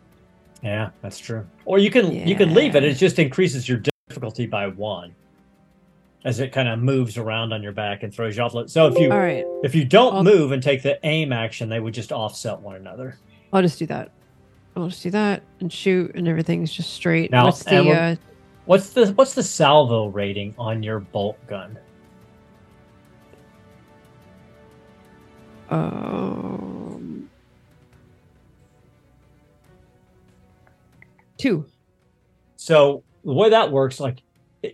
Yeah, 0.62 0.90
that's 1.00 1.18
true. 1.18 1.46
Or 1.64 1.78
you 1.78 1.90
can 1.90 2.12
you 2.12 2.36
can 2.36 2.54
leave 2.54 2.76
it. 2.76 2.84
It 2.84 2.94
just 2.94 3.18
increases 3.18 3.68
your 3.68 3.82
difficulty 4.08 4.46
by 4.46 4.68
one, 4.68 5.14
as 6.24 6.38
it 6.40 6.52
kind 6.52 6.68
of 6.68 6.78
moves 6.78 7.18
around 7.18 7.52
on 7.52 7.62
your 7.62 7.72
back 7.72 8.02
and 8.04 8.14
throws 8.14 8.36
you 8.36 8.42
off. 8.42 8.52
So 8.70 8.86
if 8.86 8.96
you 8.98 9.10
All 9.10 9.18
right, 9.18 9.44
if 9.64 9.74
you 9.74 9.84
don't 9.84 10.14
I'll- 10.14 10.24
move 10.24 10.52
and 10.52 10.62
take 10.62 10.82
the 10.82 10.98
aim 11.04 11.32
action, 11.32 11.68
they 11.68 11.80
would 11.80 11.94
just 11.94 12.12
offset 12.12 12.60
one 12.60 12.76
another. 12.76 13.18
I'll 13.52 13.62
just 13.62 13.78
do 13.78 13.86
that. 13.86 14.12
I'll 14.76 14.88
just 14.88 15.02
do 15.02 15.10
that 15.10 15.42
and 15.60 15.70
shoot, 15.72 16.12
and 16.14 16.26
everything's 16.28 16.72
just 16.72 16.94
straight. 16.94 17.30
Now, 17.30 17.44
What's 17.46 17.62
the? 17.64 17.90
Uh, 17.90 18.16
What's 18.64 18.90
the 18.90 19.08
what's 19.14 19.34
the 19.34 19.42
salvo 19.42 20.06
rating 20.06 20.54
on 20.56 20.84
your 20.84 21.00
bolt 21.00 21.36
gun? 21.48 21.76
Um, 25.68 27.28
two. 31.42 31.66
So 32.56 33.02
the 33.24 33.32
way 33.32 33.50
that 33.50 33.70
works, 33.70 34.00
like 34.00 34.22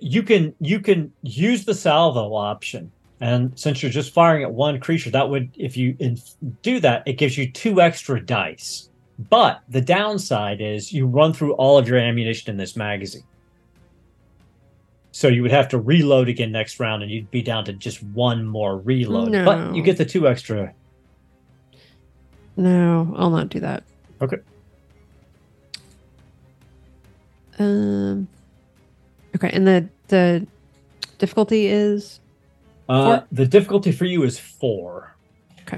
you 0.01 0.23
can 0.23 0.55
you 0.61 0.81
can 0.81 1.13
use 1.23 1.65
the 1.65 1.75
salvo 1.75 2.35
option, 2.35 2.93
and 3.21 3.59
since 3.59 3.83
you're 3.83 3.91
just 3.91 4.13
firing 4.13 4.43
at 4.43 4.53
one 4.53 4.79
creature, 4.79 5.11
that 5.11 5.29
would 5.29 5.51
if 5.57 5.77
you 5.77 5.97
in, 5.99 6.19
do 6.63 6.81
that, 6.81 7.03
it 7.07 7.15
gives 7.15 7.37
you 7.39 7.51
two 7.51 7.81
extra 7.81 8.25
dice. 8.25 8.91
But 9.31 9.63
the 9.69 9.81
downside 9.81 10.61
is 10.61 10.93
you 10.93 11.07
run 11.07 11.33
through 11.33 11.55
all 11.55 11.77
of 11.77 11.89
your 11.89 11.99
ammunition 11.99 12.51
in 12.51 12.57
this 12.57 12.77
magazine. 12.77 13.25
So 15.11 15.27
you 15.27 15.43
would 15.43 15.51
have 15.51 15.69
to 15.71 15.79
reload 15.81 16.29
again 16.29 16.53
next 16.53 16.79
round, 16.79 17.03
and 17.03 17.11
you'd 17.11 17.31
be 17.33 17.43
down 17.43 17.65
to 17.65 17.73
just 17.73 18.01
one 18.03 18.47
more 18.47 18.79
reload. 18.79 19.33
But 19.33 19.75
you 19.75 19.83
get 19.83 19.97
the 19.97 20.05
two 20.05 20.29
extra. 20.29 20.73
No, 22.57 23.13
I'll 23.17 23.31
not 23.31 23.49
do 23.49 23.59
that. 23.61 23.83
Okay. 24.21 24.37
Um. 27.59 28.29
Okay, 29.37 29.51
and 29.53 29.67
the 29.67 29.89
the 30.09 30.47
difficulty 31.19 31.67
is 31.67 32.21
Uh, 32.89 33.21
the 33.33 33.47
difficulty 33.47 33.93
for 33.93 34.07
you 34.07 34.23
is 34.23 34.39
four. 34.39 35.15
Okay. 35.63 35.77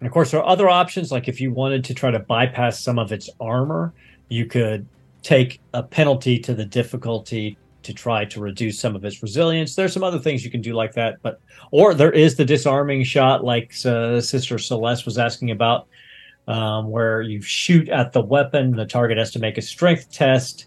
And 0.00 0.06
of 0.06 0.12
course, 0.12 0.30
there 0.30 0.40
are 0.40 0.46
other 0.46 0.68
options. 0.68 1.10
Like 1.10 1.28
if 1.28 1.40
you 1.40 1.52
wanted 1.52 1.84
to 1.84 1.94
try 1.94 2.10
to 2.10 2.20
bypass 2.20 2.80
some 2.80 2.98
of 2.98 3.10
its 3.10 3.28
armor, 3.40 3.92
you 4.28 4.46
could 4.46 4.86
take 5.22 5.60
a 5.72 5.82
penalty 5.82 6.38
to 6.38 6.54
the 6.54 6.64
difficulty 6.64 7.56
to 7.82 7.92
try 7.92 8.24
to 8.24 8.40
reduce 8.40 8.78
some 8.78 8.94
of 8.94 9.04
its 9.04 9.22
resilience. 9.22 9.74
There's 9.74 9.92
some 9.92 10.04
other 10.04 10.18
things 10.18 10.44
you 10.44 10.50
can 10.50 10.62
do 10.62 10.72
like 10.72 10.94
that, 10.94 11.16
but 11.22 11.40
or 11.70 11.94
there 11.94 12.12
is 12.12 12.36
the 12.36 12.44
disarming 12.44 13.04
shot, 13.04 13.44
like 13.44 13.74
uh, 13.84 14.20
Sister 14.20 14.58
Celeste 14.58 15.04
was 15.04 15.18
asking 15.18 15.50
about, 15.50 15.86
um, 16.46 16.90
where 16.90 17.22
you 17.22 17.40
shoot 17.40 17.88
at 17.88 18.12
the 18.12 18.20
weapon. 18.20 18.76
The 18.76 18.86
target 18.86 19.18
has 19.18 19.30
to 19.32 19.38
make 19.38 19.58
a 19.58 19.62
strength 19.62 20.12
test 20.12 20.66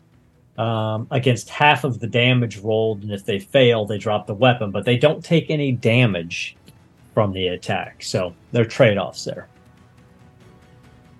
um, 0.58 1.08
against 1.12 1.50
half 1.50 1.84
of 1.84 2.00
the 2.00 2.08
damage 2.08 2.58
rolled, 2.58 3.04
and 3.04 3.12
if 3.12 3.26
they 3.26 3.40
fail, 3.40 3.86
they 3.86 3.98
drop 3.98 4.28
the 4.28 4.34
weapon, 4.34 4.72
but 4.72 4.86
they 4.86 4.98
don't 4.98 5.24
take 5.24 5.50
any 5.50 5.72
damage 5.72 6.56
from 7.14 7.32
the 7.34 7.48
attack. 7.48 8.04
So 8.04 8.34
there 8.52 8.64
are 8.64 8.68
trade 8.68 8.98
offs 8.98 9.24
there. 9.24 9.48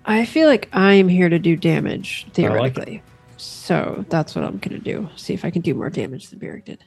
I 0.04 0.24
feel 0.24 0.48
like 0.48 0.68
I'm 0.72 1.06
here 1.08 1.28
to 1.28 1.38
do 1.38 1.54
damage 1.54 2.24
I 2.24 2.26
like 2.26 2.34
theoretically. 2.34 3.02
so 3.36 4.04
that's 4.08 4.34
what 4.34 4.44
I'm 4.44 4.58
gonna 4.58 4.78
do. 4.78 5.08
See 5.16 5.34
if 5.34 5.44
I 5.44 5.50
can 5.50 5.60
do 5.60 5.74
more 5.74 5.90
damage 5.90 6.28
than 6.28 6.38
Byrrc 6.38 6.64
did. 6.64 6.82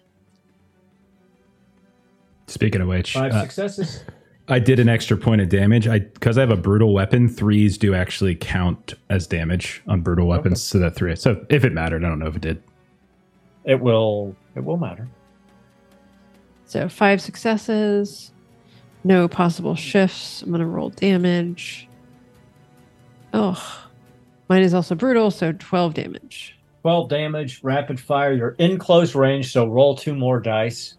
Speaking 2.48 2.82
of 2.82 2.88
which, 2.88 3.14
Five 3.14 3.32
uh, 3.32 3.42
successes. 3.44 4.04
I 4.52 4.60
did 4.60 4.80
an 4.80 4.90
extra 4.90 5.16
point 5.16 5.40
of 5.40 5.48
damage. 5.48 5.88
I 5.88 6.00
because 6.00 6.38
I 6.38 6.42
have 6.42 6.52
a 6.52 6.58
brutal 6.58 6.94
weapon. 6.94 7.30
Threes 7.30 7.78
do 7.78 7.96
actually 7.96 8.36
count 8.36 8.96
as 9.10 9.26
damage 9.26 9.82
on 9.88 10.02
brutal 10.02 10.28
weapons. 10.28 10.62
So 10.62 10.78
that 10.80 10.94
three. 10.94 11.16
So 11.16 11.46
if 11.50 11.64
it 11.64 11.72
mattered, 11.72 12.04
I 12.04 12.10
don't 12.10 12.20
know 12.20 12.28
if 12.28 12.36
it 12.36 12.42
did. 12.42 12.62
It 13.64 13.80
will. 13.80 14.36
It 14.58 14.66
will 14.66 14.76
matter. 14.76 15.08
So 16.66 16.90
five 16.90 17.22
successes, 17.22 18.34
no 19.06 19.30
possible 19.30 19.74
shifts. 19.74 20.42
I'm 20.42 20.52
gonna 20.52 20.68
roll 20.68 20.90
damage. 20.90 21.88
Oh, 23.34 23.90
mine 24.50 24.64
is 24.64 24.74
also 24.74 24.96
brutal, 24.96 25.32
so 25.32 25.54
12 25.54 25.94
damage. 25.94 26.58
12 26.82 27.10
damage, 27.10 27.64
rapid 27.64 28.02
fire. 28.02 28.34
You're 28.34 28.56
in 28.58 28.78
close 28.78 29.16
range, 29.16 29.54
so 29.54 29.66
roll 29.66 29.96
two 29.96 30.14
more 30.14 30.42
dice. 30.42 30.98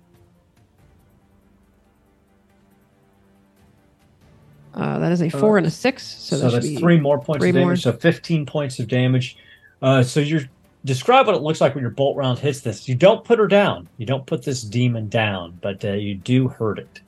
Uh, 4.74 4.98
that 4.98 5.12
is 5.12 5.20
a 5.20 5.28
four 5.28 5.58
and 5.58 5.66
a 5.66 5.70
six, 5.70 6.02
so, 6.02 6.36
So, 6.36 6.50
that's 6.50 6.78
three 6.78 6.98
more 6.98 7.20
points 7.20 7.42
three 7.42 7.50
of 7.50 7.56
damage. 7.56 7.66
more. 7.66 7.76
So 7.76 7.92
15 7.92 8.46
points 8.46 8.78
of 8.78 8.88
damage. 8.88 9.36
Uh, 9.82 10.02
so 10.02 10.20
you're 10.20 10.42
describe 10.84 11.26
what 11.26 11.36
it 11.36 11.42
looks 11.42 11.60
like 11.60 11.74
when 11.74 11.82
your 11.82 11.90
bolt 11.90 12.16
round 12.16 12.38
hits 12.38 12.60
this. 12.60 12.88
You 12.88 12.94
don't 12.94 13.24
put 13.24 13.38
her 13.38 13.46
down. 13.46 13.88
You 13.98 14.06
don't 14.06 14.26
put 14.26 14.44
this 14.44 14.62
demon 14.62 15.08
down, 15.08 15.58
but 15.60 15.84
uh, 15.84 15.92
you 15.92 16.14
do 16.14 16.48
hurt 16.48 16.78
it. 16.78 17.00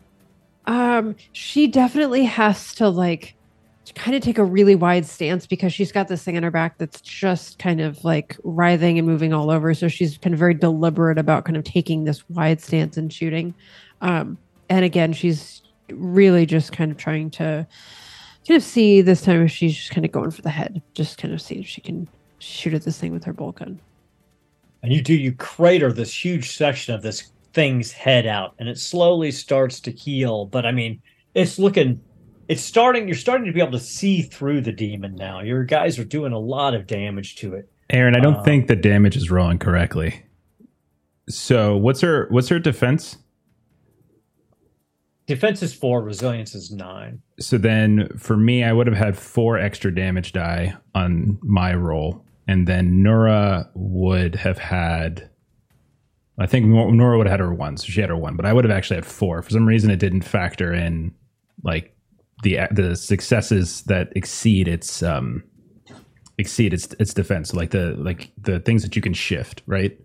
Um, 0.67 1.17
she 1.33 1.67
definitely 1.67 2.25
has 2.25 2.75
to 2.77 2.89
like 2.89 3.35
kind 3.95 4.17
of 4.17 4.23
take 4.23 4.39
a 4.39 4.45
really 4.45 4.75
wide 4.75 5.05
stance 5.05 5.47
because 5.47 5.73
she's 5.73 5.93
got 5.93 6.09
this 6.09 6.23
thing 6.23 6.37
on 6.37 6.43
her 6.43 6.51
back 6.51 6.79
that's 6.79 7.01
just 7.01 7.59
kind 7.59 7.81
of 7.81 8.03
like 8.03 8.37
writhing 8.43 8.99
and 8.99 9.07
moving 9.07 9.33
all 9.33 9.51
over. 9.51 9.75
So 9.75 9.89
she's 9.89 10.17
kind 10.17 10.33
of 10.33 10.39
very 10.39 10.55
deliberate 10.55 11.19
about 11.19 11.45
kind 11.45 11.57
of 11.57 11.65
taking 11.65 12.05
this 12.05 12.29
wide 12.31 12.61
stance 12.61 12.97
and 12.97 13.13
shooting. 13.13 13.55
Um, 14.01 14.39
and 14.71 14.85
again, 14.85 15.13
she's 15.13 15.63
really 15.91 16.47
just 16.47 16.73
kind 16.73 16.91
of 16.91 16.97
trying 16.97 17.31
to 17.33 17.67
kind 18.47 18.57
of 18.57 18.63
see 18.63 19.01
this 19.03 19.23
time 19.23 19.43
if 19.43 19.51
she's 19.51 19.75
just 19.77 19.91
kind 19.91 20.05
of 20.05 20.13
going 20.13 20.31
for 20.31 20.43
the 20.43 20.51
head, 20.51 20.83
just 20.95 21.19
kind 21.19 21.33
of 21.35 21.41
see 21.41 21.57
if 21.57 21.67
she 21.67 21.81
can 21.81 22.07
shoot 22.39 22.75
at 22.75 22.83
this 22.83 22.99
thing 22.99 23.13
with 23.13 23.25
her 23.25 23.33
bolt 23.33 23.57
gun. 23.57 23.81
and 24.83 24.93
you 24.93 25.01
do 25.01 25.15
you 25.15 25.33
crater 25.33 25.93
this 25.93 26.13
huge 26.25 26.51
section 26.57 26.95
of 26.95 27.01
this 27.01 27.31
thing's 27.55 27.91
head 27.93 28.27
out 28.27 28.55
and 28.59 28.69
it 28.69 28.77
slowly 28.79 29.31
starts 29.31 29.81
to 29.81 29.91
heal 29.93 30.45
but 30.45 30.67
i 30.67 30.73
mean 30.73 31.01
it's 31.35 31.59
looking 31.59 31.99
it's 32.49 32.61
starting 32.61 33.07
you're 33.09 33.17
starting 33.17 33.47
to 33.47 33.53
be 33.53 33.61
able 33.61 33.73
to 33.73 33.79
see 33.79 34.21
through 34.21 34.61
the 34.61 34.73
demon 34.73 35.15
now 35.15 35.41
your 35.41 35.65
guys 35.65 35.99
are 35.99 36.05
doing 36.05 36.33
a 36.33 36.39
lot 36.39 36.75
of 36.75 36.87
damage 36.87 37.37
to 37.37 37.55
it 37.55 37.67
Aaron, 37.91 38.15
I 38.17 38.21
don't 38.21 38.35
Uh, 38.37 38.43
think 38.43 38.67
the 38.67 38.77
damage 38.77 39.17
is 39.17 39.31
rolling 39.31 39.59
correctly. 39.59 40.23
So 41.29 41.77
what's 41.77 42.01
her 42.01 42.27
what's 42.31 42.49
her 42.49 42.59
defense? 42.59 43.17
Defense 45.27 45.63
is 45.63 45.73
four 45.73 46.03
resilience 46.03 46.55
is 46.55 46.71
nine 46.71 47.23
So 47.41 47.57
then 47.57 48.09
for 48.19 48.37
me, 48.37 48.63
I 48.63 48.73
would 48.73 48.87
have 48.87 48.97
had 48.97 49.17
four 49.17 49.59
extra 49.59 49.95
damage 49.95 50.33
die 50.33 50.77
on 50.95 51.39
my 51.43 51.75
roll, 51.75 52.25
and 52.47 52.69
then 52.69 53.03
Nura 53.03 53.69
would 53.75 54.35
have 54.37 54.59
had. 54.59 55.31
I 56.39 56.47
think 56.47 56.67
Nura 56.67 57.17
would 57.17 57.27
have 57.27 57.33
had 57.33 57.41
her 57.41 57.55
one, 57.55 57.77
so 57.77 57.87
she 57.87 58.01
had 58.01 58.11
her 58.11 58.17
one, 58.17 58.37
but 58.37 58.45
I 58.45 58.53
would 58.53 58.65
have 58.65 58.77
actually 58.77 58.97
had 58.97 59.07
four. 59.07 59.41
For 59.41 59.51
some 59.51 59.67
reason, 59.67 59.91
it 59.91 59.99
didn't 59.99 60.23
factor 60.23 60.75
in 60.75 61.15
like 61.63 61.97
the 62.43 62.59
the 62.71 62.97
successes 62.97 63.83
that 63.85 64.13
exceed 64.17 64.69
its 64.69 65.03
um 65.03 65.45
exceed 66.39 66.75
its 66.75 66.93
its 66.99 67.15
defense, 67.15 67.55
like 67.55 67.71
the 67.71 67.95
like 67.99 68.33
the 68.41 68.61
things 68.61 68.83
that 68.83 68.97
you 68.97 69.03
can 69.03 69.15
shift, 69.15 69.63
right? 69.67 69.99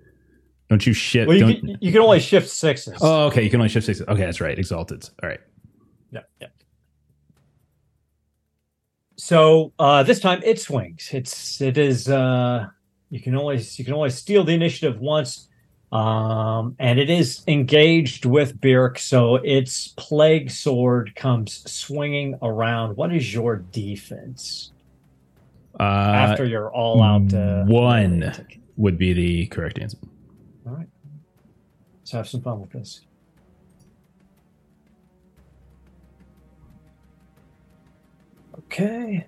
Don't 0.70 0.86
you 0.86 0.94
shift? 0.94 1.28
well 1.28 1.38
you 1.38 1.46
can, 1.56 1.78
you 1.82 1.92
can 1.92 2.02
only 2.02 2.20
shift 2.20 2.48
sixes 2.48 2.98
oh, 3.02 3.26
okay. 3.28 3.42
You 3.44 3.50
can 3.50 3.60
only 3.60 3.70
shift 3.70 3.86
six. 3.88 4.02
Okay, 4.02 4.22
that's 4.26 4.40
right. 4.40 4.58
Exalted. 4.58 5.10
All 5.24 5.30
right. 5.30 5.40
yeah, 6.12 6.22
yeah. 6.40 6.48
so 9.16 9.74
uh 9.80 10.04
this 10.04 10.20
time 10.20 10.42
it 10.44 10.60
swings 10.60 11.10
it's 11.12 11.60
it 11.62 11.78
is 11.78 12.08
uh 12.08 12.68
you 13.10 13.20
can 13.20 13.36
only 13.36 13.58
you 13.76 13.84
can 13.84 13.94
only 13.94 14.10
steal 14.10 14.44
the 14.44 14.54
initiative 14.54 15.00
once 15.00 15.50
um 15.92 16.76
and 16.80 17.00
it 17.00 17.10
is 17.10 17.42
engaged 17.48 18.26
with 18.26 18.62
Byrrc, 18.62 19.00
so 19.00 19.36
its 19.38 19.88
plague 19.98 20.52
sword 20.52 21.16
comes 21.16 21.70
swinging 21.70 22.36
around 22.44 22.96
what 22.96 23.14
is 23.14 23.34
your 23.34 23.58
defense 23.72 24.72
Uh, 25.80 25.84
after 25.84 26.46
you're 26.46 26.72
all 26.72 27.02
out 27.02 27.34
uh, 27.34 27.64
one. 27.66 28.34
would 28.78 28.98
be 28.98 29.14
the 29.14 29.48
correct 29.48 29.80
answer. 29.80 29.98
All 32.14 32.20
right 32.20 32.26
let's 32.26 32.28
have 32.28 32.28
some 32.28 32.42
fun 32.42 32.62
with 32.62 32.72
this 32.72 33.02
okay 38.58 39.26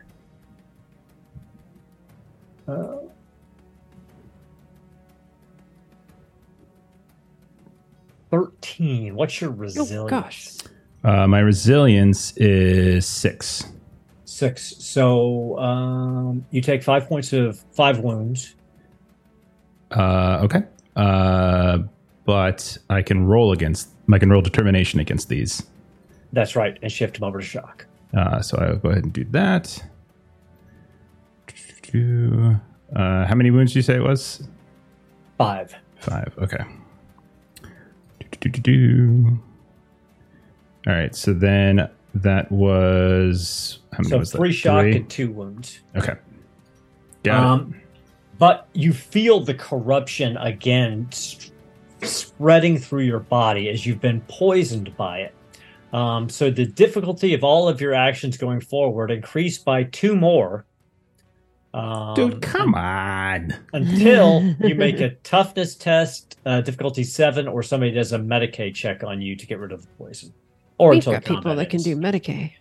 uh, 2.67 2.97
Thirteen. 8.31 9.15
What's 9.15 9.41
your 9.41 9.49
resilience? 9.49 9.91
Oh 9.91 10.07
gosh. 10.07 10.49
Uh, 11.03 11.27
my 11.27 11.39
resilience 11.39 12.31
is 12.37 13.05
six. 13.05 13.65
Six. 14.23 14.77
So 14.77 15.59
um, 15.59 16.45
you 16.49 16.61
take 16.61 16.81
five 16.81 17.07
points 17.07 17.33
of 17.33 17.59
five 17.73 17.99
wounds. 17.99 18.55
Uh, 19.91 20.39
okay. 20.43 20.63
Uh, 20.95 21.79
but 22.31 22.77
I 22.89 23.01
can 23.01 23.25
roll 23.25 23.51
against. 23.51 23.89
I 24.13 24.17
can 24.17 24.29
roll 24.29 24.41
determination 24.41 25.01
against 25.01 25.27
these. 25.27 25.63
That's 26.31 26.55
right, 26.55 26.79
and 26.81 26.89
shift 26.89 27.17
him 27.17 27.25
over 27.25 27.39
to 27.41 27.45
shock. 27.45 27.85
Uh, 28.17 28.41
so 28.41 28.57
I'll 28.57 28.77
go 28.77 28.87
ahead 28.89 29.03
and 29.03 29.11
do 29.11 29.25
that. 29.31 29.83
Uh, 31.93 32.55
how 33.25 33.35
many 33.35 33.51
wounds 33.51 33.73
did 33.73 33.79
you 33.79 33.81
say 33.81 33.95
it 33.95 34.01
was? 34.03 34.47
Five. 35.37 35.75
Five. 35.99 36.33
Okay. 36.37 36.63
All 40.87 40.93
right. 40.93 41.13
So 41.13 41.33
then 41.33 41.89
that 42.15 42.49
was 42.49 43.79
how 43.91 43.97
many 43.99 44.09
So 44.09 44.17
was 44.19 44.31
three 44.31 44.49
that? 44.51 44.55
shock 44.55 44.81
Three? 44.83 44.95
and 44.95 45.09
two 45.09 45.31
wounds. 45.31 45.81
Okay. 45.97 46.15
Got 47.23 47.35
it. 47.43 47.45
Um, 47.45 47.81
but 48.39 48.69
you 48.73 48.93
feel 48.93 49.41
the 49.41 49.53
corruption 49.53 50.37
again 50.37 51.09
spreading 52.03 52.77
through 52.77 53.03
your 53.03 53.19
body 53.19 53.69
as 53.69 53.85
you've 53.85 54.01
been 54.01 54.21
poisoned 54.21 54.95
by 54.97 55.19
it. 55.19 55.35
Um, 55.93 56.29
so 56.29 56.49
the 56.49 56.65
difficulty 56.65 57.33
of 57.33 57.43
all 57.43 57.67
of 57.67 57.81
your 57.81 57.93
actions 57.93 58.37
going 58.37 58.61
forward 58.61 59.11
increased 59.11 59.65
by 59.65 59.83
two 59.83 60.15
more. 60.15 60.65
Um, 61.73 62.15
Dude, 62.15 62.41
come 62.41 62.75
on. 62.75 63.53
until 63.73 64.41
you 64.59 64.75
make 64.75 64.99
a 64.99 65.11
toughness 65.23 65.75
test, 65.75 66.37
uh, 66.45 66.61
difficulty 66.61 67.03
seven, 67.03 67.47
or 67.47 67.63
somebody 67.63 67.91
does 67.91 68.11
a 68.11 68.19
medicae 68.19 68.73
check 68.73 69.03
on 69.03 69.21
you 69.21 69.35
to 69.35 69.45
get 69.45 69.59
rid 69.59 69.71
of 69.71 69.81
the 69.81 69.87
poison, 69.97 70.33
or 70.77 70.89
We've 70.89 70.97
until 70.97 71.13
got 71.13 71.23
people 71.23 71.35
combat 71.43 71.57
that 71.57 71.69
can 71.69 71.81
do 71.81 71.95
medicae. 71.95 72.53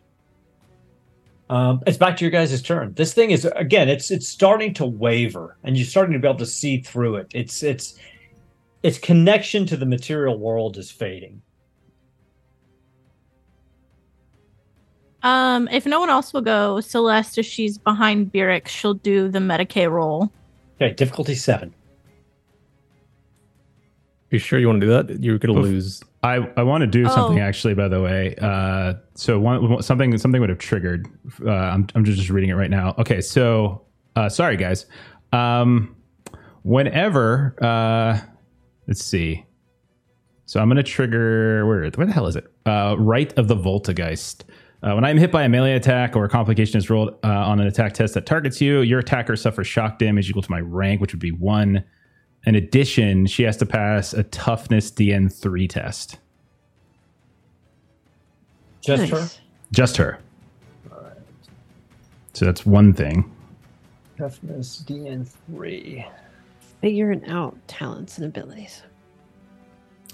Um, 1.48 1.82
it's 1.84 1.98
back 1.98 2.16
to 2.18 2.24
your 2.24 2.30
guys' 2.30 2.62
turn. 2.62 2.94
This 2.94 3.12
thing 3.12 3.32
is 3.32 3.44
again, 3.56 3.88
it's 3.88 4.12
it's 4.12 4.28
starting 4.28 4.72
to 4.74 4.86
waver, 4.86 5.56
and 5.64 5.76
you're 5.76 5.86
starting 5.86 6.12
to 6.12 6.20
be 6.20 6.28
able 6.28 6.38
to 6.38 6.46
see 6.46 6.80
through 6.80 7.16
it. 7.16 7.32
It's 7.34 7.64
it's 7.64 7.98
its 8.82 8.98
connection 8.98 9.66
to 9.66 9.76
the 9.76 9.86
material 9.86 10.38
world 10.38 10.76
is 10.78 10.90
fading. 10.90 11.42
Um, 15.22 15.68
if 15.68 15.84
no 15.84 16.00
one 16.00 16.08
else 16.08 16.32
will 16.32 16.40
go, 16.40 16.80
Celeste, 16.80 17.38
if 17.38 17.46
she's 17.46 17.76
behind 17.76 18.32
Byrrc, 18.32 18.66
she'll 18.68 18.94
do 18.94 19.28
the 19.28 19.38
medicae 19.38 19.90
roll. 19.90 20.32
Okay, 20.80 20.94
difficulty 20.94 21.34
seven. 21.34 21.74
You 24.30 24.38
sure 24.38 24.58
you 24.58 24.68
want 24.68 24.80
to 24.80 24.86
do 24.86 24.92
that? 24.92 25.22
You're 25.22 25.38
gonna 25.38 25.58
Oof. 25.58 25.64
lose. 25.64 26.02
I, 26.22 26.36
I 26.56 26.62
want 26.62 26.82
to 26.82 26.86
do 26.86 27.06
something 27.08 27.38
Oh. 27.40 27.42
actually. 27.42 27.74
By 27.74 27.88
the 27.88 28.00
way, 28.00 28.34
uh, 28.40 28.94
so 29.14 29.38
one 29.40 29.82
something 29.82 30.16
something 30.16 30.40
would 30.40 30.50
have 30.50 30.58
triggered. 30.58 31.06
Uh, 31.44 31.50
I'm 31.50 31.86
I'm 31.94 32.04
just 32.04 32.30
reading 32.30 32.48
it 32.50 32.54
right 32.54 32.70
now. 32.70 32.94
Okay, 32.98 33.20
so 33.20 33.82
uh, 34.16 34.28
sorry 34.28 34.56
guys. 34.56 34.86
Um, 35.32 35.96
whenever 36.62 37.56
uh, 37.60 38.20
let's 38.90 39.02
see. 39.02 39.46
So 40.44 40.60
I'm 40.60 40.68
gonna 40.68 40.82
trigger 40.82 41.64
where 41.64 41.88
where 41.90 42.06
the 42.06 42.12
hell 42.12 42.26
is 42.26 42.36
it? 42.36 42.52
Uh, 42.66 42.96
right 42.98 43.32
of 43.38 43.48
the 43.48 43.56
Voltagheist. 43.56 44.42
Uh, 44.82 44.94
when 44.94 45.04
I'm 45.04 45.16
hit 45.16 45.30
by 45.30 45.44
a 45.44 45.48
melee 45.48 45.74
attack 45.74 46.16
or 46.16 46.24
a 46.24 46.28
complication 46.28 46.78
is 46.78 46.90
rolled 46.90 47.10
uh, 47.22 47.28
on 47.28 47.60
an 47.60 47.66
attack 47.66 47.92
test 47.92 48.14
that 48.14 48.26
targets 48.26 48.60
you, 48.60 48.80
your 48.80 48.98
attacker 48.98 49.36
suffers 49.36 49.66
shock 49.66 49.98
damage 49.98 50.28
equal 50.28 50.42
to 50.42 50.50
my 50.50 50.60
rank, 50.60 51.00
which 51.00 51.12
would 51.12 51.20
be 51.20 51.32
one. 51.32 51.84
In 52.46 52.54
addition, 52.54 53.26
she 53.26 53.42
has 53.42 53.58
to 53.58 53.66
pass 53.66 54.14
a 54.14 54.22
toughness 54.24 54.90
DN3 54.90 55.68
test. 55.68 56.18
Just 58.80 59.10
her. 59.10 59.28
Just 59.72 59.96
her. 59.98 60.18
All 60.90 61.02
right. 61.02 61.12
So 62.32 62.46
that's 62.46 62.64
one 62.64 62.94
thing. 62.94 63.30
Toughness 64.16 64.82
DN 64.86 65.28
three. 65.46 66.06
Figuring 66.80 67.24
out 67.26 67.56
talents 67.68 68.16
and 68.18 68.26
abilities. 68.26 68.82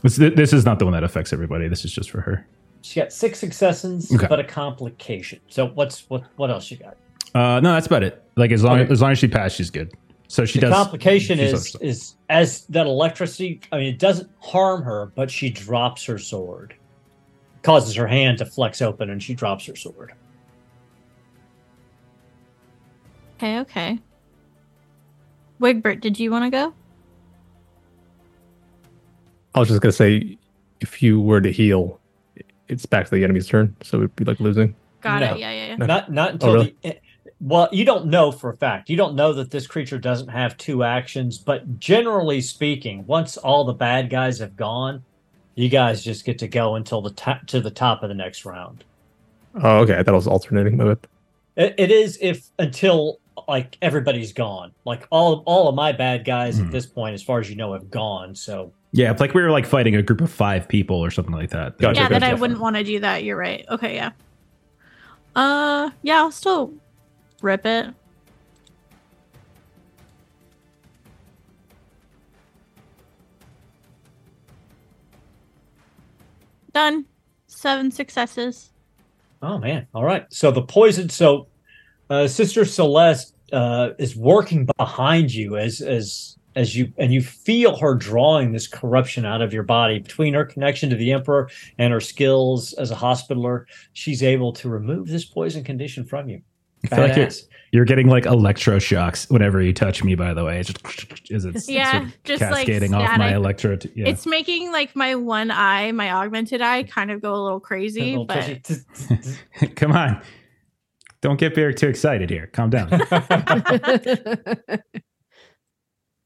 This, 0.02 0.16
this 0.16 0.52
is 0.52 0.64
not 0.64 0.78
the 0.78 0.84
one 0.84 0.92
that 0.94 1.04
affects 1.04 1.32
everybody. 1.32 1.68
This 1.68 1.84
is 1.84 1.92
just 1.92 2.10
for 2.10 2.20
her. 2.20 2.46
She 2.82 3.00
got 3.00 3.12
six 3.12 3.38
successes, 3.38 4.12
Okay. 4.14 4.26
but 4.28 4.38
a 4.38 4.44
complication. 4.44 5.40
So 5.48 5.68
what's 5.68 6.08
what 6.08 6.24
what 6.36 6.50
else 6.50 6.70
you 6.70 6.76
got? 6.76 6.96
Uh, 7.34 7.60
no, 7.60 7.72
that's 7.72 7.86
about 7.86 8.02
it. 8.02 8.22
Like 8.36 8.52
as 8.52 8.62
long 8.62 8.80
Okay. 8.80 8.92
as 8.92 9.00
long 9.02 9.12
as 9.12 9.18
she 9.18 9.26
passed, 9.28 9.56
she's 9.56 9.70
good. 9.70 9.92
So 10.28 10.44
she 10.44 10.58
the 10.60 10.66
does. 10.66 10.74
complication 10.74 11.38
is 11.40 11.52
also- 11.54 11.78
is 11.80 12.14
as 12.28 12.66
that 12.66 12.86
electricity. 12.86 13.60
I 13.72 13.78
mean, 13.78 13.86
it 13.94 13.98
doesn't 13.98 14.30
harm 14.40 14.82
her, 14.82 15.12
but 15.14 15.30
she 15.30 15.50
drops 15.50 16.04
her 16.04 16.18
sword, 16.18 16.74
causes 17.62 17.94
her 17.94 18.06
hand 18.06 18.38
to 18.38 18.46
flex 18.46 18.80
open, 18.82 19.10
and 19.10 19.22
she 19.22 19.34
drops 19.34 19.66
her 19.66 19.76
sword. 19.76 20.12
Okay, 23.36 23.58
okay. 23.60 23.98
Wigbert, 25.60 26.00
did 26.00 26.18
you 26.18 26.30
want 26.30 26.44
to 26.44 26.50
go? 26.50 26.74
I 29.54 29.58
was 29.60 29.68
just 29.68 29.80
gonna 29.80 29.92
say, 29.92 30.36
if 30.80 31.02
you 31.02 31.20
were 31.20 31.40
to 31.40 31.50
heal, 31.50 31.98
it's 32.68 32.84
back 32.84 33.06
to 33.06 33.10
the 33.14 33.24
enemy's 33.24 33.46
turn, 33.48 33.74
so 33.82 33.98
it'd 33.98 34.16
be 34.16 34.24
like 34.24 34.38
losing. 34.38 34.74
Got 35.00 35.20
No. 35.20 35.34
it. 35.34 35.38
Yeah, 35.38 35.50
yeah, 35.50 35.66
yeah. 35.68 35.76
No. 35.76 35.86
Not 35.86 36.12
not 36.12 36.28
oh, 36.28 36.32
until 36.32 36.48
Oh, 36.50 36.54
really? 36.54 36.76
the. 36.82 36.96
Well, 37.40 37.68
you 37.70 37.84
don't 37.84 38.06
know 38.06 38.32
for 38.32 38.50
a 38.50 38.56
fact. 38.56 38.88
You 38.88 38.96
don't 38.96 39.14
know 39.14 39.32
that 39.34 39.50
this 39.50 39.66
creature 39.66 39.98
doesn't 39.98 40.28
have 40.28 40.56
two 40.56 40.82
actions, 40.84 41.36
but 41.36 41.78
generally 41.78 42.40
speaking, 42.40 43.06
once 43.06 43.36
all 43.36 43.64
the 43.64 43.74
bad 43.74 44.08
guys 44.08 44.38
have 44.38 44.56
gone, 44.56 45.04
you 45.54 45.68
guys 45.68 46.02
just 46.02 46.24
get 46.24 46.38
to 46.38 46.48
go 46.48 46.76
until 46.76 47.02
the 47.02 47.10
top 47.10 47.46
to 47.48 47.60
the 47.60 47.70
top 47.70 48.02
of 48.02 48.08
the 48.08 48.14
next 48.14 48.44
round. 48.44 48.84
Oh, 49.54 49.78
okay. 49.80 49.98
I 49.98 50.02
thought 50.02 50.14
I 50.14 50.16
was 50.16 50.26
alternating. 50.26 50.76
My. 50.76 50.96
It, 51.56 51.74
it 51.78 51.90
is 51.90 52.18
if 52.20 52.46
until 52.58 53.20
like 53.48 53.76
everybody's 53.82 54.32
gone. 54.32 54.72
Like 54.84 55.06
all 55.10 55.42
all 55.46 55.68
of 55.68 55.74
my 55.74 55.92
bad 55.92 56.24
guys 56.24 56.58
Hmm. 56.58 56.66
at 56.66 56.72
this 56.72 56.86
point, 56.86 57.14
as 57.14 57.22
far 57.22 57.40
as 57.40 57.48
you 57.50 57.56
know, 57.56 57.72
have 57.72 57.90
gone. 57.90 58.34
So 58.34 58.72
yeah, 58.92 59.10
it's 59.10 59.20
like 59.20 59.34
we 59.34 59.42
were 59.42 59.50
like 59.50 59.66
fighting 59.66 59.94
a 59.96 60.02
group 60.02 60.20
of 60.20 60.30
five 60.30 60.68
people 60.68 60.96
or 60.96 61.10
something 61.10 61.34
like 61.34 61.50
that. 61.50 61.78
Gotcha, 61.78 62.00
yeah, 62.00 62.08
that 62.08 62.22
I 62.22 62.34
wouldn't 62.34 62.60
want 62.60 62.76
to 62.76 62.84
do 62.84 63.00
that. 63.00 63.24
You're 63.24 63.36
right. 63.36 63.64
Okay, 63.70 63.94
yeah. 63.94 64.12
Uh, 65.34 65.90
yeah, 66.02 66.16
I'll 66.16 66.32
still 66.32 66.72
rip 67.42 67.66
it. 67.66 67.86
Done. 76.72 77.06
Seven 77.46 77.90
successes. 77.90 78.70
Oh 79.42 79.58
man! 79.58 79.86
All 79.94 80.04
right. 80.04 80.26
So 80.32 80.50
the 80.50 80.62
poison. 80.62 81.08
So 81.08 81.46
uh, 82.10 82.28
Sister 82.28 82.64
Celeste 82.64 83.34
uh, 83.52 83.90
is 83.98 84.16
working 84.16 84.66
behind 84.76 85.32
you 85.32 85.56
as 85.56 85.80
as 85.80 86.36
as 86.54 86.74
you 86.74 86.92
and 86.96 87.12
you 87.12 87.20
feel 87.20 87.76
her 87.76 87.94
drawing 87.94 88.52
this 88.52 88.66
corruption 88.66 89.24
out 89.26 89.42
of 89.42 89.52
your 89.52 89.62
body 89.62 89.98
between 89.98 90.34
her 90.34 90.44
connection 90.44 90.88
to 90.90 90.96
the 90.96 91.12
Emperor 91.12 91.50
and 91.78 91.92
her 91.92 92.00
skills 92.00 92.72
as 92.74 92.90
a 92.90 92.94
hospitaller. 92.94 93.66
She's 93.92 94.22
able 94.22 94.52
to 94.54 94.68
remove 94.68 95.08
this 95.08 95.24
poison 95.24 95.62
condition 95.64 96.04
from 96.04 96.28
you. 96.28 96.40
I 96.84 96.88
feel 96.88 97.08
like 97.08 97.16
you're, 97.16 97.28
you're 97.72 97.84
getting 97.84 98.06
like 98.08 98.24
electroshocks 98.24 99.30
whenever 99.30 99.60
you 99.60 99.72
touch 99.72 100.02
me. 100.04 100.14
By 100.14 100.32
the 100.34 100.44
way, 100.44 100.60
it's 100.60 100.72
just 100.72 101.30
as 101.32 101.44
it's 101.44 101.68
Yeah, 101.68 101.90
sort 101.92 102.04
of 102.04 102.22
just, 102.24 102.42
like, 102.42 102.66
cascading 102.66 102.94
off 102.94 103.02
my 103.02 103.16
static. 103.16 103.34
electro. 103.36 103.78
Yeah. 103.94 104.08
It's 104.08 104.24
making 104.26 104.72
like 104.72 104.94
my 104.94 105.14
one 105.14 105.50
eye, 105.50 105.92
my 105.92 106.10
augmented 106.12 106.62
eye, 106.62 106.84
kind 106.84 107.10
of 107.10 107.20
go 107.20 107.34
a 107.34 107.42
little 107.42 107.60
crazy. 107.60 108.14
A 108.14 108.20
little 108.20 108.24
but. 108.26 109.74
Come 109.76 109.92
on, 109.92 110.22
don't 111.20 111.38
get 111.38 111.54
very 111.54 111.74
too 111.74 111.88
excited 111.88 112.30
here. 112.30 112.48
Calm 112.48 112.70
down. 112.70 112.88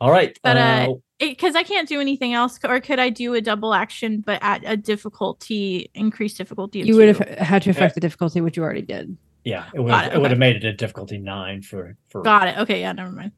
All 0.01 0.11
right. 0.11 0.39
But, 0.43 0.57
uh, 0.57 0.61
uh, 0.61 0.95
because 1.19 1.55
I 1.55 1.63
can't 1.63 1.87
do 1.89 2.01
anything 2.01 2.33
else, 2.33 2.59
or 2.65 2.81
could 2.81 2.99
I 2.99 3.11
do 3.11 3.35
a 3.35 3.41
double 3.43 3.75
action 3.75 4.23
but 4.25 4.39
at 4.43 4.63
a 4.65 4.77
difficulty, 4.77 5.91
increased 5.95 6.39
difficulty? 6.39 6.81
Of 6.81 6.87
you 6.87 6.97
would 6.97 7.09
have 7.09 7.19
had 7.39 7.63
to 7.63 7.71
affect 7.71 7.95
the 7.95 8.01
difficulty, 8.01 8.41
which 8.41 8.57
you 8.57 8.63
already 8.63 8.83
did. 8.83 9.17
yeah, 9.45 9.69
it 9.75 9.81
would 9.81 9.93
have, 9.93 10.07
it, 10.07 10.15
it 10.15 10.21
would 10.23 10.31
have 10.31 10.39
made 10.39 10.57
it 10.57 10.65
a 10.65 10.73
difficulty 10.73 11.19
nine 11.19 11.61
for 11.61 11.97
for 12.09 12.23
Got 12.23 12.49
it. 12.49 12.59
Okay, 12.59 12.81
yeah, 12.81 12.93
never 12.93 13.13
mind. 13.13 13.33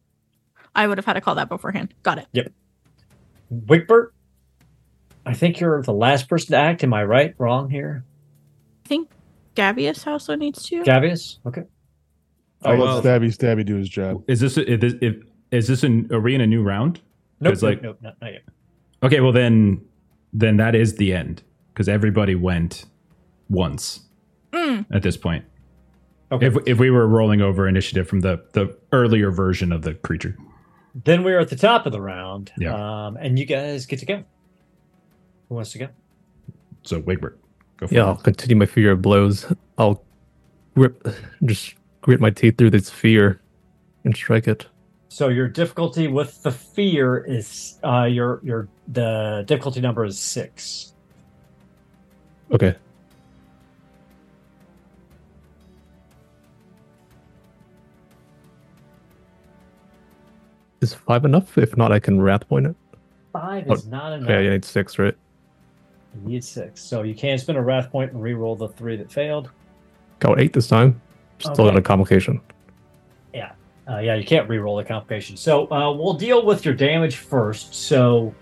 I 0.76 0.86
would 0.86 0.98
have 0.98 1.04
had 1.04 1.14
to 1.14 1.20
call 1.20 1.34
that 1.34 1.48
beforehand. 1.48 1.92
Got 2.04 2.18
it. 2.18 2.26
Yep. 2.32 2.52
Wigbert. 3.50 4.14
I 5.26 5.34
think 5.34 5.60
you're 5.60 5.82
the 5.82 5.92
last 5.92 6.28
person 6.28 6.52
to 6.52 6.58
act. 6.58 6.84
Am 6.84 6.94
I 6.94 7.04
right? 7.04 7.34
Wrong 7.38 7.68
here? 7.68 8.04
I 8.84 8.88
think 8.88 9.10
Gavius 9.54 10.06
also 10.06 10.34
needs 10.34 10.62
to. 10.64 10.82
Gavius? 10.82 11.38
Okay. 11.46 11.62
I'll 12.64 12.76
well- 12.76 13.00
let 13.00 13.04
Stabby 13.04 13.26
Stabby 13.36 13.64
do 13.66 13.76
his 13.76 13.88
job. 13.88 14.22
is 14.28 14.40
this 14.40 14.56
is 14.56 14.80
this, 14.80 14.94
if, 15.00 15.16
is 15.50 15.66
this 15.68 15.82
an 15.82 16.08
are 16.12 16.20
we 16.20 16.34
in 16.34 16.40
a 16.40 16.46
new 16.46 16.62
round? 16.62 17.00
Nope, 17.40 17.52
'Cause, 17.54 17.62
nope, 17.62 17.70
like- 17.70 17.82
nope, 17.82 17.98
not, 18.02 18.16
not 18.20 18.32
yet. 18.32 18.42
Okay, 19.02 19.20
well 19.20 19.32
then 19.32 19.80
then 20.32 20.56
that 20.58 20.74
is 20.74 20.94
the 20.96 21.12
end 21.12 21.42
because 21.72 21.88
everybody 21.88 22.34
went 22.34 22.84
once 23.50 24.00
Mm, 24.52 24.84
at 24.92 25.02
this 25.02 25.16
point. 25.16 25.44
Okay. 26.30 26.46
If 26.46 26.56
if 26.66 26.78
we 26.78 26.90
were 26.90 27.06
rolling 27.08 27.40
over 27.42 27.66
initiative 27.66 28.06
from 28.08 28.20
the 28.20 28.42
the 28.52 28.76
earlier 28.92 29.30
version 29.30 29.72
of 29.72 29.82
the 29.82 29.94
creature. 29.94 30.36
Then 31.04 31.24
we're 31.24 31.40
at 31.40 31.48
the 31.48 31.56
top 31.56 31.84
of 31.86 31.92
the 31.92 32.00
round. 32.02 32.52
Yeah. 32.58 32.74
Um, 33.06 33.16
and 33.16 33.38
you 33.38 33.46
guys 33.46 33.86
get 33.86 33.98
to 34.00 34.06
go. 34.06 34.22
Who 35.48 35.54
wants 35.56 35.72
to 35.72 35.78
go? 35.78 35.88
So 36.82 37.00
Wigbert, 37.00 37.36
go 37.82 37.88
for 37.88 37.94
Yeah, 37.94 38.02
it. 38.02 38.06
I'll 38.06 38.16
continue 38.16 38.56
my 38.56 38.66
fear 38.66 38.92
of 38.92 39.02
blows. 39.02 39.52
I'll 39.78 40.02
grip, 40.74 41.06
just 41.44 41.74
grit 42.00 42.20
my 42.20 42.30
teeth 42.30 42.56
through 42.56 42.70
this 42.70 42.90
fear 42.90 43.40
and 44.04 44.16
strike 44.16 44.48
it. 44.48 44.66
So 45.08 45.28
your 45.28 45.46
difficulty 45.48 46.08
with 46.08 46.42
the 46.42 46.50
fear 46.50 47.18
is 47.18 47.78
uh 47.84 48.04
your 48.04 48.40
your 48.42 48.68
the 48.88 49.44
difficulty 49.46 49.80
number 49.80 50.04
is 50.06 50.18
six. 50.18 50.94
Okay. 52.50 52.74
Is 60.80 60.94
five 60.94 61.24
enough? 61.24 61.58
If 61.58 61.76
not, 61.76 61.92
I 61.92 62.00
can 62.00 62.20
wrath 62.20 62.48
point 62.48 62.66
it. 62.66 62.76
Five 63.32 63.66
Oh, 63.68 63.74
is 63.74 63.86
not 63.86 64.12
enough. 64.14 64.30
Okay, 64.30 64.46
I 64.48 64.50
need 64.50 64.64
six, 64.64 64.98
right? 64.98 65.14
You 66.14 66.28
need 66.28 66.44
six. 66.44 66.82
So 66.82 67.02
you 67.02 67.14
can 67.14 67.38
spend 67.38 67.58
a 67.58 67.62
wrath 67.62 67.90
point 67.90 68.12
and 68.12 68.22
re-roll 68.22 68.56
the 68.56 68.68
three 68.68 68.96
that 68.96 69.10
failed. 69.10 69.50
Got 70.18 70.40
eight 70.40 70.52
this 70.52 70.68
time. 70.68 71.00
Still 71.38 71.68
okay. 71.68 71.76
a 71.76 71.82
complication. 71.82 72.40
Yeah. 73.34 73.52
Uh, 73.88 73.98
yeah, 73.98 74.14
you 74.14 74.24
can't 74.24 74.48
re-roll 74.48 74.76
the 74.76 74.84
complication. 74.84 75.36
So 75.36 75.70
uh, 75.72 75.92
we'll 75.92 76.14
deal 76.14 76.44
with 76.44 76.64
your 76.64 76.74
damage 76.74 77.16
first. 77.16 77.74
So 77.74 78.34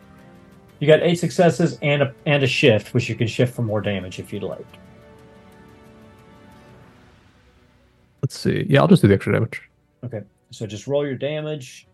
you 0.81 0.87
got 0.87 1.03
eight 1.03 1.17
successes 1.17 1.79
and 1.83 2.03
a, 2.03 2.15
and 2.27 2.43
a 2.43 2.47
shift, 2.47 2.93
which 2.93 3.09
you 3.09 3.15
can 3.15 3.27
shift 3.27 3.55
for 3.55 3.63
more 3.63 3.81
damage 3.81 4.19
if 4.19 4.33
you'd 4.33 4.43
like. 4.43 4.67
Let's 8.23 8.39
see. 8.39 8.67
Yeah, 8.69 8.81
I'll 8.81 8.89
just 8.89 9.03
do 9.03 9.09
the 9.09 9.15
extra 9.15 9.33
damage. 9.33 9.63
Okay. 10.05 10.23
So 10.51 10.67
just 10.67 10.87
roll 10.87 11.07
your 11.07 11.15
damage. 11.15 11.87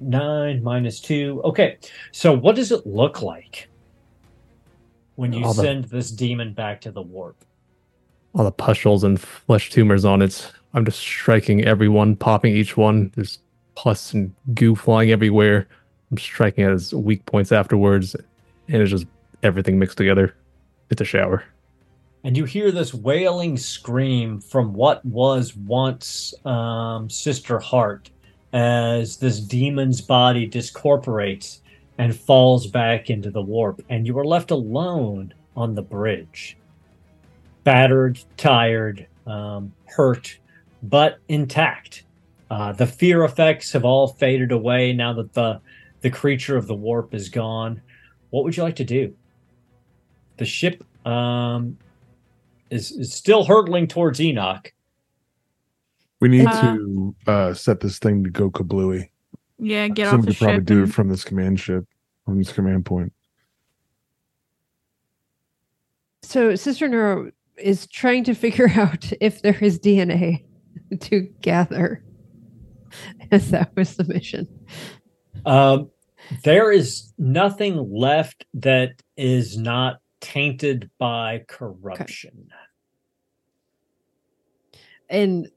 Nine 0.00 0.62
minus 0.62 1.00
two. 1.00 1.40
Okay. 1.44 1.78
So 2.12 2.32
what 2.32 2.54
does 2.56 2.70
it 2.72 2.86
look 2.86 3.22
like 3.22 3.68
when 5.16 5.32
you 5.32 5.44
All 5.44 5.54
the- 5.54 5.62
send 5.62 5.84
this 5.84 6.10
demon 6.10 6.52
back 6.52 6.80
to 6.82 6.90
the 6.90 7.02
warp? 7.02 7.36
All 8.34 8.44
the 8.44 8.52
pustules 8.52 9.04
and 9.04 9.20
flesh 9.20 9.70
tumors 9.70 10.04
on 10.04 10.22
it. 10.22 10.50
I'm 10.74 10.84
just 10.84 10.98
striking 10.98 11.64
everyone, 11.64 12.14
popping 12.14 12.54
each 12.54 12.76
one. 12.76 13.10
There's 13.16 13.38
pus 13.74 14.12
and 14.12 14.32
goo 14.54 14.74
flying 14.76 15.10
everywhere. 15.10 15.66
I'm 16.10 16.18
striking 16.18 16.64
at 16.64 16.72
his 16.72 16.94
weak 16.94 17.24
points 17.26 17.52
afterwards, 17.52 18.14
and 18.68 18.82
it's 18.82 18.90
just 18.90 19.06
everything 19.42 19.78
mixed 19.78 19.96
together. 19.98 20.34
It's 20.90 21.00
a 21.00 21.04
shower. 21.04 21.44
and 22.24 22.36
you 22.36 22.44
hear 22.44 22.70
this 22.72 22.92
wailing 22.92 23.56
scream 23.56 24.40
from 24.40 24.72
what 24.74 25.04
was 25.04 25.56
once 25.56 26.34
um, 26.44 27.08
Sister 27.08 27.58
Hart 27.60 28.10
as 28.52 29.16
this 29.16 29.40
demon's 29.40 30.00
body 30.00 30.48
discorporates 30.48 31.60
and 31.98 32.14
falls 32.14 32.66
back 32.66 33.10
into 33.10 33.30
the 33.30 33.42
warp, 33.42 33.84
and 33.88 34.06
you 34.06 34.18
are 34.18 34.24
left 34.24 34.50
alone 34.50 35.34
on 35.56 35.74
the 35.74 35.82
bridge. 35.82 36.56
Battered, 37.64 38.20
tired, 38.36 39.06
um, 39.26 39.72
hurt, 39.86 40.38
but 40.82 41.18
intact. 41.28 42.04
Uh, 42.50 42.72
the 42.72 42.86
fear 42.86 43.24
effects 43.24 43.72
have 43.72 43.84
all 43.84 44.08
faded 44.08 44.52
away 44.52 44.92
now 44.92 45.12
that 45.12 45.34
the 45.34 45.60
the 46.00 46.10
creature 46.10 46.56
of 46.56 46.66
the 46.66 46.74
warp 46.74 47.12
is 47.12 47.28
gone. 47.28 47.82
What 48.30 48.44
would 48.44 48.56
you 48.56 48.62
like 48.62 48.76
to 48.76 48.84
do? 48.84 49.14
The 50.36 50.44
ship 50.44 50.84
um, 51.04 51.76
is, 52.70 52.92
is 52.92 53.12
still 53.12 53.44
hurtling 53.44 53.88
towards 53.88 54.20
Enoch. 54.20 54.72
We 56.20 56.28
need 56.28 56.46
Uh, 56.46 56.76
to 56.76 57.14
uh, 57.26 57.54
set 57.54 57.80
this 57.80 57.98
thing 57.98 58.24
to 58.24 58.30
go 58.30 58.50
kablooey. 58.50 59.10
Yeah, 59.58 59.88
get 59.88 60.06
off 60.06 60.12
Somebody 60.12 60.32
the 60.32 60.38
could 60.38 60.44
probably 60.44 60.58
ship. 60.60 60.64
do 60.66 60.82
it 60.84 60.92
from 60.92 61.08
this 61.08 61.24
command 61.24 61.60
ship, 61.60 61.84
from 62.24 62.38
this 62.38 62.52
command 62.52 62.84
point. 62.86 63.12
So 66.22 66.54
Sister 66.56 66.88
Nura 66.88 67.32
is 67.56 67.86
trying 67.86 68.24
to 68.24 68.34
figure 68.34 68.68
out 68.76 69.10
if 69.20 69.42
there 69.42 69.56
is 69.60 69.78
DNA 69.78 70.44
to 71.00 71.20
gather. 71.40 72.02
As 73.30 73.50
that 73.50 73.74
was 73.76 73.96
the 73.96 74.04
mission. 74.04 74.48
Um, 75.44 75.90
there 76.42 76.72
is 76.72 77.12
nothing 77.18 77.76
left 77.92 78.46
that 78.54 79.02
is 79.16 79.58
not 79.58 80.00
tainted 80.20 80.90
by 80.98 81.44
corruption. 81.48 82.48
And 85.10 85.48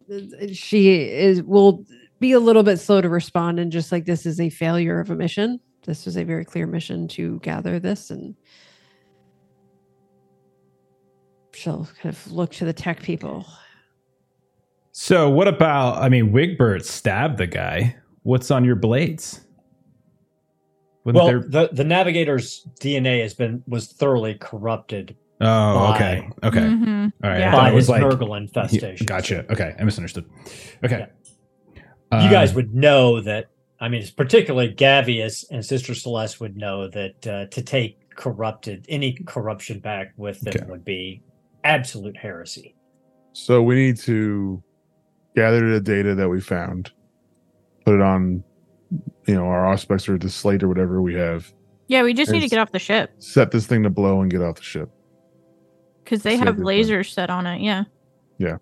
she 0.54 1.02
is 1.10 1.44
will 1.44 1.86
be 2.20 2.32
a 2.32 2.40
little 2.40 2.64
bit 2.64 2.78
slow 2.78 3.02
to 3.02 3.10
respond 3.10 3.60
and 3.60 3.72
just 3.72 3.92
like 3.92 4.06
this 4.06 4.26
is 4.26 4.40
a 4.40 4.50
failure 4.50 5.00
of 5.00 5.10
a 5.10 5.16
mission. 5.16 5.60
This 5.86 6.06
was 6.06 6.16
a 6.16 6.24
very 6.24 6.46
clear 6.46 6.68
mission 6.68 7.08
to 7.10 7.40
gather 7.40 7.80
this 7.80 8.12
and 8.12 8.36
she'll 11.54 11.88
kind 12.02 12.16
of 12.16 12.32
look 12.32 12.52
to 12.54 12.66
the 12.66 12.74
tech 12.74 13.02
people. 13.02 13.46
So 14.92 15.30
what 15.30 15.48
about? 15.48 16.02
I 16.02 16.10
mean, 16.10 16.32
Wigbert 16.32 16.86
stabbed 16.86 17.38
the 17.38 17.48
guy. 17.48 17.96
What's 18.24 18.52
on 18.52 18.64
your 18.66 18.76
blades? 18.76 19.42
Wouldn't 21.04 21.24
Well, 21.24 21.28
there- 21.28 21.68
the, 21.68 21.70
the 21.74 21.84
navigator's 21.84 22.68
DNA 22.80 23.22
has 23.22 23.34
been 23.34 23.64
was 23.68 23.88
thoroughly 23.88 24.36
corrupted 24.36 25.16
oh, 25.42 25.94
okay, 25.94 26.30
okay, 26.44 26.60
Mhm. 26.60 27.12
all 27.24 27.30
right. 27.30 27.40
Yeah. 27.40 27.48
I 27.50 27.52
thought 27.52 27.62
by 27.64 27.70
it 27.72 27.76
was 27.76 27.84
his 27.86 27.90
like 27.90 28.04
Nurgle 28.04 28.38
infestation. 28.38 29.06
Gotcha. 29.06 29.46
Okay, 29.52 29.76
I 29.80 29.84
misunderstood. 29.84 30.26
Okay, 30.84 31.08
you 31.76 31.82
Uh, 32.12 32.30
guys 32.32 32.54
would 32.54 32.74
know 32.74 33.22
that. 33.22 33.46
I 33.80 33.90
mean, 33.90 34.02
it's 34.02 34.12
particularly 34.12 34.74
Gavius 34.74 35.44
and 35.50 35.66
Sister 35.66 35.96
Celeste 35.96 36.40
would 36.40 36.56
know 36.56 36.88
that 36.90 37.28
uh, 37.28 37.46
to 37.48 37.62
take 37.64 37.98
corrupted 38.16 38.86
any 38.90 39.14
corruption 39.26 39.80
back 39.80 40.14
with 40.18 40.40
them 40.42 40.54
Okay. 40.56 40.66
would 40.70 40.86
be 40.86 41.24
absolute 41.64 42.16
heresy. 42.18 42.76
So 43.34 43.64
we 43.64 43.76
need 43.76 43.98
to 44.00 44.62
gather 45.36 45.72
the 45.72 45.80
data 45.80 46.14
that 46.16 46.28
we 46.30 46.42
found, 46.42 46.92
put 47.86 47.96
it 47.96 48.02
on, 48.02 48.44
you 49.26 49.34
know, 49.34 49.46
our 49.46 49.74
auspex 49.74 50.08
or 50.10 50.18
the 50.18 50.30
slate 50.30 50.62
or 50.62 50.68
whatever 50.68 51.02
we 51.02 51.16
have. 51.16 51.52
Yeah, 51.88 52.04
we 52.04 52.14
just 52.14 52.32
need 52.32 52.42
to 52.42 52.50
get 52.50 52.60
off 52.60 52.72
the 52.72 52.80
ship 52.80 53.12
Set 53.20 53.52
this 53.52 53.66
thing 53.66 53.84
to 53.84 53.90
blow 53.90 54.22
and 54.22 54.30
get 54.30 54.42
off 54.42 54.56
the 54.58 54.64
ship. 54.64 54.90
Because 56.04 56.24
they 56.24 56.36
have 56.38 56.58
lasers 56.58 57.12
set 57.12 57.30
on 57.30 57.46
it. 57.48 57.62
Yeah. 57.62 57.84
Yeah. 58.38 58.58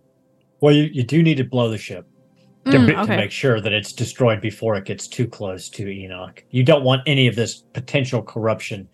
Well, 0.61 0.73
you, 0.73 0.83
you 0.91 1.03
do 1.03 1.23
need 1.23 1.37
to 1.37 1.43
blow 1.43 1.69
the 1.69 1.77
ship 1.77 2.05
to, 2.65 2.71
Mm, 2.71 2.87
be- 2.87 2.93
to 2.93 3.07
make 3.17 3.31
sure 3.31 3.61
that 3.61 3.71
it's 3.71 3.93
destroyed 3.93 4.41
before 4.41 4.75
it 4.75 4.85
gets 4.85 5.07
too 5.07 5.27
close 5.27 5.69
to 5.69 5.87
Enoch. 5.87 6.43
You 6.51 6.63
don't 6.63 6.83
want 6.83 7.01
any 7.05 7.27
of 7.27 7.35
this 7.35 7.61
potential 7.73 8.21
corruption 8.21 8.89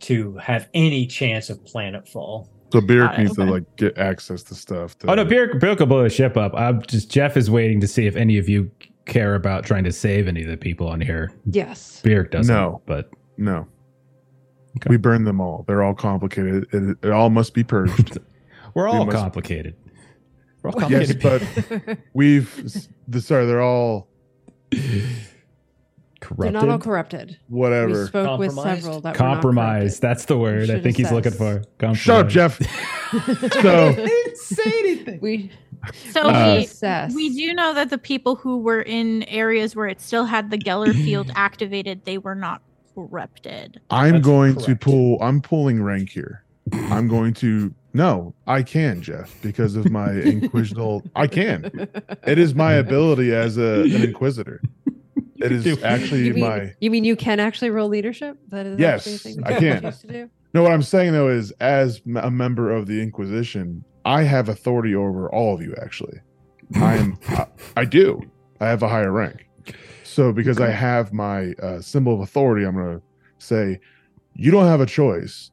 to 0.00 0.36
have 0.36 0.68
any 0.74 1.06
chance 1.06 1.48
of 1.48 1.64
planet 1.64 2.08
fall. 2.08 2.48
So 2.72 2.80
Byrrc 2.80 3.06
Got 3.08 3.14
it, 3.18 3.22
needs 3.22 3.34
to 3.36 3.44
like 3.44 3.76
get 3.76 3.98
access 3.98 4.42
to 4.44 4.54
stuff. 4.54 4.98
To, 4.98 5.10
Oh 5.10 5.14
no, 5.14 5.24
Byrrc, 5.24 5.58
Byrrc 5.60 5.78
will 5.78 5.86
blow 5.86 6.02
the 6.02 6.10
ship 6.10 6.36
up. 6.36 6.54
I'm 6.54 6.82
just 6.82 7.10
Jeff 7.10 7.36
is 7.36 7.50
waiting 7.50 7.80
to 7.80 7.86
see 7.86 8.06
if 8.06 8.16
any 8.16 8.38
of 8.38 8.48
you 8.48 8.70
care 9.04 9.34
about 9.34 9.64
trying 9.64 9.84
to 9.84 9.92
save 9.92 10.26
any 10.28 10.42
of 10.42 10.48
the 10.48 10.56
people 10.56 10.88
on 10.88 11.00
here. 11.00 11.32
Yes. 11.50 12.00
Byrrc 12.04 12.30
doesn't. 12.30 12.54
No. 12.54 12.80
but 12.86 13.10
No. 13.36 13.66
Okay. 14.76 14.88
We 14.88 14.96
burn 14.96 15.24
them 15.24 15.40
all. 15.40 15.64
They're 15.68 15.82
all 15.82 15.94
complicated. 15.94 16.66
It, 16.72 16.96
it 17.02 17.10
all 17.10 17.28
must 17.30 17.52
be 17.54 17.62
purged. 17.64 18.18
we're 18.74 18.88
all 18.88 19.04
must- 19.04 19.16
complicated. 19.16 19.74
We're 20.62 20.70
all 20.70 20.80
complicated. 20.80 21.22
yes, 21.22 21.40
complicated. 21.40 21.84
but 21.86 21.98
we've. 22.14 22.86
The, 23.08 23.20
sorry, 23.20 23.46
they're 23.46 23.60
all 23.62 24.08
corrupted. 26.20 26.38
They're 26.38 26.50
not 26.52 26.68
all 26.68 26.78
corrupted, 26.78 27.18
corrupted. 27.18 27.38
We 27.48 27.58
whatever. 27.58 28.06
spoke 28.06 28.38
with 28.38 28.54
Compromised? 28.54 28.82
several 28.82 29.00
that 29.00 29.08
were 29.18 29.24
not 29.24 29.34
compromised. 29.34 29.80
corrupted. 29.82 30.00
That's 30.02 30.24
the 30.26 30.38
word 30.38 30.70
I 30.70 30.80
think 30.80 30.96
he's 30.96 31.10
looking 31.12 31.32
assess. 31.32 31.66
for. 31.80 31.94
Shut 31.94 32.16
up, 32.26 32.28
Jeff. 32.28 32.58
so 33.50 33.92
didn't 33.94 34.36
say 34.38 34.62
anything. 34.78 35.18
We 35.20 35.50
So 36.10 36.22
Uh, 36.22 36.64
we, 37.08 37.14
we 37.16 37.28
do 37.36 37.52
know 37.54 37.74
that 37.74 37.90
the 37.90 37.98
people 37.98 38.36
who 38.36 38.58
were 38.58 38.82
in 38.82 39.24
areas 39.24 39.74
where 39.74 39.88
it 39.88 40.00
still 40.00 40.24
had 40.24 40.50
the 40.50 40.58
Geller 40.58 40.94
field 40.94 41.30
activated, 41.34 42.04
they 42.04 42.18
were 42.18 42.36
not 42.36 42.62
corrupted. 42.94 43.80
I'm 43.90 44.14
That's 44.14 44.24
going 44.24 44.56
to 44.56 44.76
pull. 44.76 45.20
I'm 45.22 45.40
pulling 45.40 45.82
rank 45.82 46.10
here. 46.10 46.44
I'm 46.72 47.08
going 47.08 47.34
to. 47.34 47.74
No, 47.94 48.34
I 48.46 48.62
can, 48.62 49.02
Jeff, 49.02 49.34
because 49.42 49.76
of 49.76 49.90
my 49.90 50.10
inquisitorial. 50.20 51.02
I 51.14 51.26
can. 51.26 51.70
It 52.26 52.38
is 52.38 52.54
my 52.54 52.72
ability 52.74 53.34
as 53.34 53.58
a, 53.58 53.82
an 53.82 54.02
inquisitor. 54.02 54.62
It 55.36 55.52
is 55.52 55.64
do. 55.64 55.76
actually 55.82 56.26
You 56.26 56.34
mean, 56.34 56.44
my. 56.44 56.74
you 56.80 56.90
mean 56.90 57.04
you 57.04 57.16
can 57.16 57.40
actually 57.40 57.70
roll 57.70 57.88
leadership? 57.88 58.38
That 58.48 58.64
is 58.64 58.78
Yes, 58.78 59.00
actually 59.06 59.14
a 59.14 59.18
thing 59.18 59.36
that 59.42 59.52
I 59.52 59.58
can. 59.58 59.92
to 59.92 60.06
do? 60.06 60.30
No, 60.54 60.62
what 60.62 60.72
I'm 60.72 60.82
saying 60.82 61.12
though 61.12 61.28
is, 61.28 61.50
as 61.60 62.00
a 62.16 62.30
member 62.30 62.70
of 62.70 62.86
the 62.86 63.02
Inquisition, 63.02 63.84
I 64.04 64.22
have 64.22 64.48
authority 64.48 64.94
over 64.94 65.28
all 65.30 65.54
of 65.54 65.60
you. 65.60 65.74
Actually, 65.82 66.20
I 66.76 66.96
am. 66.96 67.18
I, 67.28 67.46
I 67.76 67.84
do. 67.84 68.22
I 68.60 68.66
have 68.68 68.82
a 68.82 68.88
higher 68.88 69.10
rank. 69.10 69.48
So 70.12 70.32
because 70.32 70.60
I 70.60 70.70
have 70.70 71.12
my 71.12 71.52
uh, 71.62 71.80
symbol 71.80 72.14
of 72.14 72.20
authority, 72.20 72.66
I'm 72.66 72.74
going 72.74 72.98
to 72.98 73.02
say, 73.38 73.80
you 74.34 74.50
don't 74.50 74.66
have 74.66 74.80
a 74.80 74.86
choice. 74.86 75.50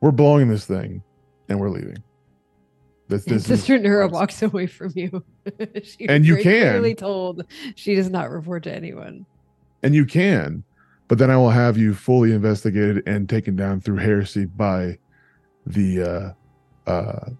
We're 0.00 0.12
blowing 0.12 0.48
this 0.48 0.64
thing, 0.66 1.02
and 1.48 1.58
we're 1.58 1.70
leaving. 1.70 1.96
This, 3.08 3.26
And 3.26 3.34
this 3.36 3.42
is- 3.42 3.46
Sister 3.60 3.78
Nura 3.78 4.10
walks 4.10 4.42
away 4.42 4.66
from 4.66 4.92
you. 4.94 5.24
she 5.82 6.08
And 6.08 6.24
you 6.24 6.34
very 6.34 6.42
can. 6.44 6.70
clearly 6.72 6.94
told 6.94 7.44
she 7.74 7.94
does 7.94 8.10
not 8.10 8.30
report 8.30 8.62
to 8.64 8.72
anyone. 8.74 9.26
and 9.82 9.94
you 9.94 10.04
can, 10.04 10.62
but 11.08 11.18
then 11.18 11.30
I 11.30 11.36
will 11.36 11.50
have 11.50 11.76
you 11.78 11.94
fully 11.94 12.32
investigated 12.32 13.02
and 13.06 13.28
taken 13.28 13.56
down 13.56 13.80
through 13.80 13.96
heresy 13.96 14.44
by 14.44 14.98
the 15.66 16.34
uh 16.86 16.90
uh 16.90 17.30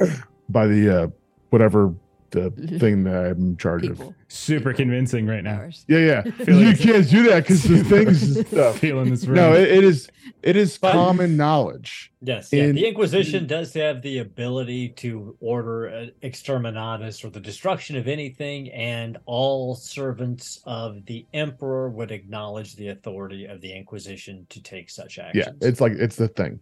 by 0.48 0.66
the 0.66 1.02
uh 1.02 1.06
whatever 1.50 1.94
the 2.34 2.50
thing 2.78 3.04
that 3.04 3.14
I'm 3.30 3.40
in 3.40 3.56
charge 3.56 3.84
of. 3.86 3.96
People, 3.96 4.14
Super 4.28 4.72
convincing 4.74 5.26
right 5.26 5.42
now. 5.42 5.56
powers. 5.56 5.84
Yeah, 5.88 5.98
yeah. 5.98 6.22
You 6.54 6.76
can't 6.76 7.08
do 7.08 7.22
that 7.30 7.44
because 7.44 7.62
the 7.62 7.82
things 7.82 8.36
and 8.36 8.46
stuff. 8.46 8.78
Feeling 8.78 9.08
this 9.10 9.24
room. 9.24 9.36
No, 9.36 9.54
it, 9.54 9.70
it 9.70 9.84
is 9.84 10.08
it 10.42 10.56
is 10.56 10.76
But- 10.76 10.92
common 10.92 11.36
knowledge. 11.38 12.12
Yes, 12.20 12.52
yeah. 12.52 12.64
In- 12.64 12.74
the 12.74 12.86
Inquisition 12.86 13.46
does 13.46 13.72
have 13.74 14.02
the 14.02 14.18
ability 14.18 14.90
to 14.90 15.36
order 15.40 15.88
uh, 15.88 16.06
exterminatus 16.26 17.24
or 17.24 17.30
the 17.30 17.40
destruction 17.40 17.96
of 17.96 18.08
anything, 18.08 18.70
and 18.72 19.16
all 19.26 19.74
servants 19.74 20.60
of 20.64 21.04
the 21.06 21.26
Emperor 21.34 21.88
would 21.90 22.10
acknowledge 22.10 22.76
the 22.76 22.88
authority 22.88 23.44
of 23.46 23.60
the 23.60 23.72
Inquisition 23.72 24.46
to 24.50 24.62
take 24.62 24.90
such 24.90 25.18
actions. 25.18 25.46
Yeah, 25.60 25.68
it's 25.68 25.80
like 25.80 25.92
it's 25.92 26.16
the 26.16 26.28
thing. 26.28 26.60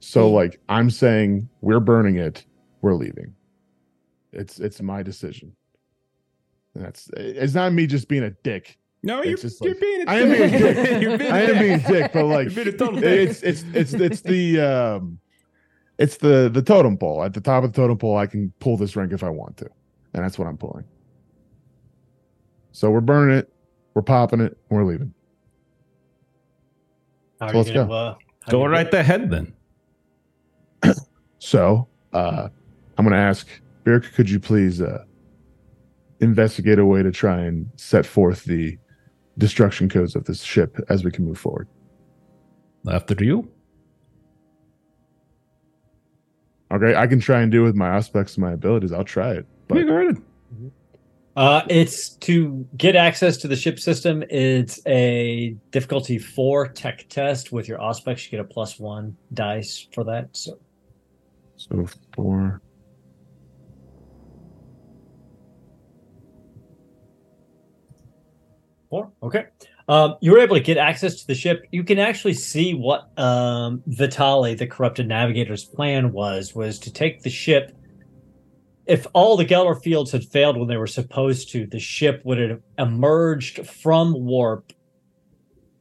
So 0.00 0.28
Mm. 0.30 0.34
like 0.34 0.60
I'm 0.68 0.90
saying 0.90 1.48
we're 1.60 1.80
burning 1.80 2.16
it, 2.18 2.44
we're 2.82 2.94
leaving. 2.94 3.34
It's 4.34 4.58
it's 4.60 4.80
my 4.82 5.02
decision. 5.02 5.54
And 6.74 6.84
that's 6.84 7.08
it's 7.16 7.54
not 7.54 7.72
me 7.72 7.86
just 7.86 8.08
being 8.08 8.24
a 8.24 8.30
dick. 8.30 8.78
no, 9.02 9.20
it's 9.20 9.28
you're, 9.28 9.36
just 9.38 9.60
you're 9.64 9.74
like- 9.74 9.80
being 9.80 10.08
a 10.08 10.10
I 10.10 10.14
am 10.20 10.30
being 10.30 10.42
a 10.42 10.58
dick. 10.58 11.02
You're 11.02 11.18
being 11.18 11.32
I 11.32 11.40
a 11.40 11.52
am 11.52 11.58
being 11.58 11.72
a 11.80 11.88
dick, 11.88 12.12
but 12.12 12.24
like 12.24 12.46
You're 12.54 12.64
being 12.64 12.74
a 12.74 12.78
total 12.78 13.00
dick. 13.00 13.28
it's 13.30 13.42
it's 13.42 13.62
it's 13.74 13.92
it's 13.92 13.94
it's 13.94 14.20
the 14.22 14.60
um 14.60 15.18
It's 15.98 16.16
the 16.16 16.50
the 16.52 16.62
totem 16.62 16.96
pole. 16.98 17.22
At 17.22 17.32
the 17.34 17.40
top 17.40 17.62
of 17.64 17.72
the 17.72 17.76
totem 17.80 17.96
pole, 17.98 18.16
I 18.16 18.26
can 18.26 18.52
pull 18.60 18.76
this 18.76 18.96
rank 18.96 19.12
if 19.12 19.22
I 19.22 19.30
want 19.30 19.56
to, 19.58 19.66
and 20.14 20.24
that's 20.24 20.38
what 20.38 20.48
I'm 20.48 20.56
pulling. 20.58 20.84
So 22.72 22.90
we're 22.90 23.00
burning 23.00 23.36
it, 23.38 23.52
we're 23.94 24.02
popping 24.02 24.40
it, 24.40 24.56
and 24.68 24.76
we're 24.78 24.84
leaving. 24.84 25.14
How 27.40 27.46
So 27.48 27.52
you 27.52 27.58
let's 27.58 27.70
gonna, 27.70 27.86
go. 27.86 27.92
uh, 27.94 28.14
how 28.40 28.50
Go 28.52 28.62
you 28.64 28.68
right 28.72 28.92
ahead 28.94 29.30
then. 29.30 29.54
So 31.38 31.86
uh, 32.14 32.48
I'm 32.96 33.04
going 33.04 33.12
to 33.12 33.18
ask 33.20 33.46
Byrrc, 33.84 34.12
could 34.14 34.30
you 34.30 34.40
please 34.40 34.80
uh, 34.80 35.04
investigate 36.20 36.78
a 36.78 36.86
way 36.86 37.02
to 37.02 37.12
try 37.12 37.40
and 37.40 37.70
set 37.76 38.06
forth 38.06 38.44
the 38.44 38.78
destruction 39.38 39.88
codes 39.88 40.16
of 40.16 40.24
this 40.24 40.42
ship 40.42 40.78
as 40.88 41.04
we 41.04 41.10
can 41.10 41.24
move 41.24 41.38
forward? 41.38 41.68
After 42.90 43.14
you. 43.22 43.50
Okay, 46.72 46.94
I 46.94 47.06
can 47.06 47.20
try 47.20 47.40
and 47.40 47.52
do 47.52 47.62
it 47.62 47.66
with 47.66 47.76
my 47.76 47.90
auspex 47.90 48.34
and 48.36 48.44
my 48.44 48.52
abilities. 48.52 48.92
I'll 48.92 49.04
try 49.04 49.32
it. 49.32 49.46
But 49.68 49.78
Yeah, 49.78 49.84
go 49.84 49.96
ahead. 49.96 50.22
Uh, 51.36 51.62
it's 51.68 52.10
to 52.10 52.66
get 52.76 52.94
access 52.94 53.36
to 53.38 53.48
the 53.48 53.56
ship 53.56 53.80
system. 53.80 54.22
It's 54.30 54.80
a 54.86 55.56
difficulty 55.72 56.16
four 56.16 56.68
tech 56.68 57.06
test 57.08 57.50
with 57.50 57.66
your 57.68 57.78
auspex. 57.78 58.24
You 58.24 58.30
get 58.30 58.40
a 58.40 58.44
plus 58.44 58.78
one 58.78 59.16
dice 59.32 59.88
for 59.92 60.04
that. 60.04 60.28
So 60.32 60.58
so 61.56 61.86
four. 62.14 62.60
Okay. 69.22 69.46
Um, 69.88 70.16
you 70.20 70.32
were 70.32 70.38
able 70.38 70.56
to 70.56 70.62
get 70.62 70.78
access 70.78 71.20
to 71.20 71.26
the 71.26 71.34
ship. 71.34 71.66
You 71.70 71.84
can 71.84 71.98
actually 71.98 72.34
see 72.34 72.74
what 72.74 73.10
um, 73.18 73.82
Vitali, 73.86 74.54
the 74.54 74.66
corrupted 74.66 75.08
navigator's 75.08 75.64
plan 75.64 76.12
was: 76.12 76.54
was 76.54 76.78
to 76.80 76.92
take 76.92 77.22
the 77.22 77.30
ship. 77.30 77.76
If 78.86 79.06
all 79.14 79.36
the 79.36 79.46
Geller 79.46 79.80
fields 79.82 80.12
had 80.12 80.24
failed 80.24 80.58
when 80.58 80.68
they 80.68 80.76
were 80.76 80.86
supposed 80.86 81.50
to, 81.52 81.66
the 81.66 81.80
ship 81.80 82.20
would 82.24 82.38
have 82.38 82.60
emerged 82.78 83.66
from 83.66 84.12
warp 84.12 84.72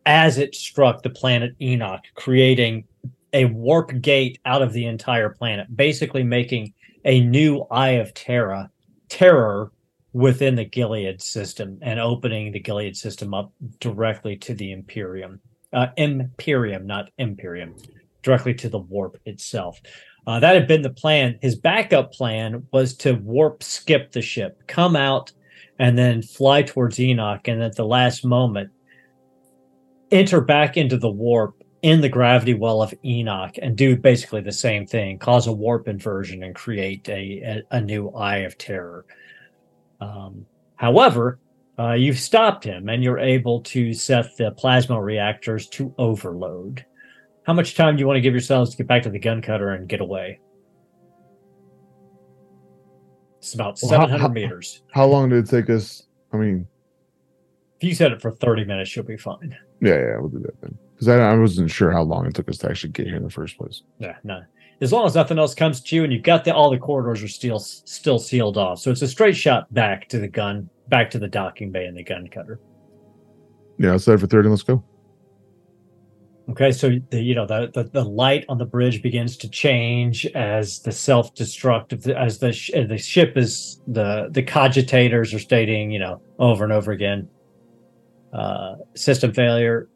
as 0.05 0.37
it 0.37 0.55
struck 0.55 1.01
the 1.01 1.09
planet 1.09 1.53
Enoch, 1.61 2.01
creating 2.15 2.85
a 3.33 3.45
warp 3.45 3.99
gate 4.01 4.39
out 4.45 4.61
of 4.61 4.71
the 4.71 4.85
entire 4.85 5.29
planet, 5.29 5.75
basically 5.75 6.23
making 6.23 6.73
a 7.03 7.19
new 7.21 7.65
Eye 7.71 7.91
of 7.91 8.13
Terra, 8.13 8.69
terror 9.09 9.71
within 10.13 10.55
the 10.55 10.65
Gilead 10.65 11.21
system 11.21 11.79
and 11.81 11.99
opening 11.99 12.51
the 12.51 12.59
Gilead 12.59 12.95
system 12.95 13.33
up 13.33 13.51
directly 13.79 14.37
to 14.37 14.53
the 14.53 14.71
Imperium. 14.71 15.39
Uh, 15.73 15.87
Imperium, 15.97 16.85
not 16.85 17.09
Imperium, 17.17 17.75
directly 18.21 18.53
to 18.53 18.69
the 18.69 18.79
warp 18.79 19.19
itself. 19.25 19.81
Uh, 20.25 20.39
that 20.39 20.55
had 20.55 20.67
been 20.67 20.83
the 20.83 20.89
plan. 20.89 21.37
His 21.41 21.55
backup 21.55 22.13
plan 22.13 22.65
was 22.71 22.95
to 22.97 23.13
warp 23.13 23.63
skip 23.63 24.11
the 24.11 24.21
ship, 24.21 24.61
come 24.67 24.95
out, 24.95 25.31
and 25.79 25.97
then 25.97 26.21
fly 26.21 26.61
towards 26.61 26.99
Enoch, 26.99 27.47
and 27.47 27.61
at 27.61 27.75
the 27.75 27.85
last 27.85 28.23
moment, 28.23 28.69
enter 30.11 30.39
back 30.39 30.77
into 30.77 30.97
the 30.97 31.09
warp 31.09 31.55
in 31.81 31.99
the 31.99 32.07
gravity 32.07 32.53
well 32.53 32.81
of 32.81 32.93
Enoch 33.03 33.55
and 33.61 33.75
do 33.75 33.97
basically 33.97 34.41
the 34.41 34.51
same 34.51 34.85
thing, 34.85 35.17
cause 35.17 35.47
a 35.47 35.51
warp 35.51 35.87
inversion 35.87 36.43
and 36.43 36.55
create 36.55 37.09
a, 37.09 37.63
a, 37.71 37.77
a 37.77 37.81
new 37.81 38.09
Eye 38.11 38.37
of 38.37 38.57
Terror. 38.57 39.05
Um, 40.03 40.45
however, 40.75 41.39
uh, 41.79 41.93
you've 41.93 42.19
stopped 42.19 42.63
him 42.63 42.89
and 42.89 43.03
you're 43.03 43.19
able 43.19 43.61
to 43.61 43.93
set 43.93 44.35
the 44.37 44.51
plasma 44.51 45.01
reactors 45.01 45.67
to 45.69 45.93
overload. 45.97 46.85
How 47.43 47.53
much 47.53 47.75
time 47.75 47.95
do 47.95 48.01
you 48.01 48.07
want 48.07 48.17
to 48.17 48.21
give 48.21 48.33
yourselves 48.33 48.71
to 48.71 48.77
get 48.77 48.87
back 48.87 49.03
to 49.03 49.09
the 49.09 49.19
gun 49.19 49.41
cutter 49.41 49.71
and 49.71 49.87
get 49.87 50.01
away? 50.01 50.39
It's 53.39 53.53
about 53.53 53.77
Well, 53.81 53.91
how- 53.91 54.07
700 54.07 54.21
how- 54.21 54.27
meters. 54.29 54.83
How 54.91 55.05
long 55.05 55.29
did 55.29 55.45
it 55.45 55.49
take 55.49 55.69
us? 55.69 56.03
I 56.31 56.37
mean, 56.37 56.67
If 57.81 57.89
you 57.89 57.95
set 57.95 58.13
it 58.13 58.21
for 58.21 58.31
30 58.31 58.63
minutes, 58.63 58.95
you'll 58.95 59.03
be 59.05 59.17
fine. 59.17 59.57
yeah, 59.81 59.95
yeah, 59.99 60.17
we'll 60.17 60.29
do 60.29 60.39
that 60.39 60.59
then. 60.61 60.77
Because 60.93 61.09
I, 61.09 61.17
I 61.17 61.35
wasn't 61.37 61.69
sure 61.69 61.91
how 61.91 62.03
long 62.03 62.25
it 62.25 62.33
took 62.33 62.47
us 62.47 62.57
to 62.59 62.69
actually 62.69 62.91
get 62.93 63.07
here 63.07 63.17
in 63.17 63.23
the 63.23 63.29
first 63.29 63.57
place. 63.57 63.83
Yeah, 63.99 64.15
no. 64.23 64.41
As 64.83 64.91
long 64.91 65.05
as 65.05 65.15
nothing 65.15 65.39
else 65.39 65.55
comes 65.55 65.79
to 65.79 65.95
you, 65.95 66.03
and 66.03 66.11
you've 66.11 66.23
got 66.23 66.43
the 66.43 66.53
all 66.53 66.69
the 66.69 66.77
corridors 66.77 67.23
are 67.23 67.29
still 67.29 67.57
still 67.57 68.19
sealed 68.19 68.57
off, 68.57 68.79
so 68.79 68.91
it's 68.91 69.01
a 69.01 69.07
straight 69.07 69.37
shot 69.37 69.73
back 69.73 70.09
to 70.09 70.19
the 70.19 70.27
gun, 70.27 70.69
back 70.89 71.09
to 71.11 71.19
the 71.19 71.27
docking 71.29 71.71
bay 71.71 71.85
and 71.85 71.95
the 71.95 72.03
gun 72.03 72.27
cutter. 72.27 72.59
Yeah, 73.77 73.95
set 73.95 74.19
for 74.19 74.27
30. 74.27 74.49
Let's 74.49 74.61
go. 74.61 74.83
Okay, 76.49 76.73
so 76.73 76.99
the 77.11 77.21
you 77.21 77.33
know 77.33 77.45
the, 77.45 77.71
the 77.73 77.85
the 77.85 78.03
light 78.03 78.43
on 78.49 78.57
the 78.57 78.65
bridge 78.65 79.01
begins 79.01 79.37
to 79.37 79.49
change 79.49 80.25
as 80.35 80.81
the 80.81 80.91
self 80.91 81.33
destruct 81.33 82.05
as 82.09 82.39
the 82.39 82.51
sh- 82.51 82.71
the 82.73 82.97
ship 82.97 83.37
is 83.37 83.81
the 83.87 84.27
the 84.31 84.43
cogitators 84.43 85.33
are 85.33 85.39
stating 85.39 85.91
you 85.91 85.99
know 85.99 86.21
over 86.39 86.65
and 86.65 86.73
over 86.73 86.91
again, 86.91 87.29
uh, 88.33 88.75
system 88.95 89.33
failure, 89.33 89.87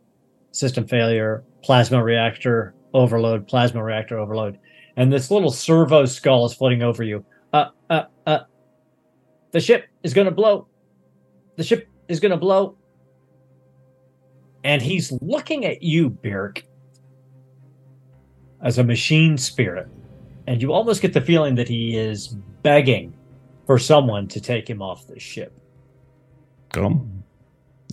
system 0.54 0.88
failure, 0.88 1.44
plasma 1.62 2.02
reactor 2.02 2.74
overload, 2.94 3.46
plasma 3.48 3.84
reactor 3.84 4.18
overload, 4.18 4.58
and 4.98 5.12
this 5.14 5.32
little 5.32 5.52
servo 5.52 6.06
skull 6.06 6.46
is 6.46 6.54
floating 6.54 6.84
over 6.84 7.04
you. 7.04 7.24
Uh, 7.54 7.70
uh, 7.90 8.04
uh. 8.26 8.40
The 9.52 9.62
ship 9.62 9.86
is 10.04 10.14
to 10.14 10.32
blow. 10.32 10.68
The 11.56 11.64
ship 11.64 11.88
is 12.10 12.20
to 12.20 12.38
blow 12.38 12.78
and 14.68 14.82
he's 14.82 15.14
looking 15.22 15.66
at 15.66 15.82
you, 15.82 16.10
Byrrc, 16.10 16.64
as 18.62 18.78
a 18.78 18.84
machine 18.84 19.38
spirit. 19.38 19.88
And 20.46 20.62
you 20.62 20.74
almost 20.74 21.02
get 21.02 21.14
the 21.14 21.22
feeling 21.22 21.56
that 21.56 21.70
he 21.70 21.96
is 21.96 22.28
begging 22.64 23.14
for 23.66 23.80
someone 23.80 24.28
to 24.28 24.42
take 24.42 24.70
him 24.70 24.82
off 24.82 25.08
the 25.08 25.20
ship. 25.20 25.54
Come. 26.74 27.24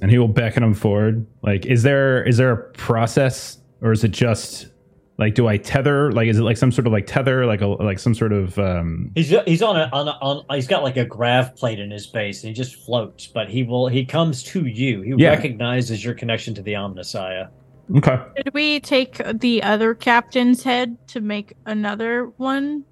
And 0.03 0.11
he 0.11 0.19
will 0.19 0.27
beckon 0.27 0.65
him 0.65 0.75
forward. 0.75 1.25
Like, 1.43 1.65
is 1.67 1.85
there 1.85 2.25
is 2.25 2.39
there 2.39 2.51
a 2.51 2.73
process, 2.73 3.59
or 3.81 3.93
is 3.93 4.03
it 4.03 4.11
just 4.11 4.73
like 5.17 5.35
do 5.35 5.47
I 5.47 5.57
tether? 5.59 6.11
Like, 6.13 6.27
is 6.29 6.39
it 6.39 6.43
like 6.43 6.57
some 6.57 6.73
sort 6.73 6.87
of 6.89 6.93
like 6.93 7.07
tether, 7.07 7.47
like 7.47 7.61
a 7.61 7.67
like 7.69 7.99
some 7.99 8.15
sort 8.15 8.33
of 8.33 8.59
um 8.59 9.13
He's 9.15 9.33
he's 9.47 9.63
on 9.63 9.77
a 9.79 9.89
on 9.93 10.09
a, 10.09 10.13
on 10.21 10.45
he's 10.57 10.67
got 10.67 10.83
like 10.83 10.97
a 10.97 11.05
grav 11.05 11.55
plate 11.57 11.79
in 11.79 11.91
his 11.91 12.07
base 12.07 12.43
and 12.43 12.49
he 12.49 12.55
just 12.55 12.75
floats, 12.85 13.27
but 13.27 13.49
he 13.49 13.63
will 13.63 13.87
he 13.89 14.05
comes 14.05 14.43
to 14.45 14.67
you. 14.67 15.03
He 15.03 15.15
Yeah. 15.17 15.31
recognizes 15.31 16.05
your 16.05 16.15
connection 16.15 16.55
to 16.55 16.63
the 16.63 16.73
Omnissiah. 16.73 17.49
Okay. 17.97 18.19
Did 18.37 18.55
we 18.55 18.81
take 18.81 19.21
the 19.41 19.63
other 19.63 19.95
captain's 19.95 20.63
head 20.65 20.97
to 21.09 21.21
make 21.21 21.53
another 21.67 22.33
one? 22.39 22.85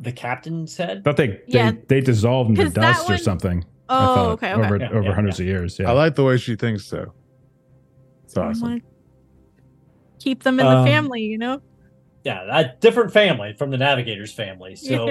The 0.00 0.12
captain 0.12 0.66
said. 0.66 1.04
thought 1.04 1.16
they 1.16 1.28
they, 1.28 1.42
Yeah. 1.48 1.72
they 1.88 2.00
dissolved 2.00 2.50
into 2.50 2.62
'Cause 2.64 2.72
that 2.74 2.80
dust 2.96 3.10
or 3.10 3.18
something. 3.18 3.64
Oh, 3.88 4.14
thought, 4.14 4.28
okay, 4.34 4.52
okay. 4.54 4.62
Over 4.64 4.76
Yeah, 4.78 4.88
over 4.90 5.02
yeah, 5.02 5.14
hundreds 5.14 5.38
of 5.40 5.46
years. 5.46 5.78
Yeah. 5.78 5.90
I 5.90 5.92
like 5.92 6.14
the 6.14 6.24
way 6.24 6.36
she 6.38 6.56
thinks 6.56 6.84
so. 6.86 7.12
It's 8.24 8.36
I 8.36 8.46
awesome. 8.48 8.80
Wanna 10.24 10.34
Keep 10.34 10.42
them 10.42 10.60
in 10.60 10.66
Um, 10.66 10.84
the 10.84 10.90
family, 10.90 11.22
you 11.22 11.38
know? 11.38 11.60
yeah, 12.24 12.44
a 12.50 12.76
different 12.80 13.12
family 13.12 13.54
from 13.58 13.70
the 13.70 13.76
Navigator's 13.76 14.32
family. 14.32 14.76
So, 14.76 15.08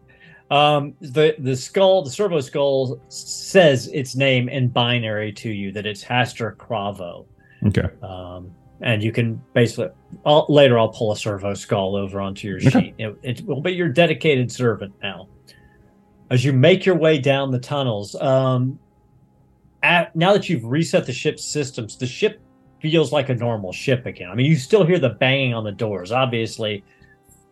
um, 0.50 0.94
the 1.00 1.34
the 1.38 1.56
skull, 1.56 2.02
the 2.02 2.10
servo 2.10 2.40
skull, 2.40 3.00
says 3.08 3.88
its 3.88 4.14
name 4.16 4.48
in 4.48 4.68
binary 4.68 5.32
to 5.32 5.50
you 5.50 5.72
that 5.72 5.86
it's 5.86 6.02
Haster 6.04 6.56
Cravo. 6.56 7.26
okay. 7.66 7.88
Um, 8.02 8.52
and 8.80 9.02
you 9.02 9.10
can 9.10 9.42
basically 9.54 9.88
I'll, 10.24 10.46
later 10.48 10.78
I'll 10.78 10.90
pull 10.90 11.10
a 11.10 11.16
servo 11.16 11.54
skull 11.54 11.96
over 11.96 12.20
onto 12.20 12.46
your 12.46 12.58
Okay. 12.58 12.70
sheet. 12.70 12.94
It, 12.98 13.16
it 13.22 13.46
will 13.46 13.60
be 13.60 13.72
your 13.72 13.88
dedicated 13.88 14.52
servant 14.52 14.94
now. 15.02 15.28
As 16.30 16.44
you 16.44 16.52
make 16.52 16.86
your 16.86 16.94
way 16.94 17.18
down 17.18 17.50
the 17.50 17.58
tunnels, 17.58 18.14
um, 18.14 18.78
at, 19.82 20.14
now 20.14 20.32
that 20.32 20.48
you've 20.48 20.64
reset 20.64 21.06
the 21.06 21.12
ship's 21.12 21.44
systems, 21.44 21.96
the 21.96 22.06
ship 22.06 22.40
feels 22.80 23.12
like 23.12 23.28
a 23.28 23.34
normal 23.34 23.72
ship 23.72 24.06
again. 24.06 24.30
I 24.30 24.34
mean, 24.34 24.46
you 24.46 24.56
still 24.56 24.84
hear 24.84 24.98
the 24.98 25.10
banging 25.10 25.54
on 25.54 25.64
the 25.64 25.72
doors. 25.72 26.12
Obviously, 26.12 26.84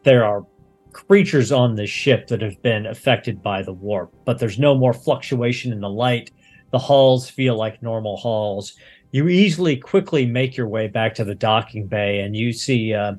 there 0.02 0.24
are 0.24 0.46
creatures 0.92 1.52
on 1.52 1.74
this 1.74 1.90
ship 1.90 2.26
that 2.28 2.40
have 2.40 2.60
been 2.62 2.86
affected 2.86 3.42
by 3.42 3.62
the 3.62 3.72
warp, 3.72 4.14
but 4.24 4.38
there's 4.38 4.58
no 4.58 4.74
more 4.74 4.94
fluctuation 4.94 5.72
in 5.72 5.80
the 5.80 5.90
light. 5.90 6.30
The 6.70 6.78
halls 6.78 7.28
feel 7.28 7.56
like 7.56 7.82
normal 7.82 8.16
halls. 8.16 8.74
You 9.12 9.28
easily, 9.28 9.76
quickly 9.76 10.26
make 10.26 10.56
your 10.56 10.68
way 10.68 10.88
back 10.88 11.14
to 11.16 11.24
the 11.24 11.34
docking 11.34 11.86
bay, 11.86 12.20
and 12.20 12.34
you 12.34 12.52
see 12.52 12.94
uh, 12.94 13.14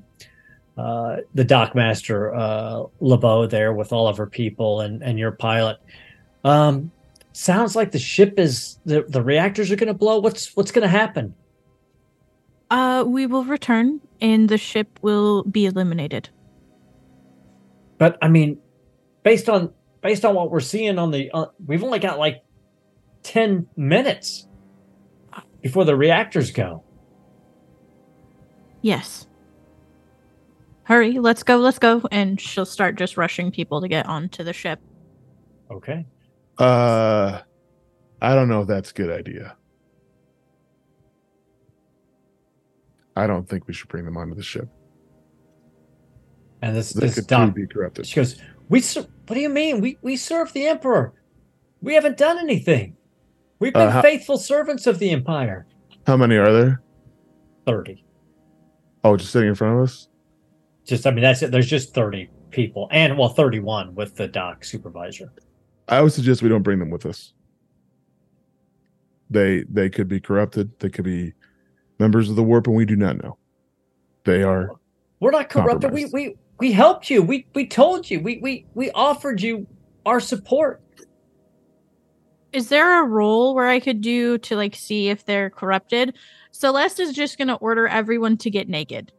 uh, 0.77 1.17
the 1.33 1.45
dockmaster 1.45 2.37
uh, 2.37 2.87
LeBeau 2.99 3.47
there 3.47 3.73
with 3.73 3.93
all 3.93 4.07
of 4.07 4.17
her 4.17 4.27
people 4.27 4.81
and, 4.81 5.01
and 5.01 5.17
your 5.17 5.31
pilot. 5.31 5.77
Um, 6.43 6.91
sounds 7.33 7.75
like 7.75 7.91
the 7.91 7.99
ship 7.99 8.37
is 8.37 8.79
the, 8.85 9.03
the 9.07 9.21
reactors 9.21 9.71
are 9.71 9.75
going 9.75 9.87
to 9.87 9.93
blow. 9.93 10.19
What's 10.19 10.55
what's 10.55 10.71
going 10.71 10.83
to 10.83 10.89
happen? 10.89 11.33
Uh, 12.69 13.03
we 13.07 13.25
will 13.25 13.45
return 13.45 14.01
and 14.19 14.49
the 14.49 14.57
ship 14.57 14.99
will 15.01 15.43
be 15.43 15.65
eliminated. 15.65 16.29
But 17.97 18.17
I 18.21 18.27
mean, 18.27 18.59
based 19.23 19.49
on 19.49 19.73
based 20.01 20.23
on 20.25 20.35
what 20.35 20.51
we're 20.51 20.59
seeing 20.59 20.99
on 20.99 21.11
the, 21.11 21.31
uh, 21.33 21.47
we've 21.65 21.83
only 21.83 21.99
got 21.99 22.19
like 22.19 22.43
ten 23.23 23.67
minutes 23.75 24.47
before 25.61 25.83
the 25.85 25.95
reactors 25.95 26.51
go. 26.51 26.83
Yes. 28.81 29.27
hurry, 30.83 31.19
let's 31.19 31.43
go, 31.43 31.57
let's 31.57 31.79
go. 31.79 32.01
And 32.11 32.39
she'll 32.39 32.65
start 32.65 32.95
just 32.95 33.17
rushing 33.17 33.51
people 33.51 33.81
to 33.81 33.89
get 33.89 34.05
onto 34.05 34.43
the 34.43 34.53
ship. 34.53 34.79
Okay. 35.69 36.05
Uh, 36.57 37.41
I 38.21 38.35
don't 38.35 38.47
know 38.47 38.61
if 38.61 38.67
that's 38.69 38.91
a 38.91 38.93
good 38.93 39.11
idea. 39.11 39.56
I 43.17 43.25
don't 43.25 43.49
think 43.49 43.67
we 43.67 43.73
should 43.73 43.89
bring 43.89 44.05
them 44.05 44.15
onto 44.15 44.35
the 44.35 44.43
ship. 44.43 44.69
And 46.61 46.75
this 46.75 46.93
They 46.93 47.07
this 47.07 47.15
be 47.55 47.65
corrupted. 47.67 48.05
she 48.05 48.15
goes, 48.15 48.39
"We 48.69 48.81
what 48.81 49.33
do 49.35 49.39
you 49.39 49.49
mean? 49.49 49.81
We 49.81 49.97
we 50.03 50.15
serve 50.15 50.53
the 50.53 50.67
emperor. 50.67 51.13
We 51.81 51.95
haven't 51.95 52.17
done 52.17 52.37
anything. 52.37 52.95
We've 53.59 53.75
Uh, 53.75 53.85
been 53.85 53.91
how- 53.91 54.01
faithful 54.03 54.37
servants 54.37 54.85
of 54.85 54.99
the 54.99 55.09
empire." 55.09 55.65
How 56.05 56.15
many 56.15 56.35
are 56.37 56.51
there? 56.53 56.81
30. 57.65 58.05
Oh, 59.03 59.17
just 59.17 59.31
sitting 59.31 59.49
in 59.49 59.55
front 59.55 59.77
of 59.77 59.83
us. 59.83 60.09
Just 60.85 61.05
I 61.07 61.11
mean 61.11 61.23
that's 61.23 61.41
it. 61.41 61.51
There's 61.51 61.67
just 61.67 61.93
30 61.95 62.29
people 62.51 62.87
and 62.91 63.17
well 63.17 63.29
31 63.29 63.93
with 63.95 64.15
the 64.15 64.27
dock 64.27 64.63
supervisor. 64.63 65.31
I 65.87 66.01
would 66.01 66.11
suggest 66.13 66.43
we 66.43 66.49
don't 66.49 66.63
bring 66.63 66.79
them 66.79 66.91
with 66.91 67.05
us. 67.07 67.33
They 69.29 69.63
they 69.63 69.89
could 69.89 70.07
be 70.07 70.19
corrupted. 70.19 70.71
They 70.79 70.89
could 70.89 71.03
be 71.05 71.33
members 71.99 72.29
of 72.29 72.35
the 72.35 72.43
warp, 72.43 72.67
and 72.67 72.75
we 72.75 72.85
do 72.85 72.95
not 72.95 73.21
know. 73.21 73.37
They 74.23 74.43
are. 74.43 74.71
We're 75.19 75.31
not 75.31 75.49
corrupted. 75.49 75.91
We 75.91 76.05
we 76.05 76.35
we 76.59 76.71
helped 76.71 77.09
you. 77.09 77.21
We 77.21 77.45
we 77.53 77.67
told 77.67 78.09
you. 78.09 78.19
We 78.19 78.37
we 78.39 78.65
we 78.73 78.91
offered 78.91 79.41
you 79.41 79.67
our 80.05 80.19
support. 80.19 80.81
Is 82.53 82.69
there 82.69 83.03
a 83.03 83.05
role 83.05 83.53
where 83.55 83.67
I 83.67 83.79
could 83.79 84.01
do 84.01 84.37
to 84.39 84.55
like 84.55 84.75
see 84.75 85.09
if 85.09 85.25
they're 85.25 85.49
corrupted? 85.49 86.15
Celeste 86.51 86.99
is 86.99 87.13
just 87.13 87.37
going 87.37 87.49
to 87.49 87.55
order 87.55 87.87
everyone 87.87 88.37
to 88.37 88.49
get 88.49 88.69
naked. 88.69 89.11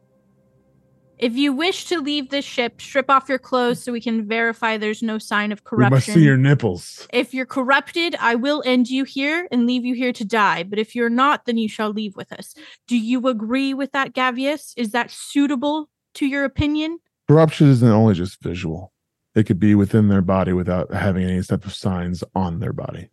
If 1.19 1.35
you 1.35 1.51
wish 1.51 1.83
to 1.85 1.99
leave 1.99 2.29
the 2.29 2.41
ship, 2.41 2.79
strip 2.79 3.09
off 3.09 3.27
your 3.27 3.39
clothes 3.39 3.83
so 3.83 3.91
we 3.91 3.99
can 3.99 4.25
verify 4.25 4.77
there's 4.77 5.03
no 5.03 5.17
sign 5.17 5.51
of 5.51 5.61
We 5.69 5.89
must 5.89 6.05
see 6.05 6.23
your 6.23 6.37
nipples. 6.37 7.05
If 7.11 7.33
you're 7.33 7.45
corrupted, 7.45 8.15
I 8.21 8.35
will 8.35 8.63
end 8.65 8.89
you 8.89 9.03
here 9.03 9.45
and 9.51 9.67
leave 9.67 9.83
you 9.83 9.95
here 9.95 10.13
to 10.13 10.23
die. 10.23 10.63
But 10.63 10.79
if 10.79 10.95
you're 10.95 11.09
not, 11.09 11.43
then 11.43 11.57
you 11.57 11.67
shall 11.67 11.89
leave 11.89 12.15
with 12.15 12.31
us. 12.31 12.55
Do 12.87 12.97
you 12.97 13.27
agree 13.27 13.73
with 13.73 13.91
that, 13.91 14.13
Gavius? 14.13 14.73
Is 14.77 14.91
that 14.91 15.11
suitable 15.11 15.89
to 16.15 16.25
your 16.25 16.45
opinion? 16.45 16.99
Corruption 17.27 17.67
isn't 17.69 17.87
only 17.87 18.13
just 18.13 18.41
visual. 18.41 18.93
It 19.35 19.43
could 19.43 19.59
be 19.59 19.75
within 19.75 20.07
their 20.07 20.21
body 20.21 20.53
without 20.53 20.93
having 20.93 21.25
any 21.25 21.43
type 21.43 21.65
of 21.65 21.75
signs 21.75 22.23
on 22.33 22.59
their 22.59 22.73
body. 22.73 23.09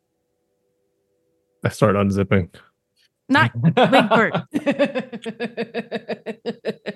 I 1.65 1.71
start 1.71 1.97
unzipping. 1.97 2.55
Not 3.29 3.53
Wigbert. 3.57 4.45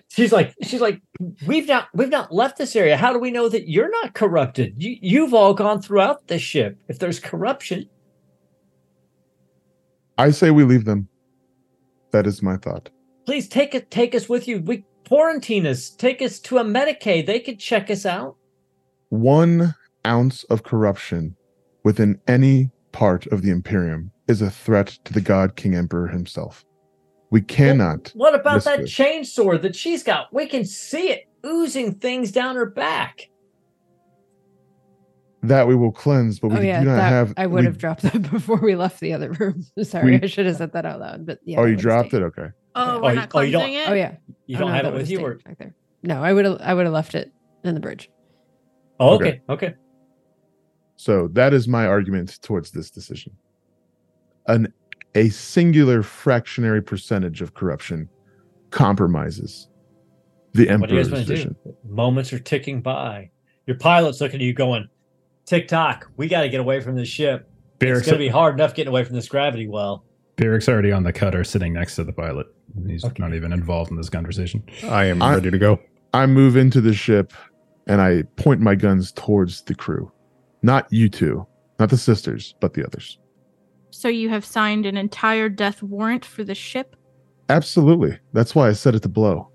she's 0.11 0.33
like 0.33 0.55
she's 0.63 0.81
like 0.81 1.01
we've 1.47 1.67
not 1.67 1.89
we've 1.93 2.09
not 2.09 2.33
left 2.33 2.57
this 2.59 2.77
area. 2.77 2.97
How 2.97 3.13
do 3.13 3.19
we 3.19 3.31
know 3.33 3.49
that 3.49 3.69
you're 3.69 3.91
not 3.91 4.15
corrupted? 4.15 4.75
You 4.77 4.97
you've 5.01 5.35
all 5.35 5.55
gone 5.55 5.83
throughout 5.83 6.29
the 6.29 6.39
ship. 6.39 6.79
If 6.89 7.01
there's 7.01 7.19
corruption, 7.19 7.89
I 10.19 10.31
say 10.31 10.51
we 10.51 10.65
leave 10.65 10.85
them. 10.85 11.09
That 12.13 12.27
is 12.27 12.43
my 12.43 12.57
thought. 12.57 12.91
please 13.27 13.49
take 13.49 13.75
it 13.75 13.91
take 13.91 14.15
us 14.15 14.29
with 14.29 14.47
you. 14.47 14.61
We 14.61 14.85
quarantine 15.09 15.67
us. 15.67 15.91
Take 15.91 16.23
us 16.23 16.39
to 16.41 16.59
a 16.59 16.65
Medicae. 16.65 17.27
They 17.27 17.41
could 17.41 17.59
check 17.59 17.91
us 17.91 18.07
out. 18.07 18.37
One 19.09 19.75
ounce 20.07 20.45
of 20.45 20.63
corruption 20.63 21.35
within 21.83 22.21
any 22.29 22.71
part 22.93 23.27
of 23.29 23.43
the 23.43 23.51
Imperium 23.51 24.13
is 24.31 24.41
a 24.41 24.49
threat 24.51 24.87
to 25.05 25.13
the 25.13 25.21
God 25.21 25.57
King 25.57 25.75
Emperor 25.75 26.07
himself. 26.09 26.65
We 27.31 27.43
cannot. 27.43 28.11
What 28.15 28.35
about 28.35 28.65
that 28.65 28.79
this. 28.81 28.91
chain 28.91 29.25
sword 29.25 29.63
that 29.63 29.77
she's 29.77 30.03
got? 30.03 30.33
We 30.33 30.47
can 30.47 30.65
see 30.65 31.11
it 31.11 31.25
oozing 31.45 31.95
things 31.97 32.33
down 32.33 32.57
her 32.57 32.67
back. 32.67 33.29
That 35.43 35.67
we 35.67 35.75
will 35.75 35.93
cleanse, 35.93 36.39
but 36.39 36.49
we 36.49 36.59
oh 36.59 36.61
yeah, 36.61 36.81
do 36.81 36.87
not 36.87 36.97
that- 36.97 37.09
have. 37.11 37.35
I 37.37 37.47
would 37.47 37.61
we- 37.61 37.67
have 37.67 37.79
dropped 37.79 38.03
that 38.03 38.31
before 38.31 38.57
we 38.61 38.75
left 38.77 39.01
the 39.01 39.13
other 39.13 39.33
room. 39.33 39.65
Sorry, 39.83 40.13
We- 40.13 40.23
I 40.23 40.27
should 40.27 40.47
have 40.47 40.57
said 40.57 40.73
that 40.73 40.85
out 40.87 41.01
loud. 41.01 41.27
But 41.27 41.39
yeah. 41.45 41.61
oh, 41.61 41.65
you 41.65 41.77
dropped 41.77 42.09
stay. 42.09 42.19
it. 42.19 42.23
Okay. 42.23 42.49
Oh, 42.75 42.97
Oh, 42.99 43.01
we're 43.03 43.11
you- 43.11 43.15
not 43.17 43.31
oh, 43.35 43.41
you 43.41 43.53
don't- 43.53 43.63
cleansing 43.63 43.81
it? 43.83 43.89
Oh 43.89 43.95
yeah. 43.95 44.17
You 44.47 44.57
Oh, 44.57 44.61
don't 44.61 44.69
no, 44.69 44.75
have 44.75 44.85
that 44.85 44.89
it 44.91 44.93
with 44.95 45.03
would've 45.09 45.21
you, 45.21 45.27
or 45.27 45.35
back 45.45 45.59
there. 45.59 45.75
No, 46.03 46.23
I 46.23 46.33
would 46.33 46.45
have. 46.45 46.59
I 46.61 46.75
would 46.75 46.85
have 46.85 46.93
left 46.93 47.15
it 47.15 47.33
in 47.65 47.75
the 47.75 47.81
bridge. 47.81 48.11
oh, 49.01 49.15
Okay. 49.15 49.41
okay, 49.49 49.67
okay. 49.69 49.75
So 50.97 51.29
that 51.33 51.55
is 51.55 51.67
my 51.67 51.87
argument 51.87 52.39
towards 52.43 52.71
this 52.73 52.91
decision. 52.91 53.33
An 54.51 54.73
a 55.15 55.29
singular 55.31 56.03
fractionary 56.03 56.83
percentage 56.83 57.41
of 57.43 57.55
corruption 57.55 58.09
compromises 58.71 59.69
the 60.53 60.67
What 60.77 60.89
do 60.89 60.95
you 60.95 61.01
emperor's 61.01 61.09
guys 61.09 61.13
want 61.13 61.27
vision. 61.27 61.57
do? 61.65 61.77
Moments 61.89 62.33
are 62.33 62.39
ticking 62.39 62.81
by. 62.81 63.31
Your 63.67 63.77
pilot's 63.79 64.21
looking 64.21 64.41
at 64.41 64.45
you, 64.47 64.53
going, 64.53 64.89
"Tick 65.47 65.69
tock. 65.69 66.11
We 66.17 66.29
got 66.29 66.43
to 66.43 66.49
get 66.49 66.61
away 66.61 66.81
from 66.81 66.97
this 66.97 67.09
ship. 67.09 67.49
It's 67.81 68.01
going 68.07 68.15
to 68.15 68.19
be 68.19 68.29
hard 68.29 68.55
enough 68.55 68.75
getting 68.75 68.89
away 68.91 69.05
from 69.05 69.15
this 69.17 69.29
gravity 69.29 69.69
well." 69.69 70.05
Byrrc's 70.37 70.69
already 70.69 70.91
on 70.93 71.03
the 71.03 71.13
cutter 71.13 71.45
sitting 71.45 71.73
next 71.75 71.97
to 71.97 72.05
the 72.05 72.13
pilot. 72.13 72.47
He's 72.87 73.05
Okay. 73.05 73.15
not 73.19 73.35
even 73.35 73.53
involved 73.53 73.91
in 73.91 73.97
this 73.97 74.09
conversation. 74.09 74.63
I 74.85 75.05
am 75.07 75.23
I- 75.23 75.35
ready 75.35 75.51
to 75.51 75.59
go. 75.59 75.79
I 76.15 76.27
move 76.27 76.57
into 76.57 76.81
the 76.81 76.95
ship 76.95 77.33
and 77.87 78.01
I 78.01 78.23
point 78.37 78.61
my 78.61 78.75
guns 78.75 79.13
towards 79.13 79.63
the 79.63 79.75
crew. 79.75 80.11
Not 80.63 80.87
you 80.93 81.09
two, 81.09 81.47
not 81.79 81.91
the 81.91 81.97
sisters, 81.99 82.55
but 82.61 82.75
the 82.75 82.85
others. 82.85 83.19
So 83.91 84.09
you 84.09 84.29
have 84.29 84.45
signed 84.45 84.87
an 84.87 84.97
entire 84.97 85.49
death 85.49 85.83
warrant 85.83 86.25
for 86.25 86.45
the 86.45 86.55
ship? 86.55 86.97
Absolutely. 87.49 88.19
That's 88.33 88.55
why 88.55 88.69
I 88.69 88.73
set 88.73 88.95
it 88.95 89.03
to 89.03 89.09
blow. 89.09 89.51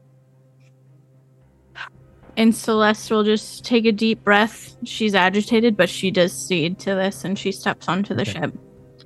And 2.37 2.53
Celeste 2.53 3.11
will 3.11 3.23
just 3.23 3.63
take 3.63 3.85
a 3.85 3.93
deep 3.93 4.21
breath. 4.23 4.75
She's 4.83 5.15
agitated, 5.15 5.77
but 5.77 5.89
she 5.89 6.11
does 6.11 6.33
cede 6.33 6.77
to 6.79 6.93
this 6.93 7.23
and 7.23 7.39
she 7.39 7.53
steps 7.53 7.87
onto 7.87 8.13
the 8.13 8.23
Okay. 8.23 8.33
ship. 8.33 8.53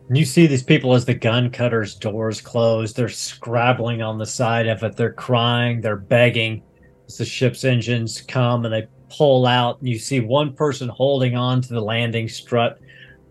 And 0.08 0.18
you 0.18 0.26
see 0.26 0.48
these 0.48 0.64
people 0.64 0.96
as 0.96 1.06
the 1.06 1.14
gun 1.14 1.52
cutters' 1.52 1.94
doors 1.94 2.42
close. 2.42 2.94
They're 2.94 3.08
scrabbling 3.08 4.02
on 4.02 4.18
the 4.18 4.26
side 4.26 4.66
of 4.66 4.82
it. 4.82 4.96
They're 4.96 5.14
crying. 5.14 5.82
They're 5.82 5.96
begging. 5.96 6.64
As 7.08 7.18
the 7.18 7.26
ship's 7.26 7.64
engines 7.64 8.22
come 8.22 8.66
and 8.66 8.74
they 8.74 8.88
pull 9.16 9.46
out, 9.46 9.80
and 9.80 9.88
you 9.88 10.00
see 10.00 10.20
one 10.20 10.54
person 10.54 10.90
holding 10.90 11.36
on 11.36 11.62
to 11.62 11.74
the 11.74 11.82
landing 11.82 12.28
strut, 12.28 12.80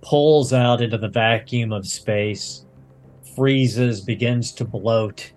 pulls 0.03 0.53
out 0.53 0.81
into 0.81 0.99
the 0.99 1.09
vacuum 1.09 1.73
of 1.73 1.87
space, 1.87 2.65
freezes, 3.35 4.01
begins 4.01 4.53
to 4.53 4.65
bloat. 4.65 5.33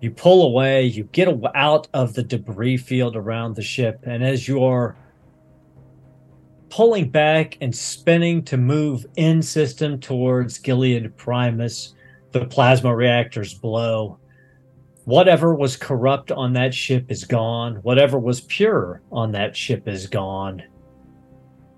You 0.00 0.10
pull 0.10 0.46
away. 0.46 0.84
You 0.84 1.04
get 1.04 1.28
out 1.54 1.88
of 1.92 2.14
the 2.14 2.22
debris 2.22 2.76
field 2.76 3.16
around 3.16 3.56
the 3.56 3.62
ship, 3.62 4.00
and 4.04 4.22
as 4.24 4.46
you're 4.46 4.96
pulling 6.70 7.08
back 7.10 7.56
and 7.60 7.74
spinning 7.74 8.42
to 8.44 8.56
move 8.56 9.06
in 9.16 9.42
system 9.42 9.98
towards 9.98 10.58
Gilead 10.58 11.16
Primus. 11.16 11.94
The 12.32 12.44
plasma 12.46 12.94
reactors 12.94 13.54
blow. 13.54 14.18
Whatever 15.04 15.54
was 15.54 15.76
corrupt 15.76 16.30
on 16.30 16.52
that 16.52 16.74
ship 16.74 17.10
is 17.10 17.24
gone. 17.24 17.76
Whatever 17.76 18.18
was 18.18 18.42
pure 18.42 19.02
on 19.10 19.32
that 19.32 19.56
ship 19.56 19.88
is 19.88 20.06
gone. 20.06 20.62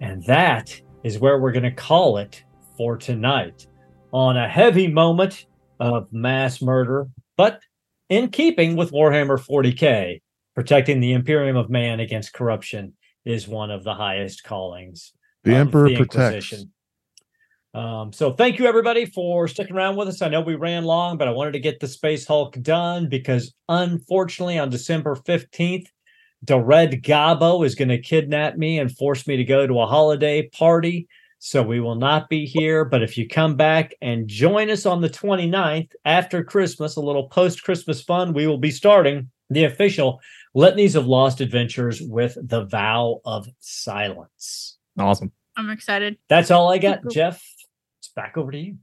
And 0.01 0.25
that 0.25 0.81
is 1.03 1.19
where 1.19 1.39
we're 1.39 1.53
going 1.53 1.63
to 1.63 1.71
call 1.71 2.19
it 2.19 2.43
for 2.77 2.97
tonight. 2.97 3.67
On 4.13 4.37
a 4.37 4.49
heavy 4.49 4.89
moment 4.89 5.47
of 5.79 6.13
mass 6.13 6.61
murder, 6.61 7.09
but 7.37 7.61
in 8.09 8.29
keeping 8.29 8.77
with 8.77 8.91
Warhammer 8.91 9.39
40k, 9.39 10.21
protecting 10.55 11.01
the 11.01 11.13
Imperium 11.13 11.57
of 11.57 11.71
Man 11.71 12.01
against 12.01 12.33
corruption 12.33 12.95
is 13.25 13.47
one 13.47 13.71
of 13.71 13.85
the 13.85 13.95
highest 13.95 14.43
callings. 14.45 15.13
The 15.45 15.55
Emperor 15.55 15.89
the 15.89 15.97
protects. 15.97 16.65
Um, 17.73 18.13
so 18.13 18.33
thank 18.33 18.59
you 18.59 18.67
everybody 18.67 19.07
for 19.07 19.47
sticking 19.47 19.77
around 19.77 19.97
with 19.97 20.09
us. 20.09 20.23
I 20.23 20.29
know 20.29 20.41
we 20.41 20.57
ran 20.57 20.85
long, 20.85 21.17
but 21.17 21.29
I 21.29 21.31
wanted 21.31 21.53
to 21.53 21.61
get 21.61 21.79
the 21.79 21.87
Space 21.87 22.27
Hulk 22.27 22.61
done 22.63 23.09
because 23.09 23.55
unfortunately 23.69 24.59
on 24.59 24.71
December 24.71 25.15
15th, 25.15 25.87
the 26.43 26.59
Red 26.59 27.03
Gobbo 27.03 27.65
is 27.65 27.75
going 27.75 27.89
to 27.89 27.99
kidnap 27.99 28.57
me 28.57 28.79
and 28.79 28.95
force 28.95 29.27
me 29.27 29.37
to 29.37 29.45
go 29.45 29.67
to 29.67 29.81
a 29.81 29.87
holiday 29.87 30.49
party. 30.49 31.09
So 31.39 31.63
we 31.63 31.81
will 31.81 31.95
not 31.95 32.29
be 32.29 32.47
here. 32.47 32.85
But 32.85 33.03
if 33.03 33.17
you 33.17 33.29
come 33.29 33.57
back 33.57 33.95
and 34.03 34.29
join 34.29 34.71
us 34.71 34.87
on 34.87 35.01
the 35.01 35.09
29th 35.09 35.93
after 36.05 36.45
Christmas, 36.45 36.97
a 36.97 37.01
little 37.01 37.29
post 37.29 37.63
Christmas 37.63 38.03
fun, 38.03 38.33
we 38.33 38.47
will 38.47 38.59
be 38.59 38.71
starting 38.71 39.31
the 39.49 39.65
official 39.65 40.21
Litanies 40.55 40.97
of 40.97 41.07
Lost 41.07 41.41
Adventures 41.41 42.01
with 42.03 42.37
the 42.41 42.65
Vow 42.65 43.21
of 43.25 43.49
Silence. 43.59 44.79
Awesome. 44.99 45.33
I'm 45.57 45.71
excited. 45.71 46.19
That's 46.29 46.51
all 46.51 46.71
I 46.71 46.79
got, 46.79 47.01
Jeff. 47.11 47.43
It's 48.01 48.09
back 48.09 48.37
over 48.37 48.51
to 48.51 48.59
you. 48.59 48.79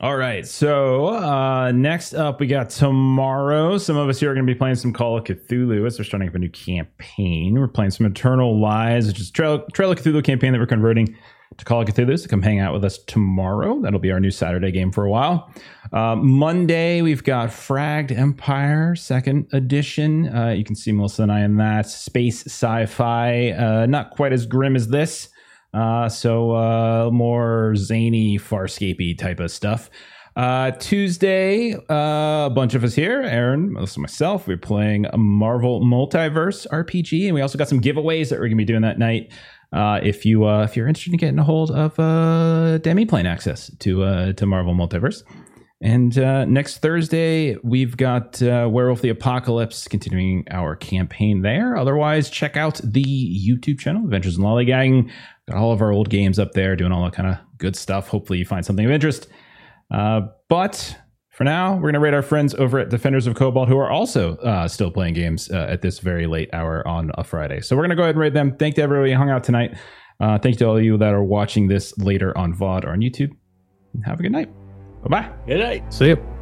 All 0.00 0.16
right. 0.16 0.46
So 0.46 1.08
uh, 1.08 1.72
next 1.72 2.14
up, 2.14 2.38
we 2.38 2.46
got 2.46 2.70
tomorrow. 2.70 3.78
Some 3.78 3.96
of 3.96 4.08
us 4.08 4.20
here 4.20 4.30
are 4.30 4.34
going 4.34 4.46
to 4.46 4.52
be 4.52 4.56
playing 4.56 4.76
some 4.76 4.92
Call 4.92 5.18
of 5.18 5.24
Cthulhu 5.24 5.84
as 5.88 5.98
we're 5.98 6.04
starting 6.04 6.28
up 6.28 6.36
a 6.36 6.38
new 6.38 6.48
campaign. 6.50 7.58
We're 7.58 7.66
playing 7.66 7.90
some 7.90 8.06
Eternal 8.06 8.60
Lies, 8.60 9.08
which 9.08 9.18
is 9.18 9.28
Trail, 9.28 9.66
Trail 9.72 9.90
of 9.90 9.98
Cthulhu 9.98 10.22
campaign 10.22 10.52
that 10.52 10.60
we're 10.60 10.66
converting 10.66 11.16
to 11.56 11.64
Call 11.64 11.82
of 11.82 11.88
Cthulhu 11.88 12.16
So 12.16 12.28
come 12.28 12.42
hang 12.42 12.60
out 12.60 12.72
with 12.72 12.84
us 12.84 12.98
tomorrow. 12.98 13.80
That'll 13.80 13.98
be 13.98 14.12
our 14.12 14.20
new 14.20 14.30
Saturday 14.30 14.70
game 14.70 14.92
for 14.92 15.04
a 15.04 15.10
while. 15.10 15.52
Uh, 15.92 16.14
Monday, 16.14 17.02
we've 17.02 17.24
got 17.24 17.48
Fragged 17.48 18.16
Empire, 18.16 18.94
second 18.94 19.48
edition. 19.52 20.32
Uh, 20.32 20.50
you 20.50 20.62
can 20.62 20.76
see 20.76 20.92
Melissa 20.92 21.24
and 21.24 21.32
I 21.32 21.40
in 21.40 21.56
that. 21.56 21.88
Space 21.88 22.46
sci 22.46 22.86
fi, 22.86 23.50
uh, 23.50 23.86
not 23.86 24.10
quite 24.10 24.32
as 24.32 24.46
grim 24.46 24.76
as 24.76 24.86
this. 24.86 25.30
Uh, 25.78 26.08
so 26.08 26.56
uh, 26.56 27.08
more 27.12 27.76
zany, 27.76 28.36
farscapey 28.36 29.16
type 29.16 29.38
of 29.38 29.48
stuff. 29.48 29.90
Uh, 30.34 30.72
Tuesday, 30.72 31.74
uh, 31.88 32.46
a 32.46 32.52
bunch 32.52 32.74
of 32.74 32.82
us 32.82 32.94
here, 32.94 33.22
Aaron, 33.22 33.72
Melissa, 33.72 34.00
myself, 34.00 34.48
we're 34.48 34.56
playing 34.56 35.06
a 35.06 35.16
Marvel 35.16 35.80
Multiverse 35.80 36.66
RPG, 36.72 37.26
and 37.26 37.34
we 37.34 37.42
also 37.42 37.56
got 37.58 37.68
some 37.68 37.80
giveaways 37.80 38.28
that 38.30 38.40
we're 38.40 38.46
gonna 38.46 38.56
be 38.56 38.64
doing 38.64 38.82
that 38.82 38.98
night. 38.98 39.32
Uh, 39.72 40.00
if 40.02 40.26
you 40.26 40.46
uh, 40.46 40.64
if 40.64 40.76
you're 40.76 40.88
interested 40.88 41.12
in 41.12 41.18
getting 41.18 41.38
a 41.38 41.44
hold 41.44 41.70
of 41.70 41.96
uh, 42.00 42.78
Demiplane 42.80 43.26
access 43.26 43.70
to 43.78 44.02
uh, 44.02 44.32
to 44.32 44.46
Marvel 44.46 44.74
Multiverse. 44.74 45.22
And 45.80 46.18
uh, 46.18 46.44
next 46.44 46.78
Thursday, 46.78 47.56
we've 47.62 47.96
got 47.96 48.42
uh, 48.42 48.68
Werewolf 48.70 49.00
the 49.00 49.10
Apocalypse 49.10 49.86
continuing 49.86 50.44
our 50.50 50.74
campaign 50.74 51.42
there. 51.42 51.76
Otherwise, 51.76 52.30
check 52.30 52.56
out 52.56 52.80
the 52.82 53.04
YouTube 53.04 53.78
channel, 53.78 54.02
Adventures 54.02 54.38
in 54.38 54.42
Lollygagging. 54.42 55.08
Got 55.48 55.56
all 55.56 55.72
of 55.72 55.80
our 55.80 55.92
old 55.92 56.10
games 56.10 56.38
up 56.38 56.52
there, 56.52 56.76
doing 56.76 56.92
all 56.92 57.02
that 57.04 57.14
kind 57.14 57.28
of 57.28 57.38
good 57.56 57.74
stuff. 57.74 58.08
Hopefully, 58.08 58.38
you 58.38 58.44
find 58.44 58.64
something 58.64 58.84
of 58.84 58.90
interest. 58.90 59.28
Uh, 59.90 60.22
but 60.48 60.94
for 61.30 61.44
now, 61.44 61.74
we're 61.74 61.82
going 61.82 61.94
to 61.94 62.00
rate 62.00 62.14
our 62.14 62.22
friends 62.22 62.54
over 62.54 62.78
at 62.78 62.90
Defenders 62.90 63.26
of 63.26 63.34
Cobalt, 63.34 63.68
who 63.68 63.78
are 63.78 63.90
also 63.90 64.36
uh, 64.38 64.68
still 64.68 64.90
playing 64.90 65.14
games 65.14 65.50
uh, 65.50 65.66
at 65.70 65.80
this 65.80 66.00
very 66.00 66.26
late 66.26 66.50
hour 66.52 66.86
on 66.86 67.10
a 67.14 67.24
Friday. 67.24 67.60
So 67.60 67.76
we're 67.76 67.82
going 67.82 67.90
to 67.90 67.96
go 67.96 68.02
ahead 68.02 68.16
and 68.16 68.20
rate 68.20 68.34
them. 68.34 68.56
Thank 68.56 68.72
you 68.72 68.82
to 68.82 68.82
everybody 68.82 69.12
who 69.12 69.18
hung 69.18 69.30
out 69.30 69.44
tonight. 69.44 69.76
Uh, 70.20 70.38
thank 70.38 70.56
you 70.56 70.58
to 70.58 70.66
all 70.66 70.76
of 70.76 70.82
you 70.82 70.98
that 70.98 71.14
are 71.14 71.24
watching 71.24 71.68
this 71.68 71.96
later 71.96 72.36
on 72.36 72.52
VOD 72.52 72.84
or 72.84 72.90
on 72.90 73.00
YouTube. 73.00 73.30
And 73.94 74.04
have 74.04 74.20
a 74.20 74.22
good 74.22 74.32
night. 74.32 74.52
Bye 75.04 75.22
bye. 75.22 75.32
Good 75.46 75.60
night. 75.60 75.94
See 75.94 76.08
you. 76.08 76.37